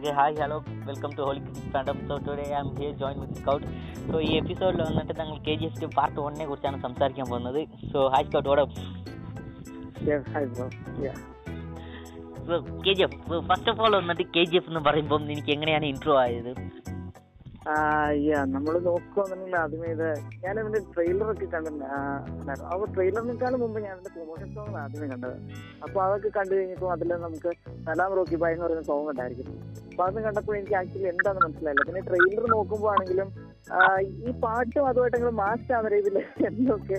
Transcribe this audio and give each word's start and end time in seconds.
Okay, 0.00 0.12
hi, 0.12 0.32
hello, 0.32 0.64
welcome 0.86 1.12
to 1.12 1.22
Holy 1.22 1.40
Critic 1.40 1.64
Phantom. 1.72 1.98
So 2.08 2.18
today 2.18 2.46
I 2.50 2.60
am 2.60 2.74
here 2.74 2.92
joined 2.92 3.20
with 3.20 3.32
Scout. 3.38 3.64
So 4.06 4.14
ഈ 4.20 4.30
എപ്പിസോഡിൽ 4.38 4.80
വന്നിട്ട് 4.86 5.14
ഞങ്ങൾ 5.18 5.36
K 5.46 5.54
G 5.60 5.66
F 5.68 5.88
part 5.96 6.16
വണ്ണിനെ 6.26 6.46
കുറിച്ചാണ് 6.46 6.78
സംസാരിക്കാൻ 6.86 7.26
പോകുന്നത് 7.28 7.60
സോ 7.92 8.06
ഹായ് 8.14 8.26
സ്കൗട്ട് 8.28 8.50
ഓടെ 8.52 8.64
Yeah, 10.08 10.20
hi 10.34 10.44
bro. 10.52 10.66
Yeah. 11.06 11.18
So 12.46 12.56
K 12.86 12.94
G 12.98 13.04
F 13.06 13.40
first 13.50 13.70
of 13.72 13.82
all 13.86 13.94
വന്നിട്ട് 14.00 14.26
കെ 14.36 14.44
ജി 14.52 14.58
എഫ് 14.60 14.70
എന്ന് 14.72 14.82
പറയുമ്പോൾ 14.88 15.20
എനിക്ക് 15.28 15.52
എങ്ങനെയാണ് 15.56 15.88
ഇൻട്രോ 15.92 16.16
ആയത് 16.24 16.50
നമ്മൾ 18.54 18.74
നോക്കുകയാണെന്നുണ്ടെങ്കിൽ 18.86 19.56
ആദ്യമേ 19.62 19.88
ഇത് 19.96 20.06
ഞാൻ 20.44 20.54
അവന്റെ 20.60 20.80
ട്രെയിലർ 20.94 21.26
ഒക്കെ 21.32 21.46
കണ്ടിട്ടുണ്ടായിരുന്നു 21.46 22.66
അപ്പൊ 22.72 22.86
ട്രെയിലറിനേക്കാളും 22.94 23.60
മുമ്പ് 23.60 23.78
ഞാൻ 23.86 23.92
അതിന്റെ 23.92 24.12
പ്രൊമോഷൻ 24.16 24.48
സോങ് 24.54 24.78
ആദ്യമേ 24.84 25.08
കണ്ടത് 25.12 25.36
അപ്പൊ 25.84 25.98
അതൊക്കെ 26.06 26.30
കണ്ടു 26.38 26.52
കഴിഞ്ഞപ്പോൾ 26.54 26.90
അതിൽ 26.92 27.12
നമുക്ക് 27.26 27.52
സലാം 27.88 28.14
റോക്കി 28.18 28.38
ബായ് 28.44 28.54
എന്ന് 28.56 28.66
പറയുന്ന 28.66 28.86
സോങ് 28.90 29.10
ഉണ്ടായിരിക്കും 29.14 29.50
അത് 30.08 30.18
കണ്ടപ്പോൾ 30.26 30.54
എനിക്ക് 30.56 30.74
ആക്ച്വലി 30.80 31.08
എന്താണെന്ന് 31.12 31.44
മനസ്സിലായില്ല. 31.46 31.84
പിന്നെ 31.88 32.02
ട്രെയിലർ 32.08 32.44
നോക്കുമ്പോഴാണെങ്കിലും 32.56 33.28
ഈ 34.26 34.30
പാട്ടും 34.42 34.84
അതുമായിട്ടെങ്കിലും 34.90 35.36
മാച്ച് 35.40 35.72
ആവുന്ന 35.76 35.90
രീതിയിൽ 35.94 36.18
എന്തൊക്കെ 36.50 36.98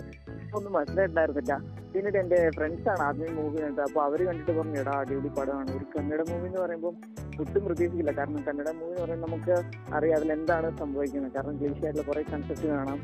ഒന്നും 0.58 0.72
മനസ്സിലായിട്ടുണ്ടായിരുന്നില്ല. 0.76 1.54
പിന്നീട് 1.94 2.18
എന്റെ 2.22 2.38
ഫ്രണ്ട്സ് 2.56 2.88
ആണ് 2.92 3.02
ആദ്യം 3.08 3.36
മൂവി 3.36 3.58
കണ്ടത്. 3.62 3.84
അപ്പൊ 3.88 4.00
അവർ 4.08 4.20
കണ്ടിട്ട് 4.28 4.54
പറഞ്ഞു 4.60 4.78
എടാ 4.84 4.94
അടിപൊളി 5.02 5.32
പടമാണ്. 5.40 5.72
ഒരു 5.78 5.86
കന്നഡ 5.96 6.22
മൂവി 6.30 6.48
എന്ന് 6.50 6.60
പറയുമ്പോൾ 6.62 6.94
ഒട്ടും 7.42 7.62
പ്രതീക്ഷിക്കില്ല. 7.68 8.12
കാരണം 8.20 8.42
കന്നഡ 8.48 8.70
മൂവി 8.80 8.92
എന്ന് 8.92 9.04
പറയുമ്പോൾ 9.06 9.28
നമുക്ക് 9.28 9.56
അറിയാം 9.98 10.16
അതിൽ 10.20 10.32
എന്താണ് 10.38 10.68
സംഭവിക്കുന്നത്. 10.82 11.34
കാരണം 11.36 11.58
ക്ലീഷ 11.60 11.80
ആയിട്ടുള്ള 11.86 12.06
കുറെ 12.10 12.24
കൺസെപ്റ്റ് 12.32 12.68
കാണാം. 12.74 13.00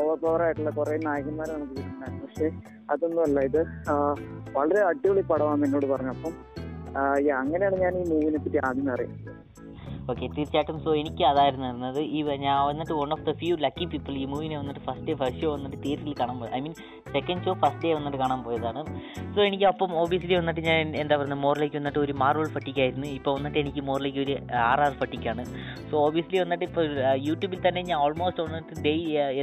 ഓവർ 0.00 0.16
പവർ 0.24 0.42
ആയിട്ടുള്ള 0.46 0.70
കുറെ 0.78 0.96
നായകന്മാരെ 1.08 1.52
നമുക്ക് 1.56 1.74
കിട്ടുന്നുണ്ടായിരുന്നു 1.76 2.24
പക്ഷെ 2.26 2.48
അതൊന്നുമല്ല. 2.92 3.40
ഇത് 3.50 3.60
വളരെ 4.58 4.80
അടിപൊളി 4.90 5.24
പടമാണെന്ന് 5.32 5.68
എന്നോട് 5.68 5.86
പറഞ്ഞു. 5.94 6.14
അപ്പം 6.16 6.34
അങ്ങനെയാണ് 7.40 7.76
ഞാൻ 7.82 7.94
ഈ 7.98 8.04
മൂവിനെ 8.10 8.38
പറ്റി 8.44 8.58
ആദ്യം 8.68 8.88
അറിയുന്നത്. 8.94 9.36
ഓക്കെ 10.10 10.26
തീർച്ചയായിട്ടും 10.36 10.76
സോ 10.84 10.90
എനിക്ക് 11.00 11.22
അതായിരുന്നു 11.30 11.66
വരുന്നത് 11.68 12.00
ഈ 12.16 12.20
ഞാൻ 12.44 12.56
വന്നിട്ട് 12.68 12.94
one 13.00 13.10
of 13.16 13.24
the 13.28 13.32
few 13.40 13.54
lucky 13.64 13.86
people 13.92 14.14
ഈ 14.22 14.24
മൂവിനെ 14.32 14.56
വന്നിട്ട് 14.60 14.82
ഫസ്റ്റ് 14.86 15.06
ഡേ 15.08 15.14
ഫസ്റ്റ് 15.22 15.42
ഷോ 15.42 15.50
വന്നിട്ട് 15.56 15.78
തിയേറ്ററിൽ 15.84 16.14
കാണാൻ 16.20 16.36
പോയത് 16.40 16.54
I 16.58 16.60
mean 16.64 16.74
second 17.14 17.42
show 17.46 17.52
first 17.62 17.82
day 17.84 17.92
വന്നിട്ട് 17.98 18.18
കാണാൻ 18.22 18.40
പോയതാണ്. 18.46 18.80
സോ 19.34 19.40
എനിക്ക് 19.48 19.66
അപ്പം 19.72 19.90
ഓബിയസ്ലി 20.02 20.34
വന്നിട്ട് 20.40 20.62
ഞാൻ 20.68 20.96
എന്താ 21.02 21.14
പറയുന്നത് 21.16 21.42
മോറിലേക്ക് 21.46 21.76
വന്നിട്ട് 21.80 22.00
ഒരു 22.04 22.14
മാർവൽ 22.22 22.48
ഫട്ടിക്കായിരുന്നു 22.56 23.08
ഇപ്പോൾ 23.18 23.34
വന്നിട്ട് 23.38 23.58
എനിക്ക് 23.64 23.82
മോറിലേക്ക് 23.88 24.20
ഒരു 24.24 24.34
ആർ 24.70 24.80
ആർ 24.86 24.94
ഫട്ടിക്കാണ് 25.00 25.44
സോ 25.90 25.94
ഓബിയസ്ലി 26.06 26.40
വന്നിട്ട് 26.44 26.64
ഇപ്പോൾ 26.68 26.86
യൂട്യൂബിൽ 27.28 27.60
തന്നെ 27.68 27.82
ഞാൻ 27.90 27.98
ഓൾമോസ്റ്റ് 28.06 28.44
വന്നിട്ട് 28.46 28.80
ഡേ 28.86 28.94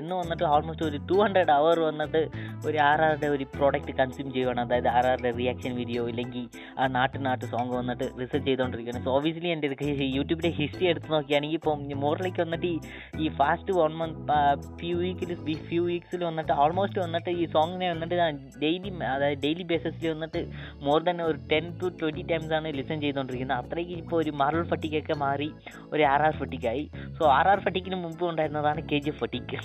എന്ന് 0.01 0.13
വന്നിട്ട് 0.21 0.45
ഓൾമോസ്റ്റ് 0.55 0.87
ഒരു 0.89 0.99
ടു 1.11 1.17
ഹൺഡ്രഡ് 1.23 1.53
അവർ 1.59 1.79
വന്നിട്ട് 1.89 2.21
ഒരു 2.67 2.77
ആർ 2.89 3.01
ആറുടെ 3.07 3.29
ഒരു 3.35 3.47
പ്രോഡക്റ്റ് 3.57 3.95
കൺസ്യൂം 4.01 4.27
ചെയ്യുവാണ്. 4.35 4.61
അതായത് 4.65 4.89
ആർ 4.95 5.05
ആറുടെ 5.11 5.31
റിയാക്ഷൻ 5.41 5.71
വീഡിയോ 5.81 6.03
ഇല്ലെങ്കിൽ 6.13 6.45
ആ 6.81 6.87
നാട്ടു 6.97 7.17
നാട്ടു 7.27 7.45
സോങ് 7.53 7.73
വന്നിട്ട് 7.79 8.05
റിസർച്ച് 8.21 8.47
ചെയ്തുകൊണ്ടിരിക്കുകയാണ് 8.49 9.03
സോ 9.07 9.11
ഓബിയസ്ലി 9.19 9.51
എന്റെ 9.55 9.67
യൂട്യൂബിന്റെ 10.17 10.51
ഹിസ്റ്ററി 10.59 10.85
എടുത്ത് 10.85 11.09
നോക്കുകയാണെങ്കിൽ 11.11 11.57
ഇപ്പം 11.57 11.83
മോറിലേക്ക് 11.99 12.41
വന്നിട്ട് 12.41 12.67
ഈ 12.67 12.77
ഈ 13.19 13.27
ഫാസ്റ്റ് 13.29 13.73
വൺ 13.73 13.93
മന്ത് 13.93 14.33
ഫ്യൂ 14.79 14.95
വീക്കിൽ 14.97 15.31
ഫ്യൂ 15.67 15.81
വീക്സിൽ 15.85 16.23
വന്നിട്ട് 16.23 16.53
ഓൾമോസ്റ്റ് 16.57 16.99
വന്നിട്ട് 16.99 17.29
ഈ 17.29 17.45
സോങ്ങിനെ 17.45 17.89
വന്നിട്ട് 17.89 18.15
ഞാൻ 18.15 18.37
ഡെയിലി 18.61 18.91
അതായത് 19.07 19.39
ഡെയിലി 19.39 19.63
ബേസിസിൽ 19.63 20.07
വന്നിട്ട് 20.11 20.41
മോർ 20.83 20.99
ദാൻ 21.03 21.21
ഒരു 21.21 21.39
ടെൻ 21.51 21.67
ടു 21.81 21.89
ട്വന്റി 22.01 22.25
ടൈംസ് 22.31 22.53
ആണ് 22.53 22.73
ലിസൺ 22.73 23.01
ചെയ്തുകൊണ്ടിരിക്കുന്നത് 23.01 23.57
അത്രയ്ക്ക് 23.57 23.91
ഇപ്പോൾ 23.91 24.17
ഒരു 24.17 24.31
മാർവൽ 24.31 24.63
ഫട്ടിക്കൊക്കെ 24.63 25.13
മാറി 25.13 25.49
ഒരു 25.93 26.03
ആർ 26.03 26.21
ആർ 26.21 26.35
ഫട്ടിക്കായി 26.37 26.85
സോ 27.17 27.25
ആർ 27.29 27.47
ആർ 27.47 27.59
ഫട്ടിക്കിന് 27.59 27.95
മുമ്പ് 27.95 28.25
ഉണ്ടായിരുന്നതാണ് 28.29 28.83
കെ 28.91 28.99
ജി 28.99 29.09
ഫട്ടിക്ക് 29.09 29.59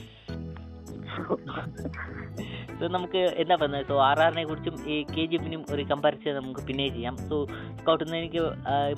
സോ 2.78 2.84
നമുക്ക് 2.88 3.20
എന്താ 3.42 3.54
പറയുന്നത് 3.54 3.84
സോ 3.88 3.96
ആർ 4.02 4.18
ആറിനെ 4.24 4.44
കുറിച്ചും 4.44 4.76
ഈ 4.92 4.96
കെ 5.14 5.24
ജി 5.30 5.36
എഫിനും 5.36 5.62
ഒരു 5.70 5.82
കമ്പാരിസൺ 5.90 6.34
നമുക്ക് 6.38 6.62
പിന്നെ 6.68 6.84
ചെയ്യാം. 6.88 7.16
സോ 7.28 7.36
സ്കൗട്ടിൽ 7.80 8.06
നിന്ന് 8.06 8.18
എനിക്ക് 8.22 8.42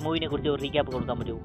മൂവിനെ 0.03 0.27
കുറിച്ച് 0.27 0.53
റീക്യാപ്പ് 0.63 0.91
കൊടുക്കാൻ 0.93 1.17
പറ്റുമോ? 1.19 1.41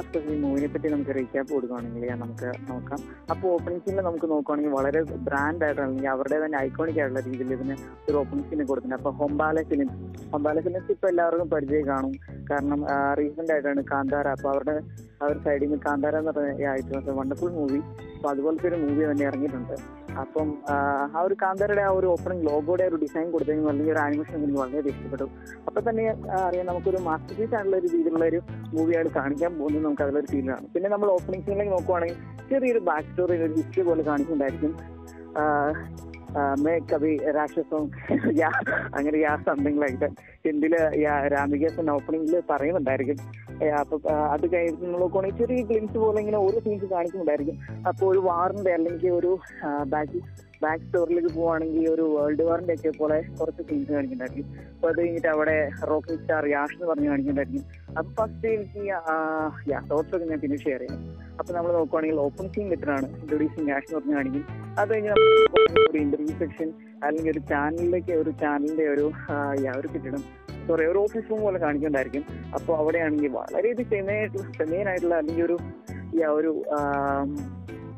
അഫ്കോഴ്സ് 0.00 0.30
ഈ 0.34 0.36
മൂവിനെ 0.42 0.68
പറ്റി 0.74 0.88
നമുക്ക് 0.94 1.14
റീക്യാപ്പ് 1.18 1.50
കൊടുക്കുകയാണെങ്കിൽ 1.54 2.04
നമുക്ക് 2.22 2.48
നോക്കാം. 2.70 3.00
അപ്പോൾ 3.32 3.48
ഓപ്പണിംഗ് 3.56 3.82
സീനിൽ 3.84 4.04
നമുക്ക് 4.08 4.28
നോക്കുകയാണെങ്കിൽ 4.32 4.72
വളരെ 4.78 5.00
ബ്രാൻഡ് 5.28 5.64
ആയിട്ട് 5.66 5.80
അല്ലെങ്കിൽ 5.84 6.10
അവരുടെ 6.14 6.38
തന്നെ 6.44 6.58
ഐക്കോണിക് 6.66 7.00
ആയിട്ടുള്ള 7.02 7.22
രീതിയിൽ 7.28 7.52
ഇതിന് 7.58 7.76
ഒരു 8.08 8.16
ഓപ്പണിംഗ് 8.22 8.48
സീനെ 8.50 8.66
കൊടുക്കുന്നത് 8.70 8.98
അപ്പോൾ 9.00 9.14
ഹൊമ്പാല 9.20 9.62
ഫിലിംസ്. 9.70 9.98
ഹൊമ്പാല 10.34 10.60
ഫിലിംസ് 10.66 10.92
ഇപ്പോൾ 10.96 11.10
എല്ലാവർക്കും 11.12 11.50
പരിചയം 11.54 11.86
കാണും. 11.92 12.14
കാരണം 12.50 12.82
റീസെന്റ് 13.20 13.52
ആയിട്ടാണ് 13.56 13.84
കാന്താര. 13.92 14.28
അപ്പോൾ 14.36 14.50
അവരുടെ 14.54 14.76
അവരുടെ 15.22 15.42
സൈഡിൽ 15.48 15.66
നിന്ന് 15.66 15.80
കാന്താര 15.88 16.16
എന്ന് 16.22 16.32
പറഞ്ഞ 16.38 17.10
വണ്ടർഫുൾ 17.18 17.52
മൂവി 17.60 17.80
അപ്പോൾ 18.16 18.30
അതുപോലത്തെ 18.32 18.66
ഒരു 18.70 18.78
മൂവി 18.84 19.02
തന്നെ 19.10 19.24
ഇറങ്ങിയിട്ടുണ്ട്. 19.28 19.76
അപ്പം 20.20 20.58
ആ, 20.68 20.74
ഒരു 21.22 21.34
കാന്തരുടെ 21.42 21.82
ആ 21.82 21.88
ഒരു 21.88 22.06
ഓപ്പണിംഗ് 22.06 22.46
ലോഗോയുടെ 22.46 22.84
ഒരു 22.84 22.96
ഡിസൈൻ 22.96 23.30
കൊടുത്തെങ്കിൽ 23.30 23.68
അല്ലെങ്കിൽ 23.68 23.92
ഒരു 23.92 23.98
ആനിമേഷൻ 23.98 24.36
എനിക്ക് 24.36 24.58
വളരെ 24.58 24.88
ഇഷ്ടപ്പെട്ടു. 24.88 25.26
അപ്പൊ 25.66 25.80
തന്നെ 25.88 26.04
അറിയാം 26.40 26.66
നമുക്കൊരു 26.66 26.96
മാസ്റ്റർ 26.98 27.36
പീസ് 27.36 27.54
ആയിട്ടുള്ള 27.54 27.76
ഒരു 27.76 27.86
രീതിയിലുള്ള 27.86 28.24
ഒരു 28.24 28.40
മൂവിയാണ് 28.74 29.08
കാണിക്കാൻ 29.08 29.58
പോകുന്നത് 29.58 29.84
നമുക്ക് 29.84 30.02
അതിലൊരു 30.02 30.26
ഫീലാണ് 30.26 30.66
പിന്നെ 30.74 30.88
നമ്മൾ 30.88 31.10
ഓപ്പണിംഗ് 31.10 31.46
സീനിലേക്ക് 31.46 31.72
നോക്കുവാണെങ്കിൽ 31.72 32.18
ചെറിയൊരു 32.48 32.78
ബാക്ക് 32.80 33.08
സ്റ്റോറി 33.08 33.36
ഒരു 33.38 33.52
ഹിസ്റ്ററി 33.52 33.82
പോലെ 33.82 34.02
കാണിക്കുന്നുണ്ടായിരിക്കും. 34.02 34.74
മേ 36.64 36.74
കവി 36.90 37.12
രാക്ഷസം 37.36 37.82
യാ 38.40 38.50
അങ്ങനെ 38.94 39.18
യാ 39.18 39.32
സംതിങ് 39.46 39.80
ലൈക്ക് 39.82 39.98
ദാറ്റ് 40.02 40.22
ഹിന്ദിയിൽ 40.46 40.74
രാമികേസൻ 41.34 41.90
ഓപ്പണിംഗിൽ 41.90 42.42
പറയുന്നുണ്ടായിരിക്കും. 42.50 43.18
അപ്പൊ 43.80 43.96
അത് 44.34 44.46
കഴിഞ്ഞ് 44.54 45.32
ചെറിയ 45.40 45.62
ഗ്ലിംസ് 45.62 45.98
പോലെ 46.04 46.20
ഇങ്ങനെ 46.20 46.38
ഓരോ 46.38 46.58
സീൻസ് 46.66 46.88
കാണിക്കുന്നുണ്ടായിരിക്കും. 46.94 47.58
അപ്പോൾ 47.88 48.06
ഒരു 48.12 48.18
വാറിന്റെ 48.28 48.72
അല്ലെങ്കിൽ 48.72 49.10
ഒരു 49.10 49.32
ബാക്ക് 49.94 50.20
ബാക്ക് 50.64 50.84
സ്റ്റോറിലേക്ക് 50.86 51.30
പോവാണെങ്കിൽ 51.38 51.84
ഒരു 51.94 52.04
വേൾഡ് 52.14 52.44
വാറിന്റെ 52.48 52.74
ഒക്കെ 52.78 52.90
പോലെ 52.98 53.18
കുറച്ച് 53.38 53.62
സീൻസ് 53.68 53.90
കാണിക്കുന്നുണ്ടായിരിക്കും. 53.94 54.46
അപ്പൊ 54.74 54.88
അത് 54.90 54.98
കഴിഞ്ഞിട്ട് 55.00 55.30
അവിടെ 55.34 55.56
റോക്കിംഗ് 55.90 56.20
സ്റ്റാർ 56.22 56.46
യാഷ് 56.54 56.74
എന്ന് 56.76 56.88
പറഞ്ഞ് 56.90 57.08
കാണിക്കുന്നുണ്ടായിരിക്കും. 57.12 57.64
അപ്പൊ 57.98 58.10
ഫസ്റ്റ് 58.18 58.48
എനിക്ക് 58.54 58.82
യാ 59.72 59.80
തോട്ട്സ് 59.90 60.14
ഒക്കെ 60.16 60.28
ഞാൻ 60.32 60.40
പിന്നെ 60.44 60.58
ഷെയർ 60.64 60.80
ചെയ്യാം. 60.84 61.00
അപ്പൊ 61.38 61.50
നമ്മൾ 61.56 61.70
നോക്കുവാണെങ്കിൽ 61.78 62.20
ഓപ്പൺ 62.26 62.46
സീൻ 62.54 62.68
ലെറ്ററാണ് 62.72 63.06
ഇൻട്രൊഡ്യൂസിങ് 63.22 63.68
യാഷ് 63.72 63.86
എന്ന് 63.88 63.98
പറഞ്ഞ് 63.98 64.16
കാണിക്കും. 64.18 64.44
അത് 64.80 64.88
കഴിഞ്ഞ് 64.92 65.10
നമ്മൾ 65.14 65.88
ഒരു 65.90 66.00
ഇന്റർവ്യൂ 66.04 66.34
സെക്ഷൻ 66.42 66.68
അല്ലെങ്കിൽ 67.06 67.32
ഒരു 67.34 67.42
ചാനലിലേക്ക് 67.52 68.12
ഒരു 68.22 68.32
ചാനലിന്റെ 68.42 68.86
ഒരു 68.94 69.06
ഒരു 69.78 69.88
കെട്ടിടം 69.94 70.22
സോറി 70.66 70.84
ഒരു 70.90 70.98
ഓഫീസ് 71.04 71.28
റൂം 71.30 71.40
പോലെ 71.46 71.58
കാണിക്കുന്നുണ്ടായിരിക്കും. 71.64 72.24
അപ്പോൾ 72.56 72.74
അവിടെയാണെങ്കിൽ 72.80 73.32
വളരെ 73.38 73.68
ഇത് 73.74 73.82
ഫെമൈനായിട്ടുള്ള 73.92 74.44
ഫെമൈൻ 74.60 74.86
ആയിട്ടുള്ള 74.90 75.14
അല്ലെങ്കിൽ 75.22 75.44
ഒരു 75.48 75.56
ഒരു 76.36 76.50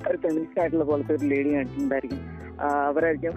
ഒരു 0.09 0.17
ഫെമിനിസ്റ്റ് 0.25 0.61
ആയിട്ടുള്ള 0.61 0.85
പോലത്തെ 0.91 1.13
ഒരു 1.17 1.27
ലേഡി 1.33 1.51
കാണിക്കുന്നുണ്ടായിരിക്കും. 1.57 2.23
അവരായിരിക്കും 2.61 3.35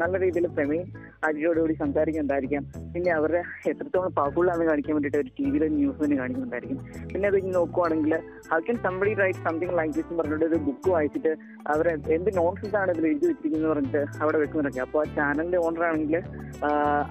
നല്ല 0.00 0.14
രീതിയിൽ 0.24 0.46
ഫെമൈൻ 0.58 0.84
അടിയോടുകൂടി 1.26 1.74
സംസാരിക്കുന്നുണ്ടായിരിക്കാം. 1.82 2.64
പിന്നെ 2.94 3.10
അവരുടെ 3.10 3.42
എത്രത്തോളം 3.70 4.12
പവർഫുൾ 4.18 4.48
ആണെന്ന് 4.50 4.66
കാണിക്കാൻ 4.70 4.94
വേണ്ടിയിട്ട് 4.96 5.18
ഒരു 5.18 5.30
ടി 5.38 5.46
വിയിലെ 5.50 5.68
ന്യൂസ് 5.68 6.04
തന്നെ 6.04 6.16
കാണിക്കുന്നുണ്ടായിരിക്കും. 6.16 6.80
പിന്നെ 7.12 7.28
അത് 7.28 7.38
നോക്കുവാണെങ്കിൽ 7.54 8.14
how 8.50 8.58
can 8.58 8.78
somebody 8.86 9.14
write 9.22 9.44
something 9.48 9.76
like 9.78 9.94
this 9.94 10.06
എന്ന് 10.10 10.22
പറഞ്ഞിട്ട് 10.22 10.44
ഒരു 10.44 10.60
ബുക്ക് 10.68 10.90
വായിച്ചിട്ട് 10.94 11.32
അവർ 11.74 11.88
എന്ത് 12.16 12.30
നോൺസെൻസ് 12.36 12.76
ആണ് 12.76 12.92
ഇതിൽ 12.92 13.06
എഴുതി 13.06 13.26
വെച്ചിരിക്കുന്നത് 13.26 13.70
പറഞ്ഞിട്ട് 13.72 14.02
അവിടെ 14.22 14.38
വെക്കുന്നുണ്ടൊക്കെ 14.38 14.80
അപ്പോൾ 14.86 15.02
ആ 15.04 15.14
ചാനലിന്റെ 15.16 15.58
ഓണർ 15.58 15.84
ആണെങ്കിൽ 15.84 16.16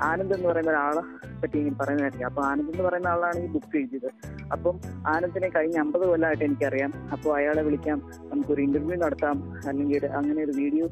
ആനന്ദ് 0.10 0.36
എന്ന് 0.38 0.50
പറയുന്ന 0.50 0.72
ഒരാളെ 0.72 1.04
പറ്റി 1.42 1.58
ഇങ്ങനെ 1.60 1.78
പറയുന്നതായിരിക്കും. 1.80 2.28
അപ്പോൾ 2.28 2.44
ആനന്ദ് 2.46 2.72
എന്ന് 2.72 2.84
പറയുന്ന 2.84 3.08
ആളാണ് 3.08 3.40
ഈ 3.40 3.48
ബുക്ക് 3.48 3.78
എഴുതിയത്. 3.78 4.10
അപ്പം 4.52 4.80
ആനന്ദിനെ 5.14 5.50
കഴിഞ്ഞ 5.50 5.78
അമ്പത് 5.80 6.08
കൊല്ലമായിട്ട് 6.08 6.44
എനിക്കറിയാം. 6.44 6.94
അപ്പോൾ 7.12 7.38
അയാളെ 7.38 7.62
വിളിക്കാം. 7.62 8.02
നമുക്കൊരു 8.32 8.62
ഇന്റർവ്യൂ 8.62 8.96
നടത്താം. 8.96 9.38
അല്ലെങ്കിൽ 9.68 10.06
അങ്ങനെ 10.06 10.44
ഒരു 10.44 10.52
വീഡിയോ 10.52 10.88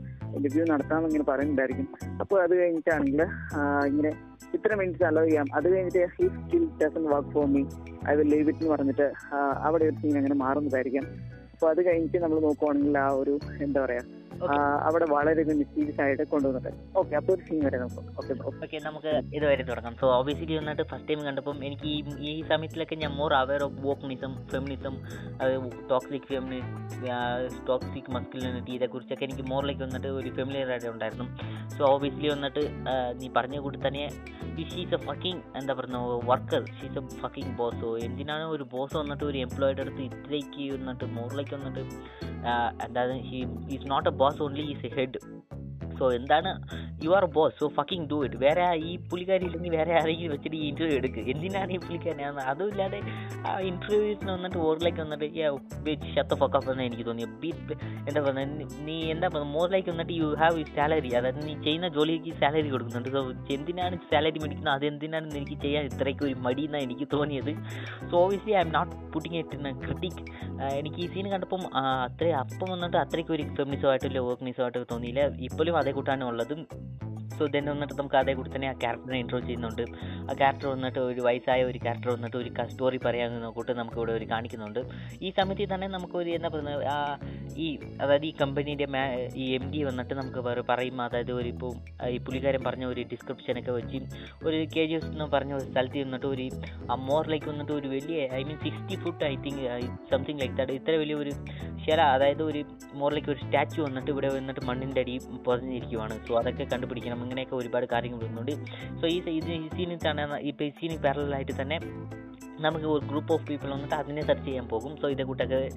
ഇന്റർവ്യൂ 0.55 0.73
നടത്താം 0.73 1.05
ഇങ്ങനെ 1.07 1.25
പറയുന്നുണ്ടായിരിക്കും. 1.29 1.87
അപ്പോൾ 2.21 2.37
അത് 2.43 2.53
കഴിഞ്ഞിട്ടാണെങ്കിൽ 2.59 3.21
ഇങ്ങനെ 3.89 4.11
ഇത്ര 4.55 4.73
മിനിറ്റ്സ് 4.79 5.05
അലോ 5.07 5.21
ചെയ്യാം. 5.27 5.47
അത് 5.57 5.65
കഴിഞ്ഞിട്ട് 5.71 6.03
he 6.15 6.25
still 6.35 6.63
doesn't 6.81 7.03
work 7.13 7.31
for 7.35 7.47
me 7.55 7.61
I 8.11 8.13
will 8.19 8.29
leave 8.33 8.47
it 8.51 8.61
എന്ന് 8.63 8.71
പറഞ്ഞിട്ട് 8.73 9.07
അവിടെ 9.67 9.83
ഒരു 9.89 9.95
സീൻ 10.01 10.15
അങ്ങനെ 10.19 10.37
മാറുന്നതായിരിക്കും. 10.43 11.05
അപ്പോൾ 11.55 11.67
അത് 11.73 11.81
കഴിഞ്ഞിട്ട് 11.87 12.17
നമ്മൾ 12.23 12.39
നോക്കുവാണെങ്കിൽ 12.47 12.95
ആ 13.05 13.07
ഒരു 13.21 13.33
എന്താ 13.65 13.79
പറയുക 13.85 14.23
അവിടെ 14.87 15.05
വളരെ 15.13 15.43
മിസ്റ്റീരിയസ് 15.59 15.99
ആയിട്ട് 16.03 16.23
കൊണ്ടുവന്നിട്ട്. 16.33 16.71
ഓക്കെ 16.99 17.13
അപ്പൊ 17.19 17.31
ഒരു 17.35 17.43
സീൻ 17.47 17.59
വരെ 17.65 17.77
നമുക്ക് 17.83 18.01
ഓക്കെ 18.63 18.77
നമുക്ക് 18.87 19.11
ഇതുവരെ 19.37 19.63
തുടങ്ങാം. 19.69 19.93
സോ 20.01 20.05
ഓബിയസ്ലി 20.17 20.55
വന്നിട്ട് 20.59 20.83
ഫസ്റ്റ് 20.91 21.09
ടൈം 21.09 21.21
കണ്ടപ്പം 21.27 21.57
എനിക്ക് 21.67 21.87
ഈ 21.95 21.99
ഈ 22.31 22.33
സമയത്തിലൊക്കെ 22.51 22.95
ഞാൻ 23.03 23.11
more 23.19 23.33
aware 23.41 23.63
of 23.67 23.77
wokeism 23.87 24.33
feminism 24.53 24.95
toxic 25.91 26.27
ഫെമിനി 26.31 26.59
toxic 27.69 28.09
masculinity 28.17 28.73
ഇതേക്കുറിച്ചൊക്കെ 28.77 29.25
എനിക്ക് 29.29 29.45
മോറിലേക്ക് 29.51 29.83
വന്നിട്ട് 29.87 30.11
ഒരു 30.19 30.31
ഫെമിലിയർ 30.39 30.71
ആയിട്ട് 30.75 30.89
ഉണ്ടായിരുന്നു. 30.95 31.27
സോ 31.77 31.83
ഓബിയസ്ലി 31.93 32.29
വന്നിട്ട് 32.35 32.63
നീ 33.21 33.29
പറഞ്ഞ 33.37 33.59
കൂടി 33.67 33.79
തന്നെ 33.87 34.05
ഷീസ് 34.73 34.95
എ 34.97 35.01
ഫക്കിങ് 35.07 35.41
എന്താ 35.59 35.73
പറയുക 35.77 36.19
worker 36.29 36.61
she's 36.77 36.97
a 36.99 37.03
fucking 37.23 37.51
boss 37.61 37.89
എന്തിനാണ് 38.05 38.45
ഒരു 38.55 38.65
ബോസ് 38.73 38.95
വന്നിട്ട് 39.01 39.25
ഒരു 39.31 39.37
എംപ്ലോയിയുടെ 39.45 39.83
അടുത്ത് 39.85 40.03
ഇത്രയ്ക്ക് 40.09 40.65
വന്നിട്ട് 40.75 41.05
മോറിലേക്ക് 41.17 41.55
വന്നിട്ട് 41.57 41.83
എന്താ 42.85 43.01
he 43.29 43.39
is 43.75 43.87
not 43.91 44.09
a 44.09 44.13
boss 44.25 44.41
only 44.41 44.63
is 44.71 44.85
a 44.85 44.91
head 44.97 45.19
so 45.99 46.07
എന്താണ്? 46.19 46.51
You 47.05 47.11
are 47.17 47.25
boss 47.37 47.55
so 47.61 47.67
fucking 47.77 48.07
do 48.11 48.17
it 48.25 48.37
വേറെ 48.45 48.65
ഈ 48.89 48.91
പുള്ളിക്കാരി 49.09 49.45
ഇല്ലെങ്കിൽ 49.49 49.73
വേറെ 49.79 49.93
ആരെങ്കിലും 50.01 50.33
വെച്ചിട്ട് 50.35 50.57
ഈ 50.61 50.65
ഇന്റർവ്യൂ 50.71 50.97
എടുക്കുക 50.99 51.23
എന്തിനാണ് 51.33 51.71
ഈ 51.77 51.79
പുള്ളിക്കാരനെ 51.85 52.43
അതും 52.51 52.69
ഇല്ലാതെ 52.73 52.99
ആ 53.47 53.53
ഇന്റർവ്യൂസിന് 53.71 54.31
വന്നിട്ട് 54.35 54.59
ഓറിലേക്ക് 54.67 55.01
വന്നിട്ട് 55.05 55.27
ഷത്ത 56.15 56.33
ഫക്കപ്പ് 56.41 56.79
എനിക്ക് 56.87 57.05
തോന്നി. 57.09 57.25
ബീറ്റ് 57.41 57.75
എന്താ 58.07 58.19
പറയുക 58.25 58.45
നീ 58.87 58.97
എന്താ 59.13 59.27
പറയുക 59.33 59.49
മോറിലേക്ക് 59.55 59.89
വന്നിട്ട് 59.93 60.13
യു 60.21 60.27
ഹാവ് 60.41 60.63
സാലറി 60.77 61.11
അതായത് 61.19 61.39
നീ 61.47 61.53
ചെയ്യുന്ന 61.65 61.87
ജോലിക്ക് 61.97 62.31
സാലറി 62.41 62.69
കൊടുക്കുന്നുണ്ട്. 62.73 63.09
സോ 63.15 63.21
എന്തിനാണ് 63.55 63.95
സാലറി 64.11 64.37
മേടിക്കുന്നത്? 64.43 64.73
അതെന്തിനാണ് 64.77 65.35
എനിക്ക് 65.39 65.57
ചെയ്യാൻ 65.65 65.83
ഇത്രയ്ക്ക് 65.91 66.23
ഒരു 66.29 66.35
മടി 66.45 66.65
എന്നാണ് 66.67 66.85
എനിക്ക് 66.87 67.07
തോന്നിയത്? 67.15 67.51
So 68.09 68.15
obviously 68.23 68.55
I'm 68.65 68.71
not 68.77 68.93
putting 69.13 69.39
it 69.43 69.57
in 69.57 69.79
critic 69.85 70.21
എനിക്ക് 70.79 70.99
ഈ 71.05 71.07
സീൻ 71.13 71.27
കണ്ടപ്പം 71.33 71.61
അത്രയും 71.81 72.37
അത്ര 72.41 72.55
അപ്പം 72.55 72.69
വന്നിട്ട് 72.73 72.97
അത്രയ്ക്ക് 73.01 73.31
ഒരു 73.35 73.43
ഫെമിനിസമായിട്ടില്ല 73.57 74.19
വർക്കിനിസമായിട്ട് 74.27 74.81
തോന്നിയില്ല. 74.91 75.21
ഇപ്പോഴും 75.47 75.75
അതേ 75.85 75.91
കൂട്ടാണ് 75.91 76.23
ഉള്ളതും 76.23 76.61
സോ 77.37 77.45
ദെൻ 77.55 77.65
വന്നിട്ട് 77.73 77.95
നമുക്ക് 77.99 78.17
അതേ 78.21 78.33
കൂടി 78.39 78.51
തന്നെ 78.55 78.67
ആ 78.71 78.75
ക്യാരക്ടറിനെ 78.83 79.19
ഇൻട്രോ 79.23 79.39
ചെയ്യുന്നുണ്ട്. 79.47 79.83
ആ 80.29 80.33
ക്യാരക്ടർ 80.41 80.67
വന്നിട്ട് 80.75 80.99
ഒരു 81.09 81.21
വയസ്സായ 81.27 81.63
ഒരു 81.71 81.81
ക്യാരക്ടർ 81.85 82.11
വന്നിട്ട് 82.15 82.37
ഒരു 82.43 82.51
സ്റ്റോറി 82.71 82.99
പറയാമെന്ന് 83.05 83.51
കൂട്ട് 83.57 83.73
നമുക്കിവിടെ 83.79 84.13
ഒരു 84.19 84.25
കാണിക്കുന്നുണ്ട്. 84.33 84.81
ഈ 85.21 85.29
സമയത്ത് 85.39 85.67
തന്നെ 85.73 85.87
നമുക്ക് 85.87 86.17
ഒരു 86.21 86.29
എന്താ 86.37 86.49
പറയുന്നത് 86.53 86.85
ആ 86.95 86.97
ഈ 87.65 87.67
അതായത് 88.03 88.25
ഈ 88.25 88.33
കമ്പനീന്റെ 88.41 88.87
മാ 88.95 89.01
ഈ 89.43 89.45
എം 89.57 89.65
ഡി 89.73 89.81
വന്നിട്ട് 89.89 90.13
നമുക്ക് 90.21 90.41
പറയും. 90.71 91.01
അതായത് 91.07 91.31
ഒരു 91.39 91.49
ഇപ്പോൾ 91.53 91.71
ഈ 92.15 92.17
പുള്ളിക്കാരൻ 92.25 92.61
പറഞ്ഞ 92.67 92.85
ഒരു 92.85 93.01
ഡിസ്ക്രിപ്ഷനൊക്കെ 93.11 93.71
വെച്ച് 93.71 93.99
ഒരു 94.47 94.57
കെ 94.75 94.83
ജി 94.89 94.95
എസ് 94.97 95.09
എന്ന് 95.13 95.25
പറഞ്ഞ 95.35 95.53
ഒരു 95.59 95.65
സ്ഥലത്ത് 95.71 96.03
വന്നിട്ട് 96.05 96.27
ഒരു 96.33 96.45
ആ 96.91 96.95
മോറിലേക്ക് 97.09 97.49
വന്നിട്ട് 97.51 97.73
ഒരു 97.79 97.87
വലിയ 97.95 98.17
I 98.39 98.41
mean 98.49 98.57
sixty 98.65 98.95
foot 99.03 99.23
I 99.31 99.33
think 99.45 99.61
something 100.11 100.39
like 100.41 100.55
that 100.57 100.75
ഇത്ര 100.79 100.95
വലിയ 101.03 101.15
ഒരു 101.15 101.33
ശില 101.85 102.01
അതായത് 102.15 102.43
ഒരു 102.43 102.61
മോറിലേക്ക് 103.01 103.31
ഒരു 103.33 103.39
സ്റ്റാച്ചു 103.45 103.79
വന്നിട്ട് 103.81 104.09
ഇവിടെ 104.11 104.29
വന്നിട്ട് 104.37 104.61
മണ്ണിന്റെ 104.65 105.01
അടി 105.01 105.15
പുറഞ്ഞിരിക്കുവാണ് 105.47 106.15
സോ 106.27 106.33
അതൊക്കെ 106.41 106.67
കണ്ടുപിടിക്കണം 106.73 107.19
ഇങ്ങനെയൊക്കെ 107.25 107.55
ഒരുപാട് 107.61 107.87
കാര്യങ്ങൾ 107.93 108.19
വരുന്നുണ്ട്. 108.23 108.53
സോ 109.01 109.05
ഈ 109.15 109.17
ഇത് 109.39 109.51
ഈ 109.63 109.67
സീനിൽ 109.77 109.99
തന്നെ 110.07 110.25
ഇപ്പോൾ 110.51 110.65
ഈ 110.69 110.73
സീനിൽ 110.79 110.99
പാരലായിട്ട് 111.05 111.55
തന്നെ 111.61 111.79
നമുക്ക് 112.59 112.85
ഒരു 112.85 113.05
ഗ്രൂപ്പ് 113.05 113.33
ഓഫ് 113.33 113.47
പീപ്പിൾ 113.47 113.69
വന്നിട്ട് 113.69 113.95
അതിനെ 113.95 114.21
സെർച്ച് 114.25 114.45
ചെയ്യാൻ 114.45 114.67
പോകും. 114.67 114.97
സോ 115.01 115.09
ഇതേ 115.09 115.23
കൂട്ടൊക്കെ 115.23 115.69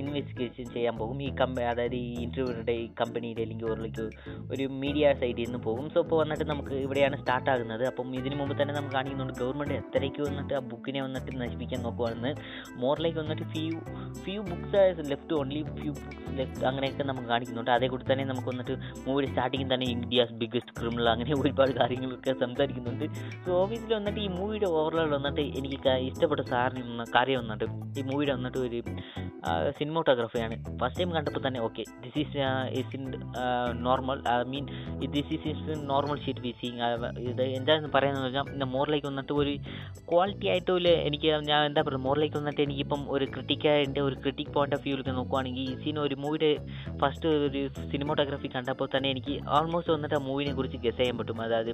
ഇൻവെസ്റ്റിഗേഷൻ 0.00 0.64
ചെയ്യാൻ 0.72 0.96
പോകും. 0.96 1.22
ഈ 1.22 1.30
കമ്പ 1.40 1.60
അതായത് 1.60 1.94
ഈ 1.94 2.14
ഇന്റർവ്യൂടെ 2.26 2.72
ഈ 2.72 2.88
കമ്പനിയുടെ 3.00 3.42
അല്ലെങ്കിൽ 3.42 3.66
ഒരു 3.66 4.10
ഒരു 4.52 4.64
മീഡിയ 4.64 5.14
സൈഡിൽ 5.20 5.44
നിന്ന് 5.44 5.58
പോകും. 5.58 5.90
സോ 5.90 6.00
ഇപ്പോൾ 6.00 6.20
വന്നിട്ട് 6.22 6.44
നമുക്ക് 6.44 6.70
ഇവിടെയാണ് 6.70 7.16
സ്റ്റാർട്ട് 7.16 7.50
ആകുന്നത്. 7.50 7.84
അപ്പം 7.86 8.14
ഇതിനു 8.14 8.36
മുമ്പ് 8.36 8.62
തന്നെ 8.62 8.74
നമുക്ക് 8.74 8.94
കാണിക്കുന്നുണ്ട്. 8.94 9.34
ഗവൺമെന്റ് 9.40 9.74
എത്രയ്ക്ക് 9.74 10.22
വന്നിട്ട് 10.28 10.54
ആ 10.54 10.58
ബുക്കിനെ 10.58 11.02
വന്നിട്ട് 11.02 11.40
നശിപ്പിക്കാൻ 11.40 11.82
നോക്കുവാണെന്ന്. 11.82 12.34
മോറിലേക്ക് 12.76 13.18
വന്നിട്ട് 13.18 13.42
few 13.42 13.80
few 14.24 14.42
books 14.42 15.10
left 15.10 15.34
only 15.34 15.62
few 15.62 15.92
books 15.92 16.38
left 16.38 16.64
അങ്ങനെയൊക്കെ 16.66 17.02
നമുക്ക് 17.02 17.28
കാണിക്കുന്നുണ്ട്. 17.28 17.70
അതേ 17.70 17.88
കൂടി 17.88 18.12
തന്നെ 18.12 18.24
നമുക്ക് 18.24 18.48
വന്നിട്ട് 18.48 18.76
മൂവിയുടെ 19.06 19.30
സ്റ്റാർട്ടിങ്ങിൽ 19.32 19.74
തന്നെ 19.74 19.86
ഇന്ത്യസ് 19.86 20.32
ബിഗ്ഗസ്റ്റ് 20.32 20.80
ക്രിമിനൽ 20.80 21.08
അങ്ങനെ 21.08 21.34
ഒരുപാട് 21.40 21.70
കാര്യങ്ങളൊക്കെ 21.70 22.34
സംസാരിക്കുന്നുണ്ട്. 22.44 23.04
സോ 23.46 23.62
ഓഫീസിൽ 23.62 23.94
വന്നിട്ട് 23.94 24.20
ഈ 24.20 24.28
മൂവിയുടെ 24.28 24.66
ഓവറോൾ 24.66 25.10
വന്നിട്ട് 25.16 25.40
എനിക്ക് 25.40 25.76
ക- 25.90 26.00
ഇഷ്ടപ്പെട്ട 26.06 26.42
സാറിന് 26.48 26.82
കാര്യം 27.14 27.38
വന്നിട്ട് 27.42 27.66
ഈ 27.98 28.02
മൂവിയുടെ 28.02 28.32
വന്നിട്ട് 28.32 28.58
ഒരു 28.58 28.78
സിനിമോട്ടോഗ്രാഫിയാണ്. 29.70 30.56
ഫസ്റ്റ് 30.78 31.00
ടൈം 31.00 31.10
കണ്ടപ്പോൾ 31.12 31.46
തന്നെ 31.46 31.60
okay 31.60 31.82
this 32.02 32.18
is 32.18 32.34
is 32.80 32.96
in 32.96 33.04
normal 33.82 34.18
I 34.28 34.42
mean 34.44 34.64
this 35.12 35.32
is 35.32 35.48
is 35.52 35.76
normal 35.90 36.18
shit 36.24 36.40
we 36.40 36.52
seeing 36.60 36.80
ഇത് 37.24 37.42
എന്താണെന്ന് 37.58 37.90
പറയുന്നത് 37.94 38.26
വെച്ചാൽ 38.26 38.52
ഇന്ന് 38.52 38.66
മോറിലേക്ക് 38.74 39.06
വന്നിട്ട് 39.06 39.32
ഒരു 39.34 39.54
ക്വാളിറ്റി 40.10 40.48
ആയിട്ട് 40.48 40.68
എനിക്ക് 41.06 41.28
ഞാൻ 41.48 41.64
എന്താ 41.64 41.82
പറയുക 41.82 42.02
മോറിലേക്ക് 42.02 42.36
വന്നിട്ട് 42.36 42.60
എനിക്കിപ്പം 42.60 43.10
ഒരു 43.10 43.24
ക്രിട്ടിക്കായിട്ട് 43.26 44.00
ഒരു 44.00 44.14
ക്രിട്ടിക് 44.14 44.52
പോയിന്റ് 44.52 44.76
ഓഫ് 44.76 44.82
വ്യൂവിലേക്ക് 44.82 45.10
നോക്കുവാണെങ്കിൽ 45.10 45.62
ഈ 45.64 45.84
സീൻ 45.84 45.98
ഒരു 45.98 46.14
മൂവിയുടെ 46.16 46.50
ഫസ്റ്റ് 46.98 47.28
ഒരു 47.46 47.62
സിനിമോട്ടോഗ്രാഫി 47.92 48.48
കണ്ടപ്പോൾ 48.48 48.88
തന്നെ 48.96 49.10
എനിക്ക് 49.10 49.36
ഓൾമോസ്റ്റ് 49.50 49.92
വന്നിട്ട് 49.92 50.14
ആ 50.14 50.22
മൂവിനെ 50.28 50.52
കുറിച്ച് 50.52 50.78
ഗസ് 50.78 50.96
ചെയ്യാൻ 50.96 51.18
പറ്റും. 51.18 51.40
അതായത് 51.40 51.72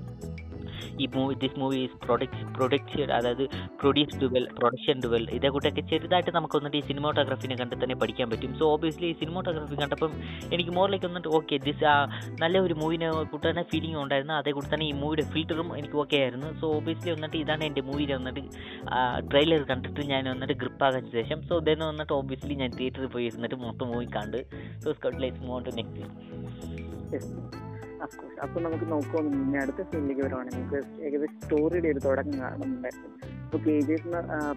ഈ 0.99 1.07
movie 1.15 1.35
this 1.35 1.59
movie 1.59 1.77
is 1.77 1.97
product 2.05 2.55
product 2.55 3.03
അതായത് 3.13 3.43
പ്രൊഡ്യൂസ് 3.81 4.06
വെൽ 4.35 4.47
പ്രൊഡക്ഷൻ 4.59 4.97
ഡുവൽ 5.05 5.25
ഇതേ 5.37 5.49
കൂട്ടൊക്കെ 5.55 5.83
ചെറുതായിട്ട് 5.91 6.33
നമുക്ക് 6.37 6.57
വന്നിട്ട് 6.59 6.79
ഈ 6.81 6.83
സിനിമോട്ടോഗ്രാഫിനെ 6.91 7.57
കണ്ട് 7.61 7.75
തന്നെ 7.83 7.97
പഠിക്കാൻ 8.03 8.27
പറ്റും. 8.33 8.53
സോ 8.61 8.65
ഓബിയസ്ലി 8.75 9.07
ഈ 9.13 9.17
സിനിമോട്ടോഗ്രാഫി 9.23 9.77
കണ്ടപ്പം 9.83 10.13
എനിക്ക് 10.55 10.73
മോറിലേക്ക് 10.79 11.07
വന്നിട്ട് 11.11 11.31
ഓക്കെ 11.39 11.57
ദിസ് 11.67 11.85
നല്ല 12.43 12.57
ഒരു 12.67 12.75
മൂവിനെ 12.83 13.09
കൂട്ടി 13.33 13.45
തന്നെ 13.49 13.65
ഫീലിംഗ് 13.73 13.99
ഉണ്ടായിരുന്നു. 14.03 14.35
അതേ 14.41 14.53
കൂടി 14.59 14.69
തന്നെ 14.75 14.87
ഈ 14.91 14.95
മൂവിയുടെ 15.03 15.25
ഫിൽറ്ററും 15.35 15.71
എനിക്ക് 15.79 15.99
ഓക്കെ 16.05 16.17
ആയിരുന്നു. 16.25 16.51
സോ 16.61 16.67
ഓബിയസ്ലി 16.79 17.11
വന്നിട്ട് 17.17 17.37
ഇതാണ് 17.43 17.65
എന്റെ 17.69 17.85
മൂവിയിൽ 17.89 18.13
വന്നിട്ട് 18.19 18.43
ട്രെയിലർ 19.31 19.63
കണ്ടിട്ട് 19.73 20.01
ഞാൻ 20.13 20.25
വന്നിട്ട് 20.33 20.57
ഗ്രിപ്പാകാൻ 20.63 21.05
ശേഷം. 21.19 21.41
സോ 21.51 21.59
ദെൻ 21.69 21.83
വന്നിട്ട് 21.91 22.13
ഓബിയസ്ലി 22.21 22.57
ഞാൻ 22.63 22.73
തിയേറ്ററിൽ 22.79 23.11
പോയി 23.17 23.27
ഇരുന്നിട്ട് 23.31 23.59
മൊത്തം 23.67 23.89
മൂവി 23.93 24.09
കണ്ട്. 24.19 24.41
So 24.85 24.93
Scout 24.99 25.23
life 25.25 25.41
to 25.69 25.75
next 25.81 26.03
of course 28.05 28.41
അപ്പൊ 28.45 28.61
നമുക്ക് 28.61 28.87
നോക്കുവാണെങ്കിൽ 28.93 29.59
അടുത്ത 29.65 29.81
സീനിലേക്ക് 29.91 30.23
വരുവാണെങ്കിൽ 30.27 30.61
നമുക്ക് 30.61 30.81
ഏകദേശം 31.07 31.39
സ്റ്റോറിയുടെ 31.45 31.89
ഒരു 31.95 32.01
തുടക്കം 32.07 32.37
കാണുന്നുണ്ടായിരുന്നു. 32.43 33.11
അപ്പൊ 33.47 33.59
കെ 33.67 33.75
ജി 33.87 33.93
എസ് 33.93 34.09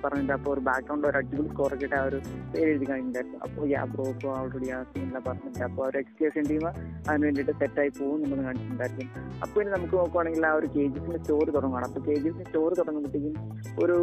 പറഞ്ഞിട്ട് 0.04 0.34
അപ്പോൾ 0.36 0.52
ഒരു 0.54 0.62
ബാക്ക്ഗ്രൗണ്ട് 0.68 1.06
ഒരു 1.08 1.18
അടിപൊളി 1.18 1.50
സ്കോർ 1.50 1.74
ഒക്കെ 1.74 1.88
ആ 1.98 2.04
ഒരു 2.10 2.20
പേര് 2.54 2.70
എഴുതി 2.72 2.86
കഴിഞ്ഞിട്ടുണ്ടായിരുന്നു 2.86 3.40
അപ്പോൾ 3.46 3.64
ഈ 3.72 3.74
ബ്രോ 3.92 4.06
ഇപ്പോൾ 4.14 4.32
ഓൾറെഡി 4.38 4.70
ആ 4.78 4.80
സീനിലെ 4.92 5.22
പറഞ്ഞിട്ട് 5.28 5.62
അപ്പോൾ 5.68 5.84
ഒരു 5.90 5.98
എക്സ്പ്ലേഷൻ 5.98 6.44
ടീം 6.50 6.64
അതിന് 6.68 7.24
വേണ്ടിയിട്ട് 7.26 7.54
സെറ്റായി 7.62 7.92
പോകും 8.00 8.16
എന്നുള്ളത് 8.16 8.46
കാണിച്ചിട്ടുണ്ടായിരിക്കും 8.48 9.10
അപ്പോൾ 9.46 9.62
ഇനി 9.64 9.72
നമുക്ക് 9.76 9.96
നോക്കുവാണെങ്കിൽ 10.02 10.48
ആ 10.52 10.54
ഒരു 10.60 10.70
കെ 10.76 10.84
ജി 10.94 11.00
എസിന്റെ 11.02 11.22
സ്റ്റോറി 11.24 11.52
തുടങ്ങുകയാണ് 11.58 11.88
അപ്പോൾ 11.90 12.04
കെ 12.08 12.16
ജി 12.24 12.28
എസിന്റെ 12.30 12.48
സ്റ്റോറി 12.50 12.76
തുടങ്ങുമ്പോഴത്തേക്കും 12.82 13.36
ഒരു 13.84 13.98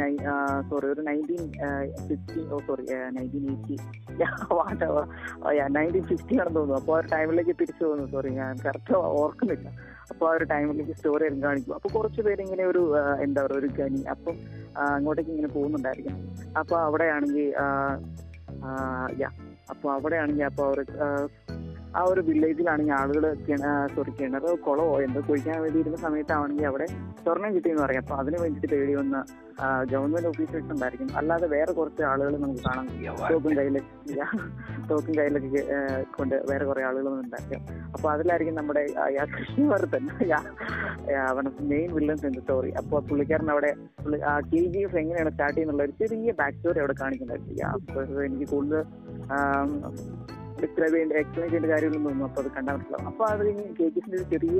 നൈ 0.00 0.12
സോറി 0.70 0.88
ഒരു 0.94 1.04
nineteen 1.10 1.44
fifty 2.10 2.40
oh 2.54 2.60
sorry 2.68 2.86
nineteen 3.18 3.44
eighty 3.54 3.78
nineteen 5.76 6.04
fifty 6.12 6.34
ആണെന്ന് 6.40 6.58
തോന്നുന്നു. 6.58 6.80
അപ്പോൾ 6.80 6.94
ആ 6.96 6.98
ഒരു 7.00 7.08
ടൈമിലേക്ക് 7.14 7.54
തിരിച്ചു 7.60 7.84
പോകുന്നു. 7.84 8.06
സോറി 8.14 8.30
ഞാൻ 8.40 8.52
കറക്റ്റ് 8.64 8.94
ഓർക്കുന്നില്ല. 9.20 9.68
അപ്പോൾ 10.10 10.26
ആ 10.30 10.32
ഒരു 10.36 10.44
ടൈമിലേക്ക് 10.44 10.94
സ്റ്റോറി 10.98 11.24
എല്ലാം 11.24 11.42
കാണിക്കും 11.42 11.74
അപ്പോൾ 11.74 11.88
കുറച്ച് 11.88 12.20
പേര് 12.20 12.40
ഇങ്ങനെ 12.40 12.64
ഒരു 12.64 12.82
എന്താ 13.20 13.42
പറയുക 13.42 13.60
ഒരു 13.62 13.68
കനി 13.78 14.02
അപ്പം 14.14 14.36
അങ്ങോട്ടേക്ക് 14.86 15.30
ഇങ്ങനെ 15.30 15.48
പോകുന്നുണ്ടായിരിക്കും. 15.48 16.16
അപ്പോൾ 16.58 16.78
അവിടെയാണെങ്കിൽ 16.86 17.46
യാ. 19.20 19.30
അപ്പോൾ 19.70 19.88
അവിടെയാണെങ്കിൽ 19.94 20.44
അപ്പോൾ 20.44 20.66
അവർ 20.66 20.80
ആ 21.98 22.02
ഒരു 22.10 22.20
വില്ലേജിലാണെങ്കിൽ 22.28 22.94
ആളുകൾ 23.00 23.24
സോറി 23.94 24.12
കിണറോ 24.18 24.50
കുളമോ 24.66 24.94
എന്തോ 25.06 25.20
കുഴിക്കാൻ 25.28 25.56
വേണ്ടിയിരുന്ന 25.62 25.98
സമയത്താണെങ്കിൽ 26.06 26.66
അവിടെ 26.66 26.86
സ്വർണം 27.24 27.50
കിട്ടിയെന്ന് 27.54 27.82
പറയാം. 27.82 28.02
അപ്പൊ 28.04 28.14
അതിന് 28.22 28.38
വേണ്ടിയിട്ട് 28.42 28.68
തേടി 28.74 28.94
വന്ന 29.00 29.16
ഗവൺമെന്റ് 29.90 30.28
ഓഫീസേഴ്സ് 30.28 30.70
ഉണ്ടായിരിക്കും. 30.74 31.08
അല്ലാതെ 31.16 31.46
വേറെ 31.54 31.72
കുറച്ച് 31.72 32.02
ആളുകൾ 32.10 32.32
നമുക്ക് 32.36 32.62
കാണാം 32.68 32.86
ടോക്കൺ 33.30 33.52
കയ്യിൽ 33.58 33.76
ടോക്കൺ 34.88 35.12
കയ്യിലൊക്കെ 35.18 35.62
കൊണ്ട് 36.16 36.36
വേറെ 36.50 36.64
കുറെ 36.64 36.82
ആളുകൾ 36.88 37.08
ഉണ്ടായിരിക്കും 37.08 37.60
അപ്പൊ 37.94 38.06
അതിലായിരിക്കും 38.10 38.56
നമ്മുടെ 38.60 38.82
Krishnavardhan 39.34 40.06
main 41.72 41.88
villains 41.98 42.26
in 42.26 42.34
story 42.40 42.70
അപ്പോൾ 42.80 43.00
പുള്ളിക്കാരൻ 43.10 43.50
അവിടെ 43.50 43.72
കെ 44.50 44.62
ജി 44.74 44.82
എഫ് 44.86 44.98
എങ്ങനെയാണ് 45.02 45.30
സ്റ്റാർട്ട് 45.30 45.56
ചെയ്യുന്നുള്ള 45.56 45.84
ഒരു 45.88 45.94
ചെറിയ 46.02 46.32
ബാക്ക് 46.40 46.58
സ്റ്റോറി 46.58 46.80
അവിടെ 46.84 46.96
കാണിക്കുന്നുണ്ടായിരുന്നു 47.02 48.24
എനിക്ക് 48.28 48.48
കൂടുതൽ 48.54 48.82
ഡിസ്ക്രൈബ് 50.62 50.92
ചെയ്യേണ്ട 50.92 51.14
എക്സ്പ്ലെയിൻ 51.20 51.48
ചെയ്യേണ്ട 51.48 51.68
കാര്യങ്ങളൊന്നും 51.72 52.08
തോന്നും 52.08 52.26
അപ്പോൾ 52.28 52.42
അത് 52.42 52.50
കണ്ടാൽ 52.56 52.74
മനസ്സിലാവും. 52.74 53.06
അപ്പോൾ 53.10 53.26
അത് 53.30 53.42
കഴിഞ്ഞ് 53.42 53.66
കെ 53.78 53.86
ഒരു 54.10 54.24
ചെറിയ 54.32 54.58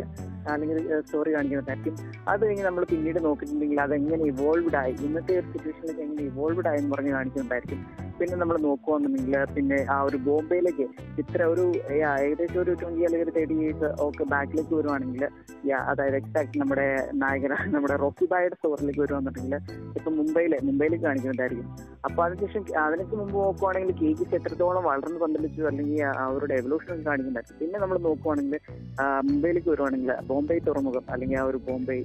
അല്ലെങ്കിൽ 0.52 0.78
സ്റ്റോറി 1.00 1.30
കാണിക്കുന്നതായിരിക്കും 1.34 1.94
അത് 2.28 2.40
കഴിഞ്ഞ് 2.44 2.64
നമ്മൾ 2.64 2.84
പിന്നീട് 2.84 3.20
നോക്കിയിട്ടുണ്ടെങ്കിൽ 3.24 3.80
അതെങ്ങനെ 3.80 4.24
ഇവോൾവ്ഡ് 4.32 4.76
ആയി 4.76 4.94
ഇന്നത്തെ 5.04 5.34
ഒരു 5.38 5.46
സിറ്റുവേഷനിലേക്ക് 5.52 6.02
എങ്ങനെ 6.02 6.24
ഇവോൾവ്ഡ് 6.30 6.68
ആയി 6.68 6.80
എന്ന് 6.80 6.92
പറഞ്ഞ് 6.94 7.12
കാണിക്കുന്നുണ്ടായിരിക്കും 7.12 7.80
പിന്നെ 8.18 8.36
നമ്മൾ 8.36 8.56
നോക്കുകയാണെന്നുണ്ടെങ്കിൽ 8.64 9.36
പിന്നെ 9.54 9.78
ആ 9.90 9.98
ഒരു 10.02 10.18
ബോംബെയിലേക്ക് 10.26 10.84
ഇത്ര 11.18 11.42
ഒരു 11.52 11.64
ഏകദേശം 12.16 12.58
ഒരു 12.60 12.72
ട്വന്റി 12.80 13.02
അല്ലെങ്കിൽ 13.04 13.26
ഒരു 13.26 13.34
തേർട്ടി 13.36 13.54
ഇയേഴ്സ് 13.56 13.88
ഒക്കെ 14.04 14.24
ബാക്കിലേക്ക് 14.32 14.74
വരുവാണെങ്കിൽ 14.74 15.24
അതായത് 15.88 16.16
എക്സാക്ട് 16.16 16.60
നമ്മുടെ 16.62 16.86
നായകൻ 17.22 17.52
നമ്മുടെ 17.74 17.96
റോക്കി 17.96 18.26
ബായുടെ 18.30 18.56
സ്റ്റോറിലേക്ക് 18.58 19.00
വരുവാന്നുണ്ടെങ്കിൽ 19.00 19.56
ഇപ്പൊ 19.96 20.10
മുംബൈയിലെ 20.18 20.58
മുംബൈയിലേക്ക് 20.62 21.04
കാണിക്കുന്നുണ്ടായിരിക്കും 21.04 21.68
അപ്പൊ 22.04 22.20
അതിനുശേഷം 22.24 22.62
അതിനൊക്കെ 22.84 23.16
മുമ്പ് 23.16 23.36
നോക്കുവാണെങ്കിൽ 23.38 23.92
കെ 24.00 24.10
ജിസ് 24.12 24.34
എത്രത്തോളം 24.34 24.84
വളർന്നു 24.84 25.20
പന്തലിച്ചു 25.20 25.62
അല്ലെങ്കിൽ 25.68 25.91
ആ 26.00 26.26
ഒരു 26.26 26.46
ഡെവലൂഷൻ 26.46 27.02
കാണിക്കുന്നുണ്ട്. 27.06 27.58
പിന്നെ 27.60 27.78
നമ്മൾ 27.78 27.98
നോക്കുവാണെങ്കിൽ 27.98 28.58
മുംബൈയിലേക്ക് 29.24 29.68
വരുവാണെങ്കിൽ 29.68 30.12
ബോംബെ 30.26 30.60
തുറമുഖം 30.66 31.04
അല്ലെങ്കിൽ 31.10 31.38
ആ 31.38 31.42
ഒരു 31.42 31.56
ബോംബെ 31.56 31.98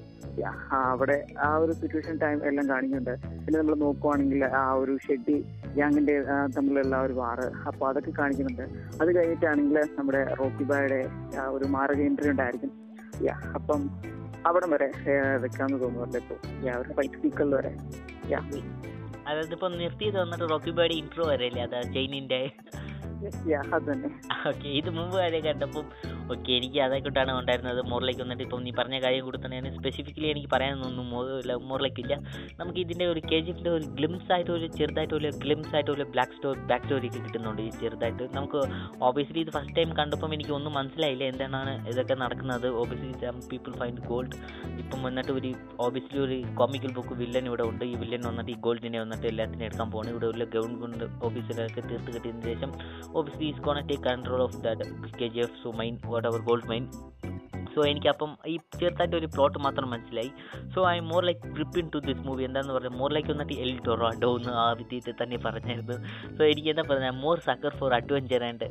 അവിടെ 0.71 1.27
ആ 1.39 1.55
ഒരു 1.55 1.73
സിറ്റുവേഷൻ 1.73 2.17
ടൈം 2.17 2.45
എല്ലാം 2.45 2.69
കാണിക്കുന്നുണ്ട്. 2.69 3.13
പിന്നെ 3.45 3.59
നമ്മൾ 3.59 3.75
നോക്കുവാണെങ്കിൽ 3.75 4.45
ആ 4.45 4.71
ഒരു 4.71 4.97
ഷെഡി 5.07 5.37
യാങ്ങിന്റെ 5.77 6.25
ആ, 6.31 6.45
തമ്മിലുള്ള 6.45 6.97
ഒരു 6.97 7.13
വാറ് 7.13 7.51
അപ്പൊ 7.67 7.89
അതൊക്കെ 7.89 8.11
കാണിക്കുന്നുണ്ട്. 8.11 8.65
അത് 9.01 9.15
കഴിഞ്ഞിട്ടാണെങ്കിൽ 9.15 9.79
നമ്മുടെ 9.97 10.23
റോക്കി 10.39 10.63
ബായുടെ 10.63 11.09
ഒരു 11.47 11.65
മാരക 11.65 12.01
എൻട്രി 12.01 12.29
ഉണ്ടായിരിക്കും. 12.29 12.71
യാ 13.23 13.35
അപ്പം 13.55 13.89
അവിടം 14.45 14.69
വരെ 14.71 14.91
വെക്കാന്ന് 15.37 15.81
തോന്നുന്നുണ്ട് 15.81 16.17
ഇപ്പൊ. 16.17 16.35
യാ 16.67 16.77
ഒരു 16.77 16.93
ഫൈറ്റ് 16.93 17.13
സീക്വൽ 17.13 17.55
വരെ. 17.55 17.71
യാ. 18.29 18.39
അതായത് 19.29 19.55
ഇപ്പൊ 19.57 19.69
നിർത്തി 19.79 20.11
വന്നിട്ട് 20.23 20.45
റോക്കി 20.53 20.73
ബേയുടെ 20.79 20.97
ഇൻട്രോ 21.03 21.25
വരെയല്ലേ? 21.33 21.63
അതാ 21.67 21.81
ജെയിനിന്റെ. 21.95 22.41
ഓക്കെ 24.49 24.67
ഇത് 24.79 24.87
മുമ്പ് 24.95 25.15
വരെ 25.21 25.37
കണ്ടപ്പം 25.45 25.85
ഓക്കെ 26.33 26.49
എനിക്ക് 26.57 26.79
അതായിക്കോട്ടാണ് 26.85 27.31
ഉണ്ടായിരുന്നത്. 27.39 27.79
മോറിലേക്ക് 27.91 28.21
വന്നിട്ട് 28.23 28.43
ഇപ്പം 28.45 28.61
നീ 28.65 28.71
പറഞ്ഞ 28.79 28.97
കാര്യം 29.05 29.23
കൂടി 29.27 29.37
തന്നെ 29.43 29.69
സ്പെസിഫിക്കലി 29.77 30.27
എനിക്ക് 30.33 30.49
പറയാനൊന്നും 30.53 31.07
മോറിലേക്ക് 31.69 32.01
ഇല്ല 32.03 32.15
നമുക്ക് 32.59 32.79
ഇതിന്റെ 32.83 33.05
ഒരു 33.13 33.21
കെ 33.29 33.37
ജി 33.45 33.49
എഫിന്റെ 33.53 33.71
ഒരു 33.77 33.85
ഗ്ലിംസ് 33.97 34.29
ആയിട്ട് 34.35 34.51
ഒരു 34.57 34.67
ചെറുതായിട്ട് 34.77 35.15
ഒരു 35.19 35.31
ഗ്ലിംസ് 35.43 35.73
ആയിട്ട് 35.77 35.91
ഒരു 35.95 36.05
ബ്ലാക്ക് 36.13 36.35
സ്റ്റോറി 36.37 36.61
ബാക്ക് 36.71 36.85
സ്റ്റോറി 36.85 37.09
ഒക്കെ 37.11 37.21
കിട്ടുന്നുണ്ട് 37.25 37.61
ഈ 37.67 37.69
ചെറുതായിട്ട്. 37.83 38.23
നമുക്ക് 38.37 38.61
ഓബിയസ്ലി 39.09 39.41
ഇത് 39.45 39.51
ഫസ്റ്റ് 39.57 39.75
ടൈം 39.79 39.89
കണ്ടപ്പം 40.01 40.33
എനിക്ക് 40.37 40.53
ഒന്നും 40.59 40.75
മനസ്സിലായില്ല 40.79 41.25
എന്താണ് 41.31 41.73
ഇതൊക്കെ 41.93 42.17
നടക്കുന്നത്. 42.23 42.67
ഓബിയസ്ലി 42.83 43.11
പീപ്പിൾ 43.53 43.73
ഫൈൻഡ് 43.81 44.05
ഗോൾഡ് 44.11 44.35
ഇപ്പം 44.83 45.01
വന്നിട്ട് 45.07 45.33
ഒരു 45.39 45.51
ഓബിയസ്ലി 45.87 46.21
ഒരു 46.27 46.37
കോമിക്കൽ 46.61 46.93
ബുക്ക് 46.99 47.17
വില്ലൻ 47.23 47.47
ഇവിടെ 47.51 47.65
ഉണ്ട്. 47.71 47.83
ഈ 47.91 47.95
വില്ലൻ 48.03 48.23
വന്നിട്ട് 48.29 48.51
ഈ 48.55 48.59
ഗോൾഡിനെ 48.67 49.01
വന്നിട്ട് 49.05 49.16
എല്ലാത്തിനും 49.25 49.65
എടുക്കാൻ 49.65 49.91
പോകുന്നത് 49.91 50.13
ഇവിടെ 50.13 50.25
ഉള്ള 50.25 50.43
ഗവൺമെന്റ് 50.43 51.25
ഓഫീസിലൊക്കെ 51.25 51.81
തീർത്ത് 51.81 52.13
കിട്ടിയതിന് 52.13 52.41
ശേഷം 52.41 52.71
office 53.13 53.41
is 53.41 53.57
cone 53.57 53.87
take 53.87 54.03
control 54.03 54.41
of 54.41 54.57
that 54.57 55.17
K 55.19 55.27
G 55.27 55.39
F 55.39 55.63
സു 55.63 55.69
mine 55.69 55.99
what 56.05 56.27
our 56.27 56.39
gold 56.39 56.67
mine 56.67 56.85
so 57.73 57.79
എനിക്കപ്പം 57.91 58.31
ഈ 58.53 58.55
ചെറുതായിട്ട് 58.79 59.15
ഒരു 59.21 59.27
പ്ലോട്ട് 59.33 59.59
മാത്രം 59.65 59.87
മനസ്സിലായി. 59.93 60.31
So 60.73 60.79
I 60.93 60.97
more 61.11 61.21
like 61.29 61.41
grip 61.55 61.77
into 61.95 61.99
this 62.07 62.23
movie 62.27 62.43
എന്താണെന്ന് 62.47 62.75
പറഞ്ഞാൽ 62.77 62.95
മോർ 63.01 63.11
ലൈക്ക് 63.15 63.29
വന്നിട്ട് 63.33 63.55
എൽ 63.65 63.73
ടൊറാഡോ 63.87 64.29
എന്ന് 64.39 64.53
ആ 64.63 64.65
വിദ്യത്തിൽ 64.79 65.15
തന്നെ 65.21 65.37
പറഞ്ഞായിരുന്നു. 65.45 65.97
സോ 66.37 66.41
എനിക്ക് 66.51 66.69
എന്താ 66.73 66.85
പറഞ്ഞാൽ 66.91 67.15
more 67.25 67.37
sucker 67.47 67.73
for 67.81 67.93
adventure 67.99 68.43
and 68.49 68.69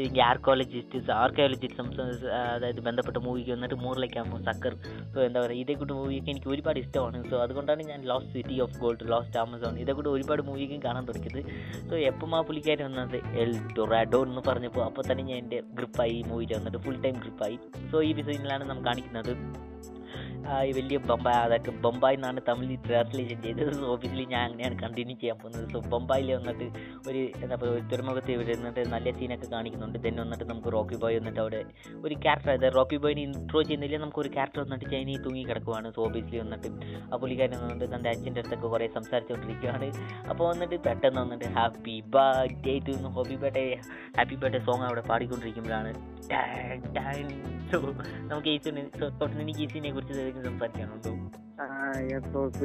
എനിക്ക് 0.00 0.22
ആർക്കോളജിസ്റ്റ് 0.30 1.04
ആർക്കോളജിസം 1.22 1.88
അതായത് 2.54 2.80
ബന്ധപ്പെട്ട 2.88 3.18
മൂവിക്ക് 3.26 3.52
വന്നിട്ട് 3.56 3.78
മോർ 3.84 3.96
ലൈക്ക് 4.04 4.18
ആകുമ്പോൾ 4.22 4.42
സക്കർ 4.48 4.74
സോ 5.14 5.18
എന്താ 5.28 5.38
പറയുക 5.44 5.62
ഇതേ 5.64 5.76
കൂട്ട് 5.80 5.94
മൂവിയൊക്കെ 6.00 6.30
എനിക്ക് 6.34 6.50
ഒരുപാട് 6.54 6.78
ഇഷ്ടമാണ്. 6.84 7.18
സോ 7.30 7.36
അതുകൊണ്ടാണ് 7.44 7.82
ഞാൻ 7.92 8.00
lost 8.10 8.32
city 8.36 8.56
of 8.64 8.76
gold 8.82 9.08
lost 9.12 9.38
Amazon 9.44 9.76
ഇതേ 9.84 9.92
കൂട്ട് 9.98 10.10
ഒരുപാട് 10.16 10.42
മൂവിക്കും 10.48 10.80
കാണാൻ 10.86 11.04
തുടങ്ങിയത്. 11.10 11.40
സോ 11.90 11.94
എപ്പം 12.10 12.34
ആ 12.38 12.40
പുള്ളിക്കാരൻ 12.48 12.84
വന്നത്? 12.88 13.18
എൽ 13.42 13.52
ടൊറാഡോ 13.76 14.20
എന്ന് 14.28 14.42
പറഞ്ഞപ്പോൾ 14.48 14.84
അപ്പോൾ 14.88 15.04
തന്നെ 15.10 15.24
ഞാൻ 15.30 15.38
എന്റെ 15.44 15.60
ഗ്രിപ്പായി 15.78 16.14
ഈ 16.20 16.22
മൂവിയിൽ 16.30 16.52
വന്നിട്ട് 16.58 16.80
ഫുൾ 16.84 16.98
ടൈം 17.04 17.16
ഗ്രിപ്പായി 17.24 17.56
സോ 17.90 17.96
ഈ 18.08 18.12
വിസയിലാണ് 18.38 18.64
നാം 18.72 18.80
കാണിക്കുന്നത്. 18.90 19.34
വലിയ 20.76 20.98
ബൊമ്പായ് 21.08 21.38
അതൊക്കെ 21.46 21.72
ബൊമ്പായി 21.84 22.16
എന്നാണ് 22.18 22.40
തമിഴിൽ 22.46 22.76
ട്രാൻസ്ലേഷൻ 22.84 23.38
ചെയ്തത്. 23.44 23.70
സോ 23.78 23.86
ഓബിയസ്ലി 23.94 24.24
ഞാൻ 24.32 24.42
അങ്ങനെയാണ് 24.46 24.76
കണ്ടിന്യൂ 24.82 25.14
ചെയ്യാൻ 25.22 25.36
പോകുന്നത്. 25.40 25.64
സോ 25.72 25.78
ബൊമ്പായിൽ 25.92 26.28
വന്നിട്ട് 26.36 26.66
ഒരു 27.08 27.22
എന്താ 27.42 27.56
പറയുക 27.60 27.74
ഒരു 27.78 27.84
തുറമുഖത്ത് 27.92 28.30
ഇവിടെ 28.36 28.54
നിന്നിട്ട് 28.58 28.82
നല്ല 28.94 29.12
സീനൊക്കെ 29.18 29.48
കാണിക്കുന്നുണ്ട്. 29.54 29.98
ദെൻ 30.04 30.14
വന്നിട്ട് 30.22 30.46
നമുക്ക് 30.50 30.70
റോക്കി 30.76 30.96
ബോയ് 31.02 31.16
വന്നിട്ട് 31.20 31.40
അവിടെ 31.44 31.60
ഒരു 32.06 32.14
ക്യാരക്ടർ 32.24 32.52
അതായത് 32.54 32.76
റോക്കി 32.78 32.98
ബോയിനെ 33.04 33.22
ഇൻട്രോ 33.28 33.62
ചെയ്യുന്നില്ല 33.62 33.98
നമുക്ക് 34.04 34.22
ഒരു 34.24 34.30
ക്യാരക്ടർ 34.36 34.62
വന്നിട്ട് 34.64 34.86
ചൈനയിൽ 34.94 35.20
തൂങ്ങി 35.26 35.44
കിടക്കുവാണ്. 35.50 35.90
സോ 35.96 36.02
ഓബിയസ്ലി 36.08 36.40
വന്നിട്ട് 36.44 36.70
ആ 37.10 37.20
പുള്ളിക്കാരൻ 37.24 37.58
വന്നിട്ട് 37.64 37.88
തന്റെ 37.96 38.10
അച്ഛന്റെ 38.14 38.42
അടുത്തൊക്കെ 38.44 38.70
കുറേ 38.76 38.88
സംസാരിച്ചുകൊണ്ടിരിക്കുകയാണ് 38.98 39.90
അപ്പോൾ 40.30 40.44
വന്നിട്ട് 40.52 40.78
പെട്ടെന്ന് 40.88 41.20
വന്നിട്ട് 41.24 41.50
happy 41.58 41.96
birthday 42.16 42.76
to 42.88 42.96
hobby 43.18 43.38
birthday 43.44 43.66
happy 44.18 44.38
birthday 44.44 44.62
song 44.70 44.86
അവിടെ 44.90 45.04
പാടിക്കൊണ്ടിരിക്കുമ്പോഴാണ് 45.12 45.92
നമുക്ക് 48.28 48.48
ഈ 48.48 48.58
തൊട്ട് 49.20 49.36
എനിക്ക് 49.36 49.60
ഈ 49.60 49.68
സീനെ 49.68 49.92
കുറിച്ച് 49.92 50.14
എന്തെങ്കിലും 50.14 51.47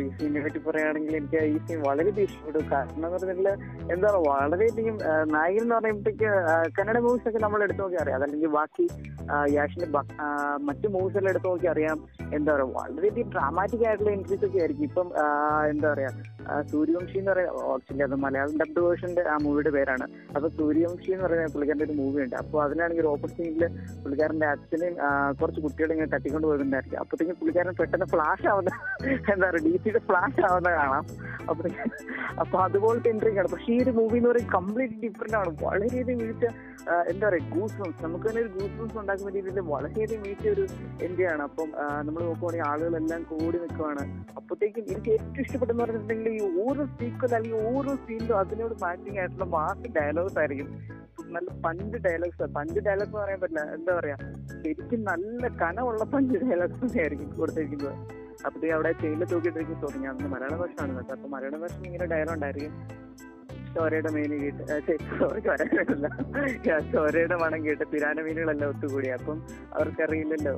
ഈ 0.01 0.07
സീനെ 0.15 0.39
പറ്റി 0.45 0.59
പറയുകയാണെങ്കിൽ 0.65 1.13
എനിക്ക് 1.19 1.39
ഈ 1.53 1.55
സീൻ 1.65 1.79
വളരെയധികം 1.87 2.25
ഇഷ്ടപ്പെട്ടു 2.27 2.59
കാരണം 2.73 2.97
എന്ന് 2.97 3.09
പറഞ്ഞാൽ 3.13 3.47
എന്താ 3.93 4.07
പറയുക 4.07 4.27
വളരെയധികം 4.31 4.97
നായകൻ 5.35 5.63
എന്ന് 5.63 5.75
പറയുമ്പോഴത്തേക്ക് 5.77 6.29
കന്നഡ 6.77 6.97
മൂവീസ് 7.05 7.27
ഒക്കെ 7.29 7.39
നമ്മൾ 7.45 7.63
എടുത്തു 7.67 7.81
നോക്കി 7.83 7.97
അറിയാം. 8.03 8.17
അതല്ലെങ്കിൽ 8.19 8.51
ബാക്കി 8.57 8.85
യാഷിന്റെ 9.55 9.87
മറ്റു 10.67 10.87
മൂവീസ് 10.95 11.17
എല്ലാം 11.19 11.31
എടുത്തു 11.33 11.49
നോക്കി 11.51 11.67
അറിയാം. 11.73 11.97
എന്താ 12.37 12.49
പറയുക 12.53 12.75
വളരെയധികം 12.79 13.31
ഡ്രാമാറ്റിക് 13.35 13.85
ആയിട്ടുള്ള 13.87 14.11
എൻട്രീസ് 14.17 14.45
ഒക്കെ 14.47 14.61
ആയിരിക്കും. 14.63 14.85
ഇപ്പം 14.89 15.09
എന്താ 15.71 15.87
പറയാ 15.93 16.11
സൂര്യവംശി 16.71 17.17
എന്ന് 17.19 17.31
പറയുന്ന 17.31 17.65
ആക്ച്വലി 17.73 18.03
അത് 18.07 18.15
മലയാളം 18.25 18.55
ഡബ്ഡ് 18.61 18.81
വേർഷന്റെ 18.85 19.23
ആ 19.33 19.35
മൂവിയുടെ 19.43 19.71
പേരാണ്. 19.77 20.05
അപ്പൊ 20.35 20.47
സൂര്യവംശി 20.59 21.09
എന്ന് 21.15 21.25
പറയുന്ന 21.27 21.51
പുള്ളിക്കാരന്റെ 21.53 21.87
ഒരു 21.89 21.97
മൂവി 22.01 22.21
ഉണ്ട്. 22.25 22.35
അപ്പോൾ 22.43 22.59
അതിനാണെങ്കിൽ 22.65 23.07
ഓപ്പൺ 23.13 23.31
സിംഗിൽ 23.37 23.65
പുള്ളിക്കാരന്റെ 24.03 24.47
അച്ഛനെയും 24.53 24.95
കുറച്ച് 25.41 25.61
കുട്ടികളെ 25.65 25.93
ഇങ്ങനെ 25.97 26.11
തട്ടിക്കൊണ്ട് 26.15 26.47
പോകുന്നുണ്ടായിരിക്കും 26.47 26.99
അപ്പോഴത്തേക്കും 27.03 27.39
പുള്ളിക്കാരൻ 27.41 27.75
പെട്ടെന്ന് 27.81 28.09
ഫ്ലാഷ് 28.15 28.47
ആവുന്ന 28.53 28.71
എന്താ 29.33 29.45
പറയുക 29.49 29.63
ഡി 29.65 29.73
സിയുടെ 29.83 30.01
ഫ്ലാഷ് 30.07 30.41
ആവുന്ന 30.49 30.69
കാണാം. 30.79 31.05
അപ്പൊ 31.49 31.63
അപ്പൊ 32.43 32.57
അതുപോലത്തെ 32.65 33.09
എൻട്രിങ് 33.13 33.39
ആണ് 33.41 33.49
പക്ഷേ 33.53 33.69
ഈ 33.73 33.77
ഒരു 33.83 33.91
മൂവി 33.97 34.17
എന്ന് 34.19 34.29
പറയുന്നത് 34.29 34.53
കംപ്ലീറ്റ് 34.57 34.95
ഡിഫറെന്റ് 35.03 35.37
ആണ്. 35.39 35.49
വളരെയധികം 35.65 36.19
മികച്ച 36.21 36.45
എന്താ 37.11 37.25
പറയുക 37.27 37.49
ഗൂസ്ബംസ് 37.55 37.99
നമുക്ക് 38.05 38.25
തന്നെ 38.29 38.41
ഒരു 38.43 38.51
ഗൂസ്ബംസ് 38.55 38.97
ഉണ്ടാക്കുന്ന 39.01 39.31
രീതിയിൽ 39.35 39.59
വളരെയധികം 39.73 40.21
മികച്ച 40.25 40.47
ഒരു 40.55 40.63
എൻട്രി 41.05 41.25
ആണ്. 41.33 41.43
അപ്പം 41.49 41.69
നമ്മൾ 42.07 42.21
നോക്കുവാണെങ്കിൽ 42.29 42.67
ആളുകളെല്ലാം 42.71 43.23
കൂടി 43.33 43.57
നിൽക്കുവാണ്. 43.65 44.03
അപ്പോഴത്തേക്കും 44.39 44.83
എനിക്ക് 44.93 45.11
ഏറ്റവും 45.17 45.43
ഇഷ്ടപ്പെട്ടെന്ന് 45.45 45.83
പറഞ്ഞിട്ടുണ്ടെങ്കിൽ 45.83 46.33
ഈ 46.39 46.41
ഓരോ 46.65 46.85
സീക്വൽ 46.97 47.35
അല്ലെങ്കിൽ 47.39 47.61
ഓരോ 47.73 47.93
സീനിലും 48.07 48.35
അതിനോട് 48.41 48.75
മാച്ചിങ് 48.85 49.19
ആയിട്ടുള്ള 49.23 49.47
മാസ് 49.57 49.93
ഡയലോഗ്സ് 49.99 50.39
ആയിരിക്കും. 50.43 50.69
നല്ല 51.35 51.49
പഞ്ച് 51.65 51.97
ഡയലോഗ്സ് 52.05 52.47
പഞ്ച് 52.57 52.79
ഡയലോഗ്സ് 52.87 53.11
എന്ന് 53.11 53.23
പറയാൻ 53.23 53.39
പറ്റില്ല. 53.43 53.61
എന്താ 53.77 53.91
പറയാ? 53.99 54.17
ശരിക്കും 54.63 55.01
നല്ല 55.11 55.47
കനമുള്ള 55.61 56.03
പഞ്ച് 56.15 56.37
ഡയലോഗ്സ് 56.43 56.97
ആയിരിക്കും 57.03 57.29
കൊടുത്തിരിക്കുന്നത്. 57.39 58.22
അപ്പോഴത്തേക്ക് 58.45 58.75
അവിടെ 58.75 58.91
ചെയിലിൽ 58.91 59.25
തൂക്കിയിട്ടിരിക്കും 59.31 59.79
സോറി 59.81 59.97
ഞാൻ 60.05 60.15
മലയാള 60.33 60.55
ഭാഷ 60.55 60.75
ആണ് 60.85 60.93
കേട്ടോ. 60.97 61.13
അപ്പൊ 61.15 61.29
മലയാള 61.35 61.57
ഭാഷ 61.63 61.75
ഇങ്ങനെ 61.85 62.05
ഡയലോഗ് 62.13 62.35
ഉണ്ടായിരിക്കും. 62.35 62.73
ചോരയുടെ 63.75 64.09
മീന് 64.15 64.35
കേട്ട് 64.43 64.63
ചോരയല്ല 65.43 66.07
ചോരയുടെ 66.93 67.35
മണം 67.35 67.59
കേട്ട് 67.65 67.85
പിരാന 67.93 68.21
മീനുകളെല്ലാം 68.21 68.69
ഒത്തുകൂടി. 68.69 69.09
അപ്പം 69.17 69.37
അവർക്കറിയില്ലല്ലോ. 69.73 70.55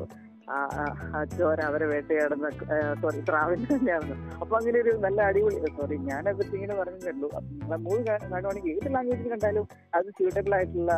ചോര 1.37 1.59
അവരെ 1.69 1.85
വേട്ടയാടുന്ന 1.91 2.47
സോറി 3.01 3.19
ട്രാവലിംഗ് 3.29 3.69
തന്നെയാണ് 3.71 4.15
അപ്പൊ 4.41 4.53
അങ്ങനെ 4.59 4.77
ഒരു 4.83 4.91
നല്ല 5.05 5.19
അടിപൊളി 5.29 5.71
സോറി 5.77 5.97
പറ്റി 6.39 6.55
ഇങ്ങനെ 6.57 6.75
പറഞ്ഞു 6.79 7.09
ഉള്ളൂ 7.13 7.29
മൂന്ന് 7.87 8.03
കാണുവാണെങ്കിൽ 8.33 8.71
ഏത് 8.75 8.89
ലാംഗ്വേജിൽ 8.95 9.29
കണ്ടാലും 9.33 9.65
അത് 9.97 10.07
സ്യൂട്ടബിൾ 10.17 10.53
ആയിട്ടുള്ള 10.57 10.93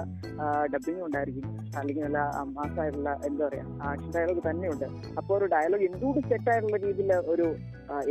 ഡബിങ് 0.74 1.02
ഉണ്ടായിരിക്കും. 1.08 1.46
അല്ലെങ്കിൽ 1.80 2.04
നല്ല 2.08 2.20
മാസമായിട്ടുള്ള 2.58 3.10
എന്താ 3.28 3.44
പറയാ 3.48 3.66
ആക്ഷൻ 3.90 4.12
ഡയലോഗ് 4.16 4.44
തന്നെയുണ്ട്. 4.50 4.86
അപ്പോൾ 5.20 5.34
ഒരു 5.38 5.48
ഡയലോഗ് 5.56 5.86
എന്തുകൊണ്ട് 5.90 6.22
സെറ്റ് 6.30 6.50
ആയിട്ടുള്ള 6.54 6.78
രീതിയിൽ 6.86 7.12
ഒരു 7.34 7.48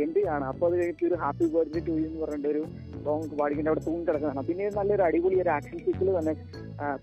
എൻഡ് 0.03 0.19
കാണാം 0.27 0.47
അപ്പോൾ 0.51 0.65
അത് 0.67 0.75
കഴിഞ്ഞിട്ട് 0.79 1.05
ഒരു 1.09 1.17
ഹാപ്പി 1.23 1.47
ബർത്ത്ഡേ 1.55 1.81
ടു 1.87 1.95
എന്ന് 2.07 2.19
പറഞ്ഞിട്ട് 2.23 2.49
ഒരു 2.53 2.63
സോങ് 3.05 3.35
പാടിക്കേണ്ട 3.39 3.69
അവിടെ 3.71 3.83
തൂങ്ങി 3.87 4.05
കിടക്കുന്നതാണ്. 4.07 4.45
പിന്നെ 4.49 4.65
നല്ലൊരു 4.79 5.03
അടിപൊളി 5.09 5.35
ഒരു 5.43 5.51
ആക്ഷൻ 5.57 5.77
സീക്കിൾ 5.85 6.09
തന്നെ 6.19 6.33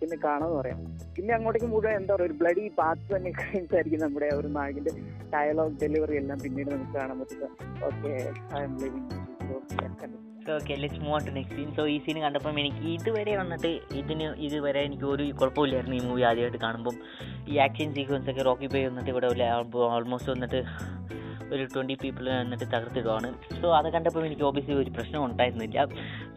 പിന്നെ 0.00 0.16
കാണാമെന്ന് 0.24 0.56
പറയാം. 0.60 0.80
പിന്നെ 1.16 1.32
അങ്ങോട്ടേക്ക് 1.36 1.68
മുഴുവൻ 1.74 1.94
എന്താ 2.00 2.12
പറയുക 2.14 2.28
ഒരു 2.30 2.36
ബ്ലഡി 2.40 2.64
പാത്ത് 2.80 3.08
തന്നെ 3.16 3.30
കഴിഞ്ഞായിരിക്കും 3.40 4.02
നമ്മുടെ 4.04 4.23
ആ 4.32 4.36
ഒരു 4.36 4.48
നായകന്റെ 4.48 4.92
ഡയലോഗ് 5.34 5.76
ഡെലിവറി 5.82 6.16
എല്ലാം 6.16 6.38
പിന്നീട് 6.44 6.70
നമുക്ക് 6.70 6.94
കാണാൻ 6.98 7.20
പറ്റുന്നത്. 7.20 7.50
Okay 10.54 10.74
let's 10.80 11.00
move 11.00 11.20
to 11.26 11.30
next 11.30 11.56
scene 11.56 11.68
so 11.74 11.82
ഈ 11.86 11.98
സീൻ 12.04 12.18
കണ്ടപ്പം 12.20 12.58
എനിക്ക് 12.60 12.82
ഇതുവരെ 12.94 13.36
വന്നിട്ട് 13.36 13.70
ഇതിന് 14.00 14.26
ഇതുവരെ 14.46 14.80
എനിക്ക് 14.80 15.04
ഒരു 15.04 15.24
കുഴപ്പമില്ലായിരുന്നു 15.40 15.96
ഈ 15.96 16.02
മൂവി 16.08 16.22
ആദ്യമായിട്ട് 16.22 16.58
കാണുമ്പം. 16.58 16.96
ഈ 17.48 17.56
ആക്ഷൻ 17.66 17.94
സീക്വൻസ് 17.94 18.30
ഒക്കെ 18.30 18.42
റോക്കി 18.42 18.66
പേ 18.66 18.86
വന്നിട്ട് 18.86 19.10
ഇവിടെ 19.10 19.28
ഓൾമോസ്റ്റ് 19.96 20.32
വന്നിട്ട് 20.32 20.60
ഒരു 21.54 21.64
ട്വന്റി 21.74 21.96
പീപ്പിൾ 22.02 22.26
വന്നിട്ട് 22.40 22.66
തകർത്തിടുവാണ്. 22.74 23.28
സോ 23.60 23.66
അത് 23.78 23.88
കണ്ടപ്പോൾ 23.94 24.22
എനിക്ക് 24.28 24.44
ഓബിയസ്ലി 24.50 24.76
ഒരു 24.82 24.92
പ്രശ്നം 24.96 25.20
ഉണ്ടായിരുന്നില്ല. 25.28 25.86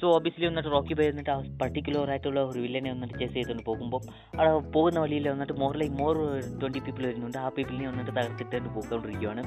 സോ 0.01 0.07
ഓബിയസ്ലി 0.17 0.45
വന്നിട്ട് 0.50 0.71
റോക്കി 0.75 0.95
ബൈ 1.00 1.07
വന്നിട്ട് 1.12 1.31
ആ 1.36 1.38
പർട്ടിക്കുലർ 1.62 2.12
ആയിട്ടുള്ള 2.15 2.39
ഒരു 2.51 2.59
വില്ലനെ 2.65 2.89
വന്നിട്ട് 2.95 3.15
ചേസ് 3.21 3.33
ചെയ്തുകൊണ്ട് 3.38 3.63
പോകുമ്പോൾ 3.69 4.01
അവിടെ 4.38 4.51
പോകുന്ന 4.75 4.97
വഴിയിൽ 5.05 5.27
വന്നിട്ട് 5.33 5.55
more 5.63 5.74
like 5.81 5.95
more 6.01 6.15
twenty 6.62 6.81
people 6.88 7.03
വരുന്നുണ്ട്. 7.09 7.39
ആ 7.45 7.47
പീപ്പിളിനെ 7.57 7.88
വന്നിട്ട് 7.91 8.12
തകർത്തിട്ട് 8.19 8.69
പോയിക്കൊണ്ടിരിക്കുകയാണ് 8.75 9.43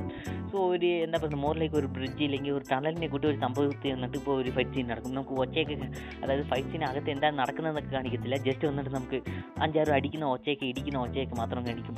സോ 0.53 0.59
ഒരു 0.75 0.91
എന്താ 1.07 1.17
പറയുക 1.23 1.41
മോർ 1.47 1.55
ലൈക്ക് 1.63 1.77
ഒരു 1.81 1.89
ബ്രിഡ്ജ് 1.97 2.23
ഇല്ലെങ്കിൽ 2.29 2.53
ഒരു 2.59 2.65
ടണലിനെ 2.73 3.09
കൂട്ടി 3.13 3.27
ഒരു 3.33 3.39
സംഭവത്തിൽ 3.45 3.93
വന്നിട്ട് 3.97 4.17
ഇപ്പോൾ 4.21 4.35
ഒരു 4.43 4.51
ഫൈറ്റ് 4.57 4.75
സീൻ 4.77 4.87
നടക്കും. 4.93 5.13
നമുക്ക് 5.17 5.35
ഒച്ചയൊക്കെ 5.43 5.77
അതായത് 6.23 6.45
ഫൈറ്റ് 6.53 6.71
സീൻ 6.73 6.83
അകത്ത് 6.91 7.11
എന്താ 7.15 7.29
നടക്കുന്നതെന്നൊക്കെ 7.41 7.93
കാണിക്കത്തില്ല. 7.97 8.37
ജസ്റ്റ് 8.47 8.67
വന്നിട്ട് 8.71 8.91
നമുക്ക് 8.97 9.19
അഞ്ചാറ് 9.65 9.93
അടിക്കുന്ന 9.99 10.27
ഒച്ചയൊക്കെ 10.35 10.67
ഇടിക്കുന്ന 10.73 10.99
ഒച്ചയൊക്കെ 11.07 11.37
മാത്രം 11.43 11.63
കാണിക്കും. 11.69 11.97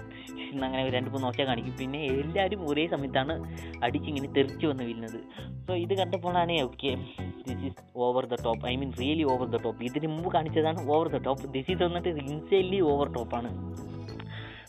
അങ്ങനെ 0.66 0.82
രണ്ട് 0.96 1.10
മൂന്ന് 1.12 1.26
ഒച്ച 1.30 1.42
കാണിക്കും. 1.50 1.74
പിന്നെ 1.80 2.00
എല്ലാവരും 2.22 2.60
ഒരേ 2.70 2.84
സമയത്താണ് 2.94 3.34
അടിച്ചിങ്ങനെ 3.82 4.28
തെറിച്ച് 4.36 4.66
വന്ന് 4.66 4.84
വീഴുന്നത്. 4.84 5.18
സോ 5.66 5.74
ഇത് 5.74 5.94
കണ്ടപ്പോഴാണ് 5.94 6.62
okay 6.62 6.92
this 7.46 7.64
is 7.64 7.76
over 7.96 8.26
the 8.26 8.34
top 8.44 8.66
I 8.66 8.76
mean 8.76 8.92
really 8.98 9.24
over 9.24 9.46
the 9.46 9.62
top 9.62 9.84
ഇതിന് 9.84 10.06
മുമ്പ് 10.06 10.32
കാണിച്ചതാണ് 10.32 10.90
over 10.90 11.08
the 11.08 11.22
top 11.22 11.52
this 11.52 11.70
is 11.70 11.82
വന്നിട്ട് 11.82 12.08
ഇൻസൈലി 12.08 12.80
ഓവർ 12.80 13.12
ടോപ്പാണ് 13.12 13.50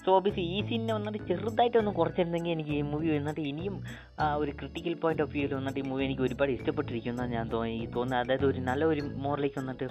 സോ 0.05 0.11
ഓബിയസ്ലി 0.17 0.43
ഈ 0.55 0.57
സീനിനെ 0.69 0.93
വന്നിട്ട് 0.97 1.19
ചെറുതായിട്ടൊന്ന് 1.29 1.91
കുറച്ചിരുന്നെങ്കിൽ 1.99 2.51
എനിക്ക് 2.55 2.73
ഈ 2.79 2.81
മൂവി 2.91 3.09
വന്നിട്ട് 3.15 3.43
ഇനിയും 3.51 3.75
ഒരു 4.41 4.51
ക്രിട്ടിക്കൽ 4.59 4.95
പോയിന്റ് 5.03 5.23
ഓഫ് 5.25 5.31
വ്യൂവിൽ 5.35 5.53
വന്നിട്ട് 5.59 5.79
ഈ 5.83 5.85
മൂവി 5.89 6.03
എനിക്ക് 6.07 6.23
ഒരുപാട് 6.27 6.51
ഇഷ്ടപ്പെട്ടിരിക്കുന്ന 6.55 7.27
ഞാൻ 7.35 7.45
തോന്നി 7.53 7.77
തോന്നുന്നത്. 7.95 8.19
അതായത് 8.23 8.45
ഒരു 8.51 8.61
നല്ല 8.69 8.83
ഒരു 8.93 9.03
മോറിലേക്ക് 9.25 9.59
വന്നിട്ട് 9.61 9.87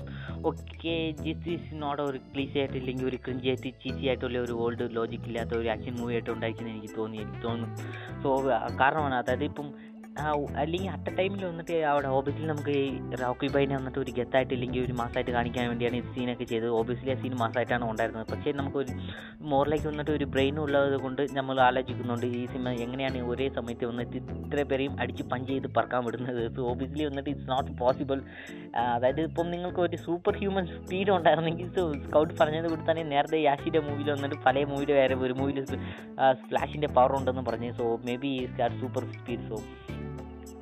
ഓക്കെ 0.50 0.96
ജിസ് 1.22 1.48
ഈസ് 1.54 1.80
നോട്ട് 1.84 2.02
ഒരു 2.10 2.20
ക്ലീസി 2.34 2.58
ആയിട്ട് 2.62 2.76
ഇല്ലെങ്കിൽ 2.82 3.06
ഒരു 3.12 3.20
ക്രിഞ്ചി 3.24 3.48
ആയിട്ട് 3.52 3.72
ചീസി 3.84 4.04
ആയിട്ടുള്ള 4.10 4.40
ഒരു 4.46 4.56
ഓൾഡ് 4.64 4.88
ലോജിക് 4.98 5.28
ഇല്ലാത്ത 5.30 5.54
ഒരു 5.62 5.70
ആക്ഷൻ 5.76 5.96
മൂവി 6.00 6.14
ആയിട്ട് 6.16 6.30
ഉണ്ടായിരിക്കുന്നത് 6.36 6.76
എനിക്ക് 6.76 6.94
തോന്നി 7.00 7.18
എനിക്ക് 7.24 7.42
തോന്നുന്നു. 7.48 7.70
സോ 8.24 8.30
കാരണമാണ്. 8.82 9.16
അതായത് 9.22 9.44
ഇപ്പം 9.50 9.68
ആ 10.20 10.24
അല്ലെങ്കിൽ 10.60 10.88
അറ്റ 10.94 11.06
ടൈമിൽ 11.18 11.42
വന്നിട്ട് 11.48 11.76
അവിടെ 11.90 12.08
ഓബിയസ്ലി 12.16 12.46
നമുക്ക് 12.50 12.72
ഈ 12.86 12.96
റോക്കി 13.20 13.48
ബൈനെ 13.54 13.74
വന്നിട്ട് 13.78 13.98
ഒരു 14.02 14.12
ഗത്തായിട്ട് 14.18 14.52
ഇല്ലെങ്കിൽ 14.56 14.80
ഒരു 14.86 14.94
മാസമായിട്ട് 14.98 15.32
കാണിക്കാൻ 15.36 15.64
വേണ്ടിയാണ് 15.70 15.96
ഈ 16.00 16.02
സീനൊക്കെ 16.14 16.46
ചെയ്തത്. 16.50 16.72
ഓബിയസ്ലി 16.78 17.10
ആ 17.14 17.16
സീൻ 17.22 17.34
മാസമായിട്ടാണ് 17.42 17.84
ഉണ്ടായിരുന്നത്. 17.90 18.26
പക്ഷേ 18.32 18.52
നമുക്കൊരു 18.58 18.94
മോറിലേക്ക് 19.52 19.86
വന്നിട്ട് 19.90 20.12
ഒരു 20.18 20.26
ബ്രെയിൻ 20.34 20.56
ഉള്ളത് 20.64 20.96
കൊണ്ട് 21.04 21.22
നമ്മൾ 21.38 21.60
ആലോചിക്കുന്നുണ്ട് 21.68 22.26
ഈ 22.40 22.42
സിനിമ 22.52 22.72
എങ്ങനെയാണ് 22.86 23.22
ഒരേ 23.30 23.46
സമയത്ത് 23.58 23.86
വന്നിട്ട് 23.90 24.16
ഇത്ര 24.20 24.64
പേരെയും 24.72 24.94
അടിച്ച് 25.04 25.26
പഞ്ച് 25.32 25.50
ചെയ്ത് 25.52 25.68
പറക്കാൻ 25.78 26.04
വിടുന്നത്. 26.08 26.42
സോ 26.56 26.68
ഓബിയസ്ലി 26.72 27.06
വന്നിട്ട് 27.10 27.30
ഇറ്റ്സ് 27.34 27.48
നോട്ട് 27.52 27.72
പോസിബിൾ 27.80 28.20
അതായത് 28.96 29.22
ഇപ്പം 29.30 29.48
നിങ്ങൾക്ക് 29.54 29.82
ഒരു 29.86 29.96
സൂപ്പർ 30.06 30.36
ഹ്യൂമൻ 30.42 30.66
സ്പീഡ് 30.74 31.12
ഉണ്ടായിരുന്നെങ്കിൽ 31.16 31.70
സോ 31.78 31.84
സ്കൗട്ട് 32.04 32.34
പറഞ്ഞത് 32.42 32.68
കൂടി 32.72 32.84
തന്നെ 32.90 33.06
നേരത്തെ 33.14 33.40
യാഷിന്റെ 33.48 33.82
മൂവിയിൽ 33.88 34.10
വന്നിട്ട് 34.16 34.38
പല 34.48 34.64
മൂവിയിൽ 34.72 34.92
വേറെ 35.00 35.16
ഒരു 35.28 35.36
മൂവിയിൽ 35.40 35.64
ഫ്ലാഷിന്റെ 36.48 36.90
പവർ 36.98 37.12
ഉണ്ടെന്ന് 37.20 37.46
പറഞ്ഞു. 37.50 37.72
So 37.80 37.86
maybe 38.26 38.34
super 38.82 39.04
speed 39.16 39.46
so 39.50 39.58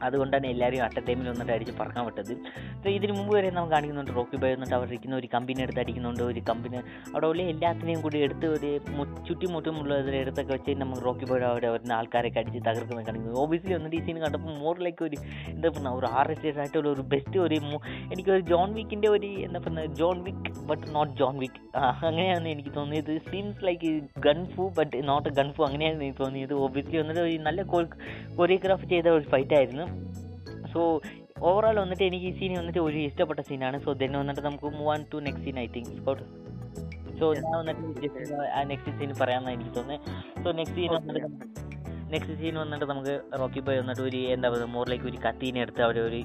അതുകൊണ്ടാണ് 0.07 0.47
എല്ലാവരെയും 0.54 0.85
അറ്റ 0.87 0.99
ടൈമിൽ 1.09 1.28
വന്നിട്ട് 1.33 1.52
അടിച്ച് 1.57 1.75
പറക്കാൻ 1.80 2.04
വിട്ടത്. 2.09 2.33
ഇതിന് 2.97 3.14
മുമ്പ് 3.19 3.33
വരെ 3.37 3.50
നമ്മൾ 3.57 3.71
കാണിക്കുന്നുണ്ട് 3.75 4.12
റോക്കി 4.19 4.38
ബൈ 4.42 4.50
വന്നിട്ട് 4.54 4.76
അവർ 4.78 4.88
ഇരിക്കുന്ന 4.92 5.16
ഒരു 5.21 5.30
കമ്പനി 5.35 5.62
എടുത്ത് 5.66 5.83
അടിക്കുന്നുണ്ട് 5.85 6.23
ഒരു 6.30 6.42
കമ്പനി 6.50 6.76
അവിടെ 7.12 7.26
ഉള്ള 7.33 7.42
എല്ലാത്തിനെയും 7.54 8.00
കൂടി 8.07 8.19
എടുത്ത് 8.26 8.47
ഒരു 8.57 8.71
ചുറ്റിമുറ്റുമുള്ളതിൽ 9.28 10.16
എടുത്തൊക്കെ 10.23 10.52
വെച്ച് 10.57 10.78
നമുക്ക് 10.83 11.04
റോക്കി 11.09 11.26
ബോയ് 11.30 11.47
അവിടെ 11.50 11.71
വരുന്ന 11.75 11.92
ആൾക്കാരൊക്കെ 12.00 12.40
അടിച്ച് 12.42 12.61
തകർക്കുന്ന 12.69 13.04
കാണിക്കുന്നത് 13.09 13.38
ഓബിയസ്ലി 13.45 13.75
വന്നിട്ട് 13.78 13.97
ഈ 14.00 14.02
സീൻ 14.07 14.19
കണ്ടപ്പോൾ 14.25 14.54
മോർ 14.64 14.76
ലൈക്ക് 14.87 15.04
ഒരു 15.09 15.19
എന്താ 15.54 15.69
പറയുക 15.76 15.97
ഒരു 16.00 16.09
ആർ 16.21 16.30
എസ് 16.35 16.59
ആയിട്ടുള്ള 16.62 16.88
ഒരു 16.95 17.04
ബെസ്റ്റ് 17.14 17.38
ഒരു 17.47 17.59
എനിക്കൊരു 18.12 18.45
ജോൺ 18.52 18.69
വിക്കിന്റെ 18.78 19.09
ഒരു 19.16 19.30
എന്താ 19.47 19.61
പറയുക 19.66 19.95
John 20.00 20.16
Wick 20.26 20.52
but 20.71 20.85
not 20.97 21.12
John 21.21 21.35
വിക്ക് 21.42 21.61
അങ്ങനെയാണ് 22.07 22.47
എനിക്ക് 22.54 22.73
തോന്നിയത്. 22.76 23.12
Scenes 23.30 23.62
like 23.69 23.90
gun 24.26 24.38
fu 24.54 24.64
but 24.78 25.02
not 25.11 25.28
gun 25.38 25.49
fu 25.57 25.62
അങ്ങനെയാണ് 25.69 25.99
എനിക്ക് 26.02 26.19
തോന്നിയത്. 26.25 26.54
ഓബിയസ്ലി 26.66 26.99
വന്നിട്ട് 27.02 27.23
ഒരു 27.26 27.37
നല്ല 27.49 27.62
കൊറിയോഗ്രാഫ് 28.38 28.87
ചെയ്ത 28.92 29.09
ഒരു 29.19 29.26
ഫൈറ്റ് 29.33 29.54
ആയിരുന്നു. 29.59 29.87
സോ 30.73 30.80
ഓവറോൾ 31.42 31.76
വന്നിട്ട് 31.80 32.04
എനിക്ക് 32.04 32.26
ഈ 32.26 32.35
സീൻ 32.38 32.52
വന്നിട്ട് 32.59 32.78
ഒരു 32.78 32.99
ഇഷ്ടപ്പെട്ട 32.99 33.40
സീനാണ് 33.40 33.78
സോ 33.85 33.92
ദെൻ 33.92 34.12
വന്നിട്ട് 34.16 34.40
നമുക്ക് 34.40 34.70
move 34.76 34.90
on 34.90 35.02
to 35.12 35.18
next 35.18 35.44
scene 35.44 35.59
I 35.59 35.66
think 35.66 35.90
Scout 36.00 36.23
so 37.18 37.35
ഞാൻ 37.35 37.56
വന്നിട്ട് 37.59 38.11
ആ 38.50 38.62
നെക്സ്റ്റ് 38.62 38.92
സീൻ 38.99 39.12
പറയാമെന്നാണ് 39.20 39.56
എനിക്ക് 39.56 39.75
തോന്നുന്നത് 39.76 40.44
സോ 40.44 40.50
നെക്സ്റ്റ് 40.52 40.76
സീൻ 40.76 40.92
വന്നിട്ട് 40.92 41.70
നെക്സ്റ്റ് 42.12 42.35
സീൻ 42.40 42.55
വന്നിട്ട് 42.61 42.87
നമുക്ക് 42.90 43.12
റോക്കി 43.40 43.61
ബോയ് 43.67 43.79
വന്നിട്ട് 43.81 44.02
ഒരു 44.09 44.21
എന്താ 44.35 44.49
പറയുക 44.52 44.69
മോറിലേക്ക് 44.76 45.07
ഒരു 45.11 45.19
കത്തീനെ 45.25 45.59
എടുത്ത് 45.64 45.83
അവർ 45.87 45.97
ഒരു 46.07 46.21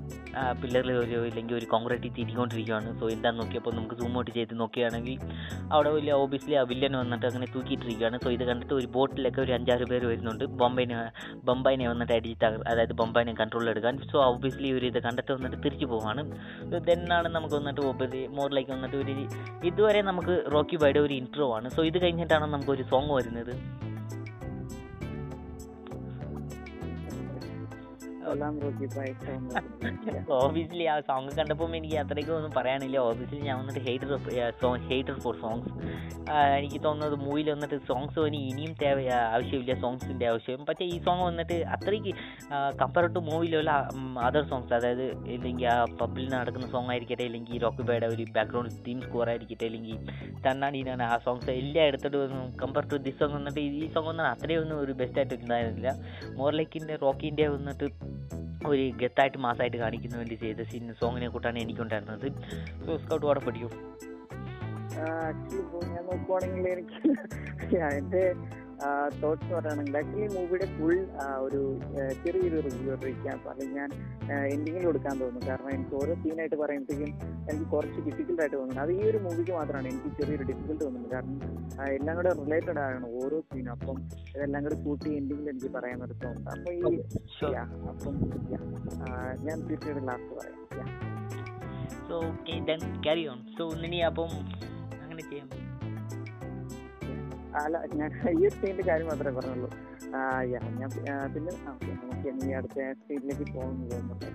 പില്ലറിൽ 0.62 0.92
ഒരു 1.01 1.18
ഇല്ലെങ്കിൽ 1.30 1.56
ഒരു 1.60 1.68
കോൺക്രീറ്റ് 1.74 2.10
തിരികൊണ്ടിരിക്കുകയാണ് 2.18 2.89
സോ 3.00 3.06
എന്താണെന്ന് 3.15 3.42
നോക്കിയപ്പോൾ 3.44 3.74
നമുക്ക് 3.77 3.98
സൂം 4.01 4.15
ഔട്ട് 4.20 4.32
ചെയ്ത് 4.38 4.54
നോക്കുകയാണെങ്കിൽ 4.62 5.18
അവിടെ 5.75 5.92
വലിയ 5.98 6.13
ഓബിയസ്ലി 6.24 6.58
ആ 6.62 6.63
വില്ലൻ 6.72 6.96
വന്നിട്ട് 7.01 7.25
അങ്ങനെ 7.32 7.48
തൂക്കിയിട്ടിരിക്കുകയാണ്. 7.56 8.20
സോ 8.24 8.30
ഇത് 8.38 8.44
കണ്ടിട്ട് 8.50 8.74
ഒരു 8.80 8.89
ബോട്ടിലൊക്കെ 8.98 9.42
ഒരു 9.46 9.54
അഞ്ചാറ് 9.58 9.88
പേര് 9.92 10.06
വരുന്നുണ്ട്. 10.12 10.46
ബോംബൈനെ 10.62 10.98
ബൊംബൈനെ 11.50 11.88
വന്നിട്ട് 11.94 12.13
അടിച്ച് 12.20 12.51
അതായത് 12.72 12.96
ബൊംബൈനെ 13.04 13.36
കൺട്രോളിൽ 13.42 13.72
എടുക്കാൻ. 13.75 14.01
സോ 14.13 14.20
ഓബിയസ്ലി 14.32 14.72
ഒരു 14.80 14.88
ഇത് 14.92 15.00
കണ്ടിട്ട് 15.08 15.32
വന്നിട്ട് 15.38 15.58
തിരിച്ചു 15.65 15.89
പോവാണ് 15.94 16.24
സോ 16.72 16.77
ദെന്നാണ് 16.89 17.30
നമുക്ക് 17.38 17.56
വന്നിട്ട് 17.60 17.82
ഓബിയസ്ലി 17.92 18.24
മോറിലേക്ക് 18.39 18.74
വന്നിട്ട് 18.77 18.98
ഒരു 19.04 19.15
ഇതുവരെ 19.72 20.04
നമുക്ക് 20.12 20.36
റോക്കി 20.56 20.80
ബൈഡ് 20.84 21.01
ഒരു 21.08 21.15
ഇൻട്രോ 21.22 21.48
ആണ്. 21.58 21.70
സോ 21.77 21.84
ഇത് 21.92 22.00
കഴിഞ്ഞിട്ടാണ് 22.06 22.48
നമുക്ക് 22.56 22.74
ഒരു 22.77 22.86
സോങ് 22.94 23.13
വരുന്നത്. 23.20 23.56
ഓബിയസ്ലി 30.38 30.86
ആ 30.94 30.96
സോങ് 31.08 31.32
കണ്ടപ്പോൾ 31.38 31.67
എനിക്ക് 31.79 31.98
അത്രയ്ക്കും 32.03 32.34
ഒന്നും 32.38 32.51
പറയാനില്ല. 32.58 32.98
ഓബിയസ്ലി 33.10 33.39
ഞാൻ 33.48 33.55
വന്നിട്ട് 33.62 33.82
ഹേറ്റർ 33.88 34.12
ഹേറ്റർ 34.89 35.15
ഫോർ 35.25 35.36
സോങ്സ് 35.44 35.72
എനിക്ക് 36.58 36.79
തോന്നുന്നത് 36.86 37.15
മൂവിയിൽ 37.25 37.50
വന്നിട്ട് 37.53 37.77
സോങ്സ് 37.89 38.25
ഇനി 38.29 38.39
ഇനിയും 38.51 38.74
ആവശ്യമില്ല 39.34 39.74
സോങ്സിന്റെ 39.84 40.25
ആവശ്യം. 40.32 40.62
പക്ഷേ 40.70 40.86
ഈ 40.94 40.98
സോങ് 41.08 41.24
വന്നിട്ട് 41.29 41.58
അത്രയ്ക്ക് 41.75 42.13
കമ്പയർ 42.82 43.08
ടു 43.15 43.22
മൂവിയിലുള്ള 43.29 43.72
അതർ 44.27 44.44
സോങ്സ് 44.51 44.74
അതായത് 44.79 45.05
ഇല്ലെങ്കിൽ 45.36 45.67
ആ 45.75 45.77
പബ്ലിൽ 46.01 46.29
നടക്കുന്ന 46.36 46.70
സോങ് 46.75 46.91
ആയിരിക്കട്ടെ 46.96 47.25
ഇല്ലെങ്കിൽ 47.29 47.62
റോക്കി 47.65 47.86
ബൈയുടെ 47.89 48.10
ഒരു 48.15 48.25
ബാക്ക്ഗ്രൗണ്ട് 48.38 48.74
തീം 48.88 49.00
സ്കോർ 49.05 49.29
ആയിരിക്കട്ടെ 49.34 49.65
ഇല്ലെങ്കിൽ 49.70 49.98
തന്നാടിനാണ് 50.48 51.05
ആ 51.12 51.15
സോങ്സ് 51.27 51.50
എല്ലാം 51.62 51.86
എടുത്തിട്ട് 51.91 52.17
കമ്പയർ 52.63 52.88
ടു 52.94 53.00
ദിസ് 53.08 53.20
സോങ് 53.22 53.36
വന്നിട്ട് 53.39 53.62
ഈ 53.82 53.88
സോങ് 53.96 54.12
ഒന്നും 54.13 54.27
അത്രയൊന്നും 54.34 54.77
ഒരു 54.84 54.94
ബെസ്റ്റായിട്ട് 55.01 55.36
ഉണ്ടായിരുന്നില്ല. 55.41 55.91
മോർലൈക്കിന്റെ 56.41 56.98
റോക്കിന്റെ 57.05 57.48
വന്നിട്ട് 57.55 57.88
ഒരു 58.67 58.91
ഗത്തായിട്ട് 59.01 59.38
മാസമായിട്ട് 59.38 59.77
കാണിക്കുന്ന 59.77 60.17
വേണ്ടി 60.17 60.36
ചെയ്ത 60.36 60.62
സീൻ 60.62 60.93
സോങ്ങിനെ 60.93 61.27
കൂട്ടാണ് 61.27 61.60
എനിക്കുണ്ടായിരുന്നത്. 61.60 62.27
സോ 62.86 62.98
സ്കൗട്ട് 62.98 63.25
വാടെ 63.25 63.39
പഠിക്കും. 63.39 63.72
ഞാൻ 65.86 66.05
നോക്കുവാണെങ്കിൽ 66.05 66.67
എനിക്ക് 66.67 67.00
എന്റെ 67.98 68.24
തോട്ട്സ് 69.22 69.50
പറയുകയാണെങ്കിൽ 69.53 69.96
ആക്ച്വലി 70.00 70.27
മൂവിയുടെ 70.36 70.67
ഫുൾ 70.75 70.96
ഒരു 71.46 71.62
ചെറിയൊരു 72.24 72.58
റിവ്യൂ 72.65 72.96
റീക്യാപ്പ് 73.05 73.48
അല്ലെങ്കിൽ 73.51 73.75
ഞാൻ 73.82 73.89
എൻഡിങ്ങിൽ 74.53 74.84
കൊടുക്കാൻ 74.88 75.15
തോന്നുന്നു. 75.22 75.41
കാരണം 75.50 75.72
എനിക്ക് 75.75 75.96
ഓരോ 76.01 76.13
സീനായിട്ട് 76.24 76.58
പറയുമ്പോഴത്തേക്കും 76.63 77.12
എനിക്ക് 77.50 77.67
കുറച്ച് 77.74 78.00
ഡിഫിക്കൽട്ട് 78.08 78.41
ആയിട്ട് 78.44 78.58
തോന്നുന്നു. 78.58 78.82
അത് 78.86 78.91
ഈ 78.98 79.01
ഒരു 79.12 79.20
മൂവിക്ക് 79.25 79.53
മാത്രമാണ് 79.60 79.88
എനിക്ക് 79.91 80.12
ചെറിയൊരു 80.20 80.46
ഡിഫിക്കൽട്ട് 80.50 80.84
തോന്നുന്നത്. 80.86 81.12
കാരണം 81.15 81.39
എല്ലാം 81.98 82.13
കൂടെ 82.20 82.32
റിലേറ്റഡ് 82.41 82.82
ആണ് 82.88 83.08
ഓരോ 83.22 83.39
സീനും 83.50 83.72
അപ്പം 83.77 83.98
ഇതെല്ലാം 84.36 84.63
കൂടെ 84.67 84.77
കൂട്ടി 84.86 85.10
എൻഡിങ്ങിൽ 85.20 85.50
എനിക്ക് 85.53 85.72
പറയാൻ 85.77 86.00
നിർത്തുന്നുണ്ട് 86.03 86.50
അപ്പൊ 86.55 86.72
ഈ 86.79 86.96
അപ്പം 87.94 88.15
ഞാൻ 89.48 89.58
തീർച്ചയായിട്ടും 89.67 90.08
ലാസ്റ്റ് 90.12 90.34
പറയാം. 90.39 90.62
So 92.10 92.17
done 92.70 92.82
carry 93.05 93.24
on 93.34 93.39
so 93.58 93.63
ഇനി 93.88 94.01
അപ്പം 94.10 94.32
അങ്ങനെ 95.03 95.24
ചെയ്യാം. 95.29 95.48
അല്ല 97.63 97.77
ഞാൻ 98.00 98.12
ഈ 98.39 98.45
എസ് 98.47 98.59
സിന്റെ 98.62 98.83
കാര്യം 98.89 99.07
മാത്രമേ 99.12 99.33
പറഞ്ഞുള്ളൂ. 99.39 99.69
ഞാൻ 100.81 100.89
പിന്നെ 101.33 101.51
നമുക്ക് 101.67 102.27
ഇനി 102.31 102.53
അടുത്ത 102.59 102.77
സീനിലേക്ക് 103.07 103.45
പോകുന്നത് 103.55 104.27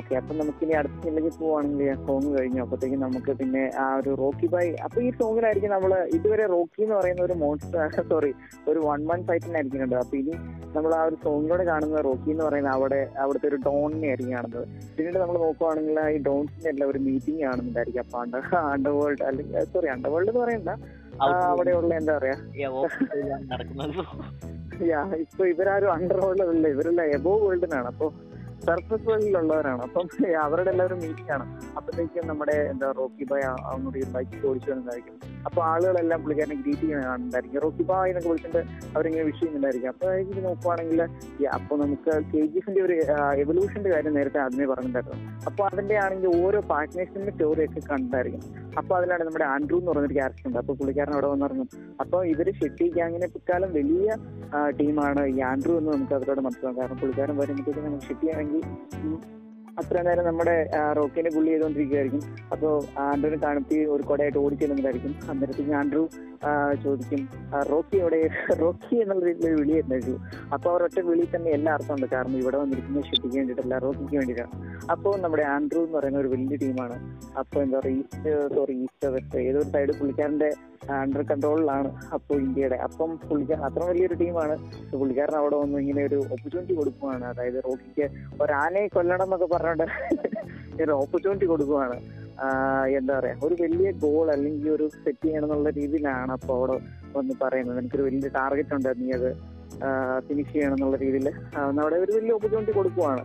ഓക്കെ 0.00 0.14
അപ്പൊ 0.18 0.32
നമുക്ക് 0.40 0.62
ഇനി 0.64 0.74
അടുത്ത 0.80 0.96
സീനിലേക്ക് 1.04 1.32
പോവാണെങ്കിൽ 1.40 1.88
സോങ് 2.06 2.30
കഴിഞ്ഞു. 2.36 2.60
അപ്പത്തേക്കും 2.64 3.00
നമുക്ക് 3.04 3.32
പിന്നെ 3.40 3.62
ആ 3.84 3.86
ഒരു 4.00 4.12
റോക്കി 4.20 4.46
ബൈ 4.54 4.64
അപ്പൊ 4.86 4.98
ഈ 5.06 5.10
സോങ്ങിലായിരിക്കും 5.20 5.72
നമ്മൾ 5.76 5.92
ഇതുവരെ 6.18 6.44
റോക്കി 6.54 6.80
എന്ന് 6.84 6.96
പറയുന്ന 6.98 7.22
ഒരു 7.28 7.36
മോൺസ്റ്റർ 7.42 8.04
സോറി 8.12 8.32
ഒരു 8.70 8.78
വൺ 8.88 9.00
വൺ 9.10 9.20
ഫൈറ്റിനെ 9.30 9.58
ആയിരിക്കുന്നുണ്ട് 9.60 9.96
അപ്പൊ 10.02 10.16
ഇനി 10.22 10.34
നമ്മൾ 10.76 10.92
ആ 10.98 11.02
ഒരു 11.08 11.16
സോങ്ങിലൂടെ 11.24 11.64
കാണുന്ന 11.70 12.00
റോക്കി 12.08 12.30
എന്ന് 12.34 12.44
പറയുന്ന 12.46 12.70
അവിടെ 12.78 13.00
അവിടുത്തെ 13.22 13.46
ഒരു 13.50 13.58
ഡോണിനെ 13.66 14.08
ആയിരിക്കും 14.12 14.34
കാണുന്നത്. 14.36 14.66
പിന്നീട് 14.96 15.18
നമ്മൾ 15.22 15.36
നോക്കുവാണെങ്കിൽ 15.46 15.98
ഈ 16.16 16.18
ഡോൺസിന്റെ 16.28 16.68
എല്ലാം 16.74 16.90
ഒരു 16.92 17.00
മീറ്റിംഗ് 17.06 17.40
കാണുന്നുണ്ടായിരിക്കും. 17.46 18.02
അപ്പൊ 18.06 18.18
അണ്ടർ 18.24 18.42
അണ്ടർ 18.74 18.94
വേൾഡ് 19.00 19.24
അല്ലെങ്കിൽ 19.30 19.56
സോറി 19.74 19.90
അണ്ടർ 19.94 20.10
വേൾഡ് 20.14 20.30
എന്ന് 20.32 20.42
പറയണ്ട. 20.44 20.72
അവിടെയുള്ള 21.20 21.94
എന്താ 21.94 22.18
പറയാ? 22.18 22.36
ഇപ്പൊ 25.22 25.44
ഇവരാരും 25.46 25.92
അണ്ടർ 25.92 26.20
വേൾഡിലല്ല 26.20 26.68
ഇവരെല്ലാം 26.68 27.06
എബോ 27.14 27.32
വേൾഡിനാണ് 27.44 27.86
അപ്പൊ 27.86 28.06
സർഫസ് 28.60 29.08
വേൾഡിലുള്ളവരാണ് 29.08 29.82
അപ്പം 29.82 30.06
അവരുടെ 30.40 30.70
എല്ലാവരും 30.70 30.98
മീറ്റിംഗ് 30.98 31.32
ആണ്. 31.32 31.44
അപ്പോഴത്തേക്കും 31.76 32.26
നമ്മുടെ 32.26 32.56
എന്താ 32.70 32.92
റോക്കി 32.92 33.24
ബൈ 33.24 33.40
അങ്ങോട്ട് 33.72 34.06
ബൈക്ക് 34.12 34.46
ഓടിച്ചു 34.46 34.70
വന്നതായിരിക്കും 34.70 35.16
അപ്പൊ 35.48 35.60
ആളുകളെല്ലാം 35.72 36.20
പുള്ളിക്കാരനെ 36.22 36.56
ഗ്രീറ്റ് 36.62 36.82
ചെയ്യുന്നുണ്ടായിരിക്കും 36.82 37.62
റോക്കി 37.64 37.84
ബായ് 37.90 38.10
എന്നൊക്കെ 38.10 38.30
വിളിച്ചിട്ട് 38.32 38.60
അവരിങ്ങനെ 38.94 39.24
വിഷ് 39.28 39.38
ചെയ്യുന്നുണ്ടായിരിക്കും 39.40 39.90
അപ്പൊ 39.94 40.08
ഇത് 40.22 40.40
നോക്കുവാണെങ്കിൽ 40.48 41.00
അപ്പൊ 41.58 41.76
നമുക്ക് 41.82 42.12
കെ 42.32 42.42
ജി 42.52 42.58
എഫിന്റെ 42.60 42.82
ഒരു 42.86 42.94
എവല്യൂഷന്റെ 43.42 43.90
കാര്യം 43.94 44.14
നേരത്തെ 44.18 44.40
ആദ്യമേ 44.44 44.68
പറഞ്ഞിട്ടുണ്ടായിരുന്നു. 44.72 45.18
അപ്പൊ 45.48 45.62
അതിന്റെ 45.70 45.96
ആണെങ്കിൽ 46.04 46.28
ഓരോ 46.44 46.60
പാർട്ട്നേഴ്സിന്റെ 46.72 47.32
സ്റ്റോറിയൊക്കെ 47.36 47.82
കണ്ടായിരിക്കും. 47.92 48.42
അപ്പൊ 48.80 48.92
അതിലാണ് 48.98 49.24
നമ്മുടെ 49.28 49.46
ആൻഡ്രൂ 49.54 49.76
എന്ന് 49.80 49.90
പറഞ്ഞൊരു 49.92 50.16
ക്യാരക്ടർ 50.18 50.46
ഉണ്ട്. 50.48 50.58
അപ്പൊ 50.62 50.74
പുള്ളിക്കാരൻ 50.80 51.14
അവിടെ 51.16 51.28
വന്നിറങ്ങും 51.34 51.68
അപ്പൊ 52.04 52.18
ഇവർ 52.32 52.48
ഷെട്ടി 52.60 52.88
ഗ്യാങ്ങിനെ 52.96 53.28
പിക്കാലം 53.36 53.72
വലിയ 53.78 54.08
ടീമാണ് 54.80 55.24
ഈ 55.36 55.40
ആൻഡ്രൂ 55.50 55.74
എന്ന് 55.80 55.92
നമുക്ക് 55.96 56.16
അതിലൂടെ 56.18 56.44
മനസ്സിലാവും. 56.48 56.78
കാരണം 56.80 57.00
പുള്ളിക്കാരൻ 57.02 57.36
വരുമ്പോഴത്തേക്കും 57.42 57.86
നമുക്ക് 57.88 58.06
ഷെട്ടി 58.10 58.26
അത്ര 59.78 60.02
നേരം 60.02 60.24
നമ്മുടെ 60.24 60.54
റോക്കിന്റെ 60.72 60.92
റോക്കിനെ 60.94 61.30
പുള്ളി 61.30 61.50
ചെയ്തുകൊണ്ടിരിക്കുകയായിരിക്കും 61.50 62.22
അപ്പോൾ 62.52 62.72
ആൻഡ്രുവിനെ 62.98 63.46
കാണിച്ച് 63.46 63.74
ഒരു 63.74 64.02
കൊടയായിട്ട് 64.02 64.38
ഓടിച്ചെല്ലുന്നതായിരിക്കും 64.38 65.68
ഞാൻ 65.68 65.86
ആ, 66.42 66.72
ചോദിക്കും 66.84 67.28
റോക്കി 67.70 67.96
എവിടെ? 67.96 68.18
റോക്കി 68.60 68.96
എന്നുള്ള 68.96 69.24
രീതിയിൽ 69.26 69.46
ഒരു 69.46 69.60
വിളിയായിരുന്നു 69.60 70.14
അപ്പോൾ 70.52 70.70
അവരൊറ്റ 70.70 71.00
വിളി 71.00 71.28
തന്നെ 71.36 71.50
എല്ലാ 71.50 71.72
അർത്ഥമുണ്ട്. 71.72 72.06
കാരണം 72.06 72.36
ഇവിടെ 72.38 72.56
വന്നിരിക്കുന്ന 72.56 73.02
ഷെട്ടിക്ക് 73.02 73.36
വേണ്ടിയിട്ടല്ല 73.36 73.78
റോക്കിക്ക് 73.78 74.16
വേണ്ടിയിട്ടാണ്. 74.16 74.50
അപ്പോൾ 74.90 75.20
നമ്മുടെ 75.20 75.42
ആൻഡ്രു 75.42 75.78
എന്ന് 75.78 75.98
പറയുന്ന 75.98 76.18
ഒരു 76.18 76.28
വലിയ 76.28 76.56
ടീമാണ്. 76.56 76.96
അപ്പോൾ 77.38 77.62
എന്താ 77.62 77.78
പറയുക 77.78 77.98
ഈസ്റ്റ് 77.98 78.54
സോറി 78.54 78.72
ഈസ്റ്റ് 78.84 79.08
വെസ്റ്റ് 79.08 79.38
ഏതൊരു 79.38 79.64
സൈഡ് 79.64 79.92
പുള്ളിക്കാരന്റെ 79.98 80.50
അണ്ടർ 80.90 81.22
കൺട്രോളിലാണ് 81.22 81.88
അപ്പോൾ 82.12 82.34
ഇന്ത്യയുടെ. 82.40 82.76
അപ്പം 82.76 83.16
പുള്ളിക്കാരൻ 83.28 83.64
അത്ര 83.64 83.84
വലിയൊരു 83.84 84.14
ടീമാണ്. 84.14 84.56
പുള്ളിക്കാരൻ 84.92 85.36
അവിടെ 85.36 85.56
വന്ന് 85.56 85.78
ഇങ്ങനെ 85.78 86.04
ഒരു 86.04 86.16
ഓപ്പർച്യൂണിറ്റി 86.32 86.74
കൊടുക്കുവാണ്. 86.74 87.24
അതായത് 87.24 87.64
റോക്കിക്ക് 87.64 88.08
ഒരാനയെ 88.42 88.86
കൊല്ലണം 88.86 89.24
എന്നൊക്കെ 89.24 89.46
പറഞ്ഞുകൊണ്ട് 89.68 90.82
ഒരു 90.84 90.92
ഓപ്പർച്യൂണിറ്റി 91.02 91.46
കൊടുക്കുവാണ്. 91.52 91.96
എന്താ 92.98 93.12
പറയാ 93.18 93.34
ഒരു 93.46 93.54
വലിയ 93.62 93.88
ഗോൾ 94.04 94.26
അല്ലെങ്കിൽ 94.34 94.66
ഒരു 94.76 94.86
സെറ്റ് 95.02 95.24
ചെയ്യണം 95.26 95.46
എന്നുള്ള 95.46 95.70
രീതിയിലാണ് 95.78 96.32
അപ്പോൾ 96.36 96.54
അവിടെ 96.58 96.74
വന്ന് 97.16 97.34
പറയുന്നത്. 97.42 97.78
എനിക്കൊരു 97.82 98.04
വലിയ 98.08 98.30
ടാർഗറ്റ് 98.38 98.74
ഉണ്ട് 98.78 98.90
നീ 99.00 99.08
അത് 99.18 99.28
ഫിനിഷ് 100.26 100.52
ചെയ്യണം 100.52 100.76
എന്നുള്ള 100.76 100.96
രീതിയിൽ 101.04 101.28
അവിടെ 101.82 101.96
ഒരു 102.04 102.12
വലിയ 102.18 102.32
ഓപ്പർച്യൂണിറ്റി 102.36 102.74
കൊടുക്കുവാണ്. 102.78 103.24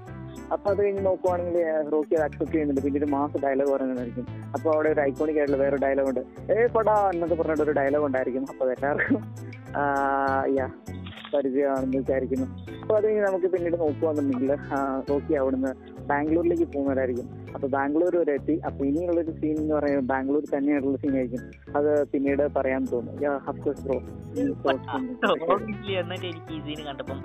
അപ്പൊ 0.54 0.68
അത് 0.72 0.80
കഴിഞ്ഞ് 0.84 1.04
നോക്കുവാണെങ്കിൽ 1.08 1.58
റോക്കി 1.94 2.14
അത് 2.18 2.24
അക്സെപ്റ്റ് 2.26 2.54
ചെയ്യുന്നുണ്ട്. 2.54 2.82
പിന്നീട് 2.86 3.06
മാസ് 3.14 3.42
ഡയലോഗ് 3.44 3.72
പറയുന്നതായിരിക്കും. 3.74 4.26
അപ്പൊ 4.56 4.68
അവിടെ 4.74 4.90
ഒരു 4.94 5.02
ഐക്കോണിക് 5.08 5.38
ആയിട്ടുള്ള 5.42 5.60
വേറെ 5.64 5.78
ഡയലോഗ് 5.86 6.10
ഉണ്ട്. 6.12 6.24
ഏ 6.54 6.66
പടാ 6.76 6.96
എന്നൊക്കെ 7.14 7.36
പറഞ്ഞിട്ട് 7.42 7.64
ഒരു 7.68 7.76
ഡയലോഗ് 7.80 8.06
ഉണ്ടായിരിക്കും. 8.10 8.46
അപ്പൊ 8.52 8.72
എല്ലാവർക്കും 8.76 9.22
യാ 10.58 10.68
പരിചയമാണെന്ന് 11.34 12.00
വിചാരിക്കുന്നു. 12.02 12.48
അപ്പൊ 12.82 12.94
അത് 12.98 13.06
കഴിഞ്ഞ് 13.06 13.24
നമുക്ക് 13.28 13.48
പിന്നീട് 13.54 13.78
നോക്കുകയാണെന്നുണ്ടെങ്കിൽ 13.84 14.52
റോക്കി 15.10 15.34
അവിടുന്ന് 15.42 15.72
ബാംഗ്ലൂരിലേക്ക് 16.12 16.68
പോകുന്നവരായിരിക്കും. 16.76 17.28
അപ്പൊ 17.56 17.68
ബാംഗ്ലൂർ 17.76 18.14
വരെ 18.22 18.34
എത്തി. 18.40 18.56
അപ്പൊ 18.68 18.82
ഇനിയുള്ള 18.90 19.20
ഒരു 19.26 19.34
സീൻ 19.40 19.56
എന്ന് 19.64 19.74
പറയുന്നത് 19.78 20.08
ബാംഗ്ലൂർ 20.12 20.44
തന്നെയായിട്ടുള്ള 20.56 20.98
സീൻ 21.04 21.16
ആയിരിക്കും. 21.20 21.42
അത് 21.78 21.92
പിന്നീട് 22.12 22.44
പറയാൻ 22.58 22.82
തോന്നുന്നു 22.94 23.10
എനിക്ക് 26.30 26.30
ഈ 26.56 26.60
സീൻ 26.66 26.80
കണ്ടപ്പം 26.88 27.20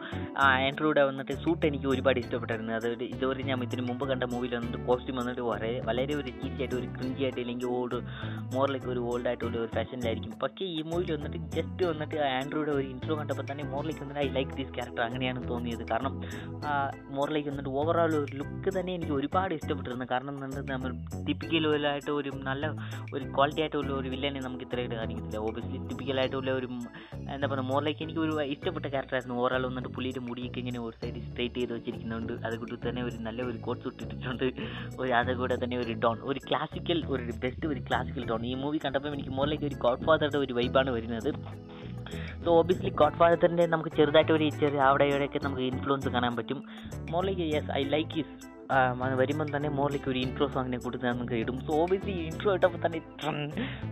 ആൻഡ്രോയുടെ 0.46 1.02
വന്നിട്ട് 1.08 1.34
സൂട്ട് 1.42 1.64
എനിക്ക് 1.68 1.88
ഒരുപാട് 1.92 2.18
ഇഷ്ടപ്പെട്ടായിരുന്നു. 2.22 2.72
അത് 2.78 2.88
ഇതുവരെ 3.14 3.42
ഞാൻ 3.50 3.62
ഇതിന് 3.66 3.82
മുമ്പ് 3.90 4.04
കണ്ട 4.10 4.24
മൂവിയിൽ 4.32 4.54
വന്നിട്ട് 4.58 4.80
കോസ്റ്റ്യൂം 4.88 5.16
വന്നിട്ട് 5.20 5.42
വളരെ 5.50 5.70
വളരെ 5.88 6.14
ഒരു 6.20 6.30
ചീസി 6.38 6.58
ആയിട്ട് 6.62 6.76
ഒരു 6.80 6.88
ക്രിഞ്ചി 6.96 7.22
ആയിട്ട് 7.26 7.40
അല്ലെങ്കിൽ 7.44 7.68
ഓൾഡ് 7.76 8.00
മോറിലേക്ക് 8.54 8.90
ഒരു 8.94 9.02
ഓൾഡ് 9.10 9.28
ആയിട്ടുള്ള 9.30 9.56
ഒരു 9.62 9.70
ഫാഷനിലായിരിക്കും 9.76 10.32
പക്ഷേ 10.44 10.64
ഈ 10.76 10.80
മൂവിൽ 10.90 11.12
വന്നിട്ട് 11.16 11.38
ജസ്റ്റ് 11.56 11.84
വന്നിട്ട് 11.90 12.18
ആൻഡ്രോയുടെ 12.38 12.72
ഒരു 12.78 12.86
ഇൻട്രോ 12.94 13.16
കണ്ടപ്പോൾ 13.20 13.46
തന്നെ 13.50 13.66
മോറിലേക്ക് 13.74 14.02
വന്നിട്ട് 14.04 14.22
ഐ 14.26 14.28
ലൈക്ക് 14.38 14.52
ദിസ് 14.60 14.74
ക്യാരക്ടർ 14.78 15.04
അങ്ങനെയാണ് 15.08 15.42
തോന്നിയത്. 15.52 15.84
കാരണം 15.92 16.14
മോറിലേക്ക് 17.18 17.50
വന്നിട്ട് 17.52 17.72
ഓവറോൾ 17.82 18.14
ഒരു 18.22 18.36
ലുക്ക് 18.40 18.72
തന്നെ 18.78 18.92
എനിക്ക് 18.98 19.14
ഒരുപാട് 19.18 19.52
ഇഷ്ടപ്പെട്ടിരുന്നു. 19.58 20.06
കാരണം 20.12 20.32
എന്താണ് 20.46 20.62
നമ്മൾ 20.72 20.92
ടിപ്പിക്കലായിട്ട് 21.26 22.10
ഒരു 22.20 22.30
നല്ല 22.48 22.72
ഒരു 23.14 23.24
ക്വാളിറ്റി 23.36 23.62
ആയിട്ടുള്ള 23.64 23.92
ഒരു 24.00 24.08
വില്ലനെ 24.14 24.40
നമുക്ക് 24.46 24.64
ഇത്രയായിട്ട് 24.68 24.96
കാണിക്കത്തില്ല 25.00 25.40
ഓബിയസ്ലി 25.48 25.80
ടിപ്പിക്കലായിട്ടുള്ള 25.88 26.50
ഒരു 26.60 26.68
എന്താ 27.34 27.46
പറയുക 27.52 27.66
മോറിലേക്ക് 27.72 28.02
എനിക്ക് 28.06 28.20
ഒരു 28.26 28.34
ഇഷ്ടപ്പെട്ട 28.54 28.86
ക്യാരക്ടറായിരുന്നു 28.94 29.36
ഓവറോൾ 29.42 29.64
വന്നിട്ട് 29.68 29.90
പുള്ളിയുടെ 29.96 30.22
മുടിയൊക്കെ 30.28 30.58
ഇങ്ങനെ 30.62 30.80
ഒരു 30.86 30.96
സൈഡ് 31.02 31.22
സ്ട്രൈറ്റ് 31.28 31.58
ചെയ്ത് 31.60 31.72
വെച്ചിരിക്കുന്നുണ്ട്. 31.76 32.34
അതുകൊണ്ട് 32.46 32.74
തന്നെ 32.88 33.02
ഒരു 33.08 33.16
നല്ല 33.28 33.42
ഒരു 33.50 33.58
കോട്ട് 33.66 33.82
സൂട്ട് 33.84 34.00
ഇട്ടിട്ടുണ്ട്. 34.04 34.46
ഒരു 35.00 35.12
അതുകൂടെ 35.20 35.56
തന്നെ 35.62 35.78
ഒരു 35.84 35.94
ഡോൺ 36.04 36.18
ഒരു 36.30 36.42
ക്ലാസിക്കൽ 36.48 36.98
ഒരു 37.14 37.22
ബെസ്റ്റ് 37.44 37.66
ഒരു 37.72 37.80
ക്ലാസിക്കൽ 37.88 38.24
ഡോൺ 38.32 38.44
ഈ 38.52 38.54
മൂവി 38.64 38.80
കണ്ടപ്പോൾ 38.84 39.16
എനിക്ക് 39.18 39.34
മോറിലേക്ക് 39.38 39.66
ഒരു 39.70 39.78
ഗോഡ് 39.84 40.04
ഫാദറുടെ 40.08 40.38
ഒരു 40.44 40.54
വൈബാണ് 40.58 40.90
വരുന്നത്. 40.96 41.30
സോ 42.44 42.50
ഓബിയസ്ലി 42.60 42.90
ഗോഡ് 43.00 43.18
ഫാദറിന്റെ 43.20 43.64
നമുക്ക് 43.72 43.90
ചെറുതായിട്ട് 43.98 44.32
ഒരു 44.36 44.44
ചെറിയ 44.60 44.80
അവിടെ 44.88 45.06
ഇവിടെയൊക്കെ 45.12 45.40
നമുക്ക് 45.46 45.64
ഇൻഫ്ലുവൻസ് 45.70 46.12
കാണാൻ 46.16 46.34
പറ്റും. 46.40 46.60
മോറിലേക്ക് 47.12 47.46
യെസ് 47.54 47.72
ഐ 47.80 47.82
ലൈക്ക് 47.94 48.14
ഹിസ് 48.18 48.36
വരുമ്പം 49.20 49.48
തന്നെ 49.56 49.68
മോറിലേക്ക് 49.78 50.10
ഒരു 50.12 50.18
ഇൻട്രോ 50.24 50.46
സോങ്ങിനെ 50.54 50.78
കൊടുത്ത് 50.84 51.06
നമുക്ക് 51.06 51.36
ഇടും 51.42 51.58
സോ 51.66 51.72
ഓബിയസ്ലി 51.84 52.14
ഇൻട്രോ 52.28 52.52
ഇട്ടപ്പോൾ 52.58 52.80
തന്നെ. 52.86 53.00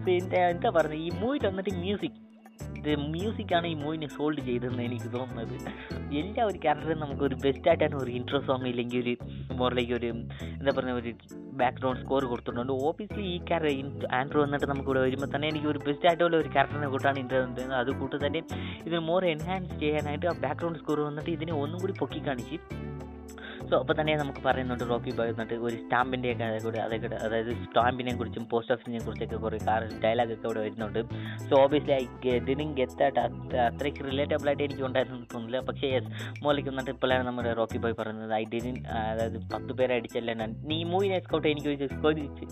So 0.05 0.13
എന്താ 0.53 0.71
പറയുന്നത് 0.77 1.03
ഈ 1.07 1.11
മൂവി 1.23 1.39
തന്നിട്ട് 1.47 1.75
മ്യൂസിക് 1.83 2.21
ഇത് 2.79 2.91
മ്യൂസിക്കാണ് 3.13 3.67
ഈ 3.73 3.75
മൂവിനെ 3.83 4.09
സോൾഡ് 4.15 4.41
ചെയ്തതെന്ന് 4.47 4.83
എനിക്ക് 4.87 5.09
തോന്നുന്നത്. 5.15 5.55
എല്ലാ 6.21 6.43
ഒരു 6.51 6.59
ക്യാരക്ടറും 6.65 6.99
നമുക്ക് 7.05 7.23
ഒരു 7.29 7.37
ബെസ്റ്റ് 7.45 7.69
ആയിട്ടാണ് 7.71 7.97
ഒരു 8.03 8.11
ഇൻട്രോ 8.19 8.41
സോങ് 8.49 8.69
ഇല്ലെങ്കിൽ 8.73 8.99
ഒരു 9.03 9.15
മോറിലേക്ക് 9.61 9.95
ഒരു 9.99 10.09
എന്താ 10.59 10.73
പറയുക 10.79 11.01
ഒരു 11.03 11.13
ബാക്ക്ഗ്രൗണ്ട് 11.61 12.01
സ്കോർ 12.03 12.25
കൊടുത്തിട്ടുണ്ട്. 12.33 12.73
ഓബിയസ്ലി 12.89 13.25
ഈ 13.35 13.37
ക്യാരക്ടർ 13.51 14.07
ആൻഡ്രോ 14.19 14.41
വന്നിട്ട് 14.45 14.67
നമുക്ക് 14.73 14.91
ഇവിടെ 14.91 15.03
വരുമ്പോൾ 15.07 15.31
തന്നെ 15.35 15.49
എനിക്ക് 15.53 15.69
ഒരു 15.73 15.81
ബെസ്റ്റ് 15.87 16.09
ആയിട്ടുള്ള 16.11 16.37
ഒരു 16.43 16.51
ക്യാരക്ടറിനെ 16.57 16.91
കൂട്ടാണ് 16.95 17.21
ഇൻട്രോ 17.25 17.41
അത് 17.83 17.93
കൂട്ട് 18.03 18.17
തന്നെ 18.27 18.43
ഇതിന് 18.87 19.03
മോർ 19.11 19.25
എൻഹാൻസ് 19.35 19.81
ചെയ്യാനായിട്ട് 19.85 20.29
ആ 20.33 20.37
ബാക്ക്ഗ്രൗണ്ട് 20.47 20.81
സ്കോർ 20.83 21.01
വന്നിട്ട് 21.01 21.31
ഇതിനെ 21.31 21.55
ഒന്നും 21.63 21.81
കൂടി 21.85 21.97
പൊക്കി 22.03 22.23
കാണിച്ച് 22.29 22.59
സോ 23.75 23.79
അപ്പോൾ 23.83 23.97
തന്നെ 23.99 24.13
നമുക്ക് 24.21 24.41
പറയുന്നുണ്ട് 24.47 24.83
റോക്കി 24.91 25.13
ബോയ് 25.19 25.31
എന്നിട്ട് 25.33 25.57
ഒരു 25.67 25.77
സ്റ്റാമ്പിന്റെ 25.81 26.29
ഒക്കെ 26.33 26.49
കൂടെ 26.65 26.79
അതൊക്കെ 26.83 27.09
അതായത് 27.27 27.51
സ്റ്റാമ്പിനെ 27.63 28.13
കുറിച്ചും 28.19 28.45
പോസ്റ്റ് 28.53 28.73
ഓഫീസിനെ 28.75 29.01
കുറിച്ചൊക്കെ 29.07 29.39
കുറേ 29.45 29.59
ഡയലോഗ് 30.05 30.33
ഒക്കെ 30.35 30.47
ഇവിടെ 30.49 30.61
വരുന്നുണ്ട്. 30.65 31.01
So 31.49 31.55
obviously 31.63 31.95
I 31.97 32.05
didn't 32.49 32.75
get 32.81 33.21
അത്രയ്ക്ക് 33.69 34.05
റിലേറ്റബിൾ 34.11 34.49
ആയിട്ട് 34.51 34.65
എനിക്ക് 34.67 34.85
ഉണ്ടായിരുന്നു 34.89 35.19
തോന്നുന്നില്ല. 35.33 35.61
പക്ഷേ 35.69 35.89
യെസ് 35.95 36.11
മോളിക്ക് 36.45 36.71
വന്നിട്ട് 36.73 36.93
ഇപ്പോഴാണ് 36.97 37.27
നമ്മുടെ 37.29 37.53
റോക്കി 37.61 37.81
ബോയ് 37.85 37.97
പറയുന്നത് 38.01 38.35
ഐ 38.41 38.43
ഡിനിൻ 38.55 38.79
അതായത് 39.13 39.39
പത്ത് 39.55 39.73
പേരെ 39.81 39.95
അടിച്ചല്ല 39.99 40.35
ഞാൻ 40.43 40.53
നീ 40.73 40.79
മൂവി 40.93 40.93
മൂവിനെ 40.95 41.19
സ്കൗട്ട് 41.27 41.49
എനിക്ക് 41.53 41.71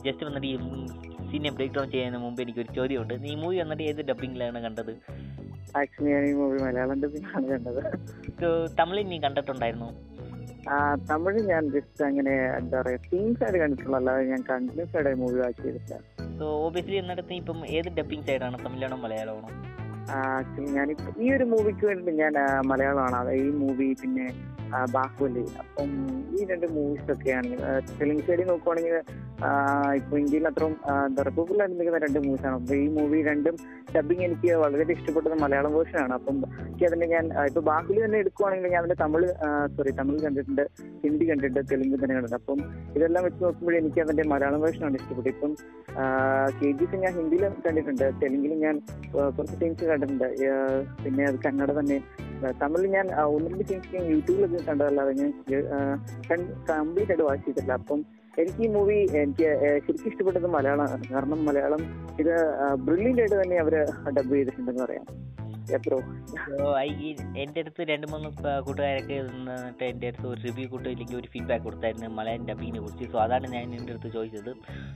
ജസ്റ്റ് 0.06 0.24
വന്നിട്ട് 0.28 0.48
ഈ 0.52 0.56
സീനെ 1.30 1.50
ബ്രേക്ക് 1.58 1.74
ഡൗൺ 1.76 1.86
ചെയ്യുന്നതിന് 1.92 2.24
മുമ്പ് 2.26 2.40
എനിക്കൊരു 2.44 2.72
ചോദ്യമുണ്ട്. 2.78 3.14
നീ 3.26 3.34
മൂവി 3.42 3.58
വന്നിട്ട് 3.62 3.84
ഏത് 3.90 4.00
ഡബിങ്ങിലാണ് 4.10 4.58
കണ്ടത്? 4.66 4.92
ആക്ച്വലി 5.80 6.10
ഞാൻ 6.14 6.24
ഈ 6.30 6.32
മൂവി 6.40 6.58
മലയാളം 6.64 6.98
ഡബിങ്ങാണ് 7.04 7.46
കണ്ടത്. 7.52 7.80
തമിഴിൽ 8.80 9.06
നീ 9.12 9.18
കണ്ടിട്ടുണ്ടായിരുന്നു? 9.26 9.90
തമിഴ് 11.06 11.40
ഞാൻ 11.42 11.70
ജസ്റ്റ് 11.70 12.02
അങ്ങനെ 12.04 12.34
എന്താ 12.58 12.80
പറയാ 12.80 12.98
സീൻസ് 13.06 13.44
ആയിട്ട് 13.44 13.58
കണ്ടിട്ടുള്ള 13.58 13.96
അല്ലാതെ 13.96 14.24
ഞാൻ 14.24 14.42
കണ്ടിന്യൂസ് 14.50 14.96
ആയിട്ട് 14.96 15.18
മൂവി 15.18 15.38
വാച്ച് 15.40 15.62
ചെയ്തിട്ടില്ല 15.62 15.98
സോ 16.38 16.46
ഓബിയസ്ലി 16.66 16.96
എന്നിട്ട് 16.96 17.24
നീ 17.30 17.36
ഇപ്പം 17.36 17.66
ഏത് 17.70 17.88
ഡബിങ് 17.98 18.22
സൈഡാണ് 18.22 18.58
തമിഴാണോ 18.64 18.96
മലയാളമാണോ? 18.96 19.50
ആക്ച്വലി 20.18 20.70
ഞാൻ 20.70 20.88
ഈ 21.18 21.32
ഒരു 21.32 21.44
മൂവിക്ക് 21.44 21.86
വേണ്ടി 21.86 22.12
ഞാൻ 22.14 22.34
മലയാളമാണ്. 22.66 23.16
അതായത് 23.16 23.44
ഈ 23.44 23.52
മൂവി 23.60 23.86
പിന്നെ 24.02 24.26
ആ, 24.76 24.78
ബാഹുബലി. 24.94 25.44
അപ്പം 25.62 25.90
ഈ 26.36 26.46
രണ്ട് 26.50 26.66
മൂവീസ് 26.76 27.10
ഒക്കെയാണ്. 27.14 27.50
ഫിലിം 27.98 28.18
സൈഡിൽ 28.26 28.48
നോക്കുവാണെങ്കിൽ 28.52 28.96
ഇപ്പൊ 29.98 30.14
ഇന്ത്യയിൽ 30.22 30.44
അത്രയും 30.48 30.74
പോപ്പുലർ 31.36 31.68
നിൽക്കുന്ന 31.70 32.00
രണ്ട് 32.04 32.18
മൂവീസാണ് 32.24 32.56
അപ്പൊ 32.58 32.74
ഈ 32.82 32.86
മൂവി 32.96 33.18
രണ്ടും 33.28 33.54
ഡബിങ് 33.94 34.24
എനിക്ക് 34.26 34.50
വളരെ 34.62 34.84
ഇഷ്ടപ്പെട്ടത് 34.96 35.34
മലയാളം 35.42 35.72
വേർഷൻ 35.76 35.98
ആണ്. 36.02 36.14
അപ്പം 36.18 36.36
എനിക്ക് 36.66 36.86
അതിന്റെ 36.88 37.06
ഞാൻ 37.14 37.24
ഇപ്പൊ 37.48 37.60
ബാഹുലി 37.70 38.00
തന്നെ 38.04 38.18
എടുക്കുവാണെങ്കിൽ 38.24 38.72
ഞാൻ 38.74 38.80
അതിന്റെ 38.82 38.98
തമിഴ് 39.02 39.28
സോറി 39.76 39.92
തമിഴ് 40.00 40.20
കണ്ടിട്ടുണ്ട് 40.26 40.64
ഹിന്ദി 41.04 41.26
കണ്ടിട്ടുണ്ട് 41.30 41.60
തെലുങ്ക് 41.72 41.96
തന്നെ 42.02 42.14
കണ്ടിട്ടുണ്ട്. 42.16 42.38
അപ്പം 42.42 42.60
ഇതെല്ലാം 42.96 43.24
വെച്ച് 43.28 43.42
നോക്കുമ്പോഴേ 43.44 43.78
എനിക്ക് 43.82 44.00
അതിന്റെ 44.04 44.26
മലയാളം 44.34 44.62
വേർഷൻ 44.66 44.84
ആണ് 44.88 44.96
ഇഷ്ടപ്പെട്ടത്. 45.00 45.30
ഇപ്പം 45.34 45.54
കെ 46.60 46.70
ജി 46.78 46.84
എഫ് 46.88 47.02
ഞാൻ 47.04 47.12
ഹിന്ദിയിൽ 47.20 47.44
കണ്ടിട്ടുണ്ട് 47.66 48.06
തെലുങ്കിലും 48.22 48.60
ഞാൻ 48.66 48.76
കുറച്ച് 49.36 49.56
സീൻസ് 49.62 49.90
കണ്ടിട്ടുണ്ട്. 49.92 50.28
പിന്നെ 51.04 51.24
അത് 51.30 51.38
കന്നഡ 51.46 51.70
തന്നെ. 51.80 51.98
തമിഴിൽ 52.60 52.86
ഞാൻ 52.94 53.06
ഒന്നിന്റെ 53.34 53.64
ഒന്ന് 53.64 53.72
രണ്ട് 53.72 54.08
യൂട്യൂബിലൊക്കെ 54.12 54.61
കണ്ടതല്ലാതെ 54.66 55.12
ഞാൻ 55.12 56.40
കംപ്ലീറ്റ് 56.70 57.12
ആയിട്ട് 57.12 57.22
വാച്ച് 57.22 57.44
ചെയ്തിട്ടില്ല 57.44 57.72
അപ്പം 57.72 58.00
എനിക്ക് 58.34 58.62
ഈ 58.62 58.68
മൂവി 58.68 58.98
എനിക്ക് 59.22 59.48
ശരിക്കും 59.86 60.08
ഇഷ്ടപ്പെട്ടത് 60.10 60.46
മലയാളമാണ് 60.46 61.04
കാരണം 61.12 61.44
മലയാളം 61.44 61.82
ഇത് 62.20 62.34
ബ്രില്യന്റ് 62.84 63.22
ആയിട്ട് 63.22 63.36
തന്നെ 63.42 63.58
അവർ 63.58 63.74
ഡബ് 64.16 64.34
ചെയ്തിട്ടുണ്ടെന്ന് 64.34 64.82
പറയാം. 64.84 65.06
എന്റെ 67.42 67.60
അടുത്ത് 67.62 67.82
രണ്ട് 67.90 68.06
മൂന്ന് 68.12 68.28
കൂട്ടുകാരൊക്കെ 68.66 69.16
നിന്നിട്ട് 69.28 69.84
എന്റെ 69.90 70.06
അടുത്ത് 70.10 70.26
ഒരു 70.32 70.40
റിവ്യൂ 70.46 70.66
കൊടുത്തില്ലെങ്കിൽ 70.72 71.16
ഒരു 71.20 71.28
ഫീഡ്ബാക്ക് 71.32 71.64
കൊടുത്തായിരുന്നു 71.66 72.08
മലയാളം 72.18 72.46
ഡബിങ്ങിനെ 72.48 72.80
കുറിച്ച്. 72.84 73.06
സോ 73.12 73.18
അതാണ് 73.24 73.46
ഞാൻ 73.54 73.62
എന്റെ 73.78 73.92
അടുത്ത് 73.94 74.10
ചോദിച്ചത്. 74.16 74.50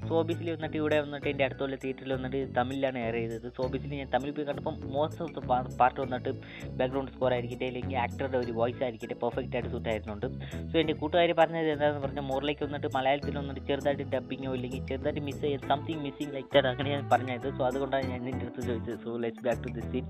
സോ 0.06 0.12
ഓബിയസ്ലി 0.20 0.50
വന്നിട്ട് 0.54 0.76
ഇവിടെ 0.82 0.96
വന്നിട്ട് 1.04 1.28
എന്റെ 1.32 1.44
അടുത്തുള്ള 1.46 1.76
തിയേറ്ററിൽ 1.84 2.12
വന്നിട്ട് 2.16 2.40
തമിഴിലാണ് 2.58 2.98
എയർ 3.04 3.16
ചെയ്തത്. 3.20 3.48
സോ 3.56 3.62
ഓബിയസ്ലി 3.66 3.98
ഞാൻ 4.02 4.10
തമിഴ് 4.14 4.34
പോയി 4.38 4.46
കണ്ടപ്പോൾ 4.50 4.76
മോസ്റ്റ് 4.96 5.22
ഓഫ് 5.26 5.34
ദ 5.36 5.42
പാർട്ട് 5.80 5.98
വന്നിട്ട് 6.04 6.32
ബാക്ക്ഗ്രൗണ്ട് 6.80 7.12
സ്കോർ 7.16 7.32
ആയിരിക്കട്ടെ 7.36 7.68
അല്ലെങ്കിൽ 7.70 7.98
ആക്ടറുടെ 8.04 8.38
ഒരു 8.44 8.54
വോയിസ് 8.60 8.82
ആയിരിക്കട്ടെ 8.88 9.18
പെർഫെക്റ്റ് 9.24 9.56
ആയിട്ട് 9.56 9.72
സൂട്ട് 9.74 9.88
ആയിരുന്നുണ്ട്. 9.92 10.26
സോ 10.70 10.74
എന്റെ 10.82 10.96
കൂട്ടുകാർ 11.02 11.32
പറഞ്ഞത് 11.42 11.70
എന്താണെന്ന് 11.74 12.02
പറഞ്ഞാൽ 12.06 12.26
മോറിലേക്ക് 12.32 12.64
വന്നിട്ട് 12.68 12.90
മലയാളത്തിൽ 12.98 13.38
വന്നിട്ട് 13.42 13.64
ചെറുതായിട്ട് 13.70 14.06
ഡബിങ്ങോ 14.16 14.52
ഇല്ലെങ്കിൽ 14.58 14.82
ചെറുതായിട്ട് 14.92 15.24
മിസ് 15.28 15.42
ചെയ്ത് 15.46 15.66
സംതിങ് 15.72 16.02
മിസ്സിങ് 16.06 16.34
ലൈക്ക് 16.36 16.50
ദാറ്റ് 16.56 16.70
അങ്ങനെയാണ് 16.74 17.06
പറഞ്ഞത്. 17.14 17.48
സോ 17.58 17.64
അതുകൊണ്ടാണ് 17.70 18.06
ഞാൻ 18.14 18.20
നിന്റെ 18.28 18.44
അടുത്ത് 18.46 18.62
ചോദിച്ചത്. 18.70 18.98
So 19.06 19.16
let's 19.24 19.44
back 19.48 19.62
to 19.66 19.72
this 19.78 19.90
scene 19.94 20.06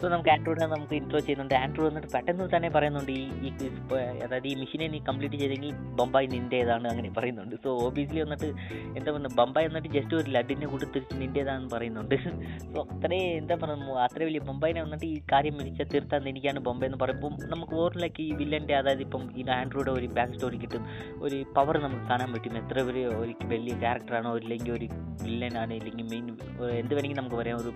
so 0.00 0.08
നമുക്ക് 0.08 0.30
ആൻഡ്രോയിഡ് 0.34 0.60
നമുക്ക് 0.60 0.94
ഇൻട്രോ 1.00 1.18
ചെയ്യുന്നുണ്ട്. 1.18 1.54
ആൻഡ്രോയിഡ് 1.54 1.90
വന്നിട്ട് 1.90 2.10
പെട്ടെന്ന് 2.14 2.56
തന്നെ 2.56 2.68
പറയുന്നുണ്ട് 2.68 3.12
ഈ 3.12 3.24
ഈ 3.46 3.50
അതായത് 4.24 4.48
ഈ 4.48 4.54
മെഷീനെ 4.54 4.88
നീ 4.88 5.00
കംപ്ലീറ്റ് 5.08 5.36
ചെയ്തെങ്കിൽ 5.42 5.74
ബൊമ്പായി 6.00 6.26
നിന്റേതാണ് 6.26 6.88
അങ്ങനെ 6.92 7.10
പറയുന്നുണ്ട്. 7.18 7.56
സോ 7.64 7.70
ഓബിയസ്ലി 7.86 8.20
വന്നിട്ട് 8.20 8.48
എന്താ 8.98 9.08
പറയുക 9.12 9.32
ബൊമ്പായി 9.40 9.66
വന്നിട്ട് 9.66 9.88
ജസ്റ്റ് 9.96 10.14
ഒരു 10.20 10.30
ലഡിനെ 10.30 10.66
കൂട്ടി 10.66 10.86
തിരിച്ച് 10.86 11.16
നിന്റേതാണെന്ന് 11.22 11.70
പറയുന്നുണ്ട്. 11.76 12.16
സോ 12.74 12.86
അത്രയും 12.94 13.30
എന്താ 13.40 13.56
പറയുക 13.64 13.98
അത്ര 14.06 14.20
വലിയ 14.30 14.42
ബൊമ്പായിനെ 14.48 14.82
വന്നിട്ട് 14.82 15.06
ഈ 15.06 15.16
കാര്യം 15.32 15.56
മികച്ച 15.58 15.82
തീർത്താൻ 15.94 16.28
എനിക്കാണ് 16.28 16.60
ബൊമ്പെ 16.68 16.86
എന്ന് 16.86 16.98
പറയുമ്പോൾ 17.04 17.32
നമുക്ക് 17.54 17.74
ഓർമ്മയിലേക്ക് 17.82 18.22
ഈ 18.22 18.32
വില്ലന്റെ 18.40 18.76
അതായത് 18.80 19.02
ഇപ്പം 19.06 19.24
ഈ 19.36 19.44
ആൻഡ്രോയിഡ് 19.60 19.90
ഒരു 19.90 20.06
ബാക്ക് 20.18 20.34
സ്റ്റോറി 20.34 20.56
കിട്ടും. 20.56 20.84
ഒരു 21.22 21.36
പവർ 21.56 21.76
നമുക്ക് 21.86 22.06
കാണാൻ 22.12 22.32
പറ്റും. 22.32 22.56
എത്ര 22.62 22.78
വലിയ 22.88 23.06
ഒരു 23.22 23.34
വലിയ 23.52 23.74
ക്യാരക്ടറാണോ 23.84 24.32
ഇല്ലെങ്കിൽ 24.42 24.72
ഒരു 24.72 24.88
വില്ലനാണ് 25.24 25.72
ഇല്ലെങ്കിൽ 25.72 26.06
മെയിൻ 26.12 26.24
എന്ത് 26.82 26.94
വേണമെങ്കിൽ 26.94 27.18
നമുക്ക് 27.20 27.36
പറയാം. 27.36 27.58
ഒരു 27.58 27.72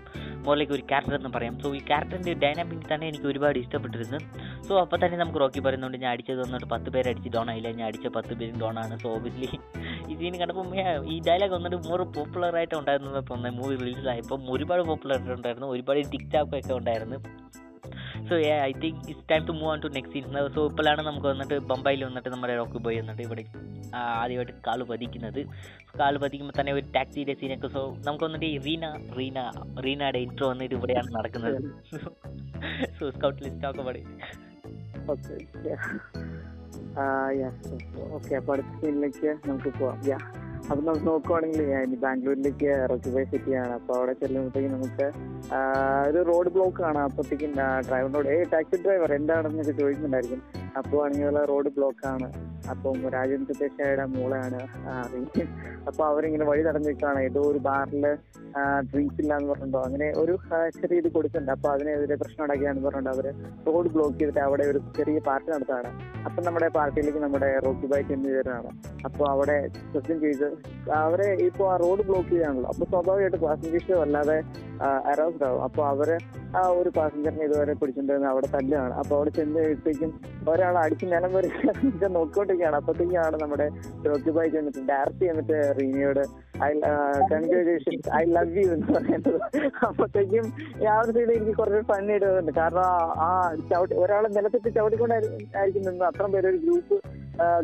മോറിലേക്ക് 0.46 0.72
ഒരു 0.72 0.84
ക്യാരക്ടർ 0.90 1.16
എന്ന് 1.20 1.32
പറയാം. 1.36 1.54
സോ 1.62 1.68
ഈ 1.74 1.80
ക്യാരക്ടറിന്റെ 1.98 2.32
ഡൈനാമിക് 2.42 2.84
തന്നെ 2.94 3.06
എനിക്ക് 3.10 3.26
ഒരുപാട് 3.30 3.56
ഇഷ്ടപ്പെട്ടിരുന്നു. 3.58 4.18
സോ 4.66 4.72
അപ്പോൾ 4.82 4.98
തന്നെ 5.04 5.16
നമുക്ക് 5.22 5.40
റോക്കി 5.42 5.60
പറയുന്നുണ്ട് 5.66 5.98
ഞാൻ 6.02 6.10
അടിച്ചത് 6.16 6.40
വന്നിട്ട് 6.44 6.66
പത്ത് 6.74 6.88
പേര് 6.94 7.08
അടിച്ച് 7.12 7.30
ഡോൺ 7.36 7.48
ആയില്ല. 7.52 7.70
ഞാൻ 7.78 7.86
അടിച്ച 7.90 8.06
പത്ത് 8.16 8.32
പേരും 8.40 8.56
ഡോൺ 8.62 8.76
ആണ്. 8.82 8.94
സോ 9.02 9.08
ഓബിയസ്ലി 9.16 9.48
ഈ 10.10 10.16
സീൻ 10.20 10.36
കണ്ടപ്പോൾ 10.40 10.66
ഈ 11.14 11.16
ഡയലോഗ് 11.28 11.54
വന്നിട്ട് 11.58 11.78
മോർ 11.88 12.02
പോപ്പുലർ 12.18 12.56
ആയിട്ട് 12.56 12.76
ഉണ്ടായിരുന്നു 12.80 13.50
മൂവി 13.60 13.76
റിലീസായപ്പോൾ 13.84 14.50
ഒരുപാട് 14.56 14.82
പോപ്പുലർ 14.90 15.18
ഉണ്ടായിരുന്നു. 15.38 15.68
ഒരുപാട് 15.76 16.00
ടിക്ടോക്കൊക്കെ 16.14 16.74
ഉണ്ടായിരുന്നു. 16.80 17.18
So 18.28 18.34
I 18.68 18.72
think 18.82 19.00
it's 19.10 19.26
time 19.30 19.42
to 19.48 19.54
move 19.58 19.70
on 19.72 19.80
to 19.84 19.88
next 19.96 20.14
scene 20.16 20.48
so 20.56 20.62
ഇപ്പോഴാണ് 20.70 21.02
നമുക്ക് 21.08 21.28
വന്നിട്ട് 21.32 21.56
ബംബൈയിൽ 21.72 22.00
വന്നിട്ട് 22.08 22.30
നമ്മുടെ 22.34 22.56
റോക്കി 22.60 22.80
ബോയ് 22.86 22.98
വന്നിട്ട് 23.02 23.22
ഇവിടെ 23.28 23.44
ആദ്യമായിട്ട് 24.22 24.54
കാൽ 24.66 24.80
പതിക്കുന്നത്. 24.90 25.40
കാൽ 26.00 26.14
പതിക്കുമ്പോൾ 26.22 26.56
തന്നെ 26.60 26.72
ഒരു 26.78 26.86
ടാക്സിയുടെ 26.96 27.34
സീനൊക്കെ 27.40 27.68
സോ 27.76 27.82
നമുക്ക് 28.08 28.24
വന്നിട്ട് 28.26 28.48
ഈ 28.54 28.58
റീന 28.66 28.84
റീന 29.18 29.38
റീനയുടെ 29.86 30.20
ഇൻട്രോ 30.26 30.48
വന്നിട്ട് 30.52 30.74
ഇവിടെയാണ് 30.78 31.10
നടക്കുന്നത്. 31.18 31.58
സോ 32.98 33.10
സ്കൗട്ട് 33.16 33.40
ലിസ്റ്റ് 33.44 33.68
ഒക്കെ 33.70 33.84
പാടി. 33.88 34.02
ഓക്കെ 35.12 35.34
ഓക്കെ 38.16 38.34
അപ്പോൾ 38.40 38.52
അടുത്ത 38.54 38.72
സീനിലേക്ക് 38.82 39.30
നമുക്ക് 39.48 39.72
പോവാം. 39.78 39.98
അപ്പൊ 40.70 40.80
നമുക്ക് 40.86 41.06
നോക്കുവാണെങ്കിൽ 41.10 41.60
ഞാൻ 41.74 41.92
ബാംഗ്ലൂരിലേക്ക് 42.02 42.70
റെക്യുബൈ 42.90 43.22
സിറ്റിയാണ്. 43.30 43.72
അപ്പൊ 43.78 43.92
അവിടെ 43.98 44.14
ചെല്ലുമ്പോഴത്തേക്കും 44.22 44.72
നമുക്ക് 44.76 45.06
ഒരു 46.08 46.20
റോഡ് 46.30 46.50
ബ്ലോക്ക് 46.56 46.82
ആണ് 46.88 47.00
അപ്പോഴത്തേക്കും 47.06 47.52
ഡ്രൈവറിനോട് 47.88 48.28
ഏ 48.34 48.36
ടാക്സി 48.52 48.78
ഡ്രൈവർ 48.84 49.12
എന്താണെന്നൊക്കെ 49.18 49.74
ചോദിക്കുന്നുണ്ടായിരിക്കും 49.80 50.42
അപ്പോൾ 50.80 50.98
ആണെങ്കിൽ 51.04 51.38
റോഡ് 51.52 51.70
ബ്ലോക്ക് 51.76 52.04
ആണ്. 52.12 52.28
അപ്പം 52.72 52.96
രാജൻ 53.14 53.42
ദേശായിയുടെ 53.50 54.04
മോളാണ്. 54.14 54.58
അപ്പൊ 55.88 56.02
അവരിങ്ങനെ 56.10 56.44
വഴി 56.50 56.62
തടഞ്ഞിട്ടാണ് 56.66 57.18
ഏതോ 57.28 57.42
ഒരു 57.50 57.60
ബാറിൽ 57.68 58.04
ഡ്രിങ്ക്സ് 58.90 59.20
ഇല്ല 59.22 59.32
എന്ന് 59.38 59.48
പറഞ്ഞിട്ടോ. 59.52 59.80
അങ്ങനെ 59.88 60.08
ഒരു 60.22 60.34
ചെറിയ 60.80 61.02
ഇത് 61.02 61.08
കൊടുക്കുന്നുണ്ട് 61.16 61.52
അപ്പൊ 61.56 61.68
അതിനെതിരെ 61.74 62.16
പ്രശ്നം 62.22 62.42
ഉണ്ടാക്കിയാന്ന് 62.44 62.82
പറഞ്ഞിട്ട് 62.88 63.10
അവർ 63.14 63.26
റോഡ് 63.68 63.92
ബ്ലോക്ക് 63.94 64.16
ചെയ്തിട്ട് 64.20 64.42
അവിടെ 64.48 64.64
ഒരു 64.72 64.80
ചെറിയ 64.98 65.20
പാർട്ടി 65.28 65.48
നടത്താണ് 65.54 65.90
അപ്പൊ 66.28 66.42
നമ്മുടെ 66.48 66.68
പാർട്ടിയിലേക്ക് 66.78 67.22
നമ്മുടെ 67.26 67.50
റോക്കി 67.66 67.88
ബൈക്ക് 67.92 68.12
എന്നിവരാണ് 68.16 68.70
അപ്പൊ 69.08 69.24
അവിടെ 69.34 69.56
ചോദ്യം 69.94 70.20
ചെയ്ത് 70.24 70.46
അവരെ 70.94 71.32
ഇപ്പൊ 71.40 71.72
ആ 71.72 71.76
റോഡ് 71.76 72.02
ബ്ലോക്ക് 72.02 72.28
ചെയ്യാണല്ലോ. 72.28 72.68
അപ്പൊ 72.68 72.84
സ്വാഭാവികമായിട്ട് 72.84 73.36
പാസഞ്ചേഴ്സ് 73.36 73.92
വല്ലാതെ 73.92 74.38
അറൗസ്ഡ് 75.06 75.44
ആവും. 75.44 75.62
അപ്പൊ 75.62 75.86
അവരെ 75.86 76.16
ആ 76.56 76.68
ഒരു 76.70 76.88
പാസഞ്ചറിനെ 76.88 77.44
ഇതുവരെ 77.44 77.72
പിടിച്ചിട്ടുണ്ടെന്ന് 77.72 78.28
അവിടെ 78.28 78.46
തല്ലാണ് 78.46 78.94
അപ്പൊ 78.94 79.16
അവിടെ 79.16 79.30
ചെന്ന് 79.30 79.60
കഴിയുമ്പോഴേക്കും 79.60 80.10
ഒരാൾ 80.48 80.78
അടിച്ച് 80.78 81.06
നിലം 81.06 81.32
വരെ 81.34 81.48
നോക്കിക്കൊണ്ടിരിക്കുകയാണ്. 82.08 82.76
അപ്പത്തേക്കാണ് 82.76 83.36
നമ്മുടെ 83.42 83.66
റോക്കി 84.08 84.30
ബൈ 84.30 84.48
ചെന്നിട്ട് 84.48 84.78
ഡയറക്റ്റ് 84.88 85.24
ചെന്നിട്ട് 85.24 85.80
റീനയോട് 85.80 86.22
I 86.64 86.70
congratulation 87.32 87.96
I 88.16 88.24
love 88.26 88.56
you 88.56 88.68
എന്ന് 88.68 88.86
പറയുന്നത്. 88.94 89.40
അപ്പത്തേക്കും 89.86 90.46
ആ 90.90 91.00
ഒരു 91.00 91.12
സൈഡ് 91.12 91.30
എനിക്ക് 91.30 91.56
കുറച്ച് 91.56 91.92
ഫണ്ണി 91.92 92.12
ഇടുന്നുണ്ട് 92.12 92.52
കാരണം 92.52 92.86
ആ- 93.20 93.54
ചവിട്ടി 93.70 93.94
ഒരാളെ 93.94 94.28
നിലത്തിട്ട് 94.28 94.74
ചവിട്ടിക്കൊണ്ടായിരിക്കും 94.74 95.82
നിന്ന് 95.82 96.04
അത്രയും 96.04 96.32
പേര് 96.32 96.46
ഒരു 96.46 96.56
ഗ്രൂപ്പ് 96.56 96.96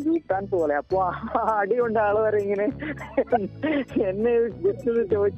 ഗ്രൂപ്പ് 0.02 0.32
ഡാൻസ് 0.32 0.50
പോലെ. 0.50 0.74
അപ്പൊ 0.74 0.98
അടി 1.52 1.78
കൊണ്ട് 1.78 1.98
ആൾ 1.98 2.18
വരെ 2.18 2.38
ഇങ്ങനെ 2.38 2.66
എന്നെ 4.08 4.32
ജസ്റ്റ് 4.64 4.88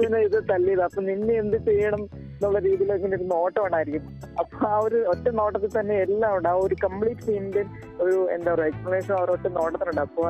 ഒന്ന് 0.06 0.20
ഇത് 0.28 0.38
തല്ലിയത്. 0.50 0.80
അപ്പൊ 0.80 1.02
നിന്നെ 1.02 1.34
എന്ത് 1.34 1.56
ചെയ്യണം 1.68 2.02
എന്നുള്ള 2.36 2.58
രീതിയിലൊക്കെ 2.58 3.06
ഒരു 3.06 3.24
നോട്ടം 3.24 3.62
ഉണ്ടായിരിക്കും. 3.66 4.04
അപ്പൊ 4.40 4.66
ആ 4.68 4.78
ഒരു 4.78 4.98
ഒറ്റ 5.12 5.26
നോട്ടത്തിൽ 5.40 5.70
തന്നെ 5.80 5.94
എല്ലാം 6.06 6.36
ഉണ്ട്. 6.36 6.48
ആ 6.48 6.52
ഒരു 6.66 6.76
കംപ്ലീറ്റ് 6.84 7.20
സീനിന്റെ 7.20 7.64
ഒരു 8.00 8.16
എന്താ 8.30 8.54
പറയുക 8.54 8.68
എക്സ്പ്ലനേഷൻ 8.72 9.14
ആ 9.14 9.20
ഒറ്റ 9.36 9.46
നോട്ടത്തിലുണ്ട്. 9.58 10.00
അപ്പൊ 10.00 10.24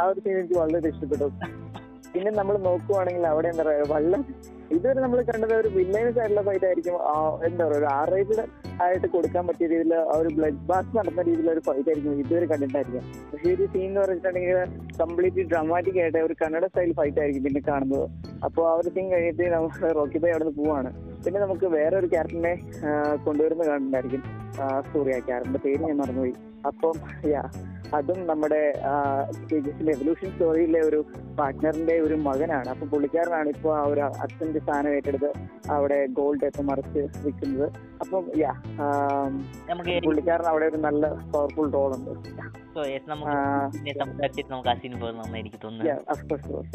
ആ 0.00 0.04
ഒരു 0.04 0.20
സീൻ 0.20 0.36
എനിക്ക് 0.38 0.54
വളരെ 0.54 0.88
ഇഷ്ടപ്പെട്ടു. 0.88 1.28
പിന്നെ 2.12 2.30
നമ്മൾ 2.30 2.56
നോക്കുവാണെങ്കിൽ 2.58 3.26
അവിടെ 3.26 3.48
എന്താ 3.48 3.64
പറയുക 3.64 3.92
വല്ല 3.92 4.16
ഇതുവരെ 4.74 5.00
നമ്മൾ 5.04 5.18
കണ്ടത് 5.28 5.52
ഒരു 5.60 5.68
വില്ലേജ് 5.76 6.18
ആയിട്ടുള്ള 6.20 6.42
ഫൈറ്റ് 6.48 6.66
ആയിരിക്കും. 6.68 6.96
എന്താ 7.46 7.62
പറയുക 7.66 7.78
ഒരു 7.80 7.86
ആർ 7.98 8.10
ആയിട്ട് 8.84 9.08
കൊടുക്കാൻ 9.14 9.44
പറ്റിയ 9.46 9.66
രീതിയിൽ 9.70 9.92
ആ 10.00 10.16
ഒരു 10.22 10.30
ബ്ലഡ് 10.36 10.60
ബാസ് 10.70 10.90
നടന്ന 10.98 11.20
രീതിയിലുള്ള 11.28 11.50
ഒരു 11.56 11.62
ഫൈറ്റ് 11.68 11.88
ആയിരിക്കും 11.90 12.20
ഇതുവരെ 12.24 12.46
കണ്ടിട്ടായിരിക്കും 12.50 13.04
പക്ഷേ 13.30 13.48
ഒരു 13.54 13.64
സീൻ 13.72 13.86
എന്ന് 13.88 14.00
പറഞ്ഞിട്ടുണ്ടെങ്കിൽ 14.02 14.58
കംപ്ലീറ്റ്ലി 15.00 15.44
ഡ്രാമാറ്റിക് 15.52 15.98
ആയിട്ട് 16.02 16.20
ഒരു 16.28 16.36
കന്നഡ 16.42 16.66
സ്റ്റൈൽ 16.70 16.92
ഫൈറ്റ് 16.98 17.20
ആയിരിക്കും 17.22 17.44
പിന്നെ 17.46 17.62
കാണുന്നത്. 17.70 18.06
അപ്പോൾ 18.46 18.64
ആ 18.70 18.74
ഒരു 18.80 18.90
സീൻ 18.96 19.06
കഴിഞ്ഞിട്ട് 19.12 19.46
നമ്മൾ 19.54 19.92
റോക്കി 20.00 20.18
ബൈ 20.24 20.30
അവിടെ 20.34 20.44
നിന്ന് 20.44 20.56
പോവാണ്. 20.60 20.90
പിന്നെ 21.24 21.38
നമുക്ക് 21.40 21.66
വേറെ 21.76 21.94
ഒരു 22.00 22.08
ക്യാരക്ടറിനെ 22.12 22.54
കൊണ്ടുവരുന്ന 23.24 23.62
കാണുന്നുണ്ടായിരിക്കും 23.68 24.22
സോറി 24.92 25.10
ആ 25.16 25.18
ക്യാരക്ടറിന്റെ 25.28 25.62
പേര് 25.66 25.80
ഞാൻ 25.88 25.96
മറന്നുപോയി. 26.02 26.34
അപ്പം 26.66 26.96
യാ 27.32 27.42
അതും 27.98 28.18
നമ്മുടെ 28.26 28.60
തേജസിലെ 29.50 29.90
എവല്യൂഷൻ 29.96 30.28
സ്റ്റോറിയിലെ 30.32 30.80
ഒരു 30.88 30.98
പാർട്ട്ണറിന്റെ 31.38 31.94
ഒരു 32.06 32.16
മകനാണ്. 32.26 32.68
അപ്പൊ 32.68 32.86
പുള്ളിക്കാരനാണ് 32.92 33.48
ഇപ്പോൾ 33.48 33.72
ആ 33.78 33.82
ഒരു 33.92 34.02
അച്ഛന്റെ 34.24 34.60
സ്ഥാനം 34.64 34.90
ഏറ്റെടുത്ത് 34.96 35.30
അവിടെ 35.76 35.98
ഗോൾഡ് 36.18 36.48
ഒക്കെ 36.48 36.62
അപ്പം 38.02 38.24
യാ 38.40 38.52
നമുക്ക് 39.68 39.94
പുള്ളിക്കാരൻ 40.06 40.46
അവിടെ 40.52 40.66
ഒരു 40.70 40.78
നല്ല 40.86 41.06
പവർഫുൾ 41.34 41.68
റോൾ 41.76 41.92
ഉണ്ട്. 41.96 42.12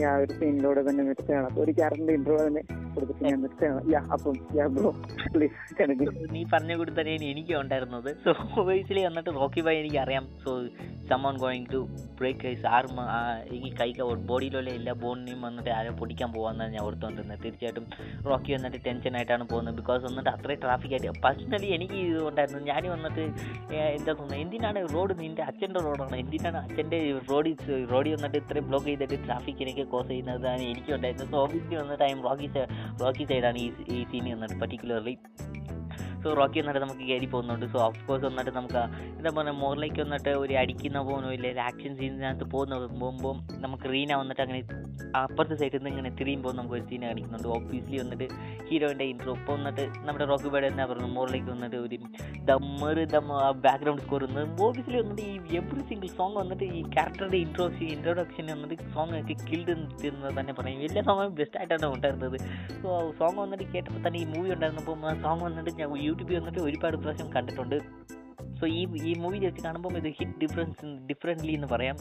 ഞാൻ 0.01 0.13
ഒരു 0.23 0.33
സീനിലൂടെ 0.39 0.81
തന്നെ 0.88 1.03
നിർത്തുകയാണ് 1.09 1.45
അപ്പൊ 1.49 1.62
ഒരു 1.63 1.73
ക്യാരക്ടറിന്റെ 1.77 2.13
ഇന്റർവ്യൂ 2.13 2.47
തന്നെ 2.47 2.63
കൊടുത്തിട്ട് 2.95 3.23
ഞാൻ 3.23 3.38
നിർത്തുകയാണ് 3.41 3.81
യാ 3.93 4.01
അപ്പം 4.15 4.36
യാ 4.57 4.65
ബ്രോ 4.77 4.89
പ്ലീസ് 5.36 5.75
കണക്ക് 5.79 6.07
നീ 6.36 6.41
പറഞ്ഞ 6.53 6.75
കൂടി 6.81 6.91
തന്നെയാണ് 6.99 7.27
എനിക്ക് 7.33 7.53
ഉണ്ടായിരുന്നത്. 7.62 8.09
സോ 8.23 8.31
വന്നിട്ട് 9.07 9.31
റോക്കി 9.41 9.62
ബൈ 9.67 9.75
എനിക്ക് 9.83 9.99
അറിയാം 10.05 10.27
so 10.43 10.51
someone 11.12 11.38
going 11.43 11.69
to 11.73 11.79
break 12.19 12.43
his 12.47 12.65
arm 12.75 12.99
ഈ 13.67 13.71
കൈ 13.79 13.89
ബോഡിയിലുള്ള 14.31 14.69
എല്ലാ 14.79 14.93
ബോണിനെയും 15.05 15.41
വന്നിട്ട് 15.47 15.71
ആരോ 15.77 15.93
പൊടിക്കാൻ 16.01 16.29
പോകാന്നാണ് 16.36 16.71
ഞാൻ 16.75 16.83
ഓർത്തുകൊണ്ടിരുന്നത്. 16.89 17.41
തീർച്ചയായിട്ടും 17.45 17.88
റോക്കി 18.29 18.51
വന്നിട്ട് 18.55 18.79
ടെൻഷൻ 18.86 19.15
ആയിട്ടാണ് 19.19 19.45
പോകുന്നത്. 19.53 19.75
ബിക്കോസ് 19.81 20.03
വന്നിട്ട് 20.09 20.31
അത്രയും 20.36 20.62
ട്രാഫിക് 20.65 20.93
ആയിട്ട് 20.97 21.09
പേഴ്സണലി 21.21 21.67
എനിക്ക് 21.67 21.93
ഇത് 21.93 22.19
ഉണ്ടായിരുന്നു 22.28 22.62
ഞാൻ 22.65 22.84
വന്നിട്ട് 22.89 23.26
എന്താ 23.93 24.12
തോന്നുന്നത് 24.13 24.39
എന്തിനാണ് 24.39 24.82
റോഡ് 24.93 25.15
നിന്റെ 25.19 25.43
അച്ഛന്റെ 25.43 25.80
റോഡാണ് 25.80 26.17
എന്തിനാണ് 26.17 26.58
അച്ഛന്റെ 26.58 26.99
റോഡിൽ 27.30 27.56
റോഡിൽ 27.86 28.15
വന്നിട്ട് 28.15 28.38
ഇത്രയും 28.38 28.67
ബ്ലോക്ക് 28.67 28.86
ചെയ്തിട്ട് 28.86 29.19
ട്രാഫിക്കിനൊക്കെ 29.26 29.84
കോസ് 29.84 30.08
ചെയ്യുന്നതാണ് 30.08 30.63
എനിക്ക് 30.63 30.93
ഉണ്ടായിരുന്നത് 30.93 31.32
സോ 31.32 31.41
ഓബിയസ്ലി 31.43 31.76
വന്നിട്ട് 31.76 32.04
ടൈം 32.04 32.21
റോക്കി 32.21 32.49
റോക്കി 33.02 33.26
സൈഡാണ് 33.26 33.58
ഈ 33.58 33.71
ഈ 33.89 34.06
സീനി 34.12 34.32
വന്നിട്ട് 34.34 34.60
പർട്ടിക്കുലർലി 34.60 35.15
സോ 36.23 36.33
റോക്കി 36.39 36.59
വന്നിട്ട് 36.59 36.81
നമുക്ക് 36.86 37.05
കയറി 37.09 37.25
പോകുന്നുണ്ട്. 37.25 37.65
സോ 37.73 37.79
ഓഫ് 37.88 38.01
കോഴ്സ് 38.07 38.25
വന്നിട്ട് 38.25 38.51
നമുക്ക് 38.59 38.81
എന്താ 39.17 39.29
പറയുക 39.38 39.55
മോറിലേക്ക് 39.63 40.01
വന്നിട്ട് 40.01 40.29
ഒരു 40.43 40.53
അടിക്കുന്ന 40.53 41.01
പോകുന്നോ 41.09 41.31
ഇല്ല. 41.38 41.47
ആക്ഷൻ 41.69 41.93
സീനിനകത്ത് 42.01 42.45
പോകുന്ന 42.53 42.79
പോകുമ്പോൾ 43.03 43.36
നമുക്ക് 43.65 43.88
റീന 43.93 44.13
വന്നിട്ട് 44.21 44.41
അങ്ങനെ 44.41 44.62
അപ്പുറത്തെ 45.19 45.55
സൈഡിൽ 45.55 45.77
നിന്ന് 45.77 45.89
ഇങ്ങനെ 45.89 46.09
തിരിയുമ്പോൾ 46.19 46.53
നമുക്ക് 46.57 46.75
ഒരു 46.75 46.86
സീന 46.89 47.03
കാണിക്കുന്നുണ്ട്. 47.05 47.47
ഓബ്വിയസ്ലി 47.47 47.97
വന്നിട്ട് 48.03 48.27
ഹീറോയിന്റെ 48.67 49.05
ഇൻട്രോ 49.12 49.33
ഇപ്പോൾ 49.39 49.55
വന്നിട്ട് 49.57 49.86
നമ്മുടെ 50.07 50.25
റോക്കി 50.31 50.49
ബേഡ് 50.53 50.67
എന്നാ 50.71 50.86
പറയുന്നത്? 50.86 51.15
മോറിലേക്ക് 51.17 51.49
വന്നിട്ട് 51.49 51.75
ഒരു 51.75 51.97
ദമ്മറ് 52.49 53.03
ദമ്മ 53.13 53.51
ബാക്ക്ഗ്രൗണ്ട് 53.65 54.01
സ്കോർ 54.01 54.23
വന്നത് 54.23 54.62
ഓബ്വിയസ്ലി 54.67 54.97
വന്നിട്ട് 55.01 55.21
ഈ 55.21 55.57
എവറി 55.59 55.83
സിംഗിൾ 55.89 56.07
സോങ് 56.19 56.38
വന്നിട്ട് 56.41 56.63
ഈ 56.63 56.81
ക്യാരക്ടറുടെ 56.95 57.39
ഇൻട്രോ 57.45 57.65
ഇൻട്രോഡക്ഷൻ 57.95 58.45
വന്നിട്ട് 58.53 58.88
സോങ് 58.95 59.17
ഒക്കെ 59.21 59.36
കിൽഡ് 59.49 59.75
തരുന്നത് 60.03 60.33
തന്നെ 60.39 60.53
പറയും. 60.59 60.79
എല്ലാ 60.89 61.03
സോങ്ങും 61.09 61.36
ബെസ്റ്റ് 61.39 61.57
ആയിട്ടാണ് 61.59 61.86
ഉണ്ടായിരുന്നത്. 61.95 62.38
സോ 62.81 62.89
സോങ് 63.19 63.39
വന്നിട്ട് 63.43 63.67
കേട്ടപ്പോൾ 63.73 64.01
തന്നെ 64.07 64.19
ഈ 64.19 64.25
മൂവി 64.33 64.49
ഉണ്ടായിരുന്നപ്പോൾ 64.55 64.97
സോങ് 65.25 65.43
വന്നിട്ട് 65.47 65.73
ഞാൻ 65.81 65.89
യൂട്യൂബിൽ 66.13 66.38
വന്നിട്ട് 66.39 66.60
ഒരുപാട് 66.60 66.97
പ്രാവശ്യം 66.97 67.30
കണ്ടിട്ടുണ്ട്. 67.36 67.78
സോ 68.60 68.67
ഈ 68.67 68.82
ഈ 69.10 69.13
മൂവി 69.19 69.38
വെച്ച് 69.38 69.62
കാണുമ്പോൾ 69.63 69.93
ഇത് 69.97 70.08
ഹിറ്റ് 70.08 70.38
ഡിഫറൻസ് 70.41 70.86
ഡിഫറെന്റ്ലി 71.10 71.54
എന്ന് 71.54 71.67
പറയാം. 71.67 71.97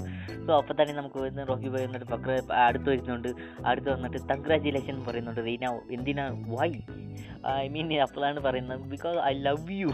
സോ 0.46 0.50
അപ്പോൾ 0.56 0.74
തന്നെ 0.80 0.94
നമുക്ക് 0.94 1.18
വരുന്ന 1.22 1.44
റോക്കി 1.50 1.68
ബോയ് 1.68 1.84
വന്നിട്ട് 1.86 2.06
പക്ര 2.06 2.40
അടുത്ത് 2.66 2.88
വരുന്നുണ്ട്. 2.90 3.28
അടുത്ത് 3.66 3.90
വന്നിട്ട് 3.90 4.18
കൺഗ്രാജുലേഷൻ 4.30 4.96
പറയുന്നുണ്ട്. 5.08 5.40
റീന 5.46 5.66
എന്തിനാ? 5.92 6.26
വൈ 6.52 6.70
ഐ 7.62 7.68
മീൻ 7.68 7.92
അപ്പോഴാണ് 8.06 8.40
പറയുന്നത്. 8.40 8.82
Because 8.94 9.18
I 9.30 9.32
love 9.48 9.72
you 9.80 9.90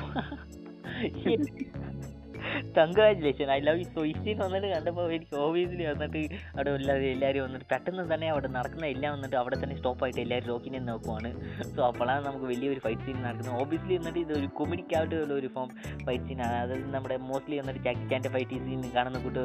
congratulation 2.78 3.48
I 3.56 3.58
love 3.68 3.80
you 3.82 3.88
so 3.96 4.02
scene 4.24 4.38
വന്നിട്ട് 4.44 4.68
കണ്ടപ്പോൾ 4.74 5.06
എനിക്ക് 5.16 5.36
ഓബിയസ്ലി 5.46 5.84
വന്നിട്ട് 5.90 6.22
അവിടെ 6.56 6.70
എല്ലാവരും 6.80 7.10
എല്ലാവരും 7.16 7.42
വന്നിട്ട് 7.46 7.66
പെട്ടെന്ന് 7.72 8.04
തന്നെ 8.12 8.28
അവിടെ 8.34 8.48
നടക്കുന്ന 8.56 8.86
എല്ലാം 8.94 9.12
വന്നിട്ട് 9.16 9.36
അവിടെ 9.42 9.58
തന്നെ 9.62 9.76
സ്റ്റോപ്പ് 9.80 10.04
ആയിട്ട് 10.06 10.20
എല്ലാവരും 10.24 10.48
റോക്കിനെ 10.52 10.80
നോക്കുവാണ്. 10.90 11.30
സോ 11.76 11.80
അപ്പോഴാണ് 11.90 12.24
നമുക്ക് 12.28 12.46
വലിയൊരു 12.52 12.82
ഫൈറ്റ് 12.86 13.04
സീൻ 13.06 13.18
നടക്കുന്നത്. 13.26 13.56
ഓബിയസ്ലി 13.62 13.96
വന്നിട്ട് 14.00 14.20
ഇതൊരു 14.26 14.50
കൊമഡിക്കായിട്ടുള്ള 14.60 15.34
ഒരു 15.40 15.50
ഫോം 15.56 15.70
ഫൈറ്റ് 16.06 16.26
സീനാണ് 16.30 16.58
അതായത് 16.64 16.90
നമ്മുടെ 16.96 17.18
മോസ്റ്റ്ലി 17.30 17.58
വന്നിട്ട് 17.62 17.82
ജാക്കി 17.88 18.04
ചാന്റെ 18.12 18.32
ഫൈറ്റ് 18.36 18.60
സീൻ 18.66 18.82
കാണുന്ന 18.98 19.20
കൂട്ട് 19.26 19.44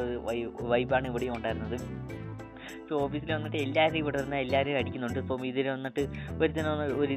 വൈബാണ് 0.74 1.08
ഇവിടെയും 1.14 1.36
ഉണ്ടായിരുന്നത്. 1.38 1.78
സോ 2.90 2.94
ഓഫീസിൽ 3.06 3.32
വന്നിട്ട് 3.38 3.58
എല്ലാവരും 3.66 4.00
ഇവിടെ 4.04 4.20
നിന്ന് 4.24 4.38
എല്ലാവരും 4.46 4.78
അടിക്കുന്നുണ്ട്. 4.82 5.20
സോ 5.30 5.36
ഇതിൽ 5.52 5.68
വന്നിട്ട് 5.76 6.04
ഒരുത്തന 6.42 6.68
ഒരു 7.04 7.16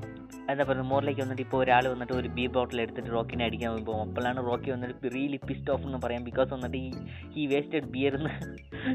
എന്താ 0.50 0.62
പറയുക 0.68 0.84
മോറിലേക്ക് 0.90 1.22
വന്നിട്ട് 1.24 1.42
ഇപ്പോൾ 1.46 1.58
ഒരാൾ 1.62 1.84
വന്നിട്ട് 1.92 2.14
ഒരു 2.20 2.28
ബി 2.36 2.44
ബോട്ടിൽ 2.54 2.80
എടുത്തിട്ട് 2.84 3.10
റോക്കിനെ 3.16 3.44
അടിക്കാൻ 3.48 3.70
പോകുമ്പോൾ 3.72 4.00
അപ്പോഴാണ് 4.06 4.40
റോക്കി 4.48 4.68
വന്നിട്ട് 4.74 5.10
റിയലി 5.16 5.38
പിസ്റ്റ് 5.48 5.70
ഓഫ് 5.74 5.84
എന്ന് 5.88 5.98
പറയാം. 6.04 6.22
ബിക്കോസ് 6.28 6.50
വന്നിട്ട് 6.56 6.78
ഈ 6.84 6.90
ഈ 7.40 7.44
വേസ്റ്റഡ് 7.52 7.88
ബിയർ 7.94 8.14
എന്ന് 8.18 8.32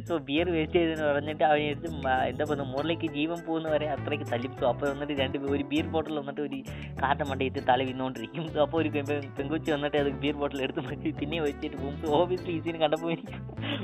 സോ 0.10 0.14
ബിയർ 0.30 0.48
വേസ്റ്റ് 0.58 0.78
ചെയ്തെന്ന് 0.80 1.08
പറഞ്ഞിട്ട് 1.12 1.44
അവനെ 1.50 1.66
എടുത്ത് 1.72 1.90
എന്താ 2.32 2.46
പറയുക 2.52 2.68
മോറിലേക്ക് 2.76 3.10
ജീവൻ 3.18 3.40
പോകുന്ന 3.48 3.70
വരെ 3.76 3.88
അത്രയ്ക്ക് 3.96 4.28
തല്ലും. 4.34 4.54
സോ 4.62 4.68
അപ്പോൾ 4.74 4.88
വന്നിട്ട് 4.94 5.16
രണ്ട് 5.22 5.38
ഒരു 5.56 5.64
ബിയർ 5.74 5.88
ബോട്ടിൽ 5.96 6.18
വന്നിട്ട് 6.22 6.42
ഒരു 6.48 6.60
കാറിന്റെ 7.02 7.28
മണ്ടയിട്ട് 7.32 7.62
തല 7.72 7.80
വിന്നുകൊണ്ടിരിക്കും 7.90 8.46
സോ 8.56 8.62
അപ്പോൾ 8.68 8.80
ഒരു 8.84 8.92
പെങ്കുച്ചി 9.40 9.72
വന്നിട്ട് 9.76 9.98
അത് 10.04 10.12
ബിയർ 10.24 10.38
ബോട്ടിൽ 10.44 10.62
എടുത്ത് 10.68 10.84
മാറ്റി 10.88 11.12
പിന്നെ 11.22 11.40
വെച്ചിട്ട് 11.48 11.78
പോകും. 11.84 11.98
സോ 12.04 12.08
ഓബിയസ്ലി 12.22 12.54
ഈ 12.58 12.62
സീൻ 12.68 12.80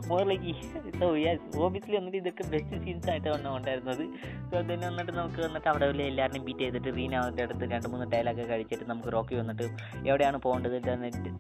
മോറിലേക്ക് 0.10 0.54
സോ 1.00 1.06
യെസ് 1.26 1.46
ഓബിയസ്ലി 1.66 1.96
വന്നിട്ട് 2.00 2.20
ഇതൊക്കെ 2.24 2.44
ബെസ്റ്റ് 2.54 2.77
സീൻസ് 2.86 3.10
ആയിട്ട് 3.12 3.30
വന്നു 3.30 3.50
കൊണ്ടായിരുന്നത് 3.50 4.04
സോ 4.50 4.54
അതിന് 4.62 4.86
വന്നിട്ട് 4.90 5.12
നമുക്ക് 5.12 5.42
വന്നിട്ട് 5.46 5.68
അവിടെ 5.74 5.86
ഉള്ള 5.92 6.02
എല്ലാവരും 6.12 6.44
ബീറ്റ് 6.46 6.60
ചെയ്തിട്ട് 6.60 6.92
റീനാവിന്റെ 6.98 7.44
അവരുടെ 7.44 7.58
അടുത്ത് 7.58 7.72
രണ്ട് 7.74 7.88
മൂന്ന് 7.94 8.08
ഡയലോഗ് 8.14 8.46
കഴിച്ചിട്ട് 8.52 8.86
നമുക്ക് 8.92 9.14
റോക്കി 9.16 9.36
വന്നിട്ട് 9.36 9.66
എവിടെയാണ് 10.10 10.38
പോകേണ്ടത്? 10.46 10.78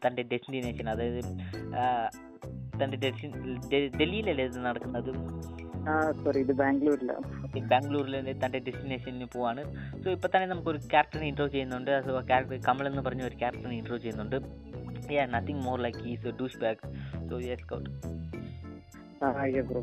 തന്റെ 0.05 0.23
ഡെസ്റ്റിനേഷൻ 0.33 0.89
അതായത് 0.89 1.21
തന്റെ 2.81 2.97
ഡെസ്റ്റിൻ 3.03 3.31
ഡൽഹിയിലല്ലേ 3.99 4.45
ഇത് 4.45 4.59
നടക്കുന്നത്? 4.65 5.11
സോറി 6.23 6.39
ഇത് 6.39 6.51
ബാംഗ്ലൂരിലാണ് 6.61 7.61
ബാംഗ്ലൂരിൽ 7.71 8.15
തന്റെ 8.43 8.59
ഡെസ്റ്റിനേഷനിൽ 8.59 9.27
പോവാണ്. 9.35 9.61
സോ 10.01 10.07
ഇപ്പോൾ 10.15 10.29
തന്നെ 10.33 10.47
നമുക്കൊരു 10.47 10.79
ക്യാരക്ടറിനെ 10.93 11.27
ഇൻട്രോ 11.27 11.47
ചെയ്യുന്നുണ്ട്. 11.47 11.91
സോ 12.07 12.11
ക്യാരക്ടർ 12.31 12.59
കമൽ 12.67 12.87
എന്ന് 12.87 13.01
പറഞ്ഞ 13.01 13.23
ഒരു 13.29 13.37
ക്യാരക്ടറിനെ 13.41 13.77
ഇൻട്രോ 13.77 13.97
ചെയ്യുന്നുണ്ട്. 14.05 14.37
Yeah 15.15 15.25
nothing 15.35 15.63
more 15.67 15.77
like 15.85 16.01
is 16.13 16.33
douche 16.39 16.59
back 16.63 16.87
so 17.29 17.37
yes 17.39 17.67
caught 19.21 19.61
bro 19.61 19.81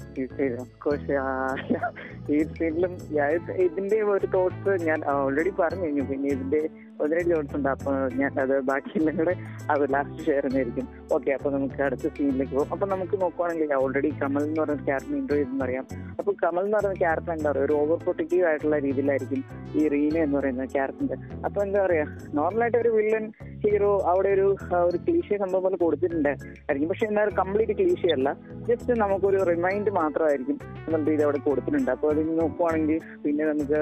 ഇതിന്റെ 3.59 4.03
ഒരു 4.03 4.27
തോട്ട്സ് 4.27 4.83
ഞാൻ 4.85 5.05
ഓൾറെഡി 5.05 5.51
പറഞ്ഞു 5.51 5.85
കഴിഞ്ഞു. 5.85 6.03
പിന്നെ 6.03 6.29
ഇതിന്റെ 6.29 6.69
ഒന്ന് 7.03 7.23
ജോൺസ് 7.31 7.55
ഉണ്ട്. 7.59 7.69
അപ്പൊ 7.75 7.93
ഞാൻ 8.21 8.33
അത് 8.43 8.55
ബാക്കിയെല്ലാം 8.71 9.15
കൂടെ 9.21 9.35
അത് 9.73 9.85
ലാസ്റ്റ് 9.95 10.21
ഷെയർ 10.27 10.43
ചെയ്യുന്നതായിരിക്കും 10.45 10.87
ഓക്കെ 11.17 11.31
അപ്പൊ 11.37 11.49
നമുക്ക് 11.57 11.81
അടുത്ത 11.87 12.07
സീനിലേക്ക് 12.17 12.55
പോകും. 12.57 12.71
അപ്പൊ 12.75 12.87
നമുക്ക് 12.93 13.17
നോക്കുവാണെങ്കിൽ 13.23 13.75
ഓൾറെഡി 13.83 14.11
കമൽ 14.23 14.45
എന്ന് 14.49 14.61
പറയുന്ന 14.63 14.85
ക്യാരക്ടർ 14.89 15.17
ഇൻട്രോ 15.21 15.37
ചെയ്തെന്ന് 15.39 15.65
അറിയാം. 15.67 15.87
അപ്പൊ 16.21 16.31
കമൽ 16.43 16.65
എന്ന് 16.69 16.79
പറയുന്ന 16.79 17.01
ക്യാരക്ടർ 17.05 17.33
എന്താ 17.37 17.49
പറയുക? 17.51 17.67
ഒരു 17.67 17.75
ഓവർ 17.81 17.99
പ്രൊട്ടക്റ്റീവ് 18.05 18.45
ആയിട്ടുള്ള 18.51 18.79
രീതിയിലായിരിക്കും 18.87 19.43
ഈ 19.79 19.83
റീന 19.95 20.17
എന്ന് 20.27 20.37
പറയുന്ന 20.41 20.65
ക്യാരക്ടറിന്റെ 20.75 21.17
അപ്പൊ 21.47 21.59
എന്താ 21.67 21.81
പറയാ 21.87 22.05
നോർമലായിട്ട് 22.39 22.79
ഒരു 22.83 22.91
വില്ലൻ 22.97 23.27
ഹീറോ 23.65 23.93
അവിടെ 24.13 24.31
ഒരു 24.37 24.47
ഒരു 24.89 24.99
ക്ലീഷ്യ 25.05 25.37
സംഭവം 25.43 25.63
പോലെ 25.67 25.79
കൊടുത്തിട്ടുണ്ടായിരിക്കും 25.85 26.91
പക്ഷെ 26.93 27.07
എന്നാൽ 27.11 27.29
കംപ്ലീറ്റ് 27.41 27.77
ക്ലീഷ്യ 27.81 28.17
അല്ല. 28.19 28.29
ജസ്റ്റ് 28.71 28.93
നമുക്കൊരു 29.03 29.39
റിമൈൻഡ് 29.53 29.93
മാത്രമായിരിക്കും 30.01 30.59
എന്നുള്ള 30.87 31.05
രീതി 31.11 31.23
അവിടെ 31.27 31.41
കൊടുത്തിട്ടുണ്ട്. 31.49 31.91
അപ്പോൾ 31.97 32.11
അത് 32.15 32.23
നോക്കുവാണെങ്കിൽ 32.41 32.99
പിന്നെ 33.25 33.45
നമുക്ക് 33.53 33.81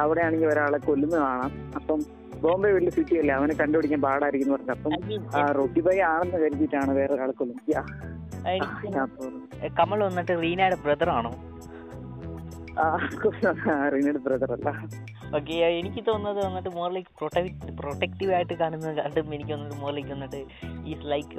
അവിടെയാണെങ്കിൽ 0.00 0.48
ഒരാളെ 0.48 0.78
കൊല്ലുന്നത് 0.86 1.20
കാണാം. 1.20 1.52
അപ്പം 1.76 2.00
ബോംബെ 2.40 2.70
വലിയ 2.72 2.90
സിറ്റി 2.90 3.14
അല്ലേ 3.18 3.34
അവനെ 3.34 3.54
കണ്ടുപിടിക്കാൻ 3.54 4.00
പാടായിരിക്കും 4.02 4.50
പറഞ്ഞു 4.52 4.72
അപ്പം 4.72 4.92
റോക്കി 5.58 5.80
ബൈ 5.80 5.96
ആണെന്ന് 6.08 6.38
കരുതിയിട്ടാണ് 6.42 6.92
വേറെ 6.92 7.12
ഒരാളെ 7.14 7.34
കൊല്ലുന്നത് 7.34 7.72
കമൽ 9.78 10.00
വന്നിട്ട് 10.04 10.34
റീനയുടെ 10.42 10.78
ബ്രദർ 10.84 11.10
ആണോ? 11.10 11.30
റീനയുടെ 13.92 14.20
ബ്രദർ 14.24 14.50
അല്ല. 14.52 14.68
ഓക്കെ 15.36 15.54
എനിക്ക് 15.78 16.00
തോന്നുന്നത് 16.06 16.40
വന്നിട്ട് 16.46 16.70
മോർ 16.74 16.90
ലൈക്ക് 16.92 17.10
പ്രൊട്ടക്ട് 17.18 17.72
പ്രൊട്ടക്റ്റീവ് 17.78 18.32
ആയിട്ട് 18.34 18.54
കാണുന്നത് 18.54 18.92
കണ്ടും 19.00 19.34
എനിക്ക് 19.34 19.52
വന്നിട്ട് 19.52 19.78
മോർ 19.80 19.92
ലൈക്ക് 19.94 20.12
വന്നിട്ട് 20.12 20.40
ഈസ് 20.92 21.06
ലൈക്ക് 21.06 21.32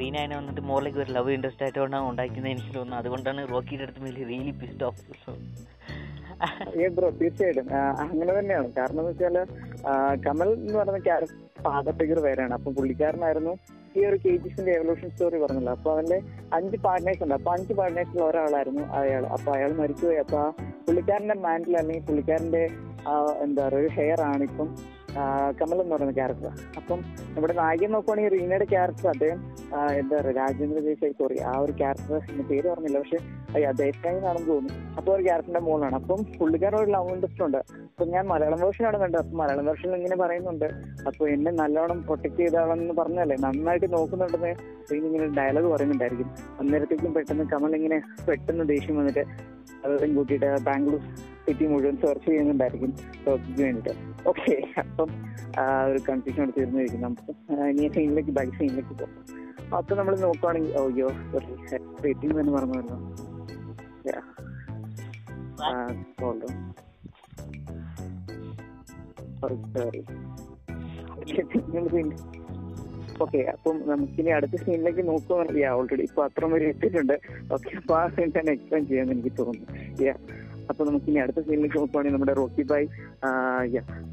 റീനാനെ 0.00 0.34
വന്നിട്ട് 0.36 0.62
മോർ 0.62 0.80
ലൈക്ക് 0.82 0.98
ഒരു 0.98 1.12
ലവ് 1.12 1.30
ഇൻട്രസ്റ്റ് 1.30 1.64
ആയിട്ടാണ് 1.66 2.00
ഉണ്ടാക്കുന്നത് 2.10 2.52
എനിക്ക് 2.52 2.72
തോന്നുന്നത് 2.74 3.00
അതുകൊണ്ടാണ് 3.00 3.42
റോക്കിയുടെ 3.52 3.86
അടുത്ത് 3.86 4.02
മേലെ 4.02 4.24
റിയലി 4.24 4.54
പിസ്റ്റ് 4.60 4.84
ഓഫ് 4.84 5.00
ബ്രോ 6.96 7.08
തീർച്ചയായിട്ടും. 7.20 7.66
അങ്ങനെ 8.04 8.32
തന്നെയാണ്. 8.38 8.68
കാരണം 8.78 9.04
വെച്ചാൽ 9.08 9.36
കമൽ 10.26 10.50
എന്ന് 10.54 10.78
പറയുന്ന 10.78 11.00
ക്യാരക്ടർ 11.08 11.38
ഫാദർ 11.64 11.94
ഫിഗർ 12.00 12.18
വേറെയാണ് 12.26 12.54
അപ്പൊ 12.58 12.70
പുള്ളിക്കാരനായിരുന്നു 12.78 13.54
ഈ 13.96 14.02
ഒരു 14.10 14.18
കേജിസിന്റെ 14.24 14.72
എവല്യൂഷൻ 14.76 15.08
സ്റ്റോറി 15.10 15.38
പറഞ്ഞല്ലോ. 15.40 15.72
അപ്പൊ 15.76 15.88
അവന്റെ 15.94 16.18
അഞ്ച് 16.56 16.78
പാർട്ട്നേഴ്സ് 16.86 17.22
ഉണ്ട്. 17.24 17.34
അപ്പൊ 17.38 17.50
അഞ്ച് 17.56 17.74
പാർട്ട്നേഴ്സിൽ 17.80 18.20
ഒരാളായിരുന്നു 18.28 18.84
അയാൾ. 19.00 19.24
അപ്പൊ 19.36 19.50
അയാൾ 19.56 19.72
മരിച്ചുപോയി. 19.80 20.20
അപ്പൊ 20.24 20.40
പുള്ളിക്കാരന്റെ 20.86 21.36
മാൻഡിൽ 21.46 21.76
അല്ലെങ്കിൽ 21.80 22.06
പുള്ളിക്കാരന്റെ 22.08 22.64
എന്താ 23.44 23.62
പറയുക 23.68 23.92
ഹെയർ 23.98 24.20
ആണ് 24.30 24.42
ഇപ്പം 24.48 24.68
കമൽ 25.60 25.78
എന്ന് 25.82 25.94
പറയുന്ന 25.94 26.14
ക്യാരക്ടർ 26.18 26.52
അപ്പം 26.80 27.00
നമ്മുടെ 27.34 27.54
നായികൻ 27.54 27.92
നോക്കുവാണെങ്കിൽ 27.92 28.32
റീനയുടെ 28.36 28.64
ക്യാരക്ടർ 28.64 29.08
അദ്ദേഹം 29.08 29.40
എന്താ 30.00 30.14
പറയുക 30.16 30.36
രാജേന്ദ്ര 30.36 30.80
ദേശായി 30.88 31.14
സോറി 31.20 31.36
ആ 31.50 31.52
ഒരു 31.64 31.72
ക്യാരക്ടർ 31.72 32.16
എന്റെ 32.30 32.44
പേര് 32.50 32.66
പറഞ്ഞില്ല 32.72 32.98
പക്ഷെ 32.98 33.20
ദേശായിന്നാണെന്ന് 33.82 34.48
തോന്നുന്നു. 34.48 34.78
അപ്പൊ 34.98 35.10
ഒരു 35.14 35.22
ക്യാരക്ടറിന്റെ 35.22 35.60
മോളാണ്. 35.60 35.96
അപ്പം 36.00 36.20
പുള്ളിക്കാരോട് 36.38 36.90
ലവ് 36.94 37.10
ഇൻട്രസ്റ്റ് 37.14 37.44
ഉണ്ട്. 37.46 37.58
അപ്പൊ 37.92 38.04
ഞാൻ 38.14 38.24
മലയാളം 38.26 38.60
വേർഷനാണ് 38.64 38.98
കണ്ടത്. 39.02 39.20
അപ്പൊ 39.22 39.36
മലയാളം 39.40 39.66
വേർഷനിൽ 39.66 39.96
ഇങ്ങനെ 39.96 40.16
പറയുന്നുണ്ട്. 40.22 40.68
അപ്പൊ 41.08 41.28
എന്നെ 41.28 41.50
നല്ലോണം 41.50 41.98
പ്രൊട്ടക്ട് 42.06 42.38
ചെയ്താളെന്ന് 42.42 42.94
പറഞ്ഞല്ലേ 43.00 43.36
നന്നായിട്ട് 43.46 43.92
നോക്കുന്നുണ്ടെന്ന് 43.92 44.52
ഇങ്ങനെ 45.08 45.28
ഡയലോഗ് 45.40 45.68
പറയുന്നുണ്ടായിരിക്കും. 45.74 46.30
അന്നേരത്തേക്കും 46.60 47.14
പെട്ടെന്ന് 47.14 47.44
കമൽ 47.52 47.74
ഇങ്ങനെ 47.80 48.00
പെട്ടെന്ന് 48.28 48.66
ദേഷ്യം 48.68 48.96
വന്നിട്ട് 49.00 49.24
അതെല്ലാം 49.84 50.10
കൂട്ടിയിട്ട് 50.16 50.48
ബാംഗ്ലൂർ 50.66 51.00
സിറ്റി 51.44 51.64
മുഴുവൻ 51.72 51.96
സെർച്ച് 52.02 52.26
ചെയ്യുന്നുണ്ടായിരിക്കും. 52.28 52.90
ടോപ്പിക്ക് 53.26 53.60
വേണ്ടിയിട്ട്. 53.62 53.92
ഓക്കെ 54.30 54.54
അപ്പം 54.82 55.10
ഒരു 55.90 56.00
കൺഫ്യൂഷൻ 56.08 56.40
അവിടെ 56.42 56.54
തീർന്നിരിക്കും 56.58 57.00
നമുക്ക് 57.06 57.32
ഇനി 57.70 57.88
സീനിലേക്ക് 57.96 58.32
ബാക്ക് 58.38 58.52
സീനിലേക്ക് 58.58 58.94
പോകും. 59.00 59.14
അപ്പൊ 59.78 59.92
നമ്മൾ 60.00 60.14
നോക്കുവാണെങ്കിൽ 60.26 60.74
ഓയ്യോ 60.84 61.08
റേറ്റിംഗ് 62.04 62.34
തന്നെ 62.40 62.52
പറഞ്ഞു 62.56 62.98
സോറി 66.20 66.38
ഓക്കെ 73.22 73.40
അപ്പം 73.52 73.76
നമുക്കിനി 73.88 74.30
അടുത്ത 74.36 74.56
സീനിലേക്ക് 74.64 75.02
നോക്കുകയാണെങ്കിൽ 75.08 75.64
ഓൾറെഡി 75.78 76.02
ഇപ്പൊ 76.02 76.20
അത്ര 76.28 76.44
വരെ 76.52 76.64
എത്തിയിട്ടുണ്ട്. 76.72 77.16
ഓക്കെ 77.54 77.70
അപ്പൊ 77.80 77.94
ആ 78.00 78.04
സീൻ 78.14 78.28
തന്നെ 78.38 78.52
എക്സ്പ്ലെയിൻ 78.56 78.84
ചെയ്യാന്ന് 78.90 79.14
എനിക്ക് 79.16 79.32
തോന്നുന്നു. 79.38 79.66
Yeah. 80.04 80.18
അപ്പൊ 80.72 80.82
നമുക്ക് 80.88 81.08
ഇനി 81.10 81.20
അടുത്ത 81.24 81.40
സീനിലേക്ക് 81.46 81.78
നോക്കുവാണെങ്കിൽ 81.80 82.16
നമ്മുടെ 82.16 82.34
റോക്കി 82.40 82.64
ബായ് 82.70 82.86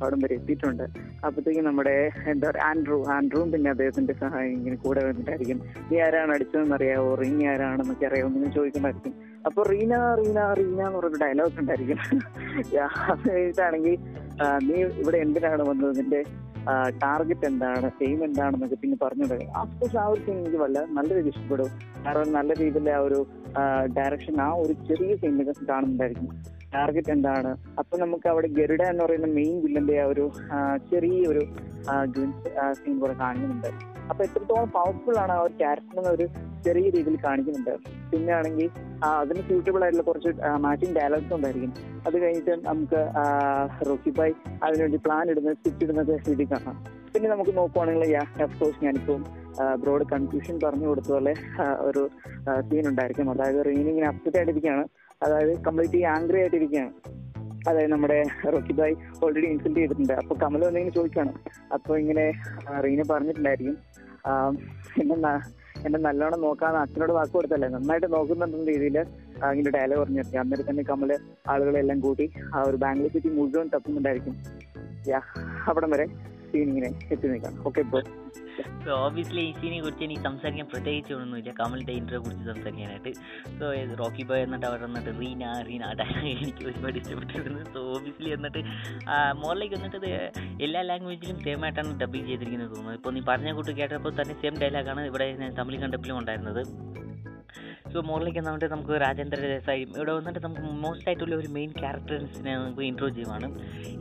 അവിടം 0.02 0.19
വരെ 0.24 0.36
എത്തിയിട്ടുണ്ട്. 0.39 0.86
അപ്പത്തേക്കും 1.28 1.65
നമ്മുടെ 1.69 1.95
എന്താ 2.34 2.45
പറയുക 2.50 2.67
ആൻഡ്രൂ 2.69 2.98
ആൻഡ്രൂവും 3.15 3.50
പിന്നെ 3.54 3.69
അദ്ദേഹത്തിന്റെ 3.74 4.15
സഹായം 4.24 4.54
ഇങ്ങനെ 4.60 4.78
കൂടെ 4.86 5.02
വന്നിട്ടായിരിക്കും. 5.08 5.60
നീ 5.89 5.98
ആരാണ് 6.08 6.32
അടിച്ചതെന്ന് 6.36 6.78
അറിയാവോ 6.80 7.12
റിങ് 7.24 7.48
ആരാണെന്നൊക്കെ 7.54 8.08
അറിയാമോ 8.10 8.32
എന്ന് 8.39 8.52
ചോദിക്കണ്ടായിരിക്കും 8.58 9.15
അപ്പൊ 9.48 9.62
റീന 9.72 9.93
റീന 10.19 10.39
റീന 10.60 10.80
എന്ന് 10.88 10.98
പറഞ്ഞൊരു 11.00 11.19
ഡയലോഗ് 11.26 11.60
ഉണ്ടായിരിക്കും. 11.62 12.00
അത് 13.12 13.22
കഴിഞ്ഞിട്ടാണെങ്കിൽ 13.28 13.95
നീ 14.67 14.76
ഇവിടെ 15.02 15.17
എന്തിനാണ് 15.26 15.63
വന്നത്? 15.69 15.93
നിന്റെ 16.00 16.19
ടാർഗറ്റ് 17.04 17.45
എന്താണ് 17.45 17.88
എയിം 18.08 18.19
എന്താണെന്നൊക്കെ 18.26 18.78
പിന്നെ 18.84 18.98
പറഞ്ഞത്. 19.04 19.36
അഫ്കോഴ്സ് 19.62 19.98
ആ 19.98 20.06
ഒരു 20.06 20.22
സീൻ 20.26 20.38
എനിക്ക് 20.38 20.58
വല്ല 20.58 20.80
നല്ല 20.98 21.10
രീതിയിൽ 21.17 21.34
ഇഷ്ടപ്പെടും. 21.36 21.69
കാരണം 22.06 22.32
നല്ല 22.34 22.54
രീതിയിലെ 22.62 22.93
ആ 22.98 23.02
ഒരു 23.08 23.19
ഡയറക്ഷൻ 23.98 24.36
ആ 24.41 24.50
ഒരു 24.63 24.74
ചെറിയ 24.88 25.15
സീനിലൊക്കെ 25.15 25.65
കാണുന്നുണ്ടായിരിക്കും. 25.72 26.30
ടാർഗറ്റ് 26.74 27.12
എന്താണ്? 27.12 27.52
അപ്പൊ 27.80 27.98
നമുക്ക് 27.98 28.28
അവിടെ 28.30 28.48
ഗരുഡ 28.60 28.82
എന്ന് 28.82 29.04
പറയുന്ന 29.04 29.30
മെയിൻ 29.39 29.56
വില്ലന്റെ 29.63 29.95
ആ 30.02 30.06
ഒരു 30.06 30.26
ചെറിയൊരു 30.91 31.43
സീൻ 32.82 32.95
കൂടെ 33.00 33.15
കാണുന്നുണ്ട്. 33.24 33.69
അപ്പൊ 34.10 34.22
എത്രത്തോളം 34.24 34.69
പവർഫുൾ 34.78 35.17
ആണ് 35.24 35.32
ആ 35.32 35.41
ഒരു 35.48 35.54
ക്യാരക്ടർ 35.54 36.08
ഒരു 36.15 36.28
ചെറിയ 36.63 36.89
രീതിയിൽ 36.89 37.17
കാണിക്കുന്നുണ്ട്. 37.26 37.78
പിന്നെ 38.12 38.34
ആണെങ്കിൽ 38.34 38.69
അതിന് 39.04 39.41
സ്യൂട്ടബിൾ 39.41 39.84
ആയിട്ടുള്ള 39.84 40.04
കുറച്ച് 40.04 40.30
മാച്ചിങ് 40.58 40.95
ഡയലോഗ്സ് 40.95 41.34
ഉണ്ടായിരിക്കും. 41.34 41.74
അത് 42.08 42.19
കഴിഞ്ഞിട്ട് 42.19 42.65
നമുക്ക് 42.65 43.00
റോക്കി 43.88 44.10
ബായ് 44.10 44.34
അതിനുവേണ്ടി 44.63 44.98
പ്ലാൻ 44.98 45.30
ഇടുന്നത് 45.30 45.54
സ്റ്റിച്ച് 45.54 45.86
ഇടുന്നത് 45.86 46.19
രീതി 46.30 46.43
കാണാം. 46.43 46.86
പിന്നെ 47.13 47.30
നമുക്ക് 47.30 47.58
നോക്കുവാണെങ്കിൽ 47.58 48.17
അഫ്കോഴ്സ് 48.17 48.84
ഞാനിപ്പം 48.84 49.26
ബ്രോഡ് 49.82 50.06
കൺഫ്യൂഷൻ 50.12 50.60
പറഞ്ഞു 50.63 50.88
കൊടുത്ത 50.88 51.12
പോലെ 51.12 51.34
ഒരു 51.80 52.10
സീൻ 52.62 52.88
ഉണ്ടായിരിക്കും. 52.88 53.32
അതായത് 53.32 53.65
റീനി 53.65 53.89
ഇങ്ങനെ 53.89 54.08
അപ്സെറ്റ് 54.08 54.38
ആയിട്ടിരിക്കുകയാണ്. 54.38 54.88
അതായത് 55.24 55.63
കംപ്ലീറ്റ്ലി 55.63 56.02
ആംഗ്രി 56.02 56.39
ആയിട്ടിരിക്കുകയാണ്. 56.39 56.93
അതായത് 57.69 57.91
നമ്മുടെ 57.91 58.24
റോക്കി 58.50 58.74
ബായ് 58.74 58.95
ഓൾറെഡി 59.24 59.45
ഇൻസൾട്ട് 59.45 59.80
ചെയ്തിട്ടുണ്ട്. 59.80 60.13
അപ്പൊ 60.13 60.36
കമൽ 60.36 60.65
വന്നിങ്ങനെ 60.65 60.95
ചോദിക്കുകയാണ്. 60.95 61.34
അപ്പൊ 61.74 61.98
ഇങ്ങനെ 61.98 62.32
റീന 62.80 63.04
പറഞ്ഞിട്ടുണ്ടായിരിക്കും. 63.12 63.78
ആ, 64.28 64.52
എന്നെ 65.86 66.00
നല്ലോണം 66.00 66.42
നോക്കാന്ന് 66.42 66.80
അച്ഛനോട് 66.80 67.12
വാക്ക് 67.12 67.32
കൊടുത്തല്ലേ? 67.32 67.68
നന്നായിട്ട് 67.70 68.08
നോക്കുന്നുണ്ടെന്ന 68.13 68.65
രീതിയിൽ 68.65 68.98
അങ്ങനെ 69.44 69.70
ഡയലോഗ് 69.72 70.00
പറഞ്ഞു 70.00 70.18
പറഞ്ഞിരിക്കും 70.18 70.39
അന്നേരം 70.39 70.65
തന്നെ 70.70 70.84
കമൽ 70.84 71.12
ആളുകളെല്ലാം 71.50 72.00
കൂട്ടി 72.00 72.26
ആ 72.56 72.63
ഒരു 72.63 72.78
ബാംഗ്ലൂർ 72.78 73.12
സിറ്റി 73.12 73.30
മുഴുവൻ 73.30 73.70
തപ്പുന്നുണ്ടായിരിക്കും. 73.74 74.36
അവിടം 75.68 75.89
വരെ. 75.92 76.08
സീൻ 76.52 76.68
ഇങ്ങനെ 76.74 76.92
എത്തി 77.14 77.28
നിൽക്കാം 77.34 77.56
ഓക്കെ 77.70 77.82
ഇപ്പോൾ 77.88 78.04
സോ 78.86 78.92
ഓബിയസ്ലി 79.04 79.42
ഈ 79.50 79.52
സീനെ 79.60 79.78
കുറിച്ച് 79.84 80.04
എനിക്ക് 80.06 80.24
സംസാരിക്കാൻ 80.28 80.66
പ്രത്യേകിച്ച് 80.72 81.12
ഒന്നുമില്ല 81.18 81.52
കമലിന്റെ 81.60 81.94
ഇന്റർവ്യൂ 82.00 82.22
കുറിച്ച് 82.26 82.46
സംസാരിക്കാനായിട്ട്. 82.52 83.12
സോ 83.60 83.66
റോക്കി 84.02 84.24
ബോയ് 84.30 84.42
എന്നിട്ട് 84.46 84.66
അവർ 84.70 84.80
വന്നിട്ട് 84.86 85.12
റീന 85.20 85.44
റീന 85.68 85.84
ഡയലോഗ് 86.00 86.32
എനിക്ക് 86.44 86.66
ഒരുപാട് 86.72 86.98
ഇഷ്ടപ്പെട്ടിരുന്നു 87.02 87.64
സോ 87.76 87.82
ഓബിയസ്ലി 87.96 88.32
എന്നിട്ട് 88.38 88.64
മോറിലേക്ക് 89.44 89.78
വന്നിട്ട് 89.78 90.12
എല്ലാ 90.68 90.82
ലാംഗ്വേജിലും 90.90 91.40
സെയിം 91.46 91.64
ആയിട്ടാണ് 91.68 91.96
ഡബിങ് 92.04 92.28
ചെയ്തിരിക്കുന്നത് 92.32 92.72
തോന്നുന്നു 92.76 92.98
ഇപ്പോൾ 93.00 93.14
നീ 93.18 93.24
പറഞ്ഞ 93.32 93.54
കൂട്ട് 93.60 93.76
കേട്ടപ്പോൾ 93.82 94.14
തന്നെ 94.22 94.36
സെയിം 94.44 94.58
ഡയലോഗാണ് 94.64 95.04
ഇവിടെ 95.12 95.28
തമിഴ് 95.62 95.80
കണ്ടപ്പിലും 95.86 96.18
ഉണ്ടായിരുന്നത്. 96.24 96.62
സോ 97.93 97.99
മോറിലേക്ക് 98.10 98.41
വന്നിട്ട് 98.47 98.67
നമുക്ക് 98.73 98.93
രാജേന്ദ്ര 99.04 99.38
ദേശായും 99.54 99.89
ഇവിടെ 99.97 100.13
വന്നിട്ട് 100.17 100.41
നമുക്ക് 100.45 100.65
മോസ്റ്റ് 100.84 101.08
ആയിട്ടുള്ള 101.10 101.36
ഒരു 101.41 101.49
മെയിൻ 101.56 101.71
ക്യാരക്ടേഴ്സിനെ 101.80 102.52
നമുക്ക് 102.62 102.84
ഇൻട്രോ 102.89 103.08
ചെയ്യുവാണ്. 103.15 103.47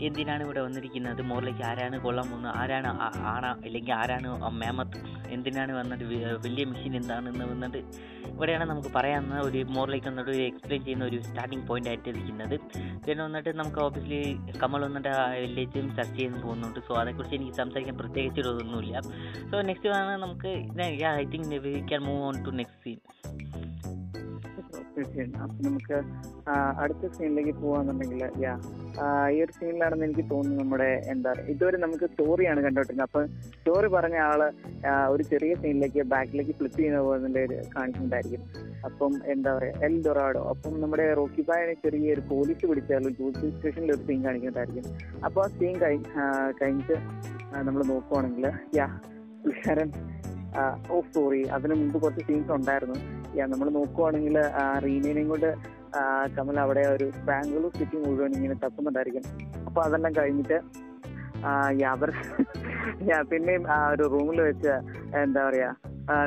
എന്തിനാണ് 0.09 0.43
ഇവിടെ 0.47 0.61
വന്നിരിക്കുന്നത്? 0.67 1.23
മോറിലേക്ക് 1.31 1.65
ആരാണ് 1.71 1.97
കൊള്ളാൻ 2.05 2.27
പോകുന്നത്? 2.31 2.53
ആരാണ് 2.61 2.89
ആണ 3.33 3.45
ഇല്ലെങ്കിൽ 3.69 3.95
ആരാണ് 4.01 4.29
മേമത്ത് 4.61 5.01
എന്തിനാണ് 5.37 5.73
വന്നിട്ട് 5.81 6.05
വലിയ 6.47 6.65
മെഷീൻ 6.73 6.95
എന്താണെന്ന് 7.01 7.47
വന്നിട്ട് 7.53 7.81
ഇവിടെയാണ് 8.33 8.65
നമുക്ക് 8.71 8.91
പറയാവുന്ന 8.97 9.37
ഒരു 9.49 9.61
മോറിലേക്ക് 9.77 10.09
വന്നിട്ട് 10.11 10.31
ഒരു 10.35 10.43
എക്സ്പ്ലെയിൻ 10.51 10.83
ചെയ്യുന്ന 10.87 11.05
ഒരു 11.11 11.19
സ്റ്റാർട്ടിംഗ് 11.29 11.65
പോയിന്റ് 11.69 11.91
ആയിട്ട് 11.93 12.09
ഇരിക്കുന്നത് 12.13 12.57
പിന്നെ 13.07 13.21
വന്നിട്ട് 13.27 13.51
നമുക്ക് 13.61 13.81
ഓബിയസ്ലി 13.87 14.21
കമൽ 14.63 14.83
വന്നിട്ട് 14.89 15.11
ആ 15.19 15.25
വില്ലേജും 15.45 15.89
ചർച്ച 15.99 16.17
ചെയ്ത് 16.21 16.39
പോകുന്നുണ്ട്. 16.45 16.81
സോ 16.89 16.95
അതേക്കുറിച്ച് 17.03 17.37
എനിക്ക് 17.39 17.57
സംസാരിക്കാൻ 17.63 17.97
പ്രത്യേകിച്ച് 18.03 18.49
ഒന്നുമില്ല 18.65 19.01
സോ 19.51 19.63
നെക്സ്റ്റ് 19.71 19.97
നമുക്ക് 20.27 20.53
I 21.23 21.25
think 21.35 21.57
we 21.67 21.75
can 21.93 22.03
move 22.09 22.23
on 22.29 22.37
to 22.49 22.55
next 22.61 22.83
scene 22.85 22.99
തീർച്ചയായും 24.99 25.35
അപ്പൊ 25.45 25.57
നമുക്ക് 25.69 25.97
അടുത്ത 26.83 27.11
സീനിലേക്ക് 27.17 27.55
പോവാന്നുണ്ടെങ്കിൽ 27.63 28.23
യാ 28.45 28.53
ഈ 29.35 29.37
ഒരു 29.45 29.53
സീനിലാണെന്ന് 29.59 30.07
എനിക്ക് 30.09 30.25
തോന്നുന്നു 30.31 30.61
നമ്മുടെ 30.63 30.91
എന്താ 31.13 31.33
ഇതുവരെ 31.53 31.79
നമുക്ക് 31.85 32.07
സ്റ്റോറിയാണ് 32.13 32.61
കണ്ടോണ്ടിരുന്നത് 32.67 33.07
അപ്പൊ 33.09 33.21
സ്റ്റോറി 33.59 33.89
പറഞ്ഞ 33.97 34.19
ആൾ 34.29 34.41
ഒരു 35.15 35.25
ചെറിയ 35.33 35.55
സീനിലേക്ക് 35.63 36.05
ബാക്കിലേക്ക് 36.15 36.55
ഫ്ലിപ്പ് 36.59 36.79
ചെയ്യുന്ന 36.81 37.01
പോലെ 37.09 37.45
കാണിച്ചിട്ടുണ്ടായിരിക്കും. 37.77 38.43
അപ്പം 38.89 39.13
എന്താ 39.35 39.51
പറയാ 39.57 39.73
എൽ 39.87 39.95
ഡൊറാഡോ. 40.07 40.43
അപ്പം 40.53 40.75
നമ്മുടെ 40.83 41.07
റോക്കി 41.21 41.43
ബായ 41.49 41.73
ചെറിയൊരു 41.85 42.23
പോലീസ് 42.33 42.67
പിടിച്ചാലും 42.71 43.15
പോലീസ് 43.21 43.55
സ്റ്റേഷനിൽ 43.57 43.93
ഒരു 43.97 44.03
സീൻ 44.09 44.21
കാണിക്കുന്നുണ്ടായിരിക്കും 44.27 44.85
അപ്പൊ 45.27 45.41
ആ 45.45 45.49
സീൻ 45.59 45.75
കഴി 45.85 45.99
കഴിഞ്ഞിട്ട് 46.61 46.97
നമ്മൾ 47.69 47.83
നോക്കുവാണെങ്കിൽ 47.93 48.47
യാ 48.79 48.87
പുള്ളിക്കാരൻ 49.43 49.91
ഓ 50.95 50.99
സോറി 51.15 51.41
അതിന് 51.55 51.75
മുമ്പ് 51.81 51.97
കുറച്ച് 52.03 52.23
സീൻസ് 52.29 52.53
ഉണ്ടായിരുന്നു. 52.57 52.97
നമ്മൾ 53.53 53.69
നോക്കുവാണെങ്കിൽ 53.79 54.37
റീനേനെയും 54.87 55.29
കൊണ്ട് 55.33 55.51
കമൽ 56.37 56.57
അവിടെ 56.65 56.83
ഒരു 56.95 57.07
ബാംഗ്ലൂർ 57.29 57.71
സിറ്റി 57.79 57.97
മുഴുവൻ 58.05 58.33
ഇങ്ങനെ 58.39 58.57
തപ്പുന്നുണ്ടായിരിക്കും. 58.65 59.25
അപ്പൊ 59.69 59.81
അതെല്ലാം 59.87 60.13
കഴിഞ്ഞിട്ട് 60.21 60.59
അവർ 61.95 62.11
പിന്നെയും 63.31 63.65
ആ 63.75 63.77
ഒരു 63.93 64.05
റൂമിൽ 64.15 64.39
വെച്ച് 64.49 64.73
എന്താ 65.23 65.43
പറയാ 65.49 65.71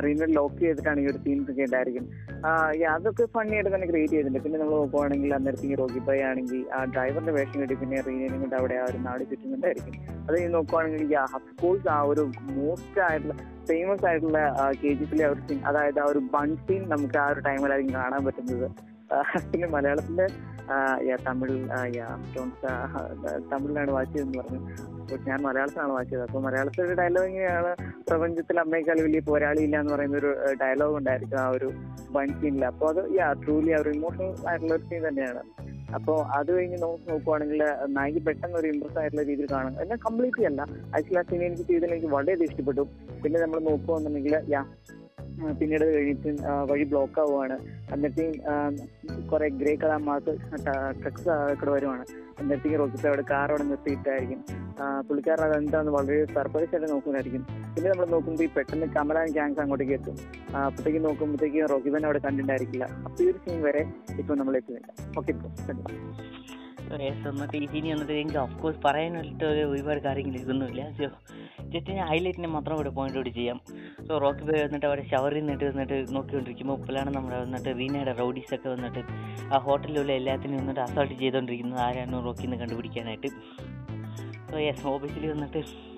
റീനെ 0.04 0.26
ലോക്ക് 0.36 0.58
ചെയ്തിട്ടാണ് 0.64 1.00
ഈ 1.02 1.06
ഒരു 1.12 1.18
സീൻസ് 1.24 1.48
ഒക്കെ 1.52 1.62
ഉണ്ടായിരിക്കും. 1.68 2.04
അതൊക്കെ 2.94 3.24
ഫണ്ണി 3.34 3.54
ആയിട്ട് 3.56 3.70
തന്നെ 3.74 3.86
ക്രിയേറ്റ് 3.90 4.14
ചെയ്തിട്ടുണ്ട്. 4.14 4.40
പിന്നെ 4.44 4.58
നമ്മൾ 4.60 4.74
നോക്കുവാണെങ്കിൽ 4.82 5.30
അന്നേരത്തെ 5.36 5.66
ഈ 5.70 5.74
റോഗി 5.80 6.00
ബൈ 6.08 6.16
ആണെങ്കിൽ 6.28 6.60
ആ 6.76 6.78
ഡ്രൈവറിന്റെ 6.94 7.34
വേഷം 7.38 7.58
കിട്ടി 7.62 7.76
പിന്നെ 7.82 7.98
റീനേനും 8.08 8.38
കൊണ്ട് 8.42 8.56
അവിടെ 8.60 8.76
ആ 8.82 8.84
ഒരു 8.90 8.98
നാട് 9.06 9.22
ചുറ്റുന്നുണ്ടായിരിക്കും. 9.30 9.94
അത് 10.26 10.36
നോക്കുവാണെങ്കിൽ 10.56 11.16
അഫ്കോഴ്സ് 11.24 11.88
ആ 11.96 11.98
ഒരു 12.12 12.24
മോസ്റ്റ് 12.58 13.02
ആയിട്ടുള്ള 13.08 13.36
ഫേമസ് 13.68 14.06
ആയിട്ടുള്ള 14.06 14.38
കെ 14.82 14.92
ജി 14.92 15.04
എഫിലെ 15.04 15.26
ഒരു 15.26 15.40
സീൻ 15.40 15.60
അതായത് 15.66 16.00
ആ 16.00 16.04
ഒരു 16.04 16.18
ബൺ 16.18 16.56
സീൻ 16.56 16.88
നമുക്ക് 16.88 17.18
ആ 17.18 17.26
ഒരു 17.28 17.40
ടൈമിലായിരിക്കും 17.40 17.94
കാണാൻ 17.94 18.24
പറ്റുന്നത്. 18.24 18.66
പിന്നെ 19.52 19.68
yeah, 21.06 21.18
തമിഴ് 21.26 21.56
തമിഴിലാണ് 23.52 23.90
വാച്ച് 23.90 24.12
വായിച്ചതെന്ന് 24.12 24.38
പറഞ്ഞു. 24.38 24.60
ഞാൻ 25.28 25.38
മലയാളത്തിലാണ് 25.46 25.92
വായിച്ചത്? 25.96 26.22
അപ്പോൾ 26.26 26.40
ഒരു 26.86 26.94
ഡയലോഗ് 27.00 27.28
ഇങ്ങനെയാണ്. 27.32 27.72
പ്രപഞ്ചത്തിൽ 28.10 28.60
അമ്മയേക്കാൾ 28.60 29.00
വലിയ 29.06 29.20
പോരാളി 29.30 29.62
ഇല്ല 29.66 29.76
എന്ന് 29.80 29.94
പറയുന്ന 29.94 30.16
ഒരു 30.22 30.30
ഡയലോഗ് 30.62 30.96
ഉണ്ടായിരിക്കും 31.00 31.40
ആ 31.44 31.48
ഒരു 31.48 31.68
വൺ 32.16 32.30
സീനിൽ 32.40 32.64
അപ്പോൾ 32.64 32.88
അത് 32.92 33.02
യാ 33.18 33.28
ട്രൂലി 33.44 33.70
ആ 33.70 33.80
ഒരു 33.82 33.90
ഇമോഷണൽ 33.98 34.32
ആയിട്ടുള്ള 34.48 34.74
ഒരു 34.78 34.86
സീൻ 34.90 35.02
തന്നെയാണ്. 35.08 35.42
അപ്പോൾ 35.96 36.18
അത് 36.38 36.50
കഴിഞ്ഞ് 36.56 36.78
നോക്കി 36.82 37.04
നോക്കുവാണെങ്കിൽ 37.10 37.62
നായിക 37.96 38.20
പെട്ടെന്ന് 38.26 38.58
ഒരു 38.58 38.66
ഇമ്പ്രസ് 38.66 38.98
ആയിട്ടുള്ള 38.98 39.24
രീതിയിൽ 39.30 39.48
കാണും. 39.52 39.74
എന്നാൽ 39.82 39.98
കംപ്ലീറ്റ് 40.06 40.46
അല്ല. 40.50 40.60
ആക്ച്വലി 40.96 41.20
ആ 41.22 41.24
സീൻ 41.30 41.42
എനിക്ക് 41.48 41.66
ചെയ്തതിൽ 41.70 41.92
എനിക്ക് 41.94 42.10
വളരെയധികം 42.16 42.50
ഇഷ്ടപ്പെട്ടു. 42.50 42.84
പിന്നെ 43.24 43.40
നമ്മൾ 43.40 43.58
നോക്കുകയാണെന്നുണ്ടെങ്കിൽ 43.70 44.36
യാ 44.54 44.62
പിന്നീട് 45.58 45.84
കഴിഞ്ഞിട്ട് 45.94 46.30
വഴി 46.70 46.84
ബ്ലോക്ക് 46.90 47.18
ആവുകയാണ് 47.22 47.56
എന്നിട്ടും 47.94 48.32
കുറെ 49.30 49.46
ഗ്രേ 49.60 49.72
കളർ 49.82 50.00
മാർക്ക് 50.08 50.32
ട്രക്സ് 51.02 51.28
ഇവിടെ 51.54 51.70
വരുവാണ്. 51.76 52.04
എന്നിട്ടും 52.40 52.76
റോക്കിട്ട് 52.80 53.08
അവിടെ 53.10 53.24
കാർ 53.32 53.48
അവിടെ 53.52 53.64
നിർത്തിയിട്ടായിരിക്കും. 53.70 54.40
പുള്ളിക്കാരൻ 55.08 55.44
അത് 55.46 55.54
എന്താന്ന് 55.62 55.92
വളരെ 55.96 56.18
സർപ്രൈസ് 56.36 56.72
ആയിട്ട് 56.74 56.90
നോക്കുന്നതായിരിക്കും. 56.92 57.42
പിന്നെ 57.74 57.88
നമ്മൾ 57.92 58.06
നോക്കുമ്പോൾ 58.14 58.44
ഈ 58.46 58.50
പെട്ടെന്ന് 58.56 58.86
കമലാൻ 58.96 59.28
ഗ്യാങ്സ് 59.36 59.60
അങ്ങോട്ടേക്ക് 59.64 59.94
എത്തും. 59.98 60.16
അപ്പോഴത്തേക്ക് 60.66 61.02
നോക്കുമ്പോഴത്തേക്ക് 61.08 61.94
തന്നെ 61.96 62.08
അവിടെ 62.10 62.22
കണ്ടിട്ടുണ്ടായിരിക്കില്ല. 62.26 62.86
അപ്പോൾ 63.06 63.22
ഈ 63.24 63.30
ഒരു 63.32 63.40
സീൻ 63.46 63.60
വരെ 63.68 63.84
ഇപ്പൊ 64.20 64.34
നമ്മൾ 64.42 64.56
എത്തുന്നില്ല. 64.60 64.88
ഓക്കെ 65.20 65.32
വന്നിട്ട് 66.94 68.36
ഓഫ് 68.36 68.54
ഓഫ്കോഴ്സ് 68.54 68.80
പറയാനായിട്ട് 68.84 69.44
ഒരു 69.44 69.64
ഒരുപാട് 69.64 70.00
കാര്യങ്ങൾ 70.00 70.34
ഇതൊന്നുമില്ല 70.36 70.90
സോ 70.90 71.04
ജസ്റ്റ് 71.68 71.92
ഞാൻ 71.92 72.06
ഹൈലൈറ്റിനെ 72.06 72.48
മാത്രം 72.48 72.74
ഇവിടെ 72.74 72.88
പോയിന്റ് 72.88 73.18
ഔട്ട് 73.18 73.30
ചെയ്യാം. 73.30 73.60
സോ 74.08 74.18
റോക്കി 74.18 74.42
ബോയ് 74.42 74.64
വന്നിട്ട് 74.64 74.86
അവിടെ 74.86 75.04
ഷവറിൽ 75.10 75.38
നിന്നിട്ട് 75.38 75.64
വന്നിട്ട് 75.64 76.14
നോക്കിക്കൊണ്ടിരിക്കുമ്പോൾ 76.14 76.78
ഇപ്പോഴാണ് 76.78 77.14
നമ്മുടെ 77.14 77.40
വന്നിട്ട് 77.42 77.78
റീനയുടെ 77.78 78.12
റൗഡീസ് 78.12 78.54
ഒക്കെ 78.54 78.68
വന്നിട്ട് 78.68 78.98
ആ 79.54 79.58
ഹോട്ടലിലുള്ള 79.58 80.12
എല്ലാത്തിനും 80.12 80.56
വന്നിട്ട് 80.56 80.80
അസോൾട്ട് 80.80 81.14
ചെയ്തുകൊണ്ടിരിക്കുന്നത് 81.14 81.80
ആരാണ് 81.80 82.24
റോക്കിന്ന് 82.24 82.56
കണ്ടുപിടിക്കാനായിട്ട്. 82.56 83.30
സോ 84.50 84.58
യെസ് 84.58 84.86
ഓബിയസ്ലി 84.86 85.26
വന്നിട്ട് 85.26 85.91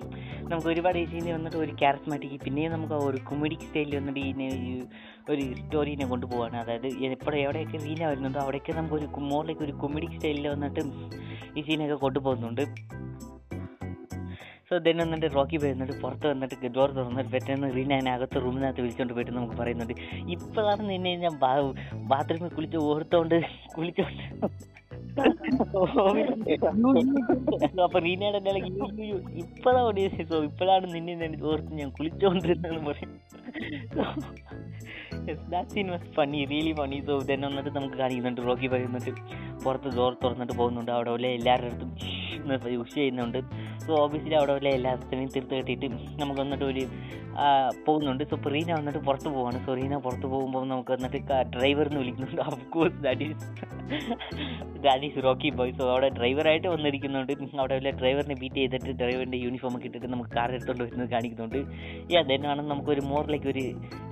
നമുക്ക് 0.49 0.67
ഒരുപാട് 0.67 0.97
സീനിൽ 1.05 1.33
വന്നിട്ട് 1.33 1.57
ഒരു 1.57 1.71
ക്യാരസ്മാറ്റിക് 1.71 2.41
പിന്നെയും 2.41 2.71
നമുക്ക് 2.71 2.93
ഒരു 2.93 3.19
കൊമഡിക് 3.29 3.59
സ്റ്റൈലിൽ 3.59 3.95
വന്നിട്ട് 3.97 4.19
ഇതിനെ 4.19 4.47
ഒരു 5.29 5.41
സ്റ്റോറീനെ 5.41 6.05
കൊണ്ടുപോവാണ്. 6.07 6.57
അതായത് 6.57 6.87
എപ്പോഴും 6.87 7.39
എവിടെയൊക്കെ 7.39 7.77
റീന 7.77 8.01
വരുന്നുണ്ടോ 8.07 8.39
അവിടെയൊക്കെ 8.39 8.73
നമുക്ക് 8.73 8.95
ഒരു 8.95 9.07
മോറിലേക്ക് 9.31 9.61
ഒരു 9.61 9.71
കൊമഡിക് 9.71 10.11
സ്റ്റൈലിൽ 10.11 10.47
വന്നിട്ട് 10.47 10.81
ഈ 11.57 11.61
സീനൊക്കെ 11.61 11.95
കൊണ്ടുപോകുന്നുണ്ട്. 11.95 12.65
സോ 14.69 14.77
ദെൻ 14.77 14.97
വന്നിട്ട് 14.97 15.35
റോക്കി 15.35 15.57
വന്നിട്ട് 15.57 15.95
പുറത്ത് 16.01 16.27
വന്നിട്ട് 16.27 16.67
ഡോർ 16.77 16.91
തുറന്നിട്ട് 16.91 17.31
പെട്ടെന്ന് 17.31 17.67
റീനാനെ 17.75 18.11
അകത്ത് 18.11 18.37
റൂമിനകത്ത് 18.45 18.81
വിളിച്ചുകൊണ്ട് 18.81 19.13
പോയിട്ട് 19.13 19.31
നമുക്ക് 19.31 19.53
പറയുന്നുണ്ട്. 19.53 19.93
ഇപ്പോഴാണ് 20.35 20.89
നിന്നെ 20.89 21.15
ഞാൻ 21.15 21.35
ബാത്റൂമിൽ 22.13 22.49
കുളിച്ച് 22.55 22.77
ഓർത്തോണ്ട് 22.77 23.37
കുളിച്ചോണ്ട് 23.75 24.23
ഇപ്പോഴാണ് 30.43 30.93
നിന്നെ 30.93 31.45
ഓർത്ത് 31.45 31.73
ഞാൻ 31.73 31.89
കുളിച്ചോണ്ടിരുന്നെന്ന് 31.89 32.85
പറയുന്നത് 32.89 33.21
ദാറ്റ് 35.51 35.69
സീൻ 35.69 35.91
വാസ് 35.91 36.15
റിയലി 36.45 36.71
നമുക്ക് 37.75 37.95
കാണിക്കുന്നുണ്ട്. 37.95 38.41
റോക്കി 38.47 38.67
പറയുന്നുണ്ട് 38.67 39.11
പുറത്ത് 39.63 39.97
ഡോർ 39.97 40.17
തുറന്നിട്ട് 40.23 40.53
പോകുന്നുണ്ട്. 40.53 40.91
അവിടെ 40.91 41.27
എല്ലാവരുടെ 41.27 41.67
അടുത്തും 41.67 42.14
ഉഷ് 42.83 42.95
ചെയ്യുന്നുണ്ട്. 42.95 43.39
സോ 43.85 43.91
ഓബിയസ്ലി 44.03 44.35
അവിടെ 44.39 44.53
ഉള്ള 44.59 44.69
എല്ലാത്തിനെയും 44.77 45.29
തീർത്ത് 45.35 45.55
കെട്ടിയിട്ട് 45.59 45.87
നമുക്ക് 46.21 46.39
വന്നിട്ട് 46.41 46.65
ഒരു 46.71 46.83
പോകുന്നുണ്ട്. 47.85 48.23
സോ 48.31 48.35
പ്രീന 48.45 48.69
വന്നിട്ട് 48.79 48.99
പുറത്ത് 49.07 49.29
പോവാണ്. 49.35 49.57
സോ 49.65 49.73
റീന 49.79 49.95
പുറത്ത് 50.05 50.27
പോകുമ്പോൾ 50.33 50.63
നമുക്ക് 50.73 50.91
വന്നിട്ട് 50.95 51.19
ഡ്രൈവർ 51.55 51.87
എന്ന് 51.89 51.99
വിളിക്കുന്നുണ്ട്. 52.01 52.41
Of 52.41 52.65
course 52.75 52.99
that 53.05 53.25
is 53.29 53.45
that 54.85 55.05
is 55.07 55.23
Rocky 55.27 55.49
boy 55.57 55.73
so 55.79 55.83
അവിടെ 55.91 56.09
ഡ്രൈവറായിട്ട് 56.19 56.67
വന്നിരിക്കുന്നുണ്ട്. 56.75 57.33
അവിടെ 57.61 57.75
ഉള്ള 57.79 57.91
ഡ്രൈവറിനെ 58.01 58.37
ബീറ്റ് 58.41 58.59
ചെയ്തിട്ട് 58.61 58.91
ഡ്രൈവറിന്റെ 59.01 59.39
യൂണിഫോം 59.45 59.75
ഒക്കെ 59.77 59.87
ഇട്ടിട്ട് 59.91 60.09
നമുക്ക് 60.15 60.31
കാർ 60.37 60.49
എടുത്തുകൊണ്ട് 60.57 60.83
വരുന്നത് 60.85 61.11
കാണിക്കുന്നുണ്ട്. 61.15 61.59
ഈ 62.11 62.15
ആണ് 62.53 62.61
നമുക്കൊരു 62.71 63.03
മോറിലേക്ക് 63.11 63.49
ഒരു 63.53 63.65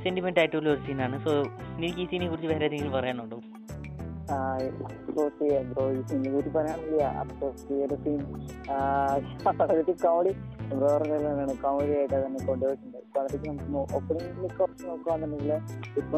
സെന്റിമെന്റ് 0.06 0.40
ആയിട്ടുള്ള 0.44 0.70
ഒരു 0.76 0.82
സീനാണ് 0.88 1.18
സോ 1.26 1.34
എനിക്ക് 1.80 2.02
ഈ 2.06 2.08
സീനെ 2.12 2.28
കുറിച്ച് 2.32 2.50
വേറെ 2.54 2.66
എന്തെങ്കിലും 2.66 2.96
പറയാനുണ്ടോ? 3.00 3.40
ഇപ്പൊ 4.24 5.30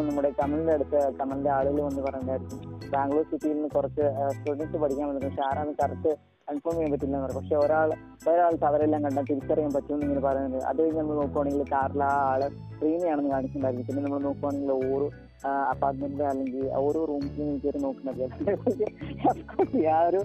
നമ്മുടെ 0.01 0.33
കമലിന്റെ 0.39 0.73
അടുത്ത് 0.73 1.19
കമലിന്റെ 1.19 1.49
ആളുകൾ 1.49 1.81
വന്ന് 1.81 2.01
പറയുന്നതായിരിക്കും 2.01 2.59
ബാംഗ്ലൂർ 2.93 3.25
സിറ്റിയിൽ 3.31 3.55
നിന്ന് 3.55 3.69
കുറച്ച് 3.75 4.01
സ്റ്റുഡൻസ് 4.35 4.77
പഠിക്കാൻ 4.83 5.07
വന്നിട്ടുണ്ട്. 5.07 5.27
പക്ഷെ 5.27 5.49
ആരാണ് 5.49 5.73
കറക്റ്റ് 5.81 6.15
കൺഫേം 6.49 6.71
ചെയ്യാൻ 6.71 6.91
പറ്റില്ല 6.91 7.15
എന്ന് 7.15 7.25
പറയും 7.25 7.39
പക്ഷെ 7.39 7.55
ഒരാൾ 7.55 7.93
ഒരാൾക്ക് 8.31 8.63
അവരെല്ലാം 8.63 9.03
കണ്ടാൽ 9.03 9.25
തിരിച്ചറിയാൻ 9.29 9.73
പറ്റുമെന്ന് 9.73 10.05
ഇങ്ങനെ 10.05 10.27
പറയുന്നുണ്ട്. 10.27 10.65
അത് 10.65 10.81
കഴിഞ്ഞ് 10.81 10.99
നമ്മൾ 10.99 11.15
നോക്കുവാണെങ്കിൽ 11.15 11.65
കാറിൽ 11.73 12.03
ആ 12.03 12.31
ആൾ 12.31 12.49
ശ്രീനിയാണെന്ന് 12.79 13.31
കാണിച്ചിട്ടുണ്ടായിരുന്നു. 13.31 13.87
പിന്നെ 13.87 14.03
നമ്മൾ 14.03 14.19
നോക്കുവാണെങ്കിൽ 14.19 14.71
ഓരോ 14.71 15.09
അപ്പാർട്ട്മെന്റിൽ 15.71 16.23
അല്ലെങ്കിൽ 16.31 16.63
ഓരോ 16.83 16.99
റൂംസിലും 17.09 17.57
കയറി 17.63 17.79
നോക്കുന്നത്. 17.85 18.21
ആ 19.95 19.99
ഒരു 20.09 20.21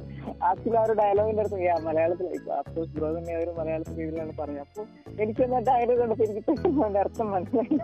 ആക്ച്വലി 0.49 0.77
ആ 0.81 0.85
ഒരു 0.87 0.95
ഡയലോഗിന്റെ 1.01 1.43
അടുത്ത് 1.45 1.59
മലയാളത്തിൽ 1.89 2.27
അഫ്കോഴ്സ് 2.59 2.93
ബ്രോ 2.97 3.11
തന്നെ 3.19 3.35
ഒരു 3.43 3.53
മലയാളത്തിൽ 3.59 3.99
രീതിയിലാണ് 4.01 4.35
പറഞ്ഞത്. 4.41 4.63
അപ്പോൾ 4.67 4.87
എനിക്ക് 5.23 5.43
ആ 5.59 5.61
ഡയലോഗ് 5.71 6.01
കണ്ടപ്പോൾ 6.03 6.27
എനിക്ക് 6.29 6.99
അർത്ഥം 7.05 7.29
മനസ്സിലായി 7.35 7.75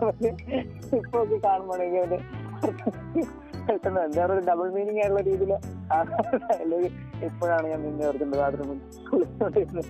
ഇപ്പൊ 0.99 1.17
ഒക്കെ 1.23 1.37
അർത്ഥം 1.45 1.67
പെട്ടെന്ന് 3.67 4.01
എന്താ 4.07 4.25
ഡബിൾ 4.49 4.67
മീനിങ് 4.75 4.99
ആയിട്ടുള്ള 5.03 5.21
രീതിയിൽ 5.29 5.53
ഡയലോഗ് 6.49 6.89
എപ്പോഴാണ് 7.27 7.65
ഞാൻ 7.71 7.81
നിന്നെ 7.87 8.05
ഓർക്കുന്നത്. 8.09 8.39
ബാത്റൂമിൽ 8.41 8.79
കുളിച്ചോണ്ടിരുന്നത് 9.09 9.89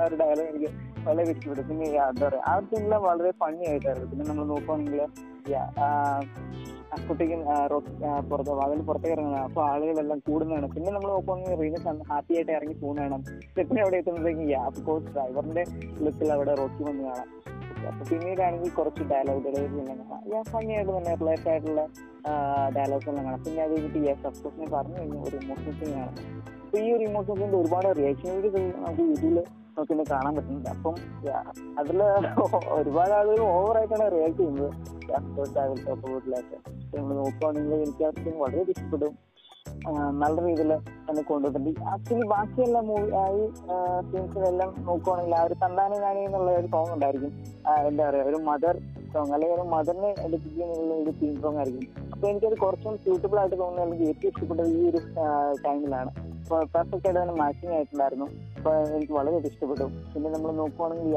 ആ 0.00 0.04
ഒരു 0.08 0.16
ഡയലോഗ് 0.22 0.48
എനിക്ക് 0.52 0.70
വളരെ 1.06 1.30
ഇഷ്ടപ്പെട്ടു. 1.34 1.62
പിന്നെ 1.68 1.86
എന്താ 2.08 2.24
പറയാ 2.26 2.42
ആ 2.50 2.54
സീനിലെ 2.70 2.98
വളരെ 3.08 3.30
ഫണ്ണി 3.42 3.64
ആയിട്ടായിരുന്നു. 3.70 4.08
പിന്നെ 4.12 4.26
നമ്മൾ 4.30 4.46
നോക്കുവാണെങ്കിൽ 4.54 5.00
കുട്ടിക്കും 7.08 7.40
പുറത്ത് 8.30 8.52
വാതിൽ 8.60 8.80
പുറത്തേക്ക് 8.88 9.14
ഇറങ്ങണം 9.16 9.42
അപ്പൊ 9.48 9.60
ആളുകളെല്ലാം 9.72 10.18
കൂടുന്നതാണ്. 10.28 10.68
പിന്നെ 10.74 10.90
നമ്മൾ 10.94 11.10
നോക്കുവാണെങ്കിൽ 11.14 11.54
റീന 11.62 11.76
ഹാപ്പി 12.10 12.32
ആയിട്ട് 12.38 12.52
ഇറങ്ങി 12.58 12.76
പോകുന്നതാണ്. 12.82 13.24
സ്റ്റെപ്പിന് 13.50 13.80
അവിടെ 13.84 13.98
എത്തുമ്പോഴത്തേക്കും 14.00 14.84
കോച്ച് 14.88 15.12
ഡ്രൈവറിന്റെ 15.16 15.64
ലുക്കിൽ 16.04 16.32
അവിടെ 16.36 16.54
റോക്കി 16.60 16.82
വന്ന് 16.88 17.04
കാണാം. 17.08 17.28
അപ്പൊ 17.88 18.02
പിന്നീടാണെങ്കിൽ 18.10 18.70
കുറച്ച് 18.78 19.02
ഡയലോഗ് 19.12 19.42
കാണാം 19.90 20.22
ഞാൻ 20.32 20.42
ആയിട്ട് 20.76 20.92
തന്നെ 20.96 21.12
റിലേറ്റ് 21.20 21.48
ആയിട്ടുള്ള 21.52 21.82
ഡയലോഗ്സ് 22.76 23.08
എല്ലാം 23.10 23.24
കാണാം. 23.26 23.40
പിന്നെ 23.46 23.62
അത് 23.66 23.72
കഴിഞ്ഞിട്ട് 23.74 24.00
യെസ് 24.08 24.26
അഫ്കോഴ്സ് 24.30 24.60
ഞാൻ 24.62 24.70
പറഞ്ഞു 24.76 24.98
കഴിഞ്ഞാൽ 25.00 25.22
ഒരു 25.28 25.36
ഇമോഷണൽ 25.42 25.74
സീൻ 25.80 25.92
കാണാം. 25.98 26.14
അപ്പൊ 26.64 26.78
ഈ 26.84 26.88
ഒരു 26.96 27.04
ഇമോഷണൽ 27.08 27.38
സീന്റെ 27.40 27.58
ഒരുപാട് 27.62 27.88
നമുക്ക് 28.76 29.06
ഇതിൽ 29.16 29.36
നമുക്ക് 29.74 29.92
ഇന്ന് 29.94 30.04
കാണാൻ 30.12 30.32
പറ്റുന്നുണ്ട്. 30.36 30.70
അപ്പം 30.76 30.94
അതിൽ 31.80 32.00
ഒരുപാട് 32.80 33.12
ആളുകൾ 33.18 33.42
ഓവറായിട്ടാണ് 33.56 34.06
റിയാക്ട് 34.16 34.38
ചെയ്യുന്നത്. 34.42 34.70
സപ്പോർട്ടിലൊക്കെ 35.88 36.58
നമ്മൾ 36.96 37.14
നോക്കുകയാണെങ്കിൽ 37.22 37.74
എനിക്ക് 37.84 38.04
ആ 38.08 38.10
സീൻ 38.22 38.36
വളരെ 38.44 38.64
ഇഷ്ടപ്പെടും. 38.74 39.14
നല്ല 40.22 40.36
രീതിയിൽ 40.46 40.72
തന്നെ 41.06 41.22
കൊണ്ടുവന്നിട്ടുണ്ട്. 41.30 41.82
ആക്ച്വലി 41.92 42.26
ബാക്കിയെല്ലാം 42.32 42.84
മൂവി 42.90 43.08
ഈ 43.40 43.44
സീൻസിലെല്ലാം 44.10 44.70
നോക്കുവാണെങ്കിൽ 44.88 45.34
ആ 45.40 45.42
ഒരു 45.48 45.56
തന്താനി 45.62 45.98
നാനി 46.04 46.20
എന്നുള്ള 46.28 46.50
ഒരു 46.60 46.68
സോങ് 46.74 46.92
ഉണ്ടായിരിക്കും. 46.96 47.32
എന്താ 47.88 48.02
പറയാ 48.08 48.24
ഒരു 48.30 48.40
മദർ 48.48 48.76
സോങ് 49.12 49.32
അല്ലെങ്കിൽ 49.36 49.56
ഒരു 49.58 49.64
മദറിനെ 49.74 50.10
എടുപ്പിക്കുന്ന 50.26 50.94
ഒരു 51.02 51.12
തീം 51.20 51.34
സോങ് 51.44 51.58
ആയിരിക്കും. 51.62 51.86
അപ്പൊ 52.14 52.24
എനിക്കത് 52.30 52.56
കുറച്ചും 52.64 52.94
സ്യൂട്ടബിൾ 53.04 53.38
ആയിട്ട് 53.42 53.56
തോന്നുന്നത് 53.62 53.84
അല്ലെങ്കിൽ 53.84 54.08
ഏറ്റവും 54.12 54.30
ഇഷ്ടപ്പെട്ടത് 54.32 54.70
ഈ 54.78 54.82
ഒരു 54.90 55.00
ടൈമിലാണ് 55.66 56.12
പെർഫെക്റ്റ് 56.50 56.94
ആയിട്ട് 57.06 57.20
തന്നെ 57.22 57.34
മാച്ചിങ് 57.42 57.74
ആയിട്ടുണ്ടായിരുന്നു. 57.78 58.28
അപ്പൊ 58.58 58.70
എനിക്ക് 58.96 59.14
വളരെ 59.18 59.36
ഇഷ്ടപ്പെട്ടു. 59.50 59.86
പിന്നെ 60.14 60.30
നമ്മൾ 60.36 60.50
നോക്കുവാണെങ്കിൽ 60.62 61.16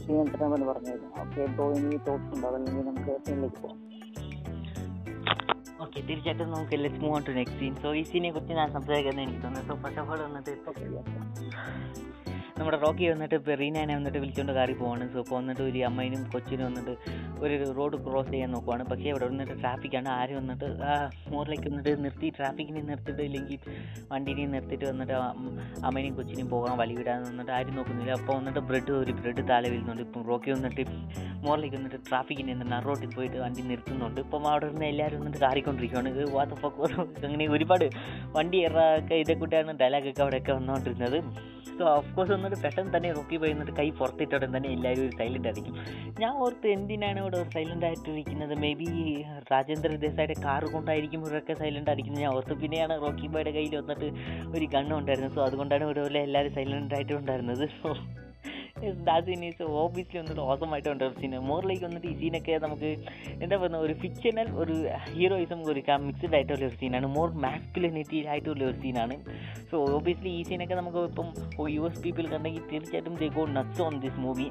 ശ്രീ 0.00 0.14
എന്റർടൈൻമെന്റ് 0.24 0.68
പറഞ്ഞായിരുന്നു 0.72 1.10
ഓക്കെ 1.24 1.46
ബ്രോ 1.56 1.68
ഇനി 1.78 1.98
തോട്ട്സ് 2.08 2.32
ഉണ്ടോ? 2.34 2.46
അതല്ലെങ്കിൽ 2.50 2.86
നമുക്ക് 2.90 3.14
സീനിലേക്ക് 3.26 3.60
പോകാം 3.64 3.78
ഓക്കെ 5.80 5.98
തീർച്ചയായിട്ടും 6.00 6.50
നമുക്ക് 6.50 6.76
let's 6.78 7.00
move 7.00 7.14
on 7.14 7.22
to 7.22 7.30
next 7.30 7.60
scene 7.60 7.74
so 7.82 7.90
ഈ 7.94 8.02
സീനെ 8.04 8.30
കുറിച്ച് 8.30 8.54
ഞാൻ 8.54 8.70
സംസാരിക്കുന്നത് 8.72 9.24
എനിക്ക് 9.24 9.42
തോന്നുന്നു 9.42 9.68
സോ 9.68 9.76
ഫസ്റ്റ് 9.82 10.00
ഓഫ് 10.00 10.10
ഓൾ 10.10 10.20
വന്നിട്ട് 10.22 10.52
നമ്മുടെ 12.60 12.78
റോക്കി 12.84 13.04
വന്നിട്ട് 13.10 13.36
ഇപ്പോൾ 13.40 13.54
റീനാനെ 13.60 13.92
വന്നിട്ട് 13.98 14.18
വിളിച്ചുകൊണ്ട് 14.22 14.52
കാറി 14.56 14.74
പോവാണ്. 14.80 15.04
സോ 15.12 15.18
ഇപ്പോൾ 15.22 15.36
വന്നിട്ട് 15.38 15.62
ഒരു 15.68 15.78
അമ്മയിനും 15.88 16.22
കൊച്ചിനും 16.32 16.64
വന്നിട്ട് 16.68 16.94
ഒരു 17.44 17.54
റോഡ് 17.78 17.96
ക്രോസ് 18.06 18.30
ചെയ്യാൻ 18.32 18.50
നോക്കുവാണ്. 18.54 18.82
പക്ഷേ 18.90 19.06
ഇവിടെ 19.12 19.26
വന്നിട്ട് 19.30 19.54
ട്രാഫിക്കാണ് 19.62 20.08
ആരും 20.16 20.36
വന്നിട്ട് 20.40 20.66
മോറിലേക്ക് 21.34 21.68
വന്നിട്ട് 21.70 21.92
നിർത്തി 22.04 22.28
ട്രാഫിക്കിനെ 22.38 22.82
നിർത്തിയിട്ട് 22.90 23.22
ഇല്ലെങ്കിൽ 23.28 23.60
വണ്ടീനെ 24.10 24.46
നിർത്തിയിട്ട് 24.54 24.86
വന്നിട്ട് 24.92 25.14
അമ്മേനെയും 25.88 26.16
കൊച്ചിനെയും 26.18 26.50
പോകാൻ 26.54 26.74
വഴി 26.82 26.96
വിടാൻ 26.98 27.22
വന്നിട്ട് 27.30 27.52
ആരും 27.58 27.74
നോക്കുന്നില്ല. 27.78 28.12
അപ്പോൾ 28.20 28.34
വന്നിട്ട് 28.40 28.62
ബ്രെഡ് 28.70 28.92
ഒരു 29.02 29.14
ബ്രെഡ് 29.20 29.44
താഴെ 29.52 29.68
വരുന്നുണ്ട് 29.74 30.02
ഇപ്പം 30.06 30.26
റോക്കി 30.30 30.52
വന്നിട്ട് 30.56 30.84
മോറിലേക്ക് 31.46 31.76
വന്നിട്ട് 31.80 32.00
ട്രാഫിക്കിനെ 32.10 32.80
റോഡിൽ 32.88 33.10
പോയിട്ട് 33.16 33.38
വണ്ടി 33.44 33.62
നിർത്തുന്നുണ്ട്. 33.70 34.20
ഇപ്പം 34.26 34.48
അവിടെ 34.52 34.68
നിന്ന് 34.74 34.86
എല്ലാവരും 34.92 35.20
വന്നിട്ട് 35.22 35.40
കാറിക്കൊണ്ടിരിക്കുകയാണ് 35.46 36.10
വാത്ത 36.36 36.52
അങ്ങനെ 37.24 37.46
ഒരുപാട് 37.56 37.86
വണ്ടി 38.36 38.58
ഇറക്കെ 38.68 39.16
ഇതേ 39.22 39.36
കൂട്ടിയാണ് 39.42 39.78
ഡയലോഗൊക്കെ 39.82 40.22
അവിടെയൊക്കെ 40.26 40.52
വന്നുകൊണ്ടിരുന്നത് 40.58 41.18
സോ 41.78 41.84
ഓഫ് 41.98 42.10
കോഴ്സ് 42.14 42.32
പെട്ടെന്ന് 42.64 42.92
തന്നെ 42.96 43.10
റോക്കി 43.18 43.36
പോയി 43.36 43.54
കൈ 43.80 43.88
പുറത്തിട്ടോടെ 44.00 44.48
തന്നെ 44.54 44.68
എല്ലാവരും 44.76 45.04
ഒരു 45.06 45.16
സൈലന്റ് 45.20 45.48
ആയിരിക്കും. 45.48 45.74
ഞാൻ 46.22 46.32
ഓർത്ത് 46.44 46.68
എന്തിനാണ് 46.76 47.18
ഇവിടെ 47.24 47.42
സൈലന്റ് 47.56 47.86
ആയിട്ടിരിക്കുന്നത് 47.86 48.54
മേ 48.64 48.72
ബി 48.80 48.88
രാജേന്ദ്ര 49.52 49.92
ദേശായിയുടെ 50.06 50.36
കാർ 50.46 50.64
കൊണ്ടായിരിക്കും 50.76 51.20
ഇവരൊക്കെ 51.26 51.54
സൈലന്റ് 51.62 51.90
ആയിരിക്കുന്നത്. 51.90 52.22
ഞാൻ 52.22 52.32
ഓർത്ത് 52.38 52.56
പിന്നെയാണ് 52.62 52.96
റോക്കി 53.06 53.28
ബോയുടെ 53.34 53.52
കയ്യിൽ 53.58 53.76
വന്നിട്ട് 53.80 54.08
ഒരു 54.56 54.64
ഗണ്ണുണ്ടായിരുന്നത് 54.76 55.34
സോ 55.34 55.42
അതുകൊണ്ടാണ് 55.48 55.84
ഇവിടെ 55.84 56.20
എല്ലാവരും 56.28 56.54
സൈലന്റ് 56.58 56.94
ആയിട്ട് 56.94 57.14
ഉണ്ടായിരുന്നത്. 57.20 57.66
സോ 57.82 57.90
ദാറ്റ് 59.04 59.26
സീൻ 59.28 59.42
ഓബിയസ്ലി 59.80 60.18
വന്നിട്ട് 60.20 60.42
ഓസമായിട്ട് 60.42 60.90
ഉണ്ട് 60.92 61.06
സീൻ 61.16 61.32
മോറിലേക്ക് 61.48 61.84
വന്നിട്ട് 61.84 62.08
ഈ 62.08 62.14
സീനൊക്കെ 62.20 62.54
നമുക്ക് 62.58 62.90
എന്താ 63.42 63.56
പറയുക 63.56 63.80
ഒരു 63.86 63.94
ഫിക്ഷണൽ 64.02 64.48
ഒരു 64.62 64.76
ഹീറോയിസം 65.08 65.60
ഒരു 65.70 65.82
മിക്സ്ഡ് 66.00 66.34
ആയിട്ടുള്ള 66.34 66.58
ഒരു 66.60 66.76
സീനാണ് 66.76 67.08
മോർ 67.08 67.30
മാസ്കുലിനിറ്റി 67.44 68.20
ആയിട്ടുള്ള 68.26 68.62
ഒരു 68.64 68.78
സീനാണ് 68.82 69.16
സോ 69.70 69.78
ഓബിയസ്ലി 69.96 70.30
ഈ 70.30 70.42
സീനൊക്കെ 70.42 70.74
നമുക്ക് 70.74 71.02
ഇപ്പം 71.10 71.28
യു 71.70 71.82
എസ് 71.82 72.00
പീപ്പിൾ 72.02 72.26
കണ്ടെങ്കിൽ 72.26 72.64
തീർച്ചയായിട്ടും 72.70 73.16
they 73.16 73.28
go 73.30 73.44
nuts 73.56 73.82
on 73.82 73.94
this 74.00 74.18
movie 74.18 74.46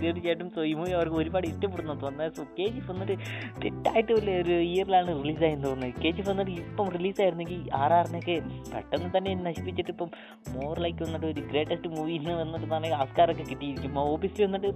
തീർച്ചയായിട്ടും 0.00 0.50
സോ 0.50 0.60
ഈ 0.64 0.74
മൂവി 0.74 0.92
അവർക്ക് 0.92 1.18
ഒരുപാട് 1.20 1.46
ഇഷ്ടപ്പെടുന്നു. 1.46 1.96
തോന്നുന്നത് 2.00 2.32
സോ 2.36 2.42
കെ 2.58 2.66
ജി 2.66 2.78
എഫ് 2.78 2.90
വന്നിട്ട് 2.92 3.14
തെറ്റായിട്ട് 3.62 4.12
ഒരു 4.40 4.54
ഇയറിലാണ് 4.68 5.10
റിലീസായെന്ന് 5.18 5.66
തോന്നുന്നത് 5.66 5.96
കെ 6.02 6.10
ജി 6.10 6.20
എഫ് 6.22 6.28
വന്നിട്ട് 6.30 6.52
ഇപ്പം 6.62 6.88
റിലീസായിരുന്നെങ്കിൽ 6.96 7.60
ആർ 7.80 7.92
ആറിനൊക്കെ 7.92 8.36
പെട്ടെന്ന് 8.72 9.10
തന്നെ 9.16 9.32
നശിപ്പിച്ചിട്ട് 9.46 9.90
ഇപ്പം 9.90 10.10
മോർ 10.56 10.74
ലൈക്ക് 10.80 11.02
വന്നിട്ട് 11.02 11.26
ഒരു 11.26 11.42
ഗ്രേറ്റസ്റ്റ് 11.50 11.90
മൂവി 11.96 12.14
എന്ന് 12.18 12.34
വന്നിട്ട് 12.42 12.68
ആസ്കാറൊക്കെ 13.02 13.44
കിട്ടിയിരിക്കും. 13.50 13.92
ഓബിയസ്ലി 14.12 14.44
വന്നിട്ട് 14.46 14.70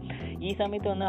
ഈ 0.46 0.52
സമയത്ത് 0.60 0.88
വന്ന് 0.92 1.06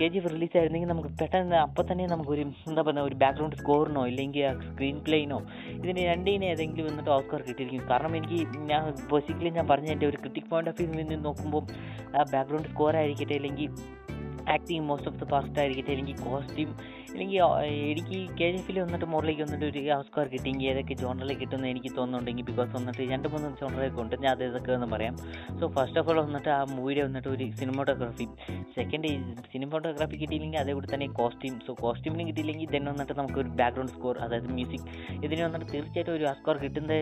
കെ 0.00 0.06
ജി 0.12 0.18
എഫ് 0.20 0.30
റിലീസായിരുന്നെങ്കിൽ 0.34 0.90
നമുക്ക് 0.92 1.10
പെട്ടെന്ന് 1.20 1.58
അപ്പം 1.66 1.86
തന്നെ 1.90 2.06
നമുക്കൊരു 2.12 2.42
എന്താ 2.70 2.82
പറയുക 2.88 3.08
ഒരു 3.10 3.16
ബാക്ക്ഗ്രൗണ്ട് 3.22 3.56
സ്കോറിനോ 3.62 4.04
ഇല്ലെങ്കിൽ 4.12 4.46
സ്ക്രീൻ 4.68 4.98
പ്ലേനോ 5.06 5.38
ഇതിന് 5.78 6.04
രണ്ടിനെ 6.10 6.48
ഏതെങ്കിലും 6.54 6.88
വന്നിട്ട് 6.90 7.10
ഓസ്കാർ 7.16 7.42
കിട്ടിയിരിക്കും. 7.48 7.82
കാരണം 7.90 8.14
എനിക്ക് 8.20 8.40
ഞാൻ 8.70 8.82
ബേസിക്കലി 9.12 9.52
ഞാൻ 9.58 9.68
പറഞ്ഞ 9.72 9.90
എന്റെ 9.96 10.08
ഒരു 10.12 10.20
ക്രിട്ടിക് 10.22 10.48
പോയിന്റ് 10.52 10.72
ഓഫ് 10.72 10.80
വ്യൂവിൽ 10.82 11.06
നിന്ന് 11.12 11.24
നോക്കുമ്പോൾ 11.28 11.64
ആ 12.18 12.22
ബാക്ക്ഗ്രൗണ്ട് 12.34 12.70
സ്കോർ 12.72 12.96
ആയിരിക്കട്ടെ 13.02 13.36
അല്ലെങ്കിൽ 13.40 13.68
acting 14.54 14.84
most 14.88 15.08
of 15.10 15.18
the 15.22 15.26
past 15.32 15.58
ആയിരിക്കട്ടെ 15.62 15.92
അല്ലെങ്കിൽ 15.94 16.16
കോസ്റ്റ്യൂം 16.28 16.70
അല്ലെങ്കിൽ 17.10 17.38
എനിക്ക് 17.92 18.18
കെ 18.38 18.48
ജി 18.54 18.60
എഫിൽ 18.60 18.78
വന്നിട്ട് 18.84 19.06
മോറിലേക്ക് 19.14 19.42
വന്നിട്ട് 19.44 19.66
ഒരു 19.70 19.80
ഓസ്കാർ 19.96 20.26
കിട്ടിയെങ്കിൽ 20.34 20.66
ഏതൊക്കെ 20.72 20.94
ജോണറിൽ 21.02 21.32
കിട്ടുമെന്ന് 21.42 21.68
എനിക്ക് 21.72 21.90
തോന്നുന്നുണ്ടെങ്കിൽ 21.98 22.46
ബിക്കോസ് 22.50 22.70
വന്നിട്ട് 22.76 23.02
രണ്ട് 23.12 23.28
മൂന്ന് 23.32 23.48
ജോണറൊക്കെ 23.60 24.00
ഉണ്ട്. 24.04 24.16
ഞാൻ 24.24 24.32
അത് 24.32 24.70
ഒന്ന് 24.76 24.88
പറയാം. 24.94 25.14
സോ 25.60 25.64
ഫസ്റ്റ് 25.76 25.98
ഓഫ് 26.00 26.10
ഓൾ 26.12 26.18
വന്നിട്ട് 26.26 26.50
ആ 26.58 26.60
മൂവിയുടെ 26.76 27.02
വന്നിട്ട് 27.08 27.28
ഒരു 27.34 27.46
സിനിമോട്ടോഗ്രാഫി 27.60 28.26
സെക്കൻഡ് 28.76 29.10
സിനിമോട്ടോഗ്രാഫി 29.52 30.16
കിട്ടിയില്ലെങ്കിൽ 30.22 30.60
അതേപോലെ 30.64 30.88
തന്നെ 30.94 31.08
കോസ്റ്റ്യൂം 31.20 31.56
സോ 31.66 31.74
കോസ്റ്റ്യൂമിന് 31.84 32.26
കിട്ടിയില്ലെങ്കിൽ 32.28 32.68
ദെൻ 32.74 32.84
വന്നിട്ട് 32.92 33.16
നമുക്കൊരു 33.20 33.52
ബാക്ക്ഗ്രൗണ്ട് 33.60 33.92
സ്കോർ 33.96 34.16
അതായത് 34.26 34.48
മ്യൂസിക് 34.58 34.86
ഇതിന് 35.24 35.42
വന്നിട്ട് 35.46 35.66
തീർച്ചയായിട്ടും 35.74 36.14
ഒരു 36.18 36.26
ഓസ്കാർ 36.32 36.56
കിട്ടുന്ന 36.64 36.92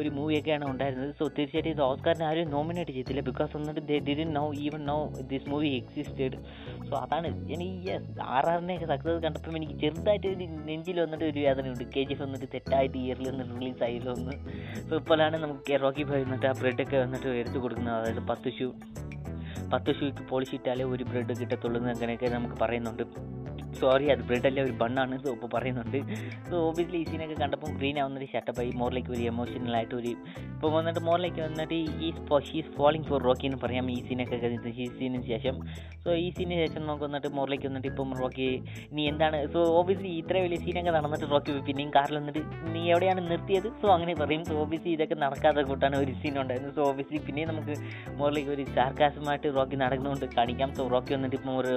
ഒരു 0.00 0.08
മൂവിയൊക്കെയാണ് 0.18 0.64
ഉണ്ടായിരുന്നത്. 0.72 1.12
സോ 1.20 1.24
തീർച്ചയായിട്ടും 1.38 1.72
ഇത് 1.76 1.82
ഓസ്കാറിന് 1.90 2.26
ആരും 2.30 2.50
നോമിനേറ്റ് 2.56 2.92
ചെയ്തില്ല. 2.98 3.24
ബിക്കോസ് 3.30 3.52
വന്നിട്ട് 3.58 3.82
they 3.90 3.98
didn't 4.08 4.32
know 4.40 4.44
even 4.66 4.82
know 4.92 4.98
this 5.32 5.48
movie 5.54 5.70
existed 5.80 6.36
so 6.88 6.94
അതാണ്. 7.04 7.30
എനിക്ക് 7.54 7.94
ആർ 8.36 8.46
ആറിനെയൊക്കെ 8.54 8.86
സക്സസ് 8.92 9.22
കണ്ടപ്പോൾ 9.26 9.49
എനിക്ക് 9.56 9.72
ചെറുതായിട്ട് 9.72 10.26
ഒരു 10.26 10.44
നെഞ്ചിൽ 10.68 11.00
വന്നിട്ട് 11.00 11.24
ഒരു 11.24 11.40
വേദനയുണ്ട്. 11.40 11.84
കെ 11.84 12.02
ജി 12.02 12.12
എഫ് 12.12 12.22
വന്നിട്ട് 12.22 12.46
തെറ്റായിട്ട് 12.54 12.98
ഇയറിൽ 12.98 13.28
വന്നിട്ട് 13.30 13.54
റിലീസ് 13.60 13.82
ആയല്ലോ 13.82 14.12
ഒന്ന് 14.12 14.34
ഇപ്പോൾ 14.80 14.96
ഇപ്പോഴാണ് 14.96 15.36
നമുക്ക് 15.36 15.82
റോക്കി 15.82 16.02
ഭായ് 16.02 16.24
വന്നിട്ട് 16.24 16.46
ആ 16.46 16.52
ബ്രെഡൊക്കെ 16.60 16.96
വന്നിട്ട് 16.96 17.26
എടുത്തു 17.26 17.58
കൊടുക്കുന്നത്. 17.58 17.94
അതായത് 17.94 18.22
പത്ത് 18.28 18.52
ഷൂ 18.58 18.72
പത്ത് 19.72 19.94
ഷൂക്ക് 19.94 20.28
പോളിഷ് 20.28 20.54
ഇട്ടാലേ 20.54 20.84
ഒരു 20.84 21.04
ബ്രെഡ് 21.04 21.40
കിട്ടത്തുള്ളൂ 21.40 21.80
അങ്ങനെയൊക്കെ 21.82 22.26
നമുക്ക് 22.26 22.54
പറയുന്നുണ്ട്. 22.62 23.02
സോറി 23.78 24.08
അത് 24.08 24.22
ബ്രെഡ് 24.22 24.46
അല്ല 24.46 24.60
ഒരു 24.62 24.72
ബണ്ണാണ് 24.72 25.18
സോ 25.22 25.30
ഇപ്പോൾ 25.32 25.50
പറയുന്നുണ്ട്. 25.54 25.98
സോ 26.50 26.56
ഓബിയസ്ലി 26.68 26.96
ഈ 26.96 27.04
സീനൊക്കെ 27.04 27.34
കണ്ടപ്പോൾ 27.34 27.70
ഗ്രീൻ 27.70 27.98
ആവുന്നൊരു 27.98 28.28
ഷട്ടപ്പായി 28.32 28.70
മോറിലേക്ക് 28.70 29.10
ഒരു 29.10 29.20
എമോഷണൽ 29.20 29.76
ആയിട്ട് 29.76 29.94
ഒരു 29.94 30.08
ഇപ്പോൾ 30.54 30.72
വന്നിട്ട് 30.72 31.00
മോറിലേക്ക് 31.00 31.40
വന്നിട്ട് 31.40 31.74
ഈ 31.74 32.12
ഷീസ് 32.50 32.70
ഫോളിങ് 32.76 33.04
ഫോർ 33.04 33.22
റോക്കി 33.22 33.46
എന്ന് 33.46 33.58
പറയാം 33.62 33.90
ഈ 33.90 33.98
സീനൊക്കെ 34.08 34.36
കഴിഞ്ഞിട്ട്. 34.36 34.68
ഈ 34.68 34.86
സീനിന് 34.98 35.22
ശേഷം. 35.22 35.56
സോ 36.04 36.10
ഈ 36.14 36.30
സീനിന് 36.30 36.66
ശേഷം 36.66 36.86
നമുക്ക് 36.86 37.04
വന്നിട്ട് 37.04 37.28
മോറിലേക്ക് 37.28 37.66
വന്നിട്ട് 37.66 37.88
ഇപ്പം 37.88 38.12
റോക്കി 38.20 38.62
നീ 38.92 39.08
എന്താണ് 39.08 39.52
സോ 39.52 39.60
ഓബിയസ്ലി 39.78 40.08
ഇത്ര 40.08 40.36
വലിയ 40.38 40.56
സീനൊക്കെ 40.56 40.90
നടന്നിട്ട് 40.90 41.30
റോക്കി 41.30 41.52
പിന്നെയും 41.68 41.90
കാറിൽ 41.90 42.18
വന്നിട്ട് 42.18 42.42
നീ 42.74 42.82
എവിടെയാണ് 42.92 43.30
നിർത്തിയത്? 43.30 43.68
സോ 43.82 43.88
അങ്ങനെ 43.96 44.14
പറയും. 44.14 44.44
സോ 44.44 44.54
ഓബിയസ്ലി 44.62 44.92
ഇതൊക്കെ 44.92 45.14
നടക്കാതെ 45.14 45.62
കൂട്ടാണ് 45.62 45.96
ഒരു 45.96 46.12
സീൻ 46.22 46.38
ഉണ്ടായിരുന്നത്. 46.42 46.74
സോ 46.74 46.84
ഓബിയസ്ലി 46.90 47.20
പിന്നെയും 47.26 47.48
നമുക്ക് 47.48 47.74
മോറിലേക്ക് 48.20 48.50
ഒരു 48.50 48.64
സാർക്കാസമായിട്ട് 48.76 49.54
റോക്കി 49.56 49.76
നടക്കുന്നതുകൊണ്ട് 49.76 50.36
കാണിക്കാം. 50.36 50.74
സോ 50.74 50.88
റോക്കി 50.88 51.14
വന്നിട്ട് 51.14 51.36
ഇപ്പം 51.36 51.58
ഒരു 51.58 51.74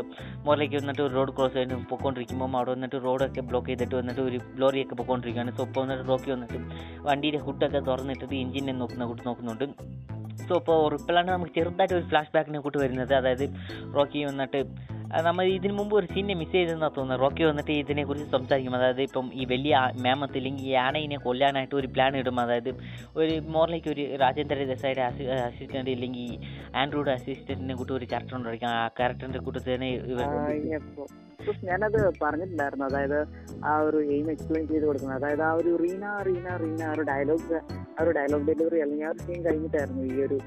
മോറിലേക്ക് 0.47 0.75
വന്നിട്ട് 0.75 1.01
ഒരു 1.01 1.13
റോഡ് 1.13 1.35
ക്രോസ് 1.37 1.53
ചെയ്ത് 1.53 1.73
പൊക്കോണ്ടിരിക്കുമ്പോൾ 1.89 2.57
അവിടെ 2.59 2.71
വന്നിട്ട് 2.75 2.97
റോഡൊക്കെ 3.07 3.41
ബ്ലോക്ക് 3.49 3.69
ചെയ്തിട്ട് 3.71 3.95
വന്നിട്ട് 4.01 4.21
ഒരു 4.21 4.39
ലോറിയൊക്കെ 4.63 4.95
പോയിക്കൊണ്ടിരിക്കുകയാണ് 4.95 5.53
സോ 5.57 5.65
ഇപ്പോൾ 5.69 5.81
വന്നിട്ട് 5.83 6.07
റോക്കി 6.11 6.31
വന്നിട്ട് 6.35 6.59
വണ്ടിയുടെ 7.09 7.41
ഹുഡൊക്കെ 7.45 7.81
തുറന്നിട്ടിട്ട് 7.91 8.35
എഞ്ചിനെ 8.43 8.75
നോക്കുന്ന 8.81 9.05
കൂട്ട് 9.11 9.23
നോക്കുന്നുണ്ട്. 9.27 9.67
സോ 10.47 10.53
ഇപ്പോൾ 10.59 10.93
ഇപ്പോഴാണ് 10.99 11.29
നമുക്ക് 11.31 11.53
ചെറുതായിട്ട് 11.57 11.95
ഒരു 11.99 12.05
ഫ്ലാഷ് 12.11 12.33
ബാക്കിനെ 12.35 12.59
കൂട്ട് 12.65 12.79
വരുന്നത്. 12.83 13.13
അതായത് 13.19 13.45
റോക്കി 13.97 14.19
വന്നിട്ട് 14.29 14.59
നമ്മൾ 15.25 15.43
ഇതിന് 15.55 15.73
മുമ്പ് 15.79 15.93
ഒരു 15.97 16.07
സീനെ 16.13 16.35
മിസ് 16.39 16.51
ചെയ്തെന്നാണ് 16.51 16.93
തോന്നുന്നത്. 16.95 17.19
റോക്കി 17.23 17.43
വന്നിട്ട് 17.49 17.73
ഇതിനെക്കുറിച്ച് 17.81 18.27
സംസാരിക്കും. 18.35 18.75
അതായത് 18.77 19.01
ഇപ്പം 19.01 19.25
ഈ 19.33 19.43
വലിയ 19.51 19.79
മേമത്ത് 20.05 20.37
ഇല്ലെങ്കിൽ 20.39 20.65
ഈ 20.69 20.73
ആനയിനെ 20.85 21.17
കൊല്ലാനായിട്ട് 21.25 21.75
ഒരു 21.81 21.89
പ്ലാൻ 21.95 22.17
ഇടും. 22.21 22.39
അതായത് 22.43 22.71
ഒരു 23.21 23.35
മോറിലേക്ക് 23.55 23.89
ഒരു 23.93 24.05
രാജേന്ദ്ര 24.23 24.65
ദേശായിയുടെ 24.73 25.03
അസിസ്റ്റന്റ് 25.49 25.93
ഇല്ലെങ്കിൽ 25.95 26.31
ആൻഡ്രോയുടെ 26.81 27.13
അസിസ്റ്റന്റിനെ 27.19 27.75
കൂട്ടി 27.81 27.93
ഒരു 27.99 28.07
ക്യാരക്ടർ 28.13 28.37
ഉണ്ടായിരിക്കും 28.39 28.69
ആ 28.69 28.81
ക്യാരക്ടറിന്റെ 28.99 29.43
കൂട്ടത്തിൽ 29.47 29.85
ഇവർ 30.13 30.25
ഞാനത് 31.69 31.99
പറഞ്ഞിട്ടുണ്ടായിരുന്നു 32.23 32.85
അതായത് 32.89 33.19
ആ 33.71 33.73
ഒരു 33.87 33.99
എയിം 34.15 34.27
എക്സ്പ്ലെയിൻ 34.33 34.65
ചെയ്ത് 34.71 34.85
കൊടുക്കുന്നത്. 34.89 35.17
അതായത് 35.19 35.43
ആ 35.49 35.51
ഒരു 35.61 35.71
റീന 35.83 36.05
റീന 36.29 36.47
റീന 36.63 36.81
ആ 36.89 36.93
ഒരു 36.95 37.05
ഡയലോഗ് 37.11 37.57
ആ 37.97 38.03
ഒരു 38.03 38.11
ഡയലോഗ് 38.17 38.45
ഡെലിവറി 38.49 38.79
അല്ലെങ്കിൽ 38.83 39.07
ആ 39.07 39.11
ഒരു 39.13 39.21
സീൻ 39.25 39.39
കഴിഞ്ഞിട്ടായിരുന്നു 39.47 40.03
ഈ 40.11 40.15
ഒരു 40.27 40.37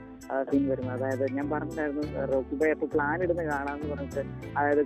സീൻ 0.49 0.63
വരുന്നത്. 0.71 0.95
അതായത് 0.97 1.25
ഞാൻ 1.37 1.47
പറഞ്ഞിട്ടുണ്ടായിരുന്നു 1.51 2.27
റോക്കി 2.33 2.55
ബൈ 2.61 2.71
അപ്പൊ 2.77 2.87
പ്ലാൻ 2.95 3.19
ഇടുന്ന 3.25 3.43
കാണാന്ന് 3.53 3.89
പറഞ്ഞിട്ട് 3.93 4.23
അതായത് 4.59 4.83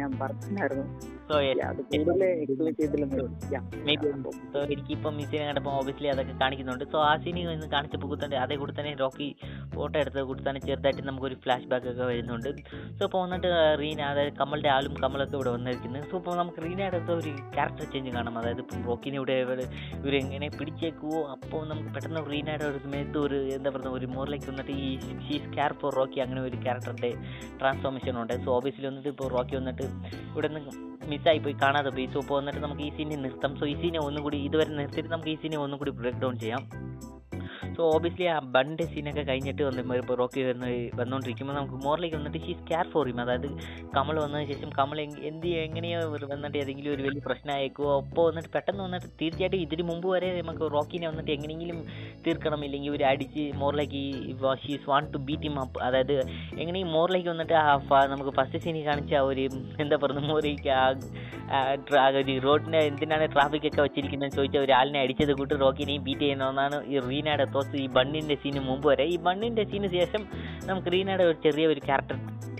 ഞാൻ 0.00 0.10
പറഞ്ഞിട്ടുണ്ടായിരുന്നു 0.22 0.86
സോ 1.30 1.36
എനിക്കിപ്പം 4.72 5.14
ഈ 5.22 5.24
സീൻ 5.30 5.42
കണ്ടപ്പോൾ 5.46 5.72
ഓബിയസ്ലി 5.78 6.08
അതൊക്കെ 6.12 6.34
കാണിക്കുന്നുണ്ട്. 6.42 6.84
സോ 6.92 6.98
ആ 7.08 7.12
സീനി 7.22 7.40
നിന്ന് 7.50 7.68
കാണിച്ചപ്പോൾ 7.74 8.08
കുത്തന്നെ 8.12 8.36
അതേ 8.44 8.56
കൂടെ 8.60 8.72
തന്നെ 8.78 8.92
റോക്കി 9.04 9.28
ഫോട്ടോ 9.74 9.96
എടുത്തത് 10.02 10.24
കൂടി 10.28 10.42
തന്നെ 10.48 10.60
ചെറുതായിട്ട് 10.68 11.02
നമുക്കൊരു 11.08 11.36
ഫ്ലാഷ് 11.44 11.68
ബാക്ക് 11.72 11.88
ഒക്കെ 11.92 12.04
വരുന്നുണ്ട്. 12.10 12.50
സോ 12.98 13.02
ഇപ്പോൾ 13.08 13.22
വന്നിട്ട് 13.24 13.50
റീന 13.82 14.00
അതായത് 14.12 14.32
കമലിന്റെ 14.42 14.70
ആളും 14.76 14.94
കമലൊക്കെ 15.02 15.35
ഇവിടെ 15.38 15.50
വന്നിരിക്കുന്നത്. 15.56 16.04
സോ 16.10 16.16
ഇപ്പോൾ 16.20 16.34
നമുക്ക് 16.40 16.60
റീനയുടെ 16.66 17.00
ഒരു 17.18 17.32
ക്യാരക്ടർ 17.56 17.84
ചേഞ്ച് 17.92 18.12
കാണാം. 18.16 18.34
അതായത് 18.40 18.62
ഇപ്പം 18.64 18.82
റോക്കിനെ 18.90 19.18
ഇവിടെ 19.20 19.36
ഇവരെങ്ങനെ 20.00 20.48
പിടിച്ചേക്കുവോ 20.58 21.20
അപ്പോൾ 21.34 21.62
നമുക്ക് 21.70 21.90
പെട്ടെന്ന് 21.96 22.22
റീനയുടെ 22.32 22.66
ഒരു 22.70 22.80
സമയത്ത് 22.86 23.18
ഒരു 23.26 23.38
എന്താ 23.56 23.70
പറയുക 23.76 23.94
ഒരു 23.98 24.08
മോറിലേക്ക് 24.14 24.48
വന്നിട്ട് 24.52 24.74
ഈ 24.86 24.88
ഷീസ് 25.26 25.50
കെയർ 25.56 25.74
ഫോർ 25.82 25.92
റോക്കി 26.00 26.20
അങ്ങനെ 26.26 26.42
ഒരു 26.48 26.58
ക്യാരക്ടറിന്റെ 26.64 27.10
ട്രാൻസ്ഫോർമേഷൻ 27.60 28.16
ഉണ്ട്. 28.22 28.34
സോ 28.46 28.50
ഓബിയസ്ലി 28.58 28.88
വന്നിട്ട് 28.90 29.10
ഇപ്പോൾ 29.14 29.28
റോക്കി 29.36 29.56
വന്നിട്ട് 29.60 29.86
ഇവിടെ 30.32 30.50
നിന്ന് 30.56 30.72
മിസ്സായി 31.12 31.40
പോയി 31.46 31.56
കാണാതെ 31.64 31.92
പോയി. 31.96 32.08
സോ 32.14 32.20
ഇപ്പോൾ 32.24 32.38
വന്നിട്ട് 32.40 32.62
നമുക്ക് 32.66 32.84
ഈ 32.88 32.90
സീനെ 32.96 33.18
നിർത്താം. 33.26 33.54
സോ 33.60 33.66
ഈ 33.74 33.76
സീനെ 33.82 34.00
ഒന്നും 34.08 34.22
കൂടി 34.28 34.40
ഇതുവരെ 34.48 34.72
നിർത്തിയിട്ട് 34.80 35.12
നമുക്ക് 35.14 35.32
ഈ 35.34 35.38
സീനെ 35.44 35.60
ഒന്നും 35.66 35.80
കൂടി 35.82 35.94
ബ്രേക്ക് 36.00 36.22
ഡൗൺ 36.24 36.36
ചെയ്യാം. 36.44 36.64
സോ 37.76 37.82
ഓബിയസ്ലി 37.94 38.26
ആ 38.26 38.36
ബണ്ട് 38.54 38.82
സീനൊക്കെ 38.82 39.22
കഴിഞ്ഞിട്ട് 39.22 39.62
വന്ന് 39.62 39.96
ഇപ്പോൾ 39.98 40.14
റോക്കി 40.14 40.42
വന്ന് 40.42 40.68
വന്നുകൊണ്ടിരിക്കുമ്പോൾ 41.00 41.54
നമുക്ക് 41.56 41.78
മോറിലേക്ക് 41.84 42.16
വന്നിട്ട് 42.16 42.40
ഷീസ് 42.46 42.62
കെയർ 42.70 42.86
ഫോർ 42.92 43.06
ഹിം 43.06 43.20
അതായത് 43.20 43.48
കമൽ 43.96 44.16
വന്നതിന് 44.18 44.46
ശേഷം 44.52 44.70
കമൽ 44.78 45.00
എന്ത് 45.30 45.46
എങ്ങനെയോ 45.64 45.98
വന്നിട്ട് 46.34 46.58
ഏതെങ്കിലും 46.58 46.90
ഒരു 46.94 47.02
വലിയ 47.02 47.22
പ്രശ്നമായേക്കോ 47.26 47.88
അപ്പോൾ 47.98 48.24
വന്നിട്ട് 48.28 48.48
പെട്ടെന്ന് 48.48 48.82
വന്നിട്ട് 48.82 49.08
തീർച്ചയായിട്ടും 49.20 49.60
ഇതിന് 49.60 49.82
മുമ്പ് 49.82 50.08
വരെ 50.08 50.30
നമുക്ക് 50.40 50.70
റോക്കിനെ 50.72 51.06
വന്നിട്ട് 51.08 51.30
എങ്ങനെയെങ്കിലും 51.30 51.78
തീർക്കണം. 52.26 52.64
ഇല്ലെങ്കിൽ 52.64 52.90
ഒരു 52.90 53.04
അടിച്ച് 53.04 53.44
മോറിലേക്ക് 53.56 54.02
she's 54.64 54.90
want 54.90 55.12
to 55.14 55.18
beat 55.18 55.42
him 55.42 55.60
up 55.60 55.78
അതായത് 55.82 56.16
എങ്ങനെയും 56.58 56.88
മോറിലേക്ക് 56.88 57.28
വന്നിട്ട് 57.28 57.54
ആ 57.54 58.06
നമുക്ക് 58.06 58.30
ഫസ്റ്റ് 58.30 58.58
സീനിൽ 58.58 58.84
കാണിച്ച 58.84 59.14
ആ 59.14 59.22
ഒരു 59.22 59.44
എന്താ 59.80 59.96
പറയുക 59.96 60.24
മോറിലേക്ക് 60.30 60.70
ആ 60.70 62.06
ഒരു 62.20 62.34
റോഡിനെ 62.40 62.78
എന്തിനാണ് 62.86 63.26
ട്രാഫിക് 63.32 63.66
ഒക്കെ 63.66 63.82
വെച്ചിരിക്കുന്നത് 63.82 64.30
ചോദിച്ച 64.30 64.56
ഒരാളിനെ 64.56 65.00
അടിച്ചത് 65.00 65.32
കൂട്ട് 65.32 65.54
റോക്കിനെയും 65.60 66.02
ബീറ്റ് 66.04 66.20
ചെയ്യുന്നതെന്നാണ് 66.20 66.78
ഈ 66.84 66.98
റീനയുടെ 67.08 67.46
തോസ് 67.66 67.82
ഈ 67.82 67.86
ബണ്ണിന്റെ 67.96 68.34
സീന് 68.42 68.60
മുമ്പ് 68.68 68.86
വരെ. 68.88 69.04
ഈ 69.14 69.16
ബണ്ണിന്റെ 69.26 69.64
സീന് 69.70 69.88
ശേഷം 69.98 70.22
നമുക്ക് 70.68 70.88
റീനയുടെ 70.92 71.24
ഒരു 71.24 71.36
ചെറിയ 71.44 71.66
ഒരു 71.66 71.80
ക്യാരക്ടർ 71.88 72.18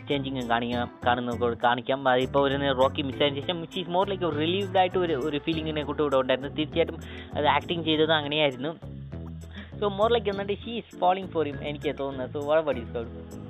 ചേഞ്ചിങ് 0.09 0.43
കാണിക്കാം 0.51 0.91
കാണുന്ന 1.07 1.55
കാണിക്കാം. 1.65 2.09
അതിപ്പോൾ 2.09 2.43
ഒരു 2.49 2.57
റോക്കി 2.81 3.03
മിസ്സായതിനു 3.03 3.41
ശേഷം 3.41 3.59
ഷീസ് 3.75 3.91
മോർ 3.97 4.05
ലൈക്ക് 4.09 4.31
റിലീവ്ഡ് 4.43 4.79
ആയിട്ട് 4.79 4.99
ഒരു 4.99 5.17
ഒരു 5.29 5.39
ഫീലിങ്ങിനെ 5.47 5.83
കൂട്ടി 5.89 6.03
ഇവിടെ 6.03 6.17
ഉണ്ടായിരുന്നു. 6.17 6.51
തീർച്ചയായിട്ടും 6.59 6.99
അത് 7.39 7.47
ആക്ടിങ് 7.57 7.85
ചെയ്തത് 7.89 8.13
അങ്ങനെയായിരുന്നു. 8.13 8.73
സോ 9.81 9.89
മോർ 9.89 10.11
ലൈക്ക് 10.17 10.31
എന്നിട്ട് 10.35 10.55
she 10.65 10.75
is 10.83 10.95
falling 11.01 11.29
for 11.35 11.47
him 11.47 11.59
എനിക്ക് 11.71 11.99
തോന്നുന്നത്. 11.99 12.31
സോ 12.33 12.41
വളരെ 12.51 12.79
you 12.81 13.46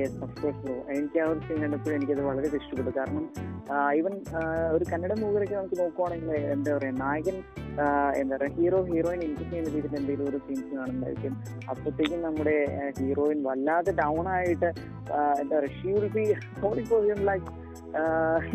yes 0.00 0.16
of 0.24 0.34
course 0.42 0.60
bro 0.64 0.76
എനിക്ക് 0.94 1.18
ആ 1.22 1.26
ഒരു 1.32 1.40
സീൻ 1.46 1.58
കണ്ടപ്പോൾ 1.64 1.92
എനിക്കത് 1.96 2.22
വളരെ 2.28 2.48
ഇഷ്ടപ്പെട്ടു. 2.58 2.92
കാരണം 2.98 3.24
ഈവൻ 3.98 4.14
ഒരു 4.76 4.84
കന്നഡ 4.92 5.12
മൂവിയിലൊക്കെ 5.20 5.56
നമുക്ക് 5.58 5.76
നോക്കുവാണെങ്കിൽ 5.80 6.30
എന്താ 6.54 6.70
പറയുക 6.76 6.98
നായകൻ 7.02 7.36
എന്താ 8.20 8.34
പറയുക 8.36 8.52
ഹീറോ 8.58 8.78
ഹീറോയിൻ 8.90 9.20
ഇൻട്രസ്റ്റ് 9.26 9.52
ചെയ്യുന്ന 9.52 9.74
രീതിയിൽ 9.76 9.96
എന്തെങ്കിലും 10.00 10.28
ഒരു 10.30 10.38
സീൻസ് 10.46 10.70
കാണുന്നതായിരിക്കും. 10.78 11.34
അപ്പോഴത്തേക്കും 11.72 12.20
നമ്മുടെ 12.28 12.56
ഹീറോയിൻ 13.00 13.40
വല്ലാതെ 13.48 13.94
ഡൗൺ 14.02 14.26
ആയിട്ട് 14.36 14.68
എന്താ 15.42 15.54
പറയുക 15.56 15.72
she 15.78 15.90
will 15.96 16.08
be 16.18 16.24
for 16.60 17.04
like 17.30 17.48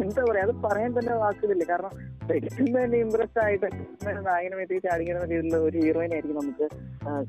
എന്താ 0.03 0.21
പറയാ 0.27 0.43
അത് 0.47 0.53
പറയാൻ 0.65 0.91
തന്നെ 0.97 1.13
വാക്കുകളില്ല. 1.21 1.63
കാരണം 1.71 1.93
പെട്ടെന്ന് 2.29 2.77
തന്നെ 2.83 2.97
ഇമ്പ്രസ് 3.03 3.37
ആയിട്ട് 3.43 3.67
നായകനെ 4.27 4.55
വെച്ച് 4.59 4.77
ചാടിക്കുന്ന 4.85 5.25
രീതിയിലുള്ള 5.31 5.57
ഒരു 5.67 5.77
ഹീറോയിൻ 5.83 6.11
ആയിരിക്കും 6.15 6.37
നമുക്ക് 6.41 6.67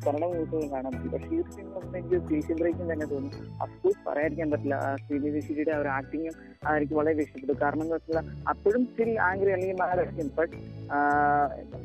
കന്നഡ 0.04 0.22
മൂവീസിൽ 0.30 0.68
കാണാൻ 0.74 0.92
പറ്റും. 0.92 1.10
പക്ഷേ 1.14 1.32
ഈ 1.38 1.42
സിനിമ 1.56 1.80
എനിക്ക് 1.98 2.18
സ്റ്റേഷൻ 2.22 2.56
ബ്രേക്കും 2.60 2.86
തന്നെ 2.92 3.06
തോന്നും. 3.12 3.32
അഫ്കോഴ്സ് 3.64 4.00
പറയാതിരിക്കാൻ 4.06 4.50
പറ്റില്ല. 4.52 4.76
ശ്രീദേവി 5.02 5.40
ശിരിയുടെ 5.48 5.72
ആ 5.76 5.80
ഒരു 5.82 5.90
ആക്ടിങ്ങും 5.98 6.34
എനിക്ക് 6.76 6.94
വളരെ 7.00 7.22
ഇഷ്ടപ്പെട്ടു 7.26 7.54
കാരണം 7.64 7.82
എന്താ 7.86 7.98
വെച്ചാൽ 7.98 8.30
അപ്പോഴും 8.52 8.82
സ്റ്റിൽ 8.90 9.10
ആംഗ്രി 9.28 9.50
അല്ലെങ്കിൽ 9.56 9.78
മാറായിരിക്കും 9.82 10.30
ബട്ട് 10.38 10.54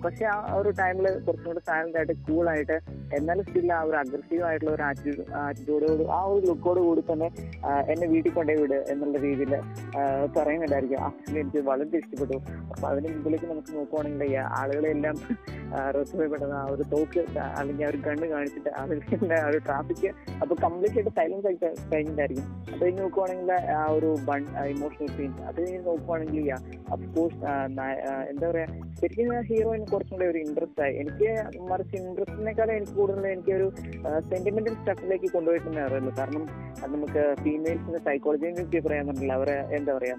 പക്ഷെ 0.05 0.25
ആ 0.35 0.37
ഒരു 0.59 0.69
ടൈമിൽ 0.79 1.05
കുറച്ചും 1.25 1.49
കൂടെ 1.51 1.61
സൈലന്റ് 1.69 1.97
ആയിട്ട് 1.99 2.15
കൂൾ 2.27 2.45
ആയിട്ട് 2.53 2.77
എന്നാലും 3.17 3.43
സ്റ്റിൽ 3.49 3.67
ആ 3.77 3.81
ഒരു 3.89 3.97
അഗ്രസീവ് 4.03 4.43
ആയിട്ടുള്ള 4.49 4.71
ഒരു 4.77 4.83
ആറ്റിറ്റ്യൂഡ് 4.89 5.25
ആറ്റിറ്റ്യൂഡോട് 5.43 6.03
ആ 6.17 6.21
ഒരു 6.33 6.43
ലുക്കോട് 6.51 6.81
കൂടി 6.87 7.03
തന്നെ 7.11 7.29
എന്നെ 7.93 8.07
വീട്ടിൽ 8.13 8.31
കൊണ്ടേ 8.37 8.55
വിട് 8.61 8.77
എന്നുള്ള 8.93 9.17
രീതിയിൽ 9.27 9.53
പറയുന്നുണ്ടായിരിക്കും 10.37 10.99
ആ 11.05 11.09
film 11.17 11.37
എനിക്ക് 11.41 11.61
വളരെ 11.69 11.97
ഇഷ്ടപ്പെട്ടു. 12.01 12.37
അപ്പൊ 12.71 12.85
അതിന് 12.91 13.07
മുമ്പിലേക്ക് 13.15 13.47
നമുക്ക് 13.53 13.71
നോക്കുവാണെങ്കിൽ 13.79 14.37
ആളുകളെ 14.59 14.91
ആളുകളെല്ലാം 14.91 15.15
റെസ്പോയപ്പെട്ടത് 15.95 16.53
ആ 16.59 16.63
ഒരു 16.73 16.83
തോക്ക് 16.93 17.21
അല്ലെങ്കിൽ 17.59 17.83
ആ 17.85 17.89
ഒരു 17.91 17.99
കണ്ണ് 18.05 18.25
കാണിച്ചിട്ട് 18.33 18.71
ആളുകളുടെ 18.79 19.37
ആ 19.41 19.45
ഒരു 19.51 19.59
ട്രാഫിക് 19.67 20.07
അപ്പൊ 20.41 20.53
കംപ്ലീറ്റ് 20.63 20.97
ആയിട്ട് 20.99 21.13
സൈലൻസ് 21.19 21.47
ആയി 21.49 21.57
കഴിഞ്ഞിട്ടായിരിക്കും. 21.91 22.47
അത് 22.71 22.81
കഴിഞ്ഞ് 22.83 23.01
നോക്കുവാണെങ്കിൽ 23.03 23.51
ആ 23.81 23.83
ഒരു 23.97 24.09
ബൺ 24.29 24.41
ഇമോഷണൽ 24.73 25.09
സീൻ 25.17 25.31
അത് 25.49 25.57
കഴിഞ്ഞ് 25.61 25.81
നോക്കുവാണെങ്കിൽ 25.89 26.49
അഫ്കോഴ്സ് 26.95 27.39
എന്താ 28.31 28.45
പറയാ 28.51 28.67
ശരിക്കും 29.01 29.29
ഹീറോയിന് 29.49 29.87
കുറച്ചും 29.93 30.15
കൂടെ 30.17 30.27
ഒരു 30.31 30.39
ഇൻട്രസ്റ്റ് 30.45 30.81
ആയി. 30.85 30.93
എനിക്ക് 31.03 31.29
മറിച്ച് 31.71 31.95
ഇൻട്രസ്റ്റിനേക്കാളും 32.01 32.73
എനിക്ക് 32.79 32.95
കൂടുതൽ 32.99 33.27
എനിക്ക് 33.35 33.53
ഒരു 33.59 33.67
സെന്റിമെന്റൽ 34.31 34.75
സ്റ്റഫിലേക്ക് 34.81 35.29
കൊണ്ടുപോയിട്ടുണ്ടെന്ന് 35.35 35.85
അറിയുള്ളൂ. 35.87 36.13
കാരണം 36.19 36.43
അത് 36.81 36.91
നമുക്ക് 36.95 37.23
ഫീമെയിൽസിന്റെ 37.43 38.01
സൈക്കോളജിയെ 38.09 38.51
പറ്റി 38.59 38.79
പറയാന്നുണ്ടല്ലോ 38.87 39.35
അവരെ 39.39 39.57
എന്താ 39.77 39.91
പറയാ. 40.01 40.17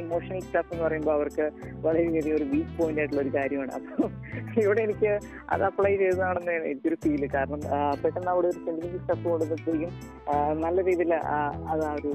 ഇമോഷണൽ 0.00 0.38
സ്റ്റഫ് 0.44 0.70
എന്ന് 0.72 0.82
പറയുമ്പോൾ 0.84 1.12
അവർക്ക് 1.16 1.46
വളരെയധികം 1.86 2.36
ഒരു 2.36 2.46
വീക്ക് 2.52 2.74
പോയിന്റ് 2.76 3.00
ആയിട്ടുള്ള 3.00 3.22
ഒരു 3.24 3.32
കാര്യമാണ്. 3.34 3.72
അപ്പോൾ 3.78 4.06
ഇവിടെ 4.62 4.80
എനിക്ക് 4.86 5.10
അത് 5.54 5.62
അപ്ലൈ 5.68 5.90
ചെയ്തതാണെന്ന് 6.02 6.52
എനിക്കൊരു 6.68 6.96
ഫീൽ 7.02 7.24
കാരണം 7.34 7.60
പെട്ടെന്ന് 8.02 8.30
അവിടെ 8.34 8.48
ഒരു 8.52 8.58
സെന്റിമെന്റൽ 8.66 9.02
സ്റ്റഫ് 9.02 9.24
കൊടുത്തപ്പോഴേക്കും 9.32 9.92
നല്ല 10.64 10.78
രീതിയിൽ 10.88 11.12
അത് 11.72 11.84
ആ 11.90 11.92
ഒരു 11.98 12.12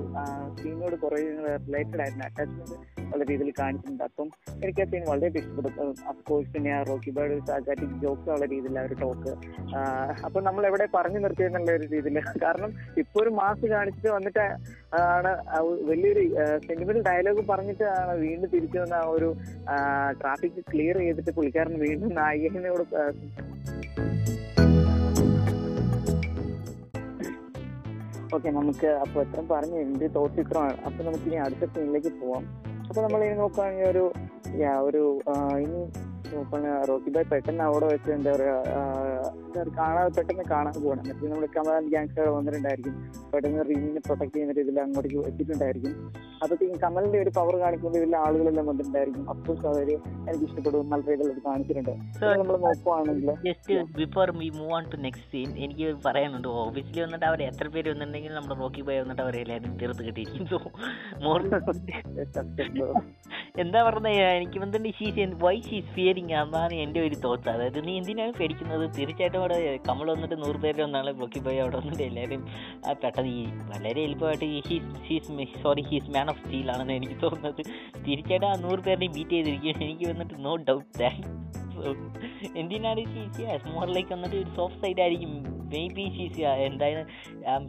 സീനോട് 0.62 0.96
കുറേ 1.04 1.20
റിലേറ്റഡ് 1.68 2.02
ആയിരുന്നു. 2.06 2.26
അറ്റാച്ച്മെന്റ് 2.30 2.78
വളരെ 3.12 3.28
രീതിയിൽ 3.32 3.54
കാണിച്ചിട്ടുണ്ട്. 3.62 4.04
അപ്പം 4.10 4.28
എനിക്ക് 4.64 4.82
ആ 4.84 4.88
സീൻ 4.92 5.06
വളരെ 5.12 5.32
ഇഷ്ടപ്പെട്ടു. 5.44 5.88
അഫ്കോഴ്സ് 6.12 6.52
പിന്നെ 6.56 6.72
ആ 6.78 6.82
റോക്കി 6.92 7.14
ബേർഡ് 7.18 7.40
സാഗാറ്റിക് 7.52 7.96
ജോക്സ് 8.06 8.30
ഉള്ള 8.36 8.46
രീതിയിൽ 8.56 8.78
ആ 8.82 8.86
ഒരു 8.90 8.98
ടോക്ക് 9.06 9.34
അപ്പൊ 10.28 10.42
നമ്മൾ 10.50 10.66
എവിടെ 10.72 10.88
പറഞ്ഞു 10.98 11.22
നിർത്തിയെന്നുള്ള 11.26 11.72
ഒരു 11.80 11.88
രീതിയിൽ. 11.96 12.20
കാരണം 12.46 12.72
ഇപ്പൊ 13.04 13.20
ഒരു 13.26 13.34
മാസ് 13.42 13.66
കാണിച്ചിട്ട് 13.76 14.12
വന്നിട്ട് 14.18 14.46
ആണ്. 14.92 15.32
വലിയൊരു 15.90 16.24
സെന്റിമെന്റൽ 16.66 17.04
ഡയലോഗ് 17.10 17.44
പറഞ്ഞിട്ട് 17.48 17.86
ആണ് 17.96 18.14
വീണ്ടും 18.20 18.50
തിരിച്ചു 18.50 18.80
വന്ന 18.80 18.96
ആ 19.02 19.12
ഒരു 19.16 19.30
ട്രാഫിക് 20.22 20.60
ക്ലിയർ 20.72 20.98
ചെയ്തിട്ട് 21.00 21.34
പുള്ളിക്കാരൻ 21.38 21.76
വീണ്ടും 21.86 22.12
നായികനോട് 22.16 22.84
ഓക്കെ 28.36 28.50
നമുക്ക് 28.58 28.90
അപ്പൊ 29.02 29.18
എത്ര 29.24 29.42
പറഞ്ഞു 29.50 29.78
എന്റെ 29.86 30.08
തോട്ട് 30.16 30.38
ഇത്രയാണ് 30.44 30.76
അപ്പൊ 30.88 31.00
നമുക്ക് 31.04 31.26
ഇനി 31.30 31.38
അടുത്ത 31.46 31.66
സീനിലേക്ക് 31.74 32.12
പോവാം. 32.22 32.44
അപ്പൊ 32.86 33.00
നമ്മൾ 33.06 33.22
ഇനി 33.26 33.36
നോക്കുകയാണെങ്കിൽ 33.42 33.88
ഒരു 33.92 34.04
ഒരു 34.88 35.02
ഇനി 35.64 35.82
നോക്കുകയാണെങ്കിൽ 36.32 36.86
റോക്കി 36.90 37.12
പെട്ടെന്ന് 37.32 37.64
അവിടെ 37.64 37.88
വെച്ച് 37.94 38.12
എന്താ 38.12 38.32
പറയാ 38.36 38.56
കാണാതെ 39.80 40.10
പെട്ടെന്ന് 40.18 40.44
കാണാൻ 40.52 40.74
പോകണം 40.84 41.02
എന്നിട്ട് 41.04 41.32
നമ്മൾ 41.32 41.46
കമലാൻ 41.56 41.86
ഗ്യാങ്സ്റ്റർ 41.94 42.28
വന്നിട്ടുണ്ടായിരിക്കും. 42.38 42.96
പെട്ടെന്ന് 43.32 43.64
റീമിനെ 43.70 44.02
പ്രൊട്ടക്ട് 44.08 44.34
ചെയ്യുന്ന 44.36 44.54
രീതിയിൽ 44.60 44.80
അങ്ങോട്ടേക്ക് 44.84 45.18
എത്തിയിട്ടുണ്ടായിരിക്കും. 45.30 45.94
അപ്പോഴത്തേക്കും 46.42 46.78
കമലിന്റെ 46.84 47.18
ഒരു 47.24 47.32
പവർ 47.38 47.56
കാണിക്കുന്ന 47.64 47.98
ഇതിലെ 48.02 48.18
ആളുകളെല്ലാം 48.26 48.66
വന്നിട്ടുണ്ടായിരിക്കും. 48.72 49.24
അഫ്കോഴ്സ് 49.34 49.66
അവർ 49.72 49.90
എനിക്ക് 50.30 50.46
ഇഷ്ടപ്പെടും. 50.50 50.88
നല്ല 50.94 51.06
രീതിയിൽ 51.12 51.32
അത് 51.34 51.42
കാണിച്ചിട്ടുണ്ട്. 51.50 51.94
നമ്മൾ 52.42 52.56
നോക്കുവാണെങ്കിൽ 52.68 53.30
just 53.48 53.78
before 54.00 54.30
we 54.42 54.50
move 54.60 54.72
on 54.78 54.86
to 54.94 55.00
next 55.08 55.28
scene 55.34 55.50
എനിക്ക് 55.66 55.88
പറയാനുണ്ട്. 56.08 56.50
ഓഫീസിൽ 56.64 57.02
വന്നിട്ട് 57.06 57.28
അവർ 57.32 57.42
എത്ര 57.50 57.68
പേര് 57.76 57.88
വന്നിട്ടുണ്ടെങ്കിൽ 57.94 58.34
നമ്മുടെ 58.40 58.58
റോക്കി 58.64 58.84
ബോയ് 58.88 59.02
വന്നിട്ട് 59.04 59.24
അവരെല്ലാവരും 59.26 59.76
തീർത്ത് 59.82 60.06
കിട്ടിയിരിക്കും 60.08 60.48
സോ 60.54 60.60
മോർ 61.26 61.40
എന്താ 63.62 63.80
പറഞ്ഞ? 63.88 64.10
എനിക്ക് 64.40 64.58
വന്നിട്ട് 64.64 64.92
ഷീസ് 65.00 65.28
വൈ 65.46 65.56
ഷീസ് 65.70 65.90
ഫിയറിങ് 65.96 66.36
അതാണ് 66.42 66.76
എന്റെ 66.84 67.00
ഒരു 67.08 67.16
തോട്ട് 67.26 67.48
അതായത് 67.54 67.80
നീ 67.88 67.94
എന്തിനാണ് 68.02 68.34
പേടിക്കുന്നത്? 68.40 68.86
തീർച്ചയായിട്ടും 69.22 69.42
അവിടെ 69.42 69.58
കമൽ 69.88 70.08
വന്നിട്ട് 70.14 70.38
നൂറ് 70.44 70.58
പേര് 70.64 70.80
വന്നാണ് 70.86 71.12
പൊക്കി 71.22 71.40
പോയി 71.46 71.58
അവിടെ 71.64 71.78
വന്നിട്ട് 71.82 72.04
എല്ലാവരും 72.10 72.42
പെട്ടെന്ന് 73.02 73.32
ഈ 73.40 73.44
വളരെ 73.72 74.02
എളുപ്പമായിട്ട് 74.08 74.48
he's 74.70 74.90
he's 75.08 75.62
sorry 75.64 75.84
he's 75.92 76.12
man 76.16 76.30
of 76.34 76.42
steel 76.44 76.70
ആണെന്ന് 76.76 76.96
എനിക്ക് 77.00 77.18
തോന്നുന്നത്. 77.24 77.62
തീർച്ചയായിട്ടും 78.08 78.50
ആ 78.52 78.56
നൂറ് 78.66 78.82
പേരിനെ 78.88 79.10
ബീറ്റ് 79.18 79.36
ചെയ്തിരിക്കും 79.38 79.84
എനിക്ക് 79.88 80.08
വന്നിട്ട് 80.14 80.36
നോ 80.48 80.56
ഡൗട്ട് 80.70 80.90
ദാറ്റ് 81.04 81.30
എന്തിനാണ് 82.62 83.04
മോറിലേക്ക് 83.78 84.12
വന്നിട്ട് 84.16 84.38
ഒരു 84.42 84.50
സോഫ്റ്റ് 84.60 84.84
സൈഡ് 84.84 85.02
ആയിരിക്കും. 85.06 85.32
മേ 85.74 85.82
ബി 85.98 86.06
ഷീസ് 86.16 86.42
എന്തായാലും 86.68 87.06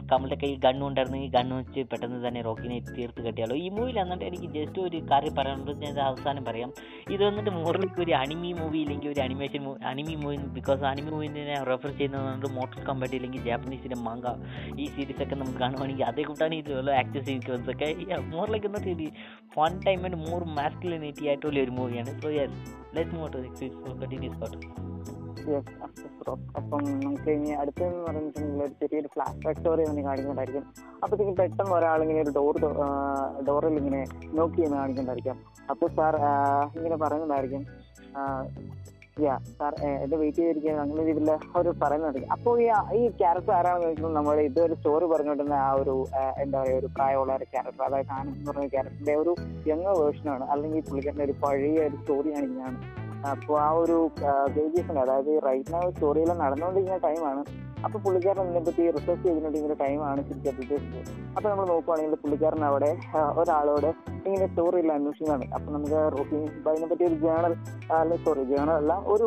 കമലിന്റെ 0.09 0.37
കയ്യിൽ 0.39 0.57
ഗണ്ണു 0.65 0.83
ഉണ്ടായിരുന്നെങ്കിൽ 0.87 1.29
ഗണ്ണ് 1.35 1.53
വെച്ച് 1.59 1.81
പെട്ടെന്ന് 1.91 2.17
തന്നെ 2.25 2.41
റോക്കിനെ 2.47 2.77
തീർത്ത് 2.87 3.21
കെട്ടിയാലോ. 3.25 3.55
ഈ 3.65 3.67
മൂവിയിൽ 3.75 3.97
എന്നിട്ട് 4.01 4.25
എനിക്ക് 4.29 4.47
ജസ്റ്റ് 4.55 4.79
ഒരു 4.87 4.99
കാര്യം 5.11 5.33
പറയാനുള്ളത് 5.37 5.79
ഞാൻ 5.85 5.99
അവസാനം 6.07 6.43
പറയാം. 6.49 6.71
ഇത് 7.13 7.23
വന്നിട്ട് 7.27 7.51
മോറിലേക്ക് 7.59 8.01
ഒരു 8.05 8.13
അനിമി 8.21 8.51
മൂവി 8.59 8.79
ഇല്ലെങ്കിൽ 8.85 9.09
ഒരു 9.13 9.21
animation 9.27 9.69
anime 9.91 10.15
movie 10.23 10.37
because 10.57 10.83
anime 10.91 11.11
മൂവിനെ 11.33 11.55
refer 11.69 11.91
ചെയ്യുന്നതുകൊണ്ട് 11.91 12.47
മോട്ടോർ 12.57 12.79
കമ്പാറ്റ് 12.87 13.15
ഇല്ലെങ്കിൽ 13.15 13.41
ജാപ്പനീസിന്റെ 13.43 13.97
മാങ്ക 14.05 14.27
ഈ 14.77 14.85
സീരീസ് 14.87 15.21
ഒക്കെ 15.23 15.35
നമുക്ക് 15.35 15.59
കാണുവാണെങ്കിൽ 15.59 16.05
അതേ 16.05 16.23
കൂട്ടാണ് 16.23 16.55
ഇതുപോലെ 16.55 16.93
ആക്ടർ 16.99 17.21
സീക്വൻസ് 17.27 17.69
ഒക്കെ. 17.73 17.89
മോറിലേക്ക് 18.33 18.67
എന്ന 18.67 18.79
series 18.79 19.07
fun 19.55 19.73
time 19.87 20.01
and 20.05 20.19
more 20.25 20.43
masculinity 20.59 21.27
ആയിട്ടുള്ള 21.27 21.59
ഒരു 21.59 21.71
മൂവിയാണ് 21.71 22.13
so 22.21 22.31
yes 22.31 22.59
let 22.95 23.15
next 23.37 23.69
continues 24.01 24.39
bro 26.19 26.33
അപ്പം 26.57 26.83
നമുക്ക് 26.97 27.31
ഇനി 27.31 27.49
അടുത്തെന്ന് 27.61 28.03
പറഞ്ഞിട്ടുണ്ടെങ്കിൽ 28.05 28.61
ഒരു 28.65 28.73
ചെറിയൊരു 28.81 29.09
ഫ്ലാഷ് 29.15 29.39
ബാക്ക് 29.45 29.57
സ്റ്റോറി 29.59 29.83
തന്നെ 29.89 30.03
കാണിക്കുന്നുണ്ടായിരിക്കും 30.03 30.63
അപ്പോഴത്തേക്കും 31.01 31.35
പെട്ടെന്ന് 31.39 31.73
ഒരാളിങ്ങനെ 31.77 32.21
ഒരു 32.21 32.31
ഡോർ 32.37 32.57
ഡോറിൽ 33.49 33.75
ഇങ്ങനെ 33.81 34.01
നോക്കി 34.33 34.55
ചെയ്യുന്ന 34.55 34.77
കാണിക്കുന്നുണ്ടായിരിക്കാം 34.77 35.39
അപ്പോൾ 35.69 35.89
സാർ 35.97 36.15
ഇങ്ങനെ 36.77 36.95
പറയുന്നതായിരിക്കും. 36.95 37.63
യാ 39.17 39.33
സാർ 39.51 39.73
എന്റെ 39.97 40.17
വെയിറ്റ് 40.19 40.39
ചെയ്തിരിക്കുന്നത് 40.39 40.81
അങ്ങനെ 40.83 41.01
രീതിയിൽ 41.07 41.27
അവർ 41.49 41.67
പറയുന്നുണ്ട് 41.81 42.21
അപ്പോൾ 42.35 42.53
ഈ 42.61 42.67
ഈ 42.95 43.09
ക്യാരക്ടർ 43.19 43.53
ആരാണെന്ന് 43.53 43.89
വെച്ചാൽ 43.89 44.13
നമ്മൾ 44.13 44.39
ഇതുവരെ 44.41 44.75
സ്റ്റോറി 44.75 45.07
പറഞ്ഞുകൊണ്ടിരുന്ന 45.11 45.57
ആ 45.61 45.71
ഒരു 45.81 45.95
ആ, 46.13 46.23
എന്താ 46.43 46.57
പറയുക 46.59 46.79
ഒരു 46.79 46.89
പ്രായമുള്ള 46.95 47.33
ഒരു 47.35 47.47
ക്യാരക്ടർ 47.51 47.83
അതായത് 47.87 48.11
ആനന്ദ് 48.11 48.35
എന്ന് 48.35 48.49
പറഞ്ഞ 48.49 48.67
ക്യാരക്ടറിന്റെ 48.69 49.15
ഒരു 49.15 49.33
യങ് 49.67 49.93
വേർഷനാണ് 49.99 50.45
അല്ലെങ്കിൽ 50.53 50.83
പുള്ളിക്കാരന്റെ 50.87 51.25
ഒരു 51.25 51.35
പഴയ 51.43 51.77
ഒരു 51.87 51.99
സ്റ്റോറിയാണ് 52.01 52.47
ഇങ്ങനെയാണ്. 52.49 52.79
അപ്പോൾ 53.33 53.57
ആ 53.59 53.69
ഒരു 53.81 53.97
വേരിയേഷൻ 54.55 54.95
അതായത് 54.99 55.31
റൈറ്റ് 55.45 55.73
നാ 55.73 55.81
സ്റ്റോറിയെല്ലാം 55.91 56.39
നടന്നുകൊണ്ടിരിക്കുന്ന 56.39 57.01
ടൈമാണ് 57.05 57.43
അപ്പൊ 57.85 57.97
പുള്ളിക്കാരൻ 58.05 58.45
ഇതിനെ 58.49 58.61
പറ്റി 58.67 58.83
റിസർച്ച് 58.97 59.29
ടൈം 59.53 59.73
ടൈമാണ് 59.83 60.21
ശരിക്കും 60.29 60.63
ഉദ്ദേശിച്ചത് 60.63 61.11
അപ്പൊ 61.35 61.47
നമ്മൾ 61.49 61.65
നോക്കുവാണെങ്കിൽ 61.73 62.19
പുള്ളിക്കാരൻ 62.23 62.63
അവിടെ 62.71 62.91
ഒരാളോട് 63.41 63.89
ഇങ്ങനെ 64.27 64.45
സ്റ്റോറി 64.51 64.77
ഇല്ല 64.81 64.91
അന്വേഷിക്കുന്നതാണ് 64.97 65.45
അപ്പൊ 65.55 65.69
നമുക്ക് 65.75 65.95
അതിനെപ്പറ്റി 65.95 66.37
അതിനെ 66.69 66.87
പറ്റി 66.91 67.03
ഒരു 67.09 67.17
ജേണൽ 67.23 67.53
അല്ലെങ്കിൽ 67.99 68.23
സോറി 68.25 68.43
ജേണൽ 68.51 68.75
അല്ല 68.81 68.93
ഒരു 69.13 69.25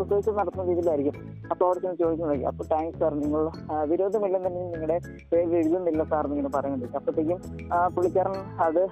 റിസർച്ച് 0.00 0.30
നടത്തുന്ന 0.38 0.66
രീതിയിലായിരിക്കും. 0.70 1.16
അപ്പൊ 1.52 1.62
അവിടെ 1.66 1.80
ചെന്ന് 1.84 1.98
ചോദിക്കുന്നതായിരിക്കും 2.02 2.50
അപ്പൊ 2.52 2.64
താങ്ക്സ് 2.72 3.00
സാർ 3.02 3.14
നിങ്ങൾ 3.24 3.42
വിരോധമില്ലെന്നുണ്ടെങ്കിൽ 3.92 4.72
നിങ്ങളുടെ 4.74 4.98
പേര് 5.32 5.56
എഴുതുന്നില്ല 5.60 6.04
സാർ 6.12 6.24
എന്നിങ്ങനെ 6.26 6.52
പറയുന്നുണ്ട്. 6.56 6.96
അപ്പോഴത്തേക്കും 6.98 7.40
പുള്ളിക്കാരൻ 7.96 8.36
അത് 8.66 8.82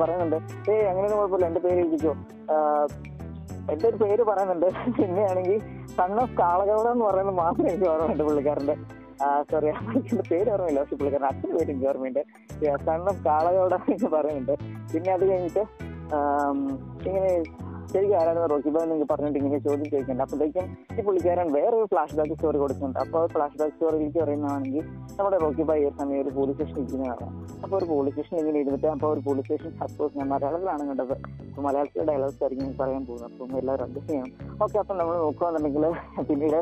പറയുന്നുണ്ട്. 0.00 0.38
ഏയ് 0.72 0.86
അങ്ങനെയൊന്നും 0.90 1.20
കുഴപ്പമില്ല 1.20 1.46
എന്റെ 1.52 1.62
പേര് 1.66 1.78
എഴുതിക്കോ. 1.84 2.14
എന്റെ 3.72 3.88
ഒരു 3.88 3.96
പേര് 3.96 4.22
പറയുന്നുണ്ട്. 4.22 4.66
പിന്നെയാണെങ്കിൽ 4.98 5.58
സൺ 5.96 6.12
ഓഫ് 6.22 6.34
കാളകൗട 6.38 6.86
എന്ന് 6.94 7.04
പറയുന്നത് 7.04 7.36
മാത്രമേ 7.36 7.68
എനിക്ക് 7.70 7.90
ഓർമ്മയുണ്ട് 7.90 8.24
പുള്ളിക്കാരന്റെ 8.24 8.76
സോറി 9.50 9.66
അമ്മയുടെ 9.66 10.24
പേര് 10.30 10.48
ഓർമ്മയില്ല. 10.50 10.80
പക്ഷെ 10.80 10.96
പുള്ളിക്കാരൻ 10.96 11.26
അച്ഛന്റെ 11.26 11.56
പേര് 11.58 11.70
എനിക്ക് 11.72 11.88
ഓർമ്മയുണ്ട്. 11.88 12.22
സൺ 12.86 13.02
ഓഫ് 13.10 13.22
എന്ന് 13.90 14.10
പറയുന്നുണ്ട്. 14.16 14.54
പിന്നെ 14.92 15.12
അത് 15.12 15.24
കഴിഞ്ഞിട്ട് 15.30 15.64
ഇങ്ങനെ 17.08 17.30
ശരിക്കും 17.96 18.16
ആരാണ് 18.20 18.40
റോക്കി 18.52 18.70
ബാബു 18.72 18.86
നിങ്ങൾക്ക് 18.88 19.06
പറഞ്ഞിട്ട് 19.10 19.38
ഇങ്ങനെ 19.40 19.58
ചോദ്യം 19.66 19.86
ചോദിക്കുന്നുണ്ട് 19.92 20.24
അപ്പോഴത്തേക്കും 20.24 20.64
ഈ 20.98 21.02
പുള്ളിക്കാരൻ 21.06 21.48
വേറൊരു 21.56 21.86
ഫ്ലാഷ് 21.92 22.16
ബാക്ക് 22.18 22.34
സ്റ്റോറി 22.36 22.58
കൊടുക്കുന്നുണ്ട്. 22.62 22.98
അപ്പോൾ 23.04 23.22
ഫ്ലാഷ് 23.34 23.56
ബാക്ക് 23.60 23.74
സ്റ്റോറിയിലേക്ക് 23.76 24.18
പറയുന്നതാണെങ്കിൽ 24.22 24.84
നമ്മുടെ 25.18 25.38
റോക്കി 25.44 25.64
ബായി 25.70 25.84
ഈ 25.86 25.90
സമയം 26.00 26.20
ഒരു 26.24 26.32
പോലീസ് 26.38 26.56
സ്റ്റേഷൻ 26.56 26.78
ഇരിക്കുന്നതാണ് 26.82 27.26
അപ്പോൾ 27.62 27.76
ഒരു 27.78 27.86
പോലീസ് 27.92 28.14
സ്റ്റേഷൻ 28.14 28.36
ഇങ്ങനെ 28.40 28.58
ഇരുന്നിട്ട് 28.64 28.88
അപ്പോൾ 28.94 29.08
ഒരു 29.14 29.22
പോലീസ് 29.28 29.46
സ്റ്റേഷൻ 29.46 29.72
സപ്പോസ് 29.82 30.12
ഞാൻ 30.18 30.28
മലയാളത്തിലാണ് 30.32 30.84
കണ്ടത്. 30.90 31.14
അപ്പൊ 31.48 31.62
മലയാളത്തിലെ 31.68 32.04
ഡയലോഗ്സ് 32.10 32.42
ആയിരിക്കും 32.44 32.74
പറയാൻ 32.80 33.02
പോകുന്നത്. 33.10 33.30
അപ്പം 33.30 33.56
എല്ലാവരും 33.60 33.84
അഡ്ജസ്റ്റ് 33.86 34.12
ചെയ്യണം. 34.12 34.32
ഓക്കെ 34.64 34.78
അപ്പം 34.82 34.96
നമ്മൾ 35.00 35.16
നോക്കുകയാണെന്നുണ്ടെങ്കിൽ 35.26 35.86
പിന്നീട് 36.30 36.60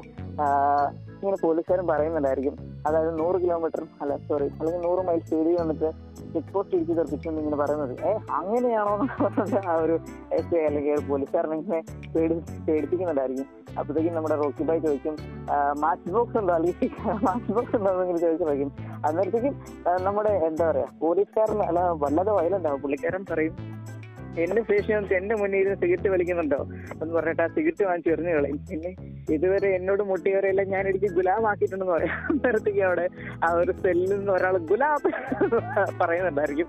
ഇങ്ങനെ 1.25 1.39
പോലീസുകാരും 1.45 1.87
പറയുന്നുണ്ടായിരിക്കും. 1.91 2.55
അതായത് 2.89 3.13
നൂറ് 3.21 3.37
കിലോമീറ്ററും 3.43 3.89
അല്ല 4.03 4.17
സോറി 4.29 4.47
അല്ലെങ്കിൽ 4.59 4.81
നൂറ് 4.87 5.03
മൈൽ 5.09 5.21
സ്പീഡിൽ 5.27 5.57
വന്നിട്ട് 5.63 5.89
ചെക്ക് 6.33 6.51
പോസ്റ്റ് 6.55 6.75
ഇടിച്ച് 6.77 6.95
തെറിപ്പിച്ചു 6.99 7.29
ഇങ്ങനെ 7.43 7.59
പറയുന്നത്. 7.63 7.93
ഏ 8.09 8.11
അങ്ങനെയാണോ 8.39 8.93
എന്ന് 8.97 9.09
പറഞ്ഞിട്ട് 9.25 9.61
ആ 9.73 9.77
ഒരു 9.85 9.97
എസ് 10.39 10.55
ഐ 10.61 10.65
അല്ലെങ്കിൽ 10.71 11.01
പോലീസുകാരനെ 11.11 11.57
ഇങ്ങനെ 11.61 11.81
പേടി 12.15 12.35
പേടിപ്പിക്കുന്നുണ്ടായിരിക്കും. 12.67 13.47
അപ്പോഴത്തേക്കും 13.79 14.15
നമ്മുടെ 14.17 14.37
റോക്കി 14.43 14.65
ബായ് 14.69 14.81
ചോദിക്കും 14.87 15.15
മാച്ച് 15.83 16.11
ബോക്സ് 16.17 16.37
ഉണ്ടോ? 16.41 16.53
അല്ലെങ്കിൽ 16.59 16.91
മാച്ച് 17.29 17.53
ബോക്സ് 17.57 17.77
ഉണ്ടോ 17.79 17.91
എന്നിങ്ങനെ 17.93 18.21
ചോദിച്ചു 18.25 18.69
അന്നേരത്തേക്കും 19.09 19.55
നമ്മുടെ 20.09 20.33
എന്താ 20.49 20.67
പറയാ 20.71 20.89
പോലീസുകാരൻ 21.03 21.63
അല്ല 21.69 21.81
വല്ലാതെ 22.05 22.33
വയലുണ്ടാവും 22.39 22.83
പുള്ളിക്കാരൻ 22.85 23.25
പറയും 23.33 23.57
എന്റെ 24.45 24.63
ശേഷി 24.69 24.93
എന്റെ 25.19 25.35
മുന്നിൽ 25.41 25.59
ഇരുന്ന് 25.59 25.77
സിഗരറ്റ് 25.83 26.09
വലിക്കുന്നുണ്ടോ? 26.09 26.59
എന്ന് 27.03 27.13
പറഞ്ഞിട്ട് 27.17 27.43
ആ 27.43 27.49
സിഗരറ്റ് 27.57 27.85
വാങ്ങിച്ച് 27.89 28.11
എറിഞ്ഞു 28.15 28.33
കളയും. 28.37 28.59
പിന്നെ 28.71 28.91
ഇതുവരെ 29.33 29.69
എന്നോട് 29.77 30.03
മുട്ടിയവരെല്ലാം 30.03 30.69
ഞാൻ 30.69 30.89
എനിക്ക് 30.89 31.07
ഗുലാബ് 31.07 31.47
ആക്കിയിട്ടുണ്ടെന്ന് 31.47 31.95
പറയാം. 31.95 32.17
അന്നേരത്തേക്ക് 32.31 32.81
അവിടെ 32.81 33.09
ആ 33.45 33.53
ഒരു 33.53 33.73
സെല്ലിൽ 33.73 34.19
നിന്ന് 34.19 34.33
ഒരാൾ 34.33 34.57
ഗുലാബ് 34.59 35.11
പറയുന്നുണ്ടായിരിക്കും. 36.01 36.69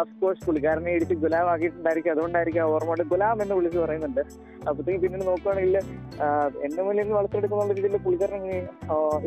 അഫ്കോഴ്സ് 0.00 0.44
പുള്ളിക്കാരനെ 0.46 0.90
ഇടിച്ച് 0.96 1.14
ഗുലാബ് 1.14 1.48
ആക്കിയിട്ടുണ്ടായിരിക്കും 1.52 2.12
അതുകൊണ്ടായിരിക്കും 2.12 2.62
ആ 2.62 2.64
ഓർമ്മ 2.64 2.94
ഗുലാം 3.12 3.42
എന്ന് 3.42 3.54
വിളിച്ച് 3.54 3.78
പറയുന്നുണ്ട്. 3.78 4.22
അപ്പത്തേക്ക് 4.68 5.00
പിന്നെ 5.02 5.18
നോക്കുകയാണെങ്കിൽ 5.18 5.76
എന്റെ 6.66 6.82
മുന്നിൽ 6.82 7.02
നിന്ന് 7.02 7.14
വളർത്തിയെടുക്കുന്ന 7.18 7.74
രീതിയിൽ 7.78 7.96
പുള്ളിക്കാരൻ 7.96 8.36
ഇങ്ങനെ 8.36 8.58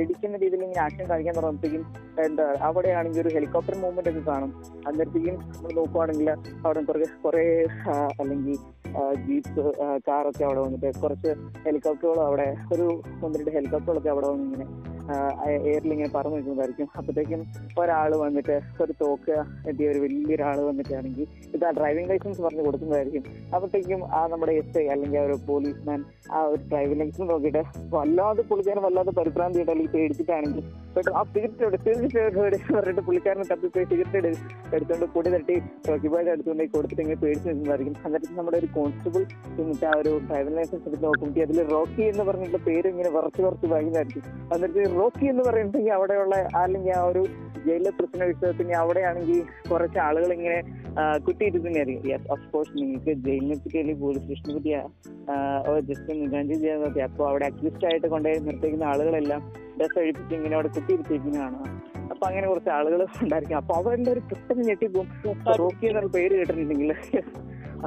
ഇടിക്കുന്ന 0.01 0.37
രീതിയിൽ 0.37 0.63
ഇങ്ങനെ 0.63 0.81
ആക്ഷൻ 0.81 1.05
കാണിക്കാൻ 1.09 1.35
തുടങ്ങുമ്പോഴത്തേക്കും 1.35 1.85
എന്താ 2.25 2.55
അവിടെയാണെങ്കിൽ 2.67 3.21
ഒരു 3.21 3.33
ഹെലികോപ്റ്റർ 3.35 3.75
മൂവ്മെന്റ് 3.77 4.09
ഒക്കെ 4.09 4.31
കാണും. 4.31 4.53
അന്നേരത്തേക്കും 4.87 5.35
നമ്മൾ 5.55 5.73
നോക്കുവാണെങ്കിൽ 5.79 6.29
അവിടെ 6.65 6.81
കുറെ 6.81 7.07
കുറെ 7.25 7.45
അല്ലെങ്കിൽ 8.19 8.57
ജീപ്പ് 9.27 9.63
കാറൊക്കെ 10.07 10.43
അവിടെ 10.43 10.59
വന്നിട്ട് 10.59 10.91
കുറച്ച് 11.01 11.31
ഹെലികോപ്റ്ററുകളും 11.65 12.23
അവിടെ 12.25 12.47
ഒരു 12.71 12.87
ഒന്ന് 13.23 13.39
രണ്ട് 13.39 13.51
ഹെലികോപ്റ്ററുകളൊക്കെ 13.51 14.09
അവിടെ 14.09 14.27
വന്ന് 14.27 14.45
ഇങ്ങനെ 14.45 14.67
എയറിൽ 15.69 15.91
ഇങ്ങനെ 15.95 16.11
പറന്നു 16.15 16.35
നിൽക്കുന്നതായിരിക്കും. 16.37 16.87
അപ്പോഴത്തേക്കും 16.97 17.41
ഒരാൾ 17.81 18.11
വന്നിട്ട് 18.23 18.55
ഒരു 18.83 18.93
തോക്ക് 19.01 19.35
എത്തിയ 19.69 19.89
ഒരു 19.91 19.99
വലിയൊരാൾ 20.05 20.59
വന്നിട്ടാണെങ്കിൽ 20.69 21.27
ഇത് 21.55 21.65
ആ 21.69 21.71
ഡ്രൈവിംഗ് 21.79 22.09
ലൈസൻസ് 22.11 22.41
പറഞ്ഞ് 22.45 22.65
കൊടുക്കുന്നതായിരിക്കും. 22.67 23.23
അപ്പോഴത്തേക്കും 23.53 24.03
ആ 24.19 24.21
നമ്മുടെ 24.33 24.53
എസ് 24.61 24.77
ഐ 24.83 24.85
അല്ലെങ്കിൽ 24.95 25.19
ആ 25.21 25.25
ഒരു 25.29 25.37
പോലീസ്മാൻ 25.49 25.99
ആ 26.35 26.41
ഒരു 26.51 26.61
ഡ്രൈവിംഗ് 26.71 26.99
ലൈസൻസ് 27.01 27.29
നോക്കിയിട്ട് 27.31 27.63
വല്ലാതെ 27.95 28.43
പുള്ളിക്കാരൻ 28.51 28.83
വല്ലാതെ 28.87 29.13
പരിഭ്രാന്തി 29.19 29.61
അല്ലെങ്കിൽ 29.65 29.93
പേടിച്ചിട്ടാണെങ്കിൽ 29.95 30.63
പെട്ടെന്ന് 30.95 31.17
ആ 31.19 31.23
സിഗരറ്റ് 31.33 31.65
എടുത്ത് 31.69 31.91
സിഗരറ്റ് 32.01 32.73
പറഞ്ഞിട്ട് 32.77 33.03
പുള്ളിക്കാരനെ 33.07 33.45
തപ്പിപ്പോയി 33.51 33.85
സിഗരറ്റ് 33.91 34.17
എടു 34.21 34.31
എടുത്തുകൊണ്ട് 34.75 35.05
പൊടി 35.15 35.29
തട്ടി 35.35 35.55
റോക്കിബായുടെ 35.89 36.31
അടുത്തുകൊണ്ട് 36.33 36.61
പോയി 36.61 36.71
കൊടുത്തിട്ട് 36.75 37.03
ഇങ്ങനെ 37.03 37.19
പേടിച്ച് 37.23 37.47
നിൽക്കുന്നതായിരിക്കും. 37.49 37.95
എന്നിട്ട് 38.07 38.37
നമ്മുടെ 38.39 38.57
ഒരു 38.61 38.69
കോൺസ്റ്റബിൾ 38.77 39.23
എന്നിട്ട് 39.61 39.85
ആ 39.91 39.93
ഒരു 40.01 40.11
ഡ്രൈവിംഗ് 40.27 40.57
ലൈസൻസ് 40.59 40.85
എടുത്ത് 40.89 41.05
നോക്കുമ്പോൾ 41.05 41.43
അതിൽ 41.45 41.59
റോക്കി 41.75 42.03
എന്ന് 42.11 42.23
പറഞ്ഞിട്ടുള്ള 42.29 42.61
പേര് 42.69 42.87
ഇങ്ങനെ 42.93 43.11
വറച്ച് 43.17 43.41
വറച്ച് 43.47 43.67
വാങ്ങുന്നതായിരിക്കും 43.73 44.23
റോക്കി 45.01 45.25
എന്ന് 45.31 45.43
പറയുന്നുണ്ടെങ്കിൽ 45.43 45.93
അവിടെയുള്ള 45.97 46.35
അല്ലെങ്കിൽ 46.61 46.93
ആ 46.95 47.03
ഒരു 47.03 47.23
ജയിലിലെ 47.65 47.91
പ്രശ്ന 47.97 48.27
പിന്നെ 48.59 48.75
അവിടെയാണെങ്കിൽ 48.79 49.39
കുറച്ച് 49.69 49.99
ആളുകൾ 49.99 50.29
ഇങ്ങനെ 50.33 50.59
കുട്ടിയിരുത്തുന്നതായിരിക്കും 51.25 52.07
യെസ് 52.11 52.27
ഓഫ് 52.31 52.45
കോഴ്സ് 52.51 52.73
നിങ്ങൾക്ക് 52.77 53.13
ജയിലിനെ 53.25 53.57
പറ്റി 53.57 53.77
അല്ലെങ്കിൽ 53.77 54.03
പോലീസ് 54.03 54.23
സ്റ്റേഷനെ 54.25 54.55
പറ്റി 54.57 54.71
ജസ്റ്റ് 55.89 56.17
നിഗാഞ്ചി 56.21 56.55
ചെയ്യാൻ 56.55 56.79
നോക്കി 56.81 57.01
അപ്പോൾ 57.01 57.25
അവിടെ 57.29 57.45
അക്യൂസ്ഡ് 57.45 57.85
ആയിട്ട് 57.85 58.07
കൊണ്ടുപോയി 58.07 58.41
നിർത്തിക്കുന്ന 58.47 58.85
ആളുകളെല്ലാം 58.85 59.41
ഡ്രസ് 59.77 59.99
അഴിപ്പിച്ച് 59.99 60.33
ഇങ്ങനെ 60.35 60.55
അവിടെ 60.55 60.71
കുത്തിയിരുത്തിയിരിക്കുന്നതാണ് 60.75 61.59
അപ്പൊ 62.11 62.23
അങ്ങനെ 62.27 62.47
കുറച്ച് 62.47 62.69
ആളുകൾ 62.69 62.99
ഉണ്ടായിരിക്കും. 63.21 63.57
അപ്പൊ 63.57 63.73
അവരുടെ 63.75 64.09
ഒരു 64.11 64.21
പെട്ടെന്ന് 64.29 64.63
ഞെട്ടിപ്പോ 64.69 65.01
റോക്കി 65.61 65.85
എന്ന 65.91 66.09
പേര് 66.15 66.33
കേട്ടിട്ടുണ്ടെങ്കിൽ 66.39 66.91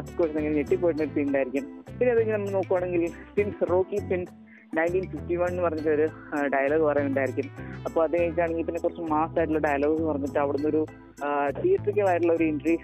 അഫ്കോഴ്സ് 0.00 0.36
അങ്ങനെ 0.38 0.54
ഞെട്ടിപ്പോയിട്ടുണ്ടായിരിക്കും 0.54 1.66
പിന്നെ 1.90 2.10
അത് 2.14 2.22
നമ്മൾ 2.30 2.48
നോക്കുവാണെങ്കിൽ 2.50 3.02
since 3.34 3.68
Rocky 3.70 3.98
since 4.08 4.32
nineteen 4.78 5.06
fifty 5.12 5.36
one 5.40 5.50
എന്ന് 5.52 5.62
പറഞ്ഞിട്ട് 5.66 5.92
ഒരു 5.96 6.06
ഡയലോഗ് 6.54 6.84
പറയുന്നുണ്ടായിരിക്കും. 6.88 7.48
അപ്പോൾ 7.86 8.00
അത് 8.06 8.14
കഴിഞ്ഞിട്ടാണെങ്കിൽ 8.16 8.66
പിന്നെ 8.68 8.80
കുറച്ച് 8.80 9.04
മാസ് 9.12 9.36
ആയിട്ടുള്ള 9.38 9.62
ഡയലോഗ് 9.68 10.02
പറഞ്ഞിട്ട് 10.10 10.38
അവിടുന്ന് 10.44 10.68
ഒരു 10.72 10.82
തിയേറ്ററിക്കൽ 11.60 12.08
ആയിട്ടുള്ള 12.12 12.34
ഒരു 12.38 12.46
എൻട്രി 12.52 12.76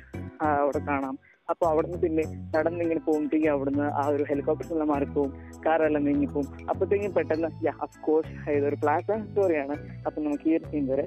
അവിടെ 0.63 0.81
കാണാം. 0.91 1.17
അപ്പോൾ 1.53 1.67
അവിടുന്ന് 1.71 1.99
പിന്നെ 2.03 2.25
നടന്നിങ്ങനെ 2.55 3.01
പോകുമ്പോഴത്തേക്കും 3.07 3.53
അവിടുന്ന് 3.53 3.87
ആ 4.01 4.03
ഒരു 4.15 4.25
ഹെലികോപ്റ്റർ 4.29 4.69
എല്ലാം 4.75 4.89
മാറിപ്പോവും 4.93 5.31
കാറെല്ലാം 5.65 6.05
നീങ്ങിപ്പോവും. 6.09 6.47
അപ്പോഴത്തേക്കും 6.71 7.13
പെട്ടെന്ന് 7.17 7.49
അഫ്കോഴ്സ് 7.87 8.35
ഇതൊരു 8.57 8.77
ഫ്ലാഷ് 8.83 9.19
സ്റ്റോറിയാണ് 9.31 9.77
അപ്പം 10.07 10.21
നമുക്ക് 10.27 10.47
ഈ 10.51 10.55
ഒരു 10.59 10.69
സീൻ 10.73 10.85
വരെ 10.93 11.07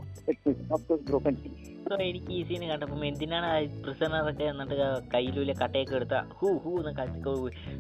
ഓഫ് 0.76 0.84
കോഴ്സ് 0.90 1.06
ബ്രോക്കൻ 1.10 1.38
സോ 1.86 1.94
എനിക്ക് 2.10 2.32
ഈ 2.38 2.42
സീൻ 2.50 2.62
കണ്ടപ്പം 2.72 3.02
എന്തിനാണ് 3.10 3.48
പ്രിസണറൊക്കെ 3.86 4.46
എന്നിട്ട് 4.52 4.76
കയ്യിലൂല 5.14 5.54
കട്ടയൊക്കെ 5.62 5.96
എടുത്ത? 6.00 6.18
ഹൂ 6.40 6.50
ഹൂ 6.64 6.72
എന്ന് 6.82 6.94
കത്തി 7.00 7.20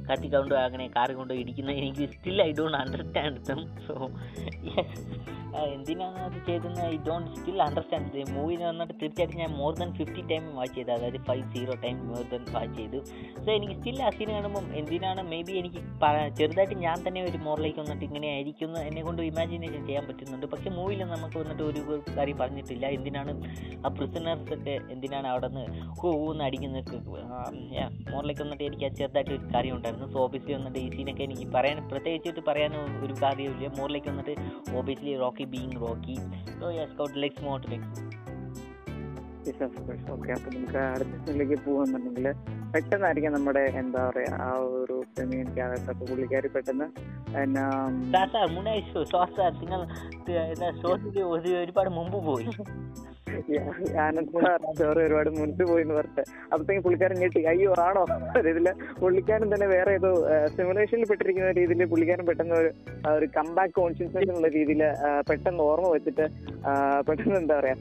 കത്തി 0.10 0.30
കൊണ്ട് 0.36 0.56
അങ്ങനെ 0.66 0.88
കാറ് 0.98 1.14
കൊണ്ട് 1.20 1.34
ഇടിക്കുന്ന 1.42 1.78
എനിക്ക് 1.82 2.08
still 2.16 2.42
I 2.50 2.52
don't 2.60 2.80
understand 2.84 3.42
them 3.50 3.62
so 3.88 3.96
എന്തിനാണ് 5.74 6.20
അത് 6.28 6.38
ചെയ്തെന്ന് 6.46 6.82
I 6.92 6.96
don't 7.08 7.32
still 7.40 7.60
understand 7.66 8.22
movie 8.36 8.56
വന്നിട്ട് 8.62 8.94
തീർച്ചയായിട്ടും 9.02 9.40
ഞാൻ 9.42 9.52
more 9.60 9.74
than 9.80 9.90
fifty 9.98 10.22
time 10.32 10.44
watch 10.60 10.74
ചെയ്തത് 10.78 10.94
അതായത് 10.96 11.18
five 11.28 11.44
zero 11.54 11.74
time 11.84 11.98
more 12.12 12.24
than 12.32 12.44
watch 12.56 12.74
ചെയ്തു. 12.80 13.00
സോ 13.44 13.50
എനിക്ക് 13.58 13.76
സ്റ്റിൽ 13.80 14.00
ആ 14.08 14.10
സീൻ 14.18 14.30
കാണുമ്പം 14.36 14.66
എന്തിനാണ് 14.80 15.24
മേ 15.32 15.40
ബി 15.48 15.54
എനിക്ക് 15.62 15.82
ചെറുതായിട്ട് 16.40 16.78
ഞാൻ 16.86 16.98
തന്നെ 17.08 17.22
ഒരു 17.30 17.40
മോറിലേക്ക് 17.48 17.80
വന്നിട്ട് 17.84 18.06
ഇങ്ങനെ 18.10 18.30
ആയിരിക്കും 18.36 18.72
എന്നെ 18.88 19.04
കൊണ്ട് 19.08 19.22
ഇമാജിനേഷൻ 19.32 19.84
ചെയ്യാൻ 19.90 20.06
പറ്റുന്നുണ്ട്. 20.10 20.48
പക്ഷേ 20.54 20.72
മൂവിയിൽ 20.78 21.04
നമുക്ക് 21.14 21.38
വന്നിട്ട് 21.44 21.64
ഒരു 21.72 21.84
കാര്യം 22.18 22.40
പറഞ്ഞിട്ടില്ല. 22.42 22.86
എന്തിനാണ് 22.98 23.34
ആ 23.86 23.93
പ്രിസണേഴ്സ് 23.98 24.58
എന്തിനാണ് 24.92 25.28
അവിടെ 25.28 25.50
നിന്ന് 25.50 25.66
ഹൂ 26.00 26.10
എന്ന് 26.32 26.44
അടിക്കുന്നത് 26.44 26.92
മോറിലേക്ക് 28.12 28.42
വന്നിട്ട് 28.42 28.64
എനിക്ക് 28.64 28.90
ചെറുതായിട്ട് 28.98 29.32
ഒരു 29.32 29.46
കാര്യം 29.54 29.76
ഉണ്ടായിരുന്നു. 29.76 30.08
സോ 30.08 30.20
ഓബിയസ്ലി 30.24 30.54
വന്നിട്ട് 30.54 30.80
ഈ 30.80 30.90
സീനൊക്കെ 30.90 31.24
എനിക്ക് 31.24 31.48
പറയാൻ 31.52 31.80
പ്രത്യേകിച്ചിട്ട് 31.88 32.44
പറയാൻ 32.50 32.74
ഒരു 33.06 33.14
കാര്യമില്ല 33.22 33.70
മോറിലേക്ക് 33.78 34.10
വന്നിട്ട് 34.10 34.36
obviously 34.76 35.16
Rocky 35.18 35.48
being 35.54 35.80
Rocky 35.82 36.18
so 36.60 36.70
yes 36.72 36.96
caught 36.96 37.18
Lex 37.24 37.44
മോട്ട് 37.44 37.68
ലെക്സ് 37.72 38.04
ഓക്കെ 40.14 40.32
അപ്പൊ 40.34 40.50
നമുക്ക് 40.52 40.78
അടുത്ത 40.88 41.16
സീനിലേക്ക് 41.24 41.58
പോകുന്നുണ്ടെങ്കിൽ 41.66 42.28
പെട്ടെന്നായിരിക്കും 42.74 43.34
നമ്മുടെ 43.34 43.64
എന്താ 43.76 44.10
പറയാ 44.10 44.32
ആ 44.42 44.50
ഒരു 44.78 45.04
കമ്മ്യൂണിറ്റി 45.20 45.62
അപ്പൊ 45.90 46.06
പുള്ളിക്കാരി 46.06 46.48
പെട്ടെന്ന് 46.48 46.88
ഒരുപാട് 51.60 51.90
മുമ്പ് 51.90 52.18
പോയി. 52.26 52.46
ഒരുപാട് 55.04 55.30
മുൻപ് 55.30 55.64
പോയി 55.64 55.82
എന്ന് 55.82 55.94
പറഞ്ഞത് 55.94 56.22
അപ്പത്തേക്കും 56.52 56.84
പുള്ളിക്കാരൻ 56.84 57.18
ഞെട്ടി 57.20 57.44
അയ്യോ 57.44 57.72
ആണോ? 57.80 58.04
ഇതിൽ 58.44 58.68
പുള്ളിക്കാരൻ 59.00 59.56
തന്നെ 59.56 59.68
വേറെ 59.68 59.92
ഏതോ 59.92 60.12
സിമുലേഷനിൽ 60.48 61.06
പെട്ടിരിക്കുന്ന 61.06 61.52
രീതിയിൽ 61.52 61.86
പുള്ളിക്കാരൻ 61.86 62.26
പെട്ടെന്ന് 62.26 62.56
ഒരു 62.56 62.72
ഒരു 63.14 63.26
കംബാക്ക് 63.38 63.74
കോൺഷ്യസ്നെസ് 63.74 64.30
എന്നുള്ള 64.30 64.48
രീതിയിൽ 64.50 64.84
പെട്ടെന്ന് 65.30 65.64
ഓർമ്മ 65.64 65.90
വെച്ചിട്ട് 65.90 66.28
പെട്ടെന്ന് 67.08 67.36
എന്താ 67.36 67.60
പറയാ 67.60 67.76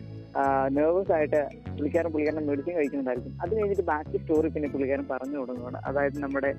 നെർവസ് 0.68 1.12
ആയിട്ട് 1.12 1.40
പുള്ളിക്കാരൻ 1.68 2.10
പുള്ളിക്കാരൻ 2.12 2.46
മെഡിസിൻ 2.46 2.74
കഴിക്കുന്നുണ്ടായിരിക്കും. 2.76 3.32
അത് 3.42 3.56
കഴിഞ്ഞിട്ട് 3.56 3.82
ബാക്കി 3.82 4.16
സ്റ്റോറി 4.16 4.48
പിന്നെ 4.48 4.68
പുള്ളിക്കാരൻ 4.82 5.06
പറഞ്ഞു 5.12 5.36
തുടങ്ങുകയാണ് 5.40 5.78
അതായത് 5.88 6.16
നമ്മുടെ 6.22 6.50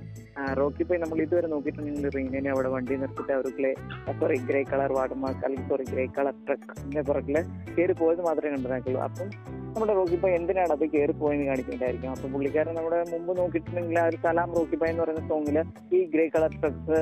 റോക്കി 0.59 0.83
പോയി 0.89 0.99
നമ്മൾ 1.03 1.17
ഇതുവരെ 1.23 1.47
നോക്കിയിട്ടുണ്ടെങ്കിൽ 1.53 2.09
റീനേനെ 2.15 2.49
അവിടെ 2.55 2.69
വണ്ടി 2.75 2.95
നിർത്തിയിട്ട് 3.01 3.33
അവർക്കിലെ 3.37 3.71
sorry 4.19 4.37
grey 4.49 4.61
colour 4.71 4.91
water 4.97 5.17
mark 5.23 5.43
അല്ലെങ്കിൽ 5.47 5.69
സോറി 5.71 5.85
ഗ്രേ 5.91 6.05
കളർ 6.17 6.35
ട്രക്കിന്റെ 6.47 7.03
പുറകിൽ 7.09 7.37
കയറി 7.75 7.95
പോയത് 8.01 8.21
മാത്രമേ 8.27 8.51
കണ്ടതാക്കുള്ളൂ 8.55 9.01
അപ്പം 9.07 9.27
നമ്മുടെ 9.75 9.93
റോക്കി 9.99 10.17
പോയി 10.23 10.33
എന്തിനാണ് 10.39 10.71
അത് 10.75 10.85
കയറി 10.93 11.13
പോയെന്ന് 11.21 11.45
കാണിക്കേണ്ടായിരിക്കും 11.49 12.09
അപ്പൊ 12.15 12.27
പുള്ളിക്കാരൻ 12.33 12.73
നമ്മുടെ 12.79 12.97
മുമ്പ് 13.13 13.31
നോക്കിയിട്ടുണ്ടെങ്കിൽ 13.39 13.97
ആ 14.01 14.05
ഒരു 14.09 14.17
സലാം 14.25 14.49
റോക്കി 14.57 14.77
പോയി 14.81 14.91
എന്ന് 14.93 15.03
പറയുന്ന 15.03 15.23
സോങ്ങിൽ 15.31 15.57
ഈ 15.97 16.01
ഗ്രേ 16.13 16.25
കളർ 16.35 16.51
ട്രക്സ് 16.61 16.99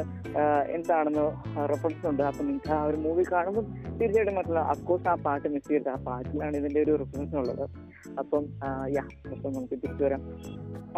എന്താണെന്ന് 0.77 1.25
റെഫറൻസ് 1.71 2.05
ഉണ്ട്. 2.11 2.23
അപ്പൊ 2.29 2.41
നിങ്ങൾക്ക് 2.49 2.71
ആ 2.77 2.81
ഒരു 2.89 2.97
മൂവി 3.05 3.23
കാണുമ്പോൾ 3.33 3.65
തീർച്ചയായിട്ടും 3.99 4.35
മറ്റുള്ള 4.39 4.61
അഫ്കോഴ്സ് 4.73 5.09
ആ 5.13 5.15
പാട്ട് 5.25 5.47
മിസ് 5.55 5.69
ചെയ്ത് 5.71 5.89
ആ 5.95 5.97
പാട്ടിലാണ് 6.07 6.55
ഇതിന്റെ 6.61 6.81
ഒരു 6.85 6.93
റെഫറൻസ് 7.03 7.35
ഉള്ളത്. 7.41 7.65
അപ്പം 8.21 8.45
യാ 8.95 9.03
അപ്പം 9.33 9.49
നമുക്ക് 9.55 9.75
തിരിച്ചു 9.83 10.03
വരാം. 10.05 10.21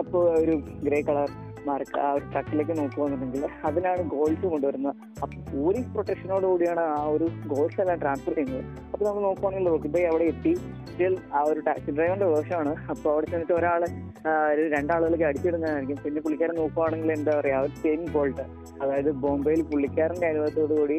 അപ്പോൾ 0.02 0.24
ഒരു 0.42 0.54
ഗ്രേ 0.86 1.00
കളർ 1.08 1.32
മാർക്ക് 1.68 1.98
ആ 2.06 2.08
ഒരു 2.16 2.26
ട്രക്കിലേക്ക് 2.32 2.74
നോക്കുകയാണെന്നുണ്ടെങ്കിൽ 2.80 3.44
അതിനാണ് 3.68 4.02
ഗോൾസ് 4.14 4.46
കൊണ്ടുവരുന്നത്. 4.54 4.96
അപ്പൊ 5.24 5.36
പോലീസ് 5.52 5.90
പ്രൊട്ടക്ഷനോട് 5.94 6.46
കൂടിയാണ് 6.52 6.84
ആ 6.96 7.04
ഒരു 7.16 7.28
ഗോൾസ് 7.52 7.80
എല്ലാം 7.84 8.00
ട്രാൻസ്ഫർ 8.04 8.34
ചെയ്യുന്നത്. 8.38 8.64
അപ്പൊ 8.94 9.04
നമ്മൾ 9.08 9.22
നോക്കുവാണെങ്കിൽ 9.28 9.70
റോക്കിബൈ 9.74 10.04
അവിടെ 10.12 10.26
എത്തി. 10.34 10.54
സ്റ്റിൽ 10.90 11.14
ആ 11.38 11.40
ഒരു 11.52 11.60
ടാക്സി 11.68 11.92
ഡ്രൈവറിന്റെ 11.98 12.28
വേഷമാണ് 12.34 12.72
അപ്പൊ 12.94 13.08
അവിടെ 13.14 13.28
ചെന്നിട്ട് 13.32 13.54
ഒരു 13.54 14.66
രണ്ടാളുകളൊക്കെ 14.74 15.26
അടിച്ചിടുന്നതായിരിക്കും. 15.30 15.98
പിന്നെ 16.04 16.20
പുള്ളിക്കാരൻ 16.26 16.56
നോക്കുവാണെങ്കിൽ 16.62 17.12
എന്താ 17.16 17.32
പറയാ 17.40 17.58
ഒരു 17.66 17.74
സെയിം 17.84 18.04
ഗോൾട്ട് 18.16 18.44
അതായത് 18.82 19.10
ബോംബെയിൽ 19.24 19.64
പുള്ളിക്കാരന്റെ 19.72 20.28
അനുഭവത്തോടു 20.32 20.76
കൂടി 20.82 20.98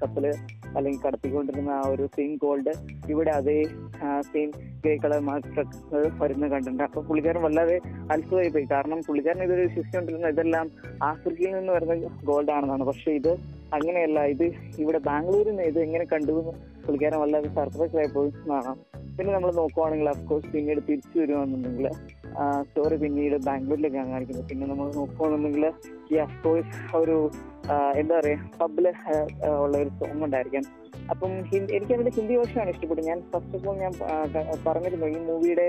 കപ്പൽ 0.00 0.26
അല്ലെങ്കിൽ 0.76 1.00
കടത്തിക്കൊണ്ടിരുന്ന 1.06 1.70
ആ 1.70 1.82
ഒരു 1.88 2.06
സെയിം 2.06 2.32
ഗോൾഡ് 2.42 2.72
ഇവിടെ 3.10 3.30
അതേ 3.30 3.56
സെയിം 4.32 4.50
ഗ്രേ 4.82 4.96
കളർ 4.96 5.22
ട്രക്ക് 5.54 5.78
വരുന്ന 6.22 6.48
കണ്ടിട്ടുണ്ട്. 6.48 6.82
അപ്പൊ 6.82 7.00
പുള്ളിക്കാരൻ 7.02 7.42
വല്ലാതെ 7.42 7.78
അത്ഭുതമായി 8.10 8.48
പോയി. 8.48 8.66
കാരണം 8.72 9.00
പുള്ളിക്കാരൻ 9.08 9.42
ഇതൊരു 9.42 9.60
വിശ്വസിച്ചുകൊണ്ടിരുന്ന 9.60 10.28
ഇതെല്ലാം 10.28 10.68
ആഫ്രിക്കയിൽ 11.02 11.54
നിന്ന് 11.58 11.72
വരുന്ന 11.72 11.94
ഗോൾഡ് 12.24 12.50
ആണെന്നാണ്. 12.50 12.84
പക്ഷെ 12.84 13.12
ഇത് 13.20 13.32
അങ്ങനെയല്ല. 13.74 14.20
ഇത് 14.34 14.46
ഇവിടെ 14.78 14.98
ബാംഗ്ലൂരിൽ 14.98 15.50
നിന്ന് 15.50 15.62
ഇത് 15.62 15.80
എങ്ങനെ 15.86 16.06
കണ്ടു 16.12 16.32
എന്ന് 16.32 16.54
പുള്ളിക്കാരൻ 16.86 17.20
വല്ലാതെ 17.20 17.50
സർപ്രൈസ് 17.58 17.96
ആയി 17.96 18.10
പോയി 18.14 18.32
എന്നാണ്. 18.42 18.72
പിന്നെ 19.16 19.30
നമ്മൾ 19.34 19.50
നോക്കുവാണെങ്കിൽ 19.52 20.08
അഫ്കോഴ്സ് 20.08 20.50
പിന്നീട് 20.52 20.80
തിരിച്ചു 20.88 21.18
വരുവാണെന്നുണ്ടെങ്കിൽ 21.18 21.88
സ്റ്റോറി 22.68 22.96
പിന്നീട് 23.02 23.36
ബാംഗ്ലൂരിലേക്കാണ് 23.46 24.10
കാണിക്കുന്നത് 24.14 24.48
പിന്നെ 24.50 24.66
നമ്മൾ 24.72 24.88
നോക്കുകയാണെന്നുണ്ടെങ്കിൽ 24.98 25.66
ഈ 26.12 26.18
അഫ്കോഴ്സ് 26.26 26.96
ഒരു 27.02 27.16
എന്താ 28.00 28.14
പറയുക 28.18 28.50
പബ്ബിൽ 28.60 28.86
ഉള്ള 29.64 29.74
ഒരു 29.82 29.90
സോങ് 29.98 30.24
ഉണ്ടായിരിക്കാം. 30.26 30.64
അപ്പം 31.12 31.32
ഹിന്ദി 31.52 31.70
എനിക്ക് 31.76 31.94
അതിന്റെ 31.96 32.12
ഹിന്ദി 32.16 32.34
വേർഷനാണ് 32.38 32.70
ഇഷ്ടപ്പെട്ടത്. 32.74 33.06
ഞാൻ 33.12 33.20
ഫസ്റ്റ് 33.32 33.56
ഓഫ് 33.56 33.68
ഓൾ 33.68 33.76
ഞാൻ 33.84 33.92
പറഞ്ഞിരുന്നു 34.66 35.06
ഈ 35.14 35.18
മൂവിയുടെ 35.30 35.66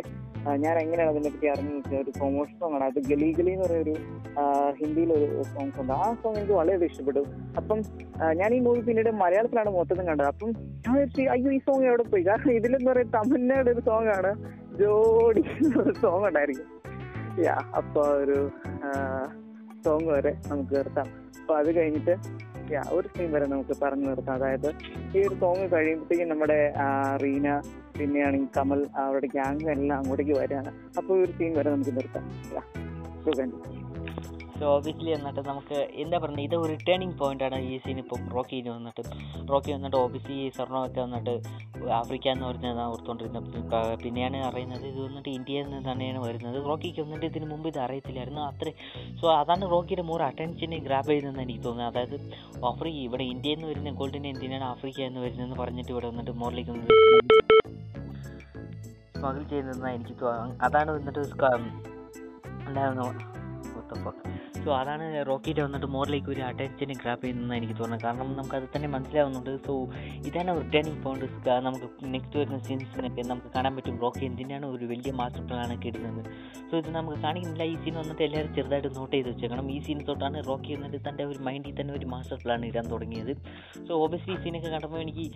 ഞാൻ 0.63 0.75
എങ്ങനെയാണ് 0.81 1.11
അതിനെ 1.13 1.29
പറ്റി 1.33 1.47
അറിഞ്ഞു 1.53 1.73
വെച്ചാൽ 1.75 1.97
ഒരു 2.03 2.11
പ്രൊമോഷൻ 2.17 2.53
സോങ് 2.61 2.75
ആണ്. 2.77 2.85
അത് 2.91 2.99
ഗലി 3.09 3.27
ഗലി 3.39 3.51
എന്ന് 3.55 3.65
പറയുന്ന 3.65 3.83
ഒരു 3.83 3.95
ഹിന്ദിയിലൊരു 4.79 5.27
സോങ്സ് 5.51 5.77
ഉണ്ട്. 5.81 5.93
ആ 6.03 6.07
സോങ് 6.21 6.37
എനിക്ക് 6.39 6.55
വളരെ 6.59 6.87
ഇഷ്ടപ്പെട്ടു. 6.91 7.23
അപ്പം 7.59 7.79
ഞാൻ 8.39 8.49
ഈ 8.57 8.59
മൂവി 8.67 8.81
പിന്നീട് 8.87 9.11
മലയാളത്തിലാണ് 9.23 9.71
മൊത്തത്തിൽ 9.77 10.07
കണ്ടത്. 10.09 10.29
അപ്പം 10.33 10.49
ഞാൻ 10.85 10.97
അയ്യോ 11.35 11.51
ഈ 11.57 11.59
സോങ് 11.67 11.87
എവിടെ 11.89 12.05
പോയി? 12.13 12.23
കാരണം 12.29 12.53
ഇതിലെന്ന് 12.59 12.89
പറയുന്നത് 12.91 13.15
തമിഴ്നാട് 13.19 13.69
ഒരു 13.75 13.83
സോങ് 13.89 14.11
ആണ്. 14.17 14.33
ജോഡി 14.81 15.43
സോങ് 16.01 16.25
ഉണ്ടായിരിക്കും. 16.27 16.67
യാ 17.45 17.57
അപ്പൊ 17.77 18.03
ഒരു 18.23 18.37
സോങ് 19.85 20.07
വരെ 20.09 20.31
നമുക്ക് 20.47 20.73
നിർത്താം. 20.75 21.07
അപ്പൊ 21.39 21.53
അത് 21.57 21.69
കഴിഞ്ഞിട്ട് 21.75 22.15
യാ 22.73 22.81
ഒരു 22.91 23.07
സീൻ 23.07 23.31
വരെ 23.31 23.45
നമുക്ക് 23.45 23.75
പറഞ്ഞു 23.81 24.05
നിർത്താം. 24.07 24.35
അതായത് 24.35 24.69
ഈ 25.15 25.21
ഒരു 25.27 25.35
സോങ് 25.39 25.71
കഴിയുമ്പോഴത്തേക്കും 25.73 26.29
നമ്മുടെ 26.29 26.73
റീന 27.23 27.47
പിന്നെയാണെങ്കിൽ 27.99 28.49
കമൽ 28.57 28.81
അവരുടെ 28.95 29.27
ഗ്യാങ് 29.27 29.69
എല്ലാം 29.69 29.99
അങ്ങോട്ടേക്ക് 29.99 30.35
വരികയാണ്. 30.39 30.73
അപ്പോൾ 30.97 31.23
ഒരു 31.23 31.31
സീൻ 31.31 31.53
വരെ 31.57 31.69
നമുക്ക് 31.71 31.95
നിർത്താം. 31.97 32.25
യാ 32.55 32.63
സുഖം. 33.25 33.49
സോ 34.61 34.75
ഓബിയസ്ലി 34.75 35.09
എന്നിട്ട് 35.09 35.49
നമുക്ക് 35.49 35.75
എന്താ 35.75 36.17
പറയുക 36.17 36.39
ഇത് 36.39 36.55
ഒരു 36.55 36.77
ടേണിംഗ് 36.87 37.17
പോയിന്റ് 37.17 37.43
ആണ് 37.43 37.55
ഈ 37.55 37.77
സീൻ 37.77 37.97
ഇപ്പം 37.97 38.29
റോക്കിന് 38.29 38.69
വന്നിട്ട്. 38.69 39.03
റോക്കി 39.51 39.71
വന്നിട്ട് 39.71 39.97
ഓബിയസ്ലി 39.97 40.51
സ്വർണമൊക്കെ 40.55 41.01
വന്നിട്ട് 41.01 41.41
ആഫ്രിക്ക 41.89 42.27
എന്ന് 42.27 42.45
പറഞ്ഞതാണ് 42.45 42.81
ഓർത്തുകൊണ്ടിരുന്നത് 42.81 43.43
പ- 43.43 44.03
പിന്നെയാണ് 44.03 44.37
അറിയുന്നത് 44.37 44.85
ഇത് 44.85 44.99
വന്നിട്ട് 44.99 45.29
ഇന്ത്യയിൽ 45.29 45.69
നിന്ന് 45.69 45.91
തന്നെയാണ് 45.91 46.19
വരുന്നത്. 46.19 46.65
റോക്കിക്ക് 46.65 47.01
വന്നിട്ട് 47.01 47.25
ഇതിന് 47.25 47.51
മുമ്പ് 47.51 47.67
ഇത് 47.69 47.79
അറിയത്തില്ലായിരുന്നു 47.79 48.41
അത്രേ. 48.41 48.73
സോ 49.21 49.35
അതാണ് 49.35 49.71
റോക്കിയുടെ 49.71 50.01
മോർ 50.01 50.23
അറ്റൻഷനെ 50.23 50.77
ഗ്രാബ് 50.77 51.05
ചെയ്തതെന്ന് 51.05 51.39
എനിക്ക് 51.39 51.63
തോന്നുന്നത്. 51.63 51.97
അതായത് 51.97 52.33
ആഫ്രിക്ക 52.65 52.97
ഇവിടെ 52.97 53.23
ഇന്ത്യയിൽ 53.23 53.55
നിന്ന് 53.55 53.69
വരുന്ന 53.69 53.91
ഗോൾഡിനെ 53.91 54.29
എന്തിനാണ് 54.29 54.63
ആഫ്രിക്ക 54.63 55.01
എന്ന് 55.01 55.19
വരുന്നതെന്ന് 55.19 55.55
പറഞ്ഞിട്ട് 55.55 55.91
ഇവിടെ 55.91 56.07
വന്നിട്ട് 56.07 56.31
മോറിലേക്ക് 56.31 56.71
വന്നത് 56.71 56.89
സ്മഗിൾ 59.19 59.43
ചെയ്യുന്നതെന്നാണ് 59.43 59.95
എനിക്ക് 59.95 60.25
അതാണ് 60.63 60.91
വന്നിട്ട് 60.91 61.19
എന്താണെന്ന് 61.19 61.91
എന്തായിരുന്നു 62.67 63.31
സോ 64.63 64.69
അതാണ് 64.79 65.05
റോക്കറ്റ് 65.29 65.61
വന്നിട്ട് 65.65 65.87
മോറിലേക്ക് 65.95 66.29
ഒരു 66.33 66.41
അറ്റൻഷനെ 66.47 66.95
ഗ്രാപ്പ് 67.01 67.23
ചെയ്യുന്നതെന്ന് 67.23 67.55
എനിക്ക് 67.59 67.75
തോന്നുന്നത്. 67.79 68.03
കാരണം 68.07 68.29
നമുക്ക് 68.39 68.55
അത് 68.57 68.65
തന്നെ 68.75 68.89
മനസ്സിലാവുന്നുണ്ട്. 68.95 69.51
സോ 69.67 69.73
ഇതാണ് 70.29 70.51
റിട്ടേണിംഗ് 70.61 71.01
പോയിന്റ് 71.05 71.55
നമുക്ക് 71.67 71.87
നെക്സ്റ്റ് 72.15 72.37
വരുന്ന 72.39 72.59
സീൻസിനൊക്കെ 72.67 73.23
നമുക്ക് 73.31 73.51
കാണാൻ 73.55 73.75
പറ്റും. 73.77 73.95
റോക്കി 74.03 74.23
എന്തിനാണ് 74.29 74.65
ഒരു 74.75 74.85
വലിയ 74.91 75.11
മാസ്റ്റർ 75.21 75.43
പ്ലാനൊക്കെ 75.49 75.87
ഇടുന്നത് 75.91 76.21
സോ 76.69 76.73
ഇത് 76.81 76.89
നമുക്ക് 76.97 77.17
കാണിക്കുന്നില്ല. 77.25 77.65
ഈ 77.73 77.75
സീൻ 77.83 77.95
വന്നിട്ട് 78.01 78.23
എല്ലാവരും 78.27 78.51
ചെറുതായിട്ട് 78.57 78.91
നോട്ട് 78.99 79.13
ചെയ്ത് 79.15 79.29
വെച്ചേക്കണം. 79.31 79.71
ഈ 79.75 79.79
സീൻ 79.87 79.99
തൊട്ടാണ് 80.09 80.37
റോക്കി 80.49 80.75
വന്നിട്ട് 80.75 80.99
തന്റെ 81.09 81.23
ഒരു 81.31 81.39
മൈൻഡിൽ 81.47 81.75
തന്നെ 81.81 81.93
ഒരു 81.99 82.07
മാസ്റ്റർ 82.13 82.39
പ്ലാൻ 82.43 82.65
ഇടാൻ 82.69 82.85
തുടങ്ങിയത്. 82.93 83.33
സോ 83.87 83.91
ഓബിയസ്ലി 84.05 84.33
ഈ 84.37 84.39
സീനൊക്കെ 84.43 84.71
കണ്ടപ്പോൾ 84.75 85.01
എനിക്ക് 85.05 85.27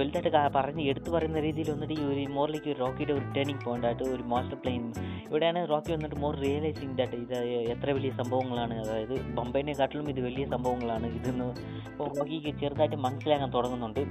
വലുതായിട്ട് 0.00 0.30
പറഞ്ഞ് 0.58 0.84
എടുത്തു 0.92 1.10
പറയുന്ന 1.16 1.40
രീതിയിൽ 1.48 1.70
വന്നിട്ട് 1.74 1.94
ഈ 2.00 2.04
ഒരു 2.12 2.22
മോറിലേക്ക് 2.38 2.70
ഒരു 2.72 2.78
റോക്കിയുടെ 2.84 3.12
ഒരു 3.12 3.26
ടേണിംഗ് 3.36 3.64
പോയിന്റ് 3.66 3.86
ആയിട്ട് 3.86 4.04
ഒരു 4.16 4.24
മാസ്റ്റർ 4.32 4.58
പ്ലാൻ 4.62 4.82
ഇവിടെയാണ് 5.28 5.60
റോക്കി 5.72 5.90
വന്നിട്ട് 5.96 6.16
മോർ 6.24 6.34
റിയലൈസിങ് 6.46 6.96
ദാറ്റ് 6.98 7.16
ഇത് 7.24 7.36
എത്ര 7.74 7.90
വലിയ 7.98 8.10
സംഭവങ്ങളാണ്. 8.52 8.74
അതായത് 8.84 9.14
ബൊംബൈനെക്കാട്ടിലും 9.34 10.06
ഇത് 10.08 10.20
വലിയ 10.20 10.44
സംഭവങ്ങളാണ്. 10.46 11.06
ഇതെന്ന് 11.18 11.48
ഇപ്പോൾ 11.90 12.08
നമുക്ക് 12.18 12.58
ചെറുതായിട്ട് 12.60 12.96
മനസ്സിലാക്കാൻ 12.96 13.50
തുടങ്ങുന്നുണ്ട്. 13.54 14.02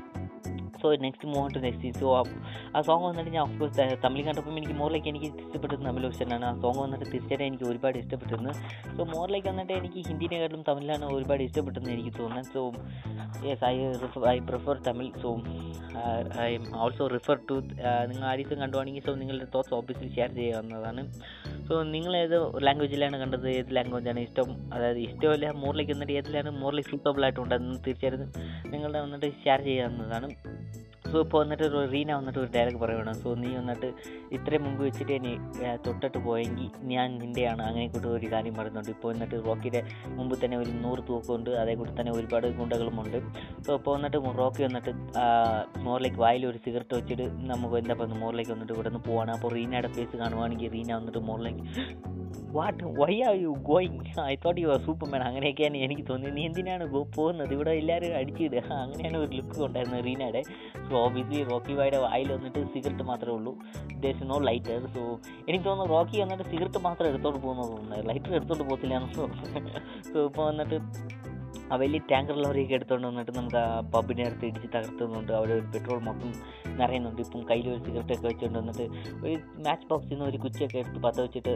So 0.81 0.89
next 1.05 1.27
move 1.33 1.47
to 1.55 1.59
next 1.65 1.91
so 2.01 2.07
ആ 2.75 2.81
സോങ് 2.89 3.05
വന്നിട്ട് 3.09 3.31
ഞാൻ 3.35 3.41
ഓഫ്കോഴ്സ് 3.47 3.87
തമിഴ് 4.05 4.25
കണ്ടപ്പോൾ 4.27 4.57
എനിക്ക് 4.61 4.75
മോറിലേക്ക് 4.81 5.09
എനിക്ക് 5.13 5.29
ഇഷ്ടപ്പെട്ടത് 5.43 5.83
തമിഴ് 5.87 6.05
ഓപ്ഷനാണ് 6.09 6.45
ആ 6.49 6.53
സോങ് 6.63 6.79
വന്നിട്ട് 6.83 7.05
തീർച്ചയായിട്ടും 7.11 7.47
എനിക്ക് 7.49 7.65
ഒരുപാട് 7.71 7.97
ഇഷ്ടപ്പെട്ടിരുന്നു. 8.03 8.53
സോ 8.97 9.03
മോറിലേക്ക് 9.13 9.49
വന്നിട്ട് 9.51 9.73
എനിക്ക് 9.79 9.99
ഹിന്ദിനെക്കാട്ടിലും 10.09 10.63
തമിഴിലാണ് 10.69 11.05
ഒരുപാട് 11.17 11.43
ഇഷ്ടപ്പെട്ടെന്ന് 11.47 11.91
എനിക്ക് 11.97 12.13
തോന്നുന്നത്. 12.19 12.49
So 12.53 12.61
yes 13.49 13.63
I 13.71 13.75
I 14.35 14.37
prefer 14.49 14.77
Tamil. 14.87 15.11
So 15.23 15.29
I 16.47 16.49
am 16.57 16.65
also 16.83 17.05
refer 17.15 17.37
to 17.49 17.55
നിങ്ങൾ 18.11 18.25
ആദ്യത്തെ 18.31 18.55
കണ്ടുവാണെങ്കിൽ 18.63 19.03
സോ 19.07 19.13
നിങ്ങളുടെ 19.21 19.47
തോട്ട്സ് 19.55 19.73
ഓബിയസ്ലി 19.77 20.09
ഷെയർ 20.17 20.29
ചെയ്യാവുന്നതാണ് 20.39 21.01
സോ 21.67 21.75
നിങ്ങൾ 21.95 22.13
ഏത് 22.21 22.35
ലാംഗ്വേജിലാണ് 22.67 23.17
കണ്ടത്? 23.21 23.45
ഏത് 23.59 23.69
ലാംഗ്വേജാണ് 23.77 24.21
ഇഷ്ടം? 24.27 24.49
അതായത് 24.75 24.99
ഇഷ്ടമല്ല 25.07 25.51
മോറിലേക്ക് 25.63 25.93
വന്നിട്ട് 25.95 26.15
ഏതിലാണ്? 26.19 26.49
മോറിലേക്ക് 26.61 26.91
സൂട്ടബിൾ 26.93 27.23
ആയിട്ടുണ്ടെന്ന് 27.27 27.77
തീർച്ചയായിട്ടും 27.85 28.31
നിങ്ങളുടെ 28.73 28.99
വന്നിട്ട് 29.05 29.27
ഷെയർ 29.43 29.59
ചെയ്യാവുന്നതാണ് 29.69 30.29
സോ 31.11 31.17
ഇപ്പോൾ 31.25 31.39
വന്നിട്ട് 31.43 31.63
ഒരു 31.69 31.79
റീന 31.93 32.11
വന്നിട്ട് 32.19 32.39
ഒരു 32.43 32.49
ഡയലോഗ് 32.55 32.79
പറയണം 32.83 33.15
സോ 33.21 33.29
നീ 33.43 33.49
വന്നിട്ട് 33.59 33.87
ഇത്രയും 34.35 34.63
മുമ്പ് 34.65 34.81
വെച്ചിട്ട് 34.87 35.15
നീ 35.25 35.33
തൊട്ടിട്ട് 35.85 36.19
പോയെങ്കിൽ 36.27 36.69
ഞാൻ 36.93 37.07
നിന്റെയാണ് 37.23 37.61
അങ്ങനെ 37.69 37.85
കൂട്ട് 37.93 38.07
ഒരു 38.17 38.27
കാര്യം 38.33 38.55
പറയുന്നുണ്ട്. 38.59 38.91
ഇപ്പോൾ 38.95 39.09
വന്നിട്ട് 39.13 39.37
റോക്കിയുടെ 39.47 39.81
മുമ്പ് 40.17 40.35
തന്നെ 40.43 40.57
ഒരു 40.63 40.71
നൂറ് 40.85 41.03
തൂക്കമുണ്ട്. 41.09 41.51
അതേ 41.63 41.75
കൂടി 41.81 41.93
തന്നെ 41.99 42.13
ഒരുപാട് 42.19 42.47
ഗുണ്ടകളുമുണ്ട്. 42.59 43.19
സോ 43.65 43.71
ഇപ്പോൾ 43.79 43.93
വന്നിട്ട് 43.97 44.17
റോക്കി 44.41 44.63
വന്നിട്ട് 44.67 44.93
മോറിലേക്ക് 45.87 46.21
വായിൽ 46.25 46.45
ഒരു 46.51 46.61
സിഗരറ്റ് 46.65 46.95
വെച്ചിട്ട് 46.99 47.27
നമുക്ക് 47.51 47.75
എന്താ 47.81 47.95
പറയുന്നത്? 47.99 48.21
മോറിലേക്ക് 48.25 48.53
വന്നിട്ട് 48.55 48.73
ഇവിടെ 48.77 48.89
നിന്ന് 48.89 49.03
പോവാണ്. 49.09 49.31
അപ്പോൾ 49.37 49.51
റീനയുടെ 49.57 49.91
ഫേസ് 49.97 50.15
കാണുവാണെങ്കിൽ 50.23 50.71
റീന 50.77 50.91
വന്നിട്ട് 50.99 51.23
മോറിലേക്ക് 51.29 51.63
what 52.55 52.83
why 52.99 53.13
are 53.27 53.35
you 53.43 53.51
going 53.69 53.99
I 54.31 54.33
thought 54.43 54.59
you 54.61 54.69
are 54.73 54.79
Superman 54.85 55.21
അങ്ങനെയൊക്കെയാണ് 55.27 55.77
എനിക്ക് 55.85 56.03
തോന്നിയത്. 56.09 56.35
നീ 56.37 56.43
എന്തിനാണ് 56.49 56.85
പോകുന്നത്? 57.17 57.51
ഇവിടെ 57.57 57.71
എല്ലാവരും 57.81 58.15
അടിച്ചിടുക 58.19 58.63
അങ്ങനെയാണ് 58.83 59.17
ഒരു 59.23 59.31
ലുക്ക് 59.37 59.59
ഉണ്ടായിരുന്നത് 59.67 60.03
റീനയുടെ. 60.07 60.41
സോ 60.89 61.00
ഓബിയസ്ലി 61.03 61.39
റോക്കി 61.51 61.73
വായുടെ 61.73 61.99
വായിൽ 62.05 62.29
വന്നിട്ട് 62.35 62.61
സിഗരറ്റ് 62.73 63.03
മാത്രമേ 63.03 63.35
ഉള്ളൂ. 63.37 63.53
ദേസ് 64.03 64.29
നോ 64.31 64.37
ലൈറ്റർ 64.49 64.79
സോ 64.95 65.01
എനിക്ക് 65.47 65.65
തോന്നുന്നു 65.65 65.93
റോക്കി 65.95 66.17
വന്നിട്ട് 66.23 66.45
സിഗരറ്റ് 66.51 66.81
മാത്രം 66.87 67.07
എടുത്തോണ്ട് 67.11 67.39
പോകുന്നത് 67.45 67.75
ലൈറ്റർ 68.09 68.33
എടുത്തോണ്ട് 68.39 68.65
പോകത്തില്ല 68.69 68.99
സോ 70.11 70.17
ഇപ്പോൾ 70.29 70.43
വന്നിട്ട് 70.49 70.77
ആ 71.71 71.75
വലിയ 71.81 71.99
ടാങ്കർ 72.11 72.37
ലോറിയൊക്കെ 72.43 72.75
എടുത്തുകൊണ്ട് 72.77 73.07
വന്നിട്ട് 73.09 73.33
നമുക്ക് 73.37 73.59
ആ 73.63 73.67
പബിനെ 73.93 74.23
അടുത്ത് 74.27 74.45
ഇടിച്ച് 74.49 74.69
തകർത്തുന്നുണ്ട്. 74.75 75.31
അവിടെ 75.39 75.53
ഒരു 75.59 75.65
പെട്രോൾ 75.73 75.99
മൊത്തം 76.07 76.31
നിറയുന്നുണ്ട്. 76.79 77.21
ഇപ്പം 77.25 77.41
കയ്യിൽ 77.51 77.67
ഒരു 77.73 77.81
സിഗരറ്റ് 77.85 78.13
ഒക്കെ 78.17 78.27
വെച്ചുകൊണ്ട് 78.27 78.59
വന്നിട്ട് 78.61 78.85
ഒരു 79.25 79.35
മാച്ച് 79.67 79.87
ബോക്സിൽ 79.91 80.13
നിന്ന് 80.13 80.25
ഒരു 80.31 80.39
കുച്ചിയൊക്കെ 80.45 80.77
എടുത്ത് 80.83 80.99
പത്ത് 81.07 81.21
വെച്ചിട്ട് 81.25 81.55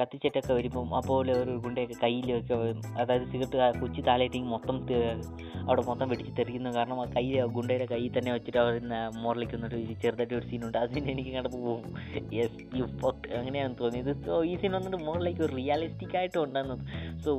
കത്തിച്ചിട്ടൊക്കെ 0.00 0.52
വരുമ്പം 0.58 0.90
അപ്പോൾ 0.98 1.30
ഒരു 1.42 1.54
ഗുണ്ടയൊക്കെ 1.64 1.96
കയ്യിലൊക്കെ. 2.04 2.56
അതായത് 3.02 3.26
സിഗരറ്റ് 3.32 3.80
കുച്ചി 3.82 4.02
താലേറ്റിങ് 4.10 4.50
മൊത്തം 4.54 4.76
അവിടെ 5.68 5.82
മൊത്തം 5.88 6.06
വെടിച്ച് 6.10 6.32
തെറിക്കുന്നു 6.38 6.70
കാരണം 6.76 6.98
ആ 7.02 7.04
കൈ 7.16 7.24
ഗുണ്ടയുടെ 7.56 7.86
കയ്യിൽ 7.90 8.12
തന്നെ 8.16 8.30
വെച്ചിട്ട് 8.36 8.58
അവർ 8.62 8.74
മോറിലേക്ക് 9.24 9.54
വന്നിട്ട് 9.56 9.98
ചെറുതായിട്ട് 10.02 10.34
ഒരു 10.38 10.46
സീനുണ്ട് 10.50 10.78
അതിന് 10.82 11.10
എനിക്ക് 11.14 11.32
കണ്ടപ്പോൾ 11.36 11.62
പോകും 11.66 11.82
യെസ് 12.38 12.58
യു 12.78 12.84
ഫോട്ട് 13.00 13.22
അങ്ങനെയാണ് 13.38 13.74
തോന്നിയത്. 13.80 14.12
സോ 14.26 14.32
ഈ 14.50 14.54
സീൻ 14.60 14.72
വന്നിട്ട് 14.78 15.00
മോറിലേക്ക് 15.08 15.42
ഒരു 15.46 15.54
റിയാലിസ്റ്റിക് 15.60 16.16
ആയിട്ട് 16.20 16.38
ഉണ്ടാകുന്നത് 16.44 16.84
സോ 17.24 17.30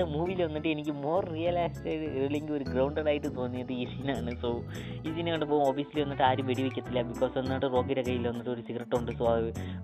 ദ 0.00 0.06
മൂവിയിൽ 0.14 0.40
വന്നിട്ട് 0.46 0.68
എനിക്ക് 0.74 0.92
മോർ 1.04 1.22
റിയലിസ്റ്റിക് 1.34 2.04
അല്ലെങ്കിൽ 2.26 2.52
ഒരു 2.58 2.64
ഗ്രൗണ്ടഡ് 2.72 3.08
ആയിട്ട് 3.12 3.30
തോന്നിയത് 3.38 3.72
ഈ 3.72 3.84
സീനാണ്. 3.92 4.32
സോ 4.42 4.48
ഈ 5.06 5.12
സീനെ 5.16 5.30
കണ്ടപ്പോൾ 5.32 5.60
ഓബിയസ്ലി 5.68 6.00
വന്നിട്ട് 6.04 6.24
ആരും 6.30 6.46
വെടിവെക്കത്തില്ല. 6.50 7.02
ബിക്കോസ് 7.10 7.34
വന്നിട്ട് 7.38 7.66
റോക്കിയുടെ 7.76 8.04
കയ്യിൽ 8.08 8.28
വന്നിട്ട് 8.28 8.50
ഒരു 8.50 8.64
സിഗരറ്റ് 8.68 8.96
ഉണ്ട്. 9.00 9.12
സോ 9.20 9.26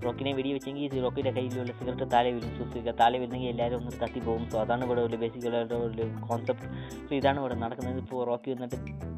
റോക്കിനെ 0.06 0.32
വെടിവെച്ചെങ്കിൽ 0.40 1.00
റോക്കിയുടെ 1.06 1.32
കയ്യിലുള്ള 1.38 1.72
സിഗരറ്റ് 1.80 2.08
താഴെ 2.14 2.32
വീഴും. 2.36 2.52
സോ 2.58 2.92
താഴെ 3.00 3.18
വീഴുന്നെങ്കിൽ 3.18 3.50
എല്ലാവരും 3.54 3.78
ഒന്ന് 3.80 3.92
കത്തി 4.04 4.22
പോകും. 4.26 4.44
സോ 4.50 4.58
അതാണ് 4.64 4.84
ഇവിടെ 4.84 5.00
ഒരു 5.08 5.16
ബേസിക്കലായിട്ട് 5.24 5.74
ഒരു 5.74 6.06
കോൺസെപ്റ്റ് 6.30 6.68
സോ 7.08 7.14
ഇതാണ് 7.20 7.40
ഇവിടെ 7.40 7.54
നടക്കുന്നത്. 7.64 8.00
ഇപ്പോൾ 8.04 8.26
റോക്കി 8.30 8.50
വന്നിട്ട് 8.54 9.08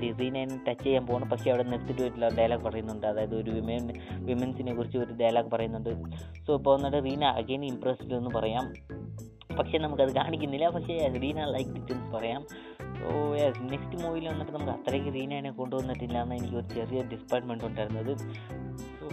ലിസീനെ 0.00 0.42
ടച്ച് 0.66 0.84
ചെയ്യാൻ 0.84 1.06
പോകണം 1.06 1.28
പക്ഷേ 1.30 1.48
അവിടെ 1.50 1.64
നിർത്തിയിട്ട് 1.70 2.02
ഒരു 2.02 2.34
ഡയലോഗ് 2.38 2.64
പറയുന്നുണ്ട്. 2.64 3.06
അതായത് 3.06 3.34
ഒരു 3.40 3.50
വിമൻ 3.50 3.86
വിമൻസിനെ 4.28 4.74
കുറിച്ച് 4.74 4.98
ഒരു 4.98 5.12
ഡയലോഗ് 5.20 5.50
പറയുന്നുണ്ട്. 5.54 5.90
സോ 6.46 6.54
ഇപ്പോൾ 6.58 6.74
വന്നിട്ട് 6.76 7.06
റീന 7.06 7.24
അഗെയിൻ 7.40 7.64
ഇംപ്രസ്ഡ് 7.64 8.14
എന്ന് 8.14 8.30
പറയാം. 8.36 8.66
പക്ഷേ 9.58 9.78
നമുക്കത് 9.78 10.12
കാണിക്കുന്നില്ല. 10.14 10.68
പക്ഷേ 10.68 10.94
റീന 11.22 11.40
ലൈക്ക് 11.54 11.92
എന്ന് 11.94 12.08
പറയാം. 12.16 12.42
സോ 13.00 13.08
യെസ് 13.40 13.62
നെക്സ്റ്റ് 13.72 13.96
മൂവിയിൽ 14.02 14.28
വന്നിട്ട് 14.28 14.52
നമുക്ക് 14.52 14.72
അത്രയ്ക്ക് 14.78 15.10
റീനയെ 15.14 15.50
കൊണ്ടുവന്നിട്ടില്ല 15.60 16.22
എന്ന് 16.22 16.36
എനിക്ക് 16.36 16.56
ഒരു 16.56 16.68
ചെറിയ 16.74 17.02
ഡിസപ്പോയിൻമെന്റ് 17.12 17.64
ഉണ്ടായിരുന്നത്. 17.64 18.12
സോ 18.98 19.06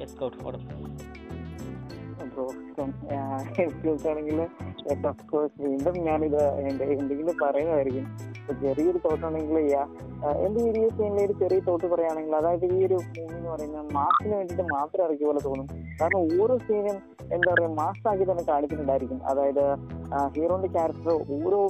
യെസ് 0.00 0.16
കൗട്ട് 0.16 0.38
ഫോർ 0.42 0.54
വീണ്ടും 5.60 5.94
ഞാനിത് 6.06 6.42
എന്തെങ്കിലും 6.98 7.36
പറയുന്നതായിരിക്കും. 7.42 8.06
ചെറിയൊരു 8.48 8.54
ചെറിയൊരു 8.64 8.98
തോട്ടാണെങ്കിൽ 9.04 9.56
എന്റെ 10.44 10.60
ഈ 10.60 10.68
ഒരു 10.70 10.82
സീനിലെ 10.98 11.22
ഒരു 11.24 11.34
ചെറിയ 11.40 11.60
തോട്ട് 11.68 11.86
പറയുകയാണെങ്കിൽ 11.86 12.34
അതായത് 12.36 12.64
ഈ 12.64 12.86
ഒരു 12.86 12.94
മൂവി 12.94 13.34
എന്ന് 13.36 13.50
പറയുന്നത് 13.50 13.92
മാസിന് 13.94 14.34
വേണ്ടിയിട്ട് 14.34 14.64
മാത്രം 14.74 15.02
ഇറക്കിയ 15.06 15.26
പോലെ 15.26 15.40
തോന്നും. 15.44 15.66
കാരണം 16.00 16.42
ഓരോ 16.42 16.56
സീനും 16.58 16.96
എന്താ 17.34 17.48
പറയുക 17.52 17.72
മാസ്സാക്കി 17.80 18.24
തന്നെ 18.30 18.44
കാണിക്കുന്നുണ്ടായിരിക്കും. 18.48 19.20
അതായത് 19.30 19.64
ഹീറോന്റെ 20.36 20.68
ക്യാരക്ടർ 20.68 21.12
ഓരോ 21.36 21.60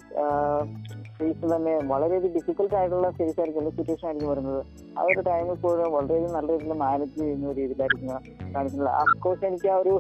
ഫേസ് 1.19 1.45
തന്നെ 1.55 1.75
വളരെയധികം 1.93 2.35
ഡിഫിക്കൽട്ട് 2.35 2.75
ആയിട്ടുള്ള 2.79 3.11
ഫേസ് 3.19 3.37
ആയിരിക്കും 3.41 3.61
അല്ലെങ്കിൽ 3.61 3.79
സിറ്റുവേഷൻ 3.79 4.07
ആയിരിക്കും 4.07 4.31
വരുന്നത്. 4.31 4.61
ആ 4.99 5.03
ഒരു 5.03 5.21
ടൈമിൽ 5.21 5.57
പോലും 5.65 5.93
വളരെയധികം 5.93 6.35
നല്ല 6.39 6.49
രീതിയിൽ 6.53 6.73
മാനേജ് 6.73 7.15
ചെയ്യുന്ന 7.21 7.53
രീതിയിലായിരിക്കും 7.53 8.09
കാണിക്കുന്നത്. 8.55 8.91
അഫ്കോഴ്സ് 9.03 9.45
എനിക്ക് 9.45 9.69
ആ 9.69 9.77
ഒരു 9.77 9.95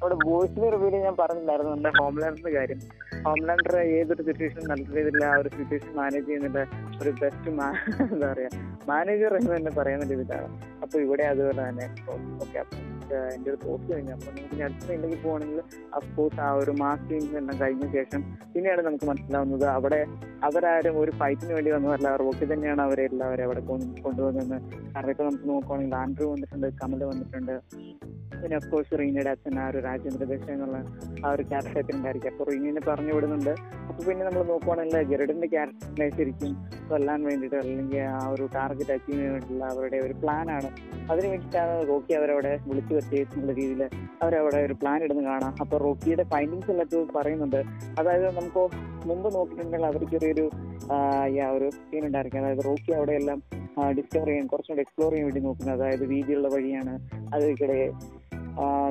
നമ്മുടെ 0.00 0.16
ബോയ്സിന്റെ 0.26 0.68
റിവ്യൂൽ 0.72 0.94
ഞാൻ 1.04 1.14
പറഞ്ഞിട്ടുണ്ടായിരുന്നു 1.20 1.70
നമ്മുടെ 1.72 1.90
ഹോംലാൻഡറിന്റെ 2.00 2.50
കാര്യം. 2.56 2.80
ഹോംലാൻഡർ 3.24 3.74
ഏതൊരു 3.98 4.22
സിറ്റുവേഷൻ 4.28 4.60
നല്ല 4.70 4.84
രീതിയിൽ 4.96 5.24
ആ 5.28 5.32
ഒരു 5.40 5.50
സിറ്റുവേഷൻ 5.56 5.90
മാനേജ് 6.00 6.26
ചെയ്യുന്നതിന്റെ 6.26 6.62
ഒരു 7.00 7.10
ബെസ്റ്റ് 7.20 7.50
എന്താ 7.50 8.28
പറയാ 8.32 8.50
മാനേജർ 8.90 9.32
എന്ന് 9.38 9.50
തന്നെ 9.54 9.70
പറയുന്ന 9.78 10.04
രീതിയിലാണ് 10.12 10.48
അപ്പൊ 10.82 10.96
ഇവിടെ 11.06 11.24
അതുപോലെ 11.32 11.62
തന്നെ. 11.68 11.86
ഓക്കെ 12.44 12.58
അപ്പൊ 12.62 12.76
എന്റെ 13.34 13.48
ഒരു 13.52 13.58
കോഴ്സ് 13.64 13.86
കഴിഞ്ഞു. 13.92 14.12
അപ്പൊ 14.16 14.28
നമുക്ക് 14.36 14.62
അടുത്ത 14.66 14.84
സീനിലേക്ക് 14.90 15.18
പോകണമെങ്കിൽ 15.24 15.60
അഫ്കോഴ്സ് 15.98 16.40
ആ 16.46 16.50
ഒരു 16.60 16.72
മാസ് 16.82 17.04
സീൻസ് 17.08 17.34
എല്ലാം 17.40 17.58
കഴിഞ്ഞ 17.62 17.88
ശേഷം 17.96 18.22
പിന്നെയാണ് 18.54 18.84
നമുക്ക് 18.88 19.08
മനസ്സിലാവുന്നത്. 19.10 19.66
അവിടെ 19.76 20.00
അവരാരും 20.48 20.96
ഒരു 21.02 21.14
ഫൈറ്റിന് 21.22 21.52
വേണ്ടി 21.58 21.72
വന്നതല്ല. 21.76 22.14
റോക്കി 22.24 22.46
തന്നെയാണ് 22.52 22.82
അവരെ 22.86 23.04
എല്ലാവരും 23.10 23.44
അവിടെ 23.48 23.64
കൊണ്ട് 23.72 24.00
കൊണ്ടുവന്നത്. 24.06 24.56
കാരണം 24.94 25.12
ഇപ്പൊ 25.14 25.26
നമുക്ക് 25.30 25.48
നോക്കുവാണെങ്കിൽ 25.52 25.98
ആൻഡ്രൂ 26.02 26.28
വന്നിട്ടുണ്ട് 26.34 26.68
കമൽ 26.82 27.04
വന്നിട്ടുണ്ട്. 27.12 27.56
പിന്നെ 28.42 28.56
ഓഫ് 28.56 28.68
കോഴ്സ് 28.70 28.98
റീനയുടെ 28.98 29.30
അച്ഛൻ 29.30 29.58
ആ 29.58 29.68
ഒരു 29.68 29.78
രാജേന്ദ്ര 29.78 30.24
ദേശം 30.24 30.52
എന്നുള്ള 30.52 30.78
ആ 31.26 31.30
ഒരു 31.30 31.42
ക്യാരക്ടർ 31.42 31.96
ഉണ്ടായിരിക്കും. 31.96 32.30
അപ്പൊ 32.30 32.44
റീനിനെ 32.44 32.80
പറഞ്ഞു 32.80 33.12
വിടുന്നുണ്ട് 33.12 33.50
അപ്പൊ 33.88 34.04
പിന്നെ 34.04 34.24
നമ്മൾ 34.24 34.42
നോക്കുവാണെങ്കിൽ 34.42 35.02
ഗരുഡിന്റെ 35.02 35.46
ക്യാരക്ടറിനെ 35.46 36.16
ശരിക്കും 36.16 36.52
കൊല്ലാൻ 36.88 37.22
വേണ്ടിയിട്ട് 37.22 37.56
അല്ലെങ്കിൽ 37.56 38.00
ആ 38.00 38.28
ഒരു 38.28 38.48
ടാർഗറ്റ് 38.54 38.92
അച്ചീവ് 38.92 39.18
ചെയ്യാൻ 39.18 39.32
വേണ്ടിയിട്ടുള്ള 39.32 39.64
അവരുടെ 39.64 39.96
ഒരു 39.96 40.12
പ്ലാനാണ് 40.12 40.70
അതിന് 41.12 41.26
വേണ്ടിയിട്ടാണ് 41.26 41.88
റോക്കി 41.88 42.12
അവരവിടെ 42.12 42.58
വിളിച്ചു 42.66 42.94
വരുത്തിയെന്നുള്ള 42.94 43.52
രീതിയിൽ 43.52 43.82
അവരവിടെ 44.22 44.56
ഒരു 44.56 44.72
പ്ലാൻ 44.72 45.04
ഇടുന്നു 45.04 45.22
കാണാം. 45.22 45.54
അപ്പൊ 45.60 45.76
റോക്കിയുടെ 45.78 46.22
ഫൈൻഡിങ്സ് 46.22 46.70
എല്ലാം 46.70 47.08
പറയുന്നുണ്ട്. 47.16 47.62
അതായത് 47.98 48.36
നമുക്ക് 48.36 48.62
മുമ്പ് 49.08 49.34
നോക്കിയിട്ടുണ്ടെങ്കിൽ 49.34 49.86
അവർ 49.86 50.04
ചെറിയൊരു 50.10 50.50
ആ, 50.92 51.24
ഒരു 51.50 51.70
സീൻ 51.70 52.06
ഉണ്ടായിരിക്കും. 52.06 52.38
അതായത് 52.38 52.64
റോക്കി 52.64 52.92
അവിടെ 52.92 53.12
എല്ലാം 53.12 53.42
ഡിസ്കവർ 53.98 54.26
ചെയ്യാൻ 54.26 54.46
കുറച്ചുകൂടെ 54.46 54.80
എക്സ്പ്ലോർ 54.80 55.10
ചെയ്യാൻ 55.10 55.26
വേണ്ടി 55.26 55.40
നോക്കുന്നത്. 55.40 55.74
അതായത് 55.76 56.06
വീതിയുള്ള 56.06 56.48
വഴിയാണ്. 56.48 56.94
അതിൽക്കിടെ 57.34 57.92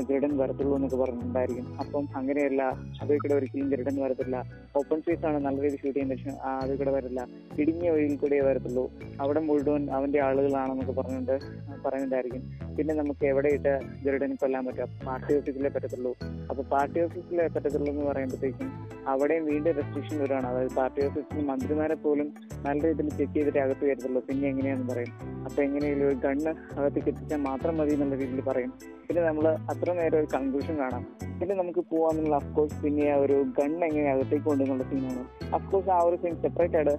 ഗരുഡൻ 0.09 0.37
വരത്തുള്ളൂ 0.37 0.75
എന്നൊക്കെ 0.75 0.97
പറഞ്ഞിട്ടുണ്ടായിരിക്കും. 0.97 1.77
അപ്പം 1.79 2.07
അങ്ങനെയല്ല 2.15 2.77
അതിൽക്കിടെ 3.01 3.33
ഒരിക്കലും 3.33 3.69
ഗരുഡൻ 3.69 4.01
വരത്തില്ല. 4.03 4.43
ഓപ്പൺ 4.75 5.01
സ്പേസ് 5.01 5.25
ആണ് 5.25 5.45
നല്ല 5.45 5.61
രീതിയിൽ 5.61 5.81
ഷൂട്ട് 5.81 5.99
ചെയ്യുന്ന 5.99 6.13
പക്ഷേ 6.13 6.75
കൂടെ 6.77 6.91
വരില്ല 6.91 7.27
ഇടുങ്ങിയ 7.59 7.89
വഴിയിൽ 7.89 8.17
കൂടെ 8.17 8.41
വരത്തുള്ളൂ. 8.41 8.91
അവിടെ 9.21 9.39
മുഴുവൻ 9.39 9.91
അവന്റെ 9.91 10.19
ആളുകളാണെന്നൊക്കെ 10.19 10.91
പറഞ്ഞുകൊണ്ട് 10.91 11.67
പറയുന്നുണ്ടായിരിക്കും 11.85 12.67
പിന്നെ 12.77 12.93
നമുക്ക് 12.93 13.25
എവിടെയിട്ട് 13.25 13.79
ഗരുഡനെ 14.05 14.35
കൊല്ലാൻ 14.35 14.65
പറ്റും 14.65 15.05
പാർട്ടി 15.05 15.37
ഓഫീസിലേ 15.37 15.69
പറ്റത്തുള്ളൂ. 15.69 16.15
അപ്പൊ 16.49 16.63
പാർട്ടി 16.63 16.99
ഓഫീസിലേ 16.99 17.47
പറ്റത്തുള്ളൂ 17.47 17.91
എന്ന് 17.91 18.05
പറയുമ്പോഴത്തേക്കും 18.05 18.97
അവിടെയും 19.07 19.45
വീണ്ടും 19.45 19.71
റെസ്ട്രിക്ഷൻ 19.71 20.19
വരുവാണ് 20.19 20.47
അതായത് 20.47 20.71
പാർട്ടി 20.75 21.05
ഓഫീസിൽ 21.05 21.45
മന്ത്രിമാരെ 21.45 21.93
പോലും 21.93 22.33
നല്ല 22.65 22.87
രീതിയിൽ 22.87 23.09
ചെക്ക് 23.09 23.33
ചെയ്തിട്ട് 23.33 23.59
അകത്ത് 23.59 23.85
വരത്തുള്ളൂ. 23.89 24.21
പിന്നെ 24.21 24.47
എങ്ങനെയാന്ന് 24.49 24.93
പറയും. 24.93 25.13
അപ്പൊ 25.45 25.63
എങ്ങനെയെങ്കിലും 25.63 26.07
ഒരു 26.07 26.15
ഗണ്ണ് 26.15 26.79
അകത്തേക്ക് 26.79 27.09
എത്തിച്ചാൽ 27.09 27.37
മാത്രം 27.37 27.77
മതി 27.77 27.93
എന്നുള്ള 27.93 28.15
രീതിയിൽ 28.15 28.41
പറയും. 28.41 28.73
പിന്നെ 29.07 29.23
നമ്മൾ 29.23 29.56
അത്ര 29.69 29.93
നേരം 29.93 30.19
ഒരു 30.19 30.27
കൺക്ലൂഷൻ 30.33 30.77
കാണാം. 30.79 31.03
പിന്നെ 31.39 31.55
നമുക്ക് 31.55 31.79
പോവാന്നുള്ള 31.79 32.35
അഫ്കോഴ്സ് 32.35 32.81
പിന്നെ 32.83 33.11
ആ 33.11 33.17
ഒരു 33.17 33.45
ഗൺ 33.59 33.83
എങ്ങനെ 33.83 34.11
അകത്തേക്ക് 34.11 34.45
കൊണ്ടുവന്നുള്ള 34.45 34.83
സീനാണ് 34.83 35.23
അഫ്കോഴ്സ് 35.53 35.89
ആ 35.89 35.99
ഒരു 36.01 36.15
സീൻ 36.15 36.35
സെപ്പറേറ്റ് 36.35 36.77
ആയിട്ട് 36.77 36.95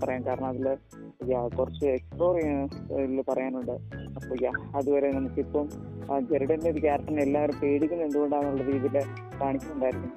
പറയാം 0.00 0.26
കാരണം 0.26 0.46
അതിൽ 0.46 0.66
കുറച്ച് 1.58 1.84
എക്സ്പ്ലോർ 1.94 2.34
ചെയ്യാൻ 2.40 3.22
പറയാനുണ്ട്. 3.28 3.72
അപ്പൊ 4.18 4.34
യാ 4.42 4.52
അതുവരെ 4.78 5.08
നമുക്കിപ്പം 5.16 5.66
ജെറിഡന്റെ 6.30 6.68
ഒരു 6.70 6.80
ക്യാരക്ടറിനെ 6.84 7.22
എല്ലാവരും 7.22 7.56
പേടിക്കുന്നത് 7.62 8.06
എന്തുകൊണ്ടാണെന്നുള്ള 8.06 8.64
രീതിയിൽ 8.70 8.96
കാണിക്കുന്നുണ്ടായിരിക്കും 9.40 10.14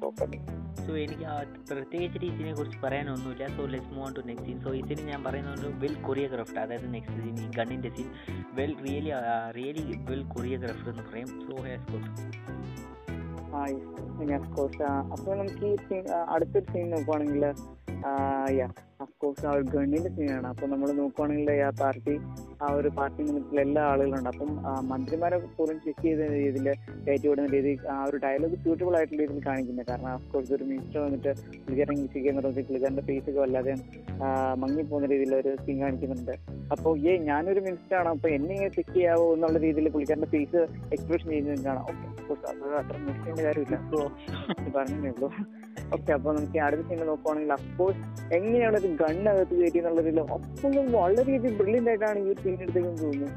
പ്രോപ്പർട്ടി 0.00 0.38
സോ 0.86 0.92
എനിക്ക് 1.02 1.26
പ്രത്യേകിച്ച് 1.68 2.18
രീതിയെ 2.24 2.52
കുറിച്ച് 2.58 2.78
പറയാനൊന്നുമില്ല. 2.84 3.44
So 3.56 3.62
let's 3.72 3.92
move 3.92 4.04
on 4.06 4.12
to 4.18 4.22
next 4.28 4.48
scene 4.48 4.58
so 4.64 4.70
ഇതിന് 4.80 5.02
ഞാൻ 5.10 5.20
പറയുന്നത് 5.26 5.66
വെൽ 5.82 5.94
കൊറിയോഗ്രാഫ്ഡ് 6.06 6.60
അതായത് 6.64 6.88
നെക്സ്റ്റ് 6.94 7.20
സീൻ 7.22 7.36
ഈ 7.44 7.46
ഗണ്ണിന്റെ 7.58 7.90
scene 7.96 8.08
well 8.58 8.72
really 8.86 9.12
really 9.58 9.84
well 10.10 10.22
choreographed 10.34 10.88
എന്ന് 10.92 11.04
പറയും. 11.10 11.30
സോ 11.46 11.54
ഹാസ് 11.68 11.86
ഗുഡ് 11.92 12.10
ആ 13.56 13.62
അഫ്കോഴ്സ് 14.38 14.82
അപ്പൊ 15.14 15.30
നമുക്ക് 15.34 15.66
ഈ 15.72 16.00
അടുത്തൊരു 16.34 16.66
സീൻ 16.72 16.86
നോക്കുവാണെങ്കിൽ 16.90 17.44
യാ 17.46 17.52
അഫ്കോഴ്സ് 19.02 19.46
ആ 19.46 19.50
ഒരു 19.50 19.64
ഗവൺമെന്റ് 19.74 20.10
സീനാണ് 20.16 20.46
അപ്പൊ 20.46 20.64
നമ്മൾ 20.66 20.88
നോക്കുവാണെങ്കിൽ 20.98 21.50
ആ 21.68 21.70
പാർട്ടി 21.80 22.14
ആ 22.62 22.68
ഒരു 22.78 22.88
പാർട്ടി 22.98 23.20
നിമിഷത്തിൽ 23.22 23.60
എല്ലാ 23.60 23.82
ആളുകളുണ്ട്. 23.92 24.28
അപ്പം 24.28 24.50
മന്ത്രിമാരെ 24.88 25.38
പോലും 25.58 25.76
ചെക്ക് 25.84 26.04
ചെയ്ത 26.04 26.28
രീതിയിൽ 26.32 26.68
കയറ്റിവിടുന്ന 27.06 27.48
രീതി 27.54 27.72
ആ 27.94 27.96
ഒരു 28.04 28.16
ഡയലോഗ് 28.24 28.56
സ്യൂട്ടബിൾ 28.62 28.96
ആയിട്ടുള്ള 28.96 29.20
രീതിയിൽ 29.22 29.42
കാണിക്കുന്നത് 29.46 29.86
കാരണം 29.86 30.10
അഫ്കോഴ്സ് 30.18 30.52
ഒരു 30.52 30.64
മിനിസ്റ്റർ 30.64 31.00
വന്നിട്ട് 31.00 31.32
പുള്ളിക്കാരൻ 31.64 31.94
ഇംഗ്ലീഷ് 31.98 32.36
പറഞ്ഞാൽ 32.36 32.66
പുള്ളിക്കാരന്റെ 32.68 33.02
ഫേസ് 33.02 33.26
ഒക്കെ 33.30 33.40
വല്ലാതെ 33.40 33.74
മങ്ങിപ്പോകുന്ന 34.62 35.08
രീതിയിൽ 35.14 35.34
ഒരു 35.34 35.56
സീൻ 35.64 35.78
കാണിക്കുന്നുണ്ട്. 35.80 36.34
അപ്പോൾ 36.72 36.92
ഏ 37.10 37.16
ഞാനൊരു 37.30 37.60
മിനിസ്റ്റർ 37.60 37.96
ആണ്. 37.96 38.08
അപ്പൊ 38.08 38.28
എന്നെ 38.28 38.52
ഇങ്ങനെ 38.54 38.72
ചെക്ക് 38.78 38.94
ചെയ്യാവോ 38.94 39.26
എന്നുള്ള 39.34 39.58
രീതിയിൽ 39.58 39.88
പുള്ളിക്കാരന്റെ 39.90 40.30
ഫേസ് 40.36 40.62
എക്സ്പ്രഷൻ 40.92 41.28
ചെയ്യുന്നത് 41.30 41.64
കാണാം. 41.64 41.86
അത്ര 42.78 42.96
നിൽക്കേണ്ട 43.06 43.40
കാര്യമില്ല. 43.40 43.76
സോ 43.90 43.98
പറഞ്ഞേ 44.76 45.08
ഉള്ളൂ. 45.08 45.30
ഓക്കെ 45.94 46.10
അപ്പൊ 46.16 46.28
നമുക്ക് 46.36 46.58
അടുത്ത 46.66 46.82
സിനിമ 46.88 47.04
നോക്കുവാണെങ്കിൽ 47.10 47.52
അഫ്കോഴ്സ് 47.56 48.02
എങ്ങനെയാണ് 48.36 48.76
ഒരു 48.80 48.90
ഗണ്ണകത്ത് 49.02 49.54
കയറ്റി 49.60 49.78
എന്നുള്ളതിൽ 49.80 50.18
ഒപ്പം 50.20 50.74
വളരെയധികം 50.96 51.56
ബ്രില്യന്റ് 51.60 51.90
ആയിട്ടാണ് 51.92 52.18
ഈ 52.30 52.34
സീൻ 52.42 52.56
എടുത്തേക്കും 52.64 52.96
തോന്നുന്നു. 53.02 53.28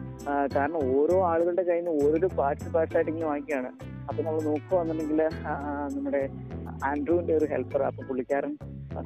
കാരണം 0.55 0.79
ഓരോ 0.97 1.17
ആളുകളുടെ 1.31 1.65
കയ്യിൽ 1.69 1.85
നിന്ന് 1.85 2.03
ഓരോരോ 2.05 2.29
പാർട്സ് 2.39 2.71
പാർട്സ് 2.75 3.09
ഇങ്ങനെ 3.13 3.27
വാങ്ങിക്കുകയാണ്. 3.31 3.71
അപ്പൊ 4.09 4.19
നമ്മൾ 4.27 4.41
നോക്കുകയാണെന്നുണ്ടെങ്കിൽ 4.49 5.21
നമ്മുടെ 5.95 6.21
ആൻഡ്രൂവിന്റെ 6.89 7.33
ഒരു 7.39 7.47
ഹെൽപ്പർ 7.53 7.81
അപ്പൊ 7.91 8.03
പുള്ളിക്കാരൻ 8.09 8.53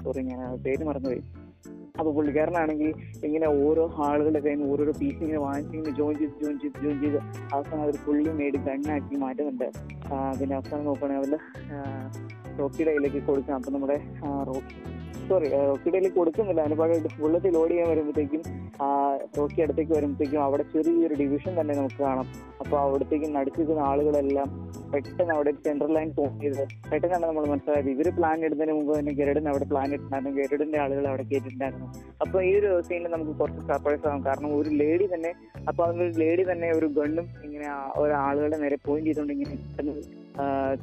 സോറി 0.04 0.22
ഞാൻ 0.28 0.42
പേര് 0.66 0.84
മറന്നുപോയി. 0.90 1.22
അപ്പൊ 2.00 2.12
പുള്ളിക്കാരനാണെങ്കിൽ 2.18 2.92
ഇങ്ങനെ 3.28 3.48
ഓരോ 3.64 3.84
ആളുകളുടെ 4.08 4.42
കയ്യിൽ 4.44 4.60
നിന്ന് 4.60 4.74
ഓരോരോ 4.74 4.94
പീസ് 5.00 5.20
ഇങ്ങനെ 5.24 5.42
വാങ്ങിച്ച് 5.46 5.74
ഇങ്ങനെ 5.78 5.96
ജോയിൻ 6.00 6.16
ചെയ്ത് 6.22 6.36
ജോയിൻ 6.44 6.58
ചെയ്ത് 6.62 6.78
ജോയിൻ 6.84 6.98
ചെയ്ത് 7.02 7.18
അവസാനം 7.56 7.82
അവർ 7.86 7.96
ഫുള്ളി 8.06 8.32
മേടി 8.40 8.60
ഗണ്ണാക്കി 8.68 9.18
മാറ്റുന്നുണ്ട്. 9.24 9.68
പിന്നെ 10.40 10.56
അവസാനം 10.60 10.86
നോക്കുകയാണെങ്കിൽ 10.90 11.24
അതിൽ 11.24 11.36
റോക്കിയുടെ 12.60 12.92
കയ്യിലേക്ക് 12.94 13.22
കൊടുക്കാം. 13.30 13.56
അപ്പൊ 13.60 13.72
നമ്മുടെ 13.76 14.00
റോക്കി 14.50 14.76
സോറി 15.30 15.48
റോക്കി 15.70 15.90
കയ്യിലേക്ക് 15.94 16.18
കൊടുക്കുന്നില്ല. 16.20 16.62
അതിന് 16.64 17.10
ബുള്ളറ്റ് 17.22 17.50
ലോഡ് 17.56 17.72
ചെയ്യാൻ 17.72 17.88
വരുമ്പോഴത്തേക്കും 17.92 18.42
റോക്കി 19.38 19.60
അടുത്തേക്ക് 19.66 19.94
വരുമ്പോഴത്തേക്കും 19.98 20.40
അവിടെ 20.46 20.64
ചെറിയൊരു 20.74 21.16
ഡിവിഷൻ 21.22 21.54
തന്നെ 21.60 21.74
നമുക്ക് 21.80 22.00
കാണാം. 22.06 22.28
അപ്പൊ 22.62 22.76
അവിടത്തേക്ക് 22.86 23.28
നടിച്ചിരുന്ന 23.36 23.84
ആളുകളെല്ലാം 23.90 24.48
പെട്ടെന്ന് 24.94 25.34
അവിടെ 25.36 25.52
സെൻട്രൽ 25.66 25.92
ലൈൻ 25.98 26.10
ഫോം 26.18 26.34
ചെയ്ത് 26.42 26.64
പെട്ടെന്നാണ് 26.92 27.26
നമ്മൾ 27.30 27.46
മനസ്സിലായത്. 27.52 27.90
ഇവർ 27.96 28.08
പ്ലാൻ 28.18 28.38
ഇടുന്നതിന് 28.46 28.74
മുമ്പ് 28.78 28.92
തന്നെ 28.98 29.14
ഗരുഡൻ 29.20 29.46
അവിടെ 29.52 29.68
പ്ലാൻ 29.72 29.88
ഇട്ടിട്ടുണ്ടായിരുന്നു. 29.94 30.34
ഗരുഡിന്റെ 30.40 30.80
ആളുകൾ 30.86 31.06
അവിടെ 31.12 31.26
കേട്ടിട്ടുണ്ടായിരുന്നു. 31.32 31.88
അപ്പൊ 32.26 32.40
ഈ 32.50 32.52
ഒരു 32.62 32.72
സീനിൽ 32.90 33.14
നമുക്ക് 33.16 33.36
കുറച്ച് 33.42 33.64
സർപ്രൈസ് 33.72 34.06
ആകും. 34.12 34.24
കാരണം 34.30 34.52
ഒരു 34.60 34.72
ലേഡി 34.82 35.08
തന്നെ 35.14 35.32
അപ്പൊ 35.70 35.86
ഒരു 36.08 36.12
ലേഡി 36.24 36.46
തന്നെ 36.52 36.70
ഒരു 36.80 36.90
ഗണ്ണും 37.00 37.30
ഇങ്ങനെ 37.48 37.70
ഒരാളുകളുടെ 38.04 38.60
നേരെ 38.66 38.80
പോയിന്റ് 38.90 39.10
ചെയ്തുകൊണ്ട് 39.10 39.34
ഇങ്ങനെ 39.38 39.56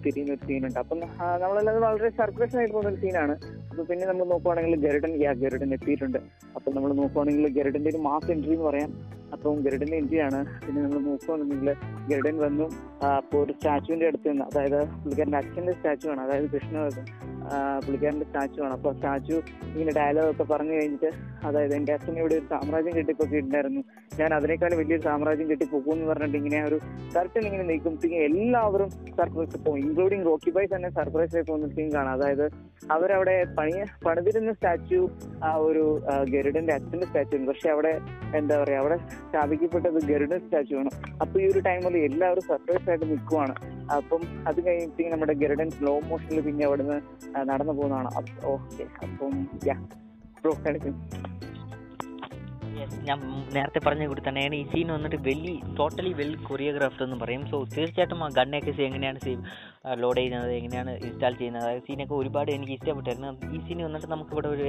തിരിയുന്ന 0.04 0.32
ഒരു 0.36 0.42
സീനുണ്ട് 0.48 0.78
അപ്പം 0.78 0.98
നമ്മളെല്ലാം 1.42 1.76
വളരെ 1.82 2.10
സർക്കുലേഷൻ 2.18 2.58
ആയിട്ട് 2.58 2.74
പോകുന്ന 2.74 2.90
ഒരു 2.94 3.00
സീനാണ് 3.04 3.34
അപ്പൊ 3.70 3.82
പിന്നെ 3.90 4.04
നമ്മൾ 4.06 4.24
നോക്കുവാണെങ്കിൽ 4.32 4.74
ഗരുഡൻ 4.86 5.12
യാ 5.22 5.32
ഗരുഡൻ 5.42 5.70
എത്തിയിട്ടുണ്ട്. 5.76 6.18
അപ്പൊ 6.56 6.68
നമ്മൾ 6.76 6.92
നോക്കുവാണെങ്കിൽ 7.02 7.46
ഗരുഡന്റെ 7.58 7.90
ഒരു 7.90 8.00
മാസ് 8.08 8.30
എൻട്രി 8.34 8.52
എന്ന് 8.56 8.66
പറയാം. 8.68 8.90
അപ്പം 9.34 9.56
ഗരുഡന്റെ 9.64 9.96
എൻട്രി 9.96 10.18
ആണ്. 10.26 10.40
പിന്നെ 10.66 10.82
നമ്മൾ 10.82 11.00
നോക്കുവാണെന്നുണ്ടെങ്കിൽ 11.08 11.70
ഗരുഡൻ 12.10 12.36
വന്നു 12.44 12.66
അപ്പോൾ 12.98 13.16
അപ്പൊ 13.18 13.38
ഒരു 13.44 13.52
സ്റ്റാച്ചുവിന്റെ 13.52 14.06
അടുത്ത് 14.10 14.28
നിന്ന് 14.30 14.44
അതായത് 14.50 14.78
പുള്ളിക്കാരന്റെ 15.02 15.38
അച്ഛന്റെ 15.38 15.72
സ്റ്റാച്ചു 15.72 16.08
ആണ്. 16.08 16.20
അതായത് 16.26 16.46
കൃഷ്ണ 16.54 16.76
പുള്ളിക്കാരന്റെ 17.84 18.26
സ്റ്റാച്ചു 18.28 18.60
ആണ്. 18.66 18.72
അപ്പൊ 18.78 18.92
സ്റ്റാച്ചു 18.92 19.36
ഇങ്ങനെ 19.72 19.92
ഡയലോഗ് 20.00 20.30
ഒക്കെ 20.34 20.44
പറഞ്ഞു 20.52 20.74
കഴിഞ്ഞിട്ട് 20.78 21.10
അതായത് 21.48 21.74
എന്റെ 21.74 21.92
അച്ഛൻ 21.96 22.18
ഇവിടെ 22.18 22.34
ഒരു 22.38 22.46
സാമ്രാജ്യം 22.52 22.96
കെട്ടിപ്പൊക്കിയിട്ടുണ്ടായിരുന്നു. 22.98 23.82
ഞാൻ 24.20 24.34
അതിനേക്കാൾ 24.34 24.74
വലിയൊരു 24.74 25.02
സാമ്രാജ്യം 25.02 25.50
കെട്ടിപ്പോകും 25.50 25.92
എന്ന് 25.92 26.06
പറഞ്ഞിട്ട് 26.06 26.36
ഇങ്ങനെ 26.36 26.64
ഒരു 26.64 26.80
കറക്റ്റ് 27.16 27.46
ഇങ്ങനെ 27.46 27.62
നീക്കുമ്പോഴത്തേക്കും 27.62 28.18
എല്ലാവരും 28.18 28.90
സർപ്രൈസ് 28.90 29.56
പോകും 29.56 29.78
ഇൻക്ലൂഡിങ് 29.78 30.26
റോക്കി 30.26 30.50
ബൈ 30.50 30.66
തന്നെ 30.76 30.90
സർപ്രൈസ് 30.90 31.36
ആയി 31.36 31.44
പോകുന്നിട്ടും 31.48 31.94
കാണാം. 31.94 32.12
അതായത് 32.12 32.50
അവരവിടെ 32.90 33.46
പണി 33.58 33.72
പണിതിരുന്ന 34.06 34.52
സ്റ്റാച്യു 34.52 35.10
ആ 35.44 35.54
ഒരു 35.54 36.00
ഗരുഡന്റെ 36.30 36.72
അച്ഛന്റെ 36.72 37.06
സ്റ്റാച്യു 37.06 37.38
ആണ്. 37.38 37.46
പക്ഷെ 37.46 37.70
അവിടെ 37.70 38.00
എന്താ 38.34 38.62
പറയാ 38.62 38.78
അവിടെ 38.78 38.96
സ്ഥാപിക്കപ്പെട്ടത് 38.96 39.98
ഗരുഡൻ 40.06 40.38
സ്റ്റാച്യു 40.38 40.76
ആണ്. 40.76 40.90
അപ്പൊ 41.20 41.40
ഈ 41.40 41.46
ഒരു 41.46 41.58
ടൈമിൽ 41.58 41.96
എല്ലാവരും 41.96 42.42
സർപ്രൈസ് 42.42 42.90
ആയിട്ട് 42.90 43.04
നിൽക്കുവാണ്. 43.04 43.54
അപ്പം 43.92 44.22
അത് 44.46 44.66
കഴിഞ്ഞിട്ട് 44.66 45.12
നമ്മുടെ 45.12 45.32
ഗരുഡൻ 45.32 45.70
സ്ലോ 45.70 46.00
മോഷനിൽ 46.00 46.40
പിന്നെ 46.40 46.66
അവിടുന്ന് 46.66 47.00
നടന്നു 47.50 47.72
പോകുന്നതാണ്. 47.72 48.10
ഓക്കെ. 48.44 48.86
അപ്പം 49.02 49.46
ഞാൻ 53.08 53.18
നേരത്തെ 53.54 53.80
പറഞ്ഞു 53.86 54.08
കൊടുത്തതാണ് 54.08 54.54
ഈ 54.54 54.64
സീൻ 54.64 54.88
വന്നിട്ട് 54.92 55.16
വെല്ലി 55.16 55.60
ടോട്ടലി 55.78 56.12
വെൽ 56.12 56.36
കൊറിയോഗ്രാഫ്ഡ് 56.36 57.02
എന്ന് 57.02 57.16
പറയും. 57.16 57.42
സോ 57.50 57.64
തീർച്ചയായിട്ടും 57.76 58.24
ആ 58.24 58.28
ഗണ്ണൊക്കെ 58.28 58.82
എങ്ങനെയാണ് 58.82 59.18
സേവ് 59.18 59.42
ലോഡ് 60.02 60.18
ചെയ്യുന്നത് 60.18 60.52
എങ്ങനെയാണ് 60.58 60.92
ഇൻസ്റ്റാൾ 61.08 61.34
ചെയ്യുന്നത്. 61.40 61.80
സീനൊക്കെ 61.86 62.14
ഒരുപാട് 62.20 62.50
എനിക്ക് 62.56 62.74
ഇഷ്ടപ്പെട്ടായിരുന്നു 62.76 63.30
ഈ 63.56 63.58
സീൻ 63.66 63.78
വന്നിട്ട് 63.86 64.08
നമുക്കിവിടെ 64.14 64.48
ഒരു 64.54 64.66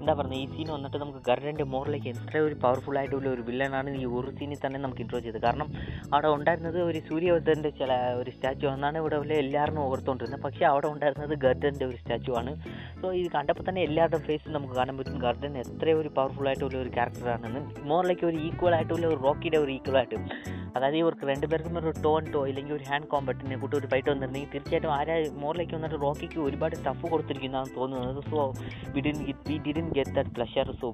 എന്താ 0.00 0.12
പറയുക 0.18 0.38
ഈ 0.42 0.46
സീൻ 0.54 0.68
വന്നിട്ട് 0.76 0.98
നമുക്ക് 1.04 1.22
ഗർഡന്റെ 1.28 1.64
മോറിലേക്ക് 1.74 2.08
എത്ര 2.14 2.36
ഒരു 2.48 2.56
പവർഫുൾ 2.64 2.98
ആയിട്ടുള്ള 3.00 3.28
ഒരു 3.34 3.42
വില്ലനാണ് 3.48 3.90
ഈ 4.02 4.04
ഒരു 4.18 4.30
സീനിൽ 4.38 4.60
തന്നെ 4.66 4.80
നമുക്ക് 4.84 5.02
ഇൻട്രോ 5.04 5.20
ചെയ്തത്. 5.26 5.42
കാരണം 5.46 5.68
അവിടെ 6.12 6.30
ഉണ്ടായിരുന്നത് 6.36 6.78
ഒരു 6.88 7.00
സൂര്യവർദ്ധന്റെ 7.08 7.72
ചില 7.80 7.92
ഒരു 8.20 8.30
സ്റ്റാച്ചു 8.36 8.66
എന്നാണ് 8.74 8.98
ഇവിടെ 9.02 9.18
ഉള്ള 9.22 9.32
എല്ലാവരും 9.42 9.80
ഓർത്തുകൊണ്ടിരുന്നത് 9.88 10.42
പക്ഷേ 10.46 10.64
അവിടെ 10.72 10.88
ഉണ്ടായിരുന്നത് 10.94 11.34
ഗർഡന്റെ 11.46 11.84
ഒരു 11.90 11.98
സ്റ്റാച്ചു 12.02 12.32
ആണ്. 12.42 12.54
സോ 13.02 13.12
ഇത് 13.20 13.28
കണ്ടപ്പോൾ 13.36 13.66
തന്നെ 13.68 13.82
എല്ലാവരുടെയും 13.88 14.26
ഫേസ് 14.30 14.54
നമുക്ക് 14.56 14.74
കാണാൻ 14.80 14.96
പറ്റും. 14.98 15.18
ഗർഡൻ 15.26 15.52
എത്ര 15.64 15.94
ഒരു 16.00 16.10
പവർഫുൾ 16.18 16.48
ആയിട്ടുള്ള 16.48 16.78
ഒരു 16.84 16.92
ക്യാരക്ടറാണെന്ന് 16.96 17.62
മോറിലേക്ക് 17.92 18.26
ഒരു 18.30 18.40
ഈക്വൽ 18.48 18.74
ആയിട്ടുള്ള 18.78 19.06
ഒരു 19.12 19.20
റോക്കിയുടെ 19.28 19.60
ഒരു 19.64 19.72
ഈക്വൽ 19.78 19.98
ആയിട്ട്. 20.00 20.18
അതായത് 20.76 20.96
ഇവർക്ക് 21.00 21.24
രണ്ടുപേർക്കും 21.30 21.74
ഒരു 21.80 21.90
ടോൺ 22.04 22.22
ടോ 22.34 22.40
ഇല്ലെങ്കിൽ 22.50 22.74
ഒരു 22.76 22.84
ഹാൻഡ് 22.90 23.08
കോമ്പറ്റിനെ 23.14 23.56
കൂട്ടി 23.62 23.76
ഒരു 23.80 23.88
ഫൈറ്റ് 23.92 24.10
വന്നിരുന്നെങ്കിൽ 24.12 24.61
തീർച്ചയായിട്ടും 24.62 24.92
ആരാ 24.98 25.14
മോറിലേക്ക് 25.42 25.74
വന്നിട്ട് 25.74 25.98
റോക്കിക്ക് 26.02 26.38
ഒരുപാട് 26.48 26.74
ടഫ് 26.86 27.06
കൊടുത്തിരിക്കുന്നതാണ് 27.12 27.70
തോന്നുന്നത്. 27.78 28.22
So 28.30 28.38
we 28.94 29.00
didn't 29.00 29.18
we 29.66 29.72
didn't 29.78 29.88
get 29.98 30.14
that 30.18 30.34
pleasure 30.38 30.68
so 30.82 30.90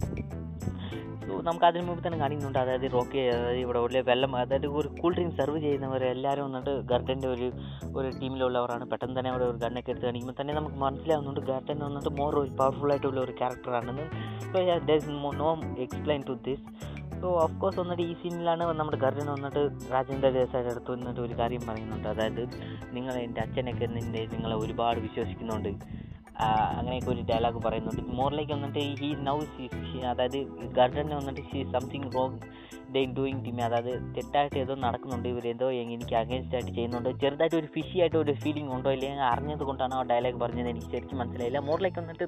so 1.28 1.38
നമുക്ക് 1.46 1.66
അതിന് 1.68 1.82
മുമ്പ് 1.86 2.02
തന്നെ 2.04 2.18
കാണിക്കുന്നുണ്ട്. 2.18 2.58
അതായത് 2.58 2.86
റോക്കി 2.94 3.18
അതായത് 3.32 3.58
ഇവിടെ 3.64 3.78
ഉള്ള 3.86 4.00
വെള്ളം 4.10 4.36
അതായത് 4.36 4.66
ഒരു 4.78 4.88
കൂൾ 5.00 5.12
ഡ്രിങ്ക് 5.16 5.34
സെർവ് 5.38 5.58
ചെയ്യുന്നവർ 5.64 6.02
എല്ലാവരും 6.04 6.44
വന്നിട്ട് 6.46 6.72
ഗർട്ടന്റെ 6.90 7.28
ഒരു 7.28 7.48
ഒരു 7.98 8.08
ടീമിലുള്ളവരാണ്. 8.20 8.84
പെട്ടെന്ന് 8.90 9.16
തന്നെ 9.18 9.30
അവിടെ 9.30 9.44
ഒരു 9.44 9.58
ഗണ്ണൊക്കെ 9.64 9.90
എടുത്ത് 9.92 10.06
കാണിക്കുമ്പോൾ 10.06 10.36
തന്നെ 10.40 10.54
നമുക്ക് 10.54 10.76
മനസ്സിലാവുന്നുണ്ട് 10.76 11.40
ഗർട്ടൻ 11.50 11.78
വന്നിട്ട് 11.86 12.12
മോർ 12.20 12.34
ഒരു 12.42 12.50
പവർഫുൾ 12.60 12.92
ആയിട്ടുള്ള 12.94 13.20
ഒരു 13.26 13.34
ക്യാരക്ടറാണെന്ന് 13.40 14.06
so 14.52 14.64
there 14.90 15.04
no 15.42 15.50
explain 15.86 16.22
to 16.30 16.36
this 16.48 16.64
so 17.20 17.28
of 17.42 17.56
course 17.60 17.78
വന്നിട്ട് 17.80 18.02
ഈ 18.02 18.12
സീനിലാണ് 18.14 18.64
നമ്മുടെ 18.80 18.96
ഗർജൻ 18.96 19.26
വന്നിട്ട് 19.32 19.62
രാജേന്ദ്ര 19.92 20.28
ദേശായി 20.30 20.66
അടുത്ത് 20.72 20.90
വന്നിട്ട് 20.90 21.20
ഒരു 21.20 21.34
കാര്യം 21.38 21.62
പറയുന്നുണ്ട്. 21.68 22.08
അതായത് 22.08 22.42
നിങ്ങൾ 22.96 23.14
എന്റെ 23.26 23.40
അച്ഛനൊക്കെ 23.40 23.86
നിന്റെ 23.86 24.26
നിങ്ങളെ 24.26 24.56
ഒരുപാട് 24.56 25.00
വിശ്വസിക്കുന്നുണ്ട്. 25.00 25.68
അങ്ങനെയൊക്കെ 26.78 27.10
ഒരു 27.10 27.22
ഡയലോഗ് 27.30 27.60
പറയുന്നുണ്ട്. 27.64 28.02
മോറിലേക്ക് 28.18 28.52
വന്നിട്ട് 28.52 28.78
ഹീ 29.00 29.14
നൗ 29.28 29.38
അതായത് 30.10 30.38
ഗർജനെ 30.78 31.16
വന്നിട്ട് 31.16 31.40
she 31.40 31.62
something 31.72 32.10
wrong 32.14 32.38
they 32.94 33.00
doing 33.16 33.40
team 33.44 33.58
അതായത് 33.64 33.92
തെറ്റായിട്ട് 34.16 34.58
ഏതോ 34.62 34.74
നടക്കുന്നുണ്ട്. 34.84 35.28
ഇവർ 35.28 35.44
എന്തോ 35.52 35.66
എനിക്ക് 35.70 36.14
അഗേൻസ്റ്റ് 36.22 36.54
ആയിട്ട് 36.56 36.72
ചെയ്യുന്നുണ്ട്. 36.78 37.10
ചെറുതായിട്ട് 37.22 37.56
ഒരു 37.56 37.68
ഫിഷി 37.74 37.96
ആയിട്ട് 38.02 38.18
ഒരു 38.24 38.32
ഫീലിംഗ് 38.42 38.72
ഉണ്ടോ 38.76 38.92
ഇല്ലെങ്കിൽ 38.96 39.24
അറിഞ്ഞത് 39.32 39.64
കൊണ്ടാണ് 39.68 39.94
ആ 39.94 40.02
ഡയലോഗ് 40.12 40.40
പറഞ്ഞത്. 40.44 40.68
എനിക്ക് 40.74 40.90
ശരിക്കും 40.94 41.18
മനസ്സിലായില്ല. 41.22 41.60
മോറിലേക്ക് 41.68 42.00
വന്നിട്ട് 42.00 42.26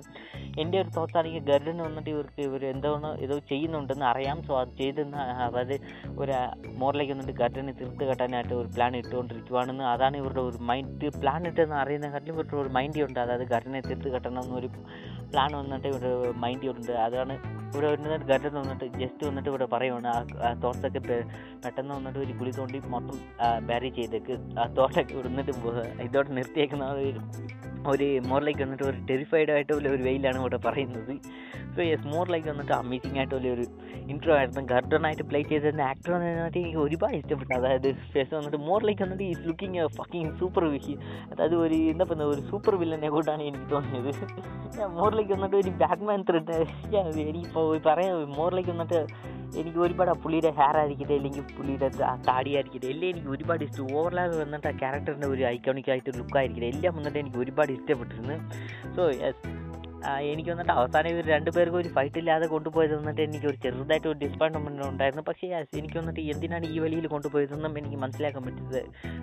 എന്റെ 0.62 0.76
ഒരു 0.82 0.90
തോട്ട്സ് 0.96 1.18
ആണെങ്കിൽ 1.20 1.44
ഗർഡന് 1.50 1.82
വന്നിട്ട് 1.88 2.10
ഇവർക്ക് 2.10 2.40
ഇവർ 2.48 2.64
എന്തോന്ന് 2.64 3.10
ഏതോ 3.26 3.38
ചെയ്യുന്നുണ്ടെന്ന് 3.52 4.06
അറിയാം. 4.12 4.38
സോ 4.48 4.54
അത് 4.60 4.72
ചെയ്തെന്ന് 4.82 5.18
അതായത് 5.46 5.76
ഒരു 6.22 6.32
മോറിലേക്ക് 6.82 7.12
വന്നിട്ട് 7.12 7.36
ഗർഡനെ 7.42 7.72
തീർത്ത് 7.80 8.04
കെട്ടാനായിട്ട് 8.10 8.54
ഒരു 8.54 8.68
പ്ലാൻ 8.76 8.92
ഇട്ടുകൊണ്ടിരിക്കുവാണെന്ന് 8.96 9.84
അതാണ് 9.84 10.16
ഇവരുടെ 10.16 10.40
ഒരു 10.40 10.58
മൈൻഡ് 10.70 11.10
പ്ലാൻ 11.20 11.42
ഇട്ടെന്ന് 11.46 11.76
അറിയുന്ന 11.82 12.10
കാര്യം 12.10 12.34
ഇവരുടെ 12.34 12.56
ഒരു 12.56 12.72
മൈൻഡ് 12.78 13.04
ഉണ്ട്. 13.08 13.20
അതായത് 13.20 13.46
ഗർഡനെ 13.54 13.80
തീർത്ത് 13.80 14.08
കെട്ടണം 14.08 14.46
പ്ലാൻ 15.32 15.50
വന്നിട്ട് 15.60 15.86
ഇവിടെ 15.92 16.10
മൈൻഡ് 16.44 16.70
ഉണ്ട് 16.74 16.92
അതാണ് 17.06 17.34
ഇവിടെ 17.70 17.86
ഒരു 17.86 18.24
ഗട്ടർ 18.30 18.50
വന്നിട്ട് 18.60 18.86
ജസ്റ്റ് 19.00 19.22
വന്നിട്ട് 19.28 19.48
ഇവിടെ 19.48 19.66
പറയുവാണ്. 19.74 20.08
ആ 20.46 20.48
തോട്ട്സ് 20.62 20.86
ഒക്കെ 20.86 21.00
പെട്ടെന്ന് 21.64 21.92
വന്നിട്ട് 21.98 22.18
ഒരു 22.18 22.32
കുളി 22.38 22.52
തോണ്ടി 22.58 22.78
മൊത്തം 22.94 23.18
ബാരി 23.68 23.90
ചെയ്തേക്ക്. 23.98 24.36
ആ 24.60 24.66
തോട്ടൊക്കെ 24.78 25.14
ഇവിടുന്നിട്ട് 25.14 25.52
ഇതോടെ 26.06 26.30
നിർത്തിയേക്കുന്ന 26.38 26.86
ഒരു 27.04 27.22
ഒരു 27.92 28.06
ലൈക്ക് 28.46 28.62
വന്നിട്ട് 28.62 28.84
ഒരു 28.84 28.98
ടെറിഫൈഡ് 29.10 29.50
ആയിട്ടുള്ള 29.52 29.88
ഒരു 29.96 30.02
വെയിലാണ് 30.08 30.38
ഇവിടെ 30.42 30.58
പറയുന്നത്. 30.66 31.12
സോ 31.76 31.80
യെസ് 31.90 32.06
മോർ 32.14 32.24
ലൈക്ക് 32.32 32.48
വന്നിട്ട് 32.48 32.74
അമേസിംഗ് 32.82 33.18
ആയിട്ടുള്ള 33.18 33.48
ഒരു 33.56 33.64
ഇൻട്രോ 34.12 34.32
ആയിരുന്നു. 34.38 34.62
ഗർഡനായിട്ട് 34.72 35.24
പ്ലേ 35.30 35.40
ചെയ്തിരുന്ന 35.50 35.82
ആക്ടർ 35.92 36.12
എന്ന് 36.16 36.28
പറഞ്ഞിട്ട് 36.28 36.58
എനിക്ക് 36.62 36.80
ഒരുപാട് 36.86 37.16
ഇഷ്ടപ്പെട്ടു. 37.20 37.52
അതായത് 37.60 37.88
ഫേസ് 38.14 38.32
വന്നിട്ട് 38.38 38.60
മോർ 38.68 38.80
ലൈക്ക് 38.88 39.02
വന്നിട്ട് 39.06 39.24
is 39.32 39.42
looking 39.48 39.78
a 39.82 39.86
fucking 39.98 40.32
super 40.40 40.64
Vishy 40.74 40.94
അതായത് 41.32 41.56
ഒരു 41.64 41.78
എന്താ 41.92 42.06
പറയുക 42.12 42.34
ഒരു 42.36 42.44
സൂപ്പർ 42.50 42.74
വില്ലനെ 42.82 43.10
കൂട്ടാണ് 43.16 43.42
എനിക്ക് 43.50 43.68
തോന്നിയത്. 43.74 44.12
മോറിലേക്ക് 44.98 45.32
വന്നിട്ട് 45.36 45.56
ഒരു 45.62 45.70
ബാറ്റ്മാൻ 45.82 46.22
ത്രെഡ് 46.30 46.58
എനിക്കിപ്പോൾ 47.30 47.68
പറയാം. 47.88 48.16
മോറിലേക്ക് 48.38 48.72
വന്നിട്ട് 48.74 49.00
എനിക്ക് 49.60 49.78
ഒരുപാട് 49.84 50.10
ആ 50.12 50.16
പുള്ളിയുടെ 50.24 50.50
ഹെയർ 50.58 50.76
ആയിരിക്കട്ടെ 50.80 51.14
അല്ലെങ്കിൽ 51.18 51.42
പുള്ളിയുടെ 51.56 51.88
താടി 52.28 52.50
ആയിരിക്കട്ടെ 52.56 52.88
എല്ലാം 52.92 53.08
എനിക്ക് 53.12 53.30
ഒരുപാട് 53.36 53.62
ഇഷ്ടം. 53.66 53.88
ഓവർലാപ്പ് 53.98 54.36
വന്നിട്ട് 54.42 54.68
ആ 54.70 54.74
ക്യാരക്ടറിന്റെ 54.82 55.28
ഒരു 55.34 55.42
ഐക്കോണിക് 55.54 55.90
ആയിട്ട് 55.94 56.10
ലുക്ക് 56.18 56.38
ആയിരിക്കട്ടെ 56.40 56.68
എല്ലാം 56.74 56.92
വന്നിട്ട് 56.98 57.18
എനിക്ക് 57.22 57.40
ഒരുപാട് 57.44 57.72
ഇഷ്ടപ്പെട്ടിരുന്നു. 57.78 58.36
സോ 58.96 59.04
യെസ് 59.22 59.42
എനിക്ക് 60.32 60.50
വന്നിട്ട് 60.50 60.72
അവസാനം 60.72 61.08
ഇവർ 61.10 61.24
രണ്ടുപേർക്കും 61.26 61.78
ഒരു 61.78 61.88
ഫൈറ്റ് 61.88 62.18
ഇല്ലാതെ 62.18 62.46
കൊണ്ടുപോയത് 62.46 62.94
വന്നിട്ട് 62.96 63.20
എനിക്ക് 63.20 63.46
ഒരു 63.46 63.56
ചെറുതായിട്ട് 63.56 64.08
ഒരു 64.08 64.18
ഡിസപ്പോയിൻമെന്റ് 64.18 64.88
ഉണ്ടായിരുന്നു. 64.88 65.22
പക്ഷേ 65.22 65.48
യെസ് 65.48 65.76
എനിക്ക് 65.76 65.98
വന്നിട്ട് 65.98 66.20
എന്തിനാണ് 66.20 66.66
ഈ 66.66 66.78
വലിയിൽ 66.78 67.06
കൊണ്ടുപോയതെന്നും 67.06 67.78
എനിക്ക് 67.78 67.96
മനസ്സിലാക്കാൻ 67.96 68.44
പറ്റിയത് 68.44 68.80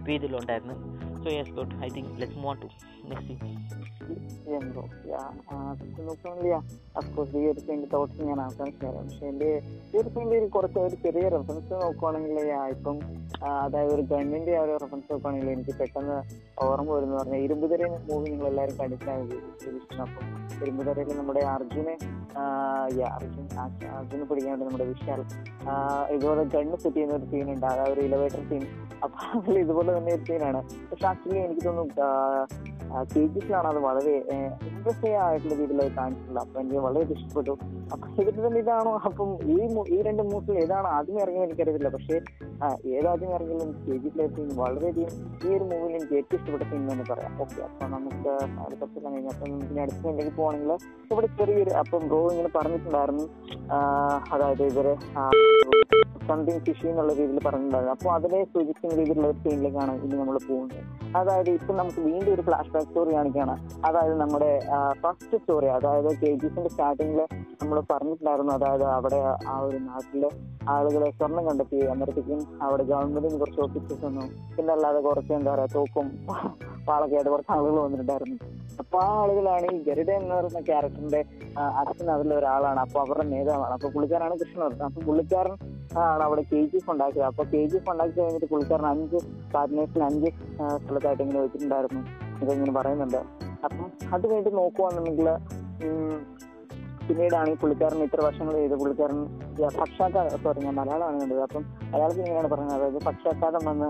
രീതിയിലുണ്ടായിരുന്നു. 0.07 0.75
So 1.23 1.30
yes 1.30 1.49
good 1.49 1.84
I 1.86 1.89
think 1.89 2.21
let's 2.21 2.38
move 2.38 2.57
to 2.61 2.69
next 3.09 3.96
Yeah, 4.07 5.23
uh, 5.47 5.71
നോക്കുകയാണെങ്കിൽ 5.99 6.53
അഫ്കോഴ്സ് 6.99 7.33
ഈ 7.37 7.47
ഒരു 7.49 7.61
സീന്റെ 7.63 7.87
തോട്ട്സ് 7.93 8.27
ഞാൻ 8.27 8.37
റെഫറൻസ് 8.41 8.77
തരാം 8.81 9.03
പക്ഷെ 9.03 9.25
എന്റെ 9.29 9.49
ഈ 9.87 9.97
ഒരു 10.01 10.09
സീന്റെ 10.13 10.37
കുറച്ച് 10.55 10.79
ഒരു 10.81 10.97
ചെറിയ 11.03 11.25
റെഫറൻസ് 11.35 11.73
നോക്കുവാണെങ്കിൽ 11.81 12.37
yeah, 12.45 12.63
ഇപ്പം 12.75 12.97
അതായത് 13.59 13.91
ഒരു 13.95 14.03
ഗവൺമെന്റ് 14.09 14.53
ആ 14.53 14.63
ഒരു 14.65 14.73
റെഫറൻസ് 14.75 15.09
നോക്കുവാണെങ്കിൽ 15.11 15.51
എനിക്ക് 15.53 15.73
പെട്ടെന്ന് 15.79 16.17
ഓർമ്മ 16.63 16.89
വരുന്ന. 16.93 17.15
പറഞ്ഞാൽ 17.17 17.41
ഇരുമ്പുതര 17.47 17.81
മൂവി 18.07 18.25
നിങ്ങൾ 18.31 18.47
എല്ലാവരും 18.51 18.77
കണ്ടിട്ടാണ് 18.79 19.37
അപ്പം 20.05 20.23
ഇരുമ്പുതരയിൽ 20.59 21.11
നമ്മുടെ 21.17 21.41
അർജുനെ 21.53 21.95
അർജുൻ 23.09 23.45
അർജുനെ 23.93 24.25
പിടിക്കാൻ 24.25 24.51
വേണ്ടി 24.51 24.65
നമ്മുടെ 24.67 24.87
വിശാൽ 24.89 25.21
ഇതുപോലെ 26.15 26.43
ഗണ്ണ് 26.53 26.77
സെറ്റ് 26.77 26.95
ചെയ്യുന്ന 26.95 27.15
ഒരു 27.17 27.27
സീനുണ്ട് 27.31 27.67
അതായത് 27.67 27.93
ഒരു 27.95 28.03
ഇലവേറ്റർ 28.07 28.43
സീൻ 28.49 28.63
അപ്പൊ 29.03 29.17
ഇതുപോലെ 29.63 29.89
തന്നെ 29.95 30.11
ഒരു 30.15 30.25
സീനാണ് 30.27 30.59
പക്ഷെ 30.89 31.07
ആക്ച്വലി 31.09 31.39
എനിക്ക് 31.43 31.63
തോന്നുന്നു 31.67 32.03
ആ, 32.87 32.99
കേജിസിലാണ് 33.11 33.67
അത് 33.69 33.79
ഇൻട്രസ്റ്റിംഗ് 34.05 35.15
ആയിട്ടുള്ള 35.15 35.55
രീതിയിലായി 35.55 35.89
കാണിച്ചിട്ടുള്ളത്. 35.97 36.47
അപ്പൊ 36.47 36.61
എനിക്ക് 36.61 36.75
വളരെ 36.75 37.13
ഇഷ്ടപ്പെട്ടു. 37.13 37.51
അപ്പൊ 37.93 38.07
ശരിക്കും 38.15 38.47
തന്നെ 38.47 38.59
ഇതാണോ? 38.59 38.99
അപ്പം 39.05 39.29
ഈ 39.43 39.57
ഈ 39.95 40.01
രണ്ട് 40.01 40.23
മൂസിൽ 40.23 40.59
ഏതാണ് 40.63 40.87
ആദ്യം 40.87 41.19
ഇറങ്ങിയത് 41.19 41.43
എനിക്കറിയത്തില്ല. 41.43 41.89
പക്ഷേ 41.89 42.15
ഏതാദ്യം 42.97 43.31
ഇറങ്ങിയാലും 43.35 43.69
കേജിസിലെ 43.87 44.27
സീൻ 44.27 44.49
വളരെയധികം 44.55 45.11
ഈ 45.45 45.55
ഒരു 45.57 45.63
മൂവിയിൽ 45.63 45.95
എനിക്ക് 45.97 46.13
ഏറ്റവും 46.13 46.39
ഇഷ്ടപ്പെട്ട 46.39 46.63
സീൻ 46.71 46.91
എന്ന് 46.91 47.05
പറയാം. 47.11 47.41
ഓക്കെ 47.41 47.61
അപ്പൊ 47.61 47.87
നമുക്ക് 47.87 48.33
അടുത്ത 48.65 48.83
കഴിഞ്ഞാൽ 49.03 49.33
അപ്പം 49.33 49.47
ഇനി 49.47 49.79
അടുത്ത 49.79 49.97
സീനിലേക്ക് 49.97 50.37
പോകണമെങ്കിൽ 50.37 50.71
ഇവിടെ 51.11 51.27
ചെറിയൊരു 51.27 51.69
അപ്പം 51.69 52.07
ബ്രോ 52.07 52.29
ഇങ്ങനെ 52.31 52.49
പറഞ്ഞിട്ടുണ്ടായിരുന്നു. 52.57 53.27
അതായത് 54.33 54.63
ഇവർ 54.63 54.87
സംതിങ് 56.30 56.61
ഫിഷി 56.65 56.86
എന്നുള്ള 56.91 57.11
രീതിയിൽ 57.20 57.39
പറഞ്ഞിട്ടുണ്ടായിരുന്നു. 57.47 57.95
അപ്പോൾ 57.97 58.11
അതിനെ 58.18 58.39
സൂചിപ്പിക്കുന്ന 58.53 58.95
രീതിയിലുള്ള 58.99 59.28
ഒരു 59.32 59.39
സീനിലേക്കാണ് 59.45 59.93
ഇനി 60.05 60.15
നമ്മൾ 60.22 60.38
പോകുന്നത്. 60.47 60.82
അതായത് 61.20 61.49
ഇപ്പം 61.49 61.76
നമുക്ക് 61.78 62.01
വീണ്ടും 62.07 62.32
ഒരു 62.34 62.43
ഫ്ലാഷ് 62.47 62.72
ബാക്ക് 62.74 62.88
സ്റ്റോറി 62.89 63.11
കാണിക്കുകയാണ്. 63.18 63.55
അതായത് 63.88 64.15
നമ്മുടെ 64.22 64.51
ഫസ്റ്റ് 65.03 65.38
സ്റ്റോറി 65.41 65.70
അതായത് 65.78 66.09
കെ 66.22 66.32
ജിസിന്റെ 66.43 66.70
സ്റ്റാർട്ടിങ്ങിൽ 66.74 67.22
നമ്മൾ 67.61 67.78
പറഞ്ഞിട്ടുണ്ടായിരുന്നു. 67.91 68.53
അതായത് 68.57 68.86
അവിടെ 68.97 69.20
ആ 69.53 69.57
ഒരു 69.68 69.80
നാട്ടിലെ 69.89 70.30
ആളുകളെ 70.76 71.09
സ്വർണം 71.18 71.43
കണ്ടെത്തി 71.49 71.78
അന്നേരത്തേക്കും 71.91 72.39
അവിടെ 72.65 72.84
ഗവൺമെന്റിന് 72.84 73.39
കുറച്ച് 73.43 73.61
ഓഫീസസ് 73.65 74.03
വന്നു. 74.05 74.26
പിന്നെ 74.57 74.74
അല്ലാതെ 74.74 74.99
കുറച്ച് 75.07 75.34
എന്താ 75.39 75.51
പറയാ 75.53 75.70
തോക്കും 75.76 76.07
വാളൊക്കെ 76.89 77.15
ആയിട്ട് 77.15 77.30
കുറച്ച് 77.30 77.51
ആളുകൾ 77.51 77.78
വന്നിട്ടുണ്ടായിരുന്നു. 77.86 78.38
അപ്പൊ 78.82 78.97
ആ 79.05 79.07
ആളുകളാണ് 79.22 79.68
ഈ 79.76 79.78
ഗരുഡ 79.88 80.09
എന്ന് 80.20 80.34
പറയുന്ന 80.36 80.59
ക്യാരക്ടറിന്റെ 80.70 81.22
അച്ഛൻ 81.82 82.09
അതിലെ 82.15 82.36
ഒരാളാണ്. 82.36 82.80
അപ്പൊ 82.86 82.97
അവരുടെ 83.03 83.26
നേതാവാണ്. 83.36 83.74
അപ്പൊ 83.78 83.89
പുള്ളിക്കാരാണ് 83.95 84.36
കൃഷ്ണവർദ്ധൻ 84.41 84.86
അപ്പൊ 84.89 85.01
പുള്ളിക്കാരൻ 85.07 85.55
ആണ് 85.95 86.23
അവിടെ 86.27 86.43
കെ 86.51 86.61
ജി 86.71 86.77
എഫ് 86.79 86.91
ഉണ്ടാക്കിയത്. 86.93 87.27
അപ്പൊ 87.31 87.43
കെ 87.53 87.61
ജി 87.71 87.77
എഫ് 87.79 87.89
ഉണ്ടാക്കി 87.93 88.15
കഴിഞ്ഞിട്ട് 88.19 88.49
പുള്ളിക്കാരൻ 88.53 88.88
അഞ്ച് 88.93 89.19
പാർട്ട്നേഴ്സിന് 89.53 90.05
അഞ്ച് 90.09 90.29
സ്ഥലത്തായിട്ട് 90.83 91.23
ഇങ്ങനെ 91.25 91.39
വെച്ചിട്ടുണ്ടായിരുന്നു. 91.45 92.03
ഇതിങ്ങനെ 92.41 92.73
പറയുന്നുണ്ട്. 92.79 93.21
അപ്പം 93.65 93.88
അത് 94.15 94.23
കഴിഞ്ഞിട്ട് 94.29 94.57
നോക്കുവാണെന്നുണ്ടെങ്കിൽ 94.57 95.29
പിന്നീടാണ് 97.07 97.49
ഈ 97.51 97.55
പുള്ളിക്കാരൻ 97.59 97.99
ഇത്ര 98.05 98.21
വർഷങ്ങൾ 98.25 98.53
ചെയ്ത് 98.59 98.73
പുള്ളിക്കാരൻ 98.79 99.19
പക്ഷാഘാതം 99.77 100.39
സോറി 100.43 100.59
ഞാൻ 100.65 100.73
മലയാളമാണ് 100.79 101.19
കണ്ടത്. 101.21 101.41
അപ്പം 101.45 101.63
അയാൾക്ക് 101.95 102.19
ഇങ്ങനെയാണ് 102.21 102.49
പറഞ്ഞത് 102.53 102.75
അതായത് 102.77 102.99
പക്ഷാഘാതം 103.05 103.61
വന്ന് 103.69 103.89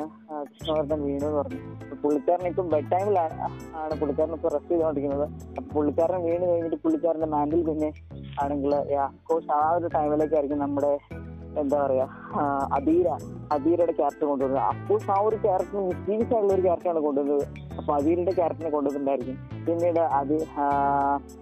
കൃഷ്ണവർദ്ധൻ 0.50 1.00
വീണു 1.06 1.26
എന്ന് 1.30 1.40
പറഞ്ഞു. 1.40 1.62
പുള്ളിക്കാരൻ 2.04 2.46
ഇപ്പം 2.52 2.68
ബെഡ് 2.74 2.92
ടൈമിലാണ് 2.94 3.38
ആണ് 3.82 3.94
പുള്ളിക്കാരൻ 4.02 4.34
ഇപ്പൊ 4.38 4.50
റെസ്റ്റ് 4.56 4.72
ചെയ്തുകൊണ്ടിരിക്കുന്നത്. 4.74 5.26
അപ്പൊ 5.58 5.70
പുള്ളിക്കാരൻ 5.76 6.20
വീണ് 6.28 6.46
കഴിഞ്ഞിട്ട് 6.52 6.80
പുള്ളിക്കാരന്റെ 6.84 7.30
മാൻഡിൽ 7.36 7.64
പിന്നെ 7.70 7.90
ആണെങ്കിൽ 8.44 8.76
ആ 9.58 9.62
ഒരു 9.78 9.90
ടൈമിലേക്കായിരിക്കും 9.98 10.62
നമ്മുടെ 10.66 10.94
എന്താ 11.58 11.78
പറയാ 11.84 12.08
അധീര 12.72 13.08
അധീരയുടെ 13.56 13.94
ക്യാരക്ടർ 14.00 14.26
കൊണ്ടുവന്നത്. 14.32 14.62
അപ്പോൾ 14.72 15.00
ആ 15.16 15.20
ഒരു 15.28 15.38
ക്യാരക്ടർ 15.46 15.80
മിസ്റ്റീരിയസ് 15.90 16.34
ആയിട്ടുള്ള 16.34 16.54
ഒരു 16.58 16.66
ക്യാരക്ടറാണ് 16.68 17.02
കൊണ്ടുവന്നത്. 17.08 17.46
അപ്പൊ 17.80 17.92
അധീരയുടെ 17.98 18.34
ക്യാരക്ടറിനെ 18.40 18.72
കൊണ്ടുവന്നിട്ടുണ്ടായിരിക്കും. 18.76 19.38
പിന്നീട് 19.68 20.02
അതി 20.20 20.38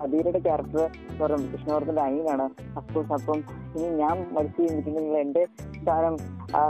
അബീരയുടെ 0.06 0.41
ക്യാരക്ടർ 0.47 0.82
പറയുമ്പോൾ 1.20 1.49
കൃഷ്ണവർദ്ധന്റെ 1.53 2.03
അനിയനാണ്. 2.08 2.45
അഫ്കോഴ്സ് 2.80 3.14
അപ്പം 3.18 3.39
ഇനി 3.76 3.89
ഞാൻ 4.03 4.16
മരിച്ചു 4.36 4.60
കഴിഞ്ഞിട്ടുണ്ടെങ്കിൽ 4.62 5.18
എന്റെ 5.26 5.43
സ്ഥാനം 5.82 6.16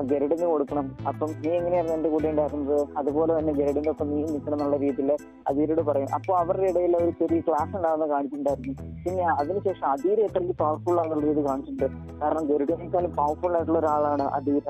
ഗരുഡിന് 0.10 0.48
കൊടുക്കണം. 0.52 0.86
അപ്പം 1.10 1.30
നീ 1.42 1.50
എങ്ങനെയായിരുന്നു 1.58 1.96
എന്റെ 1.98 2.10
കൂടെ 2.14 2.28
ഉണ്ടായിരുന്നത് 2.34 2.80
അതുപോലെ 3.00 3.32
തന്നെ 3.38 3.54
ഗരുഡിന്റെ 3.60 3.90
ഒപ്പം 3.94 4.08
നീ 4.12 4.20
നിൽക്കണം 4.34 4.56
എന്നുള്ള 4.58 4.78
രീതിയിൽ 4.84 5.10
അധീരോട് 5.50 5.82
പറയും. 5.90 6.10
അപ്പോൾ 6.18 6.34
അവരുടെ 6.42 6.68
ഇടയിൽ 6.72 6.96
ഒരു 7.02 7.12
ചെറിയ 7.20 7.42
ക്ലാസ് 7.48 7.74
ഉണ്ടാകുന്ന 7.80 8.08
കാണിച്ചിട്ടുണ്ടായിരുന്നു. 8.14 8.74
പിന്നെ 9.06 9.26
അതിനുശേഷം 9.42 9.88
അധീര 9.94 10.20
എത്രയ്ക്ക് 10.28 10.56
പവർഫുൾ 10.64 10.98
ആണെന്നുള്ള 11.02 11.26
രീതി 11.30 11.44
കാണിച്ചിട്ടുണ്ട്. 11.50 11.88
കാരണം 12.22 12.46
ഗരുഡിനേക്കാളും 12.52 13.14
പവർഫുൾ 13.20 13.56
ആയിട്ടുള്ള 13.60 13.80
ഒരാളാണ് 13.84 14.28
അധീര 14.40 14.68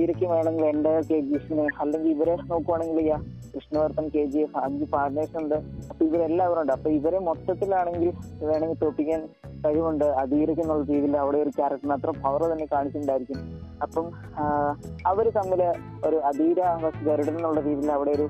അധീരയ്ക്ക് 0.00 0.26
വേണമെങ്കിൽ 0.32 0.64
എന്റെ 0.72 0.92
കെ 1.08 1.16
ജി 1.24 1.34
എഫിന് 1.38 1.64
അല്ലെങ്കിൽ 1.82 2.10
ഇവരെ 2.14 2.34
നോക്കുവാണെങ്കിൽ 2.50 2.98
yeah 3.06 3.16
Krishnavarthan 3.54 4.06
K 4.14 4.22
G 4.32 4.38
F 4.44 4.58
അഞ്ച് 4.66 4.84
പാർട്ട്നേഴ്സ് 4.92 5.36
ഉണ്ട്. 5.40 5.56
അപ്പൊ 5.90 6.02
ഇവരെല്ലാവരും 6.08 6.60
ഉണ്ട്. 6.62 6.72
അപ്പൊ 6.76 6.88
ഇവരെ 6.98 7.18
മൊത്തത്തിലാണെങ്കിൽ 7.26 8.10
വേണമെങ്കിൽ 8.50 8.78
തോപ്പിക്കാൻ 8.82 9.20
കഴിവുണ്ട്. 9.64 10.04
അധീരയ്ക്ക് 10.20 10.62
എന്നുള്ള 10.64 10.84
രീതിയിൽ 10.92 11.16
അവിടെ 11.22 11.38
ഒരു 11.44 11.50
ക്യാരക്ടറിന് 11.58 11.94
അത്ര 11.96 12.12
പവർ 12.24 12.42
തന്നെ 12.52 12.66
കാണിച്ചിട്ടുണ്ടായിരിക്കും. 12.74 13.40
അപ്പം 13.86 14.06
അവർ 15.10 15.28
തമ്മിൽ 15.38 15.62
ഒരു 16.08 16.16
അധീര 16.30 16.60
ഗരുഡൻ 17.08 17.36
എന്നുള്ള 17.40 17.60
രീതിയിൽ 17.68 17.92
അവിടെ 17.96 18.14
ഒരു 18.18 18.28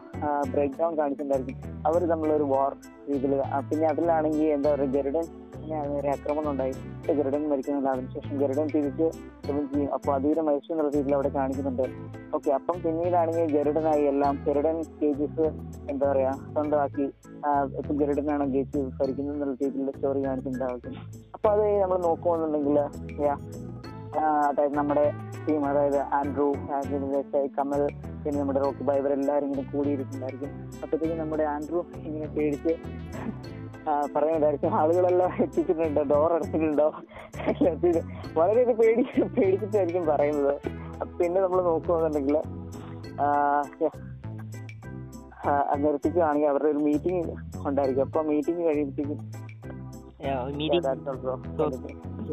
ബ്രേക്ക് 0.54 0.76
ഡൗൺ 0.80 0.92
കാണിച്ചിട്ടുണ്ടായിരിക്കും. 1.02 1.56
അവർ 1.90 2.02
തമ്മിലൊരു 2.12 2.48
വാർ 2.54 2.72
രീതിയിൽ 3.10 3.34
പിന്നെ 3.70 3.86
അതിലാണെങ്കിൽ 3.92 4.50
എന്താ 4.56 4.70
പറയുക 4.74 4.92
ഗരുഡൻ 4.98 5.26
നേരെ 5.70 6.08
ആക്രമണം 6.10 6.50
ഉണ്ടായി. 6.50 6.74
ഗരുഡൻ 7.18 7.42
മരിക്കുന്നുണ്ട്. 7.50 7.90
അതിനുശേഷം 7.90 8.34
ഗരുഡൻ 8.42 8.66
തിരിച്ച് 8.74 9.06
ചെയ്യും. 9.72 9.88
അപ്പൊ 9.94 10.08
അധീര 10.14 10.40
മരിച്ചു 10.48 10.70
എന്നുള്ള 10.72 10.92
രീതിയിൽ 10.96 11.14
അവിടെ 11.14 11.30
കാണിക്കുന്നുണ്ട്. 11.36 11.86
ഓക്കെ 12.36 12.50
അപ്പം 12.58 12.76
പിന്നീടാണെങ്കിൽ 12.84 13.46
ഗരുഡനായി 13.56 14.04
എല്ലാം 14.12 14.34
ഗരുഡൻ 14.46 14.76
കേജസ് 15.00 15.46
എന്താ 15.90 16.04
പറയാ 16.10 16.32
സ്വന്തമാക്കി 16.52 17.06
ഇപ്പൊ 17.80 17.94
ഗരുഡനാണ് 18.02 18.46
ഗേജ് 18.54 18.80
ഭരിക്കുന്നത് 19.00 19.34
എന്നുള്ള 19.36 19.56
രീതിയിലുള്ള 19.62 19.92
സ്റ്റോറി 19.96 20.20
കാണിക്കുന്നുണ്ടാവും. 20.26 20.96
അപ്പൊ 21.34 21.48
അത് 21.54 21.64
നമ്മൾ 21.82 21.98
നോക്കുകയാണെന്നുണ്ടെങ്കിൽ 22.08 22.78
അതായത് 24.48 24.74
നമ്മുടെ 24.78 25.04
ടീം 25.44 25.62
അതായത് 25.66 25.98
ആൻഡ്രൂ 26.18 26.46
കമൽ 27.58 27.82
പിന്നെ 28.22 28.38
നമ്മുടെ 28.40 28.60
റോക്കി 28.64 28.82
ബൈബർ 28.88 29.12
എല്ലാവരും 29.12 29.46
ഇങ്ങനെ 29.46 29.64
കൂടിയിരിക്കുന്നുണ്ടായിരിക്കും. 29.72 30.50
അപ്പോഴത്തേക്കും 30.82 31.18
നമ്മുടെ 31.18 31.44
ആൻഡ്രൂ 31.54 31.80
ഇങ്ങനെ 32.08 32.28
പേടിച്ച് 32.36 32.74
ആ, 33.88 34.08
പറയുന്നുണ്ടായിരിക്കും 34.16 34.74
ആളുകളെല്ലാം 34.74 35.30
എത്തിച്ചിട്ടുണ്ടോ. 35.42 36.02
ഡോർ 36.02 36.32
അടച്ചിട്ടുണ്ടോ? 36.32 36.92
ഇത് 38.60 38.72
പേടി 38.72 39.22
പേടിച്ചിട്ടായിരിക്കും 39.22 40.06
പറയുന്നത്. 40.06 40.60
പിന്നെ 41.18 41.40
നമ്മൾ 41.40 41.62
നോക്കുകയാണെന്നുണ്ടെങ്കിൽ 41.62 42.36
നിർത്തിക്കുകയാണെങ്കിൽ 45.76 46.48
അവരുടെ 46.48 46.68
ഒരു 46.68 46.78
മീറ്റിംഗ് 46.78 47.34
ഉണ്ടായിരിക്കും. 47.68 48.02
അപ്പൊ 48.02 48.22
മീറ്റിംഗ് 48.22 48.64
കഴിയുമ്പോഴത്തേക്കും 48.64 49.40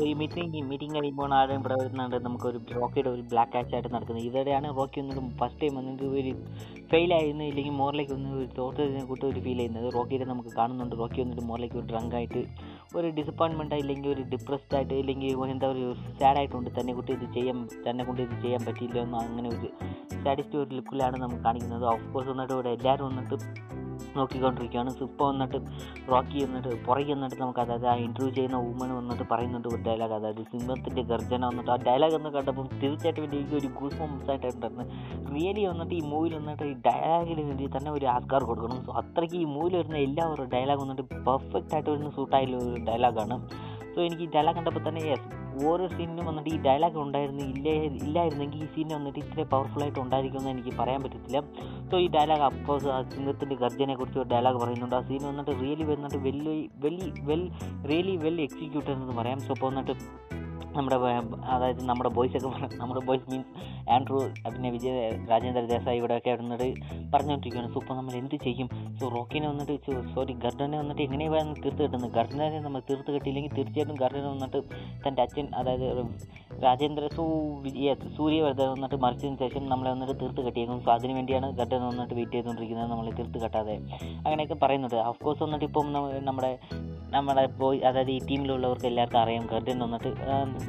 ഈ 0.05 0.09
മീറ്റിംഗ് 0.19 0.61
മീറ്റിംഗ് 0.69 0.95
കഴിയുമ്പോൾ 0.95 1.33
ആരും 1.37 1.59
ഇവിടെ 1.59 1.75
വരുന്നുണ്ട്. 1.79 2.17
നമുക്കൊരു 2.25 2.59
റോക്കിയുടെ 2.77 3.09
ഒരു 3.15 3.23
ബ്ലാക്ക് 3.31 3.55
ആച്ച് 3.59 3.73
ആയിട്ട് 3.75 3.89
നടക്കുന്നത്. 3.95 4.25
ഇതോടെയാണ് 4.29 4.67
റോക്കി 4.79 4.99
ഒന്നും 5.03 5.27
ഫസ്റ്റ് 5.39 5.61
ടൈം 5.61 5.77
ഒന്നും 5.81 6.13
ഒരു 6.19 6.33
ഫെയിൽ 6.91 7.11
ആയിരുന്നു 7.17 7.45
ഇല്ലെങ്കിൽ 7.51 7.73
മോറിലേക്ക് 7.81 8.13
ഒന്ന് 8.17 8.29
ഒരു 8.39 8.47
തോർത്തതിനെ 8.57 9.03
കൂട്ടി 9.09 9.25
ഒരു 9.31 9.39
ഫീൽ 9.45 9.57
ചെയ്യുന്നത്. 9.57 9.87
റോക്കിയുടെ 9.97 10.27
നമുക്ക് 10.31 10.51
കാണുന്നുണ്ട്. 10.59 10.95
റോക്കി 11.01 11.19
വന്നിട്ട് 11.23 11.45
മോറിലേക്ക് 11.49 11.77
ഒരു 11.81 11.87
ഡ്രങ്ക് 11.91 12.15
ആയിട്ട് 12.19 12.43
ഒരു 12.97 13.07
ഡിസപ്പോയിൻമെന്റ് 13.19 13.75
ആയില്ലെങ്കിൽ 13.77 14.09
ഒരു 14.15 14.25
ഡിപ്രസ്ഡ് 14.33 14.75
ആയിട്ട് 14.79 14.93
ഇല്ലെങ്കിൽ 14.93 15.49
എന്താ 15.55 15.69
ഒരു 15.75 15.85
സാഡ് 16.19 16.37
ആയിട്ടുണ്ട്. 16.41 16.69
തന്നെ 16.79 16.93
കൂട്ടി 16.99 17.11
ഇത് 17.17 17.25
ചെയ്യാൻ 17.37 17.57
തന്നെ 17.87 18.03
കൊണ്ട് 18.09 18.21
ഇത് 18.27 18.35
ചെയ്യാൻ 18.45 18.63
പറ്റിയില്ല 18.67 18.99
എന്ന് 19.07 19.17
അങ്ങനെ 19.17 19.49
ഒരു 19.55 19.69
സാഡിസ്റ്റ് 20.23 20.57
ഒരു 20.63 20.71
ലുക്കിലാണ് 20.79 21.17
നമുക്ക് 21.25 21.43
കാണിക്കുന്നത്. 21.43 21.85
ഓഫ് 21.93 22.07
കോഴ്സ് 22.13 22.29
വന്നിട്ട് 22.33 22.53
ഇവിടെ 22.53 22.71
എല്ലാവരും 22.77 23.05
വന്നിട്ട് 23.09 23.35
നോക്കിക്കൊണ്ടിരിക്കുകയാണ്. 24.17 24.91
സോ 24.97 25.03
ഇപ്പോൾ 25.05 25.27
വന്നിട്ട് 25.31 25.57
റോക്കി 26.11 26.37
എന്നിട്ട് 26.45 26.71
പുറകെ 26.87 27.13
വന്നിട്ട് 27.13 27.37
നമുക്ക് 27.41 27.61
അതായത് 27.63 27.87
ആ 27.93 27.95
ഇന്റർവ്യൂ 28.07 28.31
ചെയ്യുന്ന 28.37 28.59
വുമൺ 28.67 28.91
വന്നിട്ട് 28.99 29.25
പറയുന്നുണ്ട് 29.31 29.67
ഒരു 29.73 29.81
ഡയലോഗ് 29.87 30.15
അതായത് 30.19 30.43
സിംഹത്തിന്റെ 30.51 31.03
ഗർജന 31.11 31.41
വന്നിട്ട് 31.51 31.71
ആ 31.75 31.77
ഡയലോഗ് 31.87 32.17
എന്ന് 32.19 32.31
കണ്ടപ്പോൾ 32.37 32.67
തീർച്ചയായിട്ടും 32.83 33.25
എനിക്ക് 33.39 33.55
ഒരു 33.61 33.69
ഗൂസ് 33.79 34.01
ആയിട്ടുണ്ടായിരുന്നു 34.01 34.85
റിയലി 35.35 35.65
വന്നിട്ട് 35.71 35.93
ഈ 35.93 36.03
മൂവിൽ 36.11 36.35
വന്നിട്ട് 36.39 36.63
ഈ 36.63 36.75
ഡയലോഗിന് 36.87 37.45
വേണ്ടി 37.49 37.69
തന്നെ 37.77 37.91
ഒരു 37.91 38.05
ആസ്കാർ 38.15 38.43
കൊടുക്കണം. 38.43 38.79
സോ 38.85 38.91
അത്രയ്ക്ക് 39.01 39.37
ഈ 39.43 39.45
മൂവിൽ 39.55 39.75
വരുന്ന 39.77 39.97
എല്ലാവരും 40.07 40.49
ഡയലോഗ് 40.55 40.81
വന്നിട്ട് 40.83 41.05
പെർഫെക്റ്റ് 41.29 41.73
ആയിട്ട് 41.75 41.89
വരുന്ന 41.89 42.11
സൂട്ടായുള്ള 42.19 42.57
ഒരു 42.57 42.83
ഡയലോഗാണ് 42.89 43.37
സോ 43.93 43.99
എനിക്ക് 44.07 44.23
ഈ 44.23 44.29
ഡയലോഗ് 44.35 44.57
കണ്ടപ്പോൾ 44.57 44.83
തന്നെ 44.89 45.01
ഓരോ 45.65 45.87
സീനിനും 45.87 46.25
വന്നിട്ട് 46.25 46.49
ഈ 46.49 46.57
ഡയലോഗ് 46.57 46.97
ഉണ്ടായിരുന്നു 46.97 47.43
ഇല്ലേ 47.43 47.73
ഇല്ലായിരുന്നെങ്കിൽ 47.83 48.63
ഈ 48.63 48.67
സീൻ 48.75 48.87
വന്നിട്ട് 48.87 49.19
ഇത്ര 49.19 49.99
ഉണ്ടായിരിക്കും 49.99 50.39
എന്ന് 50.39 50.51
എനിക്ക് 50.51 50.77
പറയാൻ 50.77 51.03
പറ്റത്തില്ല. 51.03 51.41
സോ 51.91 51.97
ഈ 51.97 52.07
ഡയലോഗ് 52.07 52.41
അപ്പോസ് 52.41 52.87
ആ 52.87 53.01
സിംഹത്തിന്റെ 53.01 53.55
ഗർജനെ 53.55 53.95
കുറിച്ച് 53.95 54.19
ഒരു 54.19 54.29
ഡയലോഗ് 54.29 54.57
പറയുന്നുണ്ട്. 54.57 54.95
ആ 54.95 55.01
സീൻ 55.01 55.23
വന്നിട്ട് 55.23 55.51
റിയലി 55.51 55.83
വന്നിട്ട് 55.83 56.17
welly 56.17 56.69
welly 56.75 57.13
well 57.19 57.51
really 57.89 58.15
well 58.17 58.41
executed 58.41 58.91
എന്ന് 58.91 59.17
പറയാം. 59.17 59.39
സോ 59.39 59.53
അപ്പോൾ 59.53 59.67
വന്നിട്ട് 59.67 59.91
നമ്മുടെ 60.77 60.95
അതായത് 61.45 61.85
നമ്മുടെ 61.85 62.09
ബോയ്സ് 62.09 62.37
ഒക്കെ 62.37 62.75
നമ്മുടെ 62.75 63.01
ബോയ്സ് 63.01 63.31
മീൻസ് 63.31 63.47
ആൻഡ്രൂ 63.91 64.19
പിന്നെ 64.27 64.69
വിജയ 64.69 65.09
രാജേന്ദ്ര 65.09 65.65
ദേശായി 65.65 65.97
ഇവിടെയൊക്കെ 65.97 66.29
വന്നിട്ട് 66.29 66.73
പറഞ്ഞുകൊണ്ടിരിക്കുകയാണ് 67.13 67.73
സൂപ്പർ 67.73 67.95
നമ്മൾ 67.95 68.11
എന്ത് 68.11 68.35
ചെയ്യും? 68.35 68.97
സോ 68.99 69.07
റോക്കിനെ 69.07 69.47
വന്നിട്ട് 69.47 70.13
സോറി 70.15 70.33
ഗർഡനെ 70.33 70.77
വന്നിട്ട് 70.77 71.01
എങ്ങനെയാണ് 71.01 71.55
തീർത്ത് 71.55 71.81
കെട്ടുന്നത്? 71.81 72.11
ഗർഡനെ 72.11 72.59
നമ്മൾ 72.59 72.79
തീർത്ത് 72.79 73.11
കിട്ടിയില്ലെങ്കിൽ 73.11 73.53
തീർച്ചയായിട്ടും 73.53 73.95
ഗർഡനെ 73.95 74.29
വന്നിട്ട് 74.29 74.61
തന്റെ 75.07 75.21
അച്ഛൻ 75.21 75.47
അതായത് 75.55 76.05
രാജേന്ദ്ര 76.63 77.07
സൂ 77.07 77.25
വിജയ 77.61 77.95
സൂര്യവർദ്ധൻ 78.17 78.69
വന്നിട്ട് 78.69 78.95
മറിച്ചതിന് 78.95 79.37
ശേഷം 79.37 79.69
നമ്മളെ 79.69 79.91
വന്നിട്ട് 79.91 80.13
തീർത്ത് 80.21 80.41
കെട്ടിയേക്കും. 80.41 80.83
സോ 80.83 80.93
അതിന് 80.93 81.13
വേണ്ടിയാണ് 81.13 81.57
ഗർഡൻ 81.57 81.81
വന്നിട്ട് 81.81 82.13
വെയിറ്റ് 82.13 82.31
ചെയ്തുകൊണ്ടിരിക്കുന്നത് 82.31 82.91
നമ്മൾ 82.91 83.11
തീർത്ത് 83.11 83.37
കെട്ടാതെ. 83.39 83.79
അങ്ങനെയൊക്കെ 84.03 84.55
പറയുന്നുണ്ട്. 84.55 84.95
ഓഫ് 84.95 85.19
കോഴ്സ് 85.19 85.43
വന്നിട്ട് 85.43 85.65
ഇപ്പം 85.65 85.93
നമ്മ- 85.93 86.13
നമ്മുടെ 86.13 86.59
നമ്മുടെ 87.09 87.45
ബോയ് 87.45 87.81
അതായത് 87.81 88.11
ഈ 88.11 88.19
ടീമിലുള്ളവർക്ക് 88.19 88.85
എല്ലാവർക്കും 88.85 89.19
അറിയാം. 89.19 89.47
ഗർഡൻ 89.51 89.79
വന്നിട്ട് 89.79 90.07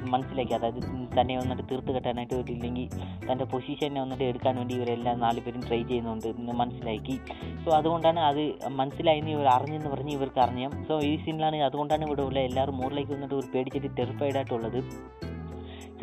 മനസ്സിലാക്കി. 0.06 0.54
അതായത് 0.54 0.80
തന്നെ 1.20 1.38
വന്നിട്ട് 1.38 1.62
തീർത്ത് 1.70 1.92
കെട്ടാനായിട്ട് 1.92 2.34
പറ്റിയില്ലെങ്കിൽ 2.34 2.88
തന്റെ 3.30 3.44
പൊസിഷനെ 3.44 4.00
വന്നിട്ട് 4.00 4.24
എടുക്കാൻ 4.24 4.56
വേണ്ടി 4.56 4.74
ഇവരെല്ലാം 4.74 5.18
നാല് 5.20 5.40
പേരും 5.40 5.60
ട്രൈ 5.60 5.82
ചെയ്യുന്നുണ്ട് 5.82 6.26
എന്ന് 6.26 6.52
മനസ്സിലാക്കി. 6.52 7.20
സോ 7.64 7.70
അതുകൊണ്ടാണ് 7.70 8.20
അത് 8.20 8.68
മനസ്സിലായെന്ന് 8.68 9.30
ഇവർ 9.30 9.46
അറിഞ്ഞെന്ന് 9.46 9.88
പറഞ്ഞ് 9.88 10.12
ഇവർക്ക് 10.12 10.38
അറിയാം 10.38 10.84
സോ 10.88 11.00
ഈ 11.00 11.16
സീനിലാണ് 11.16 11.56
അതുകൊണ്ടാണ് 11.56 12.04
ഇവിടെ 12.04 12.22
ഉള്ള 12.22 12.38
എല്ലാവരും 12.38 12.76
മോറിലേക്ക് 12.76 13.12
വന്നിട്ട് 13.12 13.34
ഒരു 13.34 13.46
പേടിച്ചിട്ട് 13.54 13.96
ടെറിഫൈഡ് 13.96 14.36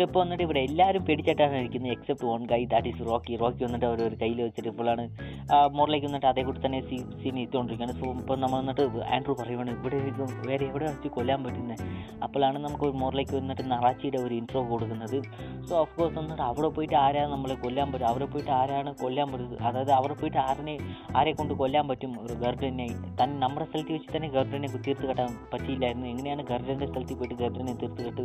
ഇപ്പോൾ 0.03 0.19
വന്നിട്ട് 0.21 0.43
ഇവിടെ 0.45 0.61
എല്ലാവരും 0.67 1.03
പേടിച്ചിട്ടാണ് 1.07 1.55
ഇരിക്കുന്നത്. 1.61 1.91
Except 1.95 2.25
one 2.31 2.41
guy 2.51 2.59
that 2.73 2.89
is 2.91 3.03
Rocky 3.09 3.33
Rocky 3.41 3.61
വന്നിട്ട് 3.65 3.85
അവർ 3.89 3.99
ഒരു 4.07 4.15
കയ്യിൽ 4.21 4.39
വെച്ചിട്ട് 4.45 4.69
ഇപ്പോഴാണ് 4.71 5.03
മോറിലേക്ക് 5.77 6.07
വന്നിട്ട് 6.09 6.27
അതേ 6.31 6.41
കൂടി 6.47 6.59
തന്നെ 6.65 6.79
സീ 6.89 6.97
സീൻ 7.21 7.37
ഇട്ടുകൊണ്ടിരിക്കുകയാണ് 7.43 7.95
സോ 7.99 8.05
ഇപ്പോൾ 8.21 8.37
നമ്മൾ 8.43 8.57
വന്നിട്ട് 8.61 8.83
ആൻഡ്രൂ 9.15 9.35
പറയുവാണ് 9.41 9.71
ഇവിടെ 9.77 9.99
വേറെ 10.49 10.65
എവിടെ 10.69 10.85
വെച്ച് 10.89 11.11
കൊല്ലാൻ 11.17 11.39
പറ്റുന്നത് 11.45 11.83
അപ്പോഴാണ് 12.25 12.57
നമുക്ക് 12.65 12.87
മോറിലേക്ക് 13.03 13.35
വന്നിട്ട് 13.39 13.63
നറാച്ചിയുടെ 13.73 14.19
ഒരു 14.25 14.35
ഇൻട്രോ 14.39 14.63
കൊടുക്കുന്നത്. 14.71 15.17
സോ 15.67 15.73
ഓഫ് 15.83 15.93
കോഴ്സ് 15.97 16.17
വന്നിട്ട് 16.19 16.43
അവിടെ 16.49 16.69
പോയിട്ട് 16.77 16.97
ആരാണ് 17.05 17.31
നമ്മളെ 17.35 17.55
കൊല്ലാൻ 17.63 17.87
പറ്റും 17.93 18.07
അവിടെ 18.11 18.27
പോയിട്ട് 18.33 18.51
ആരാണ് 18.59 18.89
കൊല്ലാൻ 19.03 19.27
പറ്റുന്നത്? 19.31 19.57
അതായത് 19.69 19.93
അവിടെ 19.99 20.17
പോയിട്ട് 20.21 20.39
ആരനെ 20.47 20.75
ആരെ 21.19 21.33
കൊണ്ട് 21.39 21.53
കൊല്ലാൻ 21.61 21.87
പറ്റും? 21.91 22.13
ഒരു 22.25 22.35
ഗർഡനെ 22.43 22.87
തൻ 23.21 23.29
നമ്മുടെ 23.43 23.67
സ്ഥലത്ത് 23.69 23.93
വെച്ച് 23.95 24.11
തന്നെ 24.15 24.29
ഗർഡനെ 24.37 24.67
തീർത്ത് 24.75 25.05
കെട്ടാൻ 25.09 25.31
പറ്റിയില്ലായിരുന്നു. 25.53 26.07
എങ്ങനെയാണ് 26.13 26.43
ഗർഡന്റെ 26.51 26.87
സ്ഥലത്ത് 26.91 27.17
പോയിട്ട് 27.21 27.37
ഗർഡനെ 27.43 27.75
തീർത്ത് 27.83 28.01
കെട്ട് 28.07 28.23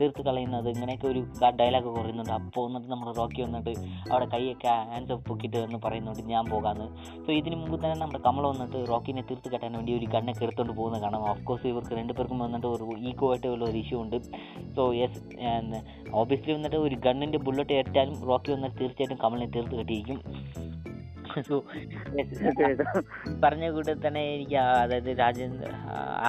തീർത്ത് 0.00 0.22
കളയുന്നത്? 0.28 0.68
ഇങ്ങനെയൊക്കെ 0.76 1.08
ഒരു 1.12 1.22
ഡയലോഗ് 1.60 1.90
പറയുന്നുണ്ട് 1.98 2.32
അപ്പോൾ 2.38 2.66
വന്നിട്ട് 2.66 2.88
നമ്മുടെ 2.92 3.12
റോക്കി 3.20 3.40
വന്നിട്ട് 3.42 3.72
അവിടെ 4.12 4.26
കൈയൊക്കെ 4.34 4.72
ഹാൻഡ്സ് 4.92 5.12
ഓഫ് 5.12 5.24
പൊക്കിയിട്ട് 5.28 5.58
എന്ന് 5.66 5.80
പറയുന്നുണ്ട് 5.84 6.22
ഞാൻ 6.34 6.44
പോകാമെന്ന് 6.50 6.88
സോ 7.26 7.32
ഇതിന് 7.32 7.56
മുമ്പ് 7.56 7.76
തന്നെ 7.84 7.96
നമ്മുടെ 8.02 8.20
കമൽ 8.26 8.46
വന്നിട്ട് 8.52 8.78
റോക്കിനെ 8.90 9.22
തീർത്ത് 9.30 9.50
കെട്ടാൻ 9.54 9.72
വേണ്ടി 9.72 9.92
ഒരു 9.98 10.06
ഗണ്ണൊക്കെ 10.14 10.44
എടുത്തുകൊണ്ട് 10.44 10.74
പോകുന്ന 10.80 11.00
കാണാം. 11.02 11.22
ഓഫ് 11.30 11.44
കോഴ്സ് 11.44 11.66
ഇവർക്ക് 11.66 11.94
രണ്ടുപേർക്കും 12.00 12.38
വന്നിട്ട് 12.38 12.66
ഒരു 12.66 12.88
ഈഗോ 13.10 13.28
ആയിട്ടുള്ള 13.30 13.64
ഒരു 13.64 13.78
ഇഷ്യൂ 13.82 13.98
ഉണ്ട്. 14.02 14.16
സോ 14.76 14.92
യെസ് 14.92 15.20
ഓബിയസ്ലി 16.12 16.52
വന്നിട്ട് 16.52 16.76
ഒരു 16.76 16.98
ഗണ്ണിന്റെ 17.06 17.38
ബുള്ളറ്റ് 17.38 17.72
ഏറ്റാലും 17.72 18.16
റോക്കി 18.30 18.52
വന്നിട്ട് 18.52 18.76
തീർച്ചയായിട്ടും 18.80 19.18
കമലിനെ 19.24 19.50
തീർത്ത് 19.56 19.76
കെട്ടിയിരിക്കും. 19.76 20.20
സോ. 21.48 21.56
പറഞ്ഞ 23.44 23.70
കൂടെ 23.70 23.92
തന്നെ 24.06 24.22
എനിക്ക് 24.34 24.56
അതായത് 24.56 25.10
രാജേന്ദ്ര 25.18 25.68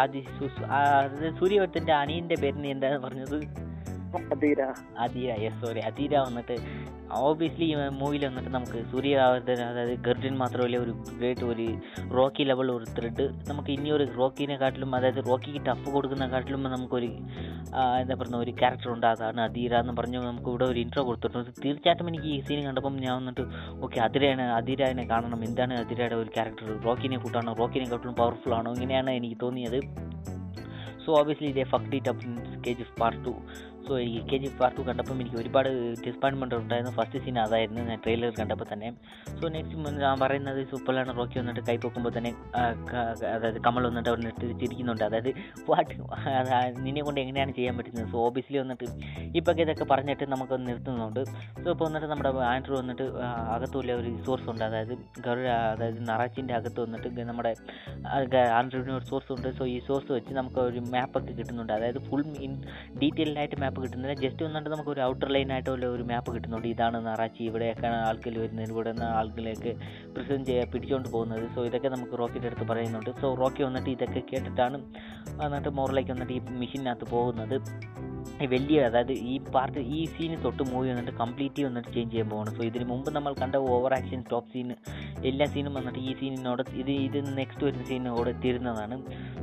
ആദി 0.01 0.21
അതായത് 0.69 1.27
സൂര്യവട്ടന്റെ 1.39 1.93
അനിയന്റെ 1.93 2.35
പേരിന് 2.41 2.67
എന്താണ് 2.67 2.99
പറഞ്ഞത്? 3.05 3.37
അധീര 5.03 5.31
യെസ് 5.43 5.59
സോറി 5.61 5.81
അതീര 5.89 6.13
വന്നിട്ട് 6.25 6.55
ഓബിയസ്ലി 7.27 7.65
ഈ 7.71 7.75
മൂവിയിൽ 7.99 8.23
വന്നിട്ട് 8.27 8.51
നമുക്ക് 8.55 8.79
സൂര്യവർദ്ധൻ 8.91 9.59
അതായത് 9.69 9.93
ഗർഡൻ 10.05 10.33
മാത്രമല്ല 10.41 10.77
ഒരു 10.83 10.93
ഗ്രേറ്റ് 11.19 11.45
ഒരു 11.53 11.65
റോക്കി 12.17 12.43
ലെവൽ 12.49 12.69
ഒരു 12.75 12.85
ത്രെഡ് 12.97 13.25
നമുക്ക് 13.49 13.71
ഇനി 13.75 13.89
ഒരു 13.97 14.05
റോക്കിനെ 14.19 14.55
കാട്ടിലും 14.61 14.91
അതായത് 14.97 15.21
റോക്കിക്ക് 15.29 15.61
ടഫ് 15.67 15.87
കൊടുക്കുന്ന 15.95 16.27
കാട്ടിലും 16.33 16.63
നമുക്കൊരു 16.75 17.09
എന്താ 18.01 18.15
പറയുക 18.21 18.39
ഒരു 18.45 18.53
ക്യാരക്ടർ 18.61 18.89
ഉണ്ട് 18.95 19.07
അതാണ് 19.13 19.41
അതീര 19.47 19.73
എന്ന് 19.83 19.95
പറഞ്ഞ് 19.99 20.21
നമുക്ക് 20.29 20.49
ഇവിടെ 20.53 20.65
ഒരു 20.71 20.79
ഇൻട്രോ 20.83 21.03
കൊടുത്തിട്ടുണ്ട്. 21.09 21.51
തീർച്ചയായിട്ടും 21.63 22.09
എനിക്ക് 22.11 22.29
ഈ 22.35 22.39
സീൻ 22.47 22.61
കണ്ടപ്പം 22.67 22.97
ഞാൻ 23.05 23.13
വന്നിട്ട് 23.19 23.45
ഓക്കെ 23.85 23.99
അതിരയാണ് 24.07 24.47
അതിരനെ 24.59 25.05
കാണണം. 25.13 25.39
എന്താണ് 25.49 25.75
അതിരയുടെ 25.83 26.17
ഒരു 26.23 26.31
ക്യാരക്ടർ 26.37 26.69
റോക്കിനെ 26.87 27.19
കൂട്ടാണോ? 27.25 27.53
റോക്കിനെ 27.61 27.87
കാട്ടിലും 27.93 28.15
പവർഫുൾ 28.21 28.55
ആണോ? 28.59 28.71
ഇങ്ങനെയാണ് 28.77 29.11
എനിക്ക് 29.19 29.39
തോന്നിയത്. 29.45 29.79
സോ 31.05 31.11
ഓബിയസ്ലി 31.19 31.47
ഇതേ 31.53 31.63
ഫക്ടി 31.71 31.97
tough 32.05 32.27
K 32.65 32.73
G 32.79 32.85
part 32.99 33.21
two 33.25 33.33
so 33.87 33.93
ഈ 33.99 34.17
കെ 34.29 34.37
ജി 34.43 34.49
പാർട്ട് 34.59 34.75
ടു 34.77 34.83
കണ്ടപ്പം 34.89 35.17
എനിക്ക് 35.21 35.37
ഒരുപാട് 35.41 35.69
ഡിസപ്പോയിൻമെന്റ് 36.05 36.55
ഉണ്ടായിരുന്നു. 36.61 36.91
ഫസ്റ്റ് 36.97 37.19
സീൻ 37.23 37.37
അതായിരുന്നു. 37.45 37.81
ഞാൻ 37.89 37.99
ട്രെയിലർ 38.05 38.31
കണ്ടപ്പോൾ 38.39 38.67
തന്നെ. 38.73 38.89
സോ 39.39 39.47
നെക്സ്റ്റ് 39.55 39.93
ഞാൻ 40.05 40.17
പറയുന്നത് 40.23 40.59
സൂപ്പറിലാണ് 40.71 41.11
റോക്കി 41.19 41.37
വന്നിട്ട് 41.41 41.63
കൈ 41.69 41.75
പൊക്കുമ്പോൾ 41.85 42.13
തന്നെ 42.17 42.31
അതായത് 43.35 43.59
കമൽ 43.67 43.85
വന്നിട്ട് 43.89 44.09
അവിടെ 44.11 44.23
നിർത്തി 44.27 44.51
ചിരിക്കുന്നുണ്ട് 44.61 45.03
അതായത് 45.09 45.31
വാട്ട് 45.69 45.93
നിന്നെ 46.85 47.03
കൊണ്ട് 47.07 47.19
എങ്ങനെയാണ് 47.23 47.53
ചെയ്യാൻ 47.59 47.75
പറ്റുന്നത്? 47.77 48.07
സോ 48.13 48.19
ഓബിയസ്ലി 48.27 48.59
വന്നിട്ട് 48.63 48.85
ഇപ്പോൾ 49.39 49.61
ഇതൊക്കെ 49.65 49.87
പറഞ്ഞിട്ട് 49.91 50.25
നമുക്ക് 50.33 50.55
നിർത്തുന്നുണ്ട്. 50.67 51.21
സോ 51.63 51.67
ഇപ്പോൾ 51.73 51.85
വന്നിട്ട് 51.87 52.09
നമ്മുടെ 52.13 52.31
ആൻഡ്രൂ 52.53 52.75
വന്നിട്ട് 52.81 53.05
അകത്തുള്ള 53.55 53.93
ഒരു 53.99 54.07
റിസോഴ്സ് 54.17 54.47
ഉണ്ട്. 54.53 54.63
അതായത് 54.69 54.93
ഗൗരവ 55.27 55.49
അതായത് 55.73 56.01
നറാച്ചിന്റെ 56.09 56.53
അകത്ത് 56.59 56.79
വന്നിട്ട് 56.85 57.27
നമ്മുടെ 57.31 57.53
ആൻഡ്രൂവിന് 58.59 58.95
ഒരു 58.99 59.05
സോഴ്സ് 59.11 59.31
ഉണ്ട്. 59.37 59.49
സോ 59.59 59.65
ഈ 59.75 59.77
സോഴ്സ് 59.87 60.11
വെച്ച് 60.17 60.33
നമുക്ക് 60.39 60.61
ഒരു 60.69 60.81
മാപ്പൊക്കെ 60.95 61.33
കിട്ടുന്നുണ്ട്. 61.39 61.73
അതായത് 61.79 62.01
ഫുൾ 62.09 62.23
ഇൻ 62.47 62.53
ഡീറ്റെയിൽഡ് 63.01 63.39
ആയിട്ട് 63.43 63.59
മാപ്പ് 63.73 63.83
കിട്ടുന്നില്ല. 63.83 64.15
ജസ്റ്റ് 64.21 64.45
വന്നിട്ട് 64.45 64.69
നമുക്ക് 64.69 64.89
ഒരു 64.89 65.01
ഔട്ടർ 65.01 65.29
ലൈൻ 65.33 65.51
ആയിട്ടുള്ള 65.51 65.85
ഒരു 65.85 66.03
മാപ്പ് 66.03 66.29
കിട്ടുന്നുണ്ട്. 66.35 66.67
ഇതാണ് 66.67 66.97
നറാച്ചി. 67.05 67.43
ഇവിടെയൊക്കെയാണ് 67.43 67.97
ആൾക്കാർ 68.09 68.35
വരുന്നത്. 68.39 68.69
ഇവിടെ 68.69 68.91
നിന്ന് 68.91 69.05
ആളുകളെയൊക്കെ 69.19 69.73
പ്രസന്റ് 70.15 70.47
ചെയ്യാൻ 70.49 70.67
പിടിച്ചുകൊണ്ട് 70.73 71.09
പോകുന്നത്. 71.09 71.45
സോ 71.55 71.65
ഇതൊക്കെ 71.65 71.87
നമുക്ക് 71.87 72.19
റോക്കിന്റെ 72.19 72.47
അടുത്ത് 72.47 72.67
പറയുന്നുണ്ട്. 72.71 73.09
സോ 73.21 73.33
റോക്കി 73.41 73.63
വന്നിട്ട് 73.63 73.89
ഇതൊക്കെ 73.89 74.23
കേട്ടിട്ടാണ് 74.33 74.79
എന്നിട്ട് 75.45 75.69
മോറിലേക്ക് 75.79 76.11
വന്നിട്ട് 76.11 76.33
ഈ 76.33 76.41
മെഷീനകത്ത് 76.61 77.07
പോകുന്നത്. 77.11 77.57
വലിയ 78.53 78.77
അതായത് 78.87 79.13
ഈ 79.31 79.35
പാർട്ട് 79.53 79.81
ഈ 79.97 79.99
സീന് 80.13 80.37
തൊട്ട് 80.43 80.63
മൂവി 80.71 80.87
വന്നിട്ട് 80.91 81.13
കംപ്ലീറ്റ്ലി 81.21 81.65
വന്നിട്ട് 81.67 81.89
ചേഞ്ച് 81.95 82.11
ചെയ്യാൻ 82.11 82.29
പോകണം 82.29 82.53
സോ 82.57 82.63
ഇതിന് 82.69 82.85
മുമ്പ് 82.85 83.09
നമ്മൾ 83.17 83.33
കണ്ട 83.41 83.55
ഓവർ 83.73 83.93
ആക്ഷൻ 83.93 84.21
ടോപ്പ് 84.31 84.49
സീന് 84.53 84.75
എല്ലാ 85.29 85.45
സീനും 85.53 85.73
വന്നിട്ട് 85.73 85.99
ഈ 85.99 86.13
സീനിനോട് 86.19 86.63
ഇത് 86.81 86.91
ഇത് 87.07 87.17
നെക്സ്റ്റ് 87.39 87.63
വരുന്ന 87.67 87.85
സീനിനോട് 87.85 88.31
തീരുന്നതാണ് 88.43 88.97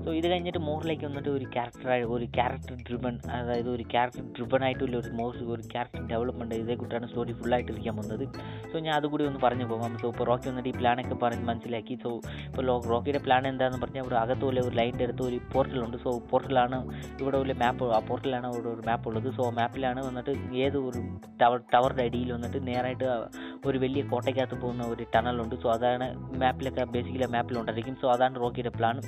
സോ 0.05 0.11
ഇത് 0.13 0.27
കഴിഞ്ഞിട്ട് 0.33 0.61
മോറിലേക്ക് 0.69 1.05
വന്നിട്ട് 1.07 1.31
ഒരു 1.31 1.47
ക്യാരക്ടറായി 1.55 2.05
ഒരു 2.17 2.27
ക്യാരക്ടർ 2.37 2.77
ഡ്രിബൺ 2.89 3.15
അതായത് 3.39 3.71
ഒരു 3.77 3.85
ക്യാരക്ടർ 3.95 4.25
ഡ്രിബൺ 4.37 4.63
ആയിട്ടുള്ള 4.67 4.97
ഒരു 5.03 5.11
മോർ 5.21 5.33
ഒരു 5.55 5.63
ക്യാരക്ടർ 5.73 6.03
ഡെവലപ്മെന്റ് 6.13 6.61
ഇതേ 6.63 6.75
കൂട്ടാണ് 6.75 7.07
സ്റ്റോറി 7.11 7.33
ഫുള്ളായിട്ട് 7.41 7.71
ഇരിക്കാൻ 7.73 7.95
പോകുന്നത്. 7.97 8.25
സോ 8.71 8.77
ഞാൻ 8.79 8.95
അതുകൂടി 8.99 9.25
ഒന്ന് 9.31 9.41
പറഞ്ഞു 9.47 9.67
പോകാം. 9.73 9.93
സോ 10.03 10.07
ഇപ്പോൾ 10.13 10.27
റോക്കി 10.31 10.49
വന്നിട്ട് 10.51 10.71
ഈ 10.73 10.75
പ്ലാനൊക്കെ 10.81 11.17
പറഞ്ഞ് 11.25 11.47
മനസ്സിലാക്കി. 11.51 11.95
സോ 12.05 12.11
ഇപ്പോൾ 12.49 12.65
റോക്കിയുടെ 12.93 13.21
പ്ലാൻ 13.27 13.43
എന്താണെന്ന് 13.53 13.81
പറഞ്ഞാൽ 13.85 14.05
ഇവിടെ 14.05 14.19
അകത്തുള്ള 14.23 14.61
ഒരു 14.69 14.75
ലൈന്റെ 14.81 15.05
അടുത്ത് 15.05 15.25
ഒരു 15.29 15.39
പോർട്ടലുണ്ട് 15.55 15.99
സോ 16.05 16.13
പോർട്ടലാണ് 16.33 16.79
ഇവിടെ 17.23 17.37
ഉള്ള 17.43 17.55
മാപ്പ് 17.63 17.89
ആ 17.97 18.01
പോർട്ടലാണ് 18.11 18.47
ഇവിടെ 18.55 18.70
ഒരു 18.71 18.83
മാപ്പ് 18.87 19.09
ഉള്ളത്. 19.09 19.29
സോ 19.35 19.51
മാപ്പിലാണ് 19.51 20.01
വന്നിട്ട് 20.07 20.33
ഏത് 20.57 20.79
ഒരു 20.79 21.01
ടവർ 21.43 21.61
ടവറിന്റെ 21.75 22.05
അടിയിൽ 22.05 22.33
വന്നിട്ട് 22.33 22.67
നേരായിട്ട് 22.67 23.09
ഒരു 23.67 23.79
വലിയ 23.79 24.03
കോട്ടയ്ക്കകത്ത് 24.03 24.59
പോകുന്ന 24.61 24.85
ഒരു 24.87 25.07
ടണലുണ്ട് 25.15 25.57
സോ 25.57 25.71
അതാണ് 25.73 26.09
മാപ്പിലൊക്കെ 26.39 26.85
ബേസിക്കലി 26.85 27.29
മാപ്പിലുണ്ടായിരിക്കും 27.33 27.97
സോ 28.03 28.09
അതാണ് 28.13 28.37
റോക്കിയുടെ 28.41 28.73
പ്ലാൻ 28.79 28.99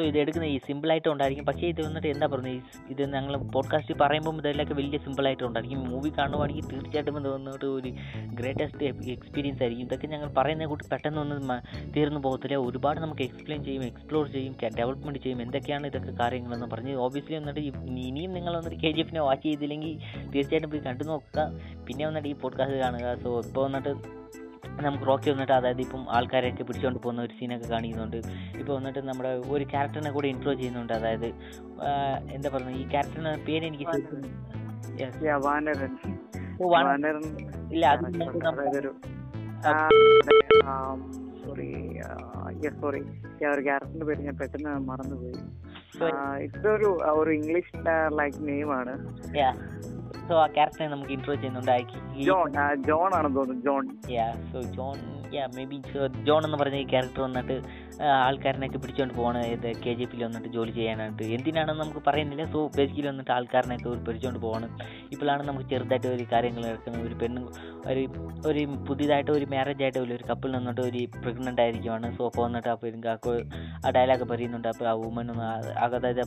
സോ 0.00 0.04
ഇത് 0.04 0.18
എടുക്കുന്ന 0.18 0.46
ഈ 0.46 0.58
സിമ്പിളായിട്ട് 0.58 1.08
ഉണ്ടായിരിക്കും. 1.08 1.46
പക്ഷേ 1.46 1.66
ഇത് 1.66 1.80
വന്നിട്ട് 1.86 2.08
എന്താ 2.08 2.26
പറയുന്നത് 2.26 2.62
ഇത് 2.90 3.12
ഞങ്ങൾ 3.12 3.36
പോഡ്കാസ്റ്റിൽ 3.36 3.96
പറയുമ്പോൾ 4.00 4.36
ഇതെല്ലാം 4.38 4.76
വലിയ 4.76 4.98
സിമ്പിളായിട്ട് 4.98 5.44
ഉണ്ടായിരിക്കും. 5.44 5.90
മൂവി 5.90 6.10
കാണുവാണെങ്കിൽ 6.18 6.66
തീർച്ചയായിട്ടും 6.72 7.18
ഇത് 7.20 7.28
വന്നിട്ട് 7.28 7.64
ഒരു 7.64 7.90
ഗ്രേറ്റസ്റ്റ് 8.34 8.84
എക്സ്പീരിയൻസ് 8.84 9.62
ആയിരിക്കും. 9.62 9.86
ഇതൊക്കെ 9.86 10.06
ഞങ്ങൾ 10.06 10.28
പറയുന്ന 10.38 10.66
കൂട്ടി 10.66 10.84
പെട്ടെന്നൊന്നും 10.92 11.36
ഒന്ന് 11.36 11.58
തീർന്നു 11.96 12.20
പോകത്തില്ല. 12.20 12.56
ഒരുപാട് 12.56 13.00
നമുക്ക് 13.00 13.22
എക്സ്പ്ലെയിൻ 13.22 13.64
ചെയ്യും 13.64 13.84
എക്സ്പ്ലോർ 13.84 14.28
ചെയ്യും 14.28 14.56
ഡെവലപ്മെന്റ് 14.78 15.18
ചെയ്യും. 15.18 15.42
എന്തൊക്കെയാണ് 15.42 15.86
ഇതൊക്കെ 15.86 16.12
കാര്യങ്ങളെന്ന് 16.20 16.66
പറഞ്ഞ് 16.66 16.94
ഓബിയസ്ലി 16.94 17.36
വന്നിട്ട് 17.36 17.60
ഇനിയും 18.00 18.32
നിങ്ങൾ 18.32 18.56
വന്നിട്ട് 18.56 18.80
കെ 18.86 18.90
ജി 18.90 19.00
എഫിനെ 19.00 19.20
വാച്ച് 19.20 19.46
ചെയ്തില്ലെങ്കിൽ 19.46 19.94
തീർച്ചയായിട്ടും 20.34 20.70
പോയി 20.70 20.82
കണ്ടു 20.82 21.04
നോക്കുക. 21.04 21.46
പിന്നെ 21.86 22.06
വന്നിട്ട് 22.06 22.28
ഈ 22.28 22.32
പോഡ്കാസ്റ്റ് 22.32 22.78
കാണുക. 22.78 23.18
സോ 23.22 23.40
ഇപ്പോൾ 23.40 23.64
വന്നിട്ട് 23.64 23.92
നമുക്ക് 24.86 25.06
റോക്കി 25.06 25.28
വന്നിട്ട് 25.30 25.52
അതായത് 25.52 25.80
ഇപ്പം 25.80 26.02
ആൾക്കാരെയൊക്കെ 26.16 26.62
പിടിച്ചുകൊണ്ട് 26.62 27.00
പോകുന്ന 27.04 27.22
ഒരു 27.22 27.34
സീനൊക്കെ 27.38 27.68
കാണിക്കുന്നുണ്ട്. 27.68 28.18
ഇപ്പോൾ 28.60 28.72
വന്നിട്ട് 28.76 29.00
നമ്മുടെ 29.08 29.32
ഒരു 29.54 29.64
ക്യാരക്ടറിനെ 29.64 30.12
കൂടെ 30.16 30.28
ഇൻട്രോ 30.28 30.54
ചെയ്യുന്നുണ്ട്. 30.54 30.92
അതായത് 30.92 31.28
എന്താ 32.36 32.48
പറയുന്നത്? 32.48 32.76
ഈ 32.82 32.84
ക്യാരക്ടറിന് 32.88 33.32
പേര് 33.46 33.64
എനിക്ക് 33.70 33.84
ഇല്ല 37.74 37.86
സോറി 41.44 41.68
സോറി 42.80 43.00
ഒരു 43.52 43.62
ക്യാരക്ടറിന്റെ 43.66 44.06
പേര് 44.06 44.20
ഞാൻ 44.20 44.36
പെട്ടെന്ന് 44.40 44.72
മറന്നുപോയി. 44.90 45.38
ഇതൊരു 46.44 46.90
ഒരു 47.20 47.30
ഇംഗ്ലീഷ് 47.30 47.72
ലൈക്ക് 48.18 48.38
നെയിം 48.48 48.70
ആണ്. 48.80 48.94
Yeah. 49.40 49.54
സോ 50.28 50.34
ആ 50.42 50.46
ക്യാരക്ടറെ 50.46 50.86
നമുക്ക് 50.86 51.12
ഇൻട്രോ 51.12 51.34
ചെയ്യുന്നുണ്ട്. 51.34 51.76
ജോൺ 52.28 52.58
ആ, 52.58 52.74
ജോൺ 52.88 53.10
ആണെന്ന് 53.18 53.36
തോന്നുന്നു 53.36 53.64
John 53.64 53.84
yeah 54.10 54.26
so 54.52 54.60
John 54.62 54.98
yeah 55.34 55.46
maybe 55.64 55.76
John 56.26 56.44
എന്ന് 56.44 56.58
പറഞ്ഞ 56.58 56.74
ഈ 56.74 56.86
ക്യാരക്ടർ 56.86 57.22
വന്നിട്ട് 57.22 57.56
ആൾക്കാരനെയൊക്കെ 58.02 58.78
പിടിച്ചുകൊണ്ട് 58.78 59.14
പോകണം 59.14 59.40
ഇത് 59.40 59.66
കെ 59.82 59.92
ജി 59.98 60.04
പിയിൽ 60.04 60.24
വന്നിട്ട് 60.24 60.48
ജോലി 60.48 60.70
ചെയ്യാനായിട്ട്. 60.70 61.22
എന്തിനാണെന്ന് 61.22 61.82
നമുക്ക് 61.82 62.02
പറയുന്നില്ല. 62.06 62.44
സോ 62.44 62.60
ബേസിക്കലി 62.76 63.08
വന്നിട്ട് 63.08 63.30
ആൾക്കാരനെയൊക്കെ 63.30 63.88
ഒരു 63.88 64.00
പിടിച്ചുകൊണ്ട് 64.08 64.40
പോകണം 64.46 64.78
ഇപ്പോഴാണ് 65.12 65.42
നമുക്ക് 65.48 65.68
ചെറുതായിട്ട് 65.68 66.06
ഒരു 66.06 66.26
കാര്യങ്ങൾ 66.32 66.62
നടക്കുന്നത്. 66.66 67.06
ഒരു 67.06 67.14
പെണ്ണ് 67.14 67.42
ഒരു 67.86 68.02
ഒരു 68.46 68.64
പുതിയതായിട്ട് 68.88 69.30
ഒരു 69.30 69.44
മാരേജ് 69.44 69.82
ആയിട്ട് 69.82 69.98
ഒരു 69.98 70.24
കപ്പിൾ 70.30 70.50
നിന്നിട്ട് 70.56 70.80
ഒരു 70.80 71.02
പ്രഗ്നന്റ് 71.24 71.60
ആയിരിക്കുവാണ്. 71.60 72.16
സോ 72.16 72.26
അപ്പോൾ 72.26 72.42
വന്നിട്ട് 72.42 72.68
അപ്പോൾ 72.68 72.86
എനിക്ക് 72.86 73.08
ആ 73.86 73.90
ഡയലോഗ് 73.90 74.28
പറയുന്നുണ്ട്. 74.32 74.68
അപ്പോൾ 74.68 74.88
ആ 74.88 74.92
വുമൻ 74.92 75.30
അതായത് 75.84 76.22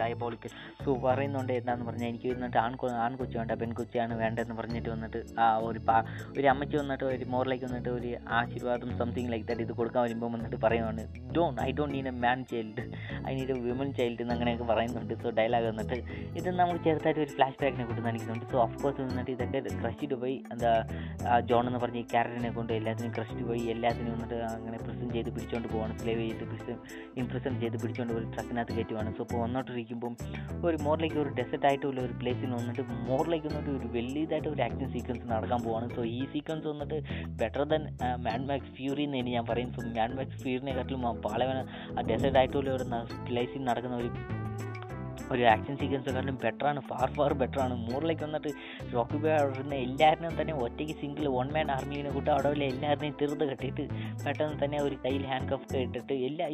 ഡയബോളിക്കൽ 0.00 0.50
സോ 0.86 0.92
പറയുന്നുണ്ട് 1.06 1.52
എന്താന്ന് 1.60 1.84
പറഞ്ഞാൽ 1.90 2.08
എനിക്ക് 2.12 2.28
വന്നിട്ട് 2.34 2.58
ആൺ 2.64 2.74
ആൺകൊച്ചു 3.04 3.36
വേണ്ട 3.40 3.52
പെൺകൊച്ചാണ് 3.60 4.14
വേണ്ടതെന്ന് 4.22 4.56
പറഞ്ഞിട്ട് 4.60 4.88
വന്നിട്ട് 4.94 5.20
ആ 5.44 5.46
ഒരു 5.68 5.80
പാ 5.88 5.96
ഒരു 6.38 6.46
അമ്മച്ചി 6.52 6.76
വന്നിട്ട് 6.82 7.04
ഒരു 7.12 7.24
മോറിലേക്ക് 7.34 7.66
വന്നിട്ട് 7.68 7.90
ഒരു 7.98 8.10
ആശീർവാദം 8.38 8.90
സംതിങ് 9.00 9.30
ലൈക്ക് 9.32 9.46
ദാറ്റ് 9.48 9.64
ഇത് 9.66 9.72
കൊടുക്കാൻ 9.80 10.02
വരുമ്പോൾ 10.06 10.30
വന്നിട്ട് 10.34 10.58
പറയുവാണ് 10.64 11.04
don't 11.36 11.54
I 11.66 11.70
don't 11.78 11.94
need 11.96 12.10
a 12.12 12.14
man 12.24 12.40
child 12.50 12.84
I 13.30 13.32
need 13.38 13.54
a 13.54 13.58
women 13.66 13.88
child 13.98 14.22
എന്ന് 14.24 14.34
അങ്ങനെയൊക്കെ 14.36 14.66
പറയുന്നുണ്ട്. 14.72 15.14
സോ 15.22 15.30
ഡയലോഗ് 15.38 15.66
വന്നിട്ട് 15.70 15.96
ഇത് 16.38 16.48
നമുക്ക് 16.60 16.80
ചെറുതായിട്ട് 16.86 17.20
ഒരു 17.24 17.32
ഫ്ലാഷ് 17.36 17.58
ബാക്കിനെ 17.62 17.86
കൊണ്ട് 17.90 18.02
കാണിക്കുന്നുണ്ട്. 18.06 18.46
സോ 18.52 18.58
ഓഫ് 18.66 18.78
കോഴ്സ് 18.82 19.00
വന്നിട്ട് 19.10 19.32
ഇതൊക്കെ 19.36 19.60
ക്രഷിഡ് 19.82 20.18
പോയി 20.22 20.36
എന്താ 20.54 20.72
ജോൺ 21.50 21.64
എന്ന് 21.70 21.80
പറഞ്ഞ 21.84 21.98
ഈ 22.04 22.06
ക്യാരക്ടറിനെ 22.14 22.52
കൊണ്ട് 22.58 22.72
എല്ലാത്തിനും 22.78 23.12
ക്രഷിഡ് 23.16 23.44
പോയി 23.50 23.62
എല്ലാത്തിനും 23.74 24.12
വന്നിട്ട് 24.16 24.38
അങ്ങനെ 24.56 24.78
പ്രസന്റ് 24.84 25.12
ചെയ്ത് 25.16 25.30
പിടിച്ചുകൊണ്ട് 25.34 25.68
പോവാണ്. 25.74 25.94
സ്ലേവ് 26.02 26.22
ചെയ്ത് 26.28 26.44
പ്രിസം 27.30 27.54
ചെയ്ത് 27.62 27.76
പിടിച്ചുകൊണ്ട് 27.82 28.14
പോയി 28.16 28.26
ട്രക്കിനകത്ത് 28.36 28.74
കയറ്റുവാണ്. 28.78 29.10
സോ 29.18 29.22
ഇപ്പോൾ 29.26 29.40
വന്നോട്ടിരിക്കുമ്പം 29.44 30.14
ഒരു 30.66 30.75
മോറിലേക്ക് 30.84 31.18
ഒരു 31.22 31.30
ഡെസേർട്ട് 31.38 31.66
ആയിട്ടുള്ള 31.66 32.00
ഒരു 32.06 32.14
പ്ലേസിൽ 32.20 32.50
വന്നിട്ട് 32.58 32.82
മോർ 33.10 33.24
ലൈക്ക് 33.32 33.46
വന്നിട്ട് 33.46 33.70
ഒരു 33.78 33.88
വലിയതായിട്ട് 33.96 34.48
ഒരു 34.48 34.62
ആക്ഷൻ 34.62 34.88
സീക്വൻസ് 34.94 35.26
നടക്കാൻ 35.32 35.60
പോവാണ്. 35.66 35.88
സോ 35.96 36.04
ഈ 36.04 36.20
സീക്വൻസ് 36.32 36.66
വന്നിട്ട് 36.72 36.98
better 37.42 37.64
than 37.72 37.84
Mad 38.26 38.42
Max 38.50 38.72
Fury 38.78 39.04
എന്ന് 39.08 39.18
തന്നെ 39.18 39.32
ഞാൻ 39.36 39.46
പറയും. 39.52 39.70
സോ 39.76 39.82
മാൻ 39.98 40.12
മാക്സ് 40.20 40.40
ഫ്യൂറിനെക്കാട്ടിലും 40.44 41.04
പാളവന 41.26 41.58
ആ 41.98 42.06
ഡെസേർട്ട് 42.10 42.40
ആയിട്ടുള്ള 42.42 42.70
ഒരു 42.78 42.86
പ്ലേസിൽ 43.28 43.64
നടക്കുന്ന 43.70 43.96
ഒരു 43.96 44.10
ഒരു 45.32 45.42
ആക്ഷൻ 45.54 45.74
സീക്വൻസെക്കാളും 45.82 46.36
ബെറ്ററാണ് 46.44 46.80
ഫാർ 46.88 47.08
ഫാർ 47.16 47.32
ബെറ്ററാണ് 47.42 47.74
മോറിലേക്ക് 47.88 48.24
വന്നിട്ട് 48.26 48.50
റോക്കി 48.94 49.18
അവിടെ 49.38 49.76
എല്ലാവരും 49.86 50.34
തന്നെ 50.40 50.54
ഒറ്റയ്ക്ക് 50.64 50.94
സിംഗിൾ 51.02 51.26
വൺ 51.36 51.48
മാൻ 51.56 51.70
ആർമീനെ 51.76 52.10
കൂട്ടി 52.16 52.30
അവിടെ 52.34 52.50
എല്ലാവരുടെയും 52.70 53.14
തീർത്ത് 53.20 53.44
കെട്ടിയിട്ട് 53.50 53.84
പെട്ടെന്ന് 54.24 54.56
തന്നെ 54.62 54.78
ഒരു 54.86 54.96
കയ്യിൽ 55.04 55.24
ഹാൻഡ് 55.30 55.48
കഫ് 55.52 55.66
കെട്ടിട്ട് 55.72 56.14
എല്ലാ 56.28 56.46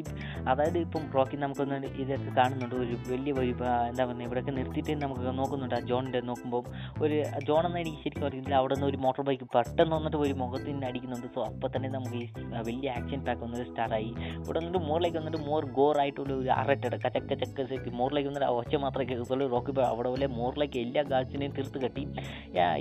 അതായത് 0.51 0.79
ഇപ്പം 0.79 1.03
റോക്കി 1.17 1.37
നമുക്കൊന്ന് 1.45 1.91
ഇതൊക്കെ 2.03 2.31
കാണുന്നുണ്ട്. 2.39 2.77
ഒരു 2.85 2.95
വലിയ 3.11 3.33
ഒരു 3.43 3.53
എന്താ 3.91 4.05
പറയുക 4.05 4.27
ഇവിടെയൊക്കെ 4.29 4.53
നിർത്തിയിട്ട് 4.59 4.95
നമുക്ക് 5.03 5.35
നോക്കുന്നുണ്ട് 5.41 5.77
ആ 5.79 5.81
ജോണിന്റെ 5.91 6.21
നോക്കുമ്പോൾ 6.31 6.63
ഒരു 7.05 7.17
ജോൺ 7.49 7.63
എന്ന് 7.67 7.81
എനിക്ക് 7.83 8.01
ശരിക്കും 8.05 8.27
അറിയില്ല 8.29 8.55
അവിടെ 8.61 8.75
നിന്ന് 8.75 8.89
ഒരു 8.91 8.99
മോട്ടോർ 9.05 9.25
ബൈക്ക് 9.29 9.47
പെട്ടെന്ന് 9.57 9.95
വന്നിട്ട് 9.97 10.19
ഒരു 10.25 10.35
മുഖത്ത് 10.43 10.69
നിന്ന് 10.73 10.87
അടിക്കുന്നുണ്ട്. 10.91 11.29
സോ 11.35 11.41
അപ്പോൾ 11.51 11.71
തന്നെ 11.77 11.91
നമുക്ക് 11.97 12.19
ഈ 12.23 12.29
വലിയ 12.69 12.91
ആക്ഷൻ 12.99 13.21
പാക്ക് 13.27 13.43
വന്നിട്ട് 13.45 13.69
സ്റ്റാർട്ടായി 13.71 14.11
ഇവിടെ 14.43 14.59
വന്നിട്ട് 14.61 14.83
മോറിലേക്ക് 14.89 15.19
വന്നിട്ട് 15.21 15.41
മോർ 15.51 15.65
ഗോർ 15.79 15.99
ആയിട്ടുള്ള 16.05 16.33
ഒരു 16.43 16.53
അറട്ടട 16.61 16.95
കച്ചക്ക 17.05 17.33
ചക്ക 17.43 17.95
മോറിലേക്ക് 18.01 18.31
വന്നിട്ട് 18.31 18.49
ഒച്ച 18.63 18.75
മാത്രമേ 18.85 19.07
കേൾക്കത്തുള്ളൂ 19.11 19.47
റോക്കി 19.55 19.75
ബോയ് 19.77 19.89
അവിടെ 19.93 20.09
പോലെ 20.15 20.29
മോറിലേക്ക് 20.39 20.79
എല്ലാ 20.85 21.05
ഗാർഡ്സിനെയും 21.13 21.55
തീർത്ത് 21.59 21.81
കെട്ടി. 21.85 22.05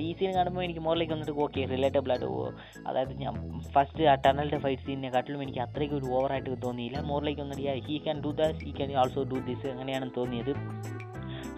ഈ 0.06 0.10
സീൻ 0.20 0.32
കാണുമ്പോൾ 0.38 0.64
എനിക്ക് 0.68 0.84
മോറിലേക്ക് 0.88 1.16
വന്നിട്ട് 1.16 1.36
ഓക്കെ 1.46 1.66
റിലേറ്റബിൾ 1.74 2.14
ആയിട്ട് 2.16 2.30
ഓ, 2.38 2.40
അതായത് 2.88 3.14
ഞാൻ 3.24 3.36
ഫസ്റ്റ് 3.76 4.10
ആ 4.14 4.16
ടണലിന്റെ 4.26 4.62
ഫൈറ്റ് 4.66 4.86
സീനിനെക്കാട്ടിലും 4.88 5.44
എനിക്ക് 5.48 5.64
അത്രയ്ക്ക് 5.68 5.98
ഒരു 6.02 6.10
ഓവറായിട്ട് 6.18 6.62
തോന്നിയില്ല. 6.68 7.00
മോറിലേക്ക് 7.12 7.44
വന്നിട്ട് 7.46 7.78
he 7.90 7.98
can 8.08 8.20
do 8.26 8.34
this 8.42 8.60
he 8.66 8.74
can 8.80 8.98
also 9.04 9.24
do 9.34 9.40
this 9.50 9.68
അങ്ങനെയാണ് 9.76 10.10
തോന്നിയത്. 10.20 10.54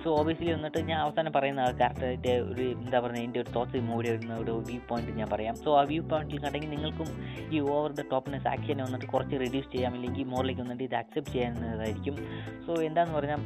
സോ 0.04 0.12
ഓബിയസ്ലി 0.20 0.50
വന്നിട്ട് 0.54 0.80
ഞാൻ 0.88 0.98
അവസാനം 1.04 1.32
പറയുന്ന 1.36 1.66
കറക്റ്റായിട്ട് 1.82 2.32
ഒരു 2.50 2.64
എന്താ 2.80 2.98
പറയുക 3.04 3.22
എന്റെ 3.28 3.40
ഒരു 3.41 3.52
തോട്ട്സ് 3.56 3.82
മൂടി 3.90 4.08
വരുന്ന 4.14 4.34
ഒരു 4.41 4.54
വ്യൂ 4.70 4.80
പോയിന്റ് 4.90 5.12
ഞാൻ 5.20 5.30
പറയാം. 5.34 5.56
സോ 5.64 5.70
ആ 5.80 5.84
വ്യൂ 5.91 6.02
പോയിന്റിൽ 6.12 6.41
കണ്ടെങ്കിൽ 6.45 6.72
നിങ്ങൾക്കും 6.74 7.10
ഈ 7.56 7.60
ഓവർ 7.76 7.91
ദ 8.00 8.04
ടോപ്നെസ് 8.12 8.48
ആക്ഷനെ 8.54 8.84
വന്നിട്ട് 8.88 9.08
കുറച്ച് 9.14 9.36
റെഡ്യൂസ് 9.44 9.70
ചെയ്യാം. 9.76 9.94
അല്ലെങ്കിൽ 10.00 10.28
മോറിലേക്ക് 10.34 10.62
വന്നിട്ട് 10.66 10.84
ഇത് 10.90 10.95
അക്സെപ്റ്റ് 11.02 11.36
ചെയ്യാവുന്നതായിരിക്കും. 11.36 12.18
സോ 12.66 12.74
എന്താണെന്ന് 12.88 13.18
പറഞ്ഞാൽ 13.20 13.40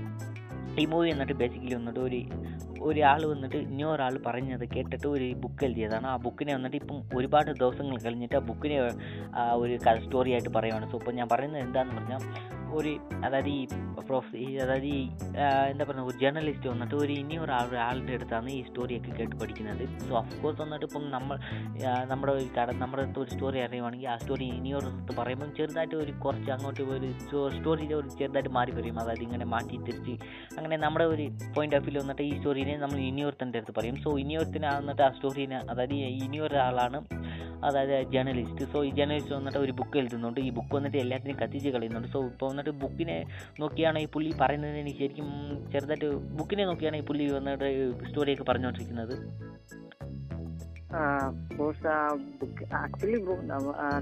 മൂവി 0.86 1.10
എന്നിട്ട് 1.10 1.34
ബേസിക്കലി 1.34 1.76
വന്നിട്ട് 1.76 2.00
ഒരു 2.00 2.26
ഒരാൾ 2.82 3.26
വന്നിട്ട് 3.26 3.56
ഇനിയൊരാൾ 3.56 4.20
പറഞ്ഞത് 4.26 4.70
കേട്ടിട്ട് 4.70 5.08
ഒരു 5.08 5.34
ബുക്ക് 5.34 5.66
എഴുതിയതാണ്. 5.66 6.08
ആ 6.08 6.16
ബുക്കിനെ 6.16 6.54
വന്നിട്ട് 6.54 6.78
ഇപ്പം 6.78 7.04
ഒരുപാട് 7.16 7.52
ദിവസങ്ങൾ 7.52 7.98
കഴിഞ്ഞിട്ട് 7.98 8.36
ആ 8.36 8.40
ബുക്കിനെ 8.40 8.80
ഒരു 9.54 9.78
സ്റ്റോറി 9.78 10.32
ആയിട്ട് 10.32 10.50
പറയുവാണ്. 10.50 10.92
സോ 10.92 10.98
ഇപ്പോൾ 10.98 11.12
ഞാൻ 11.12 11.28
പറയുന്നത് 11.32 11.62
എന്താണെന്ന് 11.62 12.02
പറഞ്ഞാൽ 12.02 12.22
ഒരു 12.74 13.00
അതായത് 13.26 13.50
ഈ 13.50 13.68
പ്രൊഫ 14.08 14.30
അതായത് 14.64 14.86
ഈ 14.86 15.10
എന്താ 15.72 15.86
പറയുക 15.86 16.04
ഒരു 16.04 16.18
ജേർണലിസ്റ്റ് 16.18 16.70
വന്നിട്ട് 16.70 16.96
ഒരു 16.96 17.14
ഇനി 17.14 17.38
ഒരാളുടെ 17.38 18.14
അടുത്താണ് 18.14 18.50
ഈ 18.50 18.64
സ്റ്റോറിയൊക്കെ 18.64 19.12
കേട്ട് 19.12 19.36
പഠിക്കുന്നത്. 19.36 19.84
സോ 20.08 20.18
ഓഫ് 20.18 20.42
കോഴ്സ് 20.42 20.62
വന്നിട്ട് 20.62 20.86
ഇപ്പം 20.86 21.12
നമ്മൾ 21.12 21.38
നമ്മുടെ 22.12 22.34
ഒരു 22.34 22.48
കട 22.58 22.72
നമ്മുടെ 22.72 23.04
അടുത്ത് 23.04 23.20
ഒരു 23.20 23.30
സ്റ്റോറി 23.30 23.60
അറിയുവാണെങ്കിൽ 23.60 24.08
ആ 24.08 24.18
സ്റ്റോറി 24.18 24.46
ഇനിയൊരു 24.46 24.86
അടുത്ത് 24.86 25.16
പറയുമ്പം 25.20 25.56
ചെറുതായിട്ട് 25.58 25.96
ഒരു 25.96 26.14
കുറച്ച് 26.26 26.52
അങ്ങോട്ട് 26.52 26.82
ഒരു 26.82 27.10
സ്റ്റോറിയിൽ 27.56 27.94
ഒരു 27.94 28.10
ചെറുതായിട്ട് 28.20 28.50
മാറി 28.50 28.72
പറയും. 28.72 29.00
അതായത് 29.00 29.22
ഇങ്ങനെ 29.22 29.46
മാറ്റി 29.46 29.78
തിരിച്ച് 29.78 30.16
അങ്ങനെ 30.58 30.78
നമ്മുടെ 30.78 31.06
ഒരു 31.06 31.28
പോയിന്റ് 31.56 31.76
ഓഫ് 31.76 31.90
വ്യൂ 31.90 32.02
വന്നിട്ട് 32.02 32.22
ഈ 32.22 32.36
സ്റ്റോറീനെ 32.38 32.78
നമ്മൾ 32.78 33.00
ഇനിയൊരുത്തന്റെ 33.00 33.60
അടുത്ത് 33.60 33.76
പറയും. 33.80 33.96
സോ 33.96 34.18
ഇനിയൊരുത്തിന് 34.20 34.68
വന്നിട്ട് 34.80 35.02
ആ 35.02 35.10
സ്റ്റോറീനെ 35.10 35.60
അതായത് 35.74 35.94
ഇനിയൊരാളാണ് 35.94 37.00
അതായത് 37.68 38.10
ജേർണലിസ്റ്റ് 38.14 38.66
സോ 38.72 38.84
ഈ 38.88 38.90
ജേർണലിസ്റ്റ് 38.98 39.34
വന്നിട്ട് 39.36 39.58
ഒരു 39.58 39.72
ബുക്ക് 39.72 39.98
എഴുതുന്നുണ്ട്. 39.98 40.40
ഈ 40.48 40.50
ബുക്ക് 40.58 40.74
വന്നിട്ട് 40.76 40.98
എല്ലാത്തിനും 40.98 41.38
കത്തിച്ച് 41.40 41.70
കളയുന്നുണ്ട്. 41.76 42.08
സോ 42.08 42.20
ഇപ്പോൾ 42.26 42.48
വന്നിട്ട് 42.58 42.80
ബുക്കിനെ 42.84 43.18
നോക്കിയാണ് 43.62 44.00
ഈ 44.06 44.08
പുള്ളി 44.16 44.32
പറയുന്നത് 44.42 44.78
എനിക്ക് 44.84 45.00
ശരിക്കും 45.00 45.30
ചെറുതായിട്ട് 45.74 46.10
ബുക്കിനെ 46.40 46.66
നോക്കിയാണ് 46.66 46.98
ഈ 46.98 47.06
പുള്ളി 47.10 47.26
വന്നിട്ട് 47.38 47.70
സ്റ്റോറിയൊക്കെ 48.10 48.46
പറഞ്ഞുകൊണ്ടിരിക്കുന്നത്. 48.52 49.16
കോഴ്സ് 51.58 51.94
ബുക്ക് 52.40 52.66
ആക്ച്വലി 52.82 53.18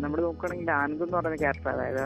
നമ്മൾ 0.04 0.18
നോക്കുകയാണെങ്കിൽ 0.26 0.70
ആനന്ദ് 0.82 1.04
എന്ന് 1.06 1.18
പറയുന്ന 1.18 1.40
ക്യാരക്ടർ 1.44 1.70
അതായത് 1.76 2.04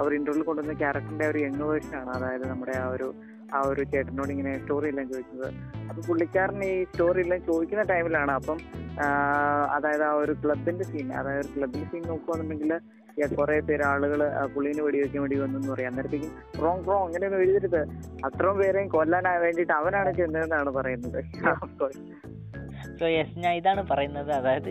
അവർ 0.00 0.10
ഇന്റർവ്യൂവിൽ 0.18 0.46
കൊണ്ടുവന്ന 0.48 0.74
ക്യാരക്ടറിന്റെ 0.82 1.26
ഒരു 1.32 1.38
യങ് 1.44 1.66
വേർഷൻ 1.70 1.96
ആണ്. 2.00 2.10
അതായത് 2.18 2.44
നമ്മുടെ 2.52 2.74
ആ 2.82 2.86
ഒരു 2.94 3.08
ആ 3.56 3.60
ഒരു 3.70 3.82
ചേട്ടനോട് 3.92 4.30
ഇങ്ങനെ 4.32 4.50
സ്റ്റോറി 4.58 4.88
എല്ലാം 4.88 5.06
ചോദിച്ചത് 5.12 5.46
അപ്പൊ 5.88 6.00
പുള്ളിക്കാരൻ 6.08 6.60
ഈ 6.68 6.74
സ്റ്റോറി 6.90 7.20
എല്ലാം 7.24 7.40
ചോദിക്കുന്ന 7.48 7.84
ടൈമിലാണ് 7.92 8.32
അപ്പം 8.32 8.58
അതായത് 9.76 10.04
ആ 10.10 10.12
ഒരു 10.22 10.32
ക്ലബിന്റെ 10.44 10.84
സീൻ 10.84 11.08
അതായത് 11.20 11.48
ക്ലബിന്റെ 11.56 11.86
സീൻ 11.92 12.02
നോക്കുകയാണെന്നുണ്ടെങ്കിൽ 12.02 12.72
കുറെ 13.26 13.60
പേര് 13.60 13.82
ആളുകൾ 13.82 14.46
പുള്ളീനെ 14.54 14.82
വെടിവെക്കാൻ 14.82 15.22
വേണ്ടി 15.22 15.38
വന്നു 15.38 15.58
എന്ന് 15.58 15.72
പറയാം. 15.72 15.90
അന്നേരത്തേക്കും 15.90 16.32
റോങ് 16.62 16.86
റോങ് 16.86 17.04
അങ്ങനെയൊന്നും 17.06 17.40
എഴുതരുത് 17.40 17.80
അത്രയും 18.24 18.58
പേരെയും 18.58 18.88
കൊല്ലാൻ 18.88 19.40
വേണ്ടിയിട്ട് 19.40 19.72
അവനാണ് 19.72 20.14
ചെന്നതെന്നാണ് 20.16 20.70
പറയുന്നത്. 20.70 21.24
സോ 23.00 23.06
യെസ് 23.14 23.34
ഞാൻ 23.44 23.52
ഇതാണ് 23.60 23.82
പറയുന്നത്. 23.90 24.30
അതായത് 24.38 24.70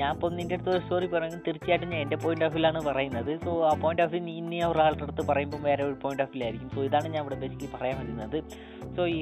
ഞാൻ 0.00 0.10
ഇപ്പം 0.14 0.34
നിന്റെ 0.38 0.56
അടുത്ത് 0.56 0.70
ഒരു 0.74 0.82
സ്റ്റോറി 0.84 1.06
പറയുന്നത് 1.14 1.42
തീർച്ചയായിട്ടും 1.46 1.88
ഞാൻ 1.92 2.00
എന്റെ 2.04 2.18
പോയിന്റ് 2.24 2.44
ഓഫ് 2.46 2.54
വ്യൂലാണ് 2.56 2.80
പറയുന്നത്. 2.88 3.32
സോ 3.44 3.52
ആ 3.70 3.72
പോയിന്റ് 3.84 4.02
ഓഫ് 4.04 4.12
വ്യൂ 4.14 4.20
നീ 4.28 4.34
ഇനി 4.42 4.58
ഒരാളുടെ 4.70 5.04
അടുത്ത് 5.06 5.24
പറയുമ്പോൾ 5.30 5.60
വേറെ 5.68 5.82
ഒരു 5.88 5.96
പോയിന്റ് 6.04 6.24
ഓഫ് 6.24 6.32
വ്യൂ 6.34 6.44
ആയിരിക്കും 6.48 6.70
സോ 6.76 6.82
ഇതാണ് 6.88 7.08
ഞാൻ 7.14 7.22
ഇവിടെ 7.24 7.38
ബേസിക്കലി 7.42 7.70
പറയാൻ 7.76 7.96
വരുന്നത്. 8.02 8.38
സോ 8.96 9.04
ഈ 9.16 9.18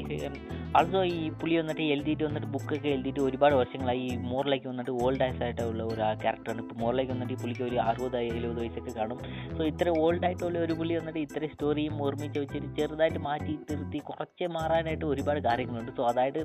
ആൾസോ 0.78 1.00
ഈ 1.14 1.18
പുള്ളി 1.40 1.54
വന്നിട്ട് 1.60 1.84
എഴുതിയിട്ട് 1.94 2.24
വന്നിട്ട് 2.28 2.48
ബുക്കൊക്കെ 2.54 2.88
എഴുതിയിട്ട് 2.94 3.20
ഒരുപാട് 3.28 3.54
വർഷങ്ങളായി 3.60 4.02
ഈ 4.08 4.16
മോറിലേക്ക് 4.32 4.68
വന്നിട്ട് 4.72 4.92
ഓൾഡ് 5.04 5.22
ആയിട്ടുള്ള 5.26 5.82
ഒരു 5.92 6.02
ക്യാരക്ടറാണ് 6.24 6.60
ഇപ്പോൾ 6.64 6.78
മോറിലേക്ക് 6.82 7.12
വന്നിട്ട് 7.14 7.34
ഈ 7.36 7.38
പുള്ളിക്ക് 7.42 7.64
ഒരു 7.68 7.78
അറുപത് 7.88 8.18
എഴുപത് 8.32 8.60
വയസ്സൊക്കെ 8.62 8.92
കാണും. 8.98 9.18
സോ 9.56 9.62
ഇത്ര 9.72 9.88
ഓൾഡ് 10.02 10.24
ആയിട്ടുള്ള 10.28 10.58
ഒരു 10.66 10.76
പുള്ളി 10.80 10.94
വന്നിട്ട് 11.00 11.20
ഇത്ര 11.26 11.48
സ്റ്റോറിയും 11.54 11.94
ഓർമ്മിച്ച് 12.06 12.38
വെച്ചിട്ട് 12.42 12.68
ചെറുതായിട്ട് 12.80 13.22
മാറ്റി 13.28 13.54
തിരുത്തി 13.70 14.00
കുറച്ച് 14.10 14.46
മാറാനായിട്ട് 14.58 15.06
ഒരുപാട് 15.12 15.40
കാര്യങ്ങളുണ്ട്. 15.48 15.92
സോ 15.98 16.04
അതായത് 16.12 16.40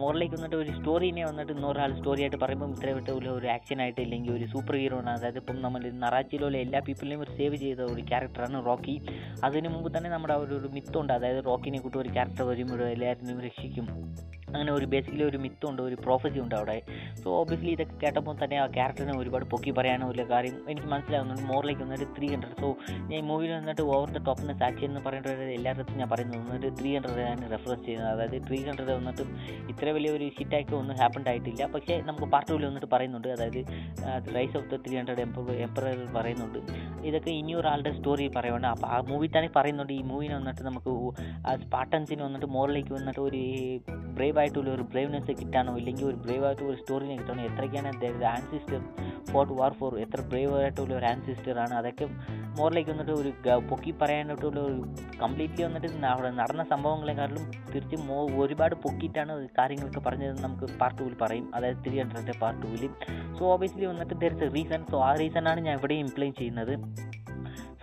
മോറിലേക്ക് 0.00 0.36
വന്നിട്ട് 0.38 0.58
ഒരു 0.62 0.72
സ്റ്റോറിനെ 1.04 1.24
വന്നിട്ട് 1.28 1.52
ഇന്നൊരാൾ 1.52 1.90
സ്റ്റോറി 1.96 2.20
ആയിട്ട് 2.24 2.38
പറയുമ്പോൾ 2.42 2.68
ഇത്ര 2.74 2.90
വിട്ട് 2.96 3.10
ഒരു 3.38 3.48
ആക്ഷൻ 3.54 3.78
ആയിട്ട് 3.82 4.00
ഇല്ലെങ്കിൽ 4.04 4.30
ഒരു 4.36 4.46
സൂപ്പർ 4.52 4.74
ഹീറോ 4.82 4.96
ആണ്. 5.00 5.10
അതായത് 5.16 5.38
ഇപ്പം 5.40 5.56
നമ്മൾ 5.64 5.82
നറാച്ചിയിലുള്ള 6.04 6.56
എല്ലാ 6.56 6.80
പീപ്പിളിനെയും 6.86 7.22
ഒരു 7.24 7.32
സേവ് 7.38 7.56
ചെയ്ത 7.64 7.80
ഒരു 7.94 8.02
ക്യാരക്ടറാണ് 8.10 8.58
റോക്കി. 8.68 8.94
അതിനു 9.46 9.70
മുമ്പ് 9.74 9.88
തന്നെ 9.96 10.10
നമ്മുടെ 10.10 10.34
ഒരു 10.44 10.70
മിത്തുണ്ട് 10.76 11.12
അതായത് 11.12 11.40
റോക്കിനെ 11.50 11.80
കൂട്ടി 11.86 11.98
ഒരു 12.04 12.12
ക്യാരക്ടർ 12.16 12.44
വരുമ്പോഴും 12.52 12.86
എല്ലാവരും 12.94 13.42
രക്ഷിക്കും. 13.48 13.88
അങ്ങനെ 14.54 14.72
ഒരു 14.78 14.86
ബേസിക്കലി 14.94 15.24
ഒരു 15.30 15.38
മിത്തുണ്ട് 15.44 15.82
ഒരു 15.88 15.96
പ്രോഫസി 16.04 16.38
ഉണ്ട് 16.44 16.54
അവിടെ. 16.60 16.76
സോ 17.22 17.28
ഓബിയസ്ലി 17.40 17.70
ഇതൊക്കെ 17.76 17.96
കേട്ടപ്പോൾ 18.04 18.34
തന്നെ 18.44 18.56
ആ 18.62 18.66
ക്യാരക്ടറിനെ 18.76 19.14
ഒരുപാട് 19.22 19.44
പൊക്കി 19.52 19.70
പറയാനോ 19.78 20.08
ഇല്ല 20.14 20.24
കാര്യം 20.32 20.56
എനിക്ക് 20.72 20.88
മനസ്സിലാവുന്നുണ്ട്. 20.94 21.44
മോറിലേക്ക് 21.52 21.82
വന്നിട്ട് 21.82 22.08
ത്രീ 22.18 22.28
ഹൺഡ്രഡ് 22.34 22.58
സോ 22.62 22.70
ഞാൻ 22.90 23.16
ഈ 23.20 23.24
മൂവിയിൽ 23.30 23.52
വന്നിട്ട് 23.58 23.84
ഓവർ 23.94 24.10
ദ 24.16 24.22
എന്ന് 24.44 24.54
സാച്ചി 24.60 24.84
എന്ന് 24.88 25.00
പറയുന്നത് 25.06 25.42
എല്ലായിടത്തും 25.58 25.98
ഞാൻ 26.00 26.08
പറയുന്നത് 26.12 26.38
വന്നിട്ട് 26.42 26.70
ത്രീ 26.80 26.90
ഹൺഡ്രഡ് 26.96 27.22
ഞാൻ 27.28 27.38
റെഫറൻസ് 27.54 27.84
ചെയ്യുന്നത്. 27.86 28.10
അതായത് 28.14 28.36
ത്രീ 28.48 28.58
ഹൺഡ്രഡ് 28.68 28.92
വന്നിട്ട് 28.98 29.24
ഇത്ര 29.72 29.88
വലിയ 29.96 30.10
ഒരു 30.18 30.26
ഹിറ്റാക്കി 30.38 30.74
ഒന്നും 30.80 30.96
ഹാപ്പൺ 31.02 31.24
ആയിട്ടില്ല. 31.32 31.64
പക്ഷേ 31.74 31.96
നമുക്ക് 32.08 32.28
പാർട്ട് 32.34 32.50
ടൂവിൽ 32.50 32.66
വന്നിട്ട് 32.70 32.90
പറയുന്നുണ്ട്. 32.94 33.28
അതായത് 33.36 33.60
rise 34.36 34.56
of 34.60 34.68
the 34.72 34.78
three 34.86 34.94
hundred 35.00 35.22
emperor 35.66 36.00
പറയുന്നുണ്ട്. 36.16 36.60
ഇതൊക്കെ 37.08 37.30
ഇനി 37.40 37.54
ഒരാളുടെ 37.54 37.92
സ്റ്റോറി 37.98 38.26
പറയുകയാണ് 38.36 38.68
അപ്പോൾ 38.74 38.86
ആ 38.86 38.98
മൂവി 39.10 39.30
തന്നെ 39.36 39.50
പറയുന്നുണ്ട്. 39.58 39.92
ഈ 39.92 40.02
മൂവിനെ 40.12 40.34
വന്നിട്ട് 40.40 40.62
നമുക്ക് 40.70 40.92
ആ 41.48 41.54
സ്പാർട്ടൻസിന് 41.64 42.22
വന്നിട്ട് 42.22 42.46
മോറിലേക്ക് 42.56 42.92
വന്നിട്ട് 42.98 43.20
ഒരു 43.28 43.42
ബ്രേവ് 44.18 44.38
ആയിട്ടുള്ള 44.44 44.70
ഒരു 44.76 44.86
ബ്രേവ്നെസ് 44.92 45.32
കിട്ടാനോ 45.42 45.72
ഇല്ലെങ്കിൽ 45.80 46.06
ഒരു 46.12 46.18
ബ്രേവ് 46.24 46.44
ആയിട്ട് 46.48 46.64
ഒരു 46.70 46.78
സ്റ്റോറിനെ 46.82 47.16
കിട്ടാനോ 47.20 47.42
എത്രയ്ക്കാണ് 47.50 47.90
ആൻസിസ്റ്റർ 48.36 48.80
ഫോർട്ട് 49.30 49.54
വാർ 49.58 49.72
ഫോർ 49.78 49.92
എത്ര 50.04 50.20
ബ്രേവ് 50.32 50.54
ആയിട്ടുള്ള 50.62 50.92
ഒരു 50.98 51.06
ആൻസിസ്റ്റർ 51.12 51.56
ആണ്. 51.62 51.74
അതൊക്കെ 51.80 52.06
മോറിലേക്ക് 52.58 52.90
വന്നിട്ട് 52.92 53.14
ഒരു 53.20 53.30
പൊക്കി 53.70 53.92
പറയാനായിട്ടുള്ള 54.00 54.60
ഒരു 54.68 54.78
കംപ്ലീറ്റ്ലി 55.22 55.62
വന്നിട്ട് 55.66 55.88
അവിടെ 56.12 56.30
നടന്ന 56.40 56.64
സംഭവങ്ങളെക്കാളും 56.72 57.44
തിരിച്ച് 57.72 57.96
മോ 58.08 58.18
ഒരുപാട് 58.44 58.74
പൊക്കിയിട്ടാണ് 58.84 59.34
കാര്യങ്ങളൊക്കെ 59.58 60.02
പറഞ്ഞത് 60.08 60.38
നമുക്ക് 60.46 60.68
പാർട്ട് 60.82 60.98
ടൂവിൽ 61.00 61.16
പറയും. 61.24 61.48
അതായത് 61.56 61.80
ത്രീ 61.86 61.96
ഹൺഡ്രഡിന്റെ 62.02 62.36
പാർട്ട് 62.44 62.60
ടൂവിൽ 62.64 62.84
സോ 63.38 63.44
ഓബിയസ്ലി 63.54 63.86
വന്നിട്ട് 63.92 64.14
there 64.22 64.32
is 64.36 64.44
a 64.48 64.52
reason 64.56 64.82
so 64.92 64.98
ആ 65.08 65.12
റീസണാണ് 65.22 65.62
ഞാൻ 65.68 65.76
ഇവിടെ 65.80 65.98
ഇംപ്ലൈൻ 66.06 66.32
ചെയ്യുന്നത്. 66.42 66.74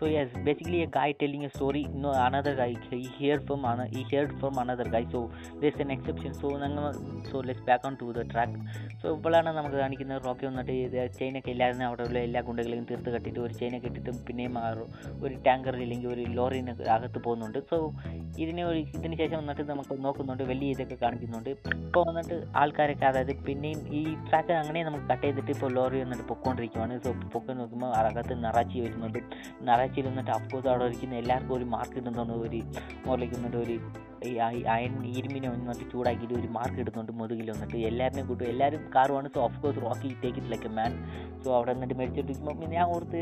So 0.02 0.08
yes, 0.08 0.30
basically 0.44 0.82
a 0.82 0.88
guy 0.88 1.12
telling 1.14 1.46
a 1.46 1.50
story. 1.52 1.88
No, 1.96 2.12
another 2.20 2.56
guy 2.56 2.76
he 2.90 3.02
heard 3.20 3.46
from 3.46 3.64
another 3.64 3.88
he 3.92 4.02
heard 4.12 4.32
from 4.40 4.58
another 4.58 4.86
guy. 4.86 5.06
So 5.06 5.20
there's 5.62 5.76
an 5.76 5.92
exception. 5.92 6.34
So 6.34 6.50
so 7.24 7.40
let's 7.40 7.62
back 7.62 7.82
on 7.84 7.98
to 7.98 8.08
the 8.12 8.24
track. 8.26 8.54
So 9.02 9.12
ഇപ്പോഴാണ് 9.16 9.50
നമുക്ക് 9.58 9.78
കാണിക്കുന്നത് 9.78 10.26
Rocky 10.26 10.46
വന്നിട്ട് 10.48 10.74
ചെയിനൊക്കെ 11.20 11.50
ഇല്ലായിരുന്നു 11.54 11.86
അവിടെ 11.86 12.04
ഉള്ള 12.08 12.18
എല്ലാ 12.28 12.42
ഗുണ്ടകളെയും 12.48 12.84
തീർത്ത് 12.90 13.12
കെട്ടിയിട്ട് 13.14 13.40
ഒരു 13.46 13.54
ചെയിനൊക്കെ 13.60 13.88
ഇട്ടിട്ട് 13.92 14.12
പിന്നെയും 14.28 14.58
ഒരു- 15.24 15.40
ടാങ്കറിൽ 15.48 15.82
ഇല്ലെങ്കിൽ 15.86 16.10
ഒരു 16.16 16.24
ലോറിന് 16.38 16.74
അകത്ത് 16.96 17.20
പോകുന്നുണ്ട് 17.28 17.60
സോ 17.72 17.78
ഇതിന് 18.44 18.64
ഒരു 18.72 18.80
ഇതിന് 18.98 19.16
ശേഷം 19.22 19.38
വന്നിട്ട് 19.42 19.66
നമുക്ക് 19.72 19.96
നോക്കുന്നുണ്ട് 20.08 20.44
വലിയ 20.52 20.76
ഇതൊക്കെ 20.76 20.98
കാണിക്കുന്നുണ്ട് 21.06 21.50
ഇപ്പോൾ 21.86 22.04
വന്നിട്ട് 22.10 22.38
ആൾക്കാരൊക്കെ 22.64 23.08
അതായത് 23.12 23.34
പിന്നെയും 23.48 23.82
ഈ 24.00 24.04
ട്രാക്ക് 24.28 24.54
അങ്ങനെ 24.62 24.82
നമുക്ക് 24.90 25.08
കട്ട് 25.14 25.26
ചെയ്തിട്ട് 25.26 25.52
ഇപ്പോൾ 25.56 25.72
ലോറി 25.80 26.00
വന്നിട്ട് 26.04 26.28
പൊക്കോണ്ടിരിക്കുവാണ് 26.32 26.98
സോ 27.08 27.12
പൊക്കി 27.36 27.56
നോക്കുമ്പോൾ 27.62 27.92
അകത്ത് 28.02 28.38
നിറാച്ചി 28.46 28.80
വരുന്നുണ്ട് 28.86 29.20
വന്നിട്ട് 30.00 30.32
അഫ്കോഴ്സ് 30.32 30.68
അവിടെ 30.68 30.86
ഇരിക്കുന്ന 30.86 31.16
എല്ലാവർക്കും 31.16 31.56
ഒരു 31.56 31.66
മാർക്ക് 31.66 31.98
ഇടുന്നുണ്ട് 31.98 32.34
ഒരു 32.34 32.62
മുകളിലേക്ക് 33.06 33.58
ഒരു 33.58 33.78
അയൺ 34.76 34.94
ഇരുമ്പിനെ 35.18 35.48
വന്നിട്ട് 35.50 35.86
ചൂടാക്കിയിട്ട് 35.92 36.36
ഒരു 36.40 36.50
മാർക്ക് 36.58 36.80
ഇടുന്നുണ്ട് 36.84 37.12
മുതുകിൽ 37.20 37.48
വന്നിട്ട്. 37.52 37.78
എല്ലാവരെയും 37.90 38.28
കൂട്ടും 38.28 38.46
എല്ലാവരും 38.54 38.82
കാറുമാണ് 38.96 39.30
so 39.36 39.42
of 39.48 39.60
course 39.62 39.80
Rocky 39.86 40.10
take 40.24 40.38
it 40.42 40.52
like 40.54 40.72
man 40.78 40.92
so 41.44 41.50
അവിടെ 41.58 41.72
വന്നിട്ട് 41.74 41.96
മേടിച്ചിട്ടിരിക്കുമ്പോൾ 42.00 42.70
ഞാൻ 42.76 42.86
ഓർത്ത് 42.96 43.22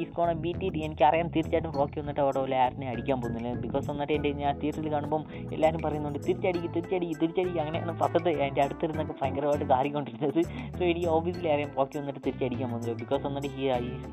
ഈ 0.00 0.04
സ്കോണ 0.10 0.32
ബീറ്റ് 0.44 0.64
ചെയ്ത് 0.64 0.78
എനിക്കറിയാം 0.86 1.28
തീർച്ചയായിട്ടും 1.36 1.72
റോക്കി 1.80 1.98
വന്നിട്ട് 2.00 2.22
അവിടെ 2.24 2.40
ഉള്ള 2.44 2.54
ആരനെ 2.64 2.88
അടിക്കാൻ 2.92 3.18
പോകുന്നില്ല. 3.22 3.54
ബിക്കോസ് 3.64 3.86
വന്നിട്ട് 3.92 4.14
എന്റെ 4.18 4.32
ഞാൻ 4.42 4.52
തിയേറ്ററിൽ 4.62 4.90
കാണുമ്പം 4.96 5.24
എല്ലാവരും 5.56 5.82
പറയുന്നുണ്ട് 5.86 6.20
തിരിച്ചടിക്ക് 6.26 6.70
തിരിച്ചടിക്ക് 6.76 7.16
തിരിച്ചടിക്ക്. 7.22 7.58
അങ്ങനെയാണ് 7.64 7.94
പക്കത്ത് 8.02 8.32
എന്റെ 8.46 8.62
അടുത്തിരുന്നൊക്കെ 8.66 9.16
ഭയങ്കരമായിട്ട് 9.22 9.68
കാറിക്കൊണ്ടിരുന്നത്. 9.74 10.40
സോ 10.78 10.82
എനിക്ക് 10.90 11.08
ഓബിയസ്ലി 11.16 11.48
അറിയാം 11.54 11.70
റോക്കി 11.78 11.96
വന്നിട്ട് 12.00 12.20
തിരിച്ചടിക്കാൻ 12.26 12.68
പോകുന്നില്ല. 12.70 12.96
ബിക്കോസ് 13.02 13.22
വന്നിട്ട് 13.28 13.50
he 13.56 13.64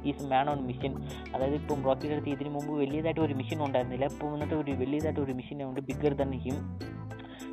is 0.09 0.25
man 0.33 0.45
on 0.53 0.59
mission 0.69 0.91
അതായത് 1.33 1.55
ഇപ്പം 1.61 1.79
റോക്കിയുടെ 1.89 2.15
അടുത്ത് 2.15 2.31
ഇതിന് 2.35 2.49
മുമ്പ് 2.57 2.73
വലിയതായിട്ട് 2.81 3.21
ഒരു 3.27 3.33
മിഷൻ 3.41 3.57
ഉണ്ടായിരുന്നില്ല. 3.67 4.05
ഇപ്പോൾ 4.13 4.31
വന്നിട്ട് 4.35 4.55
ഒരു 4.63 4.71
വലിയതായിട്ട് 4.81 5.21
ഒരു 5.25 5.35
മിഷൻ 5.39 5.63
ഉണ്ട്. 5.69 5.81
Bigger 5.89 6.06
than 6.13 6.31
him 6.31 6.57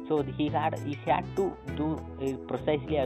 so 0.09 0.17
he 0.39 0.47
had 0.57 0.79
ഈ 0.91 0.95
had 1.07 1.31
to 1.39 1.47
do 1.81 1.89
precisely 2.51 2.99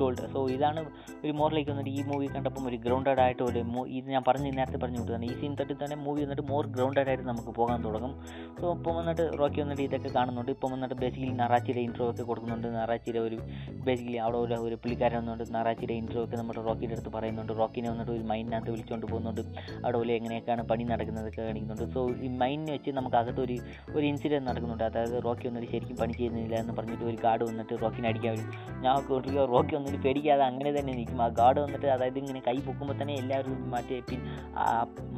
told 0.00 0.22
so 0.32 0.40
ഇതാണ് 0.54 0.80
ഒരു 1.24 1.32
മോറിലേക്ക് 1.38 1.70
വന്നിട്ട് 1.70 1.90
ഈ 1.98 2.00
മൂവി 2.08 2.26
കണ്ടപ്പം 2.26 2.64
ഒരു 2.68 2.76
ഗ്രൗണ്ടഡ് 2.76 3.20
ആയിട്ട് 3.24 3.42
ഒരു 3.42 3.60
ഇത് 3.98 4.06
ഞാൻ 4.14 4.22
പറഞ്ഞ് 4.28 4.48
നേരത്തെ 4.58 4.78
പറഞ്ഞു 4.78 5.00
വിട്ടതാണ്. 5.02 5.24
ഈ 5.24 5.34
സീൻ 5.40 5.52
തട്ടി 5.60 5.74
തന്നെ 5.82 5.96
മൂവി 5.96 6.20
വന്നിട്ട് 6.24 6.44
മോർ 6.50 6.64
ഗ്രൗണ്ടഡ് 6.76 7.08
ആയിട്ട് 7.10 7.24
നമുക്ക് 7.28 7.52
പോകാൻ 7.58 7.78
തുടങ്ങും. 7.84 8.12
സോ 8.60 8.72
ഇപ്പം 8.76 8.94
വന്നിട്ട് 8.96 9.24
റോക്കി 9.40 9.60
വന്നിട്ട് 9.60 9.82
ഇതൊക്കെ 9.82 10.10
കാണുന്നുണ്ട്. 10.16 10.50
ഇപ്പം 10.56 10.72
വന്നിട്ട് 10.74 10.96
ബേസിക്കലി 11.02 11.34
നറാച്ചിയുടെ 11.42 11.82
ഇൻട്രോ 11.88 12.06
ഒക്കെ 12.10 12.24
കൊടുക്കുന്നുണ്ട്. 12.30 12.68
നറാച്ചിയുടെ 12.78 13.20
ഒരു 13.28 13.38
ബേസിക്കലി 13.86 14.18
അവിടെ 14.24 14.38
ഒരു 14.38 14.54
ഒരു 14.66 14.78
പുള്ളിക്കാരൻ 14.82 15.16
വന്നുകൊണ്ട് 15.20 15.54
നറാച്ചിയുടെ 15.58 15.94
ഇൻട്രോ 16.00 16.20
ഒക്കെ 16.24 16.36
നമ്മുടെ 16.40 16.62
റോക്കിയുടെ 16.68 16.96
അടുത്ത് 16.98 17.12
പറയുന്നുണ്ട്. 17.16 17.52
റോക്കിനെ 17.60 17.88
വന്നിട്ട് 17.92 18.12
ഒരു 18.16 18.24
മൈനിനകത്ത് 18.32 18.70
വിളിച്ചുകൊണ്ട് 18.74 19.06
പോകുന്നുണ്ട്. 19.12 19.42
അവിടെ 19.84 19.96
പോലെ 20.00 20.14
എങ്ങനെയൊക്കെയാണ് 20.18 20.64
പണി 20.72 20.86
നടക്കുന്നതൊക്കെ 20.92 21.42
കാണിക്കുന്നുണ്ട്. 21.48 21.86
സോ 21.94 22.02
ഈ 22.26 22.30
മൈനിനെ 22.42 22.72
വെച്ച് 22.76 22.90
നമുക്ക് 23.00 23.18
അകത്ത് 23.22 23.42
ഒരു 23.46 23.58
ഒരു 23.96 24.04
ഇൻസിഡന്റ് 24.12 24.46
നടക്കുന്നുണ്ട്. 24.50 24.84
അതായത് 24.90 25.16
റോക്കി 25.28 25.46
വന്നിട്ട് 25.48 25.70
ശരിക്കും 25.74 25.98
പണി 26.02 26.12
ചെയ്യുന്നില്ല 26.34 26.60
എന്ന് 26.62 26.72
പറഞ്ഞിട്ട് 26.78 27.04
ഒരു 27.10 27.18
ഗാർഡ് 27.24 27.44
വന്നിട്ട് 27.48 27.74
റോക്കിനെ 27.82 28.08
അടിക്കാൻ 28.10 28.32
വരും. 28.34 28.48
ഞാൻ 28.84 28.94
കൂട്ടുക 29.08 29.44
റോക്കി 29.54 29.74
വന്നിട്ട് 29.78 30.00
പേടിക്കാതെ 30.06 30.44
അങ്ങനെ 30.50 30.70
തന്നെ 30.78 30.92
നിൽക്കും. 31.00 31.20
ആ 31.26 31.28
ഗാർഡ് 31.40 31.60
വന്നിട്ട് 31.64 31.88
അതായത് 31.94 32.18
ഇങ്ങനെ 32.22 32.40
കൈ 32.48 32.56
പൊക്കുമ്പോൾ 32.66 32.96
തന്നെ 33.00 33.14
എല്ലാവരും 33.22 33.58
മറ്റേ 33.74 33.98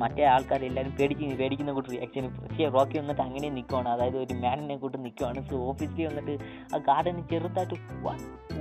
മറ്റേ 0.02 0.24
ആൾക്കാർ 0.34 0.60
എല്ലാവരും 0.70 0.92
പേടിച്ച് 0.98 1.34
പേടിക്കുന്ന 1.42 1.72
കൂട്ടി 1.76 1.90
റിയാക്ഷൻ 1.94 2.26
പക്ഷേ 2.42 2.68
റോക്കി 2.76 2.96
വന്നിട്ട് 3.00 3.22
അങ്ങനെ 3.26 3.48
നിൽക്കുവാണ് 3.58 3.88
അതായത് 3.94 4.18
ഒരു 4.24 4.34
മാനിനെ 4.44 4.76
കൂട്ട് 4.84 4.98
നിൽക്കുവാണ് 5.06 5.40
സോ 5.50 5.56
ഓഫീസിൽ 5.70 6.06
വന്നിട്ട് 6.10 6.36
ആ 6.74 6.80
ഗാർഡന് 6.90 7.24
ചെറുതായിട്ട് 7.32 7.76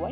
വൈ 0.02 0.12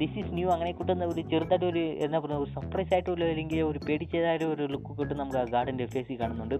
ദിസ് 0.00 0.16
ഈസ് 0.20 0.32
ന്യൂ 0.38 0.48
അങ്ങനെ 0.54 0.70
കൂട്ടുന്ന 0.78 1.04
ഒരു 1.12 1.22
ചെറുതായിട്ട് 1.32 1.66
ഒരു 1.72 1.82
എന്താ 2.04 2.18
പറയുക 2.24 2.40
ഒരു 2.44 2.50
സർപ്രൈസ് 2.56 2.92
ആയിട്ടുള്ള 2.94 3.24
അല്ലെങ്കിൽ 3.32 3.60
ഒരു 3.70 3.80
പേടിച്ചതായ 3.86 4.46
ഒരു 4.54 4.64
ലുക്ക് 4.74 4.92
കിട്ടും 5.00 5.16
നമുക്ക് 5.20 5.38
ആ 5.42 5.44
ഗാർഡന്റെ 5.54 5.86
ഫേസിൽ 5.94 6.18
കാണുന്നുണ്ട്. 6.22 6.56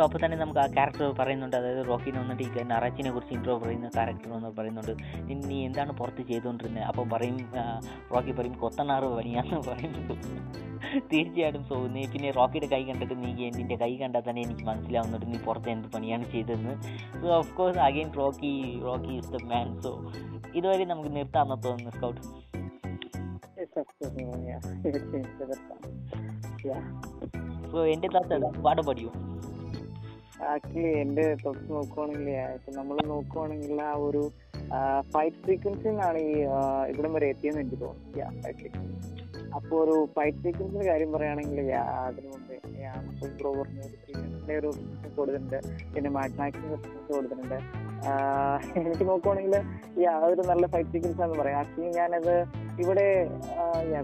സോ 0.00 0.04
അപ്പോൾ 0.04 0.18
തന്നെ 0.24 0.36
നമുക്ക് 0.36 0.60
ആ 0.60 0.66
ക്യാരക്ടർ 0.66 1.14
പറയുന്നുണ്ട്. 1.18 1.56
അതായത് 1.56 1.88
റോക്കിനെ 1.88 2.20
വന്നിട്ട് 2.20 2.42
ഈ 2.42 2.46
നറാച്ചിനെ 2.62 3.10
കുറിച്ച് 3.10 3.34
ഇൻട്രോ 3.34 3.58
പറയുന്ന 3.58 3.88
ക്യാരക്ടർ 3.88 4.32
എന്ന് 4.32 4.48
പറയുന്നുണ്ട്. 4.48 4.96
"നീ- 5.48 5.66
എന്താണ് 5.66 5.92
പുറത്ത് 5.92 6.22
ചെയ്തുകൊണ്ടിരുന്നത് 6.28 6.84
അപ്പോൾ 6.84 7.08
പറയും 7.08 7.38
റോക്കി 8.14 8.32
പറയും 8.32 8.52
കൊത്തനാറ് 8.52 9.04
പണിയാന്ന് 9.04 9.56
പറയുന്നുണ്ട്. 9.68 10.14
തീർച്ചയായിട്ടും 11.12 11.64
സോ 11.64 11.86
നീ 11.86 12.06
പിന്നെ 12.06 12.30
റോക്കിയുടെ 12.30 12.66
കൈ 12.66 12.84
കണ്ടിട്ട് 12.84 13.14
നീ 13.14 13.46
എന്റെ 13.46 13.76
കൈ 13.76 13.96
കണ്ടാൽ 13.96 14.22
തന്നെ 14.30 14.42
എനിക്ക് 14.42 14.62
മനസ്സിലാവുന്നുണ്ട്. 14.62 15.26
നീ 15.26 15.38
പുറത്ത് 15.38 15.70
എന്ത് 15.70 15.88
പണിയാണ് 15.88 16.24
ചെയ്തതെന്ന്. 16.24 16.82
So 17.22 17.28
of 17.28 17.56
course 17.56 17.78
again 17.78 18.14
Rocky 18.14 18.80
Rocky 18.82 19.08
is 19.08 19.30
the 19.30 19.36
man 19.42 19.80
so 19.80 20.12
ഇതുവരെ 20.54 20.84
നമുക്ക് 20.84 21.16
നിർത്താമെന്ന് 21.16 21.62
തോന്നുന്നു 21.62 21.90
സ്കൗട്ട്. 21.90 22.20
സോ 27.70 27.86
എന്റെ 27.86 28.08
താത്ത 28.08 28.60
പാട്ട് 28.60 28.82
പഠിയോ 28.82 29.12
ആക്ച്വലി 30.48 30.92
എന്റെ 31.00 31.24
തൊട്ട് 31.44 31.66
നോക്കുവാണെങ്കിൽ 31.72 32.28
ഇപ്പൊ 32.56 32.70
നമ്മൾ 32.72 32.96
നോക്കുവാണെങ്കിൽ 33.06 33.80
ആ 33.82 33.92
ഒരു 34.00 34.22
ഫൈറ്റ് 35.12 35.42
സീക്വൻസിൽ 35.46 35.88
നിന്നാണ് 35.88 36.20
ഈ 36.26 36.34
ഇവിടം 36.90 37.12
വരെ 37.12 37.28
എത്തിയെന്ന് 37.28 37.60
എനിക്ക് 37.60 37.78
തോന്നുന്നു. 37.80 38.26
അപ്പൊ 39.56 39.74
ഒരു 39.84 39.94
ഫൈറ്റ് 40.16 40.42
സീക്വൻസിന്റെ 40.42 40.86
കാര്യം 40.86 41.10
പറയുകയാണെങ്കിൽ 41.12 41.60
അതിനു 42.00 42.28
മുമ്പേ 42.28 42.58
ബ്രോ 43.38 43.50
പറഞ്ഞ 43.52 43.80
ഒരു 43.80 43.96
സീക്വൻസിന്റെ 44.04 44.56
ഒരു 44.60 44.70
കൊടുത്തിട്ടുണ്ട് 45.16 45.58
പിന്നെ 45.94 46.10
സീക്വൻസ് 46.84 47.12
കൊടുത്തിട്ടുണ്ട് 47.12 47.58
എനിക്ക് 48.80 49.04
നോക്കുവാണെങ്കിൽ 49.10 49.54
ആ 50.10 50.18
ഒരു 50.32 50.42
നല്ല 50.50 50.64
ഫൈറ്റ് 50.72 50.90
സീക്വൻസ് 50.92 51.20
ആണെന്ന് 51.22 51.38
പറയാം. 51.40 51.58
ആക്ച്വലി 51.62 51.90
ഞാനത് 51.98 52.34
ഇവിടെ 52.82 53.06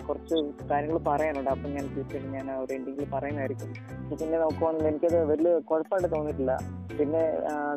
കുറച്ച് 0.08 0.36
കാര്യങ്ങൾ 0.70 0.98
പറയാനുണ്ട്. 1.10 1.50
അപ്പം 1.54 1.70
ഞാൻ 1.76 1.84
തീർച്ചയായിട്ടും 1.94 2.34
ഞാൻ 2.38 2.48
ഒരു 2.62 2.72
എൻഡിങ്ങിൽ 2.76 3.06
പറയുന്നതായിരിക്കും. 3.14 3.70
പിന്നെ 4.10 4.36
നോക്കുവാണെങ്കിൽ 4.42 4.88
എനിക്കത് 4.90 5.18
വലിയ 5.30 5.52
കുഴപ്പമായിട്ട് 5.70 6.10
തോന്നിയിട്ടില്ല. 6.16 6.54
പിന്നെ 6.98 7.22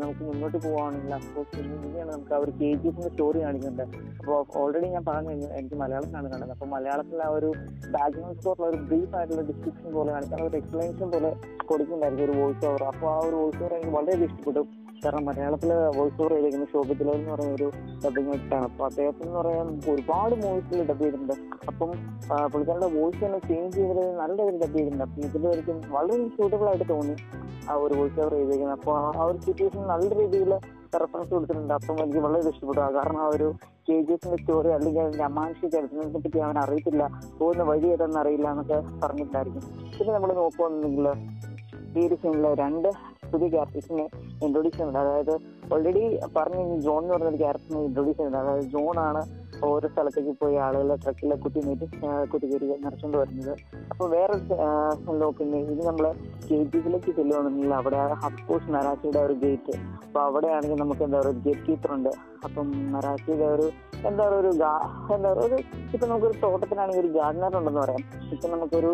നമുക്ക് 0.02 0.24
മുന്നോട്ട് 0.28 0.58
പോവുകയാണെങ്കിൽ 0.66 1.14
അഫ്കോഴ്സ് 1.20 1.56
ഇങ്ങനെയാണ് 1.62 2.12
നമുക്ക് 2.16 2.34
ആ 2.36 2.40
ഒരു 2.44 2.52
കെ 2.60 2.70
ജി 2.82 2.88
എഫിന്റെ 2.90 3.10
സ്റ്റോറി 3.14 3.40
കാണിക്കുന്നുണ്ട് 3.46 3.86
അപ്പോൾ 4.20 4.38
ഓൾറെഡി 4.62 4.90
ഞാൻ 4.96 5.04
പറഞ്ഞു 5.10 5.32
കഴിഞ്ഞു 5.32 5.50
എനിക്ക് 5.60 5.78
മലയാളത്തിലാണ് 5.82 6.30
കണ്ടത് 6.34 6.54
അപ്പോൾ 6.56 6.70
മലയാളത്തിൽ 6.76 7.24
ആ 7.28 7.30
ഒരു 7.38 7.50
ബാക്ക്ഗ്രൗണ്ട് 7.96 8.38
സ്റ്റോറിൽ 8.40 8.66
ഒരു 8.70 8.80
ബ്രീഫ് 8.90 9.14
ആയിട്ടുള്ള 9.20 9.44
ഡിസ്ക്രിപ്ഷൻ 9.50 9.90
പോലെ 9.98 10.12
കാണിക്കാൻ 10.16 10.44
ഒരു 10.50 10.58
എക്സ്പ്ലനേഷൻ 10.62 11.10
പോലെ 11.16 11.32
കൊടുക്കുന്നുണ്ടായിരിക്കും 11.72 12.26
ഒരു 12.30 12.38
വോയിസ് 12.42 12.66
ഓവർ 12.72 12.84
അപ്പോൾ 12.92 13.10
ആ 13.16 13.18
ഒരു 13.30 13.36
വോയിസ് 13.42 13.62
ഓവർ 13.64 13.74
എനിക്ക് 13.80 13.96
വളരെയധികം 13.98 14.32
ഇഷ്ടപ്പെട്ടു. 14.32 14.64
കാരണം 15.04 15.24
മലയാളത്തിൽ 15.28 15.72
വോയിസ് 15.98 16.18
ഓവർ 16.22 16.32
ചെയ്തിരിക്കുന്ന 16.34 16.66
ശോഭിത്തിലോ 16.72 17.12
എന്ന് 17.18 17.32
പറയുന്ന 17.34 17.56
ഒരു 17.58 17.68
ഡബിങ് 18.04 18.30
വ്യക്തിയാണ് 18.32 18.66
അപ്പൊ 18.70 18.84
അദ്ദേഹത്തിന് 18.88 19.28
എന്ന് 19.28 19.38
പറയാൻ 19.42 19.68
ഒരുപാട് 19.92 20.34
മൂവീസിൽ 20.44 20.82
ഡബ് 20.90 21.04
ചെയ്തിട്ടുണ്ട്. 21.04 21.36
അപ്പം 21.70 21.92
പുള്ളിക്കാരുടെ 22.52 22.90
വോയിസ് 22.96 23.22
തന്നെ 23.26 23.40
ചേഞ്ച് 23.50 23.76
ചെയ്തത് 23.78 24.04
നല്ല 24.22 24.38
രീതിയിൽ 24.42 24.60
ഡബ് 24.64 24.76
ചെയ്തിട്ടുണ്ട്. 24.78 25.04
അപ്പം 25.08 25.22
ഇതിലായിരിക്കും 25.28 25.78
വളരെ 25.96 26.18
സൂട്ടബിൾ 26.38 26.68
ആയിട്ട് 26.72 26.88
തോന്നി 26.94 27.16
ആ 27.70 27.74
ഒരു 27.86 27.94
വോയിസ് 28.00 28.20
ഓവർ 28.24 28.34
ചെയ്തിരിക്കുന്നത്. 28.38 28.78
അപ്പോൾ 28.80 28.96
ആ 29.20 29.26
ഒരു 29.30 29.40
സിറ്റുവേഷൻ 29.48 29.82
നല്ല 29.94 30.10
രീതിയിൽ 30.22 30.52
റെഫറൻസ് 31.02 31.32
കൊടുത്തിട്ടുണ്ട്. 31.34 31.74
അപ്പം 31.80 31.98
എനിക്ക് 32.04 32.22
വളരെ 32.26 32.50
ഇഷ്ടപ്പെട്ടു. 32.54 32.82
കാരണം 32.98 33.20
ആ 33.26 33.30
ഒരു 33.36 33.48
കെ 33.88 33.98
ജി 34.08 34.14
എഫിന്റെ 34.16 34.38
സ്റ്റോറി 34.42 34.70
അല്ലെങ്കിൽ 34.78 35.02
അതിന്റെ 35.04 35.26
അമാനുഷ്യ 35.30 35.68
ചരിത്രത്തെ 35.76 36.20
പറ്റി 36.26 36.40
അവൻ 36.48 36.58
അറിയത്തില്ല. 36.64 37.04
പോകുന്ന 37.40 37.64
വഴി 37.70 37.88
ഏതെന്ന് 37.94 38.20
അറിയില്ല 38.24 38.48
എന്നൊക്കെ 38.56 38.80
പറഞ്ഞിട്ടുണ്ടായിരിക്കും 39.04 39.64
പിന്നെ 39.98 40.12
നമ്മൾ 40.18 40.32
നോക്കുകയാണെന്നുണ്ടെങ്കിൽ 40.42 41.08
ഈ 42.00 42.08
ഒരു 42.08 42.18
സീനിലെ 42.24 42.52
രണ്ട് 42.64 42.90
പുതിയ 43.32 43.50
ക്യാരക്ടേഴ്സിനെ 43.50 44.10
ഇൻട്രൊഡ്യൂസ് 44.44 44.78
ചെയ്യുന്നുണ്ട്. 44.78 45.00
അതായത് 45.00 45.34
ഓൾറെഡി 45.74 46.20
പറഞ്ഞു 46.38 46.80
ജോൺ 46.80 47.02
എന്ന് 47.02 47.14
പറഞ്ഞൊരു 47.14 47.36
ക്യാരക്ടറിനെ 47.36 47.82
ഇൻട്രൊഡ്യൂസ് 47.84 48.18
ചെയ്യുന്നുണ്ട്. 48.18 48.50
അതായത് 48.50 48.66
ജോൺ 48.66 49.00
ആണ് 49.00 49.22
ഓരോ 49.68 49.88
സ്ഥലത്തേക്ക് 49.94 50.34
പോയി 50.42 50.56
ആളുകളെ 50.66 50.96
ട്രക്കിലെ 51.04 51.36
കുത്തി 51.44 51.60
നീട്ടി 51.68 51.86
കുത്തി 52.32 52.46
കയറി 52.52 52.66
നിറച്ചുകൊണ്ട് 52.86 53.18
വരുന്നത്. 53.22 53.54
അപ്പോൾ 53.92 54.08
വേറെ 54.16 54.36
നോക്കുന്നത് 55.22 55.72
ഇത് 55.74 55.84
നമ്മൾ 55.90 56.06
കെ 56.48 56.58
ജി 56.72 56.78
എഫിലേക്ക് 56.80 57.12
ചെല്ലുകയാണെന്നുണ്ടെങ്കിൽ 57.18 57.76
അവിടെ 57.80 58.02
ഹപ്പോസ് 58.24 58.72
മറാഠിയുടെ 58.76 59.22
ഒരു 59.28 59.36
ഗേറ്റ് 59.44 59.76
അപ്പോൾ 60.06 60.22
അവിടെയാണെങ്കിൽ 60.28 60.80
നമുക്ക് 60.84 61.04
എന്താ 61.08 61.20
പറയുക 61.22 61.44
ഗേറ്റ് 61.48 61.66
കീപ്പർ 61.68 61.92
ഉണ്ട്. 61.98 62.12
അപ്പം 62.46 62.68
മറാഠിയുടെ 62.94 63.48
ഒരു 63.56 63.68
എന്താ 64.10 64.24
പറയുക 64.26 64.42
ഒരു 64.42 64.52
എന്താ 65.16 65.30
പറയുക 65.30 65.46
ഒരു 65.48 65.58
ഇപ്പൊ 65.94 66.06
നമുക്കൊരു 66.12 66.36
തോട്ടത്തിനാണെങ്കിൽ 66.44 67.02
ഒരു 67.06 67.12
ഗാർഡനർ 67.18 67.58
ഉണ്ടെന്ന് 67.60 67.82
പറയാം. 67.86 68.04
ഇപ്പൊ 68.34 68.48
നമുക്കൊരു 68.56 68.92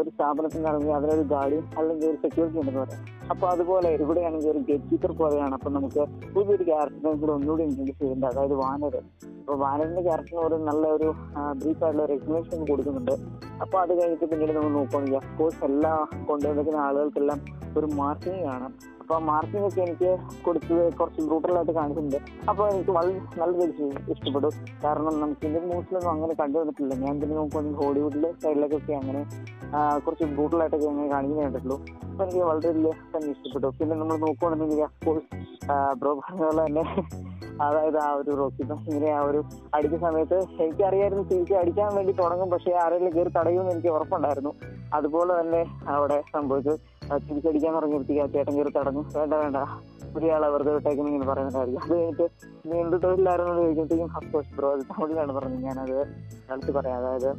ഒരു 0.00 0.10
സ്ഥാപനത്തിനാണെങ്കിൽ 0.14 0.92
അതിനൊരു 0.96 1.24
ഗാർഡിയും 1.32 1.64
അല്ലെങ്കിൽ 1.78 2.06
ഒരു 2.10 2.18
സെക്യൂരിറ്റി 2.24 2.60
ഉണ്ടെന്ന് 2.60 2.82
പറയാം. 2.82 3.00
അപ്പൊ 3.32 3.44
അതുപോലെ 3.54 3.88
ഇവിടെയാണെങ്കിൽ 4.04 4.50
ഒരു 4.52 4.60
ഗേറ്റ് 4.68 4.90
കീപ്പർ 4.90 5.12
പോലെയാണ്. 5.22 5.54
അപ്പൊ 5.58 5.70
നമുക്ക് 5.76 6.02
പുതിയൊരു 6.34 6.64
ക്യാരക്ടറിനെ 6.70 7.16
കൂടെ 7.22 7.32
ഒന്നുകൂടി 7.38 7.62
ഇൻട്രൊഡ്യൂസ് 7.68 7.98
ചെയ്യുന്നുണ്ട് 8.02 8.28
അതായത് 8.32 8.56
വാനര് 8.62 9.00
അപ്പൊ 9.48 9.58
വാനറിന്റെ 9.60 10.02
ക്യാരക്ടറിന് 10.02 10.40
ഒരു 10.46 10.54
നല്ല 10.54 10.86
ഒരു 10.86 11.06
ബ്രീഫ് 11.60 11.84
ആയിട്ടുള്ള 11.84 12.02
ഒരു 12.06 12.12
എക്സ്പ്ലനേഷൻ 12.12 12.64
കൊടുക്കുന്നുണ്ട്. 12.66 13.14
അപ്പൊ 13.62 13.76
അത് 13.78 13.92
കഴിഞ്ഞിട്ട് 13.98 14.26
പിന്നീട് 14.26 14.52
നമ്മൾ 14.52 14.68
നോക്കുകയാണെങ്കിൽ 14.70 15.16
അഫ്കോഴ്സ് 15.16 15.64
എല്ലാ 15.64 15.92
കൊണ്ടുവന്നിരിക്കുന്ന 16.26 16.80
ആളുകൾക്കെല്ലാം 16.80 17.38
ഒരു 17.76 17.86
മാർക്കിംഗ് 18.00 18.42
കാണാം 18.44 18.74
അപ്പൊ 19.08 19.18
മാർക്കിംഗ് 19.28 19.66
ഒക്കെ 19.66 19.80
എനിക്ക് 19.84 20.08
കൊടുത്തത് 20.46 20.80
കുറച്ച് 20.96 21.20
ബ്രൂട്ടലായിട്ട് 21.26 21.74
കാണിച്ചിട്ടുണ്ട്. 21.76 22.16
അപ്പൊ 22.50 22.62
എനിക്ക് 22.72 22.92
വളരെ 22.96 23.12
നല്ല 23.40 23.52
രീതിയിൽ 23.60 23.94
ഇഷ്ടപ്പെട്ടു. 24.14 24.48
കാരണം 24.82 25.14
നമുക്ക് 25.20 25.44
ഇന്ത്യൻ 25.48 25.64
മൂവീസിലൊന്നും 25.70 26.10
അങ്ങനെ 26.14 26.34
കണ്ടുവന്നിട്ടില്ല 26.40 26.94
ഞാൻ 27.04 27.14
തന്നെ 27.22 27.36
നോക്കുകയാണെങ്കിൽ 27.38 27.78
ഹോളിവുഡിലെ 27.82 28.30
സൈഡിലേക്കൊക്കെ 28.42 28.94
അങ്ങനെ 29.00 29.22
കുറച്ച് 30.04 30.26
ബ്രൂട്ടലായിട്ടൊക്കെ 30.34 30.88
അങ്ങനെ 30.92 31.08
കാണിക്കുന്ന 31.14 31.46
കണ്ടിട്ടുള്ളൂ. 31.46 31.78
അപ്പൊ 32.10 32.22
എനിക്ക് 32.26 32.44
വളരെ 32.50 32.72
തന്നെ 33.14 33.30
ഇഷ്ടപ്പെട്ടു. 33.36 33.70
പിന്നെ 33.78 33.96
നമ്മൾ 34.02 34.18
നോക്കുകയാണെന്നുണ്ടെങ്കിൽ 34.26 34.86
അഫ്കോഴ്സ് 34.88 35.26
ബ്രോ 36.02 36.12
പറഞ്ഞ 36.20 36.42
പോലെ 36.48 36.62
തന്നെ 36.66 36.84
അതായത് 37.66 37.98
ആ 38.06 38.10
ഒരു 38.18 38.34
റോക്കി 38.40 38.62
ഇങ്ങനെ 38.88 39.08
ആ 39.18 39.22
ഒരു 39.30 39.40
അടിക്കുന്ന 39.76 40.02
സമയത്ത് 40.08 40.40
എനിക്കറിയായിരുന്നു 40.64 41.24
തിരിച്ച് 41.30 41.54
അടിക്കാൻ 41.62 41.90
വേണ്ടി 41.98 42.12
തുടങ്ങും. 42.20 42.50
പക്ഷേ 42.54 42.74
ആരെങ്കിലും 42.84 43.14
കയറി 43.16 43.32
തടയുമെന്ന് 43.38 43.72
എനിക്ക് 43.76 43.90
ഉറപ്പുണ്ടായിരുന്നു. 43.96 44.52
അതുപോലെ 44.94 45.40
തന്നെ 45.40 45.62
അവിടെ 45.88 46.22
സംഭവിച്ചു 46.32 46.78
തിരിച്ചടിക്കാൻ 47.16 47.74
തുടങ്ങിയപ്പോഴത്തേക്ക് 47.74 48.32
ചേട്ടൻ 48.32 48.54
കയറി 48.56 48.70
തടഞ്ഞു. 48.70 49.04
വേണ്ട 49.16 49.34
വേണ്ട. 49.34 49.56
പുതിയ 50.14 50.32
ആളെ 50.32 50.48
വെറുതെ 50.48 50.72
വിട്ടേക്കുന്ന 50.74 51.10
ഇങ്ങനെ 51.10 51.30
പറയുന്നുണ്ടായിരിക്കും 51.30 51.82
അത് 51.82 51.92
കഴിഞ്ഞിട്ട് 51.92 52.28
നീണ്ടു 52.66 52.96
തൊഴിലായിരുന്നു 52.96 53.54
ചോദിക്കുമ്പോഴത്തേക്കും 53.54 54.16
അഫ്കോഴ്സ് 54.16 54.54
ബ്രോ 54.56 54.72
അത് 54.72 54.80
തമിഴിലാണ് 54.80 55.32
പറഞ്ഞത്. 55.32 55.62
ഞാനത് 55.64 56.00
അടുത്ത് 56.52 56.72
പറയാം. 56.72 56.98
അതായത് 56.98 57.36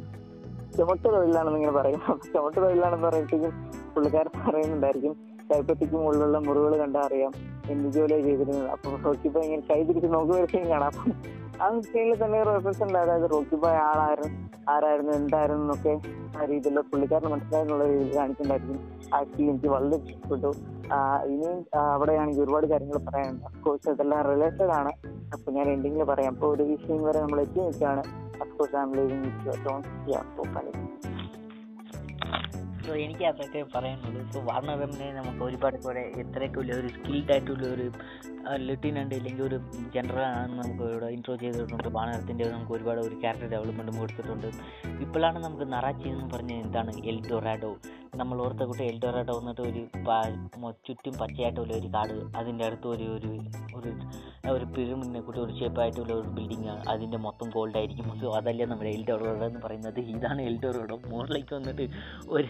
ചുമട്ട് 0.76 1.08
തൊഴിലാണെന്ന് 1.08 1.58
ഇങ്ങനെ 1.58 1.72
പറയും. 1.72 2.00
ചുമട്ട് 2.34 2.56
തൊഴിലാണെന്ന് 2.56 3.06
പറയുമ്പോഴത്തേക്കും 3.06 3.72
പുള്ളിക്കാരൻ 3.94 4.50
പറയുന്നുണ്ടായിരിക്കും 4.50 5.14
കൈപ്പത്തിക്കും 5.52 6.00
മുകളിലുള്ള 6.00 6.38
മുറിവുകൾ 6.38 6.76
കണ്ടാൽ 6.76 7.00
അറിയാം 7.00 7.32
എന്ത് 7.70 7.88
ജോലിയാണ് 7.88 8.22
ചെയ്തിരുന്നത്? 8.22 8.68
അപ്പൊ 8.68 8.90
ബോയ് 8.96 9.44
ഇങ്ങനെ 9.44 9.62
കൈ 9.70 9.84
തിരിച്ച് 9.84 10.12
നോക്കുമ്പോഴത്തേക്കും 10.14 10.70
കാണാം. 10.70 10.90
അപ്പം 10.90 11.12
ആ 11.62 11.80
സീനിൽ 11.80 12.24
തന്നെ 12.24 12.42
ഉണ്ട് 12.84 12.98
അതായത് 12.98 13.30
റോക്കി 13.30 13.56
ബോയ് 13.56 13.74
ആളായിരുന്നു 13.74 14.50
ആരായിരുന്നു 14.70 15.12
എന്തായിരുന്നു 15.12 15.62
എന്നൊക്കെ 15.62 15.94
ആ 16.38 16.44
രീതിയിലുള്ള 16.44 16.80
പുള്ളിക്കാരന് 16.80 17.28
മനസ്സിലായെന്നുള്ള 17.28 17.84
രീതിയിൽ 17.84 18.16
കാണിച്ചിട്ടുണ്ടായിരിക്കും 18.16 18.78
ആക്ച്വലി 19.14 19.50
എനിക്ക് 19.50 19.66
വളരെ 19.66 19.96
ഇഷ്ടപ്പെട്ടു. 19.96 20.46
ഇനിയും 21.24 21.78
അവിടെയാണെങ്കിൽ 21.78 22.42
ഒരുപാട് 22.44 22.66
കാര്യങ്ങൾ 22.66 22.98
പറയാനുണ്ട്. 22.98 23.44
അഫ്കോഴ്സ് 23.44 23.88
അതെല്ലാം 23.90 24.22
റിലേറ്റഡ് 24.22 24.72
ആണ്. 24.80 24.92
അപ്പൊ 25.32 25.52
ഞാൻ 25.52 25.68
എൻഡിങ്ങിൽ 25.68 26.04
പറയാം. 26.04 26.32
അപ്പൊ 26.32 26.48
ഒരു 26.54 26.62
വിഷയം 26.62 27.04
വരെ 27.04 27.20
നമ്മൾ 27.20 27.40
എത്തി 27.40 27.60
നിൽക്കുകയാണ്. 27.60 28.04
Of course 28.42 28.76
I 28.76 28.80
am 28.80 28.92
living 28.94 29.24
with 29.26 29.64
John 29.64 29.82
so 32.86 32.92
എനിക്ക് 33.04 33.24
അതൊക്കെ 33.30 33.60
പറയാനുള്ളൂ 33.74 34.22
സോ 34.34 34.40
വാർണറിനെ 34.48 35.08
നമുക്ക് 35.18 35.42
ഒരുപാട് 35.48 35.76
കുറെ 35.86 36.02
എത്രയൊക്കെ 36.22 36.58
വലിയ 36.60 36.74
ഒരു 36.80 36.88
സ്കിൽഡ് 36.96 37.32
ആയിട്ടുള്ള 37.34 37.66
ഒരു 37.76 37.86
ലിറ്റിനുണ്ട് 38.66 39.14
ഇല്ലെങ്കിൽ 39.14 39.44
ഒരു 39.48 39.56
ജനറൽ 39.94 40.24
ആണ് 40.26 40.52
നമുക്ക് 40.60 40.84
ഇവിടെ 40.92 41.08
ഇൻട്രോ 41.16 41.34
ചെയ്തിട്ടുണ്ട്. 41.42 41.88
വാണത്തിന്റെ 41.96 42.44
നമുക്ക് 42.54 42.72
ഒരുപാട് 42.76 43.00
ഒരു 43.00 43.16
ക്യാരക്ടർ 43.22 43.48
ഡെവലപ്മെന്റും 43.54 43.96
കൊടുത്തിട്ടുണ്ട്. 44.02 44.48
ഇപ്പോഴാണ് 45.04 45.38
നമുക്ക് 45.44 45.66
നറാച്ചി 45.72 46.06
എന്ന് 46.14 46.26
പറഞ്ഞ 46.34 46.52
എന്താണ്? 46.66 46.92
എൽഡോറാഡോ 47.12 47.72
നമ്മൾ 48.20 48.36
ഓർത്ത 48.44 48.62
കൂട്ടി 48.68 48.82
എൽഡോറാഡോ 48.92 49.34
വന്നിട്ട് 49.38 49.62
ഒരു 49.70 49.82
ചുറ്റും 50.86 51.14
പച്ചയായിട്ടുള്ള 51.20 51.72
ഒരു 51.80 51.88
കാട്. 51.96 52.16
അതിന്റെ 52.38 52.64
അടുത്ത് 52.68 52.88
ഒരു 52.94 53.06
ഒരു 53.16 53.30
ഒരു 53.78 53.90
ഒരു 54.54 54.64
പിരമിഡിനെ 54.74 55.20
കൂട്ടി 55.26 55.40
ഒരു 55.40 55.52
ഷേപ്പായിട്ടുള്ള 55.58 56.12
ഒരു 56.20 56.30
ബിൽഡിംഗ് 56.38 56.72
അതിന്റെ 56.92 57.18
മൊത്തം 57.26 57.48
ഗോൾഡ് 57.56 57.78
ആയിരിക്കും. 57.80 58.08
സോ 58.22 58.32
അതല്ലേ 58.38 58.66
നമ്മുടെ 58.72 58.90
എൽഡോറാഡോ 58.98 59.44
എന്ന് 59.50 59.60
പറയുന്നത്. 59.66 60.00
ഇതാണ് 60.14 60.42
എൽഡോറാഡോ 60.50 60.98
മോറിലേക്ക് 61.12 61.54
വന്നിട്ട് 61.58 61.86
ഒരു 62.36 62.48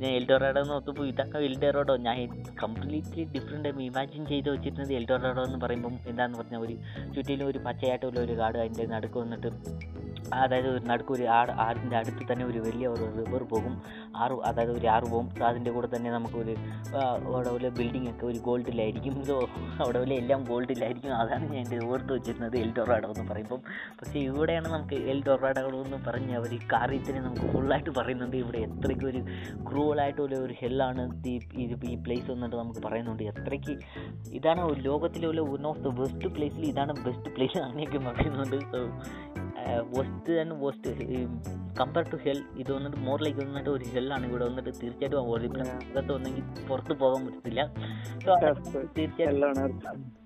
ഞാൻ 0.00 0.10
എൽഡോറാഡോ 0.12 0.60
എന്ന് 0.60 0.74
ഓർത്തപ്പോൾ 0.74 1.06
ഇതൊക്കെ 1.06 1.38
എൽഡോറാഡോ 1.48 1.96
ഞാൻ 2.06 2.16
കംപ്ലീറ്റ്ലി 2.62 3.24
ഡിഫറെന്റ് 3.34 3.72
ഇമാജിൻ 3.84 4.26
ചെയ്ത് 4.26 4.50
വെച്ചിരുന്നത് 4.50 4.92
എൽഡോറാഡോ 4.92 5.42
എന്ന് 5.44 5.58
പറയുമ്പം 5.58 5.96
എന്താന്ന് 6.06 6.38
പറഞ്ഞാൽ 6.38 6.60
ഒരു 6.60 6.76
ചുറ്റിലും 7.14 7.46
ഒരു 7.46 7.58
പച്ചയായിട്ടുള്ള 7.58 8.20
ഒരു 8.20 8.36
കാട് 8.38 8.58
അതിന്റെ 8.58 8.86
നടുക്ക് 8.94 9.18
വന്നിട്ട് 9.18 9.50
അതായത് 10.34 10.68
ഒരു 10.68 10.82
നടുക്ക് 10.84 11.12
ഒരു 11.12 11.24
ആട് 11.30 11.50
ആടിന്റെ 11.64 11.96
അടുത്ത് 11.96 12.22
തന്നെ 12.28 12.44
ഒരു 12.44 12.60
വലിയ 12.60 12.86
ഒരു 12.88 13.06
റിവർ 13.18 13.42
പോകും. 13.50 13.74
ആറ് 14.16 14.32
അതായത് 14.32 14.78
ഒരു 14.78 14.86
ആറ് 14.86 15.02
പോകും 15.02 15.44
അതിന്റെ 15.44 15.70
കൂടെ 15.70 15.96
തന്നെ 15.96 16.10
നമുക്കൊരു 16.10 16.56
അവിടെ 17.34 17.50
പോലെ 17.50 17.68
ബിൽഡിംഗ് 17.68 18.10
ഒക്കെ 18.10 18.26
ഒരു 18.26 18.38
ഗോൾഡിലായിരിക്കും 18.38 19.24
സോ 19.24 19.48
അവിടെ 19.78 19.98
പോലെ 19.98 20.14
എല്ലാം 20.14 20.44
ഗോൾഡിലായിരിക്കും 20.44 21.14
അതാണ് 21.16 21.54
ഞാൻ 21.54 21.84
ഓർത്ത് 21.84 22.12
വെച്ചിരുന്നത് 22.12 22.56
എൽ 22.56 22.74
ഡൊറാഡോ 22.78 23.08
എന്ന് 23.08 23.32
പറയുമ്പം. 23.32 23.58
പക്ഷേ 24.00 24.18
ഇവിടെയാണ് 24.18 24.68
നമുക്ക് 24.68 24.94
എൽ 24.94 25.22
ഡൊറാഡോ 25.26 25.82
എന്ന് 25.84 26.10
പറഞ്ഞ് 26.10 26.36
അവർ 26.36 26.58
കാര്യത്തിന് 26.72 27.16
നമുക്ക് 27.16 27.52
ഫുള്ളായിട്ട് 27.52 27.90
പറയുന്നുണ്ട്. 27.90 28.36
ഇവിടെ 28.36 28.58
എത്രയ്ക്ക് 28.58 29.04
ഒരു 29.04 29.18
ക്രൂവലായിട്ടുള്ള 29.70 30.36
ഒരു 30.36 30.54
ഹെല്ലാണ് 30.60 31.22
ഈ 31.26 31.40
ഈ 31.84 31.94
പ്ലേസ് 31.94 32.30
എന്നിട്ട് 32.30 32.56
നമുക്ക് 32.56 32.80
പറയുന്നുണ്ട്. 32.80 33.22
എത്രയ്ക്ക് 33.22 33.78
ഇതാണ് 34.32 34.84
ലോകത്തിലെ 34.84 35.28
വൺ 35.40 35.66
ഓഫ് 35.66 35.78
ദ 35.78 35.88
ബെസ്റ്റ് 35.88 36.26
പ്ലേസിൽ 36.26 36.66
ഇതാണ് 36.66 37.04
ബെസ്റ്റ് 37.04 37.34
പ്ലേസ് 37.34 37.58
അങ്ങനെയൊക്കെ 37.58 37.98
പറയുന്നുണ്ട്. 37.98 38.56
So 38.56 38.78
worst 39.98 40.32
and 40.32 40.66
worst 40.66 40.90
compare 41.80 42.10
to 42.12 42.16
hell 42.16 42.44
ഇത് 42.56 42.72
വന്നിട്ട് 42.72 42.96
മോർ 42.96 43.22
ലൈക്ക് 43.22 43.38
വന്നിട്ട് 43.38 43.70
ഒരു 43.70 43.84
ഹെല്ലാണ് 44.02 44.26
ഇവിടെ 44.28 44.44
വന്നിട്ട് 44.48 44.70
തീർച്ചയായിട്ടും 44.78 45.28
ഒളിമ്പിക്സ് 45.32 45.74
അകത്ത് 45.74 46.12
വന്നെങ്കിൽ 46.14 46.44
പുറത്ത് 46.68 46.94
പോകാൻ 47.02 47.20
പറ്റത്തില്ല. 47.26 47.60
തീർച്ചയായിട്ടും 48.96 49.30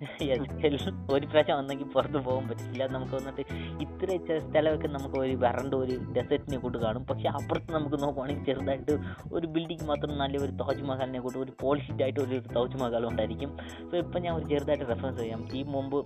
ഒരു 1.14 1.26
പ്രാവശ്യം 1.30 1.56
വന്നെങ്കിൽ 1.60 1.88
പുറത്ത് 1.94 2.18
പോകാൻ 2.26 2.44
പറ്റത്തില്ല 2.48 2.86
നമുക്ക് 2.94 3.14
വന്നിട്ട് 3.18 3.42
ഇത്ര 3.84 4.38
സ്ഥലമൊക്കെ 4.46 4.88
നമുക്ക് 4.96 5.18
ഒരു 5.24 5.34
വരണ്ട 5.44 5.72
ഒരു 5.84 5.94
ഡെസേർട്ടിനെ 6.16 6.58
കൂട്ട് 6.64 6.78
കാണും. 6.84 7.04
പക്ഷെ 7.10 7.28
അപ്പുറത്ത് 7.38 7.70
നമുക്ക് 7.76 7.98
നോക്കുവാണെങ്കിൽ 8.04 8.46
ചെറുതായിട്ട് 8.50 8.94
ഒരു 9.36 9.48
ബിൽഡിംഗ് 9.56 9.88
മാത്രം 9.90 10.14
നല്ല 10.22 10.38
ഒരു 10.46 10.54
താജ്മഹലിനെ 10.62 11.22
കൂട്ട് 11.26 11.38
ഒരു 11.44 11.54
പോളിഷ്ഡ് 11.64 12.02
ആയിട്ട് 12.06 12.20
ഒരു 12.26 12.38
താജ്മഹൽ 12.56 13.06
ഉണ്ടായിരിക്കും. 13.10 13.52
സോ 13.90 13.96
ഇപ്പം 14.04 14.20
ഞാൻ 14.26 14.34
ഒരു 14.40 14.48
ചെറുതായിട്ട് 14.54 14.88
റെഫറൻസ് 14.92 15.20
ചെയ്യാം. 15.24 15.42
ഈ 15.58 15.62
മുമ്പ് 15.76 15.98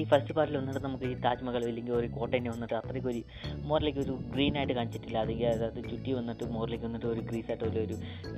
ഈ 0.00 0.02
ഫസ്റ്റ് 0.10 0.32
പാർട്ടിൽ 0.34 0.56
വന്നിട്ട് 0.58 0.80
നമുക്ക് 0.84 1.06
ഈ 1.12 1.14
താജ്മഹൽ 1.24 1.62
ഇല്ലെങ്കിൽ 1.68 1.94
ഒരു 2.00 2.08
കോട്ടേനെ 2.16 2.50
വന്നിട്ട് 2.50 2.74
അത്രയ്ക്ക് 2.80 3.08
ഒരു 3.12 3.20
മോറിലേക്ക് 3.70 4.00
ഒരു 4.04 4.14
ഗ്രീൻ 4.34 4.54
ആയിട്ട് 4.58 4.74
കാണിച്ചിട്ടില്ല. 4.78 5.16
അല്ലെങ്കിൽ 5.24 5.46
അതായത് 5.46 5.80
ചുറ്റി 5.90 6.12
വന്നിട്ട് 6.18 6.44
മോറിലേക്ക് 6.80 6.86
വന്നിട്ട് 6.86 7.06
ഒരു 7.12 7.22
ഗ്രീസ് 7.28 7.48
ആയിട്ട് 7.52 7.80
ഒരു 7.84 7.96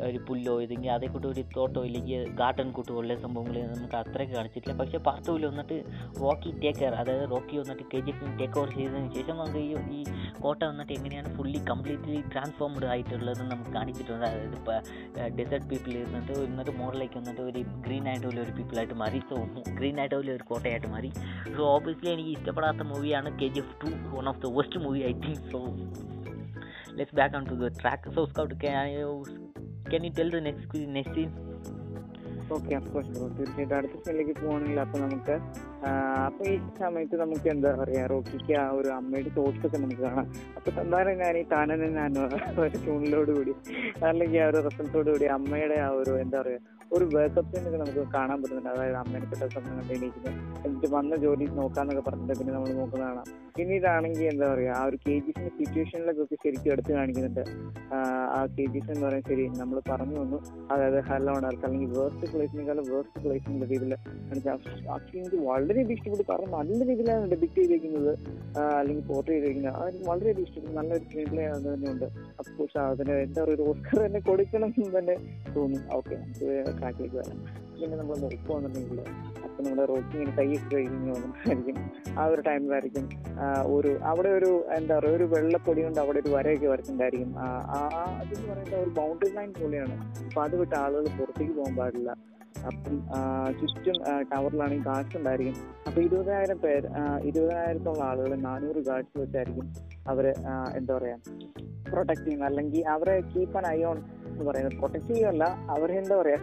ഒരു 0.09 0.19
പുല്ലോ 0.28 0.55
ഇല്ലെങ്കിൽ 0.64 0.90
അതേ 0.97 1.06
കൂട്ട് 1.14 1.28
ഒരു 1.32 1.43
തോട്ടോ 1.56 1.81
ഇല്ലെങ്കിൽ 1.89 2.20
ഗാർഡൻ 2.40 2.69
കൂട്ട് 2.77 2.93
ഉള്ള 3.01 3.14
സംഭവങ്ങൾ 3.24 3.56
നമുക്ക് 3.74 3.97
അത്രയൊക്കെ 4.02 4.35
കാണിച്ചിട്ടില്ല. 4.39 4.74
പക്ഷേ 4.81 4.98
പാർട്ട് 5.09 5.24
ടൂവിൽ 5.28 5.44
വന്നിട്ട് 5.51 5.77
റോക്കി 6.23 6.51
ടേക്ക് 6.62 6.78
കെയർ 6.81 6.94
അതായത് 7.02 7.24
റോക്കി 7.35 7.56
വന്നിട്ട് 7.62 7.85
കെ 7.93 8.01
ജി 8.06 8.12
ടേക്ക് 8.40 8.56
ഓവർ 8.60 8.70
ചെയ്തതിന് 8.77 9.10
ശേഷം 9.16 9.36
നമുക്ക് 9.40 9.62
ഈ 9.69 9.73
ഈ 9.98 10.02
കോട്ട 10.44 10.60
വന്നിട്ട് 10.70 10.93
എങ്ങനെയാണ് 10.98 11.31
ഫുള്ളി 11.36 11.60
കംപ്ലീറ്റ്ലി 11.70 12.19
ട്രാൻസ്ഫോംഡ് 12.35 12.89
ആയിട്ടുള്ളതെന്ന് 12.93 13.48
നമുക്ക് 13.55 13.73
കാണിച്ചിട്ടുണ്ട്. 13.78 14.27
അതായത് 14.31 14.56
ഇപ്പോൾ 14.60 14.78
ഡെസേർട്ട് 15.39 15.69
പീപ്പിൾ 15.73 15.93
ഇരുന്നിട്ട് 16.02 16.35
എന്നിട്ട് 16.48 16.74
മോറിലേക്ക് 16.82 17.16
വന്നിട്ട് 17.20 17.43
ഒരു 17.51 17.62
ഗ്രീൻ 17.86 18.06
ആയിട്ടുള്ള 18.12 18.39
ഒരു 18.47 18.55
പീപ്പിളായിട്ട് 18.59 18.98
മാറി. 19.05 19.20
സോ 19.31 19.36
ഗ്രീൻ 19.81 19.98
ആയിട്ടുള്ള 20.02 20.32
ഒരു 20.39 20.47
കോട്ടയായിട്ട് 20.52 20.90
മാറി. 20.97 21.12
സോ 21.56 21.62
ഓബിയസ്ലി 21.77 22.10
എനിക്ക് 22.16 22.32
ഇഷ്ടപ്പെടാത്ത 22.39 22.89
മൂവിയാണ് 22.93 23.31
K 23.43 23.48
G 23.56 23.62
F 23.64 23.77
two 23.82 23.90
one 24.16 24.27
of 24.32 24.40
the 24.47 24.55
worst 24.59 24.81
movie 24.86 25.02
I 25.10 25.14
think 25.24 25.44
so 25.52 25.60
let's 26.98 27.16
back 27.20 27.36
on 27.36 27.44
to 27.51 27.56
the 27.62 27.70
track 27.81 28.10
can 28.16 28.27
Scout 28.32 28.55
can 29.93 30.05
you 30.06 30.12
tell 30.19 30.31
the 30.36 30.40
next 30.48 30.81
next 30.98 31.16
scene? 31.16 31.32
Okay 32.55 32.73
of course 32.78 33.10
bro 33.14 33.27
തീർച്ചയായിട്ടും. 33.36 33.77
അടുത്ത 33.77 33.97
സ്ഥലത്തേക്ക് 34.01 34.32
പോകണമെങ്കിൽ 34.40 34.81
അപ്പൊ 34.81 34.97
നമുക്ക് 34.98 35.35
അപ്പൊ 36.27 36.43
ഈ 36.52 36.55
സമയത്ത് 36.81 37.16
നമുക്ക് 37.23 37.48
എന്താ 37.48 37.70
പറയാ 37.81 38.02
റോക്കിക്ക് 38.12 38.55
ആ 38.62 38.64
ഒരു 38.78 38.90
അമ്മയുടെ 38.97 39.31
തോട്ട്സ് 39.36 39.64
ഒക്കെ 39.66 39.78
നമുക്ക് 39.85 40.02
കാണാം. 40.06 40.27
അപ്പൊ 40.56 40.69
എന്തായാലും 40.82 41.16
ഞാൻ 41.23 41.36
ഈ 41.40 41.44
താനനെ 41.52 41.89
ഞാൻ 41.98 42.12
ഒരു 42.64 43.32
കൂടി 43.39 43.55
അല്ലെങ്കിൽ 44.10 44.40
ആ 44.44 44.48
ഒരു 44.51 44.60
റെഫറൻസോട് 44.69 45.10
കൂടി 45.10 45.28
അമ്മയുടെ 45.36 45.78
ആ 45.86 45.89
ഒരു 46.01 46.14
എന്താ 46.24 46.39
പറയാ 46.43 46.60
ഒരു 46.97 47.05
വേക്കപ്പ് 47.14 47.56
നമുക്ക് 47.82 48.02
കാണാൻ 48.14 48.43
പറ്റുന്നുണ്ട്. 48.43 48.70
അതായത് 48.70 48.97
അമ്മേനെ 49.02 49.27
പെട്ട 49.31 49.44
സമയം 49.55 49.77
കണ്ട് 49.78 49.93
എണീക്കുന്നത് 49.93 50.66
എന്നിട്ട് 50.66 50.89
വന്ന 50.94 51.16
ജോലി 51.16 51.44
നോക്കാന്നൊക്കെ 51.60 52.02
പറഞ്ഞിട്ട് 52.10 52.39
പിന്നെ 52.39 52.52
നമ്മൾ 52.55 52.73
നോക്കുന്ന 52.81 53.05
കാണാം 53.05 53.28
പിന്നീടാണെങ്കിൽ 53.56 54.24
എന്താ 54.24 54.47
പറയാ 54.55 54.74
ആ 54.81 54.85
ഒരു 54.85 54.97
കെ 54.97 55.14
ജിസിന്റെ 55.24 55.51
സിറ്റുവേഷനിലൊക്കെ 55.59 56.36
ശരിക്കും 56.44 56.73
എടുത്ത് 56.73 56.93
കാണിക്കുന്നുണ്ട്. 56.93 57.43
ആ, 57.94 58.47
കെ 58.56 58.64
ജിസ് 58.74 58.90
എന്ന് 58.90 59.06
പറയാൻ 59.06 59.23
ശരി 59.28 59.44
നമ്മൾ 59.60 59.78
പറഞ്ഞു 59.90 60.16
വന്നു. 60.20 60.39
അതായത് 60.70 60.98
ഹലോ 61.09 61.32
ആർക്ക് 61.32 61.64
അല്ലെങ്കിൽ 61.69 61.90
വേർസ്റ്റ് 61.98 62.31
പ്ലേസിനേക്കാളും 62.32 62.85
വേർസ്റ്റ് 62.93 63.20
പ്ലേസ് 63.24 63.44
എന്നുള്ള 63.47 63.69
രീതിയിൽ 63.73 63.94
ആക്ച്വലി 64.94 65.19
എനിക്ക് 65.23 65.40
വളരെയധികം 65.51 65.94
ഇഷ്ടപ്പെട്ടു. 65.97 66.24
കാരണം 66.31 66.51
നല്ല 66.59 66.78
രീതിയിലാണ് 66.90 67.31
ഡെബിറ്റ് 67.32 67.59
ചെയ്തിരിക്കുന്നത് 67.60 68.12
അല്ലെങ്കിൽ 68.78 69.05
പോർട്ട് 69.10 69.31
ചെയ്തിരിക്കുന്നത് 69.31 69.77
അത് 69.77 69.89
എനിക്ക് 69.90 70.09
വളരെയധികം 70.10 70.47
ഇഷ്ടപ്പെട്ടു. 70.48 70.77
നല്ലൊരു 70.81 71.05
സ്ക്രീൻ 71.05 71.28
പ്ലേ 71.32 71.44
അത് 71.47 71.66
തന്നെയുണ്ട്. 71.74 72.06
അപ്പോൾ 72.40 72.81
അതിന് 72.86 73.12
എന്താ 73.27 73.40
പറയുക 73.44 73.56
ഒരു 73.56 73.62
ഓസ്കർ 73.70 73.98
തന്നെ 74.06 74.20
കൊടുക്കണം 74.20 74.74
എന്ന് 74.78 74.98
തന്നെ 74.98 75.16
തോന്നുന്നു 75.56 75.89
ഓക്കെ 75.98 76.14
നമുക്ക് 76.14 76.48
കാറ്റിലേക്ക് 76.82 77.18
വരാം 77.22 77.38
പിന്നെ 77.80 77.96
നമ്മൾ 78.00 78.16
നോക്കുകയാണെന്നുണ്ടെങ്കിൽ 78.24 78.98
അപ്പം 79.44 79.62
നമ്മുടെ 79.64 79.84
റോക്കി 79.90 80.14
ഇങ്ങനെ 80.16 80.32
കൈയൊക്കെ 80.38 80.68
കഴിക്കുന്നതായിരിക്കും 80.74 81.76
ആ 82.20 82.24
ഒരു 82.32 82.42
ടൈമിലായിരിക്കും 82.48 83.06
ഒരു 83.76 83.92
അവിടെ 84.10 84.30
ഒരു 84.38 84.50
എന്താ 84.78 84.92
പറയുക 84.98 85.16
ഒരു 85.18 85.26
വെള്ളപ്പൊടി 85.34 85.80
കൊണ്ട് 85.86 86.00
അവിടെ 86.04 86.18
ഒരു 86.22 86.30
വരയൊക്കെ 86.36 86.68
വരച്ചിട്ടുണ്ടായിരിക്കും. 86.72 87.32
ആ 87.38 87.78
അതെന്ന് 88.20 88.46
പറയുന്നത് 88.50 88.78
ഒരു 88.84 88.92
ബൗണ്ടറി 88.98 89.30
ലൈൻ 89.38 89.50
പോലെയാണ്. 89.60 89.96
അപ്പം 90.26 90.42
അത് 90.44 90.54
വിട്ട് 90.60 90.76
ആളുകൾ 90.82 91.09
പുറത്തേക്ക് 91.18 91.54
പോകാൻ 91.59 91.74
പാടില്ല. 91.80 92.10
അപ്പം 92.68 92.96
ചുറ്റും 93.60 93.96
ടവറിലാണെങ്കിൽ 94.32 94.86
ഗാർഡ്സ് 94.88 95.16
ഉണ്ടായിരിക്കും 95.18 95.56
അപ്പൊ 95.88 95.98
ഇരുപതിനായിരം 96.06 96.59
പേർ 96.64 96.82
ഇരുപതിനായിരത്തോളം 97.28 98.04
ആളുകൾ 98.09 98.32
നാനൂറ് 98.48 98.80
ഗാർഡ്സ് 98.88 99.16
വെച്ചായിരിക്കും 99.22 99.68
അവർ 100.12 100.26
എന്താ 100.78 100.92
പറയാ 100.98 101.16
പ്രൊട്ടക്ട് 101.92 102.24
ചെയ്യുന്നത്. 102.24 102.48
അല്ലെങ്കിൽ 102.50 102.84
അവരെ 102.94 103.16
കീപ്പ് 103.32 103.56
ആൻ 103.60 103.66
ഐ 103.76 103.80
ഓൺ 103.90 103.98
എന്ന് 104.28 104.44
പറയുന്നത്. 104.50 104.76
പ്രൊട്ടക്ട് 104.80 105.09
ചെയ്യുകയല്ല 105.09 105.44
അവരെ 105.76 105.96
പറയാ 106.22 106.38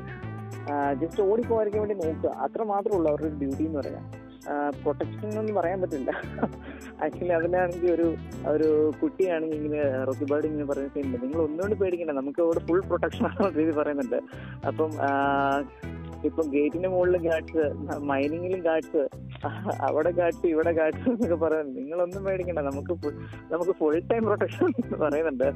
ജസ്റ്റ് 1.01 1.21
ഓടിപ്പോകാതിരിക്കാൻ 1.23 1.81
വേണ്ടി 1.83 2.07
നോക്കുക. 2.07 2.31
അത്ര 2.45 2.63
മാത്രമേ 2.63 2.97
ഉള്ളൂ 2.97 3.11
അവരുടെ 3.11 3.37
ഡ്യൂട്ടി 3.41 3.63
എന്ന് 3.65 3.79
പറയാം 3.79 4.05
പ്രൊട്ടക്ഷൻ 4.83 5.39
എന്ന് 5.39 5.53
പറയാൻ 5.53 5.81
പറ്റില്ല. 5.81 6.11
ആക്ച്വലി 7.03 7.33
അതിലാണെങ്കിൽ 7.37 7.91
ഒരു 7.91 8.07
ഒരു 8.47 8.67
കുട്ടിയാണെങ്കിൽ 9.01 9.57
ഇങ്ങനെ 9.57 9.81
റോക്കിബാർഡ് 10.07 10.47
ഇങ്ങനെ 10.49 10.65
പറയുന്ന 10.65 10.91
പറയുന്നുണ്ട് 10.93 11.25
നിങ്ങൾ 11.25 11.39
ഒന്നുകൊണ്ട് 11.47 11.75
പേടിക്കണ്ട. 11.81 12.11
നമുക്ക് 12.11 12.41
ഇവിടെ 12.41 12.59
ഫുൾ 12.59 12.81
പ്രൊട്ടക്ഷൻ 12.87 13.25
ആണെന്ന 13.25 13.51
രീതി 13.59 13.71
പറയുന്നുണ്ട്. 13.71 14.19
അപ്പം 14.67 14.91
ഇപ്പം 16.25 16.45
ഗേറ്റിന്റെ 16.49 16.89
മുകളിൽ 16.89 17.17
ഗാർഡ്സ് 17.29 17.65
മൈനിങ്ങിലും 18.11 18.61
ഗാർഡ്സ് 18.61 19.03
അവിടെ 19.87 20.11
ഗാർഡ്സ് 20.11 20.45
ഇവിടെ 20.45 20.71
ഗാർഡ്സ് 20.71 21.09
എന്നൊക്കെ 21.09 21.37
പറയുന്നത് 21.43 21.77
നിങ്ങളൊന്നും 21.77 22.21
പേടിക്കണ്ട. 22.23 22.59
നമുക്ക് 22.69 22.93
നമുക്ക് 23.51 23.71
ഫുൾ 23.79 23.95
ടൈം 24.11 24.23
പ്രൊട്ടക്ഷൻ 24.25 24.65
എന്ന് 24.83 24.97
പറയുന്നുണ്ട്. 25.03 25.47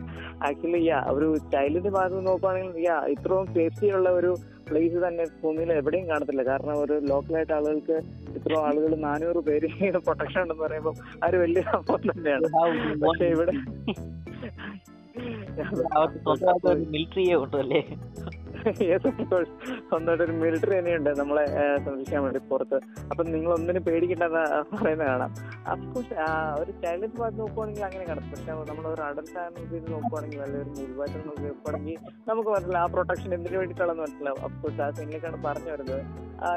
ആക്ച്വലി 0.48 0.82
യാ 0.88 1.00
ഒരു 1.16 1.28
ചൈൽഡിന്റെ 1.54 1.90
ഭാഗത്ത് 1.90 2.22
നോക്കുകയാണെങ്കിൽ 2.28 2.80
യാ 2.88 2.98
ഇത്രയും 3.16 3.48
സേഫ്റ്റി 3.58 3.90
ഉള്ള 3.98 4.10
ഒരു 4.20 4.32
പ്ലേസ് 4.70 4.98
തന്നെ 5.06 5.24
ഭൂമിയിൽ 5.42 5.72
എവിടെയും 5.74 6.06
കാണത്തില്ല. 6.10 6.44
കാരണം 6.52 6.76
ഒരു 6.84 6.96
ലോക്കലായിട്ട് 7.12 7.54
ആളുകൾക്ക് 7.54 7.98
ഇത്ര 8.38 8.54
ആളുകൾ 8.68 8.92
നാനൂറ് 9.08 9.42
പേര് 9.50 9.70
പ്രൊട്ടക്ഷൻ 10.08 10.42
ഉണ്ടെന്ന് 10.44 10.64
പറയുമ്പോൾ 10.64 10.96
അത് 11.26 11.38
വലിയ 11.44 11.64
സംഭവം 11.74 12.02
തന്നെയാണ്. 12.12 12.50
പക്ഷെ 13.06 13.28
ഇവിടെ 13.36 13.56
മിലിറ്ററിയെ 16.94 17.36
കിട്ടുമല്ലേ 17.42 17.82
Course. 19.30 19.52
സ്വന്തമായിട്ട് 19.90 20.24
ഒരു 20.24 20.32
മിലിറ്ററി 20.32 20.80
തന്നെയുണ്ട് 20.80 21.10
നമ്മളെ 21.10 21.44
സംരക്ഷിക്കാൻ 21.86 22.24
വേണ്ടി 22.24 22.40
പുറത്ത്. 22.40 22.78
അപ്പം 23.12 23.32
നിങ്ങൾ 23.32 23.52
ഒന്നിനും 23.54 23.84
പേടിക്കേണ്ടെന്ന് 23.84 24.44
പറയുന്നത് 24.76 25.08
കാണാം. 25.08 25.32
അഫ്കോഴ്സ് 25.68 26.14
ഒരു 26.62 26.72
ചൈൽഡ് 26.72 27.18
ഭാഗത്ത് 27.18 27.40
നോക്കുവാണെങ്കിൽ 27.40 27.84
അങ്ങനെ 27.84 28.06
കാണാം. 28.06 28.30
പക്ഷെ 28.32 28.52
നമ്മൾ 28.70 28.88
ഒരു 28.88 29.02
അഡൽട്ട് 29.02 29.40
ആണെന്ന് 29.40 29.92
നോക്കുവാണെങ്കിൽ 29.92 30.42
അല്ലെങ്കിൽ 30.42 30.64
ഒരു 30.64 30.82
മുഴുവായിട്ട് 30.82 31.30
നോക്കുവാണെങ്കിൽ 31.30 31.98
നമുക്ക് 32.30 32.50
മനസ്സിലാവും. 32.50 32.84
ആ 32.84 32.94
പ്രൊട്ടക്ഷൻ 32.94 33.34
എന്തിനു 33.34 33.58
വേണ്ടിയിട്ടുള്ളതെന്ന് 33.58 34.02
മനസ്സിലാവും. 34.02 34.44
അഫ്കോഴ്സ് 34.44 34.82
ആ 34.82 34.90
സീനിലേക്കാണ് 34.90 35.44
പറഞ്ഞു 35.44 35.72
വരുന്നത്. 35.72 36.02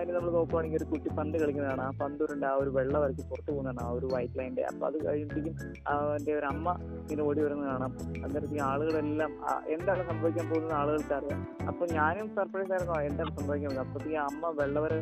ഇനി 0.03 0.13
നമ്മൾ 0.13 0.31
നോക്കുവാണെങ്കിൽ 0.31 0.77
ഒരു 0.77 0.85
കുട്ടി 0.85 1.09
പന്ത് 1.19 1.39
കളിക്കുന്നതാണ്. 1.39 1.83
ആ 1.83 1.91
പന്ത് 2.03 2.23
ഉരുണ്ട് 2.25 2.47
ആ 2.47 2.55
ഒരു 2.55 2.71
വെള്ളം 2.71 3.01
വരച്ച് 3.03 3.23
പുറത്തു 3.31 3.51
പോകുന്നതാണ് 3.51 3.81
ആ 3.87 3.91
ഒരു 3.91 4.07
വൈറ്റ് 4.15 4.39
ലൈന്റെ 4.39 4.63
അപ്പൊ 4.63 4.87
അത് 4.87 5.07
കഴിയുമ്പോഴത്തേക്കും 5.07 5.55
അവന്റെ 5.89 6.33
ഒരു 6.35 6.47
അമ്മ 6.47 6.67
ഇങ്ങനെ 7.03 7.23
ഓടി 7.23 7.41
വരുന്നത് 7.41 7.69
കാണാം 7.69 7.93
അന്നേരത്തേക്ക് 8.25 8.63
ആളുകളെല്ലാം 8.63 9.33
എന്താണ് 9.69 10.03
സംഭവിക്കാൻ 10.11 10.49
പോകുന്നത് 10.49 10.77
ആളുകൾക്ക് 10.81 11.15
അറിയാം 11.15 11.41
അപ്പൊ 11.69 11.87
ഞാനും 11.97 12.29
സർപ്രൈസ് 12.37 12.73
ആയിരുന്നു. 12.75 12.95
എന്റെ 13.09 13.25
പോകുന്നത് 13.39 13.81
അപ്പത്തേക്ക് 13.85 14.19
അമ്മ 14.29 14.51
വെള്ളവര് 14.61 14.99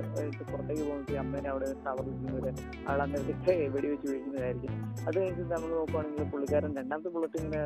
പുറത്തേക്ക് 0.50 0.84
പോകുന്നത് 0.88 1.12
അമ്മേനെ 1.22 1.48
അവിടെ 1.52 1.68
ടവർ 1.86 2.04
ഇരിക്കുന്നത് 2.10 2.50
ആൾ 2.90 2.98
അന്നേരത്തേക്ക് 3.04 3.54
വെടിവെച്ച് 3.74 4.06
വീഴുന്നതായിരിക്കും 4.12 4.72
അത് 5.06 5.16
കഴിഞ്ഞിട്ട് 5.20 5.50
നമ്മൾ 5.54 5.68
നോക്കുവാണെങ്കിൽ 5.78 6.28
പുള്ളിക്കാരൻ 6.32 6.72
രണ്ടാമത്തെ 6.80 7.10
ബുള്ളറ്റ് 7.14 7.38
ഇങ്ങനെ 7.42 7.62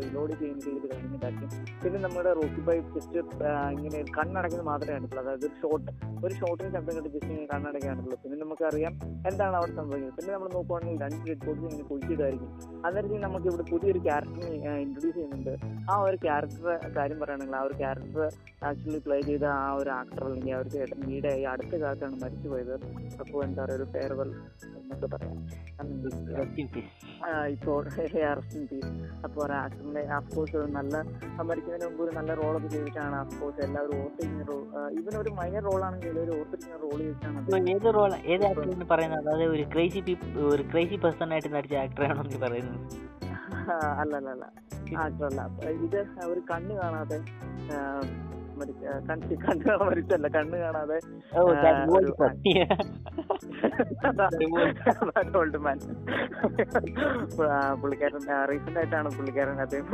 റീലോഡ് 0.00 0.34
ചെയ്യുന്ന 0.40 0.64
രീതിയിൽ 0.68 0.86
കഴിഞ്ഞിട്ടായിരിക്കും. 0.92 1.50
പിന്നെ 1.82 1.98
നമ്മുടെ 2.06 2.32
റോക്കി 2.40 2.62
ബൈ 2.68 2.76
ജസ്റ്റ് 2.96 3.22
ഇങ്ങനെ 3.76 3.98
കണ്ണടക്കുന്നത് 4.18 4.68
മാത്രമേ 4.72 4.94
കണ്ടിട്ടുള്ളൂ. 4.96 5.24
അതായത് 5.24 5.48
ഷോട്ട് 5.62 5.90
ഒരു 6.24 6.32
ഷോട്ടിന് 6.40 6.70
ശബ്ദം 6.76 6.92
കേട്ട് 6.96 7.10
ജസ്റ്റ് 7.14 7.30
ഇങ്ങനെ 7.32 7.48
കണ്ണടക്കാനുള്ളൂ 7.54 8.16
പിന്നെ 8.22 8.38
നമുക്കറിയാം 8.44 8.94
എന്താണ് 9.30 9.54
അവിടെ 9.60 9.72
സംഭവിക്കുന്നത്. 9.80 10.16
പിന്നെ 10.18 10.30
നമ്മൾ 10.36 10.48
നോക്കുവാണെങ്കിൽ 10.56 11.00
രണ്ട് 11.04 11.20
ഡെഡ് 11.28 11.44
ബോഡീസ് 11.46 11.66
ഇങ്ങനെ 11.70 11.86
കുഴിച്ചിട്ടായിരിക്കും 11.90 12.50
അന്നേരത്തേക്ക് 12.86 13.22
നമുക്ക് 13.26 13.48
ഇവിടെ 13.52 13.66
പുതിയൊരു 13.72 14.02
ക്യാരക്ടറിനെ 14.08 14.74
ഇൻട്രൊഡ്യൂസ് 14.84 15.16
ചെയ്യുന്നുണ്ട്. 15.18 15.52
ആ 15.90 15.96
ഒരു 16.08 16.18
ക്യാരക്ടർ 16.26 16.66
കാര്യം 16.98 17.18
പറയുകയാണെങ്കിൽ 17.22 17.58
ആ 17.60 17.64
ഒരു 17.68 17.76
ക്യാരക്ടർ 17.82 18.24
ആക്ച്വലി 18.62 18.98
പ്ലേ 18.98 19.16
ചെയ്ത 19.20 19.44
ആ 19.56 19.66
ഒരു 19.80 19.90
ആക്ടർ 19.96 20.22
അല്ലെങ്കിൽ 20.24 20.52
ആ 20.54 20.60
ഒരു 20.60 20.70
ചേട്ടൻ 20.74 21.02
ഈടെ 21.16 21.32
ഈ 21.40 21.44
അടുത്ത 21.52 21.74
കാലത്താണ് 21.82 22.16
മരിച്ചു 22.22 22.48
പോയത്. 22.48 22.74
അപ്പോൾ 23.22 23.38
എന്താ 23.44 23.60
പറയുക 23.62 23.78
ഒരു 23.78 23.86
ഫെയർവെൽ 23.94 24.30
എന്നൊക്കെ 24.78 25.08
പറയാം. 25.14 25.36
ഇപ്പോൾ 27.54 27.78
അറസ്റ്റും 28.28 28.62
ചെയ്തു 28.70 28.88
അപ്പോൾ 29.26 29.40
ഒരു 29.44 29.54
ആക്ടറിന്റെ 29.60 30.02
അഫ്കോഴ്സ് 30.18 30.56
ഒരു 30.60 30.68
നല്ല 30.78 30.94
മരിക്കുന്നതിന് 31.48 31.86
മുമ്പ് 31.88 32.02
ഒരു 32.06 32.12
നല്ല 32.18 32.34
റോളൊക്കെ 32.40 32.68
ചെയ്തിട്ടാണ് 32.74 33.16
അഫ്കോഴ്സ് 33.16 33.60
എല്ലാവരും 33.66 34.00
ഓർത്തിരിക്കുന്ന 34.02 34.46
റോൾ 34.50 34.64
ഇവൻ 35.00 35.16
ഒരു 35.22 35.32
മൈനർ 35.38 35.64
റോളാണെങ്കിൽ 35.68 36.18
ഒരു 36.24 36.32
ഓർത്തിരിക്കുന്ന 36.38 36.78
റോൾ 36.84 36.98
ചെയ്തിട്ടാണ് 36.98 37.68
ഏത് 37.74 37.88
റോൾ 37.98 38.10
പറയുന്നത്? 38.92 39.20
അതായത് 39.24 39.54
ഒരു 39.56 39.66
ക്രേസി 39.74 40.02
ഒരു 40.50 40.64
ക്രേസി 40.72 40.98
പേഴ്സൺ 41.04 41.32
ആയിട്ട് 41.34 41.52
നടിച്ച 41.56 41.76
ആക്ടറാണോ 41.84 42.24
നീ 42.30 42.38
പറയുന്നത്? 42.46 42.80
അല്ല 44.00 44.12
അല്ല 44.18 44.28
അല്ല. 44.34 44.44
ആക്ടറല്ല 45.02 45.40
ഇത് 45.86 45.98
ഒരു 46.30 46.40
കണ്ണ് 46.50 46.74
കാണാതെ 46.80 47.18
മരിച്ച 48.60 48.84
കണ്ണ് 49.08 49.34
കാണാൻ 49.44 49.86
മരിച്ചല്ല 49.88 50.26
കണ്ണ് 50.36 50.56
കാണാതെ. 50.64 50.98
ഓൾഡ് 55.40 55.58
മാൻ 55.66 55.78
പുള്ളിക്കാരൻ 57.82 58.22
റീസെന്റ് 58.50 58.78
ആയിട്ടാണ് 58.82 59.08
പുള്ളിക്കാരൻ 59.16 59.58
അദ്ദേഹം. 59.66 59.88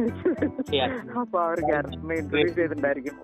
അപ്പൊ 1.23 1.39
ആ 1.45 1.49
ഒരു 1.55 1.63
ക്യാരക്ടറിനെ 1.71 2.15
ഇൻട്രൊഡ്യൂസ് 2.23 2.57
ചെയ്തിട്ടുണ്ടായിരിക്കും. 2.61 3.17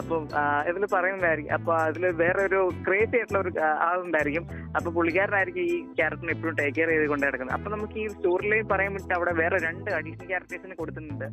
അപ്പം 0.00 0.22
ഇതിൽ 0.70 0.84
പറയുന്നതായിരിക്കും. 0.94 1.52
അപ്പൊ 1.58 1.72
അതിൽ 1.86 2.04
വേറെ 2.22 2.40
ഒരു 2.48 2.60
ക്രേസി 2.86 3.16
ആയിട്ടുള്ള 3.18 3.40
ഒരു 3.44 3.52
ആളുണ്ടായിരിക്കും. 3.88 4.44
അപ്പൊ 4.76 4.88
പുള്ളിക്കാരനായിരിക്കും 4.96 5.64
ഈ 5.72 5.76
ക്യാരക്ടറിനെ 5.98 6.34
എപ്പോഴും 6.36 6.56
ടേക്ക് 6.60 6.76
കെയർ 6.78 6.90
ചെയ്ത് 6.92 7.06
കൊണ്ട് 7.12 7.24
നടക്കുന്നത്. 7.26 7.56
അപ്പൊ 7.58 7.70
നമുക്ക് 7.74 7.98
ഈ 8.04 8.06
സ്റ്റോറിലേയും 8.14 8.68
പറയാൻ 8.72 8.92
വേണ്ടി 8.96 9.14
അവിടെ 9.18 9.34
വേറെ 9.42 9.58
രണ്ട് 9.66 9.90
അഡീഷണൽ 9.98 10.28
ക്യാരക്ടേഴ്സിന് 10.32 10.76
കൊടുത്തിട്ടുണ്ട്. 10.82 11.26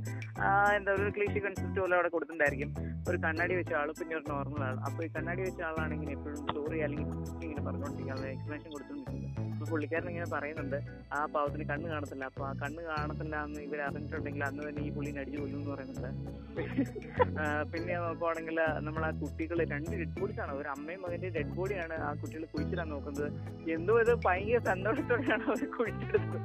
എന്താ 0.77 0.91
ഒരു 0.97 1.11
ക്ലീഷി 1.17 1.41
കൺസെപ്റ്റ് 1.45 1.79
പോലെ 1.83 1.95
അവിടെ 1.99 2.11
കൊടുത്തിട്ടുണ്ടായിരിക്കും. 2.15 2.71
ഒരു 3.09 3.17
കണ്ണാടി 3.25 3.53
വെച്ച 3.59 3.73
ആൾ 3.81 3.89
പിന്നെ 4.01 4.15
ഒരു 4.19 4.27
നോർമൽ 4.33 4.63
ആൾ 4.69 4.75
അപ്പൊ 4.89 4.99
ഈ 5.07 5.09
കണ്ണാടി 5.17 5.41
വെച്ച 5.47 5.61
ആളാണെങ്കിൽ 5.69 6.11
എപ്പോഴും 6.17 6.37
സ്റ്റോറി 6.43 6.79
അല്ലെങ്കിൽ 6.87 7.07
ഇങ്ങനെ 7.45 7.63
പറഞ്ഞുകൊണ്ടിരിക്കുക 7.67 8.29
എക്സ്പ്ലനേഷൻ 8.35 8.69
കൊടുത്തുകൊണ്ടിരിക്കുന്നത് 8.75 9.42
പുള്ളിക്കാരൻ 9.73 10.09
ഇങ്ങനെ 10.13 10.27
പറയുന്നുണ്ട് 10.35 10.77
ആ 11.17 11.21
പാവത്തിന് 11.33 11.65
കണ്ണ് 11.71 11.87
കാണത്തില്ല 11.93 12.23
അപ്പൊ 12.31 12.43
ആ 12.49 12.53
കണ്ണ് 12.63 12.81
കാണത്തില്ല 12.91 13.35
എന്ന് 13.47 13.59
ഇവർ 13.67 13.81
അറിഞ്ഞിട്ടുണ്ടെങ്കിൽ 13.87 14.43
അന്ന് 14.49 14.61
തന്നെ 14.67 14.81
ഈ 14.87 14.91
പുള്ളിനെ 14.97 15.21
അടിച്ചു 15.23 15.39
കൊല്ലും 15.41 15.59
എന്ന് 15.61 15.71
പറയുന്നുണ്ട് 15.73 16.11
പിന്നെ 17.71 17.93
നോക്കുവാണെങ്കിൽ 18.01 18.57
നമ്മൾ 18.85 19.03
ആ 19.07 19.11
കുട്ടികൾ 19.21 19.57
രണ്ട് 19.71 19.89
ഡെഡ് 19.99 20.15
ബോഡീസ് 20.19 20.39
ആണ്. 20.43 20.51
ഒരു 20.59 20.69
അമ്മയും 20.73 20.99
മകന്റെ 21.03 21.29
ഡെഡ് 21.37 21.53
ബോഡിയാണ് 21.57 21.95
ആ 22.07 22.09
കുട്ടികൾ 22.21 22.43
കുഴിച്ചിടാൻ 22.53 22.87
നോക്കുന്നത്. 22.93 23.27
എന്തോ 23.75 23.93
ഇത് 24.03 24.13
ഭയങ്കര 24.25 24.59
സന്തോഷത്തോടെയാണ് 24.69 25.43
അവർ 25.49 25.63
കുഴിച്ചെടുത്തത് 25.77 26.37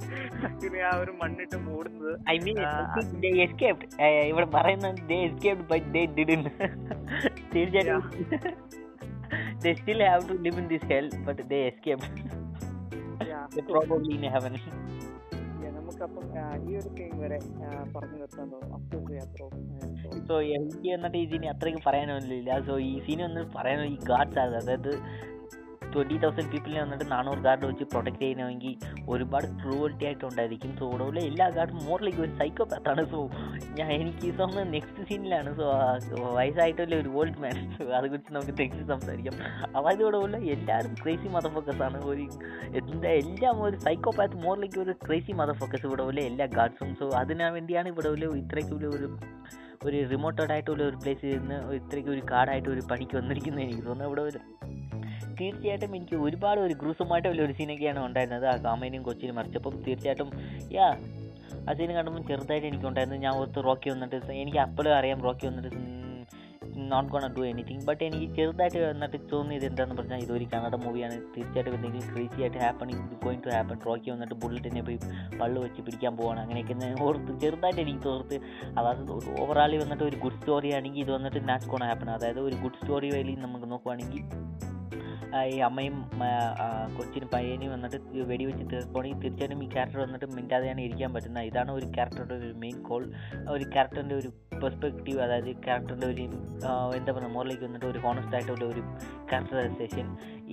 പിന്നെ 0.63 0.81
ആ 0.91 0.93
ഒരു 1.03 1.15
മണ്ണിട്ട് 1.23 1.59
മൂടുന്നത്. 1.69 2.15
ഐ 2.35 2.37
മീൻ 2.47 2.59
ഇവിടെ 4.31 4.49
പറയുന്നത്. 4.57 4.97
തീർച്ചയായിട്ടും. 7.55 8.05
They 9.63 9.75
still 9.75 10.01
have 10.01 10.27
to 10.29 10.35
live 10.35 10.57
in 10.57 10.69
this 10.69 10.83
hell 10.91 11.09
but 11.27 11.39
they 11.51 11.61
escaped. 11.71 12.09
Heaven. 13.51 14.55
yeah, 15.63 15.71
നമുക്കപ്പം 15.71 16.25
ഈ 16.71 16.77
ഒരു 16.77 16.91
വരെ 17.15 17.39
പറഞ്ഞു 17.97 18.19
നിർത്താൻ 18.19 18.47
സോ 20.27 20.41
എനിക്ക് 20.41 20.89
എന്നിട്ട് 20.93 21.19
ഈ 21.19 21.31
സീനി 21.31 21.47
അത്രയ്ക്ക് 21.47 21.81
പറയാനൊന്നുമില്ല. 21.87 22.67
സോ 22.67 22.79
ഈ 22.79 23.01
സീൻ 23.01 23.23
ഒന്ന് 23.23 23.41
പറയാനോ 23.57 23.85
ഈ 23.85 23.99
ഗാഡ്സ് 24.09 24.39
അതായത് 24.39 24.93
ട്വന്റി 25.95 26.17
തൗസൻഡ് 26.25 26.51
പീപ്പിളിനെ 26.53 26.81
വന്നിട്ട് 26.85 27.07
നാനൂറ് 27.13 27.41
ഗാർഡ് 27.47 27.67
വെച്ച് 27.71 27.85
പ്രൊട്ടക്ട് 27.93 28.21
ചെയ്യണമെങ്കിൽ 28.23 28.75
ഒരുപാട് 29.13 29.47
ക്രൂവൽറ്റി 29.61 30.07
ആയിട്ടുണ്ടായിരിക്കും 30.09 30.73
സോ 30.81 30.87
ഇവിടെ 30.97 31.23
എല്ലാ 31.31 31.49
ഗാർഡും 31.57 31.79
മോറിലേക്ക് 31.89 32.23
ഒരു 32.27 32.33
സൈക്കോ 32.41 32.65
പാത്താണ് 32.73 33.05
സോ 33.13 33.21
ഞാൻ 33.79 33.93
എനിക്ക് 33.93 34.27
ഈ 34.29 34.33
സോങ് 34.41 34.65
നെക്സ്റ്റ് 34.75 35.07
സീനിലാണ് 35.11 35.51
സോ 35.61 35.67
വയസ്സായിട്ടുള്ള 36.39 36.97
ഒരു 37.03 37.11
ഓൾഡ് 37.19 37.41
മാൻ 37.45 37.57
സോ 37.77 37.85
അതേക്കുറിച്ച് 37.99 38.35
നമുക്ക് 38.37 38.55
നെക്സ്റ്റ് 38.61 38.87
സംസാരിക്കാം. 38.93 39.37
അതായത് 39.77 40.03
ഇവിടെ 40.05 40.19
ഉള്ള 40.27 40.37
എല്ലാവരും 40.57 40.95
ക്രേസി 41.03 41.29
മദർ 41.37 41.51
ഫോക്കസ് 41.57 41.83
ആണ്. 41.89 41.99
ഒരു 42.11 42.27
എന്താ 42.81 43.11
എല്ലാം 43.23 43.63
ഒരു 43.69 43.77
സൈക്കോ 43.87 44.13
പാത്ത് 44.19 44.37
മോറിലേക്ക് 44.47 44.81
ഒരു 44.85 44.95
ക്രേസി 45.07 45.33
മദർ 45.33 45.57
ഫോക്കസ് 45.63 45.87
ഇവിടെ 45.91 46.03
ഉള്ള 46.03 46.21
എല്ലാ 46.31 46.47
ഗാർഡ്സും 46.59 46.91
സോ 47.01 47.09
അതിനു 47.23 47.51
വേണ്ടിയാണ് 47.57 47.89
ഇവിടെ 47.95 48.11
ഉള്ള 48.15 48.25
ഇത്രയ്ക്ക് 48.43 48.75
ഒരു 48.75 48.91
ഒരു 49.89 49.99
റിമോട്ടഡ് 50.13 50.53
ആയിട്ടുള്ള 50.53 50.83
ഒരു 50.91 50.97
പ്ലേസിൽ 51.03 51.33
നിന്ന് 51.41 51.57
ഇത്രയ്ക്ക് 51.77 52.11
ഒരു 52.15 52.23
കാർഡായിട്ട് 52.31 52.71
ഒരു 52.75 52.83
പണിക്ക് 52.91 53.15
വന്നിരിക്കുന്നത് 53.19 53.65
എനിക്ക് 53.65 53.83
തോന്നുന്നു. 53.83 54.09
ഇവിടെ 54.11 54.23
ഒരു 54.23 54.41
തീർച്ചയായിട്ടും 55.41 55.97
എനിക്ക് 55.97 56.17
ഒരുപാട് 56.17 56.61
ഒരു 56.61 56.75
ഗ്രൂസമായിട്ടുള്ള 56.75 57.43
ഒരു 57.43 57.53
സീനൊക്കെയാണ് 57.53 58.07
ഉണ്ടായിരുന്നത്. 58.07 58.47
ആ 58.47 58.57
കാമേനെയും 58.57 59.03
കൊച്ചിനും 59.03 59.37
മറിച്ചപ്പം 59.37 59.77
തീർച്ചയായിട്ടും 59.83 60.31
യാ 60.73 60.89
ആ 61.69 61.73
സീൻ 61.73 61.91
കണ്ടപ്പോൾ 61.93 62.23
ചെറുതായിട്ട് 62.23 62.67
എനിക്കുണ്ടായിരുന്നു. 62.67 63.21
ഞാൻ 63.27 63.33
ഓർത്ത് 63.35 63.65
റോക്കി 63.65 63.91
വന്നിട്ട് 63.91 64.33
എനിക്ക് 64.33 64.59
അപ്പോഴും 64.59 64.95
അറിയാം 64.97 65.23
റോക്കി 65.23 65.47
വന്നിട്ട് 65.47 65.99
not 66.91 67.13
gone 67.13 67.23
do 67.37 67.43
anything 67.47 67.85
but 67.87 68.05
എനിക്ക് 68.05 68.27
ചെറുതായിട്ട് 68.35 68.81
വന്നിട്ട് 68.91 69.19
തോന്നിയത് 69.33 69.65
എന്താണെന്ന് 69.65 69.97
പറഞ്ഞാൽ 70.01 70.21
ഇതൊരു 70.23 70.45
കന്നഡ 70.45 70.75
മൂവിയാണ് 70.75 71.17
തീർച്ചയായിട്ടും 71.37 71.75
എന്തെങ്കിലും 71.75 72.15
ക്രീസി 72.15 72.41
ആയിട്ട് 72.41 72.59
happening 72.59 73.03
going 73.25 73.43
to 73.43 73.49
happen 73.49 73.79
Rocky 73.87 74.11
വന്നിട്ട് 74.11 74.35
ബുള്ളറ്റിനെ 74.35 74.83
പോയി 74.83 74.99
പള്ളു 75.41 75.61
വെച്ച് 75.61 75.83
പിടിക്കാൻ 75.83 76.17
പോവാണ്. 76.17 76.41
അങ്ങനെയൊക്കെ 76.41 77.05
ഓർത്ത് 77.05 77.41
ചെറുതായിട്ട് 77.41 77.81
എനിക്ക് 77.81 78.05
തോർത്ത് 78.05 78.39
അതായത് 78.79 79.13
ഓവറാളി 79.41 79.77
വന്നിട്ട് 79.77 80.05
ഒരു 80.05 80.17
ഗുഡ് 80.17 80.39
സ്റ്റോറി 80.41 80.71
ആണെങ്കിൽ 80.73 81.01
ഇത് 81.01 81.11
വന്നിട്ട് 81.11 81.49
നാച്ച് 81.49 81.69
ഗോൺ 81.69 81.85
ഹാപ്പൺ 81.85 82.11
അതായത് 82.11 82.41
ഒരു 82.41 82.55
ഗുഡ് 82.55 82.81
സ്റ്റോറി 82.83 83.11
വഴി 83.11 83.35
നമുക്ക് 83.35 83.71
നോക്കുവാണെങ്കിൽ 83.71 84.25
ഈ 85.53 85.59
അമ്മയും 85.59 85.97
കൊച്ചിനും 86.97 87.29
പയ്യനും 87.33 87.71
വന്നിട്ട് 87.73 87.99
വെടിവെച്ച് 88.25 88.65
തീർക്കുകയാണെങ്കിൽ 88.71 89.23
തീർച്ചയായിട്ടും 89.23 89.65
ഈ 89.65 89.69
ക്യാരക്ടർ 89.69 90.01
വന്നിട്ട് 90.01 90.27
മിണ്ടാതെയാണ് 90.37 90.81
ഇരിക്കാൻ 90.81 91.15
പറ്റുന്നത്. 91.15 91.45
ഇതാണ് 91.45 91.73
ഒരു 91.73 91.87
ക്യാരക്ടറുടെ 91.87 92.35
ഒരു 92.35 92.55
മെയിൻ 92.59 92.83
കോൾ 92.83 93.13
ഒരു 93.49 93.65
ക്യാരക്ടറിന്റെ 93.65 94.15
ഒരു 94.15 94.31
പെർസ്പെക്റ്റീവ് 94.63 95.21
അതായത് 95.21 95.51
ക്യാരക്ടറിന്റെ 95.57 96.07
ഒരു 96.07 96.23
എന്താ 96.97 97.13
പറയുക 97.13 97.33
മോറിലേക്ക് 97.33 97.65
വന്നിട്ട് 97.65 97.87
ഒരു 97.87 97.99
ഹോണസ്റ്റ് 97.99 98.35
ആയിട്ടുള്ള 98.35 98.65
ഒരു 98.65 98.83
ക്യാരക്ടറൈസേഷൻ 99.31 100.07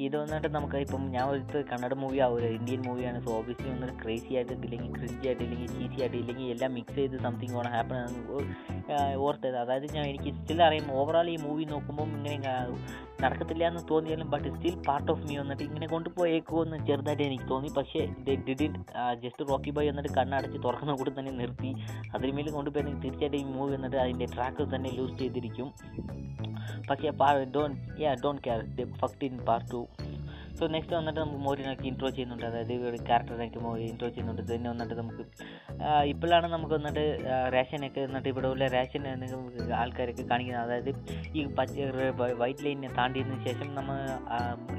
ഇത് 0.03 0.15
വന്നിട്ട് 0.21 0.47
നമുക്ക് 0.55 0.77
ഇപ്പം 0.83 1.03
ഞാൻ 1.11 1.25
ഒരു 1.33 1.61
കന്നഡ 1.71 1.93
മൂവി 1.93 2.17
ആവുമല്ലോ 2.25 2.49
ഇന്ത്യൻ 2.49 2.81
മൂവിയാണ് 2.87 3.19
സോ 3.25 3.37
ഓബിയസ്ലി 3.37 3.69
വന്നിട്ട് 3.73 4.03
ക്രേസി 4.03 4.35
ആയിട്ട് 4.35 4.53
ഇല്ലെങ്കിൽ 4.67 4.91
ക്രിഞ്ചി 4.97 5.27
ആയിട്ട് 5.27 5.43
ഇല്ലെങ്കിൽ 5.43 5.67
ചീസി 5.75 6.01
ആയിട്ട് 6.01 6.17
ഇല്ലെങ്കിൽ 6.17 6.45
എല്ലാം 6.45 6.73
മിക്സ് 6.73 6.95
ചെയ്ത് 6.95 7.17
സംതിങ് 7.17 7.55
ഓൺ 7.55 7.67
ഹാപ്പൺ 7.75 7.97
ഓർത്തത്. 9.25 9.57
അതായത് 9.63 9.87
ഞാൻ 9.95 10.05
എനിക്ക് 10.05 10.31
സ്റ്റിൽ 10.37 10.63
അറിയാം. 10.63 10.91
ഓവറോൾ 10.91 11.29
ഈ 11.29 11.35
മൂവി 11.35 11.63
നോക്കുമ്പോൾ 11.63 12.07
ഇങ്ങനെ 12.07 12.37
നടക്കത്തില്ല 13.23 13.67
എന്ന് 13.71 13.81
തോന്നിയാലും 13.91 14.29
but 14.29 14.49
still 14.55 14.75
part 14.87 15.11
of 15.11 15.23
me 15.27 15.37
വന്നിട്ട് 15.37 15.63
ഇങ്ങനെ 15.63 15.87
കൊണ്ടുപോയേക്കോ 15.87 16.63
എന്ന് 16.65 16.77
ചെറുതായിട്ട് 16.87 17.23
എനിക്ക് 17.23 17.47
തോന്നി. 17.49 17.69
പക്ഷേ 17.77 18.01
ഡിഡിൻ 18.27 18.73
ജസ്റ്റ് 19.23 19.49
റോക്കി 19.51 19.69
ബോയ് 19.69 19.89
എന്നിട്ട് 19.89 20.09
കണ്ണടച്ച് 20.17 20.59
തുറക്കുന്ന 20.65 20.93
കൂടെ 20.93 21.13
തന്നെ 21.19 21.31
നിർത്തി. 21.31 21.75
അതിനുമേൽ 22.15 22.49
കൊണ്ടുപോയി 22.51 22.95
തീർച്ചയായിട്ടും 23.05 23.39
ഈ 23.39 23.43
മൂവി 23.43 23.71
വന്നിട്ട് 23.75 23.97
അതിന്റെ 23.97 24.25
ട്രാക്ക് 24.35 24.75
തന്നെ 24.75 24.91
ലൂസ് 24.97 25.17
ചെയ്തിരിക്കും. 25.23 25.69
പക്ഷേ 26.89 27.11
don't 27.55 27.71
ya 27.99 28.13
don't 28.23 28.37
care 28.45 28.61
fucked 29.01 29.25
in 29.25 29.37
part 29.47 29.71
two 29.71 29.84
so 30.57 30.63
next 30.73 30.95
വന്നിട്ട് 30.97 31.19
നമുക്ക് 31.19 31.39
മോരിനൊക്കെ 31.45 31.85
ഇൻട്രോ 31.89 32.09
ചെയ്യുന്നുണ്ട്. 32.09 32.43
അതായത് 32.49 32.73
ഒരു 32.89 32.97
ക്യാരക്ടറിനൊക്കെ 33.07 33.59
മോരി 33.65 33.83
ഇൻട്രോ 33.91 34.07
ചെയ്യുന്നുണ്ട്. 34.09 34.41
തന്നെ 34.51 34.67
വന്നിട്ട് 34.73 34.95
നമുക്ക് 34.99 35.23
ഇപ്പോഴാണ് 36.11 36.47
നമുക്ക് 36.53 36.73
വന്നിട്ട് 36.77 37.03
റേഷനൊക്കെ 37.55 38.01
വന്നിട്ട് 38.05 38.29
ഇവിടെ 38.33 38.47
ഉള്ള 38.53 38.67
റേഷൻ 38.75 39.03
ആൾക്കാരൊക്കെ 39.81 40.23
കാണിക്കുന്നത്. 40.31 40.63
അതായത് 40.67 40.91
ഈ 41.37 41.43
പച്ച 41.57 41.73
വൈറ്റ് 42.41 42.63
ലൈനിനെ 42.67 42.91
താണ്ടിയതിന് 42.99 43.39
ശേഷം 43.47 43.67
നമ്മൾ 43.79 43.97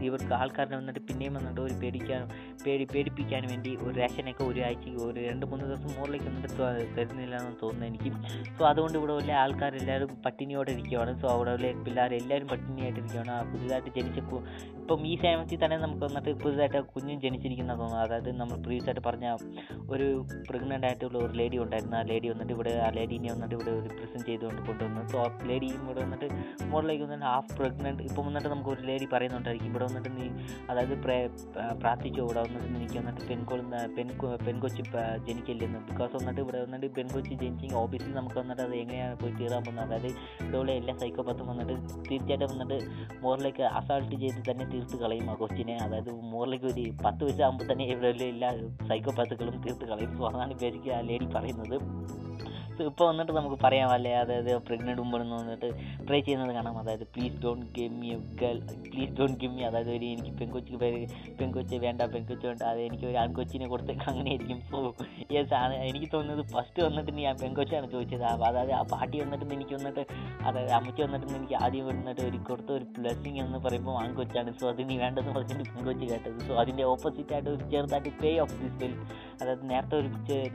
ഇവർക്ക് 0.08 0.32
ആൾക്കാരുടെ 0.40 0.76
വന്നിട്ട് 0.80 1.02
പിന്നെയും 1.10 1.34
വന്നിട്ട് 1.38 1.60
ഒരു 1.66 1.76
പേടിക്കാൻ 1.82 2.22
പേടി 2.64 2.86
പേടിപ്പിക്കാൻ 2.94 3.44
വേണ്ടി 3.52 3.72
ഒരു 3.84 3.94
റേഷനൊക്കെ 4.02 4.44
ഒരു 4.50 4.62
ആഴ്ച 4.68 4.86
ഒരു 5.08 5.18
രണ്ട് 5.28 5.46
മൂന്ന് 5.50 5.64
ദിവസം 5.70 5.90
മുകളിലേക്ക് 5.98 6.28
വന്നിട്ട് 6.30 6.56
തരുന്നില്ല 6.96 7.36
എന്ന് 7.42 7.54
തോന്നുന്നു 7.64 7.86
എനിക്ക്. 7.90 8.12
സോ 8.56 8.64
അതുകൊണ്ട് 8.72 8.98
ഇവിടെ 9.00 9.14
ഉള്ള 9.18 9.32
ആൾക്കാരെല്ലാവരും 9.44 10.10
പട്ടിണിയോടെ 10.26 10.72
ഇരിക്കുകയാണ് 10.76 11.14
സോ 11.20 11.28
അവിടെ 11.36 11.52
ഉള്ള 11.58 11.74
പിള്ളേർ 11.86 12.14
എല്ലാവരും 12.22 12.48
പട്ടിണിയായിട്ടിരിക്കുകയാണ് 12.54 13.32
ആ 13.36 13.40
പുതിയതായിട്ട് 13.52 13.90
ജനിച്ച 13.98 14.20
ഇപ്പം 14.86 15.06
ഈ 15.06 15.16
സമയത്തിൽ 15.16 15.64
തന്നെ 15.64 15.76
നമുക്ക് 15.76 16.04
വന്നിട്ട് 16.04 16.44
പുതുതായിട്ട് 16.44 16.80
കുഞ്ഞും 16.80 17.20
ജനിച്ചിരിക്കുന്ന 17.20 17.72
തോന്നുന്നു. 17.72 17.96
അതായത് 17.96 18.36
നമ്മൾ 18.36 18.56
പ്രീവിയസ് 18.56 18.88
ആയിട്ട് 18.88 19.00
പറഞ്ഞ 19.00 19.36
ഒരു 19.90 20.26
പ്രഗ്നന്റ് 20.50 20.86
ആയിട്ടുള്ള 20.86 21.18
ഒരു 21.18 21.32
ലേഡി 21.32 21.58
ഉണ്ടായിരുന്നു. 21.58 21.96
ആ 21.96 22.02
ലേഡി 22.02 22.28
വന്നിട്ട് 22.28 22.52
ഇവിടെ 22.52 22.82
ആ 22.86 22.90
ലേഡീനെ 22.90 23.32
വന്നിട്ട് 23.32 23.54
ഇവിടെ 23.54 23.70
ഒരു 23.70 23.88
പ്രസന്റ് 23.88 24.26
ചെയ്തുകൊണ്ട് 24.26 24.66
കൊണ്ടുവന്നു. 24.66 25.06
സോ 25.06 25.18
ആ 25.18 25.38
ലേഡി 25.46 25.66
ഇവിടെ 25.66 26.02
വന്നിട്ട് 26.02 26.28
മോഡലേക്ക് 26.64 27.04
വന്നിട്ട് 27.04 27.24
ഹാഫ് 27.24 27.58
പ്രഗ്നന്റ് 27.58 28.02
ഇപ്പം 28.02 28.26
വന്നിട്ട് 28.26 28.48
നമുക്ക് 28.48 28.70
ഒരു 28.70 28.82
ലേഡി 28.82 29.08
പറയുന്നുണ്ടായിരിക്കും. 29.12 29.70
ഇവിടെ 29.70 29.84
വന്നിട്ട് 29.84 30.16
നീ 30.16 30.28
അതായത് 30.70 31.02
പ്രേ- 31.02 31.30
പ്രാർത്ഥിച്ചു? 31.80 32.20
ഇവിടെ 32.20 32.40
വന്നിട്ട് 32.40 32.66
എനിക്ക് 32.66 32.98
വന്നിട്ട് 32.98 33.28
പെൺകൊ 33.28 33.56
പെൺ 33.56 34.46
പെൺകൊച്ചി 34.46 34.82
ജനിക്കില്ലെന്ന്. 35.26 35.78
ബിക്കോസ് 35.78 36.16
വന്നിട്ട് 36.16 36.40
ഇവിടെ 36.40 36.62
വന്നിട്ട് 36.62 36.86
പെൺകൊച്ചി 36.86 37.34
ജനിച്ചെങ്കിൽ 37.34 37.74
ഓഫീസിൽ 37.74 38.12
നമുക്ക് 38.12 38.38
വന്നിട്ട് 38.38 38.62
അത് 38.62 38.74
എങ്ങനെയാണ് 38.74 39.18
പോയി 39.18 39.32
തീരാൻ 39.32 39.64
പോകുന്നത്? 39.64 39.84
അതായത് 39.84 40.06
ഇതോടെ 40.46 40.72
എല്ലാ 40.72 40.96
സൈക്കോപത്തും 40.96 41.46
വന്നിട്ട് 41.46 41.72
തീർച്ചയായിട്ടും 42.10 42.58
വന്നിട്ട് 42.58 42.84
മോറിലേക്ക് 43.22 43.62
അസാൾട്ട് 43.62 44.16
ചെയ്ത് 44.16 44.50
തന്നെ 44.50 44.75
തീർത്ത് 44.76 44.96
കളയും 44.96 45.30
ആ 45.30 45.34
കൊച്ചിനെ 45.34 45.76
അതായത് 45.76 46.10
മോറിലേക്ക് 46.32 46.64
ഒരു 46.64 46.84
പത്ത് 47.04 47.24
വയസ്സാകുമ്പോൾ 47.24 47.72
തന്നെ 47.72 47.84
ഇവിടെ 47.84 48.24
എല്ലാ 48.24 48.50
സൈക്കോപാത്തുകളും 48.88 49.62
തീർത്ത് 49.62 49.84
കളയും. 49.84 50.18
സോ 50.18 50.28
അതാണ് 50.28 50.54
ബേസിക്ക് 50.54 50.90
ആ 50.90 51.00
ലേഡി 51.00 51.26
പറയുന്നത്. 51.26 51.76
ഇപ്പോൾ 52.84 53.06
വന്നിട്ട് 53.10 53.32
നമുക്ക് 53.32 53.58
പറയാം 53.64 53.90
അല്ലേ? 53.96 54.12
അതായത് 54.22 54.50
പ്രഗ്നന്റ് 54.68 55.00
മുമ്പെന്ന് 55.02 55.36
വന്നിട്ട് 55.40 55.68
ട്രൈ 56.08 56.20
ചെയ്യുന്നത് 56.20 56.52
കാണാം. 56.56 56.78
അതായത് 56.82 57.04
please 57.14 57.36
don't 57.44 57.66
give 57.76 57.94
me 58.00 58.10
girl 58.42 58.58
please 58.92 59.12
don't 59.18 59.38
give 59.42 59.52
me 59.56 59.62
അതായത് 59.68 59.90
ഒരു 59.96 60.06
എനിക്ക് 60.14 60.32
പെൺകൊച്ചിക്ക് 60.40 60.80
പേര് 60.84 61.00
പെൺകൊച്ച് 61.40 61.76
വേണ്ട 61.86 62.02
പെൺകൊച്ച് 62.14 62.46
വേണ്ട. 62.46 62.62
അത് 62.72 62.80
എനിക്ക് 62.88 63.06
ഒരു 63.10 63.18
ആൺകൊച്ചിനെ 63.24 63.68
കൊടുത്തേക്ക് 63.72 64.04
അങ്ങനെ 64.10 64.30
ആയിരിക്കും. 64.30 64.60
സോ 64.70 64.78
യെസ് 65.36 65.54
ആണ്. 65.62 65.74
എനിക്ക് 65.90 66.08
തോന്നുന്നത് 66.14 66.44
ഫസ്റ്റ് 66.54 66.82
വന്നിട്ട് 66.86 67.10
ഞാൻ 67.26 67.36
പെൺകൊച്ചാണ് 67.42 67.88
ചോദിച്ചത്. 67.94 68.24
അതായത് 68.48 68.72
ആ 68.80 68.82
പാട്ടി 68.94 69.16
വന്നിട്ട് 69.24 69.46
എനിക്ക് 69.58 69.74
വന്നിട്ട് 69.78 70.04
അതായത് 70.48 70.72
അമ്മച്ചി 70.78 71.02
വന്നിട്ട് 71.06 71.26
എനിക്ക് 71.38 71.56
ആദ്യം 71.64 71.86
വന്നിട്ട് 71.92 72.22
ഒരു 72.28 72.38
കൊടുത്ത 72.50 72.70
ഒരു 72.78 72.86
ബ്ലെസ്സിങ് 72.98 73.40
എന്ന് 73.44 73.58
പറയുമ്പോൾ 73.66 73.96
ആൺകൊച്ചാണ്. 74.02 74.52
സോ 74.60 74.68
അത് 74.72 74.82
നീ 74.90 74.96
വേണ്ടെന്ന് 75.04 75.34
പറഞ്ഞിട്ട് 75.38 75.70
പെൺകൊച്ച് 75.74 76.06
കേട്ടത്. 76.12 76.38
സോ 76.48 76.54
അതിന്റെ 76.64 76.82
ഓപ്പോസിറ്റ് 76.82 77.34
ആയിട്ട് 77.34 77.50
ഒരു 77.50 77.64
ചെറുതായിട്ട് 77.74 78.12
പേ 78.22 78.38
ഓഫ് 78.46 78.56
ദിസ് 78.62 78.78
ബിൽ 78.82 78.94
അതായത് 79.40 79.64
നേരത്തെ 79.70 79.96
ഒരു 79.96 80.08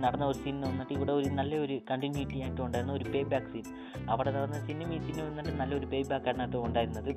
നടന്ന 0.05 0.25
ഒരു 0.25 0.37
സീൻ 0.43 0.61
വന്നിട്ട് 0.61 0.93
ഇവിടെ 0.93 1.11
ഒരു 1.11 1.29
നല്ലൊരു 1.39 1.75
കണ്ടിന്യൂറ്റി 2.11 2.39
ആയിട്ട് 2.45 2.61
ഉണ്ടായിരുന്ന 2.65 2.93
ഒരു 2.99 3.05
പേ 3.13 3.21
ബാക്ക് 3.31 3.49
സീൻ 3.51 3.65
അവിടെ 4.13 4.31
നടന്ന 4.37 4.57
സിനിമ 4.67 4.89
ഈ 4.97 4.99
സീനും 5.05 5.25
വന്നിട്ട് 5.29 5.53
നല്ലൊരു 5.61 5.87
പേ 5.93 5.99
ബാക്ക് 6.11 6.29
ആണ് 6.31 6.39
കേട്ടോ 6.43 6.59
ഉണ്ടായിരുന്നത്. 6.67 7.11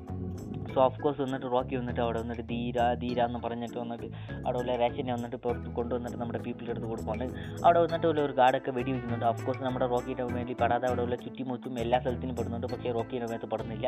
സോ 0.73 0.79
ഓഫ് 0.85 0.99
കോഴ്സ് 1.03 1.19
വന്നിട്ട് 1.23 1.47
റോക്കി 1.53 1.75
വന്നിട്ട് 1.79 2.01
അവിടെ 2.03 2.19
വന്നിട്ട് 2.21 2.43
ധീര 2.51 2.77
ധീര 3.01 3.19
എന്ന് 3.29 3.39
പറഞ്ഞിട്ട് 3.43 3.77
വന്നിട്ട് 3.81 4.07
അവിടെ 4.43 4.57
ഉള്ള 4.61 4.71
റേഷനെ 4.81 5.11
വന്നിട്ട് 5.15 5.37
പുറത്ത് 5.43 5.69
കൊണ്ടുവന്നിട്ട് 5.77 6.17
നമ്മുടെ 6.21 6.39
പീപ്പിളിന്റെ 6.45 6.73
അടുത്ത് 6.73 6.89
കൊടുക്കുന്നുണ്ട് 6.91 7.35
അവിടെ 7.65 7.79
വന്നിട്ട് 7.83 8.07
ഉള്ള 8.11 8.21
ഒരു 8.27 8.33
ഗാർഡൊക്കെ 8.39 8.71
വെടി 8.77 8.91
വെക്കുന്നുണ്ട് 8.95 9.25
ഓഫ് 9.31 9.43
കോഴ്സ് 9.45 9.63
നമ്മുടെ 9.67 9.87
റോക്കിയുടെ 9.93 10.23
വേണ്ടി 10.37 10.55
പെടാതെ 10.61 10.87
അവിടെ 10.89 11.03
ഉള്ള 11.05 11.17
ചുറ്റിമുറ്റും 11.25 11.79
എല്ലാ 11.83 11.99
സ്ഥലത്തിനും 12.03 12.35
പെടുന്നുണ്ട്. 12.39 12.67
പക്ഷേ 12.73 12.91
റോക്കിയുടെ 12.97 13.29
മേത്ത് 13.31 13.49
പെടുന്നില്ല. 13.53 13.87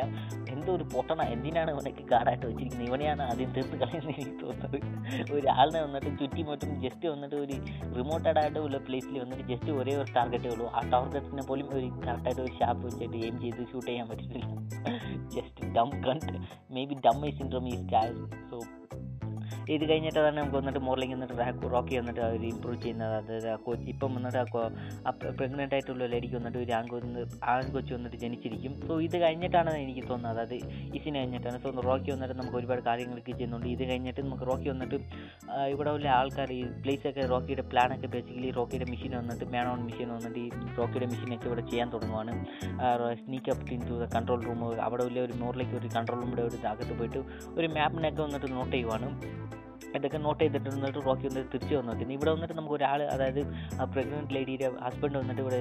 എന്തോ 0.54 0.70
ഒരു 0.78 0.86
പൊട്ടണ 0.94 1.20
എന്തിനാണ് 1.34 1.72
ഇവനൊക്കെ 1.74 2.06
ഗാർഡായിട്ട് 2.12 2.46
വെച്ചിരിക്കുന്നത്? 2.46 2.88
ഇവനെയാണ് 2.90 3.22
ആദ്യം 3.30 3.52
തീർത്ത് 3.58 3.78
കളയുന്നത് 3.82 4.14
എനിക്ക് 4.14 4.36
തോന്നുന്നത്. 4.44 4.78
ഒരാളിനെ 5.36 5.82
വന്നിട്ട് 5.86 6.10
ചുറ്റിമുറ്റും 6.22 6.72
ജസ്റ്റ് 6.86 7.06
വന്നിട്ട് 7.14 7.36
ഒരു 7.44 7.58
റിമോട്ടഡായിട്ട് 7.98 8.58
ഉള്ള 8.66 8.80
പ്ലേസിൽ 8.88 9.18
വന്നിട്ട് 9.24 9.46
ജസ്റ്റ് 9.52 9.70
ഒരേ 9.80 9.96
ഒരു 10.02 10.10
ടാർഗറ്റേ 10.18 10.50
ഉള്ളൂ. 10.54 10.68
ആ 10.78 10.82
ടാർഗറ്റിനെ 10.98 11.42
പോലും 11.42 11.66
ഒരു 11.70 11.86
കറക്റ്റായിട്ട് 12.04 12.40
ഒരു 12.40 12.52
ഷാപ്പ് 12.58 12.82
വെച്ചിട്ട് 12.86 13.16
എയിം 13.16 13.40
ചെയ്ത് 13.40 13.60
ഷൂട്ട് 13.72 13.86
ചെയ്യാൻ 13.86 14.08
പറ്റിയിട്ടില്ല. 14.08 14.46
ജസ്റ്റ് 15.34 15.64
ഡം 15.76 15.90
കണ്ട് 16.02 16.32
maybe 16.84 16.96
dumb 17.06 17.18
eye 17.26 17.30
syndrome 17.30 17.68
is 17.68 17.82
start 17.82 18.08
so 18.50 18.58
ഇത് 19.74 19.84
കഴിഞ്ഞിട്ട് 19.90 20.20
നമുക്ക് 20.38 20.56
വന്നിട്ട് 20.58 20.80
മോർലിംഗ് 20.88 21.14
വന്നിട്ട് 21.16 21.68
റോക്കി 21.74 21.94
വന്നിട്ട് 22.00 22.20
അവർ 22.26 22.42
ഇമ്പ്രൂവ് 22.52 22.78
ചെയ്യുന്നത്. 22.84 23.14
അതായത് 23.20 23.48
ഇപ്പം 23.92 24.14
വന്നിട്ട് 24.16 24.38
പ്രഗ്നന്റ് 25.38 25.74
ആയിട്ടുള്ള 25.76 26.04
ലേഡിക്ക് 26.12 26.36
വന്നിട്ട് 26.38 26.58
ഒരു 26.64 26.72
ആൺകൊന്ന് 26.78 27.22
ആൺകൊച്ചു 27.54 27.92
വന്നിട്ട് 27.96 28.18
ജനിച്ചിരിക്കും. 28.24 28.74
സോ 28.88 28.94
ഇത് 29.06 29.16
കഴിഞ്ഞിട്ടാണ് 29.24 29.72
എനിക്ക് 29.84 30.04
തോന്നുന്നത്. 30.10 30.32
അതായത് 30.34 30.54
ഈ 30.94 31.00
സീൻ 31.04 31.14
കഴിഞ്ഞിട്ടാണ്. 31.20 31.58
സോ 31.64 31.70
റോക്കി 31.88 32.10
വന്നിട്ട് 32.14 32.36
നമുക്ക് 32.40 32.58
ഒരുപാട് 32.60 32.82
കാര്യങ്ങളൊക്കെ 32.88 33.32
ചെയ്യുന്നുണ്ട്. 33.32 33.68
ഇത് 33.74 33.84
കഴിഞ്ഞിട്ട് 33.90 34.20
നമുക്ക് 34.28 34.46
റോക്കി 34.50 34.68
വന്നിട്ട് 34.72 34.98
ഇവിടെ 35.74 35.90
ഉള്ള 35.96 36.08
ആൾക്കാർ 36.18 36.52
ഈ 36.58 36.60
പ്ലേസൊക്കെ 36.84 37.24
റോക്കിയുടെ 37.34 37.64
പ്ലാനൊക്കെ 37.72 38.10
ബേസിക്കലി 38.14 38.50
റോക്കിയുടെ 38.58 38.88
മെഷീൻ 38.92 39.14
വന്നിട്ട് 39.20 39.46
മാൻ 39.54 39.66
ഓൺ 39.72 39.80
മെഷീൻ 39.88 40.08
വന്നിട്ട് 40.16 40.38
ഈ 40.46 40.48
റോക്കിയുടെ 40.78 41.08
മെഷീനൊക്കെ 41.12 41.48
ഇവിടെ 41.50 41.64
ചെയ്യാൻ 41.70 41.90
തുടങ്ങുവാണ്. 41.94 42.34
Sneak 43.22 43.52
up 43.54 43.72
into 43.90 43.96
the 44.02 44.08
control 44.16 44.40
room 44.48 44.64
അവിടെ 44.88 45.04
ഉള്ള 45.08 45.20
ഒരു 45.28 45.36
മോറിലേക്ക് 45.44 45.76
ഒരു 45.80 45.90
കൺട്രോൾ 45.96 46.20
റൂമിന്റെ 46.22 46.44
ഒരു 46.48 46.58
അകത്ത് 46.72 46.96
പോയിട്ട് 47.00 47.22
ഒരു 47.58 47.68
മാപ്പിനൊക്കെ 47.78 48.22
വന്നിട്ട് 48.26 48.50
നോട്ട് 48.56 48.74
ചെയ്യുവാണ്. 48.76 49.08
ഇതൊക്കെ 49.96 50.18
നോട്ട് 50.26 50.40
ചെയ്തിട്ട് 50.42 50.68
വന്നിട്ട് 50.74 51.00
റോക്കി 51.06 51.26
വന്നിട്ട് 51.28 51.50
തിരിച്ച് 51.54 51.74
വന്നു. 51.78 51.92
പിന്നെ 52.00 52.14
ഇവിടെ 52.18 52.30
വന്നിട്ട് 52.34 52.54
നമുക്ക് 52.58 52.76
ഒരാൾ 52.78 53.02
അതായത് 53.14 53.40
ആ 53.80 53.84
പ്രഗ്നന്റ് 53.94 54.34
ലേഡിയുടെ 54.36 54.68
ഹസ്ബൻഡ് 54.86 55.18
വന്നിട്ട് 55.20 55.42
ഇവിടെ 55.44 55.58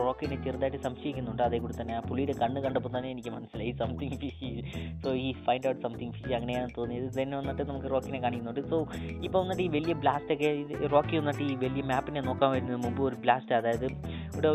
റോക്കിനെ 0.00 0.38
ചെറുതായിട്ട് 0.46 0.80
സംശയിക്കുന്നുണ്ട്. 0.86 1.42
അതേ 1.48 1.58
കൂടി 1.64 1.76
തന്നെ 1.80 1.96
ആ 1.98 2.02
പുള്ളിയുടെ 2.08 2.36
കണ്ണ് 2.42 2.60
കണ്ടപ്പോൾ 2.66 2.92
തന്നെ 2.96 3.10
എനിക്ക് 3.14 3.32
മനസ്സിലായി. 3.36 3.72
സംതിങ് 3.82 4.18
ഫിഷി 4.22 4.50
സോ 5.04 5.10
ഈ 5.24 5.28
ഫൈൻഡ് 5.46 5.68
ഔട്ട് 5.72 5.82
സംതിങ് 5.86 6.12
ഫിഷി 6.16 6.32
അങ്ങനെയാണ് 6.38 6.70
തോന്നിയത്. 6.78 7.08
തന്നെ 7.20 7.36
വന്നിട്ട് 7.40 7.62
നമുക്ക് 7.72 7.90
റോക്കിനെ 7.94 8.20
കാണിക്കുന്നുണ്ട്. 8.26 8.62
സോ 8.72 8.78
ഇപ്പോൾ 9.26 9.38
വന്നിട്ട് 9.42 9.62
ഈ 9.68 9.70
വലിയ 9.78 9.94
ബ്ലാസ്റ്റ് 10.04 10.34
ഒക്കെ 10.36 10.50
ഇത് 10.62 10.74
റോക്കി 10.96 11.16
വന്നിട്ട് 11.20 11.44
ഈ 11.52 11.56
വലിയ 11.66 11.84
മാപ്പിനെ 11.92 12.22
നോക്കാൻ 12.30 12.50
വരുന്നതിന് 12.56 12.82
മുമ്പ് 12.86 13.02
ഒരു 13.10 13.18
ബ്ലാസ്റ്റ് 13.26 13.54
അതായത് 13.60 13.88
ഇവിടെ 14.32 14.50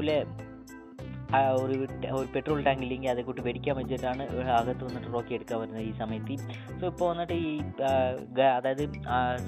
ഒരു 1.63 1.75
ഒരു 2.19 2.27
പെട്രോൾ 2.33 2.59
ടാങ്ക് 2.67 2.83
ഇല്ലെങ്കിൽ 2.85 3.09
അതേ 3.11 3.21
കൂട്ടി 3.27 3.41
വെടിക്കാൻ 3.47 3.75
വെച്ചിട്ടാണ് 3.79 4.23
അകത്ത് 4.59 4.83
വന്നിട്ട് 4.87 5.09
റോക്കി 5.15 5.33
എടുക്കാൻ 5.37 5.57
വരുന്നത് 5.61 5.83
ഈ 5.89 5.93
സമയത്ത്. 6.01 6.35
സോ 6.79 6.83
ഇപ്പോൾ 6.93 7.07
വന്നിട്ട് 7.11 7.35
ഈ 7.45 7.51
അതായത് 8.59 8.83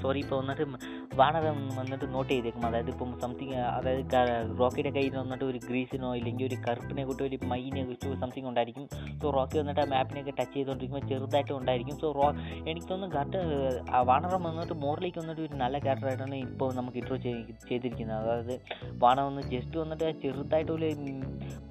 സോറി 0.02 0.20
ഇപ്പോൾ 0.24 0.38
വന്നിട്ട് 0.42 0.64
വാണകം 1.20 1.58
വന്നിട്ട് 1.78 2.06
നോട്ട് 2.14 2.30
ചെയ്തേക്കും. 2.32 2.64
അതായത് 2.70 2.90
ഇപ്പം 2.94 3.10
സംതിങ് 3.22 3.56
അതായത് 3.76 4.16
റോക്കിയുടെ 4.60 4.92
കയ്യിൽ 4.96 5.14
വന്നിട്ട് 5.22 5.44
ഒരു 5.50 5.60
ഗ്രീസിനോ 5.68 6.10
ഇല്ലെങ്കിൽ 6.20 6.46
ഒരു 6.50 6.58
കറുപ്പിനെ 6.66 7.04
കൂട്ടി 7.08 7.22
ഒരു 7.28 7.38
മൈനെ 7.52 7.82
കുറിച്ച് 7.88 8.14
സംതിങ് 8.24 8.48
ഉണ്ടായിരിക്കും. 8.52 8.84
സോ 9.22 9.32
റോക്കി 9.38 9.58
വന്നിട്ട് 9.62 9.82
ആ 9.84 9.86
മാപ്പിനെയൊക്കെ 9.94 10.34
ടച്ച് 10.40 10.54
ചെയ്തുകൊണ്ടിരിക്കുമ്പോൾ 10.56 11.08
ചെറുതായിട്ട് 11.12 11.52
ഉണ്ടായിരിക്കും. 11.60 11.96
സോ 12.02 12.10
റോ 12.18 12.28
എനിക്ക് 12.70 12.86
തോന്നുന്നു 12.92 13.14
കറക്റ്റ് 13.16 13.40
ആ 13.96 14.00
വാണറം 14.10 14.42
വന്നിട്ട് 14.48 14.76
മോറിലേക്ക് 14.84 15.20
വന്നിട്ട് 15.22 15.42
ഒരു 15.46 15.56
നല്ല 15.64 15.78
ക്യാരക്ടറായിട്ടാണ് 15.86 16.36
ഇപ്പോൾ 16.48 16.70
നമുക്ക് 16.80 16.98
ഇൻട്രോ 17.02 17.18
ചെയ്തിരിക്കുന്നത്. 17.70 18.18
അതായത് 18.34 18.54
വാണകം 19.04 19.26
വന്ന് 19.30 19.42
ജസ്റ്റ് 19.54 19.76
വന്നിട്ട് 19.82 20.06
ചെറുതായിട്ട് 20.24 20.72
ഒരു 20.78 20.86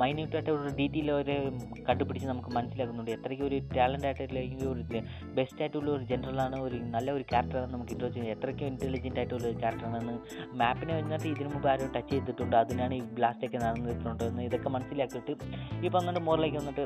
മൈന്യൂട്ടായിട്ട് 0.07 0.51
ഒരു 0.55 0.69
ഡീറ്റെയിൽ 0.79 1.09
അവരെ 1.13 1.35
കണ്ടുപിടിച്ച് 1.87 2.27
നമുക്ക് 2.31 2.51
മനസ്സിലാക്കുന്നുണ്ട്. 2.57 3.11
എത്രയ്ക്ക് 3.17 3.45
ഒരു 3.49 3.57
ടാലന്റ് 3.77 4.07
ആയിട്ടുള്ള 4.09 4.39
അല്ലെങ്കിൽ 4.41 4.67
ഒരു 4.73 4.83
ബെസ്റ്റ് 5.37 5.61
ആയിട്ടുള്ള 5.63 5.89
ഒരു 5.95 6.03
ജനറലാണ് 6.11 6.57
ഒരു 6.67 6.77
നല്ല 6.95 7.07
ഒരു 7.17 7.25
ക്യാരക്ടറാണ് 7.31 7.71
നമുക്ക് 7.75 7.93
ഇൻട്രോ 7.95 8.09
ചെയ്യുന്നത്. 8.09 8.35
എത്രയ്ക്കും 8.37 8.67
ഇന്റലിജന്റ് 8.73 9.19
ആയിട്ടുള്ള 9.21 9.45
ഒരു 9.51 9.59
ക്യാരക്ടറാണെന്ന് 9.63 10.15
മാപ്പിനെ 10.61 10.95
വന്നിട്ട് 10.99 11.27
ഇതിനു 11.33 11.49
മുമ്പ് 11.53 11.69
ആരോ 11.73 11.87
ടച്ച് 11.97 12.11
ചെയ്തിട്ടുണ്ട്. 12.13 12.57
അതിനാണ് 12.63 12.95
ഈ 13.01 13.03
ബ്ലാസ്റ്റൊക്കെ 13.19 13.61
നടന്നിട്ടുണ്ടെന്ന് 13.65 14.43
ഇതൊക്കെ 14.49 14.71
മനസ്സിലാക്കിയിട്ട് 14.77 15.35
ഇപ്പോൾ 15.85 15.99
അങ്ങനെ 16.01 16.21
മോറിലേക്ക് 16.29 16.59
വന്നിട്ട് 16.61 16.85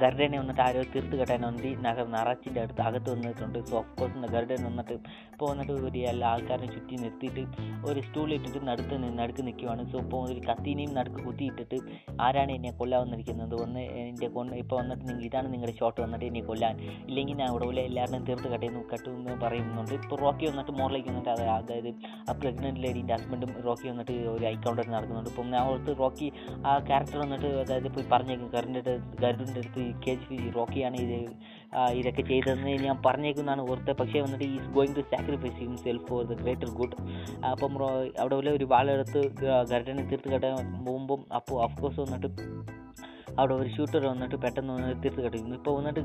ഗർഡനെ 0.00 0.36
വന്നിട്ട് 0.40 0.62
ആരോ 0.64 0.82
തീർത്ത് 0.92 1.16
കെട്ടാൻ 1.20 1.42
വേണ്ടി 1.46 1.70
നഗർ 1.86 2.06
നറാച്ചിന്റെ 2.14 2.60
അടുത്ത് 2.64 2.82
അകത്ത് 2.88 3.08
വന്നിട്ടുണ്ട്. 3.14 3.58
സോ 3.70 3.74
ഓഫ് 3.80 3.90
കോഴ്സ് 3.98 4.30
ഗർഡൻ 4.34 4.60
വന്നിട്ട് 4.68 4.94
ഇപ്പോൾ 5.32 5.46
വന്നിട്ട് 5.50 5.72
ഒരു 5.88 6.00
എല്ലാ 6.10 6.28
ആൾക്കാരെ 6.32 6.66
ചുറ്റി 6.74 6.96
നിർത്തിയിട്ട് 7.02 7.42
ഒരു 7.88 8.00
സ്റ്റൂളിട്ടിട്ട് 8.06 8.60
നടുത്ത് 8.68 8.96
നടുക്ക് 9.20 9.42
നിൽക്കുവാണ് 9.48 9.84
സോ 9.92 9.98
ഇപ്പോൾ 10.04 10.22
ഒരു 10.32 10.40
കത്തീനെയും 10.48 10.92
നടുക്ക് 10.98 11.20
കുത്തിയിട്ടിട്ട് 11.26 11.78
ആരാണ് 12.24 12.52
എന്നെ 12.58 12.70
കൊല്ലാൻ 12.80 13.00
വന്നിരിക്കുന്നത് 13.04 13.54
ഒന്ന് 13.64 13.82
എന്റെ 14.02 14.28
കൊണ്ട് 14.36 14.54
ഇപ്പോൾ 14.62 14.76
വന്നിട്ട് 14.80 15.04
നിങ്ങൾ 15.08 15.22
ഇതാണ് 15.28 15.48
നിങ്ങളുടെ 15.54 15.74
ഷോട്ട് 15.78 15.98
വന്നിട്ട് 16.04 16.26
എന്നെ 16.30 16.42
കൊല്ലാൻ. 16.48 16.74
ഇല്ലെങ്കിൽ 17.08 17.36
ഞാൻ 17.40 17.48
അവിടെ 17.52 17.66
പോലെ 17.70 17.82
എല്ലാവരും 17.88 18.24
തീർത്ത് 18.28 18.48
കട്ടയെന്ന് 18.54 18.82
കട്ടുമെന്ന് 18.92 19.34
പറയുന്നുണ്ട്. 19.44 19.94
ഇപ്പോൾ 20.00 20.18
റോക്കി 20.24 20.44
വന്നിട്ട് 20.50 20.72
മോറിലേക്ക് 20.80 21.08
വന്നിട്ട് 21.12 21.30
അത് 21.36 21.44
അതായത് 21.56 21.90
ആ 22.30 22.34
പ്രഗ്നന്റ് 22.42 22.82
ലേഡീന്റെ 22.84 23.14
ഹസ്ബൻഡും 23.16 23.52
റോക്കി 23.68 23.88
വന്നിട്ട് 23.92 24.16
ഒരു 24.34 24.46
ഐക്കൗണ്ടർ 24.54 24.86
നടക്കുന്നുണ്ട്. 24.96 25.30
ഇപ്പം 25.34 25.50
ഞാൻ 25.54 25.62
ഓർത്ത് 25.72 25.94
റോക്കി 26.02 26.28
ആ 26.70 26.72
ക്യാരക്ടർ 26.90 27.18
വന്നിട്ട് 27.24 27.50
അതായത് 27.64 27.88
പോയി 27.96 28.06
പറഞ്ഞേക്കും. 28.14 28.48
ഗരുഡിന്റെ 28.56 28.82
ഗരുഡിന്റെ 29.24 29.60
അടുത്ത് 29.62 29.84
കെ 30.06 30.14
ജി 30.24 30.38
റോക്കിയാണ് 30.58 30.96
ഇത് 31.06 31.18
ഇതൊക്കെ 31.92 32.22
ചെയ്തതെന്ന് 32.22 32.68
ഞാൻ 32.68 33.02
പറഞ്ഞേക്കുന്നതാണ് 33.06 33.70
ഓർത്ത്. 33.70 33.92
പക്ഷേ 33.92 34.20
വന്നിട്ട് 34.20 34.44
is 34.44 34.68
going 34.68 34.96
to 34.96 35.00
sacrifice 35.00 35.54
himself 35.54 36.06
for 36.06 36.24
the 36.24 36.40
greater 36.42 36.70
good 36.70 36.96
അപ്പം 37.46 37.72
അവിടെ 38.20 38.34
ഒരു 38.36 38.64
വാളെടുത്ത് 38.64 39.22
ഗർഡനെ 39.70 40.02
തീർത്ത് 40.02 40.28
കെട്ടാൻ 40.28 40.84
പോകുമ്പം 40.84 41.34
അപ്പോൾ 41.34 41.62
അഫ്കോഴ്സ് 41.64 42.00
വന്നിട്ട് 42.00 42.30
അവിടെ 43.38 43.54
ഒരു 43.54 43.70
ഷൂട്ടർ 43.76 44.02
വന്നിട്ട് 44.06 44.36
പെട്ടെന്ന് 44.36 44.72
വന്നിട്ട് 44.74 45.00
തീർത്ത് 45.04 45.54
ഇപ്പോൾ 45.58 45.74
വന്നിട്ട് 45.78 46.00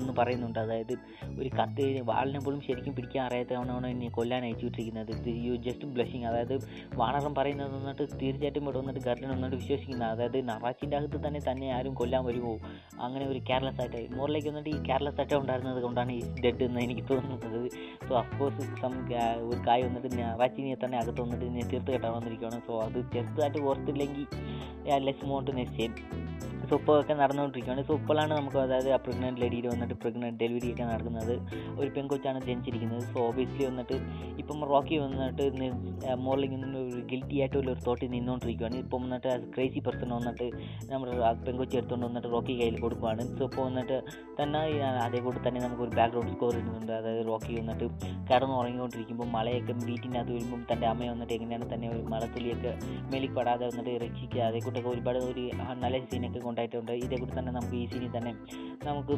ഒന്ന് 0.00 0.12
പറയുന്നുണ്ട്. 0.18 0.58
അതായത് 0.58 0.94
ഒരു 1.40 1.50
കത്ത് 1.58 1.84
വാളിനെ 2.10 2.40
പോലും 2.44 2.60
ശരിക്കും 2.66 2.92
പിടിക്കാൻ 2.94 3.22
അറിയാത്തവനാണ് 3.26 3.86
എന്നെ 3.86 4.08
കൊല്ലാൻ 4.08 4.42
അയച്ചു 4.46 4.64
വിട്ടിരിക്കുന്നത് 4.66 5.12
യു 5.46 5.54
ജസ്റ്റ് 5.66 5.88
ബ്ലഷിങ് 5.96 6.26
അതായത് 6.30 6.54
വാണറം 7.00 7.34
പറയുന്നത് 7.34 7.72
വന്നിട്ട് 7.76 8.04
തീർച്ചയായിട്ടും 8.20 8.62
ഇവിടെ 8.62 8.78
വന്നിട്ട് 8.78 9.00
ഗർഡൻ 9.00 9.28
വന്നിട്ട് 9.34 9.56
വിശ്വസിക്കുന്നത് 9.56 10.10
അതായത് 10.10 10.38
നറാച്ചിന്റെ 10.48 10.96
അകത്ത് 10.96 11.20
തന്നെ 11.26 11.40
തന്നെ 11.48 11.68
ആരും 11.76 11.94
കൊല്ലാൻ 12.00 12.24
വരുമോ? 12.28 12.54
അങ്ങനെ 13.04 13.24
ഒരു 13.32 13.40
കെയർലെസ് 13.48 13.80
ആയിട്ട് 13.84 14.14
മോറിലേക്ക് 14.18 14.48
വന്നിട്ട് 14.48 14.70
ഈ 14.76 14.78
കെയർലെസ് 14.88 15.20
ആയിട്ട് 15.20 15.34
ഉണ്ടായിരുന്നത് 15.34 15.80
കൊണ്ടാണ് 15.86 16.12
ഈ 16.12 16.22
ഡെഡ് 16.44 16.64
എന്ന് 16.68 16.80
എനിക്ക് 16.80 17.04
തോന്നുന്നത്. 17.10 17.68
സോ 18.08 18.14
അഫ്കോഴ്സ് 18.22 18.66
സം 18.82 18.94
ഒരു 19.50 19.60
കായ് 19.68 19.84
വന്നിട്ട് 19.88 20.10
നറാച്ചിനെ 20.18 20.76
തന്നെ 20.84 20.98
അകത്ത് 21.02 21.20
വന്നിട്ട് 21.20 21.46
തീർത്ത് 21.72 21.90
കെട്ടാൻ 21.90 22.12
വന്നിരിക്കുകയാണ്. 22.18 22.60
സോ 22.66 22.74
അത് 22.86 22.98
ചെറുതായിട്ട് 23.14 23.62
ഓർത്തില്ലെങ്കിൽ 23.70 24.26
ലെസ് 25.06 25.26
മോട്ട് 25.30 25.50
നെക്സ്റ്റ് 25.56 25.78
സെയിം 25.78 25.94
സോ 26.68 26.76
ഇപ്പോൾ 26.80 26.94
ഒക്കെ 27.00 27.14
നടന്നുകൊണ്ടിരിക്കുകയാണ്. 27.20 27.82
സോ 27.88 27.92
ഇപ്പോഴാണ് 27.98 28.32
നമുക്ക് 28.38 28.58
അതായത് 28.62 28.88
ആ 28.94 28.98
പ്രഗ്നന്റ് 29.04 29.40
ലേഡിയിൽ 29.42 29.66
വന്നിട്ട് 29.72 29.94
പ്രഗ്നന്റ് 30.02 30.38
ഡെലിവറി 30.42 30.68
ഒക്കെ 30.72 30.84
നടക്കുന്നത്. 30.90 31.34
ഒരു 31.80 31.88
പെൺകൊച്ചാണ് 31.96 32.38
ജനിച്ചിരിക്കുന്നത്. 32.48 33.04
സോ 33.12 33.18
ഓബിയസ്ലി 33.28 33.64
വന്നിട്ട് 33.70 33.96
ഇപ്പം 34.42 34.58
റോക്കി 34.72 34.96
വന്നിട്ട് 35.04 35.44
മോർലിംഗ് 36.26 36.58
ഒരു 36.82 37.00
ഗിൽറ്റി 37.12 37.36
ആയിട്ടുള്ള 37.42 37.70
ഒരു 37.74 37.82
തോട്ടിൽ 37.86 38.10
നിന്നുകൊണ്ടിരിക്കുകയാണ്. 38.16 38.76
ഇപ്പം 38.84 39.02
വന്നിട്ട് 39.06 39.30
ക്രേസി 39.54 39.82
പേഴ്സൺ 39.86 40.10
വന്നിട്ട് 40.18 40.48
നമ്മുടെ 40.90 41.14
പെൺകൊച്ചി 41.46 41.76
എടുത്തുകൊണ്ട് 41.80 42.06
വന്നിട്ട് 42.08 42.28
റോക്കി 42.34 42.56
കയ്യിൽ 42.60 42.76
കൊടുക്കുകയാണ് 42.84 43.24
സോ 43.38 43.44
ഇപ്പോൾ 43.50 43.64
വന്നിട്ട് 43.68 43.98
തന്നെ 44.40 44.60
അതേപോലെ 45.06 45.40
തന്നെ 45.48 45.62
നമുക്ക് 45.66 45.82
ഒരു 45.86 45.94
ബാക്ക്ഗ്രൗണ്ട് 45.98 46.32
സ്കോർ 46.34 46.54
ഇടുന്നുണ്ട് 46.60 46.92
അതായത് 46.98 47.22
റോക്കി 47.30 47.52
വന്നിട്ട് 47.60 47.86
കിടന്ന് 48.30 48.56
ഉറങ്ങിക്കൊണ്ടിരിക്കുമ്പോൾ 48.60 49.28
മഴയൊക്കെ 49.36 49.74
വീട്ടിനകത്ത് 49.88 50.32
വരുമ്പം 50.36 50.62
തന്റെ 50.72 50.86
അമ്മ 50.92 51.10
വന്നിട്ട് 51.14 51.34
എങ്ങനെയാണ് 51.38 51.66
തന്നെ 51.74 51.88
ഒരു 51.94 52.02
മഴത്തുള്ളിയൊക്കെ 52.12 52.72
മേലിൽ 53.12 53.32
പെടാതെ 53.38 53.64
വന്നിട്ട് 53.70 53.94
രക്ഷിക്കുക. 54.04 54.42
അതേ 54.50 54.60
ഒരുപാട് 54.94 55.18
ഒരു 55.30 55.44
നല്ല 55.84 55.96
കൊണ്ടായിട്ടുണ്ട് 56.36 56.92
ഇതേ 56.92 57.16
തന്നെ 57.34 57.52
നമുക്ക് 57.52 57.74
ഈ 57.74 57.86
സീനിൽ 57.86 58.10
തന്നെ 58.10 58.34
നമുക്ക് 58.84 59.12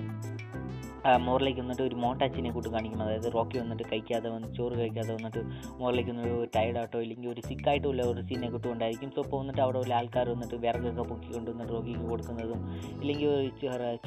മോറിലേക്ക് 1.27 1.61
വന്നിട്ട് 1.61 1.83
ഒരു 1.83 1.97
മോണ്ടാച്ചിനെ 2.05 2.51
കൂട്ട് 2.57 2.69
കാണിക്കണം. 2.69 3.05
അതായത് 3.07 3.29
റോക്കി 3.37 3.59
വന്നിട്ട് 3.59 3.85
കഴിക്കാതെ 3.93 4.29
വന്ന് 4.35 4.49
ചോറ് 4.59 4.75
കഴിക്കാതെ 4.81 5.13
വന്നിട്ട് 5.19 5.41
മോറിലേക്ക് 5.81 6.13
ഒരു 6.27 6.37
ടയർഡായിട്ടോ 6.57 7.01
ഇല്ലെങ്കിൽ 7.05 7.29
ഒരു 7.31 7.43
സിക്കായിട്ടുള്ള 7.49 8.03
ഒരു 8.13 8.23
സീനെ 8.29 8.51
കിട്ടുകൊണ്ടായിരിക്കും 8.51 9.11
സോ 9.17 9.21
ഇപ്പോൾ 9.27 9.39
വന്നിട്ട് 9.41 9.63
അവിടെ 9.67 9.79
ഉള്ള 9.83 9.95
ആൾക്കാർ 10.01 10.29
വന്നിട്ട് 10.35 10.57
വിറകൊക്കെ 10.65 11.05
പൊക്കി 11.11 11.29
കൊണ്ടുവന്നിട്ട് 11.37 11.73
റോക്കിക്ക് 11.73 12.05
കൊടുക്കുന്നതും 12.13 12.61
ഇല്ലെങ്കിൽ 13.03 13.29
ഒരു 13.29 13.51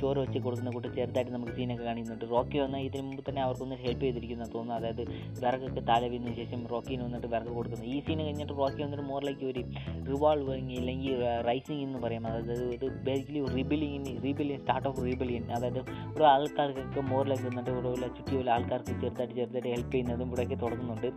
ചോറ് 0.01 0.17
വെച്ച് 0.23 0.39
കൊടുക്കുന്ന 0.45 0.71
കൂട്ട് 0.71 0.89
ചെറുതായിട്ട് 0.97 1.31
നമുക്ക് 1.31 1.53
സീനൊക്കെ 1.59 1.85
കാണിക്കുന്നുണ്ട് 1.89 2.25
റോക്കി 2.35 2.57
വന്നാൽ 2.63 2.83
ഇതിന് 2.87 3.03
മുമ്പ് 3.07 3.23
തന്നെ 3.29 3.41
അവർക്കൊന്ന് 3.45 3.77
ഹെൽപ്പ് 3.83 4.03
ചെയ്തിരിക്കുന്ന 4.05 4.45
തോന്നുന്നു 4.55 4.75
അതായത് 4.79 5.03
വിറകൊക്കെ 5.43 5.83
താഴെ 5.89 6.09
വീണ 6.13 6.33
ശേഷം 6.41 6.61
റോക്കിന് 6.73 7.03
വന്നിട്ട് 7.07 7.27
വിറക് 7.33 7.51
കൊടുക്കുന്നത് 7.57 7.89
ഈ 7.95 7.99
സീന് 8.07 8.21
കഴിഞ്ഞിട്ട് 8.27 8.53
റോക്കി 8.61 8.81
വന്നിട്ട് 8.85 9.05
മോറിലേക്ക് 9.11 9.45
ഒരു 9.51 9.63
റിവോൾവിങ് 10.11 10.71
ഇല്ലെങ്കിൽ 10.79 11.15
റൈസിങ് 11.49 11.83
എന്ന് 11.87 11.99
പറയാം. 12.05 12.27
അതായത് 12.27 12.65
ഇത് 12.77 12.85
basically 13.07 13.41
rebellion 13.55 14.05
rebellion 14.25 14.59
start 14.63 14.87
of 14.89 15.05
rebellion 15.07 15.45
അതായത് 15.57 15.81
ഇവിടെ 16.11 16.27
ആൾക്കാർക്കൊക്കെ 16.85 17.01
മോറിലേക്ക് 17.11 17.45
ഇവിടെ 17.67 17.89
ഉള്ള 17.89 18.07
ചുറ്റിയുള്ള 18.07 18.49
ആൾക്കാർക്ക് 18.51 18.93
ചെറുതായിട്ട് 19.01 19.35
ചെറുതായിട്ട് 19.35 19.69
ഹെൽപ്പ് 19.69 19.91
ചെയ്യുന്നതും 19.91 20.27
ഇവിടെയൊക്കെ 20.27 20.57
തുടങ്ങുന്നുണ്ട്. 20.63 21.09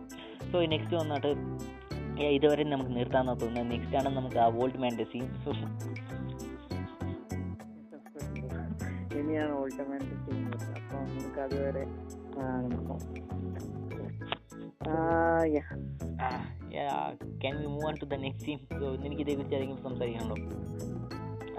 സോ 0.49 0.57
നെക്സ്റ്റ് 0.73 0.95
വന്നിട്ട് 0.95 1.31
ഇതുവരെ 2.35 2.63
നമുക്ക് 2.63 2.91
നിർത്താമെന്നാണ് 2.91 3.39
തോന്നുന്നത് 3.41 3.71
നെക്സ്റ്റ് 3.73 3.97
ആണ് 3.99 4.09
നമുക്ക് 4.17 4.37
ആ 4.37 4.47
വോൾട്ട് 4.55 4.77
മാന്റെ 4.77 5.05
സീൻ 5.11 5.25
ഇനിയാണ് 9.19 9.53
ഓൾഡ് 9.59 9.83
മാന്റെ 9.89 10.15
സീൻ 10.23 10.41
അപ്പോൾ 10.77 11.03
നമുക്ക് 11.11 11.41
അതുവരെ 11.45 11.83
can 17.41 17.55
we 17.57 17.67
move 17.67 17.85
on 17.87 17.95
to 18.01 18.05
the 18.05 18.17
next 18.23 18.45
scene 18.47 18.59
so 18.79 18.87
എനിക്ക് 19.05 19.23
ഇതേക്കുറിച്ച് 19.25 19.57
ആരെങ്കിലും 19.57 19.83
സംസാരിക്കണല്ലോ 19.83 20.37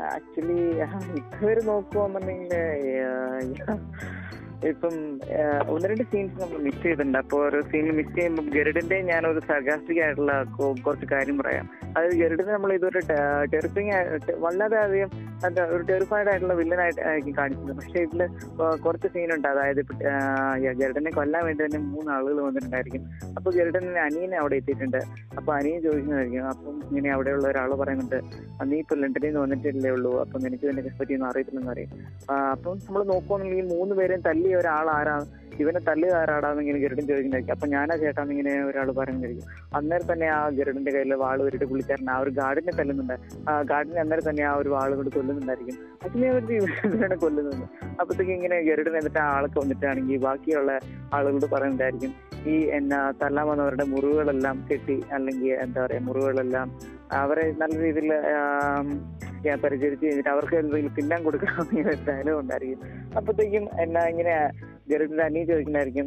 ആക്ച്വലി 0.06 0.58
ഇതുവരെ 1.20 1.60
നോക്കുവാന്നുണ്ടെങ്കിൽ 1.60 2.52
ഇപ്പം 4.66 4.94
ഒന്ന് 5.68 5.88
രണ്ട് 5.88 6.02
സീൻസ് 6.02 6.42
നമ്മൾ 6.42 6.58
മിസ് 6.58 6.82
ചെയ്തിട്ടുണ്ട്. 6.82 7.18
അപ്പോൾ 7.18 7.48
ഒരു 7.48 7.62
സീൻ 7.62 7.96
മിസ് 7.96 8.14
ചെയ്യുമ്പോൾ 8.14 8.42
ഗരുഡിന്റെ 8.48 9.00
ഞാൻ 9.00 9.26
ഒരു 9.26 9.40
സർഗാസ്റ്റിക് 9.40 10.00
ആയിട്ടുള്ള 10.04 10.32
കുറച്ച് 10.86 11.06
കാര്യം 11.12 11.38
പറയാം. 11.38 11.66
അതായത് 11.88 12.16
ഗരുഡിനെ 12.16 12.52
നമ്മൾ 12.52 12.72
ഇതൊരു 12.72 13.00
ടെറിഫിങ് 13.52 13.92
വളരെ 14.36 14.76
അധികം 14.76 15.10
എന്താ 15.46 15.64
ഒരു 15.74 15.82
ടെറിഫൈഡ് 15.82 16.28
ആയിട്ടുള്ള 16.28 16.54
വില്ലനായിട്ട് 16.54 17.00
ആയിരിക്കും 17.08 17.36
കാണിച്ചത് 17.36 17.76
പക്ഷേ 17.76 18.02
ഇതിൽ 18.02 18.20
കുറച്ച് 18.84 19.08
സീനുണ്ട് 19.14 19.48
അതായത് 19.48 19.80
ഇപ്പൊ, 19.80 19.94
ഗരുഡനെ 20.80 21.10
കൊല്ലാൻ 21.10 21.44
വേണ്ടി 21.46 21.64
തന്നെ 21.64 21.78
മൂന്ന് 21.92 22.10
ആളുകൾ 22.16 22.40
വന്നിട്ടുണ്ടായിരിക്കും. 22.40 23.04
അപ്പോൾ 23.36 23.50
ഗരുഡനെ 23.58 24.00
അനിയനെ 24.00 24.36
അവിടെ 24.36 24.56
എത്തിയിട്ടുണ്ട്. 24.56 25.00
അപ്പോൾ 25.38 25.52
അനിയൻ 25.58 25.82
ചോദിക്കുന്നതായിരിക്കും 25.82 26.48
അപ്പം 26.48 26.74
ഇങ്ങനെ 26.90 27.10
അവിടെയുള്ള 27.14 27.48
ഒരാൾ 27.48 27.74
പറയുന്നുണ്ട് 27.74 28.18
"ആ, 28.58 28.64
നീ 28.64 28.78
ഇപ്പോൾ 28.78 28.98
ലണ്ടനിൽ 29.00 29.26
നിന്ന് 29.26 29.40
വന്നിട്ടില്ലേ 29.40 29.90
ഉള്ളൂ. 29.90 30.20
അപ്പം 30.20 30.40
നിനക്ക് 30.46 30.64
ഇതിനെ 30.66 30.94
പറ്റിയൊന്നും 31.00 31.28
അറിയത്തില്ലെന്ന് 31.30 31.72
പറയും. 31.72 31.90
അപ്പം 32.54 32.76
നമ്മൾ 32.86 33.04
നോക്കുവാണെങ്കിൽ 33.12 33.64
മൂന്ന് 33.74 33.94
പേരെയും 33.94 34.22
തല്ലിയ 34.48 34.60
ഒരാൾ 34.60 34.86
ആരാ 34.90 35.14
ഇവനെ 35.62 35.80
തല്ലിയത് 35.86 36.14
ആരാടാന്ന് 36.18 36.60
ഇങ്ങനെ 36.62 36.78
ഗരുഡൻ 36.82 37.04
ചോദിക്കുന്നതായിരിക്കും 37.08 37.54
അപ്പൊ 37.54 37.66
ഞാനാ 37.72 37.94
ചേട്ടാന്ന് 38.02 38.32
ഇങ്ങനെ 38.34 38.52
ഒരാൾ 38.68 38.88
പറഞ്ഞിരിക്കും 38.98 39.46
അന്നേരം 39.78 40.06
തന്നെ 40.10 40.26
ആ 40.36 40.42
ഗരുഡന്റെ 40.58 40.90
കയ്യിൽ 40.94 41.12
വാൾ 41.22 41.38
വരിട്ട് 41.46 41.66
പുള്ളിക്കാരൻ 41.70 42.08
ആ 42.12 42.16
ഒരു 42.22 42.30
ഗാർഡിനെ 42.38 42.72
തല്ലുന്നുണ്ട്. 42.78 43.14
ആ 43.48 43.54
ഗാർഡിനെ 43.70 44.00
അന്നേരം 44.04 44.24
തന്നെ 44.28 44.44
ആ 44.50 44.54
ഒരു 44.60 44.70
വാൾ 44.74 44.90
കൊണ്ട് 44.98 45.10
കൊല്ലുന്നുണ്ടായിരിക്കും. 45.16 45.76
അതിനെ 46.06 46.28
ഒരു 46.36 46.52
ഇവരാണ് 46.84 47.16
കൊല്ലുന്നുണ്ട് 47.24 47.66
അപ്പത്തേക്ക് 48.00 48.32
ഇങ്ങനെ 48.38 48.58
ഗരുഡൻ 48.68 48.96
എന്നിട്ട് 49.00 49.20
ആ 49.24 49.28
ആളൊക്കെ 49.36 49.58
വന്നിട്ടാണെങ്കിൽ 49.62 50.20
ബാക്കിയുള്ള 50.26 50.72
ആളുകളോട് 51.16 51.48
പറയുന്നുണ്ടായിരിക്കും 51.54 52.14
ഈ 52.46 52.56
എന്നാ 52.78 53.00
തല്ലാൻ 53.22 53.46
വന്നവരുടെ 53.50 53.86
മുറിവുകളെല്ലാം 53.92 54.56
കെട്ടി 54.70 54.98
അല്ലെങ്കിൽ 55.16 55.52
എന്താ 55.64 55.80
പറയാ 55.84 56.02
മുറിവുകളെല്ലാം 56.08 56.68
അവരെ 57.10 57.52
നല്ല 57.52 57.82
രീതിയിൽ 57.82 58.12
ഞാൻ 59.44 59.60
പരിചരിച്ച് 59.60 60.06
കഴിഞ്ഞിട്ട് 60.06 60.30
അവർക്ക് 60.30 60.54
എന്തെങ്കിലും 60.54 60.94
തിന്നാൻ 60.94 61.24
കൊടുക്കണം 61.24 61.68
എന്നൊരു 61.76 62.04
ഡയലോഗ് 62.08 62.40
ഉണ്ടായിരിക്കും 62.40 62.80
അപ്പത്തേക്കും 63.16 63.68
എന്നാ 63.80 64.06
ഇങ്ങനെ 64.06 64.50
ഗരുഡിന്റെ 64.90 65.24
അനിയൻ 65.24 66.06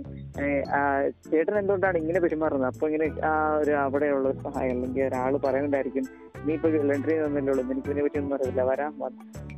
ആ, 0.72 0.80
ചേട്ടൻ 1.26 1.56
എന്തുകൊണ്ടാണ് 1.60 1.98
ഇങ്ങനെ 1.98 2.20
പെരുമാറുന്നത്? 2.20 2.70
അപ്പൊ 2.72 2.86
ഇങ്ങനെ 2.90 3.08
ആ 3.26 3.32
ഒരു 3.58 3.74
അവിടെയുള്ള 3.82 4.32
സഹായം 4.44 4.74
അല്ലെങ്കിൽ 4.76 5.04
ഒരാൾ 5.08 5.34
പറയുന്നുണ്ടായിരിക്കും 5.46 6.06
നീ 6.46 6.54
ഇപ്പൊ 6.54 6.70
ലണ്ടറി 6.90 7.16
നിന്നല്ലേ 7.18 7.52
ഉള്ളൂ 7.54 7.64
എനിക്ക് 7.66 7.88
ഇതിനെ 7.88 8.04
പറ്റി 8.06 8.20
ഒന്നും 8.20 8.36
അറിയില്ല 8.38 8.62
വരാൻ 8.70 8.92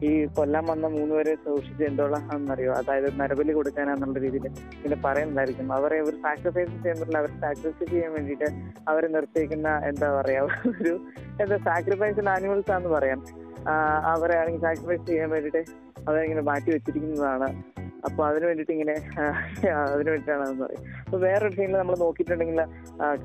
ഈ 0.02 0.10
കൊല്ലം 0.38 0.66
വന്ന 0.72 0.86
മൂന്ന് 0.96 1.14
പേരെ 1.18 1.34
സൂക്ഷിച്ച് 1.44 1.84
എന്തോളാണെന്നറിയോ 1.84 2.72
അതായത് 2.74 3.08
നരബലി 3.20 3.54
കൊടുക്കാനാന്നുള്ള 3.54 4.18
രീതിയിൽ 4.20 4.46
ഇങ്ങനെ 4.48 4.98
പറയുന്നുണ്ടായിരിക്കും. 5.06 5.68
അവരെ 5.78 5.98
ഒരു 6.02 6.18
സാക്രിഫൈസ് 6.24 6.72
പറ്റില്ല 6.78 7.18
അവർ 7.22 7.32
സാക്രിഫൈസ് 7.44 7.90
ചെയ്യാൻ 7.92 8.12
വേണ്ടിയിട്ട് 8.14 8.50
അവരെ 8.88 9.08
നിർത്തിയിരിക്കുന്ന 9.08 9.70
എന്താ 9.90 10.10
പറയാ 10.18 10.42
ഒരു 10.74 10.94
എന്താ 11.40 11.58
സാക്രിഫൈസ് 11.68 12.28
ആനിമൽസ് 12.36 12.72
ആണെന്ന് 12.72 12.92
പറയാം. 12.96 13.22
അവരെ 14.14 14.36
ആണെങ്കിൽ 14.40 14.62
സാക്രിഫൈസ് 14.62 15.06
ചെയ്യാൻ 15.10 15.30
വേണ്ടിയിട്ട് 15.30 15.64
അവരിങ്ങനെ 16.08 16.44
മാറ്റി 16.48 16.70
വെച്ചിരിക്കുന്നതാണ് 16.72 17.48
അപ്പൊ 18.08 18.22
അതിന് 18.30 18.46
വേണ്ടിയിട്ട് 18.50 18.74
ഇങ്ങനെ 18.78 18.96
അതിനു 19.94 20.10
വേണ്ടിയിട്ടാണ് 20.14 20.44
എന്ന് 20.50 20.64
പറയും 20.66 20.84
അപ്പൊ 21.06 21.20
വേറൊരു 21.28 21.56
സീനിൽ 21.58 21.78
നമ്മൾ 21.82 21.98
നോക്കിയിട്ടുണ്ടെങ്കിൽ 22.06 22.60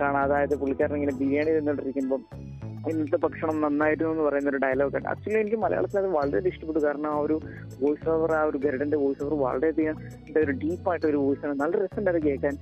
കാണാം. 0.00 0.22
അതായത് 0.26 0.54
പുള്ളിക്കാരൻ 0.62 0.96
ഇങ്ങനെ 1.00 1.16
ബിരിയാണി 1.22 1.52
തിന്നോണ്ടിരിക്കുമ്പോൾ 1.58 2.22
ഇന്നത്തെ 2.90 3.18
ഭക്ഷണം 3.22 3.56
നന്നായിരുന്നു 3.64 4.10
എന്ന് 4.12 4.24
പറയുന്ന 4.26 4.50
ഒരു 4.52 4.60
ഡയലോഗ് 4.64 4.96
ഉണ്ട്. 4.98 5.08
ആക്ച്വലി 5.12 5.38
എനിക്ക് 5.40 5.58
മലയാളത്തിൽ 5.64 5.98
അത് 6.02 6.08
വളരെ 6.18 6.48
ഇഷ്ടപ്പെട്ടു. 6.50 6.80
കാരണം 6.84 7.08
ആ 7.14 7.16
ഒരു 7.24 7.36
വോയിസ് 7.82 8.08
ഓവർ 8.12 8.32
ആ 8.38 8.42
ഒരു 8.50 8.58
ഗരുഡന്റെ 8.64 8.98
വോയിസ് 9.02 9.22
ഓവർ 9.24 9.34
വളരെയധികം 9.46 9.96
ഒരു 10.42 10.52
ഡീപ്പായിട്ട് 10.62 11.06
ഒരു 11.10 11.18
വോയിസ് 11.24 11.44
ആണ്. 11.46 11.54
നല്ല 11.62 11.74
രസമുണ്ട് 11.84 12.10
അത് 12.12 12.20
കേൾക്കാൻ. 12.26 12.54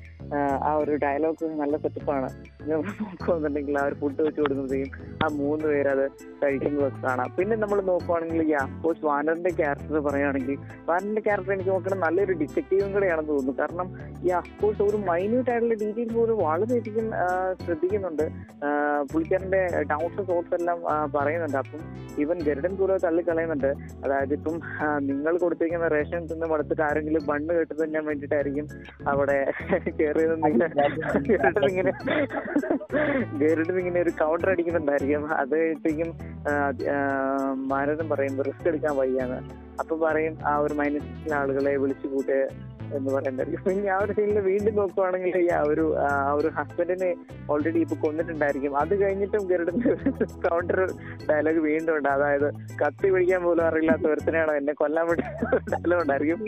ആ 0.68 0.72
ഒരു 0.82 0.94
ഡയലോഗ് 1.04 1.50
നല്ല 1.62 1.76
സെറ്റപ്പാണ് 1.84 2.30
നോക്കുന്നുണ്ടെങ്കിൽ 2.70 3.76
ആ 3.80 3.84
ഒരു 3.88 3.96
ഫുഡ് 4.00 4.20
വെച്ച് 4.26 4.40
കൊടുക്കുന്നതെയും 4.40 4.90
ആ 5.24 5.28
മൂന്ന് 5.40 5.66
പേര് 5.72 5.88
അത് 5.94 6.04
കഴിക്കുന്നതൊക്കെ 6.42 7.00
കാണാം. 7.06 7.28
പിന്നെ 7.38 7.56
നമ്മൾ 7.62 7.78
നോക്കുവാണെങ്കിൽ 7.90 8.42
ഈ 8.50 8.54
അഫ്കോഴ്സ് 8.64 9.04
വാനറിന്റെ 9.10 9.52
ക്യാരക്ടർ 9.60 10.00
പറയുകയാണെങ്കിൽ 10.08 10.56
വാനറിന്റെ 10.88 11.22
ക്യാരക്ടർ 11.26 11.52
എനിക്ക് 11.56 11.70
നോക്കണം 11.70 12.00
നല്ലൊരു 12.06 12.36
ഡിറ്റക്റ്റീവും 12.42 12.90
കൂടെയാണെന്ന് 12.96 13.32
തോന്നുന്നു. 13.32 13.54
കാരണം 13.62 13.88
ഈ 14.26 14.30
അഫ്കോഴ്സ് 14.40 14.82
ഒരു 14.88 15.00
മൈന്യൂട്ട് 15.10 15.50
ആയിട്ടുള്ള 15.50 15.76
ഡീറ്റെയിൽ 15.84 16.12
പോലും 16.16 16.38
വളരെയധികം 16.48 17.08
ശ്രദ്ധിക്കുന്നുണ്ട്. 17.64 18.26
പുള്ളിക്കാരന്റെ 19.12 19.62
ഡൗട്ട്സ് 19.92 20.24
തോട്ട്സ് 20.30 20.54
എല്ലാം 20.60 20.78
പറയുന്നുണ്ട്. 21.16 21.58
അപ്പം 21.62 21.82
ഇവൻ 22.24 22.36
ഗരുഡൻ 22.46 22.72
പോലും 22.76 23.00
തള്ളിക്കളയുന്നുണ്ട്. 23.06 23.70
അതായത് 24.04 24.34
ഇപ്പം 24.38 24.56
നിങ്ങൾ 25.08 25.32
കൊടുത്തിരിക്കുന്ന 25.44 25.88
റേഷൻ 25.96 26.22
തിന്ന് 26.30 26.46
മടുത്തിട്ട് 26.52 26.82
ആരെങ്കിലും 26.88 27.22
ബണ്ണ് 27.30 27.52
കെട്ടി 27.58 27.74
തിന്നാൻ 27.80 28.04
വേണ്ടിയിട്ടായിരിക്കും 28.10 28.66
അവിടെ 29.12 29.38
കയറിയതെന്നിങ്ങനെ 29.98 30.66
ഇങ്ങനെ. 31.72 31.92
ഗരുഡൻ 33.40 33.76
ഇങ്ങനെ 33.82 33.98
ഒരു 34.04 34.12
കൗണ്ടർ 34.20 34.50
അടിക്കുന്നുണ്ടായിരിക്കും. 34.52 35.24
അത് 35.42 35.56
കഴിഞ്ഞും 35.84 36.10
മാനദം 37.72 38.06
പറയും 38.14 38.44
റിസ്ക് 38.48 38.68
എടുക്കാൻ 38.72 38.94
വയ്യാന്ന് 39.02 39.40
അപ്പൊ 39.82 39.94
പറയും 40.06 40.36
ആ 40.50 40.54
ഒരു 40.66 40.74
മൈനസിലെ 40.80 41.36
ആളുകളെ 41.40 41.74
വിളിച്ചു 41.82 42.06
കൂട്ടുക 42.14 42.40
എന്ന് 42.96 43.10
പറയണ്ടായിരിക്കും 43.14 43.62
പിന്നെ 43.66 43.88
ആ 43.94 43.96
ഒരു 44.02 44.12
സീനിൽ 44.16 44.38
വീണ്ടും 44.48 44.74
നോക്കുവാണെങ്കിൽ 44.80 45.36
ആ 45.56 45.60
ഒരു 45.70 45.84
ആ 46.08 46.10
ഒരു 46.38 46.48
ഹസ്ബൻഡിനെ 46.58 47.08
ഓൾറെഡി 47.52 47.80
ഇപ്പൊ 47.84 47.96
കൊന്നിട്ടുണ്ടായിരിക്കും. 48.04 48.72
അത് 48.82 48.92
കഴിഞ്ഞിട്ടും 49.00 49.42
ഗരുഡൻ 49.50 49.76
കൗണ്ടർ 50.44 50.80
ഡയലോഗ് 51.30 51.62
വീണ്ടും 51.68 51.92
ഉണ്ട്. 51.96 52.08
അതായത് 52.16 52.48
കത്തി 52.82 53.08
പിടിക്കാൻ 53.14 53.42
പോലും 53.46 53.64
അറിയില്ലാത്ത 53.68 54.06
ഒരുത്തനെയാണ് 54.12 54.54
എന്നെ 54.60 54.74
കൊല്ലാൻ 54.82 55.06
വേണ്ടി 55.10 55.24
ഡയലോഗ് 55.74 56.02
ഉണ്ടായിരിക്കും. 56.04 56.38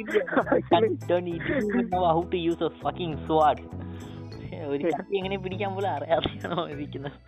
ഒരു 4.75 4.85
എങ്ങനെ 5.21 5.39
പിടിക്കാൻ 5.45 5.73
പോലും 5.77 5.91
അറിയാതെയാണോ 5.97 6.63
ഇരിക്കുന്നത്? 6.75 7.19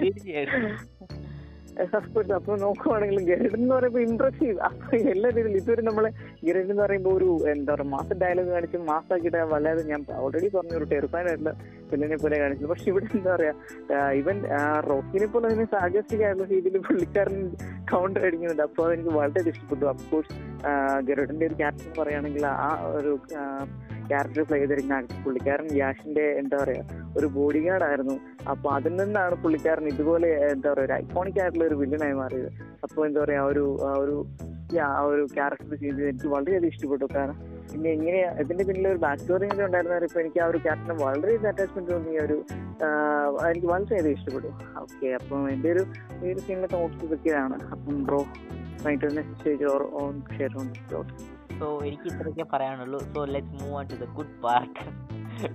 തീർച്ചയായിട്ടും. 0.00 0.66
അപ്പൊ 2.36 2.52
നോക്കുവാണെങ്കിൽ 2.62 3.18
ഗരുഡ് 3.28 3.56
എന്ന് 3.56 3.72
പറയുമ്പോൾ 3.74 4.02
ഇംപ്രസീവ് 4.06 4.54
അപ്പൊ 4.66 4.90
എല്ലാ 5.12 5.28
രീതിയിലും 5.28 5.56
ഇതുവരെ 5.58 5.82
നമ്മളെ 5.88 6.10
ഗരുഡ് 6.46 6.64
എന്ന് 6.64 6.82
പറയുമ്പോൾ 6.82 7.12
ഒരു 7.18 7.28
എന്താ 7.52 7.72
പറയുക 7.72 7.90
മാസ 7.94 8.08
ഡയലോഗ് 8.22 8.50
കാണിച്ച് 8.54 8.78
മാസാക്കിയിട്ട് 8.90 9.42
വല്ലാതെ 9.50 9.82
ഞാൻ 9.90 10.00
ഓൾറെഡി 10.22 10.48
പറഞ്ഞ 10.54 10.72
ഒരു 10.80 10.86
ടെറിഫൈൻ 10.92 11.26
ആയിട്ടുള്ള 11.30 11.52
പിന്നിനെ 11.90 12.18
പോലെ 12.22 12.36
കാണിച്ചു 12.42 12.70
പക്ഷെ 12.72 12.86
ഇവിടെ 12.92 13.08
എന്താ 13.18 13.30
പറയാ 13.34 13.52
ഇവൻ 14.20 14.38
റോക്കിനെ 14.90 15.28
പോലെ 15.34 15.50
തന്നെ 15.52 15.66
സാഗസ്റ്റിക് 15.76 16.24
ആയിട്ടുള്ള 16.28 16.48
രീതിയിൽ 16.54 16.78
പുള്ളിക്കാരൻ 16.88 17.36
കൗണ്ടർ 17.92 18.24
അടിക്കുന്നുണ്ട്. 18.28 18.64
അപ്പോൾ 18.68 18.84
അതെനിക്ക് 18.88 19.14
വളരെ 19.18 19.50
ഇഷ്ടപ്പെട്ടു. 19.52 19.84
അഫ്കോഴ്സ് 19.94 20.32
ഗരുഡിന്റെ 21.10 21.46
ഒരു 21.50 21.58
ക്യാരക്ടർ 21.60 21.92
പറയുകയാണെങ്കിൽ 22.00 22.46
ആ 22.56 22.70
ഒരു 22.98 23.12
ക്യാരക്ടർ 24.10 24.42
പ്ലേ 24.48 24.58
actor 24.64 25.18
പുള്ളിക്കാരൻ 25.24 25.68
യാഷിന്റെ 25.82 26.24
എന്താ 26.40 26.56
പറയാ 26.62 26.82
ഒരു 27.18 27.26
ബോഡി 27.36 27.60
ഗാർഡ് 27.66 27.86
ആയിരുന്നു. 27.88 28.16
അപ്പൊ 28.52 28.66
അതിൽ 28.76 28.92
നിന്നാണ് 29.00 29.34
പുള്ളിക്കാരൻ 29.42 29.86
ഇതുപോലെ 29.92 30.28
എന്താ 30.54 30.68
പറയാ 30.72 30.84
ഒരു 30.86 30.94
ഐക്കോണിക് 31.02 31.40
ആയിട്ടുള്ള 31.42 31.64
ഒരു 31.70 31.76
വില്ലനായി 31.82 32.16
മാറിയത്. 32.22 32.50
അപ്പൊ 32.84 32.98
എന്താ 33.08 33.20
പറയാ 33.24 33.42
ഒരു 33.50 33.64
ഒരു 34.02 34.16
ആ 34.84 35.00
ഒരു 35.10 35.24
ക്യാരക്ടർ 35.36 35.74
ചെയ്ത് 35.82 36.00
എനിക്ക് 36.08 36.28
വളരെയധികം 36.34 36.70
ഇഷ്ടപ്പെട്ടു. 36.72 37.06
കാരണം 37.16 37.36
പിന്നെ 37.72 37.88
എങ്ങനെ 37.96 38.20
ഇതിന്റെ 38.42 38.64
പിന്നിൽ 38.68 38.88
ഒരു 38.92 39.00
ബാക്ക് 39.04 39.20
സ്റ്റോറി 39.22 39.44
എങ്ങനെ 39.46 39.64
ഉണ്ടായിരുന്നവർ 39.68 40.04
ഇപ്പൊ 40.08 40.18
എനിക്ക് 40.24 40.40
ആ 40.44 40.46
ഒരു 40.52 40.58
ക്യാരക്ടറിന് 40.64 40.96
വളരെയധികം 41.04 41.50
അറ്റാച്ച്മെന്റ് 41.52 41.92
തോന്നി 41.92 42.14
ഒരു 42.26 42.36
എനിക്ക് 43.50 43.68
വളരെയധികം 43.72 44.12
ഇഷ്ടപ്പെട്ടു. 44.18 44.50
ഓക്കെ 44.82 45.08
അപ്പം 45.20 45.48
എന്റെ 45.54 45.70
ഒരു 45.74 45.84
ഈ 46.24 46.32
ഒരു 46.34 46.42
സീനിലെ 46.48 46.70
തോട്ട്സ് 46.76 47.04
ഇതൊക്കെയാണ്. 47.08 47.58
അപ്പം 47.76 48.02
bro 48.08 48.20
next 49.20 49.56
or 49.74 49.82
on 50.02 50.14
share 50.36 50.52
on 50.60 50.68
so 51.58 51.80
എനിക്ക് 51.84 52.02
ഇത്രയൊക്കെ 52.02 52.46
പറയാനുള്ളൂ. 52.52 52.98
So 52.98 53.24
let's 53.24 53.62
move 53.62 53.74
on 53.74 53.86
to 53.86 53.94
the 53.94 54.04
good 54.04 54.42
part 54.42 54.80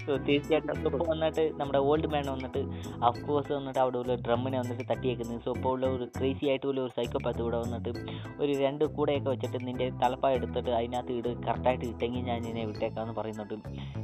so 0.06 0.12
തീർച്ചയായിട്ടും 0.28 0.88
ഇപ്പോൾ 0.90 1.04
വന്നിട്ട് 1.12 1.44
നമ്മുടെ 1.60 1.80
ഓൾഡ് 1.90 2.08
മാൻ 2.14 2.26
വന്നിട്ട് 2.34 2.62
അഫ്കോഴ്സ് 3.10 3.52
വന്നിട്ട് 3.58 3.80
അവിടെ 3.84 3.98
ഉള്ള 4.02 4.16
ഡ്രമ്മിനെ 4.26 4.58
വന്നിട്ട് 4.62 4.86
തട്ടിയേക്കുന്നത്. 4.92 5.40
സോ 5.46 5.52
ഇപ്പോൾ 5.58 5.72
ഉള്ള 5.76 5.86
ഒരു 5.96 6.06
ക്രേസി 6.18 6.46
ആയിട്ടുള്ള 6.52 6.80
ഒരു 6.86 6.94
സൈക്കോപാത്ത് 6.98 7.42
ഇവിടെ 7.46 7.60
വന്നിട്ട് 7.66 7.92
ഒരു 8.44 8.52
രണ്ട് 8.64 8.84
കൂടെയൊക്കെ 8.98 9.30
വെച്ചിട്ട് 9.34 9.60
നിന്റെ 9.68 9.88
തലപ്പായ 10.04 10.40
എടുത്തിട്ട് 10.40 10.72
അതിനകത്ത് 10.80 11.14
ഇട് 11.20 11.30
കറക്റ്റായിട്ട് 11.48 11.86
ഇട്ടെങ്കിൽ 11.92 12.24
ഞാൻ 12.30 12.40
നിന്നെ 12.48 12.66
വിട്ടേക്കാമെന്ന് 12.72 13.16
പറയുന്നുണ്ട്. 13.20 13.56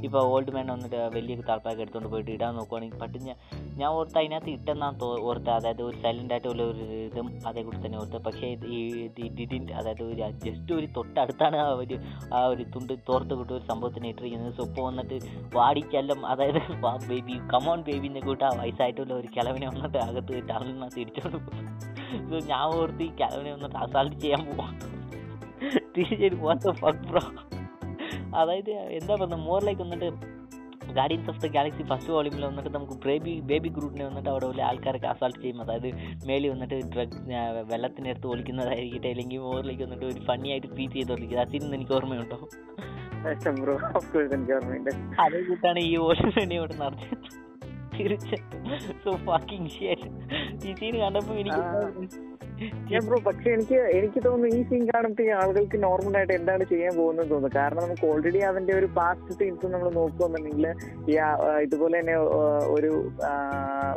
ഇപ്പോൾ 0.06 0.20
ഓൾഡ് 0.32 0.52
മാൻ 0.56 0.66
വന്നിട്ട് 0.74 1.00
വലിയ 1.16 1.36
തലപ്പായൊക്കെ 1.50 1.84
എടുത്തുകൊണ്ട് 1.84 2.10
പോയിട്ട് 2.14 2.30
ഇടാൻ 2.36 2.54
നോക്കുവാണെങ്കിൽ 2.60 2.98
പട്ടി 3.04 3.18
ഞാൻ 3.28 3.36
ഞാൻ 3.80 3.88
ഓർത്ത് 3.98 4.18
അതിനകത്ത് 4.20 4.50
ഇട്ടെന്നാണ് 4.56 4.96
തോ 5.00 5.08
ഓർത്ത്. 5.30 5.50
അതായത് 5.56 5.82
ഒരു 5.88 5.96
സൈലന്റ് 6.04 6.34
ആയിട്ടുള്ള 6.34 6.62
ഒരു 6.72 6.84
ഇതും 7.06 7.28
അതേക്കൂടി 7.48 7.78
തന്നെ 7.84 7.98
ഓർത്ത്. 8.02 8.18
പക്ഷേ 8.28 8.48
ഈ 8.76 8.80
ഡിഡിൻ 9.38 9.64
അതായത് 9.80 10.02
ഒരു 10.08 10.16
ജസ്റ്റ് 10.46 10.72
ഒരു 10.78 10.88
തൊട്ടടുത്താണ് 10.96 11.58
ആ 11.64 11.68
ഒരു 11.82 11.98
ആ 12.36 12.40
ഒരു 12.52 12.64
തുണ്ട് 12.74 12.94
തോർത്ത് 13.08 13.32
കിട്ടുന്ന 13.38 13.58
ഒരു 13.58 13.66
സംഭവത്തിന് 13.70 14.08
ഇട്ടിരിക്കുന്നത്. 14.12 14.54
സോ 14.58 14.64
ഇപ്പോൾ 14.70 14.84
വന്നിട്ട് 14.88 15.16
വാടിച്ചെല്ലാം 15.68 16.26
അതായത് 16.26 16.60
വാ 16.80 16.98
ബേബി 17.08 17.34
കമോൺ 17.52 17.82
ബേബി 17.82 18.08
കൂട്ട് 18.20 18.44
ആ 18.44 18.50
വയസ്സായിട്ടുള്ള 18.60 19.12
ഒരു 19.14 19.28
കിളവിനെ 19.36 19.66
വന്നിട്ട് 19.66 19.98
അകത്ത് 19.98 20.48
ടർണിനകത്ത് 20.50 20.96
തിരിച്ചോളൂ 20.96 21.38
സോ 22.30 22.38
ഞാൻ 22.50 22.62
ഓർത്ത് 22.76 23.02
ഈ 23.02 23.10
കിളവിനെ 23.20 23.52
വന്നിട്ട് 23.52 23.76
അസാൾട്ട് 23.76 24.16
ചെയ്യാൻ 24.20 24.42
പോവാം. 24.46 24.70
തിരിച്ചു 25.96 26.72
ഫക്ക് 26.82 27.04
ബ്രോ 27.10 27.22
അതായത് 28.36 28.70
എന്താ 28.70 29.14
പറയുക 29.14 29.34
മോറിലേക്ക് 29.34 29.82
വന്നിട്ട് 29.82 30.08
guardians 30.94 31.30
of 31.30 31.40
the 31.40 31.46
galaxy 31.46 31.82
first 31.82 32.12
വോളിമിൽ 32.12 32.44
വന്നിട്ട് 32.46 32.68
നമുക്ക് 32.68 32.92
ബേബി 33.06 33.40
ബേബി 33.40 33.68
ഗ്രൂപ്പിനെ 33.68 34.04
വന്നിട്ട് 34.04 34.28
അവിടെ 34.28 34.46
ഉള്ള 34.46 34.62
ആൾക്കാരൊക്കെ 34.62 35.06
അസാൾട്ട് 35.06 35.40
ചെയ്യും. 35.40 35.62
അതായത് 35.62 35.88
മേലിൽ 36.26 36.50
വന്നിട്ട് 36.50 36.74
ഡ്രഗ് 36.94 37.18
വെള്ളത്തിനടുത്ത് 37.72 38.26
ഒളിക്കുന്നതായിരിക്കട്ടെ 38.26 39.08
അല്ലെങ്കിൽ 39.08 39.38
മോറിലേക്ക് 39.38 39.82
വന്നിട്ട് 39.82 40.04
ഒരു 40.04 40.20
ഫണ്ണി 40.20 40.50
ആയിട്ട് 40.54 40.68
ട്രീറ്റ് 40.74 40.94
ചെയ്തോണ്ടിരിക്കുന്നത് 40.94 41.48
അതിൽ 41.48 41.62
നിന്ന് 41.62 41.76
എനിക്ക് 41.76 41.92
ഓർമ്മയുണ്ടോ? 41.92 42.38
ബ്രോ 43.62 43.74
ഓഫ് 43.96 44.08
കോഴ്സ് 44.12 44.32
എനിക്ക് 44.34 44.52
ഓർമ്മയുണ്ട്. 44.52 44.90
അതേ 45.20 45.40
കൂട്ടാണ് 45.40 45.80
ഈ 45.80 45.96
ഓഷൻ 45.96 46.52
ഇവിടെ 46.52 46.74
നടത്തിയത് 46.74 48.16
സോ 49.04 49.12
ഫാക്കിംഗ് 49.26 49.70
ഷേറ്റ് 49.70 50.08
ഈ 50.68 50.74
സീൻ 50.74 50.96
കണ്ടപ്പോൾ 50.96 51.36
എനിക്ക് 51.38 51.62
ഞാൻ 52.90 53.02
ബ്രോ 53.06 53.18
പക്ഷെ 53.26 53.48
എനിക്ക് 53.56 53.78
എനിക്ക് 53.98 54.20
തോന്നുന്നു 54.26 54.56
ഈ 54.58 54.60
സീൻ 54.68 54.82
കാണുമ്പോൾ 54.90 55.24
ഈ 55.26 55.28
ആളുകൾക്ക് 55.40 55.78
നോർമൽ 55.86 56.14
ആയിട്ട് 56.18 56.34
എന്താണ് 56.38 56.64
ചെയ്യാൻ 56.72 56.92
പോകുന്നത് 57.00 57.28
തോന്നുന്നു. 57.32 57.50
കാരണം 57.58 57.82
നമുക്ക് 57.84 58.04
ഓൾറെഡി 58.10 58.40
അതിന്റെ 58.50 58.72
ഒരു 58.80 58.88
പാസ്റ്റ് 58.98 59.34
സീൻസ് 59.40 59.72
നമ്മൾ 59.74 59.88
നോക്കുകയാണെന്നുണ്ടെങ്കിൽ 59.98 60.66
ഈ 61.12 61.16
ഇതുപോലെ 61.66 61.96
തന്നെ 62.00 62.16
ഒരു 62.76 62.90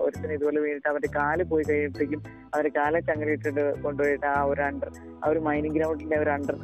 ഒരുത്തിന് 0.06 0.34
ഇതുപോലെ 0.38 0.60
വീണിട്ട് 0.66 0.90
അവന്റെ 0.92 1.10
കാൽ 1.18 1.40
പോയി 1.52 1.64
കഴിയുമ്പോഴത്തേക്കും 1.70 2.22
അവന്റെ 2.54 2.72
കാലെ 2.78 3.00
ചങ്ങലയിട്ടിട്ട് 3.10 3.64
കൊണ്ടുപോയിട്ട് 3.86 4.28
ആ 4.36 4.40
ഒരു 4.52 4.62
അണ്ടർ 4.70 4.90
ആ 5.24 5.28
ഒരു 5.32 5.40
മൈനിങ് 5.48 5.76
ഗ്രൗണ്ടിന്റെ 5.78 6.18
ഒരു 6.24 6.32
അണ്ടർ 6.36 6.56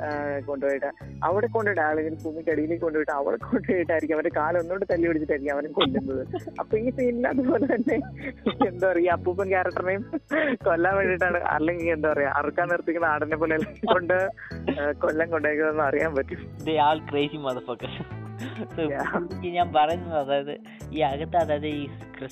കൊണ്ടുപോയിട്ട് 0.50 0.90
അവിടെ 1.28 1.48
കൊണ്ടുപോയിട്ട് 1.56 1.84
ആളുകൾ 1.90 2.14
ഭൂമിക്ക് 2.24 2.52
അടിയിലേക്ക് 2.54 2.84
കൊണ്ടുപോയിട്ട് 2.86 3.14
അവിടെ 3.20 3.38
കൊണ്ടുപോയിട്ടായിരിക്കും 3.48 4.16
അവന്റെ 4.18 4.34
കാലം 4.40 4.60
ഒന്നുകൊണ്ട് 4.62 4.86
തല്ലി 4.92 5.08
പിടിച്ചിട്ടായിരിക്കും 5.10 5.56
അവനെ 5.56 5.72
കൊല്ലുന്നത്. 5.80 6.24
അപ്പൊ 6.62 6.74
ഈ 6.86 6.88
സീനിൽ 6.98 7.28
അതുപോലെ 7.34 7.68
തന്നെ 7.74 7.98
എന്താ 8.70 8.86
പറയാ 8.92 9.14
അപ്പൂപ്പൻ 9.18 9.48
ക്യാരക്ടറിനെയും 9.54 10.06
കൊല്ലാൻ 10.68 10.96
വേണ്ടിയിട്ടാണ്. 11.00 11.42
അല്ലെങ്കിൽ 11.56 11.86
എന്താ 11.90 12.14
പറയാ 12.14 12.30
അറുക്കാൻ 12.32 12.68
നിർത്തിക്കുന്ന 12.68 13.06
ആടനെ 13.06 13.36
പോലെ 13.36 13.58
കൊണ്ട് 13.86 14.18
കൊല്ലം 15.00 15.32
കൊണ്ടേക്കുന്നതെന്ന് 15.32 15.84
അറിയാൻ 15.84 16.12
പറ്റും. 16.16 16.42
ക്രേസി 17.10 17.40
ഞാൻ 19.56 19.68
പറയുന്നത് 19.74 20.18
അതായത് 20.20 20.52
ഈ 20.94 21.00
അകത്ത് 21.02 21.38
അതായത് 21.38 21.68
ഈ 21.68 21.80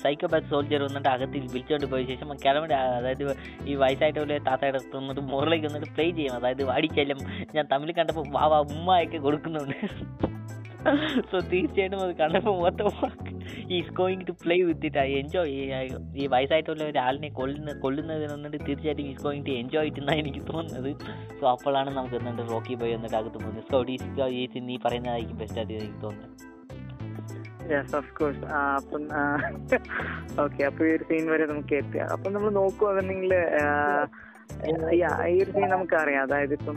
സൈക്കോപാത്ത് 0.02 0.46
സോൾജർ 0.46 0.82
വന്നിട്ട് 0.82 1.08
അകത്ത് 1.08 1.38
വിളിച്ചോണ്ട് 1.52 1.86
പോയ 1.86 2.02
ശേഷം 2.04 2.28
കിളവന്റെ 2.44 2.76
അതായത് 2.98 3.24
ഈ 3.66 3.74
വയസ്സായിട്ടുള്ള 3.74 4.38
താത്തയുടെ 4.48 4.78
അടുത്ത് 4.78 4.96
വന്നിട്ട് 4.96 5.20
മുകളിലേക്ക് 5.32 5.66
വന്നിട്ട് 5.66 5.90
പ്ലേ 5.94 6.06
ചെയ്യും. 6.10 6.34
അതായത് 6.38 6.62
വാടിച്ചെല്ലാം 6.64 7.20
ഞാൻ 7.56 7.66
തമിഴ് 7.72 7.94
കണ്ടപ്പോൾ 7.98 8.26
വാ 8.36 8.44
വാ 8.46 8.58
ഉമ്മയൊക്കെ 8.74 9.18
കൊടുക്കുന്നുണ്ട്. 9.18 9.78
സോ 11.30 11.36
തീർച്ചയായിട്ടും 11.52 12.00
അത് 12.04 12.12
കണ്ടപ്പോൾ 12.20 12.54
മൊത്തം 12.64 12.88
is 13.76 13.92
going 14.00 14.24
to 14.28 14.32
play 14.42 14.56
with 14.68 14.86
it 14.88 15.00
I 15.04 15.10
enjoy 15.20 15.54
ഈ 16.22 16.26
വയസ്സായിട്ടുള്ള 16.34 16.84
ഒരാളിനെ 16.90 17.30
കൊല്ലുന്ന 17.38 17.74
കൊല്ലുന്നതിന് 17.84 18.32
വന്നിട്ട് 18.34 18.58
തീർച്ചയായിട്ടും 18.66 19.06
is 19.12 19.22
going 19.26 19.46
to 19.48 19.54
enjoy 19.62 19.88
it 19.90 20.02
എന്നാണ് 20.02 20.20
എനിക്ക് 20.24 20.42
തോന്നുന്നത്. 20.52 20.90
സോ 21.40 21.44
അപ്പോഴാണ് 21.54 21.92
നമുക്ക് 21.98 22.16
എന്നിട്ട് 22.20 22.44
റോക്കി 22.52 22.76
ബോയ് 22.82 22.94
എന്നിട്ട് 22.98 23.16
അകത്ത് 23.20 23.38
പോകുന്നത്. 23.44 23.66
സോ 23.72 23.80
ഡീസ് 23.90 24.10
ഈ 24.40 24.44
നീ 24.70 24.76
പറയുന്നതായിരിക്കും 24.86 25.38
ബെസ്റ്റ് 25.42 25.60
ആയിട്ട് 25.62 25.74
എനിക്ക് 25.80 26.02
തോന്നുന്നത്. 26.06 26.34
യെസ് 27.72 27.94
ഓഫ് 27.98 28.10
കോഴ്സ് 28.18 28.44
അപ്പം 28.78 29.04
ഓക്കെ 30.44 30.62
അപ്പൊ 30.68 30.82
ഈ 30.88 30.92
ഒരു 30.96 31.04
സീൻ 31.10 31.24
വരെ 31.32 31.46
നമുക്ക് 31.52 31.74
എത്തിയ. 31.80 32.02
അപ്പം 32.14 32.30
നമ്മൾ 32.36 32.50
നോക്കുവാണെന്നുണ്ടെങ്കിൽ 32.60 33.34
ഈ 35.34 35.38
ഒരു 35.44 35.50
സീൻ 35.56 35.68
നമുക്ക് 35.76 35.96
അറിയാം 36.02 36.22
അതായത് 36.26 36.54
ഇപ്പം 36.58 36.76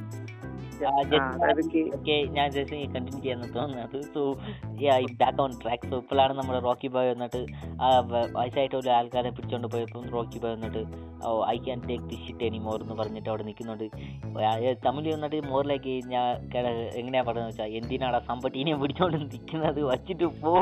ഓക്കെ 0.82 2.16
ഞാൻ 2.32 2.52
ജസ്റ്റ് 2.52 2.78
കണ്ടിന്യൂ 2.94 3.22
ചെയ്യാന്ന് 3.22 3.54
തോന്നുന്നത് 3.56 3.98
so 4.14 4.22
back 5.20 5.42
on 5.42 5.52
track 5.64 5.90
so 5.90 5.98
ഇപ്പോഴാണ് 5.98 6.34
നമ്മുടെ 6.34 6.60
റോക്കി 6.60 6.88
ബോയ് 6.88 7.10
വന്നിട്ട്. 7.10 7.42
വയസ്സായിട്ട് 8.36 8.76
ഒരു 8.76 8.90
ആൾക്കാരെ 8.90 9.30
പിടിച്ചോണ്ട് 9.30 9.68
പോയപ്പോൾ 9.68 10.08
റോക്കി 10.10 10.40
ബോയ് 10.40 10.54
വന്നിട്ട് 10.54 10.84
ഓ 11.28 11.30
I 11.54 11.58
can 11.66 11.80
take 11.90 12.06
the 12.12 12.18
shit 12.26 12.46
anymore 12.68 12.80
എന്ന് 12.86 12.96
പറഞ്ഞിട്ട് 13.02 13.30
അവിടെ 13.32 13.44
നിൽക്കുന്നുണ്ട്. 13.50 13.86
തമിഴ് 14.86 15.10
വന്നിട്ട് 15.16 15.40
മോറിലേക്ക് 15.52 15.94
ഞാൻ 16.14 16.28
എങ്ങനെയാ 17.00 17.24
പറയുന്നത് 17.30 17.52
വെച്ചാൽ 17.52 17.76
എന്തിനാടാ 17.80 18.22
സമ്പട്ടീനെ 18.32 18.76
പിടിച്ചോണ്ട് 18.84 19.18
നിൽക്കുന്നത് 19.24 19.82
വച്ചിട്ട് 19.92 20.28
പോ. 20.44 20.54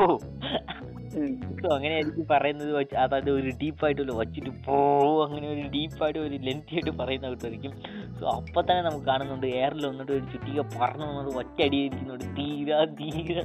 അങ്ങനെയായിരിക്കും 1.08 1.54
സോ 1.62 1.68
അങ്ങനെ 1.74 1.94
എനിക്ക് 2.00 2.24
പറയുന്നത് 2.32 2.72
വെച്ച് 2.78 2.96
അതായത് 3.02 3.30
ഒരു 3.36 3.50
ഡീപ്പായിട്ടുള്ള 3.60 4.12
വച്ചിട്ട് 4.18 4.50
പോ 4.66 4.76
അങ്ങനെ 5.24 5.46
ഒരു 5.54 5.62
ഡീപ്പായിട്ട് 5.74 6.18
ഒരു 6.24 6.36
ലെങ്തി 6.46 6.74
ആയിട്ട് 6.76 6.92
പറയുന്ന 6.98 7.30
കിട്ടുമായിരിക്കും 7.32 7.72
സോ 8.18 8.24
അപ്പം 8.34 8.62
തന്നെ 8.68 8.82
നമുക്ക് 8.86 9.06
കാണുന്നുണ്ട് 9.06 9.46
എയറിൽ 9.58 9.84
വന്നിട്ട് 9.88 10.12
ഒരു 10.16 10.24
ചുറ്റിക 10.32 10.60
പറന്നു 10.74 11.06
വന്നത് 11.08 11.30
ഒറ്റയടി 11.40 11.78
ഇരിക്കുന്നുണ്ട് 11.86 12.26
തീരാ. 12.38 12.78
തീരാ 13.00 13.42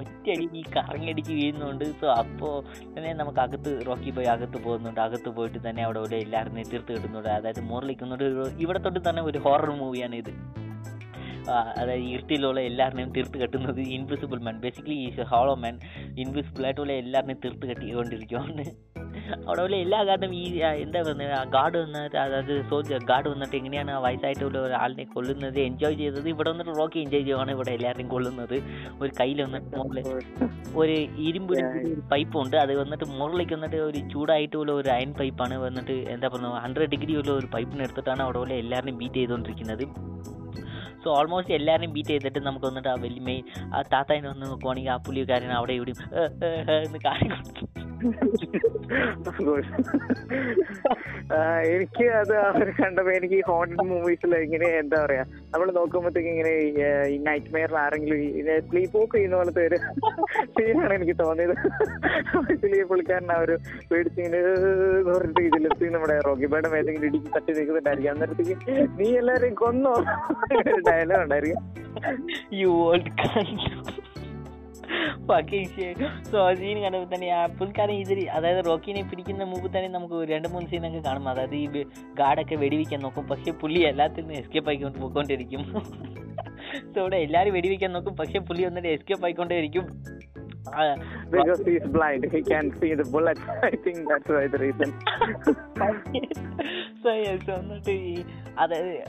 ഒറ്റയടി 0.00 0.46
ഈ 0.60 0.62
കറങ്ങടിക്ക് 0.76 1.32
വീഴുന്നുണ്ട്. 1.40 1.86
സോ 2.00 2.06
അപ്പോൾ 2.22 2.54
തന്നെ 2.94 3.12
നമുക്ക് 3.20 3.40
അകത്ത് 3.44 3.72
റോക്കി 3.88 4.12
പോയി 4.16 4.28
അകത്ത് 4.34 4.58
പോകുന്നുണ്ട്. 4.66 5.00
അകത്ത് 5.06 5.32
പോയിട്ട് 5.36 5.58
തന്നെ 5.68 5.84
അവിടെ 5.86 6.00
ഇവിടെ 6.02 6.20
എല്ലാവരും 6.22 6.58
എതിർത്ത് 6.60 6.92
കിട്ടുന്നുണ്ട് 6.92 7.28
അതായത് 7.28 7.60
മോറിലിക്കുന്നുണ്ട് 7.70 8.24
ഇവിടെ 8.58 8.78
തൊട്ട് 8.78 9.00
തന്നെ 9.08 9.22
ഒരു 9.22 9.38
ഹൊറർ 9.38 9.70
മൂവിയാണ് 9.82 10.14
ഇത്. 10.14 10.32
അതായത് 11.78 12.06
ഇരുട്ടിലുള്ള 12.12 12.60
എല്ലാവരുടെയും 12.70 13.12
തീർത്ത് 13.16 13.40
കെട്ടുന്നത് 13.42 13.82
invisible 13.98 14.40
man 14.48 14.56
basically 14.64 14.98
is 15.08 15.26
hollow 15.32 15.54
man 15.64 15.76
invisible 16.24 16.64
ആയിട്ടുള്ള 16.68 16.94
എല്ലാവരുടെയും 17.02 17.42
തീർത്ത് 17.44 17.66
കെട്ടിക്കൊണ്ടിരിക്കുകയാണ് 17.72 18.64
അവിടെ 19.46 19.62
ഉള്ള 19.64 19.76
എല്ലാ 19.84 19.98
ഗാർഡും 20.08 20.30
ഈ 20.38 20.44
എന്താ 20.84 21.00
പറയുന്നത് 21.06 21.32
ആ 21.38 21.42
ഗാർഡ് 21.54 21.78
വന്നിട്ട് 21.82 22.16
അതായത് 22.22 22.52
സോൾജർ 22.70 23.02
ഗാർഡ് 23.10 23.28
വന്നിട്ട് 23.32 23.56
എങ്ങനെയാണ് 23.58 23.90
ആ 23.96 23.98
വയസ്സായിട്ടുള്ള 24.06 24.58
ഒരാളിനെ 24.66 25.04
കൊല്ലുന്നത് 25.14 25.58
എൻജോയ് 25.66 25.96
ചെയ്തത്? 26.00 26.28
ഇവിടെ 26.34 26.48
വന്നിട്ട് 26.52 26.72
റോക്കി 26.80 26.98
എൻജോയ് 27.04 27.24
ചെയ്യുവാണ് 27.26 27.50
ഇവിടെ 27.56 27.72
എല്ലാവരെയും 27.76 28.08
കൊല്ലുന്നത്. 28.14 28.56
ഒരു 29.02 29.12
കയ്യിൽ 29.20 29.40
വന്നിട്ട് 29.46 29.70
മുകളിൽ 29.76 30.08
ഒരു 30.82 30.96
ഇരുമ്പ് 31.28 31.54
പൈപ്പ് 32.12 32.36
ഉണ്ട്. 32.42 32.56
അത് 32.64 32.72
വന്നിട്ട് 32.82 33.08
മുകളിലേക്ക് 33.18 33.56
വന്നിട്ട് 33.58 33.80
ഒരു 33.88 34.00
ചൂടായിട്ടുള്ള 34.14 34.72
ഒരു 34.80 34.90
അയൺ 34.96 35.12
പൈപ്പാണ് 35.20 35.58
വന്നിട്ട് 35.66 35.96
എന്താ 36.14 36.30
പറയുക 36.34 36.62
ഹൺഡ്രഡ് 36.66 36.92
ഡിഗ്രി 36.94 37.14
ഉള്ള 37.22 37.32
ഒരു 37.40 37.50
പൈപ്പിന് 37.56 37.84
എടുത്തിട്ടാണ് 37.88 38.24
അവിടെ 38.26 38.40
ഉള്ള 38.44 38.54
എല്ലാവരെയും 38.62 38.98
ബീറ്റ് 39.02 39.20
ചെയ്തുകൊണ്ടിരിക്കുന്നത്. 39.20 39.86
സോ 41.02 41.10
ഓൾമോസ്റ്റ് 41.12 41.54
എല്ലാവരെയും 41.54 41.92
ബീറ്റ് 41.94 42.12
ചെയ്തിട്ട് 42.14 42.40
നമുക്ക് 42.46 42.66
വന്നിട്ട് 42.68 42.88
ആ 42.88 42.96
വലിയ 43.04 43.36
ആ 43.72 43.82
താത്താനെ 43.92 44.28
ഒന്ന് 44.32 44.46
നോക്കുവാണെങ്കിൽ 44.46 44.92
ആ 44.92 44.98
പുള്ളിക്കാരൻ 45.06 45.52
അവിടെ 45.58 45.74
ഇവിടെയും 45.78 46.00
എന്ന്. 46.78 47.00
ആ, 51.32 51.38
എനിക്ക് 51.74 52.06
അത് 52.20 52.32
അവർ 52.46 52.68
കണ്ടപ്പോ 52.78 53.10
എനിക്ക് 53.18 53.36
ഈ 53.38 53.44
ഹോണ്ടഡ് 53.48 53.84
മൂവീസിൽ 53.90 54.32
ഇങ്ങനെ 54.38 54.68
എന്താ 54.80 54.98
പറയാ 55.04 55.22
നമ്മൾ 55.52 55.68
നോക്കുമ്പോഴത്തേക്ക് 55.76 56.30
ഇങ്ങനെ 56.32 56.52
ഈ 57.12 57.18
നൈറ്റ് 57.26 57.52
മെയറിൽ 57.54 57.76
ആരെങ്കിലും 57.82 58.18
സ്ലീപ്പ് 58.66 58.96
വോക്ക് 58.96 59.14
ചെയ്യുന്ന 59.14 59.36
പോലത്തെ 59.36 59.62
ഒരു 59.68 59.78
സീനാണ് 60.56 60.92
എനിക്ക് 60.98 61.16
തോന്നിയത്. 61.22 61.54
സ്ലീപ്പ് 62.62 62.88
പുള്ളിക്കാരൻ 62.90 63.30
ആ 63.34 63.40
ഒരു 63.44 63.56
പേടിച്ചിങ്ങനെ 63.90 64.40
പറഞ്ഞിട്ട് 65.08 65.42
ഇതിലെത്തി 65.48 65.88
നമ്മുടെ 65.94 66.16
റോക്കിബയുടെ 66.28 66.70
മേലെങ്കിലും 66.74 67.08
ഇടിച്ച് 67.10 67.30
തട്ടി 67.36 67.50
നിൽക്കുന്നുണ്ടായിരിക്കും. 67.52 68.12
അന്നേരത്തേക്ക് 68.14 68.56
നീ 69.00 69.08
എല്ലാരെയും 69.20 69.56
കൊന്നോ? 69.62 69.94
യു 72.52 72.66
ഓൾഡ് 72.66 73.10
സോ 76.30 76.54
സീൻ 76.54 76.78
ആ 77.26 77.46
പുൽക്കാരൻ 77.46 78.28
അതായത് 78.30 78.64
റോക്കിനെ 78.66 79.02
പിടിക്കുന്ന 79.02 79.44
മുമ്പ് 79.44 79.78
തന്നെ 79.78 79.88
നമുക്ക് 79.88 80.28
രണ്ട് 80.28 80.48
മൂന്ന് 80.48 80.68
സീനൊക്കെ 80.68 80.98
കാണും. 80.98 81.28
അതായത് 81.28 81.54
ഈ 81.54 81.84
ഗാർഡൊക്കെ 82.14 82.54
വെടിവെക്കാൻ 82.54 83.00
നോക്കും. 83.00 83.28
പക്ഷെ 83.28 83.50
പുള്ളി 83.50 83.80
എല്ലാത്തിൽ 83.80 84.20
നിന്ന് 84.20 84.34
എസ്കേപ്പ് 84.34 84.70
ആയിക്കൊണ്ട് 84.70 84.98
പോയിക്കൊണ്ടിരിക്കും. 84.98 85.62
സോ 86.94 87.00
ഇവിടെ 87.00 87.16
എല്ലാവരും 87.16 87.54
വെടിവെക്കാൻ 87.54 87.92
നോക്കും. 87.92 88.16
പക്ഷെ 88.16 88.38
പുള്ളി 88.38 88.64
വന്നിട്ട് 88.64 88.88
എസ്കേപ്പ് 88.88 89.24
ആയിക്കൊണ്ടേയിരിക്കും. 89.24 90.04
ആ, 90.68 90.94
because 91.30 91.60
he 91.62 91.78
is 91.78 91.86
blind. 91.86 92.22
He 92.24 92.40
can't 92.40 92.70
see 92.72 92.92
the 92.98 93.06
bullets 93.12 93.40
i 93.68 93.70
think 93.70 93.96
that's 93.96 94.28
why 94.30 94.52
the 94.52 94.60
reason. 94.62 94.90
So 97.04 97.10
yes 97.10 97.50
വന്നിട്ട് 97.50 97.90
ഈ 97.90 98.24
അതായത് 98.58 99.04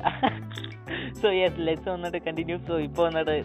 സോ 1.16 1.30
യെസ് 1.30 1.54
ലെറ്റ്സ് 1.58 1.90
വന്നിട്ട് 1.90 2.18
കണ്ടിന്യൂ 2.18 2.58
സോ 2.58 2.80
ഇപ്പോൾ 2.80 3.14
വന്നിട്ട് 3.14 3.44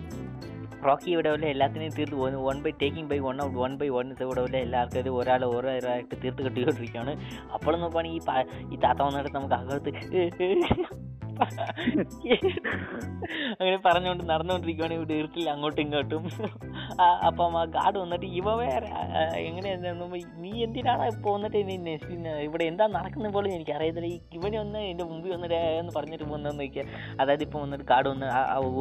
റോക്കി 0.87 1.11
ഇവിടെ 1.11 1.29
ഉള്ള 1.29 1.47
എല്ലാത്തിനെയും 1.47 1.93
തീർത്ത് 1.99 2.15
പോകുന്നു. 2.15 2.39
One 2.39 2.63
by 2.63 2.71
taking 2.71 3.11
by 3.11 3.19
one 3.19 3.45
out 3.45 3.59
one 3.59 3.77
by 3.77 3.89
one 3.89 4.15
ഇവിടെ 4.21 4.41
ഉള്ള 4.41 4.57
എല്ലാവർക്കും 4.57 5.17
ഒരാൾ 5.17 5.45
ഓരോരായിട്ട് 5.45 6.17
തീർത്ത് 6.25 6.43
കെട്ടിക്കൊണ്ടിരിക്കുകയാണ്. 6.43 7.17
അപ്പോൾ 7.55 7.77
പ- 8.19 8.73
ഈ 8.73 8.77
താത്ത 8.77 9.03
വന്നിട്ട് 9.03 9.35
നമുക്ക് 9.35 9.55
അകത്ത് 9.55 9.91
അങ്ങനെ 13.59 13.79
പറഞ്ഞുകൊണ്ട് 13.87 14.25
നടന്നുകൊണ്ടിരിക്കുകയാണ് 14.31 14.95
ഇവിടെ 14.99 15.15
ഇരുട്ടിൽ 15.21 15.49
അങ്ങോട്ടും 15.55 15.83
ഇങ്ങോട്ടും. 15.85 16.23
അപ്പം 17.29 17.57
ആ 17.61 17.65
ഗാർഡ് 17.77 17.99
വന്നിട്ട് 18.03 18.27
ഇവ 18.41 18.55
വേറെ 18.61 18.89
എങ്ങനെയായിരുന്നു 19.43 20.07
നീ 20.45 20.53
എന്തിനാണ് 20.67 21.07
ഇപ്പോൾ 21.15 21.33
വന്നിട്ട് 21.37 21.63
നീ 21.71 21.77
നെക്സ്റ്റ് 21.89 22.17
ഇവിടെ 22.47 22.65
എന്താ 22.65 22.87
നടക്കുന്ന 22.97 23.31
പോലും 23.37 23.51
എനിക്ക് 23.55 23.75
അറിയത്തില്ല 23.79 24.09
ഇവനെ 24.39 24.59
ഒന്ന് 24.59 24.83
എന്റെ 24.91 25.07
മുമ്പിൽ 25.11 25.33
വന്നിട്ട് 25.37 25.61
എന്ന് 25.81 25.95
പറഞ്ഞിട്ട് 25.97 26.27
വന്നെന്ന് 26.35 26.61
നോക്കിയാൽ 26.63 26.89
അതായത് 27.21 27.45
ഇപ്പോൾ 27.49 27.63
വന്നിട്ട് 27.65 27.87
ഗാർഡ് 27.93 28.09
വന്ന് 28.09 28.27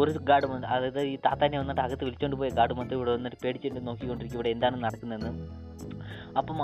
ഒരു 0.01 0.13
ഗാർഡ് 0.31 0.49
വന്ന് 0.53 0.67
അതായത് 0.75 1.01
ഈ 1.13 1.15
താത്താനെ 1.27 1.59
വന്നിട്ട് 1.63 1.81
അകത്ത് 1.81 2.03
വിളിച്ചുകൊണ്ട് 2.05 2.37
പോയ 2.41 2.49
ഗാർഡ് 2.59 2.77
മൊത്തം 2.79 2.95
ഇവിടെ 2.95 3.13
വന്നിട്ട് 3.17 3.39
പേടിച്ചിട്ട് 3.43 3.87
നോക്കിക്കൊണ്ടിരിക്കും 3.87 4.39
ഇവിടെ 4.39 4.51
എന്താണ് 4.55 4.77
നടക്കുന്നതെന്ന്. 4.83 5.47
അപ്പം 6.39 6.61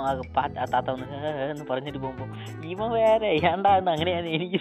താത്ത 0.72 0.86
വന്ന് 0.90 1.18
എന്ന് 1.52 1.66
പറഞ്ഞിട്ട് 1.70 2.00
പോകുമ്പോൾ 2.06 2.30
ഇവ 2.72 2.88
വേറെ 2.98 3.28
ഏണ്ടാന്ന് 3.50 3.92
അങ്ങനെയാണ് 3.94 4.30
എനിക്ക് 4.36 4.60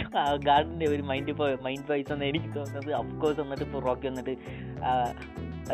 ഗാർഡിന്റെ 0.49 0.87
ഒരു 0.95 1.05
മൈൻഡ് 1.11 1.33
മൈൻഡ് 1.67 1.89
വൈസ് 1.91 2.11
എന്ന് 2.15 2.27
എനിക്ക് 2.31 2.51
തോന്നുന്നത്. 2.57 2.91
അഫ്കോഴ്സ് 3.01 3.41
വന്നിട്ട് 3.43 3.65
ഇപ്പോൾ 3.69 3.83
റോക്കി 3.89 4.07
വന്നിട്ട് 4.11 4.35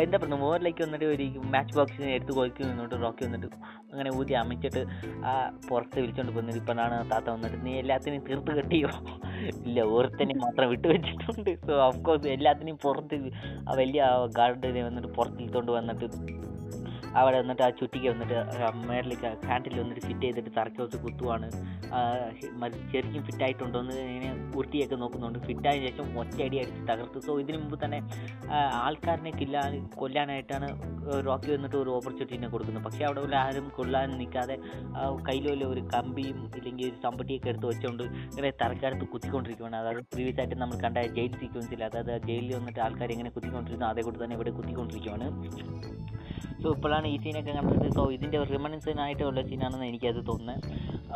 എന്താ 0.01 0.17
പറയുക 0.21 0.37
മോറിലേക്ക് 0.41 0.81
വന്നിട്ട് 0.83 1.05
ഒരു 1.13 1.25
മാച്ച് 1.53 1.73
ബോക്സിന് 1.77 2.09
എടുത്ത് 2.15 2.33
കൊയ്ക്ക് 2.39 2.61
നിന്നിട്ട് 2.63 2.97
റോക്കി 3.03 3.21
വന്നിട്ട് 3.25 3.47
അങ്ങനെ 3.91 4.09
ഊതി 4.17 4.33
അമിച്ചിട്ട് 4.41 4.81
ആ 5.29 5.31
പുറത്ത് 5.69 5.97
വിളിച്ചോണ്ട് 6.01 6.31
പോകുന്നത്. 6.31 6.57
ഇപ്പോഴാണ് 6.61 6.97
താത്ത 7.11 7.27
വന്നിട്ട് 7.35 7.57
നീ 7.65 7.71
എല്ലാത്തിനെയും 7.79 8.23
തീർത്ത് 8.27 8.51
കെട്ടിയോ? 8.59 8.91
ഇല്ല 9.67 9.79
ഓരോരുത്തനെ 9.93 10.35
മാത്രം 10.43 10.69
വിട്ടു 10.73 10.87
വെച്ചിട്ടുണ്ട്. 10.93 11.51
സോ 11.67 11.73
ഓഫ്കോഴ്സ് 11.87 12.29
എല്ലാത്തിനെയും 12.35 12.77
പുറത്ത് 12.85 13.19
ആ 13.69 13.73
വലിയ 13.81 14.03
ഗാർഡിനെ 14.37 14.83
വന്നിട്ട് 14.89 15.11
പുറത്ത് 15.17 15.41
ഇട്ടുകൊണ്ട് 15.47 15.71
വന്നിട്ട് 15.79 16.05
അവിടെ 17.19 17.37
വന്നിട്ട് 17.41 17.63
ആ 17.65 17.69
ചുറ്റിക്ക് 17.79 18.07
വന്നിട്ട് 18.11 18.37
മേളിൽ 18.89 19.13
ഹാൻഡിൽ 19.49 19.75
വന്നിട്ട് 19.81 20.03
ഫിറ്റ് 20.07 20.25
ചെയ്തിട്ട് 20.25 20.51
തറക്കി 20.57 20.79
വെച്ച് 20.83 20.97
കുത്തുവാണ്. 21.05 21.47
ശരിക്കും 22.91 23.21
ഫിറ്റ് 23.27 23.43
ആയിട്ടുണ്ടോ 23.45 23.79
എന്ന് 23.83 23.95
ഇങ്ങനെ 24.15 24.31
ഉരുട്ടിയൊക്കെ 24.57 24.97
നോക്കുന്നുണ്ട് 25.03 25.39
ഫിറ്റായ 25.47 25.75
ശേഷം 25.85 26.05
ഒറ്റയടി 26.21 26.57
അടിച്ച് 26.63 26.83
തകർത്ത്. 26.91 27.19
സോ 27.27 27.33
ഇതിനു 27.43 27.59
മുമ്പ് 27.63 27.77
തന്നെ 27.83 27.99
ആൾക്കാരനെ 28.83 29.31
കില്ലാൻ 29.39 29.73
കൊല്ലാനായിട്ടാണ് 30.01 30.69
റോക്കി 31.27 31.49
വന്നിട്ട് 31.55 31.77
ഒരു 31.83 31.91
ഓപ്പർച്യൂണിറ്റിനെ 31.97 32.49
കൊടുക്കുന്നത്. 32.55 32.85
പക്ഷേ 32.87 33.03
അവിടെ 33.07 33.21
ഉള്ള 33.25 33.35
ആരും 33.45 33.67
കൊല്ലാൻ 33.77 34.09
നിൽക്കാതെ 34.21 34.57
കയ്യിലുള്ള 35.29 35.65
ഒരു 35.73 35.83
കമ്പിയും 35.95 36.39
ഇല്ലെങ്കിൽ 36.59 36.85
ഒരു 36.91 36.97
സമ്പട്ടിയൊക്കെ 37.05 37.49
എടുത്ത് 37.53 37.67
വെച്ചുകൊണ്ട് 37.71 38.03
ഇങ്ങനെ 38.03 38.51
തറക്കടുത്ത് 38.61 39.07
കുത്തിക്കൊണ്ടിരിക്കുകയാണ് 39.13 39.77
അതായത് 39.81 40.03
പ്രീവിയസ് 40.13 40.39
ആയിട്ട് 40.43 40.57
നമ്മൾ 40.63 40.77
കണ്ട 40.85 40.97
ജയിൽ 41.17 41.33
സീക്വൻസിൽ 41.41 41.83
അതായത് 41.89 42.13
ജയിലിൽ 42.29 42.53
വന്നിട്ട് 42.59 42.81
ആൾക്കാർ 42.87 43.11
എങ്ങനെ 43.15 43.31
കുത്തിക്കൊണ്ടിരുന്നു 43.37 43.87
അതേ 43.91 44.03
കൂടി 44.07 44.19
തന്നെ 44.23 44.37
ഇവിടെ 44.39 44.53
കുത്തിക്കൊണ്ടിരിക്കുകയാണ് 44.59 45.27
സോ 46.63 46.67
ഇപ്പോഴാണ് 46.75 47.07
ഈ 47.07 47.17
സീനൊക്കെ 47.23 47.53
കണ്ടത്. 47.57 47.87
സോ 47.97 48.03
ഇതിന്റെ 48.15 48.39
റിമണൻസിനായിട്ടുള്ള 48.53 49.41
സീനാണെന്ന് 49.49 49.87
എനിക്കത് 49.91 50.21
തോന്നുന്നത് 50.29 50.65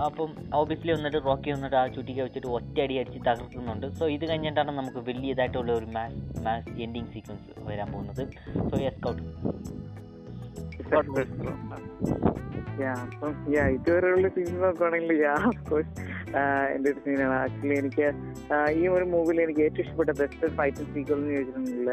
അപ്പം 0.07 0.29
ഓബിയസ്ലി 0.59 0.93
വന്നിട്ട് 0.93 1.19
റോക്കി 1.25 1.49
വന്നിട്ട് 1.55 1.77
ആ 1.81 1.85
ചുറ്റിക്ക് 1.95 2.21
വെച്ചിട്ട് 2.21 2.47
ഒറ്റയടി 2.57 2.95
അടിച്ച് 3.01 3.19
തകർക്കുന്നുണ്ട്. 3.29 3.87
സോ 3.99 4.05
ഇത് 4.15 4.25
കഴിഞ്ഞിട്ടാണ് 4.29 4.71
നമുക്ക് 4.79 5.01
വലിയതായിട്ടുള്ള 5.09 5.73
ഒരു 5.79 5.89
മാസ് 5.97 6.21
മാസ് 6.47 6.69
എൻഡിങ് 6.85 7.11
സീക്വൻസ് 7.15 7.65
വരാൻ 7.69 7.89
പോകുന്നത്. 7.91 8.23
സോ 8.69 8.77
യെസ് 8.85 9.01
കൗട്ട് 9.07 9.21
ഇതുവരെയുള്ള 13.74 14.28
സീൻ 14.36 14.53
നോക്കുവാണെങ്കിൽ 14.61 15.20
കോഴ്സ് 15.68 15.91
എന്റെ 16.74 16.88
ഒരു 16.91 16.99
സീനാണ് 17.03 17.36
ആക്ച്വലി 17.36 17.76
എനിക്ക് 17.82 18.06
ആ, 18.52 18.57
ഈ 18.78 18.88
ഒരു 18.88 19.06
മൂവിയിൽ 19.11 19.40
എനിക്ക് 19.44 19.61
ഏറ്റവും 19.65 19.84
ഇഷ്ടപ്പെട്ട 19.84 20.11
ബെസ്റ്റ് 20.20 20.48
ഫൈറ്റിംഗ് 20.57 20.90
സീക്വൽ 20.94 21.20
എന്ന് 21.20 21.34
ചോദിച്ചിട്ടുണ്ടെങ്കിൽ 21.36 21.90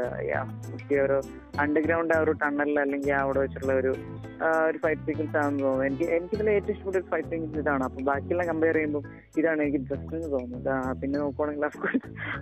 ഒരു 1.01 1.17
അണ്ടർഗ്രൗണ്ട് 1.59 2.15
ആ 2.17 2.23
ഒരു 2.25 2.33
ടണലിൽ 2.43 2.79
അല്ലെങ്കിൽ 2.85 3.15
അവിടെ 3.21 3.41
വെച്ചുള്ള 3.45 3.75
ഒരു 3.75 3.93
ആ, 4.41 4.51
ഒരു 4.69 4.79
ഫൈറ്റ് 4.83 5.03
സീക്വൻസ് 5.07 5.37
ആണെന്ന് 5.39 5.63
തോന്നുന്നു. 5.63 5.87
എനിക്ക് 5.87 6.07
എനിക്കിതിൽ 6.17 6.49
ഏറ്റവും 6.53 6.75
ഇഷ്ടപ്പെട്ട 6.75 6.97
ഒരു 6.97 7.09
ഫൈറ്റ് 7.11 7.29
സീക്വൻസ് 7.33 7.59
ഇതാണ്. 7.63 7.83
അപ്പൊ 7.89 8.01
ബാക്കിയെല്ലാം 8.07 8.47
കമ്പയർ 8.51 8.77
ചെയ്യുമ്പോൾ 8.77 9.03
ഇതാണ് 9.37 9.61
എനിക്ക് 9.65 9.81
ബെസ്റ്റ് 9.85 10.15
എന്ന് 10.19 10.31
തോന്നുന്നത്. 10.35 10.71
പിന്നെ 11.01 11.17
നോക്കുവാണെങ്കിൽ 11.19 11.67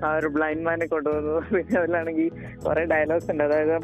ആ 0.04 0.12
ഒരു 0.18 0.30
ബ്ലൈൻഡ് 0.36 0.64
മാനെ 0.68 0.86
കൊണ്ടുവന്നു 0.92 1.34
പിന്നെ 1.56 1.76
അതിലാണെങ്കിൽ 1.80 2.28
കുറെ 2.64 2.84
ഡയലോഗ്സ് 2.92 3.30
ഉണ്ട്. 3.34 3.44
അതായത് 3.48 3.76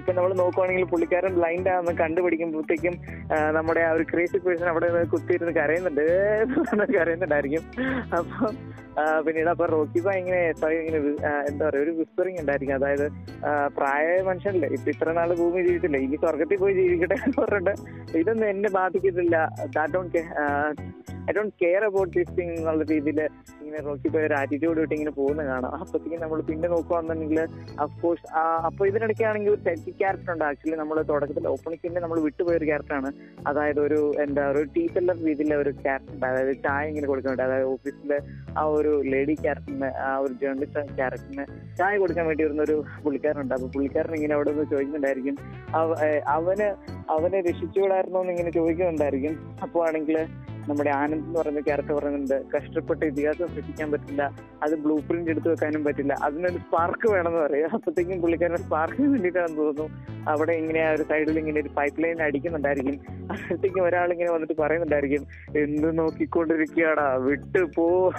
ഇപ്പൊ 0.00 0.10
നമ്മൾ 0.16 0.32
നോക്കുവാണെങ്കിൽ 0.42 0.84
പുള്ളിക്കാരൻ 0.92 1.32
ബ്ലൈൻഡ് 1.38 1.70
ആണെന്ന് 1.74 1.94
കണ്ടുപിടിക്കുമ്പോഴത്തേക്കും 2.02 2.94
നമ്മുടെ 3.56 3.82
ആ 3.88 3.90
ഒരു 3.96 4.06
ക്രേസി 4.12 4.38
പേഴ്സൺ 4.46 4.68
അവിടെ 4.72 4.88
കുത്തിയിരുന്ന് 5.14 5.54
കരയുന്നുണ്ട്. 5.60 6.06
കരയുന്നുണ്ടായിരിക്കും. 6.96 7.64
അപ്പൊ 8.18 8.46
പിന്നീട് 9.26 9.48
അപ്പൊ 9.52 9.64
റോക്കി 9.74 10.00
ബായ് 10.04 10.18
ഇങ്ങനെ 10.22 10.40
ഇങ്ങനെ 10.82 10.98
എന്താ 11.50 11.62
പറയാ 11.68 11.82
ഒരു 11.84 11.92
വിസ്പറിങ് 12.00 12.40
ഉണ്ടായിരിക്കും. 12.42 12.74
അതായത് 12.78 13.06
പ്രായമായ 13.78 14.20
മനുഷ്യനല്ലേ? 14.28 14.68
ഇപ്പൊ 14.76 14.88
ഇത്ര 14.94 15.12
നാൾ 15.18 15.30
ഭൂമി 15.40 15.60
ജീവിച്ചില്ല? 15.68 15.98
ഇനി 16.06 16.18
സ്വർഗത്തിൽ 16.24 16.58
പോയി 16.62 16.74
ജീവിക്കട്ടെ 16.80 17.16
എന്ന് 17.26 17.36
പറഞ്ഞിട്ട് 17.40 17.72
ഇതൊന്നും 18.20 18.46
എന്നെ 18.52 18.70
ബാധിക്കത്തില്ല. 18.80 19.36
I 21.28 21.32
don't 21.36 21.52
care 21.62 21.82
about 21.88 22.12
this 22.16 22.32
thing 22.38 22.54
എന്നുള്ള 22.56 22.84
രീതിയിൽ 22.90 23.20
ഇങ്ങനെ 23.60 23.78
റോക്കി 23.86 24.08
പോയ 24.14 24.22
ഒരു 24.28 24.34
ആറ്റിറ്റ്യൂഡ് 24.40 24.80
ഇട്ട് 24.84 24.94
ഇങ്ങനെ 24.96 25.12
പോകുന്ന 25.18 25.42
കാണാം. 25.50 25.74
അപ്പോഴത്തേക്കും 25.82 26.20
നമ്മൾ 26.24 26.40
പിന്നെ 26.50 26.68
നോക്കുകയാണെന്നുണ്ടെങ്കിൽ 26.74 27.40
അഫ്കോഴ്സ് 27.84 28.26
അപ്പോൾ 28.68 28.84
ഇതിനിടയ്ക്കാണെങ്കിൽ 28.90 29.54
സെൽഫി 29.84 29.98
ക്യാരക്ടർ 29.98 30.32
ഉണ്ട്. 30.32 30.44
ആക്ച്വലി 30.44 30.76
നമ്മൾ 30.76 31.02
തുടക്കത്തിൽ 31.02 31.48
ഓപ്പണിക്കിന്റെ 31.48 32.00
നമ്മൾ 32.00 32.20
വിട്ടുപോയ 32.20 32.56
ഒരു 32.56 32.64
ക്യാരക്ടറാണ് 32.64 33.12
അതായത് 33.48 33.80
ഒരു 33.80 34.12
എന്താ 34.22 34.50
ഒരു 34.50 34.62
ടീ 34.62 34.86
രീതിയിലെ 35.26 35.56
ഒരു 35.56 35.70
ക്യാരക്ടർ 35.70 36.26
അതായത് 36.26 36.56
ചായ 36.56 36.88
ഇങ്ങനെ 36.88 37.06
കൊടുക്കുന്നുണ്ട്. 37.06 37.42
അതായത് 37.42 37.64
ഓഫീസിലെ 37.64 38.20
ആ 38.58 38.64
ഒരു 38.64 39.02
ലേഡി 39.04 39.34
ക്യാരക്ടറിന് 39.34 39.84
ആ 39.84 40.16
ഒരു 40.16 40.32
ജേർണലിസ്റ്റ് 40.32 40.96
ക്യാരക്ടറിന് 40.96 41.76
ചായ 41.78 41.98
കൊടുക്കാൻ 41.98 42.26
വേണ്ടി 42.26 42.44
വരുന്ന 42.44 42.62
ഒരു 42.62 42.84
പുള്ളിക്കാരനുണ്ട്. 43.04 43.54
അപ്പൊ 43.54 43.68
പുള്ളിക്കാരൻ 43.68 44.14
ഇങ്ങനെ 44.14 44.34
അവിടെ 44.34 44.50
നിന്ന് 44.50 44.70
ചോദിക്കുന്നുണ്ടായിരിക്കും 44.70 45.36
അവ- 45.74 46.22
അവന് 46.28 46.74
അവനെ 47.10 47.40
രക്ഷിച്ചുകൂടായിരുന്നോ 47.40 48.20
എന്ന് 48.20 48.32
ഇങ്ങനെ 48.32 48.50
ചോദിക്കുന്നുണ്ടായിരിക്കും. 48.50 49.56
അപ്പോൾ 49.62 49.88
ആണെങ്കിൽ 49.88 50.26
നമ്മുടെ 50.68 50.90
ആനന്ദ് 50.90 51.26
എന്ന് 51.26 51.40
പറയുന്ന 51.40 51.60
ക്യാരക്ടർ 51.60 51.92
പറയുന്നുണ്ട്. 51.92 52.42
കഷ്ടപ്പെട്ട് 52.56 53.06
ഇതിഹാസം 53.06 53.46
സൃഷ്ടിക്കാൻ 53.46 53.92
പറ്റില്ല. 53.92 54.30
അത് 54.62 54.74
ബ്ലൂ 54.74 55.00
പ്രിന്റ് 55.00 55.30
എടുത്തു 55.30 55.48
വെക്കാനും 55.48 55.84
പറ്റില്ല. 55.84 56.16
അതിനൊരു 56.22 56.58
സ്പാർക്ക് 56.58 57.12
വേണമെന്ന് 57.12 57.40
പറയും. 57.40 57.70
അപ്പത്തേക്കും 57.72 58.22
പുള്ളിക്കാരൻ 58.22 58.56
സ്പാർക്കിന് 58.56 59.08
വേണ്ടിയിട്ടാണെന്ന് 59.08 59.58
തോന്നുന്നു. 59.58 60.14
അവിടെ 60.28 60.52
ഇങ്ങനെ 60.52 60.90
ഒരു 60.90 61.02
സൈഡിൽ 61.02 61.38
ഇങ്ങനെ 61.38 61.60
ഒരു 61.60 61.68
പൈപ്പ് 61.68 62.02
ലൈൻ 62.02 62.22
അടിക്കുന്നുണ്ടായിരിക്കും. 62.22 62.92
അപ്പോഴത്തേക്കും 63.30 63.84
ഒരാൾ 63.84 64.12
ഇങ്ങനെ 64.12 64.30
വന്നിട്ട് 64.30 64.62
പറയുന്നുണ്ടായിരിക്കും 64.62 65.26
എന്ത് 65.58 65.98
നോക്കിക്കൊണ്ടിരിക്കുകയാടാ? 65.98 67.14
വിട്ട് 67.14 67.74
പോ. 67.74 68.12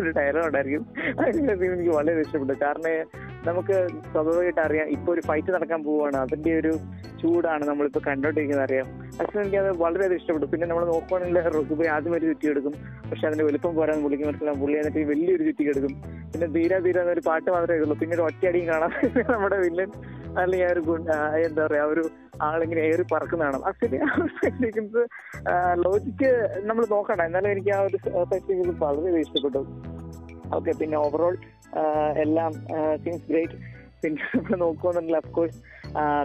ഒരു 0.00 0.10
ഡയലോഗ് 0.10 0.46
ഉണ്ടായിരിക്കും. 0.46 0.86
അതിന്റെ 1.26 1.54
എനിക്ക് 1.54 1.90
വളരെ 1.90 2.20
ഇഷ്ടപ്പെട്ടു. 2.20 2.52
കാരണം 2.64 3.06
നമുക്ക് 3.44 3.88
സ്വാഭാവികമായിട്ട് 4.12 4.60
അറിയാം 4.60 4.88
ഇപ്പൊ 4.88 5.14
ഒരു 5.14 5.20
ഫൈറ്റ് 5.20 5.52
നടക്കാൻ 5.52 5.82
പോവുകയാണ്. 5.82 6.16
അതിന്റെ 6.16 6.58
ഒരു 6.58 6.72
ചൂടാണ് 7.22 7.64
നമ്മളിപ്പോ 7.64 8.00
കണ്ടോണ്ടിരിക്കുന്നത്. 8.06 8.64
അറിയാം. 8.64 9.10
പക്ഷെ 9.20 9.40
എനിക്കത് 9.40 9.76
വളരെയധികം 9.76 10.20
ഇഷ്ടപ്പെട്ടു. 10.20 10.46
പിന്നെ 10.46 10.66
നമ്മൾ 10.66 10.84
നോക്കുവാണെങ്കിൽ 10.84 11.40
റുക്കുബി 11.40 11.86
ആദ്യം 11.96 12.14
ഒരു 12.18 12.26
ചുറ്റി 12.30 12.46
എടുക്കും. 12.52 12.74
പക്ഷെ 13.10 13.24
അതിന്റെ 13.28 13.44
വലുപ്പം 13.48 13.74
പോരാൻ 13.78 13.98
പുള്ളിക്ക് 14.04 14.24
മനസ്സിലാവും. 14.28 14.60
പുള്ളി 14.62 14.76
എന്നിട്ട് 14.80 15.02
വലിയൊരു 15.12 15.44
ചുറ്റി 15.48 15.64
എടുക്കും. 15.72 15.92
പിന്നെ 16.32 16.46
ധീര 16.56 16.78
ധീര 16.86 16.98
ഒരു 17.14 17.22
പാട്ട് 17.28 17.48
മാത്രമേ 17.56 17.78
ഉള്ളൂ. 17.84 17.96
പിന്നെ 18.02 18.14
ഒരു 18.16 18.24
ഒറ്റയടിയും 18.28 18.66
കാണാം 18.72 18.92
നമ്മുടെ 19.32 19.58
വില്ലൻ 19.64 19.90
അല്ലെങ്കിൽ 20.40 20.66
ആ 20.66 20.72
ഒരു 20.74 20.82
ആ, 21.14 21.18
എന്താ 21.46 21.62
പറയാ 21.66 21.84
ആ 21.86 21.92
ഒരു 21.94 22.04
ആളിങ്ങനെ 22.48 22.82
ഏറി 22.90 23.04
പറക്കുന്നതാണ് 23.12 23.58
ആക്ച്വലി 23.68 23.98
സിനിമ 24.66 25.04
ലോജിക്ക് 25.84 26.30
നമ്മൾ 26.68 26.84
നോക്കണ്ട 26.94 27.22
എന്നാലും 27.28 27.50
എനിക്ക് 27.54 27.72
ആ 27.78 27.80
ഒരു 27.88 27.98
ഫെസ്റ്റിവൽ 28.30 28.70
വളരെ 28.84 29.20
ഇഷ്ടപ്പെട്ടു. 29.24 29.62
ഓക്കെ 30.58 30.70
പിന്നെ 30.80 30.96
ഓവറോൾ 30.98 31.34
എല്ലാം 32.24 32.52
സീൻസ് 33.02 33.26
ഗ്രേറ്റ് 33.30 33.58
പിന്നെ 34.02 34.22
നമ്മൾ 34.34 34.56
നോക്കുന്നുണ്ടെങ്കിൽ 34.64 35.16
അഫ്കോഴ്സ് 35.16 35.58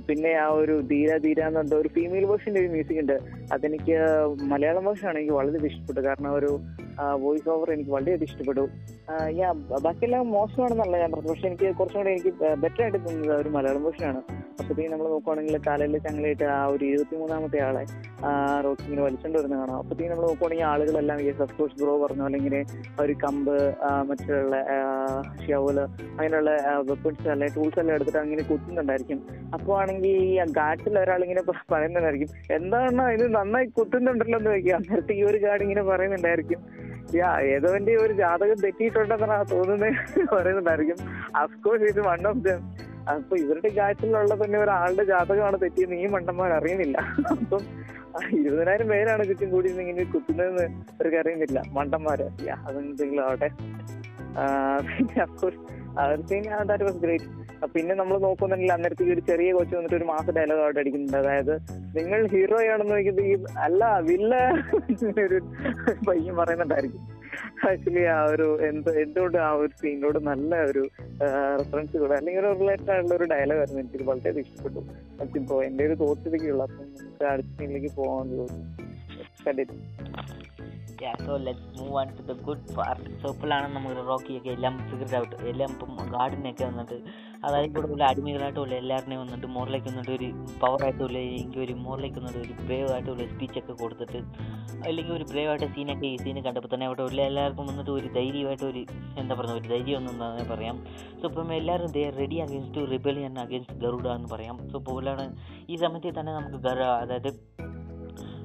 പിന്നെ 0.07 0.31
ആ 0.45 0.47
ഒരു 0.61 0.75
ധീര 0.91 1.11
ധീര 1.25 1.41
എന്നുണ്ട് 1.49 1.75
ഒരു 1.81 1.89
ഫീമെയിൽ 1.95 2.25
വേർഷന്റെ 2.31 2.61
ഒരു 2.63 2.71
മ്യൂസിക് 2.73 3.01
ഉണ്ട്. 3.03 3.17
അതെനിക്ക് 3.55 3.97
മലയാളം 4.53 4.87
ആണെങ്കിൽ 4.89 5.19
എനിക്ക് 5.19 5.35
വളരെ 5.39 5.67
ഇഷ്ടപ്പെട്ടു. 5.71 6.01
കാരണം 6.07 6.31
ഒരു 6.39 6.51
വോയിസ് 7.23 7.49
ഓവർ 7.53 7.69
എനിക്ക് 7.75 7.91
വളരെയധികം 7.95 8.29
ഇഷ്ടപ്പെട്ടു. 8.31 8.63
ഞാൻ 9.39 9.53
ബാക്കിയെല്ലാം 9.85 10.31
മോശമാണെന്നല്ല 10.35 10.95
ഞാൻ 11.03 11.09
പറഞ്ഞത്. 11.13 11.31
പക്ഷെ 11.31 11.47
എനിക്ക് 11.51 11.67
കുറച്ചും 11.79 11.99
കൂടെ 12.01 12.11
എനിക്ക് 12.15 12.31
ബെറ്റർ 12.63 12.81
ആയിട്ട് 12.83 12.99
തോന്നുന്നത് 13.05 13.35
ഒരു 13.41 13.49
മലയാളം 13.55 13.83
വേർഷനാണ് 13.87 14.21
അപ്പോഴത്തേക്കും 14.59 14.91
നമ്മൾ 14.93 15.07
നോക്കുവാണെങ്കിൽ 15.13 15.55
കാലയിൽ 15.67 15.95
ചങ്ങലയിട്ട് 16.05 16.45
ആ 16.57 16.59
ഒരു 16.73 16.83
ഇരുപത്തി 16.89 17.15
മൂന്നാമത്തെ 17.21 17.59
ആളെ 17.65 17.81
റോക്കിങ്ങിന് 18.65 19.01
വലിച്ചോണ്ട് 19.05 19.37
വരുന്ന 19.39 19.55
കാണാം. 19.61 19.79
അപ്പോഴത്തേക്കും 19.81 20.11
നമ്മൾ 20.13 20.25
നോക്കുവാണെങ്കിൽ 20.29 20.65
ആളുകളെല്ലാം 20.69 21.19
ഈ 21.23 21.27
ഓഫ് 21.45 21.67
ബ്രോ 21.81 21.93
പറഞ്ഞു 22.03 22.23
അല്ലെങ്കിൽ 22.27 22.55
ഒരു 23.03 23.13
കമ്പ് 23.23 23.53
മറ്റുള്ള 24.09 24.55
ഷവൽ 25.45 25.79
അങ്ങനെയുള്ള 25.79 26.53
വെപ്പൺസ് 26.89 27.27
അല്ലെ 27.33 27.49
ടൂൾസ് 27.55 27.79
എല്ലാം 27.83 27.95
എടുത്തിട്ട് 27.97 28.21
അങ്ങനെ 28.23 28.45
കുത്തുന്നുണ്ടായിരിക്കും. 28.51 29.21
അപ്പോൾ 29.55 29.73
ആണെങ്കിൽ 29.81 30.15
ഈ 30.25 30.31
ഒരാൾ 31.03 31.21
ഇങ്ങനെ 31.23 31.43
പറയുന്നുണ്ടായിരിക്കും. 31.73 32.31
എന്താണ് 32.51 33.11
ഇത് 33.17 33.25
നന്നായി 33.35 33.65
കുത്തുന്നുണ്ടല്ലോ 33.65 34.39
എന്ന് 34.39 34.51
ചോദിക്കുക. 34.51 34.73
അന്നേരത്തെ 34.73 35.13
ഈ 35.13 35.23
ഒരു 35.23 35.39
ഗാർഡ് 35.45 35.63
ഇങ്ങനെ 35.67 35.83
പറയുന്നുണ്ടായിരിക്കും. 35.83 36.61
യാ 37.15 37.31
ഏതോന്റെ 37.53 37.93
ഒരു 37.95 38.13
ജാതകം 38.13 38.57
തെറ്റിയിട്ടുണ്ടെന്നാണ് 38.63 39.45
തോന്നുന്നത് 39.51 40.25
പറയുന്നുണ്ടായിരിക്കും. 40.35 40.97
അഫ്കോഴ്സ് 41.35 41.83
ഇത് 41.91 42.01
വൺ 42.07 42.27
ഓഫ് 42.27 42.43
ദം 42.47 42.61
അപ്പൊ 43.09 43.35
ഇവരുടെ 43.37 43.69
ഗാറ്റിലുള്ള 43.69 44.35
തന്നെ 44.43 44.59
ഒരാളുടെ 44.59 45.03
ജാതകമാണ് 45.03 45.57
തെറ്റിയെന്ന് 45.61 45.95
ഈ 45.95 46.05
മണ്ടന്മാർ 46.07 46.51
അറിയുന്നില്ല. 46.51 46.97
അപ്പം 47.31 47.61
ഇരുപതിനായിരം 48.39 48.87
പേരാണ് 48.87 49.23
ചുറ്റും 49.27 49.49
കൂടി 49.51 49.69
ഇങ്ങനെ 49.69 50.03
കുത്തുന്നതെന്ന് 50.03 50.65
അവർക്ക് 50.93 51.17
അറിയുന്നില്ല 51.17 51.61
മണ്ടന്മാര്. 51.77 52.27
അതെന്തെങ്കിലും 52.67 53.23
ആവട്ടെ. 53.25 53.49
പിന്നെ 54.89 55.21
അഫ്കോഴ്സ് 55.23 55.61
ഗ്രേറ്റ് 57.03 57.29
പിന്നെ 57.73 57.93
നമ്മൾ 57.95 58.15
നോക്കുന്നുണ്ടെങ്കിൽ 58.17 58.73
അന്നേരത്തേക്ക് 58.73 59.13
ഒരു 59.13 59.21
ചെറിയ 59.29 59.51
കോച്ച് 59.53 59.75
വന്നിട്ട് 59.75 59.95
ഒരു 59.95 60.03
മാസ 60.03 60.25
ഡയലോഗ് 60.37 60.61
അവിടെ 60.61 60.79
അടിക്കുന്നുണ്ട്. 60.79 61.17
അതായത് 61.17 61.53
നിങ്ങൾ 61.97 62.27
ഹീറോ 62.33 62.57
ആണെന്ന് 62.73 62.93
നോക്കിയത് 62.95 63.21
ഈ 63.21 63.33
അല്ല 63.57 63.99
വില്ല 64.09 64.35
ഒരു 65.25 65.39
പയ്യൻ 66.09 66.35
പറയുന്നുണ്ടായിരിക്കും. 66.35 67.01
ആക്ച്വലി 67.69 68.03
ആ 68.15 68.19
ഒരു 68.33 68.47
എന്ത് 68.67 68.89
എന്തുകൊണ്ട് 69.03 69.37
ആ 69.37 69.49
ഒരു 69.61 69.71
സീനിനോട് 69.81 70.19
നല്ല 70.27 70.55
ഒരു 70.69 70.83
റെഫറൻസ് 71.59 71.97
കൂടെ 71.97 72.15
അല്ലെങ്കിൽ 72.19 72.41
ഒരു 72.45 72.59
റിലേറ്റഡ് 72.59 72.91
ആയിട്ടുള്ള 72.91 73.15
ഒരു 73.15 73.27
ഡയലോഗ് 73.33 73.59
ആയിരുന്നു 73.59 73.81
എനിക്ക് 73.81 74.07
വളരെ 74.09 74.39
ഇഷ്ടപ്പെട്ടു. 74.45 74.79
ഇപ്പോ 75.39 75.63
എന്റെ 75.63 75.83
ഒരു 75.87 75.95
തോട്ടിലേക്കുള്ള 76.03 76.63
അപ്പം 76.63 76.85
നമുക്ക് 76.99 77.25
അടുത്ത 77.33 77.47
സീനിലേക്ക് 77.59 77.91
പോകാൻ 77.95 78.29
തോന്നുന്നു. 78.37 78.65
Yeah 81.05 81.15
so 81.25 81.33
let's 81.45 81.65
move 81.77 81.95
to 82.17 82.23
the 82.29 82.35
good 82.45 82.61
part. 82.77 83.01
So 83.21 83.27
ഇപ്പോഴാണ് 83.33 83.67
നമുക്ക് 83.75 84.03
റോക്കിയൊക്കെ 84.09 84.49
എല്ലാം 84.57 84.73
ഫിഗർഡ് 84.89 85.15
ഔട്ട് 85.19 85.35
എല്ലാം 85.51 85.69
ഇപ്പം 85.73 85.91
ഗാർഡിനൊക്കെ 86.13 86.63
വന്നിട്ട് 86.69 86.97
അതായത് 87.45 87.73
കൂടെ 87.75 87.87
ഉള്ള 87.93 88.03
അടിമകളായിട്ടുള്ള 88.11 88.73
എല്ലാവരുടെയും 88.81 89.19
വന്നിട്ട് 89.23 89.47
മോറിലേക്ക് 89.55 89.87
വന്നിട്ട് 89.91 90.13
ഒരു 90.17 90.27
പവറായിട്ടുള്ള 90.61 91.17
എനിക്ക് 91.35 91.59
ഒരു 91.65 91.73
മോറിലേക്ക് 91.85 92.19
വന്നിട്ട് 92.19 92.39
ഒരു 92.45 92.53
ബ്രേവ് 92.67 92.89
ആയിട്ടുള്ള 92.95 93.25
സ്പീച്ചൊക്കെ 93.33 93.73
കൊടുത്തിട്ട് 93.81 94.19
അല്ലെങ്കിൽ 94.87 95.13
ഒരു 95.17 95.25
ബ്രേവ് 95.31 95.49
ആയിട്ട് 95.53 95.67
സീനൊക്കെ 95.75 96.07
ഈ 96.13 96.15
സീന് 96.23 96.43
കണ്ടപ്പോൾ 96.47 96.71
തന്നെ 96.73 96.87
അവിടെ 96.89 97.03
ഉള്ള 97.09 97.21
എല്ലാവർക്കും 97.29 97.67
വന്നിട്ട് 97.71 97.91
ഒരു 97.97 98.09
ധൈര്യമായിട്ട് 98.17 98.65
ഒരു 98.71 98.83
എന്താ 99.23 99.35
പറയുക 99.41 99.59
ഒരു 99.61 99.69
ധൈര്യം 99.73 99.97
ഒന്നും 99.99 100.47
പറയാം. 100.53 100.79
സോ 101.19 101.23
ഇപ്പം 101.31 101.53
എല്ലാവരും 101.59 101.91
they 101.97 102.05
ready 102.21 102.39
against 102.45 102.87
rebellion 102.93 103.35
against 103.45 103.77
Garuda 103.85 104.07
എന്ന് 104.19 104.31
പറയാം. 104.35 104.57
സോ 104.73 104.79
പോലാണ് 104.89 105.25
ഈ 105.73 105.77
സമയത്ത് 105.85 106.17
തന്നെ 106.19 106.33
നമുക്ക് 106.39 106.61
ഗറ 106.67 106.81
അതായത് 107.03 107.31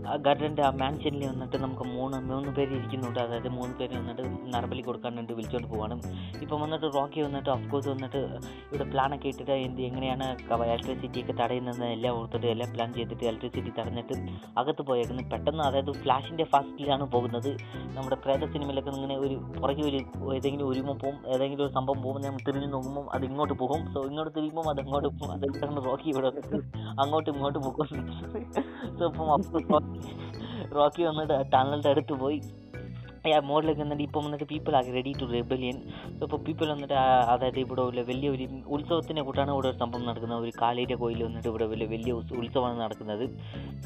ആ 0.08 0.14
ഗാർഡന്റെ 0.16 0.62
ആ 0.62 0.70
മാൻഷനിൽ 0.80 1.22
വന്നിട്ട് 1.28 1.56
നമുക്ക് 1.56 1.84
മൂന്ന് 1.94 2.18
മൂന്ന് 2.30 2.50
പേര് 2.56 2.72
ഇരിക്കുന്നുണ്ട്. 2.78 3.18
അതായത് 3.20 3.48
മൂന്ന് 3.48 3.74
പേര് 3.80 3.94
വന്നിട്ട് 3.98 4.22
നരബലി 4.54 4.82
കൊടുക്കാൻ 4.82 5.12
വേണ്ടി 5.16 5.34
വിളിച്ചുകൊണ്ട് 5.34 5.68
പോവാണ്. 5.72 5.96
ഇപ്പം 6.42 6.60
വന്നിട്ട് 6.60 6.86
റോക്കി 6.96 7.20
വന്നിട്ട് 7.20 7.50
ഓഫ്കോഴ്സ് 7.50 7.88
വന്നിട്ട് 7.88 8.20
ഇവിടെ 8.70 8.86
പ്ലാനൊക്കെ 8.92 9.28
ഇട്ടിട്ട് 9.28 9.52
എന്ത് 9.66 9.82
എങ്ങനെയാണ് 9.82 10.26
ഇലക്ട്രിസിറ്റി 10.70 11.20
ഒക്കെ 11.22 11.34
തടയുന്നത് 11.42 11.84
എല്ലാം 11.84 12.14
ഓർത്തിട്ട് 12.20 12.46
എല്ലാം 12.46 12.72
പ്ലാൻ 12.74 12.92
ചെയ്തിട്ട് 12.92 13.24
ഇലക്ട്രിസിറ്റി 13.24 13.72
തടഞ്ഞിട്ട് 13.78 14.14
അകത്ത് 14.60 14.82
പോയേക്കുന്നത്. 14.82 15.30
പെട്ടെന്ന് 15.32 15.64
അതായത് 15.68 15.92
ഫ്ലാഷിന്റെ 15.92 16.44
ഫാസ്റ്റിലാണ് 16.44 17.04
പോകുന്നത്. 17.14 17.50
നമ്മുടെ 17.96 18.16
പ്രേത 18.24 18.44
സിനിമയിലൊക്കെ 18.52 18.90
ഇങ്ങനെ 18.90 19.16
ഒരു 19.18 19.36
പുറകെ 19.60 19.82
ഒരു 19.82 20.00
ഏതെങ്കിലും 20.36 20.68
ഒരുമ 20.68 20.92
പോകും 21.04 21.18
ഏതെങ്കിലും 21.34 21.64
ഒരു 21.66 21.72
സംഭവം 21.72 22.02
പോകുമ്പോൾ 22.02 22.24
നമ്മൾ 22.26 22.42
തിരിഞ്ഞ് 22.48 22.72
നോക്കുമ്പോൾ 22.72 23.06
അത് 23.14 23.24
ഇങ്ങോട്ട് 23.30 23.54
പോകും. 23.62 23.92
സോ 23.94 24.00
ഇങ്ങോട്ട് 24.10 24.32
തിരിയുമ്പോൾ 24.38 24.70
അത് 24.74 24.80
അങ്ങോട്ട് 24.84 25.08
പോകും. 25.08 25.32
അതെല്ലാം 25.36 25.80
റോക്കി 25.88 26.08
ഇവിടെ 26.14 26.32
അങ്ങോട്ടും 27.04 27.32
ഇങ്ങോട്ടും 27.34 27.62
പോകും. 27.62 27.86
സോ 28.98 29.04
ഇപ്പം 29.10 29.32
അപ്പോൾ 29.36 29.60
റോക്കി 30.76 31.02
വന്നിട്ട് 31.02 31.52
ടണലിന്റെ 31.52 31.88
അടുത്ത് 31.88 32.12
പോയി. 32.12 32.38
മോഡിലേക്ക് 33.26 33.80
വന്നിട്ട് 33.80 34.02
ഇപ്പം 34.02 34.24
വന്നിട്ട് 34.24 34.44
people 34.44 34.76
are 34.76 34.84
ready 34.84 35.12
to 35.12 35.24
rebellion 35.24 35.82
so 36.18 36.24
ഇപ്പോൾ 36.24 36.36
പീപ്പിൾ 36.36 36.70
വന്നിട്ട് 36.70 36.94
അതായത് 36.94 37.58
ഇവിടെ 37.58 37.80
ഉള്ള 37.80 38.00
വലിയ 38.00 38.28
ഒരു 38.28 38.48
ഉത്സവത്തിനെ 38.66 39.22
കൂട്ടാണ് 39.22 39.50
ഇവിടെ 39.50 39.68
ഒരു 39.68 39.76
സംഭവം 39.76 40.06
നടക്കുന്നത്. 40.06 40.38
ഒരു 40.38 40.52
കാളീന്റെ 40.62 40.94
കോയിൽ 40.94 41.24
വന്നിട്ട് 41.24 41.48
ഇവിടെ 41.48 41.66
വലിയ 41.66 41.86
വലിയ 41.86 42.12
ഉത്സ- 42.12 42.36
ഉത്സവമാണ് 42.36 42.80
നടക്കുന്നത്. 42.80 43.24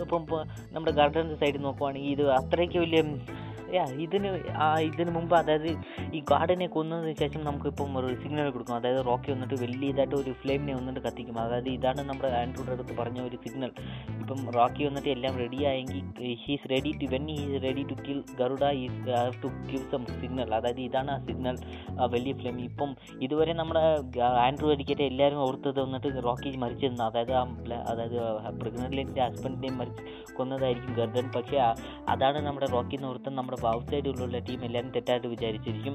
ഇപ്പം 0.00 0.20
ഇപ്പോൾ 0.20 0.44
നമ്മുടെ 0.72 0.92
ഗാർഡൻ 0.92 1.36
സൈഡിൽ 1.36 1.58
നോക്കുവാണെങ്കിൽ 1.58 2.10
ഇത് 2.10 2.30
അത്രയ്ക്ക് 2.30 2.78
വലിയ 2.78 3.02
ഇതിന് 3.98 4.40
ആ 4.50 4.78
ഇതിന് 4.78 5.10
മുമ്പ് 5.10 5.36
അതായത് 5.36 5.76
ഈ 6.14 6.20
ഗാർഡനെ 6.20 6.66
കൊന്നതിന് 6.66 7.16
ശേഷം 7.16 7.44
നമുക്കിപ്പം 7.44 7.98
ഒരു 7.98 8.14
സിഗ്നൽ 8.14 8.50
കൊടുക്കും. 8.50 8.74
അതായത് 8.74 9.06
റോക്കി 9.06 9.32
വന്നിട്ട് 9.32 9.54
വലിയ 9.54 9.88
ഇതായിട്ട് 9.88 10.14
ഒരു 10.14 10.30
ഫ്ലെയിമിനെ 10.32 10.74
വന്നിട്ട് 10.74 11.00
കത്തിക്കും. 11.00 11.38
അതായത് 11.38 11.68
ഇതാണ് 11.68 12.00
നമ്മുടെ 12.00 12.28
ആൻഡ്രോയുടെ 12.28 12.72
അടുത്ത് 12.72 12.96
പറഞ്ഞ 12.96 13.20
ഒരു 13.20 13.36
സിഗ്നൽ 13.36 13.70
ഇപ്പം 14.20 14.50
റോക്കി 14.50 14.84
വന്നിട്ട് 14.84 15.08
എല്ലാം 15.08 15.36
റെഡി 15.36 15.64
ആയെങ്കിൽ 15.64 16.02
he's 16.34 16.70
ready 16.70 16.92
to 16.92 17.06
when 17.06 17.28
he's 17.28 17.62
ready 17.62 17.82
to 17.82 17.94
kill 18.08 18.24
Garuda 18.40 18.64
is 18.70 19.08
have 19.24 19.42
to 19.44 19.48
give 19.72 19.90
some 19.92 20.04
signal 20.06 20.54
അതായത് 20.54 20.80
ഇതാണ് 20.80 21.10
ആ 21.10 21.18
സിഗ്നൽ 21.18 21.56
വലിയ 22.06 22.32
ഫ്ലെയിം 22.32 22.60
ഇപ്പം 22.60 22.96
ഇതുവരെ 23.20 23.52
നമ്മുടെ 23.52 23.82
ആൻഡ്രൂ 24.22 24.70
അടിക്കട്ടെ 24.70 25.04
എല്ലാവരും 25.04 25.38
ഓർത്തത് 25.38 25.80
വന്നിട്ട് 25.80 26.24
റോക്കി 26.24 26.56
മരിച്ചെന്ന് 26.56 27.04
അതായത് 27.04 27.32
ആ 27.32 27.44
അതായത് 27.88 28.20
പ്രഗ്നന്റിന്റെ 28.60 29.22
ഹസ്ബൻഡിനെയും 29.22 29.78
മരിച്ച് 29.78 30.32
കൊന്നതായിരിക്കും 30.32 30.94
ഗർദൻ. 30.94 31.30
പക്ഷേ 31.36 31.58
അതാണ് 32.08 32.46
നമ്മുടെ 32.46 32.66
റോക്കി 32.66 32.96
എന്ന് 32.96 33.08
ഓർത്ത് 33.08 33.30
നമ്മുടെ 33.30 33.66
ഔട്ട് 33.66 33.90
സൈഡിലുള്ള 33.90 34.38
ടീം 34.38 34.64
എല്ലാവരും 34.64 34.90
തെറ്റായിട്ട് 34.90 35.26
വിചാരിച്ചിരിക്കും. 35.26 35.94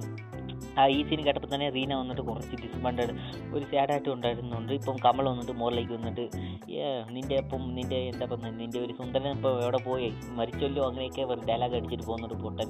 ഈ 0.87 1.09
സീൻ 1.09 1.25
കേട്ടപ്പോൾ 1.25 1.55
തന്നെ 1.55 1.69
റീന 1.69 1.93
വന്നിട്ട് 1.95 2.21
കുറച്ച് 2.21 2.55
ഡിസപ്പോയിന്റഡ് 2.55 3.13
ഒരു 3.53 3.65
സാഡായിട്ട് 3.65 4.09
ഉണ്ടായിരുന്നുണ്ട്. 4.09 4.73
ഇപ്പം 4.73 4.95
കമൽ 5.05 5.23
വന്നിട്ട് 5.23 5.51
മോറിലേക്ക് 5.51 5.91
വന്നിട്ട് 5.91 6.25
"ഏ, 6.71 7.03
നിന്റെ 7.11 7.35
ഇപ്പം 7.35 7.75
നിന്റെ 7.75 7.95
എന്താ 7.95 8.25
പറയുക 8.25 8.55
നിന്റെ 8.57 8.79
ഒരു 8.79 8.93
സുന്ദരൻ 8.93 9.27
ഇപ്പോൾ 9.27 9.63
എവിടെ 9.63 9.77
പോയി? 9.83 10.13
മരിച്ചല്ലോ 10.29 10.83
അങ്ങനെയൊക്കെ 10.83 11.45
ഡയലോഗ് 11.47 11.75
അടിച്ചിട്ട് 11.75 12.03
പോകുന്നുണ്ട് 12.03 12.43
പൊട്ടൻ. 12.43 12.69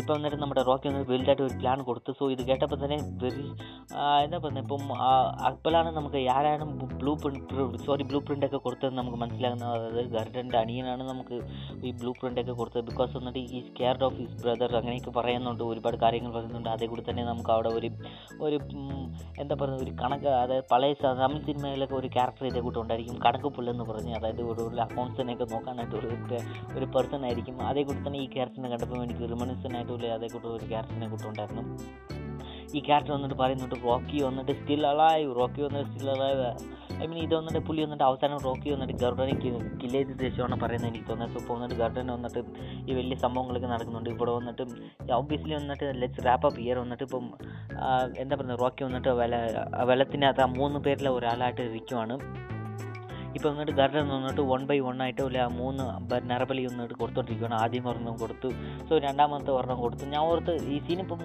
ഇപ്പം 0.00 0.12
വന്നിട്ട് 0.16 0.38
നമ്മുടെ 0.42 0.62
റോക്കി 0.68 0.86
ഒന്ന് 0.88 1.00
വലുതായിട്ട് 1.10 1.42
ഒരു 1.46 1.54
പ്ലാൻ 1.60 1.78
കൊടുത്തു. 1.88 2.10
സോ 2.18 2.24
ഇത് 2.34 2.42
കേട്ടപ്പോൾ 2.48 2.78
തന്നെ 2.82 2.96
വെരി 3.22 3.44
എന്താ 4.24 4.38
പറയുന്നത് 4.42 4.62
ഇപ്പം 4.64 4.82
അക്ബലാണ് 5.48 5.90
നമുക്ക് 5.98 6.20
ആരാണ് 6.36 6.64
blue 7.00 7.12
print 7.22 7.78
sorry 7.86 8.04
blue 8.10 8.18
print 8.26 8.46
ഒക്കെ 8.48 8.58
കൊടുത്തത് 8.66 8.94
നമുക്ക് 8.98 9.18
മനസ്സിലാകുന്നത്. 9.22 9.70
അതായത് 9.76 10.10
ഗർഡന്റെ 10.16 10.58
അണിയനാണ് 10.62 11.04
നമുക്ക് 11.10 11.36
ഈ 11.88 11.92
ബ്ലൂ 12.00 12.12
പ്രിന്റ് 12.18 12.42
ഒക്കെ 12.44 12.54
കൊടുത്തത്. 12.60 12.84
ബിക്കോസ് 12.90 13.14
എന്നിട്ട് 13.20 13.42
ഈ 13.58 13.60
കെയർ 13.78 14.04
ഓഫ് 14.08 14.18
ഹിസ് 14.22 14.36
ബ്രദർ 14.42 14.74
അങ്ങനെയൊക്കെ 14.80 15.14
പറയുന്നുണ്ട് 15.18 15.64
ഒരുപാട് 15.70 15.98
കാര്യങ്ങൾ 16.04 16.32
പറയുന്നുണ്ട്. 16.36 16.70
അതേ 16.74 16.88
കൂടി 16.92 17.04
തന്നെ 17.08 17.24
നമുക്ക് 17.30 17.52
അവിടെ 17.56 17.72
ഒരു 17.78 17.90
ഒരു 18.48 18.58
എന്താ 19.42 19.54
പറയുക 19.60 19.84
ഒരു 19.86 19.92
കണക്ക് 20.02 20.30
അതായത് 20.42 20.66
പഴയ 20.72 20.94
തമിഴ് 21.22 21.42
സിനിമയിലൊക്കെ 21.48 21.96
ഒരു 22.00 22.08
ക്യാരക്ടർ 22.16 22.46
ഇതേ 22.50 22.60
കൂട്ടം 22.66 22.80
ഉണ്ടായിരിക്കും. 22.84 23.16
കണക്ക് 23.26 23.48
പുല്ലെന്ന് 23.56 23.86
പറഞ്ഞ് 23.90 24.12
അതായത് 24.18 24.42
ഒരു 24.52 24.64
അക്കൗണ്ട്സിനെയൊക്കെ 24.86 25.48
നോക്കാനായിട്ട് 25.54 25.96
ഒരു 26.02 26.10
ഒരു 26.76 26.86
പേഴ്സൺ 26.94 27.22
ആയിരിക്കും. 27.30 27.56
അതേ 27.70 27.82
കൂടി 27.88 28.00
തന്നെ 28.06 28.20
ഈ 28.24 28.28
ക്യാരക്ടറിനെ 28.36 28.70
കണ്ടപ്പോൾ 28.74 29.02
എനിക്ക് 29.08 29.24
റിമണിസൻ 29.34 29.72
ആയിട്ടുള്ള 29.86 30.14
അതേ 30.14 30.28
കൂട്ട് 30.32 30.46
ഒരു 30.46 30.66
ക്യാരക്ടറിനെ 30.72 31.08
കൂട്ടുണ്ടായിരുന്നു 31.08 31.64
ഈ 32.74 32.80
ക്യാരക്ടർ 32.86 33.12
വന്നിട്ട് 33.12 33.36
പറയുന്നുണ്ട് 33.42 33.76
റോക്കി 33.84 34.18
വന്നിട്ട് 34.22 34.52
സ്റ്റിൽ 34.52 34.82
അളായ് 34.86 35.26
റോക്കി 35.38 35.60
വന്നിട്ട് 35.66 35.90
സ്റ്റിൽ 35.90 36.10
അളായ് 36.14 36.36
ഐ 37.02 37.06
മീൻ 37.06 37.18
ഇത് 37.24 37.34
വന്നിട്ട് 37.34 37.60
പുലി 37.66 37.80
വന്നിട്ട് 37.84 38.04
അവസാനം 38.04 38.38
റോക്കി 38.38 38.68
വന്നിട്ട് 38.70 38.94
ഗർഡനെ 39.02 39.34
കില്ല് 39.42 39.98
ചെയ്ത് 40.02 40.22
ശേഷമാണ് 40.24 40.56
പറയുന്നത് 40.62 40.90
എനിക്ക് 40.90 41.06
തോന്നുന്നത്. 41.08 41.32
സോ 41.34 41.40
ഇപ്പോൾ 41.42 41.54
വന്നിട്ട് 41.56 41.76
ഗർഡൻ 41.82 42.06
വന്നിട്ട് 42.14 42.40
ഈ 42.90 42.94
വലിയ 42.98 43.16
സംഭവങ്ങളൊക്കെ 43.24 43.68
നടക്കുന്നുണ്ട്. 43.74 44.10
ഇവിടെ 44.10 44.32
വന്നിട്ട് 44.38 44.62
ഒബ്വിയസ്ലി 45.20 45.54
വന്നിട്ട് 45.54 45.88
ലെറ്റ്സ് 46.02 46.24
റാപ്പ് 46.26 46.46
അപ്പ് 46.48 46.60
ഇയർ 46.60 46.78
വന്നിട്ട് 46.84 47.04
ഇപ്പം 47.08 47.26
എന്താ 48.22 48.32
പറയുന്നത്? 48.36 48.60
റോക്കി 48.64 48.84
വന്നിട്ട് 48.84 49.08
വെല 49.08 49.34
വെള്ളത്തിനകത്ത് 49.90 50.44
ആ 50.46 50.48
മൂന്ന് 50.58 50.80
പേരിലെ 50.86 51.10
ഒരാളായിട്ട് 51.10 51.62
ഇരിക്കുവാണ്. 51.70 52.16
ഇപ്പോൾ 53.36 53.50
വന്നിട്ട് 53.52 53.74
ഗർഡൻ 53.78 54.04
നിന്നിട്ട് 54.10 54.42
വൺ 54.50 54.62
ബൈ 54.68 54.78
വൺ 54.86 54.98
ആയിട്ട് 55.04 55.22
അല്ലെ 55.26 55.40
ആ 55.44 55.48
മൂന്ന് 55.60 55.84
നരബലി 56.30 56.62
ഒന്നിട്ട് 56.70 56.94
കൊടുത്തോണ്ടിരിക്കുകയാണ് 57.00 57.56
ആദ്യം 57.62 57.86
ഒരെണ്ണം 57.90 58.14
കൊടുത്തു. 58.22 58.48
സോ 58.88 58.92
രണ്ടാമത്തെ 59.06 59.50
ഒരെണ്ണം 59.56 59.78
കൊടുത്തു. 59.84 60.04
ഞാൻ 60.14 60.22
ഓർത്ത് 60.30 60.52
ഈ 60.74 60.76
സീൻ 60.86 61.00
ഇപ്പം 61.04 61.22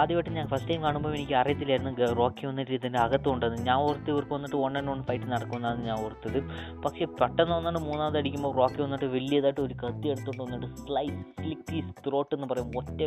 ആദ്യമായിട്ട് 0.00 0.32
ഞാൻ 0.38 0.46
ഫസ്റ്റ് 0.52 0.70
ടൈം 0.70 0.80
കാണുമ്പോൾ 0.86 1.12
എനിക്ക് 1.18 1.36
അറിയത്തില്ലായിരുന്നു 1.42 2.10
റോക്കി 2.20 2.44
വന്നിട്ട് 2.50 2.72
ഇതിന്റെ 2.78 3.00
അകത്തുണ്ടെന്ന് 3.04 3.60
ഞാൻ 3.68 3.78
ഓർത്ത് 3.88 4.10
ഇവർക്ക് 4.14 4.34
വന്നിട്ട് 4.36 4.58
വൺ 4.64 4.72
ആൻഡ് 4.80 4.90
വൺ 4.92 5.02
ഫൈറ്റ് 5.08 5.28
നടക്കുന്നതാണ് 5.34 5.82
ഞാൻ 5.88 5.96
ഓർത്തത്. 6.06 6.40
പക്ഷേ 6.86 7.06
പെട്ടെന്ന് 7.20 7.54
വന്നിട്ട് 7.58 7.82
മൂന്നാമത് 7.88 8.18
അടിക്കുമ്പോൾ 8.22 8.52
റോക്കി 8.60 8.80
വന്നിട്ട് 8.86 9.08
വലിയതായിട്ട് 9.16 9.62
ഒരു 9.66 9.76
കത്തി 9.84 10.06
എടുത്തുകൊണ്ട് 10.14 10.42
വന്നിട്ട് 10.46 10.68
സ്ലൈസ് 10.82 11.20
സ്ലിക്കി 11.38 11.80
ത്രോട്ട് 12.06 12.32
എന്ന് 12.38 12.48
പറയും. 12.52 12.70
ഒറ്റ 12.80 13.00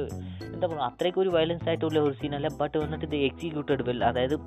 എന്താ 0.54 0.66
പറയുക 0.68 0.88
അത്രയ്ക്ക് 0.90 1.22
ഒരു 1.26 1.34
വയലൻസ് 1.38 1.68
ആയിട്ടുള്ള 1.72 2.00
ഒരു 2.08 2.16
സീനല്ല 2.22 2.50
ബട്ട് 2.62 2.78
വന്നിട്ട് 2.86 3.06
ഇത് 3.10 3.18
എക്സിക്യൂട്ടഡ് 3.30 3.86
വെൽ 3.90 4.02
അതായത് 4.12 4.38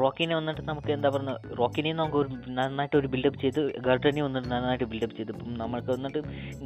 റോക്കിനെ 0.00 0.34
വന്നിട്ട് 0.38 0.62
നമുക്ക് 0.68 0.90
എന്താ 0.94 1.08
പറയുക 1.14 1.54
റോക്കിനെ 1.60 1.92
നമുക്ക് 2.00 2.18
ഒരു 2.22 2.28
നന്നായിട്ട് 2.58 2.96
ഒരു 3.00 3.08
ബിൽഡപ്പ് 3.12 3.38
ചെയ്ത് 3.42 3.60
ഗർഡനെ 3.86 4.22
വന്നിട്ട് 4.26 4.48
നന്നായിട്ട് 4.52 4.86
ബിൽഡപ്പ് 4.92 5.16
ചെയ്ത്. 5.18 5.30
ഇപ്പം 5.34 5.54
നമുക്ക് 5.62 5.90
വന്നിട്ട് 5.94 6.20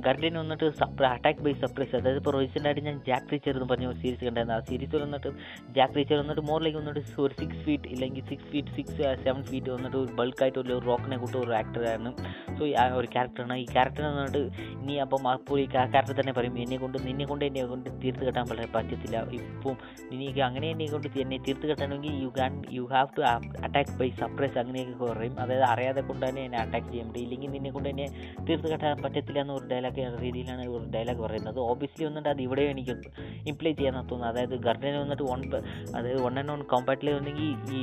ഗർഡനെ 0.07 0.39
വന്നിട്ട് 0.43 0.67
സപ്ര 0.81 1.05
അറ്റാക്ക് 1.15 1.43
ബൈ 1.47 1.53
സർപ്രൈസ് 1.63 1.95
അതായത് 2.01 2.19
ഇപ്പോൾ 2.23 2.35
റീസെന്റായിട്ട് 2.39 2.85
ഞാൻ 2.89 2.97
ജാക്ക് 3.09 3.31
റീച്ചർ 3.33 3.55
എന്ന് 3.59 3.69
പറഞ്ഞ 3.73 3.87
ഒരു 3.93 3.99
സീരീസ് 4.03 4.23
കണ്ടായിരുന്നു. 4.29 4.57
ആ 4.59 4.63
സീരീസിൽ 4.71 5.01
വന്നിട്ട് 5.07 5.31
ജാക്ക് 5.79 5.97
റീച്ചർ 5.99 6.19
വന്നിട്ട് 6.23 6.45
മോറിലേക്ക് 6.51 6.79
വന്നിട്ട് 6.83 7.03
ഒരു 7.27 7.35
സിക്സ് 7.41 7.63
ഫീറ്റ് 7.67 7.89
ഇല്ലെങ്കിൽ 7.95 8.25
six 8.31 8.49
feet 8.53 8.75
six 8.79 8.99
seven 9.27 9.43
feet 9.51 9.73
വന്നിട്ട് 9.77 9.99
ഒരു 10.03 10.13
ബൾക്കായിട്ട് 10.21 10.59
ഒരു 10.65 10.79
റോക്കിനെ 10.91 11.19
കൂട്ടി 11.25 11.39
ഒരു 11.45 11.55
ആക്ടറായിരുന്നു 11.61 12.13
സോ 12.59 12.63
ഒരു 13.01 13.09
ക്യാരക്ടറാണ് 13.15 13.57
ഈ 13.65 13.67
ക്യാരക്ടർ 13.75 14.05
വന്നിട്ട് 14.11 14.43
ഇനി 14.83 14.97
അപ്പം 15.07 15.29
അപ്പോൾ 15.35 15.59
ഈ 15.65 15.67
ക്യാരക്ടർ 15.75 16.15
തന്നെ 16.21 16.35
പറയും 16.41 16.57
എന്നെ 16.65 16.79
കൊണ്ട് 16.85 16.99
നിന്നെ 17.09 17.25
കൊണ്ട് 17.33 17.45
എന്നെ 17.49 17.65
കൊണ്ട് 17.73 17.89
തീർത്ത് 18.05 18.25
കെട്ടാൻ 18.29 18.45
വളരെ 18.53 18.69
പറ്റത്തില്ല. 18.77 19.17
ഇപ്പം 19.41 19.77
എനിക്ക് 20.15 20.43
അങ്ങനെ 20.49 20.67
എന്നെ 20.75 20.87
കൊണ്ട് 20.93 21.19
എന്നെ 21.25 21.39
തീർത്ത് 21.49 21.67
കെട്ടണമെങ്കിൽ 21.73 22.15
you 22.25 22.31
can 22.39 22.53
you 22.79 22.85
have 22.93 23.11
to 23.16 23.23
attack 23.66 23.95
by 24.01 24.09
surprise 24.20 24.59
അങ്ങനെയൊക്കെ 24.62 24.95
കുറയും 25.05 25.35
അതായത് 25.45 25.65
അറിയാതെ 25.73 26.03
കൊണ്ട് 26.11 26.24
തന്നെ 26.28 26.43
എന്നെ 26.45 26.59
അറ്റാക്ക് 26.62 26.89
ചെയ്യും 26.93 27.11
ഇല്ലെങ്കിൽ 27.24 27.51
നിന്നെ 27.57 27.70
കൊണ്ട് 27.70 27.89
എന്നെ 27.93 28.07
തീർത്ത് 28.49 28.70
കെട്ടാൻ 28.73 29.03
പറ്റത്തില്ല 29.05 29.41
എന്ന 29.45 29.53
ഒരു 29.53 29.66
ഡയലോഗ് 29.73 30.07
രീതിയിലാണ് 30.24 30.65
ഒരു 30.77 30.85
ഡയലോഗ് 30.97 31.23
പറയുന്നത്. 31.27 31.61
ഓബിയസ്ലി 31.70 32.05
വന്നിട്ട് 32.09 32.28
അത് 32.35 32.43
ഇവിടെ 32.47 32.62
എനിക്ക് 32.62 32.97
ഇംപ്ലൈ 33.53 33.73
ചെയ്യാൻ 33.73 33.95
തോന്നുന്നു. 33.95 34.28
അതായത് 34.32 34.57
ഗർഡനെ 34.66 34.99
വന്നിട്ട് 35.05 35.23
വൺ 35.23 35.43
അതായത് 35.97 36.20
വൺ 36.27 36.35
ആൻഡ് 36.39 36.53
വൺ 36.55 36.62
കോമ്പാറ്റിൽ 36.74 37.11
വന്നെങ്കിൽ 37.19 37.49
ഈ 37.81 37.82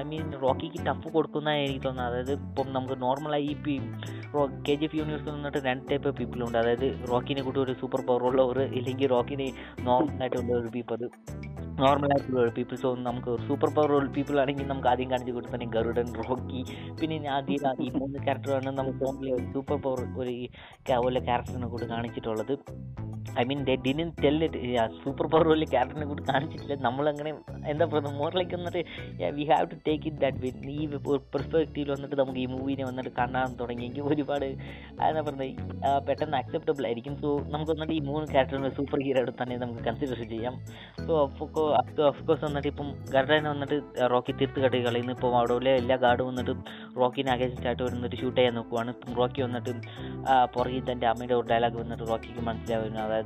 ഐ 0.00 0.02
മീൻ 0.12 0.26
റോക്കിക്ക് 0.46 0.80
ടഫ് 0.88 1.08
കൊടുക്കുന്ന 1.16 1.50
എനിക്ക് 1.64 1.84
തോന്നുന്നത്. 1.86 2.10
അതായത് 2.12 2.32
ഇപ്പം 2.40 2.68
നമുക്ക് 2.72 3.02
നോർമലായി 3.02 3.44
ഈ 3.44 3.78
കെ 4.66 4.74
ജി 4.74 4.84
എഫ് 4.84 4.96
യൂണിവേഴ്സിൽ 4.96 5.30
വന്നിട്ട് 5.30 5.60
രണ്ട് 5.66 5.84
ടൈപ്പ് 5.90 6.10
പീപ്പിൾ 6.18 6.40
ഉണ്ട്. 6.46 6.58
അതായത് 6.58 6.86
റോക്കിനെ 7.10 7.42
കൂട്ടി 7.42 7.60
ഒരു 7.60 7.72
സൂപ്പർ 7.80 8.00
പവർ 8.08 8.22
ഉള്ളവർ 8.30 8.60
ഇല്ലെങ്കിൽ 8.78 9.10
റോക്കിനെ 9.14 9.48
നോർമലായിട്ടുള്ള 9.88 10.52
ഒരു 10.60 10.70
പീപ്പിൾ 10.76 11.02
നോർമലായിട്ടുള്ള 11.80 12.38
ഒരു 12.40 12.52
പീപ്പിൾ 12.56 12.76
സോ 12.76 12.88
നമുക്ക് 13.06 13.30
സൂപ്പർ 13.46 13.70
പവർ 13.76 14.06
പീപ്പിൾ 14.16 14.36
ആണെങ്കിൽ 14.40 14.63
നമുക്ക് 14.66 14.88
ആദ്യം 14.88 15.10
കാണിച്ചു 15.10 15.32
കൊടുത്തന്നെ 15.32 15.66
ഗരുഡൻ 15.66 16.08
റോക്കി 16.20 16.60
പിന്നെ 17.00 17.16
ആദ്യം 17.28 17.82
ഈ 17.82 17.90
മൂന്ന് 17.98 18.18
ക്യാരക്ടറാണ് 18.18 18.70
നമുക്ക് 18.78 19.04
സൂപ്പർ 19.54 19.76
പവർ 19.76 20.00
ഒരു 20.16 20.34
ക്യാരക്ടറിനെ 21.28 21.66
കൂടി 21.66 21.86
കാണിച്ചിട്ടുള്ളത്. 21.90 22.54
I 23.40 23.44
mean 23.50 23.60
they 23.68 23.74
didn't 23.86 24.00
tell 24.22 24.38
it 24.46 24.60
super 25.02 25.26
power 25.32 25.46
വലിയ 25.52 25.68
ക്യാരക്ടറിനെ 25.74 26.06
കൂടി 26.12 26.24
കാണിച്ചിട്ടില്ല. 26.30 26.76
നമ്മളങ്ങനെ 26.88 27.30
എന്താ 27.72 27.84
പറയുക 27.92 28.12
മോറിലേക്ക് 28.20 28.54
വന്നിട്ട് 28.58 28.82
we 29.38 29.46
have 29.52 29.66
to 29.72 29.78
take 29.88 30.06
it 30.10 30.20
that 30.24 30.40
we 30.44 30.50
ഈ 30.74 30.86
പെർസ്പെക്റ്റീവിൽ 31.34 31.90
വന്നിട്ട് 31.94 32.16
നമുക്ക് 32.22 32.40
ഈ 32.44 32.46
മൂവിനെ 32.54 32.84
വന്നിട്ട് 32.90 33.12
കാണാൻ 33.20 33.56
തുടങ്ങിയെങ്കിൽ 33.60 34.04
ഒരുപാട് 34.12 34.48
എന്താ 35.08 35.22
പറയുന്നത് 35.28 36.02
പെട്ടെന്ന് 36.08 36.36
അക്സെപ്റ്റബിൾ 36.42 36.86
ആയിരിക്കും. 36.90 37.14
സോ 37.22 37.28
നമുക്ക് 37.54 37.72
വന്നിട്ട് 37.74 37.94
ഈ 37.98 38.02
മൂന്ന് 38.10 38.26
ക്യാരക്ടറിനെ 38.34 38.72
സൂപ്പർ 38.78 39.00
ഹീറോ 39.06 39.24
തന്നെ 39.42 39.56
നമുക്ക് 39.64 39.82
കൺസിഡർ 39.88 40.20
ചെയ്യാം. 40.34 40.54
സോ 41.06 41.12
ഓഫ്കോഴ്സ് 41.24 42.44
വന്നിട്ട് 42.46 42.68
ഇപ്പം 42.72 42.88
ഗർഡനെ 43.14 43.48
വന്നിട്ട് 43.54 43.76
റോക്കി 44.14 44.32
തീർത്ത് 44.40 44.60
കട്ടി 44.64 44.78
കളയുന്നു. 44.86 45.12
ഇപ്പം 45.16 45.36
അവിടെ 45.40 45.54
ഉള്ള 45.58 45.68
എല്ലാ 45.82 45.96
ഗാർഡും 46.04 46.28
വന്നിട്ട് 46.30 46.54
റോക്കിനെ 47.00 47.30
അഗേൻസ്റ്റ് 47.36 47.66
ആയിട്ട് 47.68 47.82
വന്നിട്ട് 47.88 48.16
ഷൂട്ട് 48.20 48.38
ചെയ്യാൻ 48.38 48.54
നോക്കുവാണ്. 48.58 48.90
ഇപ്പം 48.96 49.12
റോക്കി 49.20 49.42
വന്നിട്ട് 49.46 49.72
പുറകിൽ 50.54 50.82
തന്റെ 50.90 51.06
അമ്മയുടെ 51.12 51.34
ഒരു 51.40 51.46
ഡയലോഗ് 51.52 51.78
വന്നിട്ട് 51.82 52.04
റോക്കിക്ക് 52.10 52.42
മനസ്സിലാവുന്നു. 52.48 53.00
അതായത് 53.06 53.23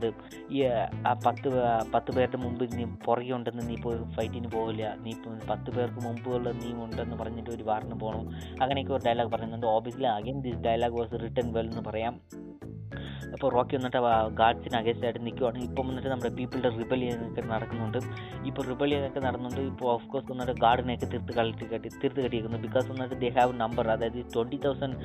ഈ 0.51 0.63
ആ 1.07 1.13
പത്ത് 1.27 1.51
പത്ത് 1.95 2.13
പേരുടെ 2.13 2.37
മുമ്പ് 2.37 2.65
നീ 2.79 2.85
പുറകെ 3.05 3.33
ഉണ്ടെന്ന് 3.33 3.69
നീ 3.69 3.75
ഇപ്പോൾ 3.75 4.11
ഫൈറ്റിന് 4.11 4.49
പോകില്ല 4.49 4.97
നീ 5.01 5.11
ഇപ്പോൾ 5.11 5.39
പത്ത് 5.51 5.71
പേർക്ക് 5.71 6.01
മുമ്പുള്ള 6.05 6.51
നീ 6.53 6.73
ഉണ്ടെന്ന് 6.73 7.17
പറഞ്ഞിട്ട് 7.17 7.51
ഒരു 7.51 7.63
വാറിന് 7.63 8.01
പോകണം 8.01 8.29
അങ്ങനെയൊക്കെ 8.63 8.93
ഒരു 8.93 9.03
ഡയലോഗ് 9.07 9.31
പറയുന്നുണ്ട്. 9.31 9.67
Obviously 9.67 10.05
again 10.05 10.41
this 10.41 10.57
dialogue 10.57 10.95
was 10.95 11.13
written 11.13 11.53
well 11.53 11.67
എന്ന് 11.67 11.83
പറയാം. 11.91 12.21
അപ്പോൾ 13.35 13.49
റോക്കി 13.57 13.75
വന്നിട്ട് 13.79 14.01
ഗാഡ്സിന് 14.41 14.77
അഗേൻസ്റ്റ് 14.81 15.07
ആയിട്ട് 15.09 15.23
നിൽക്കുവാണ് 15.27 15.59
ഇപ്പം 15.69 15.85
വന്നിട്ട് 15.91 16.11
നമ്മുടെ 16.15 16.33
പീപ്പിളുടെ 16.39 16.71
റിബലിയനൊക്കെ 16.81 17.43
നടക്കുന്നുണ്ട്. 17.53 17.99
ഇപ്പോൾ 18.51 18.65
റിബലിയനൊക്കെ 18.73 19.21
നടന്നുണ്ട് 19.27 19.61
ഇപ്പോൾ 19.71 19.89
ഓഫ് 19.95 20.07
കോഴ്സ് 20.13 20.29
വന്നിട്ട് 20.33 20.55
ഗാർഡിനെയൊക്കെ 20.65 21.09
തീർത്ത് 21.13 21.35
കളി 21.39 21.53
കെട്ടി 21.73 21.89
തീർത്ത് 22.03 22.21
കെട്ടിയിരിക്കുന്നു 22.25 22.61
ബിക്കോസ് 22.67 22.87
വന്നിട്ട് 22.93 23.17
ദേ 23.23 23.31
ഹാവ് 23.39 23.53
നമ്പർ 23.63 23.85
അതായത് 23.95 24.21
ട്വന്റി 24.35 24.61
തൗസൻഡ് 24.67 24.97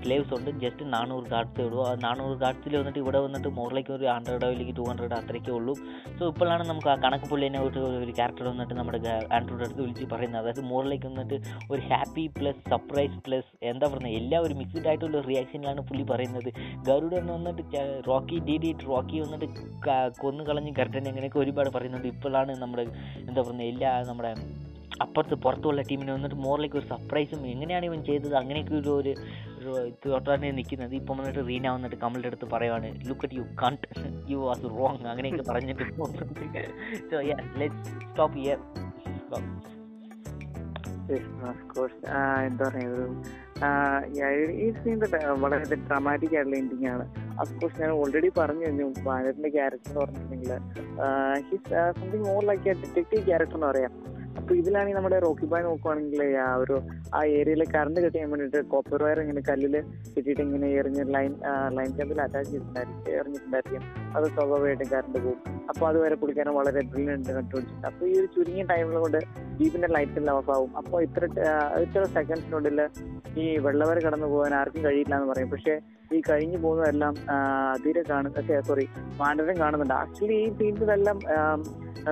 സ്ലേവ്സ് 0.00 0.32
ഉണ്ട്. 0.38 0.50
ജസ്റ്റ് 0.64 0.84
നാനൂറ് 0.94 1.26
ഗാർഡ്സേ 1.34 1.64
ഉള്ളൂ. 1.68 1.82
നാനൂറ് 2.06 2.36
ഗാർഡ്സിൽ 2.44 2.76
വന്നിട്ട് 2.80 3.00
ഇവിടെ 3.04 3.20
വന്നിട്ട് 3.26 3.48
മോറിലേക്ക് 3.58 3.92
ഒരു 3.98 4.06
ഹൺഡ്രഡ് 4.14 4.46
അല്ലെങ്കിൽ 4.52 4.76
ടു 4.80 4.86
ഹൺഡ്രഡ് 4.90 5.16
അത്രയ്ക്കേ 5.20 5.52
ഉള്ളൂ. 5.58 5.74
സോ 6.18 6.22
ഇപ്പോഴാണ് 6.32 6.64
നമുക്ക് 6.70 6.90
ആ 6.94 6.96
കണക്ക് 7.04 7.26
പുള്ളിനെ 7.32 7.60
ഒരു 7.68 8.12
ക്യാരക്ടർ 8.18 8.46
വന്നിട്ട് 8.52 8.74
നമ്മുടെ 8.80 8.98
ആൻഡ്രോയുടെ 9.36 9.64
അടുത്ത് 9.66 9.82
വിളിച്ച് 9.84 10.08
പറയുന്നത്. 10.14 10.40
അതായത് 10.42 10.62
മോറിലേക്ക് 10.72 11.06
വന്നിട്ട് 11.10 11.36
ഒരു 11.72 11.82
ഹാപ്പി 11.90 12.26
പ്ലസ് 12.38 12.60
സർപ്രൈസ് 12.72 13.18
പ്ലസ് 13.26 13.50
എന്താ 13.70 13.86
പറയുന്നത് 13.92 14.16
എല്ലാം 14.20 14.40
ഒരു 14.46 14.54
മിക്സ്ഡ് 14.60 14.88
ആയിട്ടുള്ള 14.90 15.20
റിയാക്ഷനിലാണ് 15.30 15.80
പുള്ളി 15.88 16.04
പറയുന്നത്. 16.12 16.50
ഗരുഡൻ 16.88 17.26
വന്നിട്ട് 17.48 17.84
റോക്കി 18.08 18.36
ഡി 18.48 18.56
ഡി 18.64 18.70
റോക്കി 18.90 19.16
വന്നിട്ട് 19.24 19.46
കൊന്നുകളഞ്ഞ് 19.46 20.20
കൊന്നു 20.22 20.42
കളഞ്ഞ് 20.48 20.72
ഗരുഡൻ 20.78 21.06
അങ്ങനെയൊക്കെ 21.10 21.38
ഒരുപാട് 21.44 21.70
പറയുന്നുണ്ട്. 21.76 22.08
ഇപ്പോഴാണ് 22.14 22.52
നമ്മുടെ 22.62 22.84
എന്താ 23.28 23.40
പറയുന്നത് 23.40 23.68
എല്ലാ 23.72 23.92
നമ്മുടെ 24.10 24.32
അപ്പുറത്ത് 25.04 25.36
പുറത്തുള്ള 25.44 25.82
ടീമിന് 25.90 26.10
വന്നിട്ട് 26.16 26.38
മോറിലേക്ക് 26.46 26.76
ഒരു 26.80 26.86
സർപ്രൈസും 26.90 27.40
എങ്ങനെയാണ് 27.52 27.84
ഇവൻ 27.88 28.00
ചെയ്തത്? 28.08 28.34
അങ്ങനെയൊക്കെ 28.40 28.74
ഒരു 28.80 28.92
ഒരു 28.98 29.12
തോട്ടാണ് 30.04 30.50
നിൽക്കുന്നത്. 30.58 30.94
ഇപ്പം 31.00 31.16
വന്നിട്ട് 31.18 31.42
റീന 31.48 31.70
വന്നിട്ട് 31.76 31.98
കമലിന്റെ 32.02 32.30
അടുത്ത് 32.30 32.48
പറയുവാണ് 32.54 32.88
ലുക്ക് 33.08 33.24
അറ്റ് 33.26 33.38
യു 33.38 33.44
കണ്ട് 33.62 33.86
യു 34.32 34.38
വാസ് 34.48 34.64
റോങ് 34.76 35.06
അങ്ങനെയൊക്കെ 35.12 35.44
പറഞ്ഞിട്ട് 35.50 35.84
സോ 37.10 37.20
ലെറ്റ് 37.62 37.80
സ്റ്റോപ്പ് 38.10 38.38
കോഴ്സ് 41.74 41.98
എന്താ 42.48 42.64
പറയുക 42.68 42.92
ഒരു 42.94 43.06
ഈ 44.64 44.68
സീൻ 44.72 45.00
വളരെ 45.42 45.76
ഡ്രാമാറ്റിക് 45.86 46.34
ആയിട്ടുള്ള 46.34 46.56
എൻഡിങ് 46.56 46.88
ആണ്. 46.88 47.04
അഫ്കോഴ്സ് 47.40 47.80
ഞാൻ 47.80 47.90
ഓൾറെഡി 47.90 48.30
പറഞ്ഞു 48.38 48.64
കഴിഞ്ഞു 48.64 48.86
ബാലറിന്റെ 49.06 49.48
ക്യാരക്ടർ 49.48 49.90
എന്ന് 49.90 50.00
പറഞ്ഞിട്ടുണ്ടെങ്കിൽ 50.00 50.52
he's 51.50 52.00
something 52.00 52.24
more 52.24 52.42
like 52.44 52.68
a 52.68 52.72
detective 52.72 53.22
character 53.26 53.54
എന്ന് 53.54 53.66
പറയാം. 53.66 53.92
അപ്പൊ 54.38 54.52
ഇതിലാണെങ്കിൽ 54.60 54.96
നമ്മുടെ 54.98 55.18
റോക്കി 55.24 55.46
ബായ് 55.50 55.64
നോക്കുവാണെങ്കിൽ 55.66 56.22
ആ 56.46 56.50
ഒരു 56.62 56.76
ആ 57.16 57.20
ഏരിയയിൽ 57.38 57.62
കറണ്ട് 57.74 57.98
കട്ട് 58.04 58.18
വേണ്ടിയിട്ട് 58.32 58.60
കോപ്പർ 58.72 59.02
വയർ 59.04 59.18
ഇങ്ങനെ 59.24 59.42
കല്ലിൽ 59.48 59.74
കിട്ടിയിട്ട് 60.14 60.42
ഇങ്ങനെ 60.46 60.68
എറിഞ്ഞ് 60.80 61.04
ലൈൻ 61.14 61.32
ലൈൻ 61.78 61.90
കമ്പിൽ 61.98 62.20
അറ്റാച്ച് 62.24 62.50
ചെയ്തിട്ടുണ്ടായിരിക്കും 62.50 63.12
എറിഞ്ഞിട്ടുണ്ടായിരിക്കും. 63.20 63.82
അത് 64.16 64.26
സ്വാഭാവികമായിട്ടും 64.34 64.90
കറണ്ട് 64.94 65.18
പോകും. 65.24 65.38
അപ്പൊ 65.70 65.82
അതുവരെ 65.90 66.16
പുള്ളിക്കാരൻ 66.20 66.54
വളരെ 66.60 66.82
ബ്രില്യന്റ് 66.92 67.32
കണ്ടുപിടിച്ചിട്ടുണ്ട് 67.38 67.88
അപ്പൊ 67.90 68.02
ഈ 68.10 68.14
ഒരു 68.20 68.28
ചുരുങ്ങിയ 68.36 68.64
ടൈമിൽ 68.72 68.98
കൊണ്ട് 69.04 69.20
ജീപ്പിന്റെ 69.60 69.90
ലൈറ്റ് 69.96 70.28
ഓഫ് 70.36 70.52
ആവും. 70.56 70.70
അപ്പോൾ 70.82 70.98
ഇത്ര 71.08 71.24
ഇത്ര 71.86 72.04
സെക്കൻഡ്സിനുള്ളിൽ 72.18 72.80
ഈ 73.42 73.46
വെള്ളവരെ 73.66 74.00
കടന്നു 74.06 74.26
പോകാൻ 74.34 74.54
ആർക്കും 74.60 74.82
കഴിയില്ല 74.86 75.14
എന്ന് 75.18 75.28
പറയും. 75.32 75.50
പക്ഷെ 75.54 75.74
ഈ 76.14 76.22
കഴിഞ്ഞു 76.30 76.58
പോകുന്നതെല്ലാം 76.58 77.14
തീരെ 77.86 78.02
കാണുന്ന 78.10 78.62
സോറി 78.62 78.88
വാണ്ടരം 79.16 79.58
കാണുന്നുണ്ട്. 79.58 79.94
ആക്ച്വലി 79.94 80.34
ഈ 80.34 80.48
സീൻസിലെല്ലാം 80.58 81.18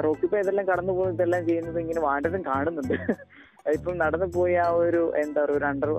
റോക്കിപ്പ 0.04 0.36
ഇതെല്ലാം 0.36 0.66
കടന്നു 0.66 0.92
പോകുന്ന 0.92 1.14
ഇതെല്ലാം 1.14 1.46
ചെയ്യുന്നത് 1.46 1.78
ഇങ്ങനെ 1.78 2.00
വാണ്ടരം 2.00 2.42
കാണുന്നുണ്ട്. 2.42 2.94
ഇപ്പം 3.66 3.94
നടന്നു 3.98 4.26
പോയി 4.36 4.54
ആ 4.54 4.68
ഒരു 4.82 5.02
എന്താ 5.22 5.40
പറയുക 5.42 5.56
ഒരു 5.58 5.66
അണ്ടർ 5.70 5.90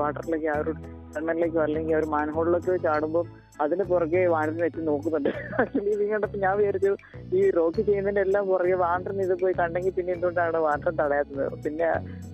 വാട്ടറിലേക്ക് 0.00 0.48
ആ 0.54 0.56
ഒരു 0.62 0.72
ടണ്ണലിലേക്കോ 1.14 1.60
അല്ലെങ്കിൽ 1.66 1.94
ആ 1.94 2.00
ഒരു 2.00 2.08
മാൻഹോളിലേക്കോ 2.14 2.76
ചാടുമ്പോൾ 2.86 3.24
അതിന് 3.64 3.84
പുറകെ 3.90 4.20
വാനറിന് 4.34 4.62
വെച്ച് 4.66 4.82
നോക്കുന്നുണ്ട്. 4.88 5.30
ആക്ച്വലി 5.60 5.90
ഇത് 5.94 6.04
കണ്ടപ്പോൾ 6.12 6.40
ഞാൻ 6.44 6.54
വിചാരിച്ചു 6.58 6.92
ഈ 7.38 7.40
റോക്ക് 7.56 7.80
ചെയ്യുന്നതിന്റെ 7.88 8.22
എല്ലാം 8.26 8.44
പുറകെ 8.50 8.76
വാണ്ടറിന് 8.84 9.22
ഇത് 9.22 9.34
പോയി 9.42 9.54
കണ്ടെങ്കിൽ 9.60 9.94
പിന്നെ 9.98 10.12
എന്തുകൊണ്ടാണ് 10.16 10.60
വാണ്ടർ 10.66 10.92
തടയാത്തത്? 11.00 11.44
പിന്നെ 11.64 11.88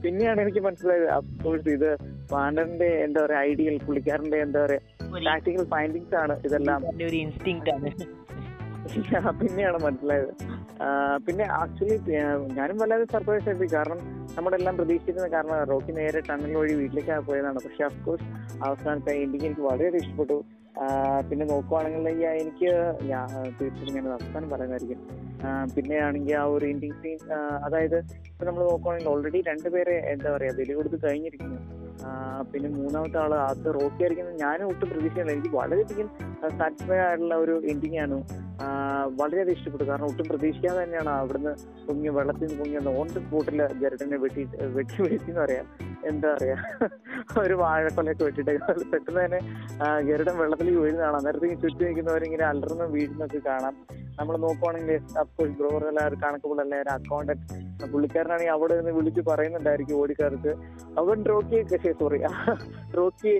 പിന്നെയാണ് 0.04 0.40
എനിക്ക് 0.40 0.62
മനസ്സിലായത് 0.68 1.08
അപ്പോൾ 1.18 1.56
ഇത് 1.76 1.90
വാണ്ടറിന്റെ 2.34 2.90
എന്താ 3.06 3.20
പറയാ 3.26 3.40
ഐഡിയൽ 3.50 3.78
പുള്ളിക്കാരന്റെ 3.86 4.40
എന്താ 4.46 4.60
പറയാ 4.66 4.82
പ്രാക്ടിക്കൽ 5.24 5.64
ഫൈൻഡിങ്സ് 5.74 6.16
ആണ് 6.22 6.36
ഇതെല്ലാം. 6.46 6.80
ഒരു 7.08 7.16
ഇൻസ്റ്റിങ് 7.16 7.70
ആണ്. 7.74 7.90
പിന്നെയാണ് 9.40 9.78
മനസ്സിലായത്. 9.84 10.32
പിന്നെ 11.26 11.44
ആക്ച്വലി 11.60 11.96
ഞാനും 12.58 12.76
വല്ലാതെ 12.82 13.06
സർപ്രൈസ് 13.14 13.46
ആയിപ്പോയി 13.48 13.70
കാരണം 13.74 14.00
നമ്മുടെ 14.36 14.56
എല്ലാം 14.60 14.74
പ്രതീക്ഷിച്ചിരുന്ന 14.78 15.28
കാരണം 15.34 15.56
റോക്കി 15.70 15.92
നേരെ 15.98 16.20
ടണൽ 16.28 16.52
വഴി 16.60 16.74
വീട്ടിലേക്ക് 16.80 17.16
പോയതാണ്. 17.28 17.60
പക്ഷെ 17.66 17.82
അഫ്കോഴ്സ് 17.88 18.28
അവസാനത്തെ 18.68 19.14
എൻഡിങ് 19.22 19.46
എനിക്ക് 19.48 19.64
വളരെയധികം 19.70 20.04
ഇഷ്ടപ്പെട്ടു. 20.04 20.38
പിന്നെ 21.28 21.44
നോക്കുവാണെങ്കിൽ 21.52 22.06
എനിക്ക് 22.42 22.70
തീർച്ചയായിട്ടും 23.58 23.94
ഞാൻ 23.98 24.08
അവസാനം 24.16 24.48
പറയുന്നതായിരിക്കും. 24.50 25.00
പിന്നെ 25.74 25.96
ആണെങ്കിൽ 26.06 26.36
ആ 26.42 26.44
ഒരു 26.56 26.64
എൻഡിങ് 26.72 26.98
സീൻ 27.02 27.18
അതായത് 27.66 27.98
ഇപ്പൊ 28.30 28.44
നമ്മൾ 28.48 28.62
നോക്കുവാണെങ്കിൽ 28.70 29.10
ഓൾറെഡി 29.14 29.40
രണ്ടുപേരെ 29.50 29.96
എന്താ 30.14 30.28
പറയാ 30.36 30.54
ബലി 30.58 30.74
കൊടുത്ത് 30.78 31.00
കഴിഞ്ഞിരിക്കുന്നു. 31.06 31.58
പിന്നെ 32.52 32.68
മൂന്നാമത്തെ 32.70 33.18
ആൾ 33.18 33.34
അത് 33.34 33.74
റോക്കി 33.74 34.02
ആയിരിക്കുന്നത് 34.02 34.38
ഞാനും 34.40 34.68
ഒട്ടും 34.68 34.90
പ്രതീക്ഷയില്ല 34.90 35.32
എനിക്ക് 35.32 35.54
വളരെയധികം 35.54 36.08
സാറ്റിസ്ഫൈ 36.58 36.96
ആയിട്ടുള്ള 36.96 37.34
ഒരു 37.34 37.62
എൻഡിങ് 37.66 37.98
ആണ്. 37.98 38.18
വളരെയധികം 39.20 39.56
ഇഷ്ടപ്പെട്ടു. 39.56 39.84
കാരണം 39.84 40.06
ഒട്ടും 40.06 40.26
പ്രതീക്ഷിക്കാതെ 40.28 40.84
തന്നെയാണ് 40.84 41.08
അവിടുന്ന് 41.08 41.52
പൊങ്ങിയ 41.86 42.10
വെള്ളത്തിൽ 42.10 42.46
നിന്ന് 42.46 42.58
പൊങ്ങിയ 42.62 42.98
ഓൺ 43.00 43.06
ദ 43.06 43.18
സ്പോട്ടിൽ 43.18 43.60
ജരടനെ 43.80 44.16
വെട്ടി 44.16 44.44
വെട്ടി 44.76 45.02
വെട്ടി 45.02 45.28
എന്ന് 45.28 45.40
പറയാം. 45.40 45.66
എന്താ 46.06 46.28
പറയാ? 46.34 46.56
ഒരു 47.42 47.54
വാഴക്കൊലയൊക്കെ 47.54 48.24
വെട്ടിട്ട് 48.24 48.58
പെട്ടെന്ന് 48.92 49.24
തന്നെ 49.24 49.40
ഗരുഡൻ 50.00 50.38
വെള്ളത്തിലേക്ക് 50.38 50.78
വീഴുന്നതാണ്. 50.78 51.16
അന്നേരത്തേക്ക് 51.16 51.62
ചുറ്റും 51.62 51.86
നിൽക്കുന്നവരിങ്ങനെ 51.86 52.44
അലർന്നും 52.44 52.92
വീഴുന്നൊക്കെ 52.92 53.38
കാണാം. 53.46 53.76
നമ്മൾ 54.18 54.34
നോക്കുവാണെങ്കിൽ 54.36 54.98
അഫ്കോഴ്സ് 55.22 55.56
ബ്രോവർ 55.58 55.82
എല്ലാവരും 55.90 56.18
കണക്കുമ്പോൾ 56.22 56.60
എല്ലാവരും 56.64 56.92
അക്കൗണ്ടന്റ് 56.92 57.44
പുള്ളിക്കാരനാണെങ്കിൽ 57.92 58.54
അവിടെ 58.54 58.74
നിന്ന് 58.78 58.92
വിളിച്ച് 58.98 59.22
പറയുന്നുണ്ടായിരിക്കും 59.30 59.98
ഓടിക്കാർക്ക് 60.02 60.52
അവൻ 61.02 61.18
റോക്കി 61.32 61.60
സോറി 62.00 62.20
റോക്കി 62.98 63.34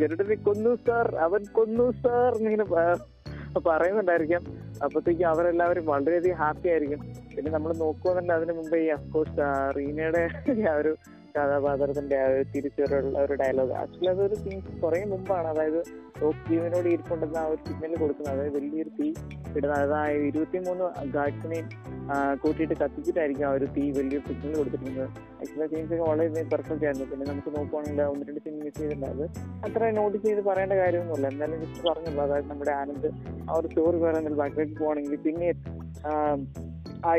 ഗരുഡനെ 0.00 0.36
കൊന്നു 0.48 0.72
സാർ 0.86 1.08
അവൻ 1.26 1.42
കൊന്നു 1.58 1.86
സാർ 2.02 2.30
എന്നിങ്ങനെ 2.38 2.66
പറയുന്നുണ്ടായിരിക്കാം. 3.68 4.42
അപ്പത്തേക്ക് 4.84 5.24
അവരെല്ലാവരും 5.30 5.84
വളരെയധികം 5.90 6.38
ഹാപ്പി 6.42 6.68
ആയിരിക്കും. 6.68 7.00
പിന്നെ 7.34 7.50
നമ്മൾ 7.56 7.72
നോക്കുവാണെങ്കിൽ 7.82 8.34
അതിന് 8.36 8.52
മുമ്പേ 8.58 8.78
ഈ 8.84 8.88
അഫ്കോഴ്സ് 8.96 9.46
റീനയുടെ 9.78 10.22
ഒരു 10.80 10.92
കഥാപാത്രത്തിന്റെ 11.36 12.16
ആ 12.22 12.26
ഒരു 12.32 12.44
ഒരു 13.24 13.34
ഡയലോഗ് 13.42 13.74
ആക്ച്വലി 13.82 14.10
അതൊരു 14.14 14.36
സീൻസ് 14.44 14.72
കുറെ 14.82 15.00
മുമ്പാണ്. 15.12 15.48
അതായത് 15.52 15.80
ടോക്കിയോനോട് 16.20 16.88
ഇരിപ്പുണ്ടെന്ന് 16.94 17.38
ആ 17.42 17.46
ഒരു 17.52 17.60
സിഗ്നൽ 17.68 17.94
കൊടുക്കുന്നത്. 18.02 18.34
അതായത് 18.34 18.54
വലിയൊരു 18.56 18.90
തീ 18.98 19.08
ഇടുന്നത് 19.56 19.82
അതായത് 19.86 20.24
ഇരുപത്തിമൂന്ന് 20.30 20.84
ഗാഡ്സിനെയും 21.16 21.66
കൂട്ടിയിട്ട് 22.42 22.74
കത്തിച്ചിട്ടായിരിക്കും 22.82 23.46
ആ 23.48 23.52
ഒരു 23.58 23.66
തീ 23.74 23.84
വലിയൊരു 23.98 24.24
സിഗ്നൽ 24.28 24.54
കൊടുത്തിരിക്കുന്നത്. 24.60 25.08
ആക്ച്വലി 25.40 25.68
സീൻസ് 25.74 25.92
ഒക്കെ 25.94 26.04
വളരെ 26.10 26.44
പെർഫെക്റ്റ് 26.52 26.86
ആയിരുന്നു. 26.86 27.06
പിന്നെ 27.10 27.26
നമുക്ക് 27.30 27.50
നോക്കുവാണെങ്കിൽ 27.56 28.02
ഒന്ന് 28.12 28.24
രണ്ട് 28.28 28.40
സീൻ 28.46 28.56
മിസ് 28.64 28.78
ചെയ്തിട്ടുണ്ട് 28.80 29.06
അത് 29.12 29.24
അത്ര 29.66 29.90
നോട്ടീസ് 30.00 30.24
ചെയ്ത് 30.28 30.42
പറയേണ്ട 30.50 30.76
കാര്യമൊന്നുമില്ല. 30.82 31.28
എന്തായാലും 31.34 31.60
ജസ്റ്റ് 31.64 31.84
പറഞ്ഞല്ലോ 31.88 32.24
അതായത് 32.28 32.50
നമ്മുടെ 32.52 32.74
ആനന്ദ് 32.80 33.10
ആ 33.50 33.58
ഒരു 33.60 33.68
സ്റ്റോറി 33.72 34.00
പറയുന്നത് 34.06 34.38
ബാക്കിലേക്ക് 34.42 34.76
പോകണമെങ്കിൽ 34.82 35.22
പിന്നെ 35.28 35.48
ആ, 36.04 36.12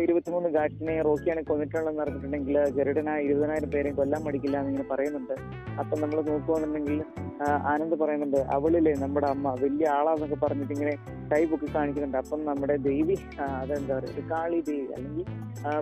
ഇരുപത്തിമൂന്ന് 0.04 0.50
ഗാറ്റിനെ 0.50 0.94
റോക്കിയാണ് 1.02 1.42
കൊന്നിട്ടുള്ളതെന്ന് 1.44 2.02
അറിഞ്ഞിട്ടുണ്ടെങ്കിൽ 2.04 2.58
ഗരുഡൻ 2.76 3.08
ആ 3.10 3.18
ഇരുപതിനായിരം 3.20 3.70
പേരെയും 3.70 3.96
കൊല്ലാൻ 3.96 4.22
മടിക്കില്ല 4.24 4.58
എന്നിങ്ങനെ 4.58 4.86
പറയുന്നുണ്ട്. 4.92 5.34
അപ്പൊ 5.80 5.94
നമ്മൾ 5.98 6.18
നോക്കുവാണെന്നുണ്ടെങ്കിൽ 6.28 7.00
ആ, 7.42 7.48
ആനന്ദ് 7.70 7.96
പറയുന്നുണ്ട് 8.02 8.40
അവളില്ലേ 8.56 8.94
നമ്മുടെ 9.02 9.28
അമ്മ 9.28 9.56
വലിയ 9.62 9.86
ആളാന്നൊക്കെ 9.90 10.38
പറഞ്ഞിട്ട് 10.44 10.74
ഇങ്ങനെ 10.74 10.94
കൈ 11.34 11.44
പൊക്കി 11.52 11.70
കാണിക്കുന്നുണ്ട്. 11.76 12.18
അപ്പം 12.24 12.42
നമ്മുടെ 12.50 12.76
ദേവി 12.90 13.16
അതെന്താ 13.62 13.94
പറയുക 14.00 14.16
ഒരു 14.16 14.26
കാളി 14.34 14.60
ദേവി 14.72 14.88
അല്ലെങ്കിൽ 14.98 15.26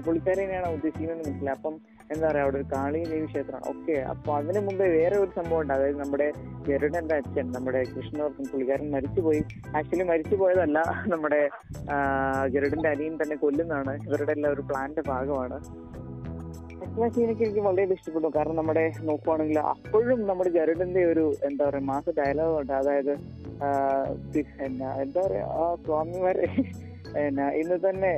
പുള്ളിക്കാരനെയാണ് 0.06 0.68
ഉദ്ദേശിക്കുന്നത് 0.76 1.20
മനസ്സിലായി. 1.28 1.56
അപ്പം 1.58 1.76
എന്താ 2.14 2.24
പറയാ 2.28 2.44
അവിടെ 2.46 2.58
ഒരു 2.60 2.68
കാളി 2.74 3.02
ദേവി 3.12 3.26
ക്ഷേത്രമാണ്. 3.32 3.66
ഓക്കെ 3.72 3.96
അപ്പൊ 4.14 4.30
അതിന് 4.38 4.60
മുമ്പേ 4.68 4.88
വേറെ 4.96 5.16
ഒരു 5.24 5.32
സംഭവം 5.38 5.60
ഉണ്ട്. 5.62 5.74
അതായത് 5.76 6.00
നമ്മുടെ 6.02 6.28
ഗരുഡന്റെ 6.70 7.16
അച്ഛൻ 7.22 7.46
നമ്മുടെ 7.56 7.82
കൃഷ്ണവർക്കും 7.94 8.48
പുള്ളിക്കാരൻ 8.52 8.90
മരിച്ചുപോയി. 8.96 9.42
ആക്ച്വലി 9.78 10.06
മരിച്ചു 10.12 10.36
പോയതല്ല 10.42 10.80
നമ്മുടെ 11.14 11.42
ഗരുഡന്റെ 12.56 12.90
അനിയൻ 12.94 13.16
തന്നെ 13.22 13.38
കൊല്ലുന്നതാണ്. 13.44 13.96
ഇവരുടെ 14.08 14.34
എല്ലാം 14.38 14.52
ഒരു 14.58 14.66
പ്ലാന്റെ 14.72 15.04
ഭാഗമാണ്. 15.12 15.60
സീനൊക്കെ 17.16 17.44
എനിക്ക് 17.46 17.64
വളരെ 17.68 17.94
ഇഷ്ടപ്പെട്ടു. 17.98 18.30
കാരണം 18.38 18.58
നമ്മുടെ 18.60 18.86
നോക്കുവാണെങ്കിൽ 19.10 19.60
അപ്പോഴും 19.74 20.20
നമ്മുടെ 20.30 20.52
ഗരുഡന്റെ 20.60 21.02
ഒരു 21.12 21.26
എന്താ 21.48 21.64
പറയാ 21.68 21.84
മാസ 21.92 22.06
ഡയലോഗ് 22.20 22.56
ഉണ്ട്. 22.62 22.74
അതായത് 22.82 23.14
എന്നാ 24.68 24.88
എന്താ 25.04 25.20
പറയാ 25.26 25.46
ആ 25.60 25.66
സ്വാമിമാരെ 25.86 26.48
എന്നാ 27.26 27.46
ഇന്ന് 27.62 27.78
തന്നെ 27.86 28.12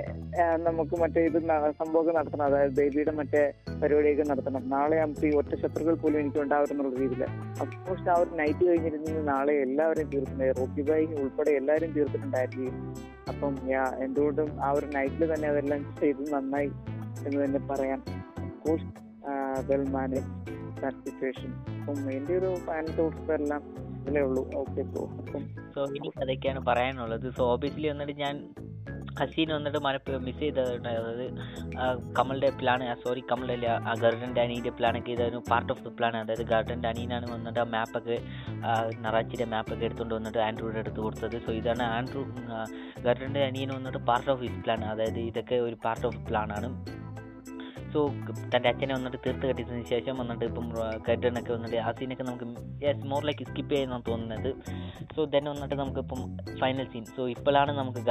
നമുക്ക് 0.68 0.96
മറ്റേ 1.02 1.22
ഇത് 1.30 1.38
സംഭവം 1.82 2.14
നടത്തണം. 2.18 2.44
അതായത് 2.50 2.74
ദേവിയുടെ 2.80 3.14
മറ്റേ 3.20 3.42
പരിപാടിയൊക്കെ 3.82 4.26
നടത്തണം. 4.32 4.64
നാളെ 4.74 4.98
നമുക്ക് 5.04 5.26
ഈ 5.30 5.32
ഒറ്റ 5.40 5.54
ശത്രുക്കൾ 5.62 5.96
പോലും 6.04 6.18
എനിക്ക് 6.24 6.40
ഉണ്ടാവരുന്നുള്ള 6.44 6.94
രീതിയിൽ 7.02 7.24
അപ്പോസ്റ്റ് 7.64 8.10
ആ 8.14 8.18
ഒരു 8.24 8.32
നൈറ്റ് 8.42 8.64
കഴിഞ്ഞിരുന്നെങ്കിൽ 8.70 9.26
നാളെ 9.34 9.56
എല്ലാവരെയും 9.66 10.10
തീർത്തിട്ടുണ്ട് 10.14 10.60
റോക്കി 10.60 10.84
ബായി 10.90 11.08
ഉൾപ്പെടെ 11.24 11.54
എല്ലാവരും 11.62 11.94
തീർത്തിട്ടുണ്ടായിരിക്കും. 11.98 12.76
അപ്പം 13.32 13.56
എന്തുകൊണ്ടും 14.06 14.52
ആ 14.68 14.70
ഒരു 14.78 14.90
നൈറ്റിൽ 14.98 15.26
തന്നെ 15.34 15.50
അതെല്ലാം 15.54 15.82
ചെയ്ത് 16.02 16.24
നന്നായി 16.36 16.72
എന്ന് 17.28 17.40
തന്നെ 17.46 17.62
പറയാം. 17.72 18.02
കോഴ്സ് 18.66 18.90
വെൽ 19.70 19.86
മാനേജ് 19.98 20.30
സിറ്റുവേഷൻ 21.06 21.52
അപ്പം 21.80 21.98
എന്റെ 22.18 22.34
ഒരു 22.40 22.50
ഫൈനൽ 22.68 22.92
തോട്ട്സ് 22.98 23.32
എല്ലാം 23.40 23.62
ഇതിലേ 24.00 24.22
ഉള്ളൂ. 24.28 24.42
ഓക്കെ 24.62 24.82
ബ്രോ 24.92 25.04
അപ്പം 25.22 25.44
സോ 25.76 25.82
എനിക്ക് 25.98 26.20
അതൊക്കെയാണ് 26.24 26.62
പറയാനുള്ളത്. 26.70 27.28
സോ 27.38 27.44
ഓബിയസ്ലി 27.54 27.88
വന്നിട്ട് 27.92 28.16
ഞാൻ 28.24 28.36
ഹസീൻ 29.20 29.50
വന്നിട്ട് 29.56 29.80
മനപ്പ് 29.86 30.14
മിസ് 30.26 30.40
ചെയ്തതുകൊണ്ട് 30.40 30.88
അതായത് 30.90 31.26
കമലിന്റെ 32.18 32.50
പ്ലാൻ 32.60 32.82
സോറി 33.04 33.22
ആ 33.90 33.94
ഗർഡന്റെ 34.04 34.42
അനീന്റെ 34.46 34.72
പ്ലാനൊക്കെ 34.78 35.12
ഇതായിരുന്നു 35.16 35.44
പാർട്ട് 35.52 35.72
ഓഫ് 35.74 35.84
ദ 35.88 35.92
പ്ലാൻ 35.98 36.16
അതായത് 36.22 36.44
ഗർഡന്റെ 36.54 36.88
അനീനാണ് 36.92 37.28
വന്നിട്ട് 37.34 37.60
ആ 37.64 37.68
മാപ്പൊക്കെ 37.76 38.18
നറാച്ചിയുടെ 39.06 39.48
മാപ്പൊക്കെ 39.54 39.86
എടുത്തുകൊണ്ട് 39.90 40.16
വന്നിട്ട് 40.18 40.42
ആൻഡ്രൂയുടെ 40.48 40.82
അടുത്ത് 40.84 41.02
കൊടുത്തത്. 41.06 41.38
സോ 41.46 41.52
ഇതാണ് 41.60 41.84
ആൻഡ്രൂ 41.98 42.24
ഗർഡന്റെ 43.08 43.44
അനിയൻ 43.50 43.72
വന്നിട്ട് 43.78 44.02
പാർട്ട് 44.10 44.30
ഓഫ് 44.36 44.42
ഹിസ് 44.48 44.62
പ്ലാൻ 44.66 44.84
അതായത് 44.94 45.22
ഇതൊക്കെ 45.30 45.60
ഒരു 45.68 45.78
പാർട്ട് 45.86 46.06
ഓഫ് 46.12 46.22
പ്ലാനാണ് 46.30 46.70
സോ 47.94 48.02
തന്റെ 48.54 48.68
അച്ഛനെ 48.70 48.94
വന്നിട്ട് 48.98 49.18
തീർത്ത് 49.26 49.46
കെട്ടിയതിന് 49.50 49.84
ശേഷം 49.94 50.16
വന്നിട്ട് 50.22 50.46
ഇപ്പം 50.50 50.68
ഗർഡനൊക്കെ 51.08 51.52
വന്നിട്ട് 51.56 51.78
ആ 51.88 51.92
സീനൊക്കെ 51.98 52.26
നമുക്ക് 52.30 52.48
യെസ് 52.86 53.08
മോർ 53.12 53.22
ലൈക്ക് 53.30 53.46
സ്കിപ്പ് 53.50 53.74
ചെയ്യുന്നതാണ് 53.74 54.06
തോന്നുന്നത്. 54.10 54.50
സോ 55.16 55.24
ദെൻ 55.34 55.46
വന്നിട്ട് 55.52 55.76
നമുക്കിപ്പം 55.82 56.22
ഫൈനൽ 56.62 56.88
സീൻ 56.94 57.06
സോ 57.16 57.24
ഇപ്പോഴാണ് 57.36 57.72
നമുക്ക് 57.80 58.02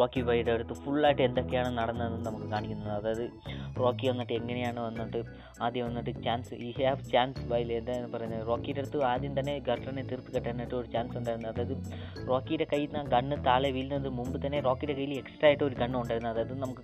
റോക്കി 0.00 0.22
ബൈയുടെ 0.28 0.52
അടുത്ത് 0.56 0.74
ഫുള്ളായിട്ട് 0.84 1.22
എന്തൊക്കെയാണ് 1.28 1.70
നടന്നതെന്ന് 1.78 2.20
നമുക്ക് 2.28 2.48
കാണിക്കുന്നത്. 2.54 2.94
അതായത് 3.00 3.24
റോക്കി 3.82 4.06
വന്നിട്ട് 4.12 4.34
എങ്ങനെയാണ് 4.40 4.80
വന്നിട്ട് 4.88 5.20
ആദ്യം 5.64 5.86
വന്നിട്ട് 5.88 6.12
ചാൻസ് 6.24 6.54
ഈ 6.66 6.70
ഹാവ് 6.78 7.04
ചാൻസ് 7.12 7.44
ബൈ 7.50 7.60
എന്താണ് 7.78 8.08
പറയുന്നത് 8.14 8.42
റോക്കിയുടെ 8.50 8.80
അടുത്ത് 8.82 8.98
ആദ്യം 9.12 9.32
തന്നെ 9.38 9.54
ഗർട്ടനെ 9.68 10.02
തീർത്ത് 10.10 10.30
കെട്ടാനായിട്ട് 10.36 10.76
ഒരു 10.80 10.88
ചാൻസ് 10.94 11.16
ഉണ്ടായിരുന്നു. 11.20 11.48
അതായത് 11.52 11.74
റോക്കിയുടെ 12.30 12.66
കയ്യിൽ 12.72 12.90
നിന്ന് 12.94 13.10
ഗണ്ണ് 13.14 13.36
താഴെ 13.48 13.70
വീഴുന്നത് 13.76 14.08
മുമ്പ് 14.18 14.38
തന്നെ 14.46 14.60
റോക്കിയുടെ 14.68 14.96
കയ്യിൽ 14.98 15.14
എക്സ്ട്രാ 15.22 15.48
ആയിട്ട് 15.50 15.64
ഒരു 15.68 15.76
ഗണ്ണ് 15.82 15.96
ഉണ്ടായിരുന്നു. 16.02 16.30
അതായത് 16.34 16.54
നമുക്ക് 16.64 16.82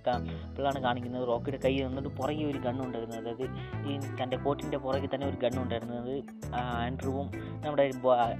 ഇപ്പോഴാണ് 0.49 0.79
കാണിക്കുന്നത് 0.87 1.25
റോക്കിയുടെ 1.33 1.59
കൈ 1.65 1.73
വന്നിട്ട് 1.87 2.09
പുറകെ 2.29 2.45
ഒരു 2.45 2.59
ഗണ്ണുണ്ടായിരുന്നു 2.59 3.15
അതായത് 3.15 3.45
ഈ 3.87 3.93
തന്റെ 4.21 4.37
കോട്ടിന്റെ 4.37 4.77
പുറകെ 4.77 5.07
തന്നെ 5.13 5.25
ഒരു 5.27 5.37
ഗണ്ണുണ്ടായിരുന്നത് 5.37 6.13
ആൻഡ്രുവും 6.55 7.27
നമ്മുടെ 7.63 7.85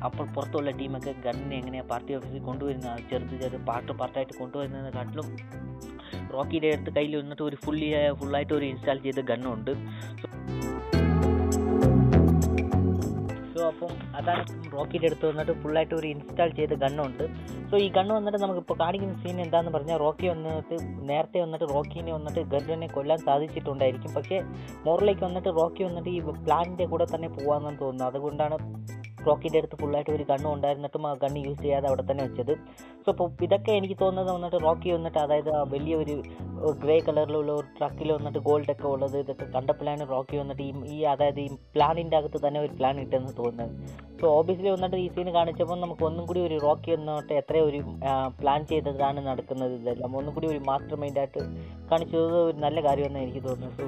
അപ്പോൾ 0.04 0.26
പുറത്തുള്ള 0.28 0.72
ടീമൊക്കെ 0.72 1.14
ഗണ്ണിനെ 1.26 1.56
എങ്ങനെയാണ് 1.56 1.90
പാർട്ടി 1.90 2.14
ഓഫീസിൽ 2.16 2.44
കൊണ്ടുവരുന്ന 2.44 2.92
ചെറുത് 3.10 3.36
ചെറു 3.42 3.60
പാർട്ട് 3.68 3.94
പാർട്ടായിട്ട് 3.94 4.36
കൊണ്ടുവരുന്നതിനെക്കാട്ടിലും 4.38 5.30
റോക്കിയുടെ 6.32 6.70
അടുത്ത് 6.70 6.92
കയ്യിൽ 6.96 7.16
വന്നിട്ട് 7.18 7.44
ഒരു 7.44 7.58
ഫുള്ളി 7.64 7.88
ഫുള്ളായിട്ട് 8.20 8.54
ഒരു 8.54 8.66
ഇൻസ്റ്റാൾ 8.66 8.98
ചെയ്ത 8.98 9.22
ഗണ്ണുണ്ട് 9.26 9.74
സോ 13.60 13.66
അപ്പം 13.72 13.94
അതാണ് 14.18 14.44
റോക്കറ്റ് 14.74 15.06
എടുത്ത് 15.06 15.26
വന്നിട്ട് 15.30 15.54
ഫുള്ളായിട്ട് 15.62 15.96
ഒരു 15.96 16.08
ഇൻസ്റ്റാൾ 16.08 16.50
ചെയ്ത 16.60 16.74
ഗണ്ണുണ്ട്. 16.84 17.24
സോ 17.70 17.76
ഈ 17.86 17.88
ഗണ്ണ് 17.96 18.14
വന്നിട്ട് 18.18 18.38
നമുക്ക് 18.38 18.60
നമുക്കിപ്പോൾ 18.60 18.78
കാണിക്കുന്ന 18.84 19.16
സീൻ 19.24 19.38
എന്താണെന്ന് 19.46 19.72
പറഞ്ഞാൽ 19.76 19.98
റോക്കി 20.04 20.28
വന്നിട്ട് 20.28 20.76
നേരത്തെ 21.10 21.40
വന്നിട്ട് 21.44 21.66
റോക്കിനെ 21.74 22.12
വന്നിട്ട് 22.18 22.42
ഗർജനെ 22.54 22.88
കൊല്ലാൻ 22.88 23.20
സാധിച്ചിട്ടുണ്ടായിരിക്കും. 23.28 24.12
പക്ഷേ 24.18 24.38
മോറിലേക്ക് 24.86 25.24
വന്നിട്ട് 25.28 25.52
റോക്കി 25.60 25.84
വന്നിട്ട് 25.88 26.10
ഈ 26.10 26.20
പ്ലാനിന്റെ 26.46 26.86
കൂടെ 26.94 27.08
തന്നെ 27.14 27.30
പോകാമെന്നാണ് 27.38 27.80
തോന്നുന്നത്. 27.82 28.08
അതുകൊണ്ടാണ് 28.12 28.58
റോക്കിന്റെ 29.28 29.60
അടുത്ത് 29.62 29.78
ഫുള്ളായിട്ട് 29.82 30.12
ഒരു 30.18 30.24
ഗണ്ണും 30.30 30.52
ഉണ്ടായിരുന്നിട്ടും 30.56 31.04
ആ 31.10 31.12
ഗണ്ണ് 31.24 31.40
യൂസ് 31.46 31.62
ചെയ്യാതെ 31.62 31.88
അവിടെ 31.90 32.04
തന്നെ 32.10 32.24
വെച്ചത്. 32.28 32.54
സോ 33.04 33.08
അപ്പോൾ 33.14 33.28
ഇതൊക്കെ 33.48 33.72
എനിക്ക് 33.80 33.98
തോന്നുന്നത് 34.02 34.32
വന്നിട്ട് 34.36 34.60
റോക്കി 34.68 34.90
വന്നിട്ട് 34.96 35.20
അതായത് 35.26 35.52
ആ 35.60 35.62
വലിയ 35.74 35.96
ഒരു 36.04 36.16
ഗ്രേ 36.84 36.98
കളറിലുള്ള 37.08 37.52
ഒരു 37.60 37.68
ട്രക്കിൽ 37.78 38.10
വന്നിട്ട് 38.16 38.40
ഗോൾഡ് 38.48 38.72
ഒക്കെ 38.74 38.88
ഉള്ളത് 38.94 39.18
ഇതൊക്കെ 39.24 39.46
കണ്ടപ്പോഴാണ് 39.56 40.06
റോക്കി 40.14 40.38
വന്നിട്ട് 40.42 40.64
ഈ 40.70 40.72
ഈ 40.96 40.98
അതായത് 41.14 41.40
ഈ 41.46 41.48
പ്ലാനിന്റെ 41.76 42.18
അകത്ത് 42.20 42.40
തന്നെ 42.48 42.60
ഒരു 42.66 42.74
പ്ലാൻ 42.80 42.96
ഇട്ടെന്ന് 43.04 43.34
തോന്നുന്നത്. 43.42 43.76
സോ 44.22 44.26
ഓബിയസ്ലി 44.40 44.70
വന്നിട്ട് 44.76 44.98
ഈ 45.04 45.08
സീൻ 45.16 45.30
കാണിച്ചപ്പോൾ 45.38 45.80
നമുക്ക് 45.84 46.04
ഒന്നും 46.10 46.26
കൂടി 46.30 46.42
ഒരു 46.48 46.56
റോക്കി 46.66 46.92
വന്നിട്ട് 46.96 47.34
എത്ര 47.42 47.58
ഒരു 47.70 47.80
പ്ലാൻ 48.42 48.66
ചെയ്തതാണ് 48.72 49.20
നടക്കുന്നത് 49.30 49.76
ഇതെല്ലാം. 49.80 50.18
ഒന്നും 50.22 50.34
കൂടി 50.38 50.50
ഒരു 50.54 50.62
മാസ്റ്റർ 50.70 50.98
മൈൻഡായിട്ട് 51.04 51.40
കാണിച്ചത് 51.92 52.38
ഒരു 52.50 52.58
നല്ല 52.66 52.82
കാര്യമെന്ന് 52.90 53.22
എനിക്ക് 53.28 53.44
തോന്നുന്നു. 53.48 53.88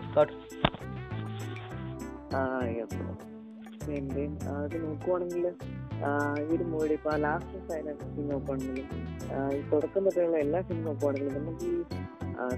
സോ 2.93 3.30
എന്റെ 3.89 4.23
അത് 4.53 4.75
നോക്കുവാണെങ്കിൽ 4.83 5.45
ഒരു 6.51 6.63
മൂവിയുടെ 6.63 6.93
ഇപ്പോൾ 6.93 7.15
ലാസ്റ്റ് 7.17 7.59
സൈഡ് 7.67 7.91
സിനിമ 8.05 8.27
നോക്കുവാണെങ്കിലും. 8.31 8.87
തുടക്കം 9.71 10.03
തൊട്ടുള്ള 10.05 10.37
എല്ലാ 10.37 10.61
സിനിമ 10.61 10.85
നോക്കുവാണെങ്കിലും 10.85 11.35
നമുക്ക് 11.37 11.67
ഈ 11.67 11.83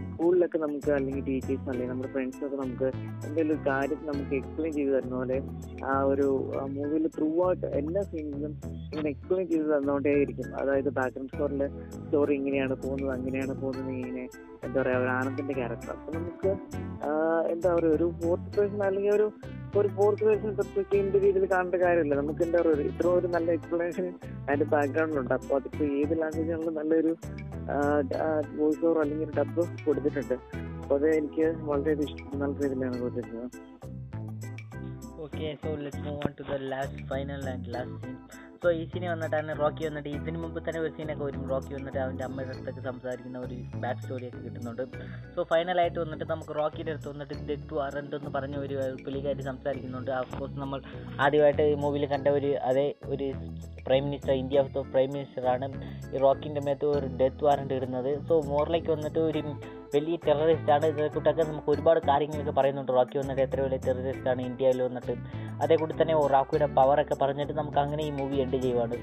സ്കൂളിലൊക്കെ 0.04 0.58
നമുക്ക് 0.58 0.92
അല്ലെങ്കിൽ 0.92 1.24
ടീച്ചേഴ്സ് 1.24 1.68
അല്ലെങ്കിൽ 1.70 1.92
നമ്മുടെ 1.92 2.10
ഫ്രണ്ട്സൊക്കെ 2.12 2.56
നമുക്ക് 2.56 2.88
എന്തെങ്കിലും 3.26 3.54
ഒരു 3.56 3.64
കാര്യം 3.70 4.02
നമുക്ക് 4.06 4.34
എക്സ്പ്ലെയിൻ 4.36 4.74
ചെയ്തു 4.74 4.92
തരുന്ന 4.92 5.16
പോലെ 5.16 5.38
ആ 5.86 5.96
ഒരു 6.04 6.28
മൂവിയിൽ 6.70 7.08
ത്രൂ 7.08 7.28
ഔട്ട് 7.44 7.66
എല്ലാ 7.66 8.04
സീനിലും 8.04 8.54
ഇങ്ങനെ 8.86 9.10
എക്സ്പ്ലെയിൻ 9.10 9.48
ചെയ്ത് 9.48 10.14
ഇരിക്കും 10.18 10.50
അതായത് 10.56 10.90
ബാക്ക്ഗ്രൗണ്ട് 10.90 11.34
സ്കോറിൽ 11.34 11.64
സ്റ്റോറി 11.98 12.36
ഇങ്ങനെയാണ് 12.36 12.76
പോകുന്നത് 12.76 13.12
അങ്ങനെയാണ് 13.12 13.56
പോകുന്നത് 13.62 13.92
ഇങ്ങനെ 13.96 14.26
എന്താ 14.66 14.78
പറയാ 14.82 14.98
ഒരു 15.04 15.12
ആനന്ദിന്റെ 15.18 15.56
ക്യാരക്ടർ 15.60 15.92
അപ്പൊ 15.96 16.12
നമുക്ക് 16.18 16.52
എന്താ 17.54 17.70
പറയുക 17.76 17.96
ഒരു 17.98 18.08
ഫോർത്ത് 18.22 18.52
പേഴ്സൺ 18.58 18.82
അല്ലെങ്കിൽ 18.90 19.14
ഒരു 19.18 19.28
ഒരു 19.80 19.90
ഫോർത്ത് 19.98 20.24
പേഴ്സൺ 20.26 20.52
പെർസ്പെക്റ്റീവിന്റെ 20.58 21.20
രീതിയിൽ 21.24 21.46
കാണേണ്ട 21.54 21.78
കാര്യമില്ല. 21.84 22.16
നമുക്ക് 22.20 22.42
എന്താ 22.48 22.58
പറയുക 22.62 22.84
ഇത്ര 22.92 23.06
ഒരു 23.20 23.28
നല്ല 23.36 23.48
എക്സ്പ്ലനേഷൻ 23.58 24.06
അതിന്റെ 24.48 24.68
ബാക്ക്ഗ്രൗണ്ടിലുണ്ട് 24.74 25.34
അപ്പോൾ 25.38 25.56
അതിപ്പോ 25.60 25.84
ഏത് 26.00 26.14
ലാംഗ്വേജാണെങ്കിലും 26.22 26.76
നല്ലൊരു 26.80 27.14
വോയിസ് 28.60 28.84
ഓവർ 28.88 28.98
അല്ലെങ്കിൽ 29.04 29.32
ഡബ് 29.40 29.64
കൊടുത്തിട്ടുണ്ട്. 29.86 30.36
അപ്പോൾ 30.82 30.96
അത് 31.00 31.08
എനിക്ക് 31.20 31.46
വളരെയധികം 31.70 32.08
ഇഷ്ടം 32.10 32.40
നല്ല 32.44 32.56
രീതിയിലാണ് 32.64 33.00
കൊടുത്തിരുന്നത് 33.04 33.50
okay 35.26 35.50
so 35.64 35.70
let's 35.84 36.04
move 36.08 36.20
on 36.28 36.34
to 36.40 36.46
the 36.52 36.58
last 36.74 37.04
final 37.12 37.44
and 37.54 37.70
last 37.76 38.00
scene 38.04 38.16
so 38.64 38.70
ഈ 38.80 38.84
സീനി 38.92 39.08
വന്നിട്ടാണ് 39.12 39.54
റോക്കി 39.62 39.84
വന്നിട്ട് 39.88 40.10
ഇതിന് 40.18 40.38
മുമ്പ് 40.42 40.60
തന്നെ 40.66 40.80
ഒരു 40.84 40.92
സീനൊക്കെ 40.98 41.24
വരും 41.28 41.42
റോക്കി 41.54 41.72
വന്നിട്ട് 41.78 42.00
അവന്റെ 42.04 42.24
അമ്മയുടെ 42.28 42.54
അടുത്തൊക്കെ 42.54 42.82
സംസാരിക്കുന്ന 42.90 43.40
ഒരു 43.46 43.56
ബാക്ക് 43.84 44.02
സ്റ്റോറിയൊക്കെ 44.04 44.40
കിട്ടുന്നുണ്ട്. 44.46 44.84
സോ 45.36 45.44
ഫൈനലായിട്ട് 45.52 45.98
വന്നിട്ട് 46.04 46.26
നമുക്ക് 46.32 46.54
റോക്കിയുടെ 46.60 46.94
അടുത്ത് 46.94 47.10
വന്നിട്ട് 47.14 47.36
ഡെഡ് 47.50 47.76
വാറണ്ട് 47.80 48.16
എന്ന് 48.20 48.32
പറഞ്ഞ 48.38 48.56
ഒരു 48.66 48.78
പുള്ളിക്കാരി 49.06 49.46
സംസാരിക്കുന്നുണ്ട്. 49.52 50.12
കോഴ്സ് 50.38 50.58
നമ്മൾ 50.64 50.82
ആദ്യമായിട്ട് 51.26 51.66
ഈ 51.74 51.76
മൂവിയിൽ 51.84 52.08
കണ്ട 52.16 52.28
ഒരു 52.40 52.52
അതേ 52.70 52.88
ഒരു 53.14 53.28
prime 53.88 54.04
minister 54.10 54.34
India 54.42 54.64
of 54.64 54.74
the 54.76 54.86
prime 54.92 55.10
മിനിസ്റ്ററാണ് 55.18 55.68
ഈ 56.14 56.20
റോക്കിന്റെ 56.26 56.62
മേത്ത് 56.68 56.86
ഒരു 56.98 57.08
ഡെത്ത് 57.22 57.44
വാറണ്ട് 57.48 57.74
ഇടുന്നത്. 57.80 58.12
സോ 58.28 58.34
മോറിലേക്ക് 58.52 58.92
വന്നിട്ട് 58.96 59.22
ഒരു 59.30 59.42
വലിയ 59.96 60.16
ടെററിസ്റ്റാണ് 60.28 60.86
ഇതേക്കൂട്ടൊക്കെ 60.92 61.44
നമുക്ക് 61.50 61.70
ഒരുപാട് 61.74 62.00
കാര്യങ്ങളൊക്കെ 62.12 62.54
പറയുന്നുണ്ട്. 62.60 62.92
റോക്കി 62.98 63.18
വന്നിട്ട് 63.22 63.42
എത്ര 63.48 63.60
വലിയ 63.66 63.80
ടെററിസ്റ്റാണ് 63.88 64.42
ഇന്ത്യയിൽ 64.50 64.80
വന്നിട്ട് 64.88 65.14
അതേക്കൂടി 65.62 65.94
തന്നെ 66.02 66.16
റോക്കിയുടെ 66.36 66.68
പവറൊക്കെ 66.80 67.18
പറഞ്ഞിട്ട് 67.22 67.54
നമുക്ക് 67.62 67.80
അങ്ങനെ 67.86 68.04
ഈ 68.10 68.12
മൂവി 68.20 68.38
എൻഡ് 68.44 68.60
ചെയ്യുവാണ്. 68.66 68.98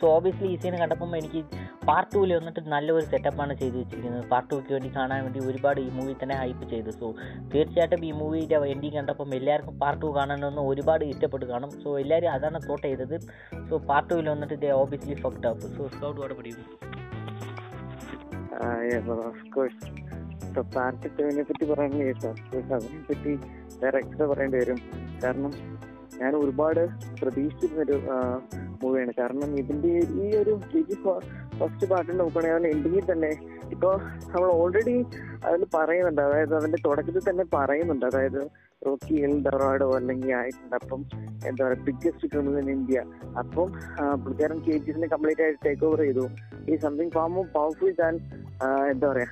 സോ 0.00 0.08
ഓബിയസ്ലി 0.14 0.48
ഈ 0.52 0.56
സീൻ 0.62 0.74
കണ്ടപ്പോൾ 0.80 1.16
എനിക്ക് 1.18 1.40
പാർട്ട് 1.88 2.08
ടൂവിൽ 2.12 2.30
വന്നിട്ട് 2.36 2.60
നല്ലൊരു 2.72 3.06
സെറ്റപ്പാണ് 3.10 3.52
ചെയ്തു 3.60 3.76
വെച്ചിരിക്കുന്നത്. 3.80 4.24
പാർട്ട് 4.32 4.48
ടൂക്ക് 4.50 4.72
വേണ്ടി 4.74 4.88
കാണാൻ 4.96 5.20
വേണ്ടി 5.24 5.40
ഒരുപാട് 5.48 5.80
ഈ 5.84 5.88
മൂവി 5.98 6.14
തന്നെ 6.22 6.36
ഹൈപ്പ് 6.40 6.64
ചെയ്തു. 6.72 6.90
സോ 7.00 7.06
തീർച്ചയായിട്ടും 7.52 8.04
ഈ 8.08 8.12
മൂവിയുടെ 8.20 8.58
എൻഡിങ് 8.72 8.96
കണ്ടപ്പം 8.98 9.34
എല്ലാവർക്കും 9.38 9.76
പാർട്ട് 9.82 10.02
ടു 10.02 10.10
കാണണമെന്ന് 10.18 10.62
ഒരുപാട് 10.70 11.04
ഇഷ്ടപ്പെട്ട് 11.12 11.46
കാണും. 11.52 11.70
സോ 11.82 11.98
എല്ലാവരും 12.02 12.30
അതാണ് 12.36 12.60
തോട്ട് 12.68 12.86
ചെയ്തത്. 12.88 13.16
സോ 13.68 13.76
പാർട്ട് 13.90 14.10
ടൂവിൽ 14.10 14.28
വന്നിട്ട് 14.34 14.54
ഇത് 14.58 14.68
obviously 14.82 15.16
fucked 15.24 15.46
up 15.52 15.68
so 15.76 15.88
Scout 15.96 16.20
what 16.22 16.36
പഠിക്കും 16.40 16.68
ഓഫ്കോഴ്സ് 19.30 19.84
ഇപ്പൊ 20.46 20.62
പാർട്ട് 20.74 21.06
ടുവിനെ 21.18 21.42
പറ്റി 21.48 21.64
പറയാൻ 21.70 21.92
കേട്ടോ. 21.98 22.30
അതിനെ 22.76 23.00
പറ്റി 23.10 23.32
വേറെ 23.82 23.98
എക്സ്ട്രാ 24.02 24.26
പറയേണ്ടി 24.32 24.58
വരും. 24.62 24.80
കാരണം 25.24 25.52
ഞാൻ 26.20 26.32
ഒരുപാട് 26.42 26.82
പ്രതീക്ഷിച്ചിരുന്നൊരു 27.20 27.96
മൂവിയാണ് 28.82 29.12
കാരണം 29.20 29.50
ഇതിന്റെ 29.60 29.92
ഈ 30.22 30.26
ഒരു 30.40 30.52
ഫസ്റ്റ് 31.58 31.86
പാർട്ടിൽ 31.90 32.16
നോക്കുകയാണെങ്കിൽ 32.20 32.70
എൻഡിങ്ങിൽ 32.74 33.04
തന്നെ 33.10 33.30
ഇപ്പൊ 33.74 33.90
നമ്മൾ 34.32 34.48
ഓൾറെഡി 34.60 34.94
അതിൽ 35.46 35.62
പറയുന്നുണ്ട്. 35.74 36.20
അതായത് 36.28 36.54
അതിന്റെ 36.58 36.78
തുടക്കത്തിൽ 36.86 37.24
തന്നെ 37.28 37.44
പറയുന്നുണ്ട്. 37.54 38.04
അതായത് 38.10 38.40
റോക്കി 38.86 39.16
എൽ 39.26 39.34
ഡൊറാഡോ 39.44 39.88
അല്ലെങ്കിൽ 39.98 40.30
ആയിട്ടുണ്ട്. 40.38 40.76
അപ്പം 40.80 41.00
എന്താ 41.48 41.62
പറയുക 41.64 41.84
ബിഗ്ഗസ്റ്റ് 41.88 42.30
ക്രിമിനൽ 42.32 42.58
ഇൻ 42.62 42.70
ഇന്ത്യ 42.76 43.04
അപ്പം 43.42 43.68
പുള്ളിക്കാരൻ 44.22 44.58
കെ 44.66 44.74
ജി 44.84 44.90
എസിനെ 44.92 45.08
കംപ്ലീറ്റ് 45.14 45.44
ആയിട്ട് 45.46 45.60
ടേക്ക് 45.66 45.84
ഓവർ 45.88 46.02
ചെയ്തു. 46.06 46.24
ഈ 46.70 46.76
something 46.86 47.14
far 47.16 47.28
more 47.36 47.46
powerful 47.56 47.94
than 48.02 48.16
എന്താ 48.92 49.06
പറയാ 49.12 49.28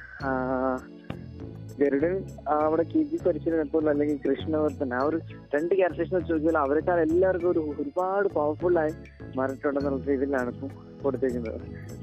ഗരുഡൻ 1.79 2.15
അവിടെ 2.47 2.83
കെ 2.83 3.03
ജി 3.03 3.19
പരിശീലനപ്പോൾ 3.27 3.91
അല്ലെങ്കിൽ 3.91 4.19
കൃഷ്ണവർദ്ധൻ 4.19 4.95
ആ 4.95 5.03
ഒരു 5.03 5.19
രണ്ട് 5.55 5.75
ക്യാരക്ടേഴ്സ് 5.75 6.15
വെച്ച് 6.15 6.33
നോക്കിയാൽ 6.33 6.59
അവരെക്കാൾ 6.59 7.01
എല്ലാവർക്കും 7.01 7.51
ഒരു 7.51 7.75
ഒരുപാട് 7.79 8.29
പവർഫുൾ 8.29 8.79
ആയി 8.79 8.95
മാറിയിട്ടുണ്ടെന്നുള്ള 9.37 10.03
രീതിയിലാണ് 10.07 10.49
ഇപ്പം 10.49 10.71
കൊടുത്തേക്കുന്നത് 11.03 11.61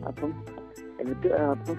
അപ്പം 0.08 0.32
എന്നിട്ട് 1.00 1.28
അപ്പം 1.28 1.76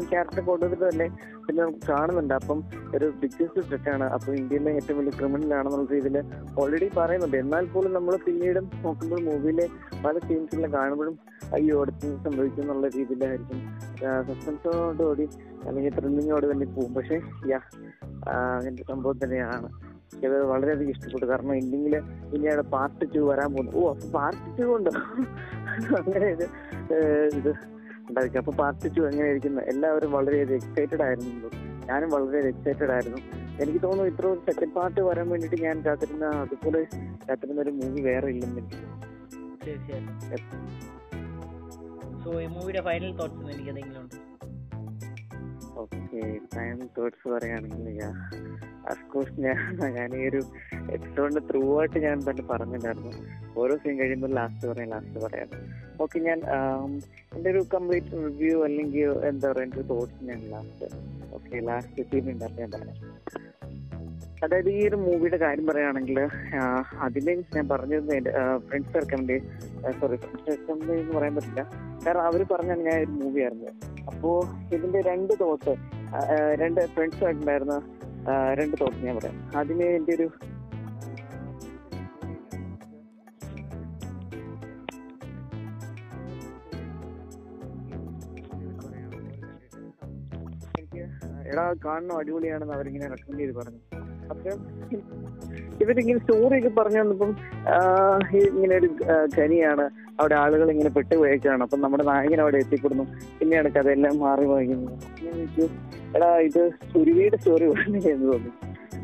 ക്യാരക്ടർ 0.00 0.40
കൊണ്ടുവന്നിട്ട് 0.40 0.84
തന്നെ 0.92 1.08
പിന്നെ 1.46 1.70
കാണുന്നുണ്ട്. 1.88 2.34
അപ്പം 2.34 2.64
ഒരു 2.94 3.12
ബിഗ്ഗസ്റ്റ് 3.20 3.90
ആണ്. 3.90 4.04
അപ്പൊ 4.04 4.32
ഇന്ത്യയിലെ 4.32 4.72
ഏറ്റവും 4.72 4.98
വലിയ 4.98 5.10
ക്രിമിനൽ 5.10 5.54
ആണെന്നുള്ള 5.54 5.88
രീതിയിൽ 5.92 6.24
ഓൾറെഡി 6.60 6.90
പറയുന്നുണ്ട്. 6.96 7.36
എന്നാൽ 7.36 7.66
പോലും 7.66 7.92
നമ്മൾ 7.92 8.16
പിന്നീടും 8.16 8.70
നോക്കുമ്പോൾ 8.82 9.20
മൂവിയിലെ 9.22 9.68
പല 10.04 10.18
സീൻസിലും 10.18 10.72
കാണുമ്പോഴും 10.72 11.18
അയ്യോ 11.52 11.80
അടുത്ത് 11.80 12.16
സംഭവിക്കും 12.24 12.62
എന്നുള്ള 12.62 12.88
രീതിയിലായിരിക്കും. 12.88 13.58
സസ്പെൻസോടുകൂടി 14.28 15.28
അല്ലെങ്കിൽ 15.66 16.00
ത്രില്ലിങ്ങോട് 16.00 16.52
തന്നെ 16.52 16.66
പോകും. 16.66 16.94
പക്ഷേ 16.94 17.20
യാ 17.48 17.60
അങ്ങനത്തെ 18.28 18.82
സംഭവം 18.82 19.18
തന്നെയാണ്. 19.24 19.66
എനിക്കത് 20.12 20.44
വളരെയധികം 20.44 20.90
ഇഷ്ടപ്പെട്ടു. 20.90 21.26
കാരണം 21.26 21.54
എൻഡിങ്ങിൽ 21.54 21.96
അവിടെ 21.96 22.62
പാർട്ട് 22.62 23.14
ടു 23.14 23.18
വരാൻ 23.18 23.52
പോകുന്നു. 23.52 23.72
ഓ 23.74 23.94
പാർട്ട് 24.14 24.62
ടു 24.62 24.66
ഉണ്ടോ? 24.76 24.90
അങ്ങനെ 25.98 26.26
ഇത് 26.26 27.71
ഉണ്ടായിരിക്കും. 28.08 28.40
അപ്പൊ 28.42 28.52
പാർട്ടി 28.62 28.88
ടു 28.88 29.02
എങ്ങനെയായിരിക്കും 29.10 29.60
എല്ലാവരും 29.72 30.12
വളരെയധികം 30.12 30.58
എക്സൈറ്റഡ് 30.60 31.02
ആയിരുന്നു. 31.02 31.50
ഞാനും 31.90 32.10
വളരെ 32.10 32.40
എക്സൈറ്റഡ് 32.48 32.92
ആയിരുന്നു. 32.96 33.20
എനിക്ക് 33.62 33.80
തോന്നുന്നു 33.82 34.10
ഇത്ര 34.12 34.26
ഒരു 34.26 34.40
സെക്കൻഡ് 34.48 34.74
പാർട്ട് 34.76 35.00
വരാൻ 35.00 35.26
വേണ്ടിട്ട് 35.30 35.56
ഞാൻ 35.62 35.76
കാത്തിരുന്ന 35.86 36.26
അതുപോലെ 36.44 36.80
കാത്തിരുന്ന 37.28 37.60
ഒരു 37.60 37.70
മൂവി 37.70 38.02
വേറെ 38.02 38.28
ഇല്ലെന്ന് 38.34 38.62
സോ 42.24 42.30
ഈ 42.40 42.46
മൂവിയുടെ 42.46 42.82
ഫൈനൽ 42.88 43.12
തോട്ട്സ് 43.16 43.40
എനിക്ക് 43.54 43.70
എന്തെങ്കിലും 43.72 44.00
ഉണ്ട്? 44.02 44.16
ഓക്കെ 45.76 45.98
ടൈം 46.52 46.78
തോട്ട്സ് 46.96 47.28
പറയുകയാണെങ്കിൽ 47.28 48.00
അഫ്കോഴ്സ് 48.86 49.34
ഞാൻ 49.40 49.58
ഞാൻ 49.96 50.10
ഈ 50.16 50.24
ഒരു 50.28 50.40
എപ്പിസോഡിന്റെ 50.92 51.42
ത്രൂ 51.48 51.62
ആയിട്ട് 51.76 51.98
ഞാൻ 51.98 52.18
തന്നെ 52.20 52.44
പറഞ്ഞിട്ടുണ്ടായിരുന്നു 52.50 53.12
ഓരോ 53.56 53.76
സീൻ 53.76 53.94
കഴിയുമ്പോൾ 53.98 54.32
ലാസ്റ്റ് 54.34 54.68
പറയാം 54.70 54.90
ലാസ്റ്റ് 54.90 55.20
പറയാം 55.24 55.48
ഓക്കെ 56.00 56.18
ഞാൻ 56.20 56.38
ആം, 56.54 56.92
എന്റെ 57.34 57.48
ഒരു 57.50 57.62
കംപ്ലീറ്റ് 57.72 58.12
റിവ്യൂ 58.26 58.58
അല്ലെങ്കിൽ 58.64 59.00
എന്താ 59.28 59.48
പറയുക 59.50 59.66
എന്റെ 59.68 59.84
തോട്ട്സ് 59.90 60.24
ഞാൻ 60.24 60.40
ലാസ്റ്റ് 60.50 60.88
ഓക്കെ 61.32 61.60
ലാസ്റ്റ് 61.68 62.04
സീൻ 62.10 62.28
ഉണ്ടാക്കി 62.30 62.60
ഞാൻ 62.60 62.70
പറയാം 62.72 62.96
അതായത് 64.42 64.68
ഈ 64.76 64.80
ഒരു 64.88 64.96
മൂവിയുടെ 65.04 65.38
കാര്യം 65.44 65.66
പറയുകയാണെങ്കിൽ 65.66 66.18
അതിന് 67.06 67.34
ഞാൻ 67.56 67.66
പറഞ്ഞത് 67.72 68.12
friends 68.68 68.94
recommend 69.00 69.36
sorry 70.00 70.16
friends 70.24 70.48
recommend 70.52 70.92
എന്ന് 71.02 71.14
പറയാൻ 71.18 71.34
പറ്റില്ല. 71.38 71.62
കാരണം 72.06 72.24
അവർ 72.30 72.42
പറഞ്ഞാണ് 72.52 72.82
ഞാൻ 72.88 72.96
ഒരു 73.04 73.12
മൂവി 73.20 73.42
ആയിരുന്നു 73.46 73.72
അപ്പോ 74.12 74.30
ഇതിന്റെ 74.76 75.02
രണ്ട് 75.10 75.34
തോട്ട് 75.44 75.74
രണ്ട് 76.62 76.80
ഫ്രണ്ട്സ് 76.94 77.22
ആയിട്ടുണ്ടായിരുന്ന 77.26 77.76
രണ്ട് 78.60 78.76
തോട്ട് 78.80 78.98
ഞാൻ 79.06 79.14
പറയാം. 79.20 79.36
അതിന് 79.60 79.88
എന്റെ 79.98 80.14
ഒരു 80.18 80.28
എടാ 91.52 91.64
കാണണം 91.84 92.14
അടിപൊളിയാണെന്ന് 92.18 92.74
അവരിങ്ങനെ 92.76 93.06
റെക്കമെൻഡ് 93.12 93.42
ചെയ്ത് 93.42 93.54
പറഞ്ഞു. 93.58 93.80
അപ്പം 94.30 94.58
ഇവരിങ്ങനെ 95.82 96.18
സ്റ്റോറി 96.18 96.58
ഒക്കെ 96.58 96.70
പറഞ്ഞു 96.78 97.00
വന്നപ്പം 97.00 97.30
ഇങ്ങനെ 98.54 98.74
ഒരു 98.80 98.88
ഖനിയാണ്. 99.36 99.84
അവിടെ 100.20 100.34
ആളുകൾ 100.34 100.70
ഇങ്ങനെ 100.70 100.90
പെട്ടുപോയേക്കാണ് 100.96 101.62
അപ്പം 101.62 101.80
നമ്മുടെ 101.80 102.04
നായകൻ 102.04 102.40
അവിടെ 102.40 102.58
എത്തിപ്പെടുന്നു. 102.64 103.04
പിന്നെയാണ് 103.38 103.68
കഥയെല്ലാം 103.76 104.14
മാറി 104.18 104.44
വായിക്കുന്നത് 104.52 105.64
എടാ 106.16 106.30
ഇത് 106.48 106.62
സുരുവിയുടെ 106.92 107.36
സ്റ്റോറി 107.36 107.66
പറഞ്ഞു 107.72 108.00
എന്ന് 108.14 108.26
തോന്നി. 108.32 108.52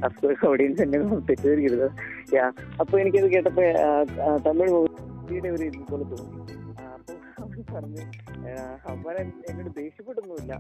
അഫ്കോഴ്സ് 0.07 0.47
ഓഡിയൻസ് 0.47 0.81
തന്നെ 0.83 0.99
തെറ്റിദ്ധരിക്കരുത്. 1.29 1.89
യാ 2.35 2.45
അപ്പൊ 2.81 2.95
എനിക്കത് 2.99 3.29
കേട്ടപ്പോ 3.35 3.63
തമിഴ് 4.47 4.71
മൂവിയുടെ 4.75 5.49
ഒരു 5.49 5.65
ഇതുപോലെ 5.71 6.05
തോന്നി. 6.13 6.58
പറഞ്ഞു. 7.75 8.05
അവൻ 8.93 9.17
എന്നോട് 9.51 9.71
ദേഷ്യപ്പെടുന്നുമില്ല 9.83 10.53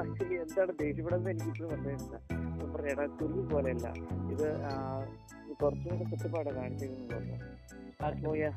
ആക്ച്വലി 0.00 0.36
എന്താണ് 0.44 0.72
ദേഷ്യപ്പെടുന്നത് 0.84 1.30
എനിക്ക് 1.34 1.50
ഇപ്പോഴും 1.52 1.70
മനസ്സിലായില്ല 1.72 2.16
ഞാൻ 2.58 2.68
പറഞ്ഞു 2.74 2.90
എടാ 2.94 3.04
കുരുവി 3.20 3.44
പോലെയല്ല. 3.52 3.86
ഇത് 4.34 4.46
കുറച്ചുകൂടെ 5.50 5.54
കുറച്ചും 5.62 5.88
കൂടെ 5.92 6.04
കുറ്റപ്പാടെ 6.10 6.52
കാണിച്ചിരുന്നു 6.58 7.06
പറഞ്ഞു 7.14 7.36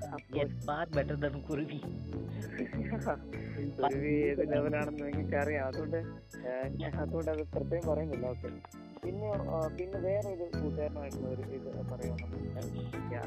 അപ്പോ 0.09 0.33
അപ്പോ 1.29 1.41
കുരുവി 1.49 1.79
ഏത് 4.29 4.43
ലെവലാണെന്ന് 4.53 5.05
എനിക്ക് 5.13 5.35
അറിയാം 5.41 5.65
അതുകൊണ്ട് 5.69 5.99
അതുകൊണ്ട് 7.03 7.29
അത് 7.33 7.43
പ്രത്യേകം 7.55 7.87
പറയുന്നില്ല. 7.91 8.25
ഓക്കെ. 8.33 8.49
പിന്നെ 9.03 9.29
പിന്നെ 9.77 9.97
വേറെ 10.07 10.29
ഒരു 10.35 10.45
കൂട്ടുകാരനായിട്ടുള്ള 10.57 11.27
ഒരു 11.35 11.43
ഇത് 11.57 11.69
പറയാം 11.91 12.17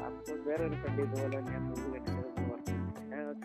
അപ്പോൾ 0.07 0.39
വേറെ 0.47 0.63
ഒരു 0.69 0.77
ഫ്രണ്ട് 0.81 1.01
ഇതുപോലെ 1.07 1.41
ഞാൻ 1.51 1.61
മൂവി 1.67 1.99
കണ്ടിട്ട് 2.07 2.45
പറഞ്ഞു. 2.51 2.86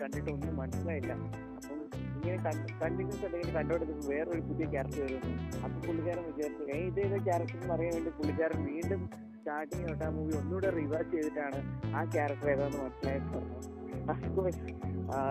കണ്ടിട്ട് 0.01 0.31
ഒന്നും 0.31 0.57
മനസ്സിലായില്ല. 0.57 1.11
അപ്പം 1.57 1.79
ഇങ്ങനെ 2.15 2.37
കണ്ടിന്യൂസ് 2.81 3.25
അല്ലെങ്കിൽ 3.25 3.53
കണ്ടുകൊടുക്കുമ്പോൾ 3.55 4.07
വേറൊരു 4.13 4.41
പുതിയ 4.41 4.65
ക്യാരക്ടർ 4.65 5.01
വരുന്നു. 5.01 5.31
അപ്പം 5.63 5.81
പുള്ളിക്കാരൻ 5.81 6.23
വിചാരിച്ചു 6.23 6.63
ഏ 6.75 6.79
ഇതേത് 6.89 7.17
ക്യാരക്ടർ 7.23 7.57
എന്ന് 7.61 7.73
അറിയാൻ 7.73 7.93
വേണ്ടി 7.93 8.09
പുള്ളിക്കാരൻ 8.09 8.65
വീണ്ടും 8.65 9.01
സ്റ്റാർട്ടിങ് 9.37 9.87
തൊട്ട് 9.87 10.05
ആ 10.05 10.09
മൂവി 10.09 10.33
ഒന്നുകൂടെ 10.37 10.69
റിവേഴ്സ് 10.69 11.11
ചെയ്തിട്ടാണ് 11.11 11.59
ആ 11.95 12.03
ക്യാരക്ടർ 12.05 12.49
ഏതാണെന്ന് 12.49 12.83
മനസ്സിലായിട്ട് 12.83 13.27
പറഞ്ഞത്. 13.27 13.82
അഫ്കോഴ്സ് 14.09 14.59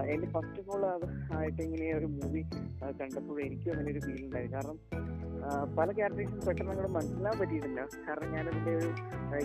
എന്റെ 0.06 0.26
ഫസ്റ്റ് 0.30 0.60
ഓഫ് 0.60 0.70
ഓൾ 0.70 0.84
ആയിട്ട് 1.36 1.62
ഇങ്ങനെ 1.62 1.94
ഒരു 1.94 2.06
മൂവി 2.06 2.40
കണ്ടപ്പോൾ 3.00 3.40
എനിക്കും 3.40 3.72
അങ്ങനെ 3.72 3.92
ഒരു 3.92 3.98
ഫീൽ 3.98 4.24
ഉണ്ടായി. 4.24 4.46
കാരണം 4.46 4.78
പല 5.76 5.92
ക്യാരക്ടേഴ്സും 5.92 6.40
പെട്ടെന്ന് 6.40 6.70
അങ്ങോട്ട് 6.72 6.94
മനസ്സിലാൻ 6.94 7.38
പറ്റിയിട്ടില്ല. 7.38 7.80
കാരണം 8.08 8.32
ഞാനതിന്റെ 8.32 8.76
ഒരു 8.76 8.88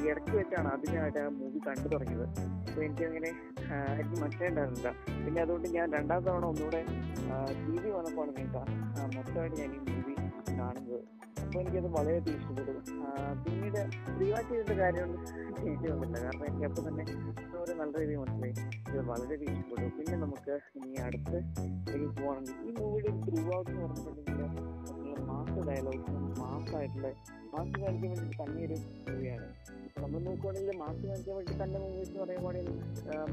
ഇടയ്ക്ക് 0.09 0.37
വെച്ചാണ് 0.37 0.67
ആദ്യമായിട്ട് 0.67 1.19
ആ 1.19 1.27
മൂവി 1.27 1.59
കണ്ടു 1.67 1.87
തുടങ്ങിയത്. 1.87 2.23
അപ്പോൾ 2.69 2.83
എനിക്കങ്ങനെ 2.83 3.07
അങ്ങനെ 3.07 3.29
എനിക്ക് 3.93 4.21
മനസ്സിലായിട്ടുണ്ടായിരുന്നില്ല 4.21 4.89
പിന്നെ 5.25 5.41
അതുകൊണ്ട് 5.41 5.67
ഞാൻ 5.69 5.93
രണ്ടാം 5.93 6.23
തവണ 6.23 6.45
ഒന്നുകൂടെ 6.45 6.85
ടി 7.67 7.81
വി 7.81 7.89
വന്നപ്പോഴാണ് 7.89 8.37
ഞാൻ 8.37 8.53
കാ- 8.53 8.67
ആ, 9.01 9.09
മൊത്തമായിട്ട് 9.15 9.57
ഞാൻ 9.57 9.73
ഈ 9.73 9.77
മൂവി 9.77 10.13
കാണുന്നത്. 10.59 11.16
അപ്പോൾ 11.43 11.59
എനിക്കത് 11.61 11.89
വളരെയധികം 11.97 12.39
ഇഷ്ടപ്പെട്ടു. 12.39 12.73
പിന്നീട് 13.43 13.79
റീവാച്ച് 14.19 14.49
ചെയ്തിട്ട് 14.51 14.75
കാര്യമൊന്നും 14.81 15.21
ചേഞ്ച് 15.59 15.87
വന്നില്ല 15.93 16.17
കാരണം 16.25 16.45
എനിക്ക് 16.49 16.65
അപ്പോൾ 16.69 16.83
തന്നെ 16.87 17.03
ഒരു 17.63 17.73
നല്ല 17.81 17.93
രീതിയിൽ 18.01 18.19
മനസ്സിലായി. 18.23 18.53
ഇത് 18.89 19.01
വളരെയധികം 19.11 19.55
ഇഷ്ടപ്പെട്ടു. 19.59 19.89
പിന്നെ 19.97 20.17
നമുക്ക് 20.25 20.55
ഇനി 20.79 20.99
അടുത്ത് 21.07 21.37
ഇതിൽ 21.89 22.07
പോകണമെങ്കിൽ 22.19 22.55
ഈ 22.67 22.73
മൂവിയുടെ 22.79 23.11
ത്രൂ 23.25 23.43
ഔട്ട് 23.57 23.71
എന്ന് 23.71 23.83
പറഞ്ഞിട്ടുണ്ടെങ്കിൽ 23.85 24.43
മാസ് 25.29 25.59
ഡയലോഗ്സും 25.69 26.23
മാസ്സായിട്ടുള്ള 26.41 27.07
മാസ് 27.53 27.73
കാണിക്കാൻ 27.81 27.95
വേണ്ടി 28.03 28.37
തന്നെ 28.39 28.61
ഒരു 28.67 28.77
മൂവിയാണ് 29.07 29.47
നമ്മൾ 30.01 30.19
നോക്കുവാണെങ്കിൽ 30.27 30.77
മാസ് 30.81 31.01
കാണിക്കാൻ 31.03 31.35
വേണ്ടി 31.37 31.53
തന്നെ 31.61 31.79
മൂവീസ് 31.83 32.09
എന്ന് 32.09 32.21
പറയുവാണെങ്കിൽ 32.23 32.75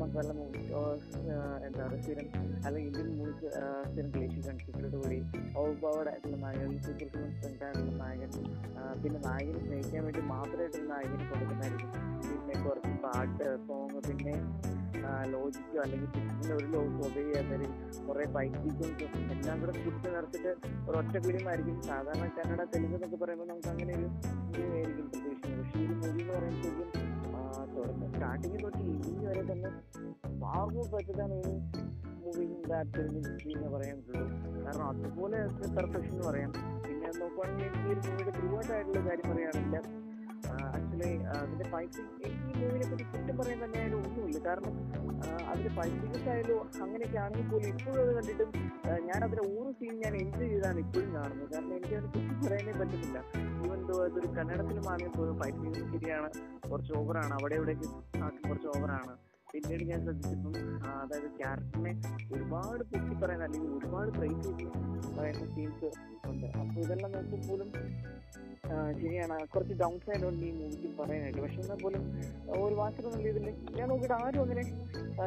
മസാല 0.01 0.29
മൂവീസ് 0.39 0.73
എന്താ 1.67 1.81
പറയുക 1.85 2.01
സ്ഥിരം 2.03 2.29
അല്ലെങ്കിൽ 2.67 2.91
ഇന്ത്യൻ 2.91 3.11
മൂവീസ് 3.19 3.49
സ്ഥിരം 3.91 4.11
ഗ്ലേഷ്യൽ 4.15 4.43
കൺസിസ്റ്റോട് 4.49 4.97
കൂടി 4.97 5.19
ഓവർപവേർഡ് 5.61 6.11
ആയിട്ടുള്ള 6.13 6.39
നായകൻ 6.45 6.77
സൂപ്പർ 6.87 7.11
ആയിട്ടുള്ള 7.67 7.97
നായകൻ 8.03 8.31
പിന്നെ 9.03 9.21
നായകനെ 9.29 9.61
സ്നേഹിക്കാൻ 9.67 10.05
വേണ്ടി 10.07 10.23
മാത്രമായിട്ടുള്ള 10.35 10.89
നായകനെ 10.95 11.27
കൊടുക്കുന്നതായിരിക്കും. 11.33 11.91
പിന്നെ 12.29 12.55
കുറച്ച് 12.67 12.95
പാട്ട് 13.05 13.49
സോങ് 13.67 14.01
പിന്നെ 14.09 14.35
ലോജിക്കോ 15.33 15.79
അല്ലെങ്കിൽ 15.85 16.09
ഫിസിക്കിന്റെ 16.13 16.55
ഒരു 16.59 16.69
ഒബേ 17.07 17.23
ചെയ്യാത്തവരും 17.25 17.73
കുറേ 18.07 18.25
ഫൈറ്റ് 18.35 18.87
എല്ലാം 19.35 19.57
കൂടെ 19.63 19.73
കുറിച്ച് 19.79 20.09
നിർത്തിട്ട് 20.15 20.53
ഒരു 20.89 20.97
ഒറ്റ 21.01 21.15
ഫിലിമായിരിക്കും 21.27 21.77
സാധാരണ 21.89 22.27
കന്നഡ 22.37 22.61
തെലുങ്ക് 22.75 22.97
എന്നൊക്കെ 22.99 23.19
പറയുമ്പോൾ 23.23 23.49
നമുക്ക് 23.53 23.71
അങ്ങനെ 23.73 23.93
ഒരു 23.99 24.09
മൂവി 24.47 24.71
ആയിരിക്കും 24.79 25.07
പ്രതീക്ഷിക്കുന്നത്. 25.13 25.61
പക്ഷേ 25.61 25.81
ഈ 25.85 25.89
മൂവി 26.01 26.23
എന്ന് 26.39 26.54
പറയുമ്പോഴത്തേക്കും 26.57 27.03
തുടക്കം 27.75 28.09
സ്റ്റാർട്ടിങ് 28.09 28.59
തൊട്ട് 28.63 28.81
ഇനി 28.85 29.25
വരെ 29.25 29.43
തന്നെ 29.43 29.71
പാർമോ 30.43 30.83
പറ്റതാണ് 30.93 31.37
ഈ 31.45 31.55
മൂവി 32.21 32.45
എന്ന് 33.57 33.69
പറയാൻ 33.69 33.97
പറ്റുള്ളൂ 33.99 34.27
കാരണം 34.65 34.87
അതുപോലെ 34.89 35.39
പെർഫെക്ഷൻ 35.77 36.13
എന്ന് 36.13 36.27
പറയാം. 36.29 36.53
പിന്നെ 36.85 37.11
നോക്കുവാണെങ്കിൽ 37.19 37.67
ഈ 37.67 38.07
മൂവിയുടെ 38.07 38.33
ആയിട്ടുള്ള 38.71 39.03
കാര്യം 39.09 39.27
പറയുകയാണെങ്കിൽ 39.31 40.04
ആക്ച്വലി 40.69 41.11
അതിന്റെ 41.35 41.67
ഫൈറ്റിംഗ് 41.71 42.11
ഈ 42.29 42.33
മൂവിനെ 42.59 42.87
പറ്റി 42.91 43.05
കുറ്റം 43.13 43.37
പറയാൻ 43.39 43.59
തന്നെ 43.65 43.79
ആയാലും 43.81 43.99
ഒന്നുമില്ല. 44.01 44.39
കാരണം 44.47 44.75
അതിന്റെ 45.51 45.71
ഫൈറ്റിംഗ്സ് 45.79 46.29
ആയാലും 46.33 46.61
അങ്ങനെയൊക്കെ 46.85 47.19
ആണെങ്കിൽ 47.19 47.49
പോലും 47.51 47.69
ഇപ്പോഴും 47.73 48.01
അത് 48.05 48.13
കണ്ടിട്ടും 48.19 48.51
ഞാൻ 49.09 49.21
അതിന്റെ 49.25 49.45
ഓരോ 49.53 49.71
സീൻ 49.79 49.95
ഞാൻ 50.05 50.15
എൻജോയ് 50.23 50.51
ചെയ്താണ് 50.55 50.79
ഇപ്പോഴും 50.85 51.11
കാണുന്നത്. 51.17 51.49
കാരണം 51.55 51.75
എനിക്ക് 51.77 51.95
അതിനെ 51.95 52.11
കുറ്റം 52.15 52.41
പറയാനേ 52.45 52.75
പറ്റുന്നില്ല 52.81 53.19
ഈവൻ 53.65 53.83
ദോ 53.89 53.97
അതൊരു 54.07 54.31
കന്നഡത്തിലും 54.39 54.89
ആണെങ്കിൽ 54.93 55.15
പോലും 55.19 55.37
ഫൈറ്റിംഗ് 55.43 55.85
ശരിയാണ് 55.95 56.29
കുറച്ച് 56.71 56.93
ഓവറാണ് 57.01 57.35
അവിടെ 57.39 57.57
ഇവിടെയൊക്കെ 57.61 57.89
കുറച്ച് 58.49 58.69
ഓവറാണ് 58.75 59.15
പിന്നീട് 59.55 59.83
ഞാൻ 59.91 60.01
ശ്രദ്ധിച്ചപ്പം 60.05 60.55
അതായത് 61.01 61.29
ക്യാരക്ടറിനെ 61.41 61.93
ഒരുപാട് 62.35 62.83
പൊക്കി 62.93 63.15
പറയുന്ന 63.23 63.45
അല്ലെങ്കിൽ 63.49 63.71
ഒരുപാട് 63.79 64.11
പ്രൈസ് 64.17 64.41
ചെയ്ത് 64.47 64.65
പറയുന്ന 65.17 65.45
സീൻസ് 65.55 65.89
ഉണ്ട്. 66.31 66.47
അപ്പൊ 66.61 66.79
ഇതെല്ലാം 66.85 67.11
നോക്കും 67.17 67.41
പോലും 67.49 67.69
ശരിയാണ്. 69.01 69.37
കുറച്ച് 69.53 69.75
ഡൗൺ 69.83 69.97
സൈഡ് 70.07 70.25
ഉണ്ട് 70.29 70.45
ഈ 70.49 70.53
മൂവിക്ക് 70.59 70.91
പറയാനായിട്ട്. 71.01 71.41
പക്ഷെ 71.45 71.59
എന്നാൽ 71.65 71.79
പോലും 71.85 72.03
ഒരു 72.65 72.75
വാച്ചർ 72.81 73.07
നല്ല 73.15 73.27
ഇതിൽ 73.33 73.47
ഞാൻ 73.79 73.87
നോക്കിയിട്ട് 73.93 74.17
ആരും 74.21 74.43
അങ്ങനെ 74.45 74.63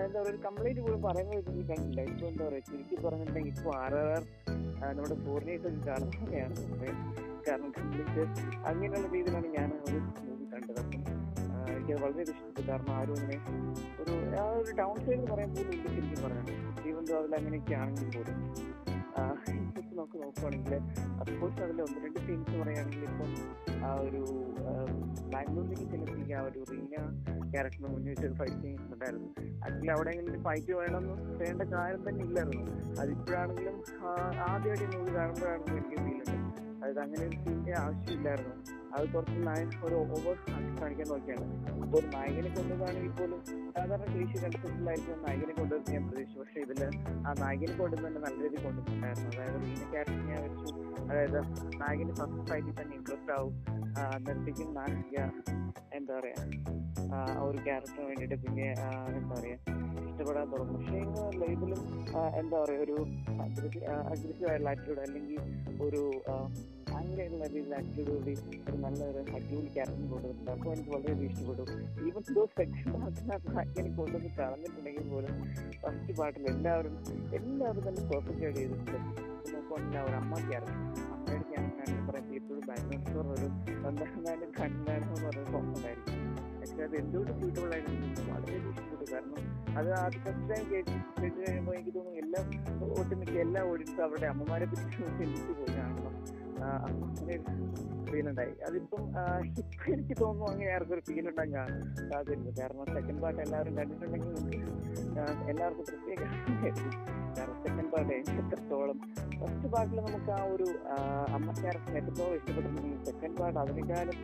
എന്താ 0.05 0.19
പറയുക 0.19 0.29
ഒരു 0.31 0.39
കംപ്ലൈന്റ് 0.47 0.81
പോലും 0.85 1.01
പറയുന്നത് 1.07 1.49
എനിക്ക് 1.51 1.65
കണ്ടില്ല 1.71 2.01
ഇപ്പൊ 2.11 2.27
എന്താ 2.31 2.43
പറയുക 2.47 2.63
ചുരുക്കി 2.69 2.95
പറഞ്ഞിട്ടുണ്ടെങ്കിൽ 3.05 3.53
ഇപ്പോൾ 3.55 3.73
ആർ 3.83 3.95
ആർ 4.01 4.09
ആർ 4.15 4.23
നമ്മുടെ 4.97 5.17
ഫോറിനേഴ്സ് 5.25 5.67
ഒക്കെ 5.69 5.81
കാണുന്നതാണ് 5.89 6.91
കാരണം 7.47 7.71
കംപ്ലീറ്റ് 7.77 8.23
അങ്ങനെയുള്ള 8.71 9.07
രീതിയിലാണ് 9.15 9.49
ഞാൻ 9.59 9.69
ഒരു 9.87 9.99
ആ, 11.87 11.89
എനിക്കത് 11.89 12.03
വളരെ 12.03 12.23
ഇഷ്ടപ്പെട്ടു 12.25 12.61
കാരണം 12.69 12.91
ആരും 12.95 13.15
അങ്ങനെ 13.15 13.37
ഒരു 14.01 14.13
ആ 14.37 14.45
ഒരു 14.59 14.71
ഡൗൺ 14.77 14.95
സൈഡ് 14.97 15.13
എന്ന് 15.13 15.31
പറയാൻ 15.31 15.49
പോലും 15.55 15.71
ഇല്ല 15.73 15.87
ശരിക്കും 15.87 16.19
പറയാം 16.25 16.45
ഈവൻ 16.87 17.05
ദോ 17.05 17.15
അതിൽ 17.17 17.35
അങ്ങനെയൊക്കെ 17.35 17.73
ആണെങ്കിൽ 17.75 18.09
പോലും. 18.15 18.37
ആ, 19.17 19.21
ഇപ്പൊ 19.71 19.93
നമുക്ക് 19.93 20.17
നോക്കുവാണെങ്കിൽ 20.17 20.73
അഫ്കോഴ്സ് 21.21 21.61
അതിൽ 21.61 21.81
ഒന്ന് 21.81 21.99
രണ്ട് 22.05 22.19
സീൻസ് 22.19 22.51
പറയുകയാണെങ്കിൽ 22.59 23.03
ഇപ്പം 23.03 23.31
ആ 23.85 23.93
ഒരു 23.99 24.21
ബാംഗ്ലൂരിലേക്ക് 25.31 25.85
ചെല്ലുമ്പോഴേക്ക് 25.85 26.33
ആ 26.33 26.41
ഒരു 26.41 26.59
റീന 26.71 26.95
ക്യാരക്ടറിന് 27.51 27.87
മുന്നിട്ട് 27.87 28.27
ഫൈറ്റ് 28.33 28.71
ഉണ്ടായിരുന്നു. 28.87 29.29
ആക്ച്വലി 29.65 29.89
അവിടെ 29.89 30.11
എങ്ങനെ 30.11 30.39
ഫൈറ്റ് 30.39 30.71
വേണമെന്ന് 30.73 31.15
വേണ്ട 31.41 31.61
കാര്യം 31.73 32.09
തന്നെ 32.09 32.23
ഇല്ലായിരുന്നു. 32.25 32.63
അതിപ്പോഴാണെങ്കിലും 33.01 33.77
ആദ്യമായിട്ട് 34.49 34.97
മൂവി 34.97 35.13
കാണുമ്പോഴാണെങ്കിലും 35.15 35.77
എനിക്ക് 35.77 35.97
ഫീൽ 35.97 36.19
ഉണ്ട്. 36.19 36.35
അതായത് 36.77 36.99
അങ്ങനെ 36.99 37.25
ഒരു 37.25 37.37
സീന്റെ 37.45 37.73
ആവശ്യമില്ലായിരുന്നു. 37.79 38.55
അത് 38.97 39.09
കുറച്ച് 39.13 39.47
നായകൻ 39.47 39.71
ഒരു 39.83 39.95
ഓവർ 39.95 40.37
കാണിക്കാൻ 40.81 41.07
നോക്കിയാണ്. 41.09 41.45
അപ്പോൾ 41.83 42.01
നായകനെ 42.15 42.49
കൊണ്ടുവന്നാണെങ്കിൽ 42.55 43.11
പോലും 43.11 43.41
സാധാരണ 43.71 44.05
ക്ലീശ 44.13 44.43
കൺസെപ്റ്റിലായിരിക്കും 44.43 45.23
നായകനെ 45.27 45.53
കൊണ്ടുവന്ന് 45.53 45.93
ഞാൻ 45.93 46.07
പ്രതീക്ഷിച്ചു. 46.07 46.39
പക്ഷേ 46.39 46.61
ഇതിൽ 46.61 46.81
ആ 47.27 47.33
നായകനെ 47.39 47.77
കൊണ്ടുവന്ന് 47.77 48.07
തന്നെ 48.07 48.21
നല്ല 48.21 48.43
രീതിയിൽ 48.43 48.63
കൊണ്ടുവന്നിട്ടുണ്ടായിരുന്നു 48.63 49.29
അതായത് 49.35 49.61
റീന 49.61 49.91
ക്യാരക്ടർ 49.91 50.27
ഞാൻ 50.31 50.41
വെച്ചു. 50.43 50.73
അതായത് 51.11 51.39
നായകന് 51.81 52.15
ഫസ്റ്റ് 52.15 52.47
ഫൈറ്റിൽ 52.49 52.81
തന്നെ 52.81 52.95
ഇൻട്രസ്റ്റ് 52.97 53.31
ആവും. 53.31 53.53
ആ, 53.99 54.11
അന്നേരത്തേക്കും 54.15 54.73
നായിക. 54.73 55.17
എന്താ 55.93 56.19
പറയാ? 56.19 56.37
ആ 57.15 57.41
ഒരു 57.41 57.57
ക്യാരക്ടറിന് 57.57 58.07
വേണ്ടിയിട്ട് 58.07 58.35
പിന്നെ 58.45 58.73
എന്താ 59.17 59.35
പറയാ? 59.39 59.57
ഇഷ്ടപ്പെടാൻ 60.09 60.51
തുടങ്ങും. 60.51 60.75
പക്ഷേ 60.75 60.97
ഇതിലും 61.45 61.81
എന്താ 62.35 62.57
പറയാ 62.63 62.79
ഒരു 62.79 62.97
അഗ്രസീവ് 63.41 64.49
ആയിട്ടുള്ള 64.49 64.69
ആറ്റിറ്റ്യൂഡ് 64.69 64.99
അല്ലെങ്കിൽ 64.99 65.39
ഒരു 65.81 66.03
അങ്ങനെയുള്ള 66.99 67.43
രീതിയിൽ 67.53 67.73
ആറ്റിറ്റ്യൂഡ് 67.77 68.11
കൂടി 68.17 68.33
ഒരു 68.67 68.77
നല്ലൊരു 68.83 69.21
അടിപൊളി 69.37 69.69
ക്യാരക്ടർ 69.75 70.05
കൊണ്ടുവന്നിട്ടുണ്ട് 70.11 70.51
അപ്പോൾ 70.55 70.69
എനിക്ക് 70.73 70.91
വളരെയധികം 70.95 71.29
ഇഷ്ടപ്പെട്ടു. 71.31 71.63
ഈവൻ 72.07 72.23
ദോ 72.37 72.43
പാർട്ടിനകത്ത് 72.57 73.57
അങ്ങനെ 73.63 73.89
കൊണ്ടുവന്ന് 73.99 74.31
കളഞ്ഞിട്ടുണ്ടെങ്കിൽ 74.39 75.07
പോലും 75.13 75.33
ഫസ്റ്റ് 75.83 76.13
പാട്ടിൽ 76.19 76.45
എല്ലാവരും 76.53 76.95
എല്ലാവരും 77.39 77.83
തന്നെ 77.87 78.03
പെർഫെക്റ്റ് 78.11 78.45
ആയിട്ട് 78.45 78.59
ചെയ്തിട്ടുണ്ട്. 78.59 78.97
നോക്കുവാണെങ്കിൽ 79.53 79.99
ഒരു 80.07 80.17
അമ്മ 80.21 80.33
ക്യാരക്ടർ 80.49 80.77
അമ്മയുടെ 81.15 82.61
ബാക്ക്ഗ്രൗണ്ട് 82.69 83.09
സ്കോർ 83.09 83.27
ഒരു 83.35 83.47
സ്വന്തം 83.81 84.09
കണ്ണാണെന്ന് 84.59 85.19
പറയുന്ന 85.25 85.51
സോങ് 85.51 85.73
അത് 86.85 86.95
എന്തുകൊണ്ട് 87.01 87.31
സ്യൂട്ടബിൾ 87.37 87.71
ആയിട്ട് 87.75 87.91
എനിക്ക് 87.97 88.23
വളരെ 88.29 88.57
ഇഷ്ടപ്പെട്ടു. 88.71 89.05
കാരണം 89.13 89.43
അത് 89.79 89.89
ഫസ്റ്റ് 90.25 90.47
ടൈം 90.49 90.65
കേട്ട് 90.71 90.91
കേട്ട് 91.19 91.39
എനിക്ക് 91.77 91.93
തോന്നുന്നു 91.97 92.19
എല്ലാ 92.23 92.41
ഒട്ടുമിക്ക 92.99 93.35
എല്ലാ 93.45 93.61
ഓഡിയൻസും 93.71 94.03
അവരുടെ 94.07 94.27
അമ്മമാരെ 94.33 94.67
പറ്റി 94.71 94.87
ചിന്തിച്ചു 95.19 95.53
പോയി 95.59 95.73
അങ്ങനെ 96.87 97.35
ഫീൽ 98.09 98.25
ഉണ്ടായി. 98.31 98.53
അതിപ്പം 98.67 99.01
ഇപ്പൊ 99.47 99.85
എനിക്ക് 99.93 100.15
തോന്നുന്നു 100.21 100.45
അങ്ങനെ 100.51 100.69
ആർക്കും 100.75 100.93
ഒരു 100.97 101.03
ഫീൽ 101.07 101.25
ഉണ്ടാകാൻ 101.31 101.53
ഞാൻ 101.55 101.69
സാധ്യതയില്ല. 102.09 102.49
കാരണം 102.59 102.85
സെക്കൻഡ് 102.97 103.21
പാർട്ട് 103.23 103.41
എല്ലാവരും 103.45 103.73
കണ്ടിട്ടുണ്ടെങ്കിൽ 103.79 104.33
എല്ലാവർക്കും 105.51 105.85
പ്രത്യേക. 105.89 106.21
കാരണം 107.37 107.57
സെക്കൻഡ് 107.65 107.89
പാർട്ട് 107.93 108.13
എത്രത്തോളം 108.41 108.97
ഫസ്റ്റ് 109.39 109.67
പാർട്ടിൽ 109.73 109.97
നമുക്ക് 110.07 110.31
ആ 110.37 110.41
ഒരു 110.53 110.67
അമ്മ 111.37 111.47
ക്യാരക്ടർ 111.61 111.97
എത്രത്തോളം 112.01 112.35
ഇഷ്ടപ്പെട്ടു 112.39 112.69
സെക്കൻഡ് 113.09 113.37
പാർട്ട് 113.39 113.59
അതിനേക്കാളും 113.63 114.17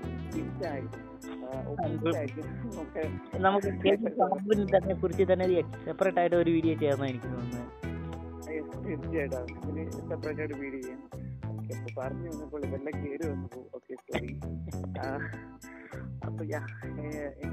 ഓപ്പോസിറ്റായിരിക്കും 1.72 2.48
നമുക്ക് 2.78 3.04
നമുക്ക് 3.46 4.12
പാമ്പിനെ 4.20 4.66
തന്നെ 4.76 4.94
കുറിച്ച് 5.02 5.26
തന്നെ 5.32 5.46
സെപ്പറേറ്റ് 5.88 6.20
ആയിട്ട് 6.22 6.38
ഒരു 6.44 6.52
വീഡിയോ 6.56 6.76
ചെയ്യാമെന്ന് 6.82 7.12
എനിക്ക് 7.14 7.30
തോന്നുന്നത്. 7.34 7.68
തീർച്ചയായിട്ടും. 8.86 9.46
സെപ്പറേറ്റ് 10.10 10.42
ആയിട്ട് 10.42 10.58
വീഡിയോ 10.64 10.82
ചെയ്യാം. 10.86 11.02
അപ്പൊ 11.76 11.90
പറഞ്ഞു 12.02 12.28
വന്നപ്പോൾ 12.32 12.62
ഇതെല്ലാം 12.68 12.96
കയറി 13.04 13.26
വന്നു 13.32 13.62
ഓക്കെ 13.78 13.96
സോറി 14.06 14.32
അപ്പൊ 16.28 16.44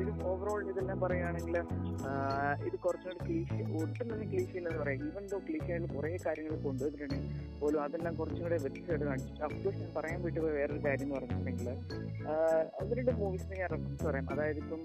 ഒരു 0.03 0.13
ഓവറോൾ 0.29 0.61
ഇതെല്ലാം 0.71 0.99
പറയുകയാണെങ്കിൽ 1.01 1.57
ഇത് 2.67 2.77
കുറച്ചുകൂടി 2.85 3.19
ക്ലീശ 3.25 3.51
ഒട്ടും 3.81 4.07
തന്നെ 4.13 4.27
ക്ലീശ 4.33 4.53
ഇല്ലെന്ന് 4.61 4.81
പറയാം. 4.83 5.03
ഈവൻ 5.09 5.25
ദോ 5.33 5.39
ക്ലീശയിൽ 5.49 5.85
കുറേ 5.95 6.11
കാര്യങ്ങൾ 6.27 6.55
കൊണ്ടുവന്നിട്ടുണ്ട് 6.67 7.19
പോലും 7.61 7.81
അതെല്ലാം 7.87 8.15
കുറച്ചും 8.21 8.43
കൂടെ 8.45 8.59
വ്യത്യസ്തമായിട്ട് 8.65 9.07
കാണിച്ചു. 9.11 9.33
അഫ്കോഴ്സ് 9.47 9.81
ഞാൻ 9.83 9.91
പറയാൻ 9.97 10.19
വിട്ടുപോയ 10.27 10.53
വേറൊരു 10.59 10.83
കാര്യം 10.87 11.07
എന്ന് 11.07 11.17
പറഞ്ഞിട്ടുണ്ടെങ്കിൽ 11.17 11.69
ഒന്ന് 12.81 12.97
രണ്ട് 13.01 13.13
മൂവീസിന് 13.21 13.59
ഞാൻ 13.63 13.69
റെഫറൻസ് 13.75 14.05
പറയാം. 14.09 14.27
അതായത് 14.35 14.61
ഇപ്പം 14.65 14.83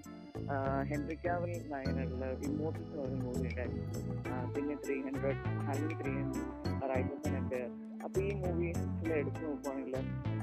ഹെൻറി 0.92 1.18
കാവൽ 1.26 1.54
നായനുള്ള 1.74 2.26
ഇമോട്ടൽസ് 2.50 2.92
എന്ന് 2.92 3.02
പറയുന്ന 3.04 3.24
മൂവി 3.28 3.48
ഉണ്ടായിരുന്നു. 3.50 3.86
പിന്നെ 4.56 4.76
ത്രീ 4.86 4.98
ഹൺഡ്രഡ് 5.08 5.42
അല്ലെങ്കിൽ 5.72 5.98
ത്രീ 6.04 6.14
ഹൺഡ്രഡ് 6.20 6.90
റൈറ്റേഴ്സ് 6.94 7.36
ഉണ്ട് 7.42 7.62
അപ്പൊ 8.06 8.20
ഈ 8.22 8.34
മൂവി 8.42 8.68
എടുത്തു 9.20 9.42
നോക്കുവാണെങ്കിൽ 9.46 9.96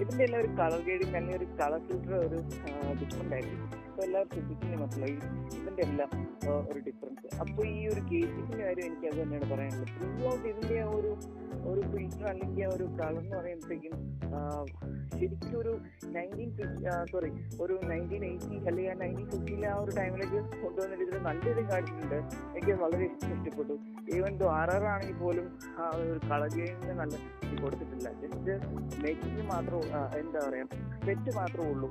ഇതിന്റെ 0.03 0.23
എല്ലാം 0.25 0.41
ഒരു 0.43 0.51
കളർ 0.61 0.81
ഗ്രേഡിങ് 0.87 1.09
അല്ലെങ്കിൽ 1.11 1.37
ഒരു 1.39 1.47
കളർ 1.61 1.81
ഫിൽറ്റർ 1.89 2.15
ഒരു 2.27 2.39
ഡിഫറെന്റ് 3.01 3.35
ആയിരിക്കും. 3.37 3.61
അപ്പൊ 3.89 4.03
എല്ലാവരും 4.05 4.31
ശ്രദ്ധിക്കുന്ന 4.35 4.77
മനസ്സിലായി 4.83 5.17
ഇതിന്റെ 5.57 5.83
എല്ലാം 5.83 6.11
ഒരു 6.71 6.81
ഡിഫറൻസ് 6.87 7.27
അപ്പൊ 7.43 7.63
ഈ 7.73 7.81
ഒരു 7.89 8.03
കേസിന്റെ 8.11 8.57
കാര്യം 8.63 8.85
എനിക്ക് 8.87 9.07
അത് 9.11 9.19
തന്നെയാണ് 9.23 9.49
പറയാനുള്ളത്. 9.53 9.93
ഫുൾ 9.99 10.27
ഔട്ട് 10.33 10.47
ഇതിന്റെ 10.53 10.79
ആ 10.81 10.89
ഒരു 10.99 11.11
ഒരു 11.71 11.83
ഫിൽറ്റർ 11.93 12.27
അല്ലെങ്കിൽ 12.33 12.65
ആ 12.67 12.71
ഒരു 12.77 12.87
കളർ 13.01 13.21
എന്ന് 13.23 13.37
പറയുമ്പോഴത്തേക്കും 13.39 13.95
ശരിക്കും 15.19 15.57
ഒരു 15.63 15.73
നയന്റീൻ 16.15 16.51
സോറി 17.11 17.31
ഒരു 17.63 17.75
നയന്റീൻ 17.91 18.23
എയ്റ്റി 18.29 18.57
അല്ലെങ്കിൽ 18.69 18.95
നയന്റീൻ 19.03 19.27
ഫിഫ്റ്റിയിലെ 19.33 19.69
ആ 19.73 19.77
ഒരു 19.83 19.93
ടൈമിലേക്ക് 19.99 20.39
കൊണ്ടുവന്ന 20.63 20.95
ഇതിൽ 20.97 21.19
നല്ലൊരു 21.27 21.49
രീതിയിൽ 21.49 21.69
കാണിച്ചിട്ടുണ്ട്. 21.73 22.19
എനിക്ക് 22.53 22.75
വളരെ 22.83 23.05
ഇഷ്ടപ്പെട്ടു. 23.09 23.75
ഈവൻ 24.17 24.33
ദോ 24.41 24.47
ആർ 24.61 24.71
ആർ 24.77 24.85
ആണെങ്കിൽ 24.93 25.19
പോലും 25.25 25.47
ആ 25.81 25.91
ഒരു 25.99 26.15
കളർ 26.31 26.51
ഗെയിമിന് 26.57 26.95
നല്ല 27.03 27.15
ഇത് 27.47 27.55
കൊടുത്തിട്ടില്ല. 27.65 28.09
ജസ്റ്റ് 28.47 29.01
മേക്കിംഗ് 29.05 29.45
മാത്രം 29.53 29.81
എന്താ 30.23 30.41
പറയാ 30.47 30.65
സെറ്റ് 31.07 31.31
മാത്രമേ 31.41 31.69
ഉള്ളൂ. 31.75 31.89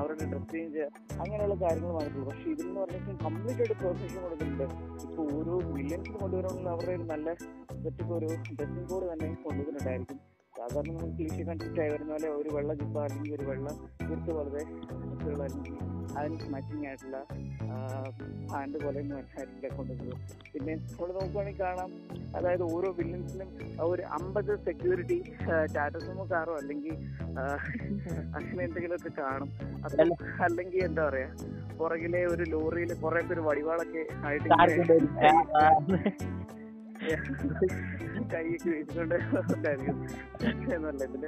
അവരുടെ 0.00 0.24
ഡ്രസ് 0.30 0.50
ചേഞ്ച് 0.52 0.84
അങ്ങനെയുള്ള 1.22 1.56
കാര്യങ്ങൾ 1.62 1.92
മാത്രമേ 1.98 2.24
പക്ഷെ 2.30 2.48
നിന്ന് 2.60 2.80
പറഞ്ഞാൽ 2.82 3.16
കംപ്ലീറ്റ് 3.24 3.60
ആയിട്ട് 3.62 3.76
പെർഫെക്ഷൻ 3.82 4.20
കൊടുക്കുന്നുണ്ട് 4.24 4.66
ഇപ്പോൾ 5.06 5.26
ഓരോ 5.38 5.54
വില്യൻസിന് 5.76 6.18
കൊണ്ടുവരണമെങ്കിൽ 6.22 6.70
അവരുടെ 6.74 6.94
ഒരു 6.98 7.06
നല്ല 7.12 7.28
സെറ്റപ്പ് 7.82 8.12
ഒരു 8.18 8.28
ഡ്രസ്സിംഗ് 8.80 8.92
ബോർഡ് 8.92 9.06
തന്നെ 9.12 9.28
കൊണ്ടുവന്നിട്ടുണ്ടായിരിക്കും. 9.44 10.18
സാധാരണ 10.54 10.92
നമ്മൾ 10.92 11.10
ആയി 11.80 11.90
വരുന്ന 11.92 12.12
പോലെ 12.12 12.28
ഒരു 12.38 12.50
വെള്ള 12.54 12.72
ജിപ്പ 12.74 12.96
അല്ലെങ്കിൽ 13.04 13.32
ഒരു 13.36 13.44
വെള്ള 13.50 13.68
കുർത്ത് 14.00 14.30
പോലെ 14.30 14.60
അതിന് 16.18 16.36
മാച്ചിങ് 16.52 16.86
ആയിട്ടുള്ള 16.86 17.18
ഹാൻഡ് 18.52 18.78
പോലെ 18.84 19.00
ആയിരിക്കില്ല 19.34 19.68
കൊണ്ടുവന്നത് 19.76 20.14
പിന്നെ 20.52 20.72
നമ്മൾ 20.76 21.10
നോക്കുകയാണെങ്കിൽ 21.12 21.62
കാണാം 21.62 21.90
അതായത് 22.36 22.64
ഓരോ 22.74 22.88
വില്ലൻസിനും 22.98 23.50
ഒരു 23.86 24.04
അമ്പത് 24.18 24.52
സെക്യൂരിറ്റി 24.66 25.18
ടാറ്റസുമോ 25.76 26.26
കാറോ 26.32 26.54
അല്ലെങ്കിൽ 26.54 26.94
അങ്ങനെ 28.36 28.60
എന്തെങ്കിലുമൊക്കെ 28.66 29.12
കാണും. 29.20 29.50
അപ്പം 29.84 30.12
അല്ലെങ്കിൽ 30.40 30.80
എന്താ 30.84 31.04
പറയാ 31.08 31.30
പുറകിലെ 31.78 32.22
ഒരു 32.26 32.46
ലോറിയിൽ 32.54 32.92
കുറെ 33.02 33.22
പേര് 33.28 33.44
വടിവാളൊക്കെ 33.48 34.04
ആയിട്ട് 34.26 34.48
കൈയൊക്കെ 38.32 38.70
ഉണ്ടായിരിക്കും 39.00 39.98
എന്നല്ല 40.74 41.02
ഇതിൽ 41.08 41.24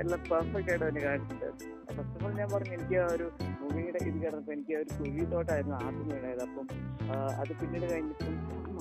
എല്ലാം 0.00 0.20
പെർഫെക്റ്റ് 0.30 0.70
ആയിട്ട് 0.72 0.84
തന്നെ 0.86 1.00
കാണിച്ചിട്ടുണ്ട്. 1.06 1.64
ഫസ്റ്റ് 1.96 2.14
ഓഫ് 2.16 2.24
ഓൾ 2.24 2.32
ഞാൻ 2.40 2.48
പറഞ്ഞു 2.52 2.72
എനിക്ക് 2.76 2.96
ആ 3.04 3.08
ഒരു 3.16 3.26
മൂവിയുടെ 3.60 4.00
ഇത് 4.08 4.18
കിടന്നപ്പോൾ 4.22 4.52
എനിക്ക് 4.56 4.74
ആ 4.76 4.80
ഒരു 4.82 4.90
കുഴി 4.98 5.24
തോട്ടായിരുന്നു 5.32 5.76
ആദ്യം 5.86 6.06
വീണത്. 6.12 6.42
അപ്പം 6.48 6.66
അത് 7.42 7.52
പിന്നീട് 7.60 7.86
കഴിഞ്ഞിട്ടും 7.92 8.34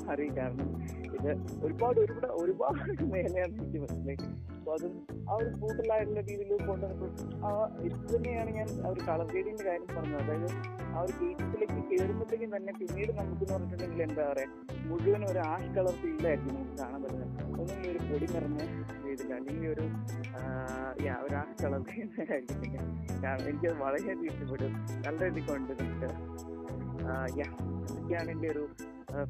മാറി 0.06 0.26
കാരണം 0.38 0.70
ഇത് 1.18 1.32
ഒരുപാട് 1.66 1.98
ഒരുപാട് 2.04 2.28
ഒരുപാട് 2.42 3.04
മേലെയാണ് 3.14 3.54
എനിക്ക് 3.60 3.80
മനസ്സിലായി? 3.84 4.18
അപ്പോൾ 4.58 4.74
അതും 4.76 4.94
ആ 5.30 5.36
ഒരു 5.40 5.50
കൂട്ടലായിട്ടുള്ള 5.62 6.22
രീതിയിൽ 6.30 6.52
കൊണ്ടുവന്നപ്പോൾ 6.70 7.10
ആ 7.46 7.50
ഇത് 7.88 7.98
തന്നെയാണ് 8.14 8.52
ഞാൻ 8.58 8.68
ആ 8.86 8.90
ഒരു 8.94 9.02
കളർ 9.10 9.28
ഗേഡിന്റെ 9.34 9.64
കാര്യം 9.70 9.88
പറഞ്ഞത്. 9.96 10.22
അതായത് 10.24 10.50
ആ 10.96 11.02
ഒരു 11.02 11.14
ഗേറ്റിലേക്ക് 11.22 11.80
കയറുമ്പോഴത്തേക്കും 11.90 12.52
തന്നെ 12.56 12.74
പിന്നീട് 12.80 13.12
നമുക്ക് 13.20 13.44
എന്ന് 13.44 13.54
പറഞ്ഞിട്ടുണ്ടെങ്കിൽ 13.54 14.04
എന്താ 14.08 14.24
പറയാ 14.32 14.48
മുഴുവൻ 14.90 15.24
ഒരു 15.32 15.42
ആഷ് 15.54 15.72
കളർ 15.78 15.96
ഫീൽഡായിരിക്കും 16.02 16.54
നമുക്ക് 16.58 16.78
കാണാൻ 16.82 17.00
പറ്റുന്നത്. 17.04 17.34
ഒന്നും 17.62 17.80
ഒരു 17.92 18.00
പൊടി 18.10 18.28
നിറഞ്ഞ 18.34 18.60
രീതിയിൽ 19.06 19.34
അല്ലെങ്കിൽ 19.40 19.68
ഒരു 19.74 19.86
ഒരു 21.26 21.36
ആഷ് 21.42 21.58
കളർ 21.64 21.82
ആയിരിക്കും. 22.34 22.62
എനിക്ക് 22.64 22.80
എനിക്കത് 23.50 23.78
വളരെയധികം 23.86 24.26
ഇഷ്ടപ്പെട്ടു. 24.32 24.70
നല്ല 25.08 25.20
രീതിക്ക് 25.28 25.52
കൊണ്ടുവന്നിട്ട്. 25.52 26.10
യാ 27.40 27.48
ഇതൊക്കെയാണ് 27.90 28.30
എന്റെ 28.34 28.48
ഒരു 28.54 28.64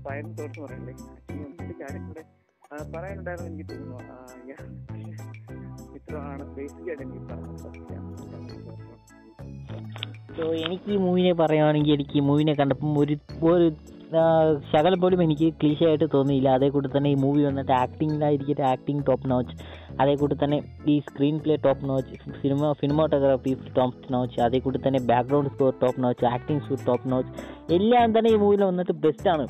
ഫയറിംഗ് 0.03 0.37
തോട്ടം 0.39 0.61
പറയണ്ടേ? 0.63 0.93
പറയുന്നത് 0.93 1.11
ആക്ച്വലി 1.11 1.43
ഒന്നിന്റെ 1.43 1.75
കാര്യം 1.81 2.03
കൂടെ 2.07 2.23
പറയാനുണ്ടായിരുന്നു 2.93 3.51
എനിക്ക് 3.51 3.65
തോന്നുന്നു. 3.71 4.15
യാ 4.49 4.57
ഇത്രയാണ് 5.97 6.43
ബേസിക്കായിട്ട് 6.55 7.03
എനിക്ക് 7.03 7.21
പറഞ്ഞത് 7.25 7.57
സോ 10.37 10.43
എനിക്ക് 10.63 10.89
ഈ 10.91 10.97
മൂവിനെ 10.97 11.33
പറയുകയാണെങ്കിൽ 11.33 11.93
എനിക്ക് 11.93 12.15
ഈ 12.15 12.21
മൂവിനെ 12.21 12.53
കണ്ടപ്പം 12.53 12.99
ഒരു 12.99 13.15
ഒരു 13.43 13.67
ശകലം 14.71 14.99
പോലും 15.01 15.23
എനിക്ക് 15.23 15.53
ക്ലീഷ 15.53 15.83
ആയിട്ട് 15.83 16.07
തോന്നിയില്ല. 16.13 16.49
അതേ 16.49 16.69
കൂടി 16.69 16.89
തന്നെ 16.95 17.09
ഈ 17.09 17.15
മൂവി 17.15 17.41
വന്നിട്ട് 17.43 17.71
ആക്ടിങ്ങിലായിരിക്കട്ടെ 17.71 18.63
ആക്ടിങ് 18.63 19.03
ടോപ്പ് 19.07 19.31
നോച്ച് 19.31 19.53
അതേ 19.99 20.15
കൂടി 20.15 20.35
തന്നെ 20.43 20.57
ഈ 20.87 20.99
screen 20.99 21.37
play 21.37 21.55
top 21.55 21.89
notch 21.89 22.15
cinema 22.41 22.71
cinematography 22.81 23.53
top 23.75 24.13
notch 24.13 24.39
അതേ 24.41 24.59
കൂടി 24.59 24.79
തന്നെ 24.87 24.99
background 24.99 25.49
score 25.49 25.73
top 25.81 26.03
notch 26.03 26.25
acting 26.25 26.59
score 26.59 26.79
top 26.85 27.11
notch 27.11 27.31
എല്ലാം 27.73 28.17
തന്നെ 28.17 28.31
ഈ 28.31 28.35
മൂവിയിൽ 28.35 28.63
വന്നിട്ട് 28.63 28.91
ബെസ്റ്റാണ് 28.91 29.45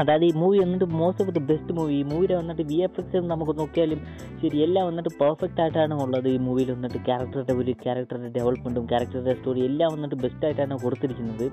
അതായത് 0.00 0.24
ഈ 0.28 0.32
മൂവി 0.42 0.58
വന്നിട്ട് 0.64 0.86
most 1.00 1.22
of 1.24 1.32
the 1.36 1.42
best 1.50 1.72
movie 1.78 1.94
ഈ 2.00 2.04
മൂവിയിൽ 2.10 2.32
വന്നിട്ട് 2.40 2.64
വി 2.70 2.78
എഫ് 2.86 2.98
എക്സ് 3.00 3.22
നമുക്ക് 3.32 3.54
നോക്കിയാലും 3.60 4.00
ശരി 4.42 4.58
എല്ലാം 4.66 4.84
വന്നിട്ട് 4.90 5.10
പെർഫെക്റ്റ് 5.22 5.60
ആയിട്ടാണ് 5.64 5.94
ഉള്ളത് 6.04 6.28
ഈ 6.34 6.36
മൂവിയിൽ 6.46 6.70
വന്നിട്ട്. 6.76 6.98
ക്യാരക്ടറുടെ 7.08 7.54
ഒരു 7.62 7.72
ക്യാരക്ടറുടെ 7.84 8.30
ഡെവലപ്മെന്റും 8.38 8.84
ക്യാരക്ടറുടെ 8.92 9.34
സ്റ്റോറി 9.38 9.62
എല്ലാം 9.70 9.90
വന്നിട്ട് 9.96 10.18
ബെസ്റ്റ് 10.24 10.46
ആയിട്ടാണ് 10.48 10.76
കൊടുത്തിരിക്കുന്നത്. 10.84 11.46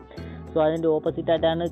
സോ 0.51 0.57
അതിന്റെ 0.65 0.89
ഓപ്പോസിറ്റ് 0.97 1.31
ആയിട്ടാണ് 1.33 1.65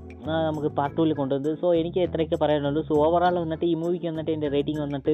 നമുക്ക് 0.48 0.70
പാർട്ട് 0.80 0.96
ടൂവിൽ 0.98 1.14
കൊണ്ടുവന്നത്. 1.20 1.54
സോ 1.62 1.68
എനിക്ക് 1.82 2.00
എത്രയൊക്കെ 2.08 2.38
പറയാനുള്ളൂ. 2.44 2.82
സോ 2.90 2.96
ഓവറോൾ 3.06 3.38
വന്നിട്ട് 3.44 3.66
ഈ 3.72 3.76
മൂവിക്ക് 3.84 4.08
വന്നിട്ട് 4.12 4.32
എന്റെ 4.36 4.50
റേറ്റിംഗ് 4.56 4.82
വന്നിട്ട് 4.86 5.14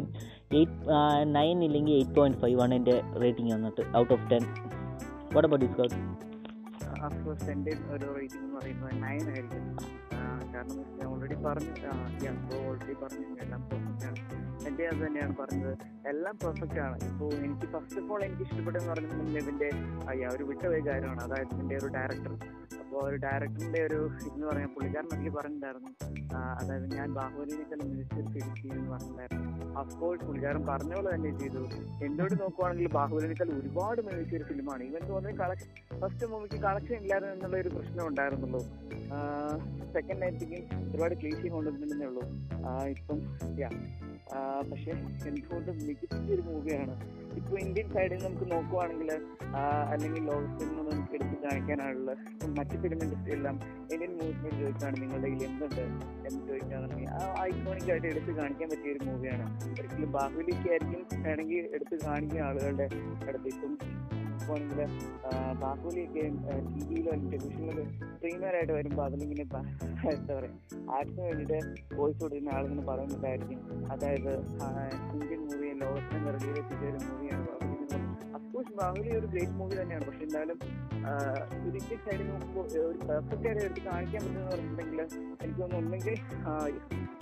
എയ്റ്റ് 0.60 1.30
നയൻ 1.38 1.60
ഇല്ലെങ്കിൽ 1.68 1.96
എയ്റ്റ് 2.00 2.18
പോയിന്റ് 2.20 2.40
ഫൈവ് 2.44 2.60
ആണ് 2.66 2.76
എന്റെ 2.80 2.98
റേറ്റിംഗ് 3.24 3.54
വന്നിട്ട് 3.58 3.84
out 4.02 4.14
of 4.18 4.26
ten 4.34 4.46
what 5.36 5.48
about 5.50 5.66
discount 5.66 5.96
ഒരു 7.94 8.08
റേറ്റിംഗ് 8.18 8.44
എന്ന് 8.46 8.56
പറയുന്നത് 8.58 8.96
നയൻ 9.06 9.24
ആയിരിക്കും. 9.34 9.64
കാരണം 10.62 10.90
ഞാൻ 10.98 11.08
ഓൾറെഡി 11.08 11.36
പറഞ്ഞു 11.38 11.72
ഓൾറെഡി 12.58 12.96
പറഞ്ഞു 12.96 13.30
എല്ലാം 13.44 13.62
പെർഫെക്റ്റ് 13.70 14.06
ആണ് 14.08 14.41
എന്റെ 14.68 14.84
അത് 14.92 15.00
തന്നെയാണ് 15.06 15.34
പറഞ്ഞത്. 15.42 15.74
എല്ലാം 16.12 16.36
പെർഫെക്റ്റ് 16.44 16.80
ആണ്. 16.86 16.98
ഇപ്പോൾ 17.10 17.32
എനിക്ക് 17.46 17.68
ഫസ്റ്റ് 17.74 18.00
ഓഫ് 18.02 18.12
ഓൾ 18.14 18.24
എനിക്ക് 18.28 18.44
ഇഷ്ടപ്പെട്ടെന്ന് 18.48 18.90
പറഞ്ഞിട്ടുണ്ടെങ്കിൽ 18.92 19.40
ഇതിന്റെ 19.44 19.70
അയ്യ 20.12 20.34
ഒരു 20.36 20.44
വിട്ടുപോയ 20.50 20.82
കാര്യമാണ്. 20.90 21.22
അതായത് 21.28 21.54
ഇതിന്റെ 21.56 21.78
ഒരു 21.82 21.90
ഡയറക്ടർ 21.98 22.36
അപ്പോൾ 22.82 23.04
ഒരു 23.10 23.18
ഡയറക്ടറിന്റെ 23.24 23.82
ഒരു 23.88 23.98
ഇതെന്ന് 24.28 24.48
പറയാൻ 24.48 24.70
പുള്ളിക്കാരൻ 24.76 25.10
എനിക്ക് 25.16 25.32
പറഞ്ഞിട്ടുണ്ടായിരുന്നു. 25.36 25.92
അതായത് 26.62 26.88
ഞാൻ 26.98 27.10
ബാഹുബലിനേക്കാളും 27.18 27.88
മികച്ച 27.92 28.16
ഫീൽ 28.34 28.48
ചെയ്യുമെന്ന് 28.62 28.90
പറഞ്ഞിട്ടുണ്ടായിരുന്നു. 28.94 29.50
അഫ്കോഴ്സ് 29.82 30.24
പുള്ളിക്കാരൻ 30.28 30.64
പറഞ്ഞ 30.72 30.92
പോലെ 30.98 31.10
തന്നെ 31.16 31.32
ചെയ്തു. 31.42 31.62
എന്തുകൊണ്ട് 32.08 32.36
നോക്കുവാണെങ്കിൽ 32.42 32.90
ബാഹുബലിനേക്കാൾ 32.98 33.52
ഒരുപാട് 33.60 34.02
മികച്ച 34.08 34.36
ഒരു 34.40 34.48
ഫിലിമാണ് 34.50 34.84
ഇവൻ 34.90 35.04
തോന്നുന്നത് 35.12 35.40
കളക്ഷൻ 35.44 35.70
ഫസ്റ്റ് 36.02 36.32
മൂവിക്ക് 36.34 36.60
കളക്ഷൻ 36.68 36.96
ഇല്ലായിരുന്നു 37.02 37.34
എന്നുള്ള 37.36 37.58
ഒരു 37.64 37.72
പ്രശ്നം 37.76 38.04
ഉണ്ടായിരുന്നുള്ളൂ. 38.12 38.62
സെക്കൻഡ് 39.96 40.24
ആയിട്ടേക്കും 40.26 40.62
ഒരുപാട് 40.92 41.16
ക്ലീശി 41.22 41.48
കൊണ്ടുവന്നിട്ടുണ്ടെന്നേ 41.56 42.08
ഉള്ളൂ. 42.12 42.26
ഇപ്പം 42.96 43.20
യാ 43.64 43.70
പക്ഷെ 44.72 44.92
എന്തുകൊണ്ടും 45.28 45.76
മികച്ചൊരു 45.88 46.42
മൂവിയാണ്. 46.42 46.94
ഇപ്പൊ 47.36 47.58
ഇന്ത്യൻ 47.58 47.88
സൈഡിൽ 47.94 48.24
നമുക്ക് 48.24 48.52
നോക്കുവാണെങ്കിൽ 48.52 49.10
അല്ലെങ്കിൽ 49.92 50.24
ലോകത്തിൽ 50.24 50.68
നിന്ന് 50.68 50.92
നമുക്ക് 50.92 51.16
എടുത്ത് 51.16 51.38
കാണിക്കാനുള്ള 51.44 52.12
മറ്റു 52.12 52.48
മറ്റ് 52.60 52.76
ഫിലിം 52.84 53.00
ഇൻഡസ്ട്രി 53.04 53.34
എല്ലാം 53.34 53.56
ഇന്ത്യൻ 53.94 54.12
മൂവ്മെന്റ് 54.12 54.60
ചോദിച്ചാണ് 54.62 55.02
നിങ്ങളുടെ 55.02 55.28
കയ്യിൽ 55.28 55.44
എന്തുണ്ട്? 55.44 55.84
എന്ന് 56.28 56.42
ചോദിക്കുകയാണെങ്കിൽ 56.48 57.08
ആ 57.10 57.22
ഐക്കോണിക് 57.42 57.92
ആയിട്ട് 57.92 58.08
എടുത്ത് 58.08 58.32
കാണിക്കാൻ 58.32 58.70
പറ്റിയ 58.70 58.92
ഒരു 58.92 59.06
മൂവിയാണ് 59.06 59.46
ഒരിക്കലും 59.72 60.12
ബാഹുലിക്കായിരിക്കും 60.12 61.02
വേണമെങ്കിൽ 61.24 61.70
എടുത്ത് 61.74 61.96
കാണിക്കുന്ന 62.06 62.42
ആളുകളുടെ 62.42 62.88
അടുത്ത് 63.28 63.48
ഇപ്പം 63.48 63.74
നോക്കുവാണെങ്കിൽ 64.42 64.80
ബാഹുലിയൊക്കെ 65.62 66.24
ടി 66.68 66.82
വിയിലോ 66.90 67.12
ടെലിവിഷനിലോ 67.24 67.84
സ്ട്രീമറായിട്ട് 68.12 68.74
വരുമ്പോൾ 68.74 69.04
അതിലിങ്ങനെ 69.06 69.46
എന്താ 70.12 70.34
പറയുക 70.34 70.54
ആർട്സിന് 70.96 71.26
വേണ്ടിയിട്ട് 71.28 71.60
വോയിസ് 71.96 72.20
കൊടുക്കുന്ന 72.20 72.56
ആളിങ്ങനെ 72.56 72.86
പറയുന്നുണ്ടായിരിക്കും 72.88 73.60
അതായത് 73.92 74.32
ഇന്ത്യൻ 75.14 75.42
മൂവി 75.48 75.70
ലോകത്തിന് 75.82 76.22
നിറകിലെത്തിച്ച 76.28 76.84
ഒരു 76.92 77.00
മൂവിയാണ് 77.08 77.46
ബാഹുബലി. 77.48 77.71
അഫ്കോഴ്സ് 78.62 78.80
ബാഹുലി 78.80 79.12
ഒരു 79.20 79.28
ഗ്രേറ്റ് 79.34 79.56
മൂവി 79.60 79.76
തന്നെയാണ്. 79.80 80.06
പക്ഷെ 80.08 80.24
എന്നാലും 80.26 80.58
ഇതിന്റെ 81.68 81.96
സൈഡിൽ 82.06 82.28
നോക്കുമ്പോൾ 82.32 82.66
ഒരു 82.90 83.00
പെർഫെക്റ്റ് 83.10 83.46
ആയിട്ട് 83.50 83.64
എടുത്ത് 83.68 83.82
കാണിക്കാൻ 83.88 84.22
പറ്റുമെന്ന് 84.26 84.50
പറഞ്ഞിട്ടുണ്ടെങ്കിൽ 84.52 85.00
എനിക്ക് 85.44 85.62
തോന്നുന്നു 85.62 85.80
ഒന്നെങ്കിൽ 85.82 86.16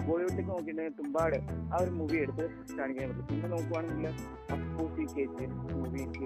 ബോളിവുഡിലേക്ക് 0.07 0.49
നോക്കിയിട്ടുണ്ടെങ്കിൽ 0.49 0.95
തുമ്പാട് 0.99 1.37
ആ 1.73 1.79
ഒരു 1.83 1.91
മൂവി 1.99 2.17
എടുത്ത് 2.23 2.45
കാണിക്കാൻ 2.79 3.05
പറ്റും. 3.09 3.25
പിന്നെ 3.29 3.49
നോക്കുവാണെങ്കിൽ 3.53 4.07
അപ്പൂസി 4.55 5.05
കേസ് 5.15 5.47
മൂവിക്ക് 5.75 6.25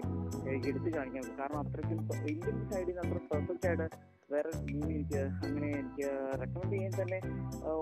എടുത്ത് 0.71 0.89
കാണിക്കാൻ 0.97 1.21
പറ്റും. 1.21 1.37
കാരണം 1.41 1.59
അത്രയ്ക്കും 1.63 1.99
ഇന്ത്യൻ 2.33 2.57
സൈഡിൽ 2.71 2.89
നിന്ന് 2.89 3.03
അത്ര 3.05 3.21
പെർഫെക്റ്റ് 3.33 3.67
ആയിട്ട് 3.71 3.87
വേറെ 4.33 4.51
മൂവി 4.73 4.91
എനിക്ക് 4.97 5.21
അങ്ങനെ 5.45 5.69
എനിക്ക് 5.81 6.07
റെക്കമെൻഡ് 6.41 6.73
ചെയ്യാൻ 6.75 6.93
തന്നെ 7.01 7.19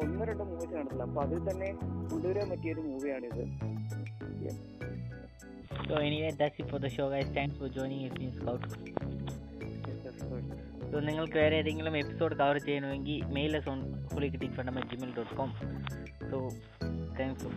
ഒന്നോ 0.03 0.25
രണ്ടോ 0.31 0.45
മൂവീസ് 0.51 0.73
കാണത്തില്ല 0.75 1.05
അപ്പൊ 1.09 1.21
അതിൽ 1.25 1.41
തന്നെ 1.51 1.69
കൊണ്ടുവരാൻ 2.11 2.47
പറ്റിയ 2.53 2.75
ഒരു 2.75 2.83
മൂവിയാണിത് 2.89 3.43
So 5.81 5.95
anyway, 5.97 6.33
that's 6.37 6.59
it 6.59 6.69
for 6.69 6.79
the 6.79 6.89
show, 6.89 7.09
guys. 7.09 7.27
Thanks 7.33 7.57
for 7.57 7.69
joining 7.69 8.01
us 8.07 8.17
in 8.19 8.33
Scout. 8.33 8.63
So 10.91 10.99
നിങ്ങൾക്ക് 10.99 11.37
വേറെ 11.39 11.55
ഏതെങ്കിലും 11.59 11.93
എപ്പിസോഡ് 11.99 12.37
കവർ 12.39 12.57
ചെയ്യണമെങ്കിൽ 12.65 13.21
mail 13.35 13.53
us 13.59 13.69
on 13.73 13.79
ഹുളിക്കിറ്റിക് 14.13 14.55
fund 14.57 14.71
at 14.73 14.89
Gmail 14.93 15.13
dot 15.17 15.35
com 15.39 15.51
so 16.31 16.37
thanks 17.19 17.51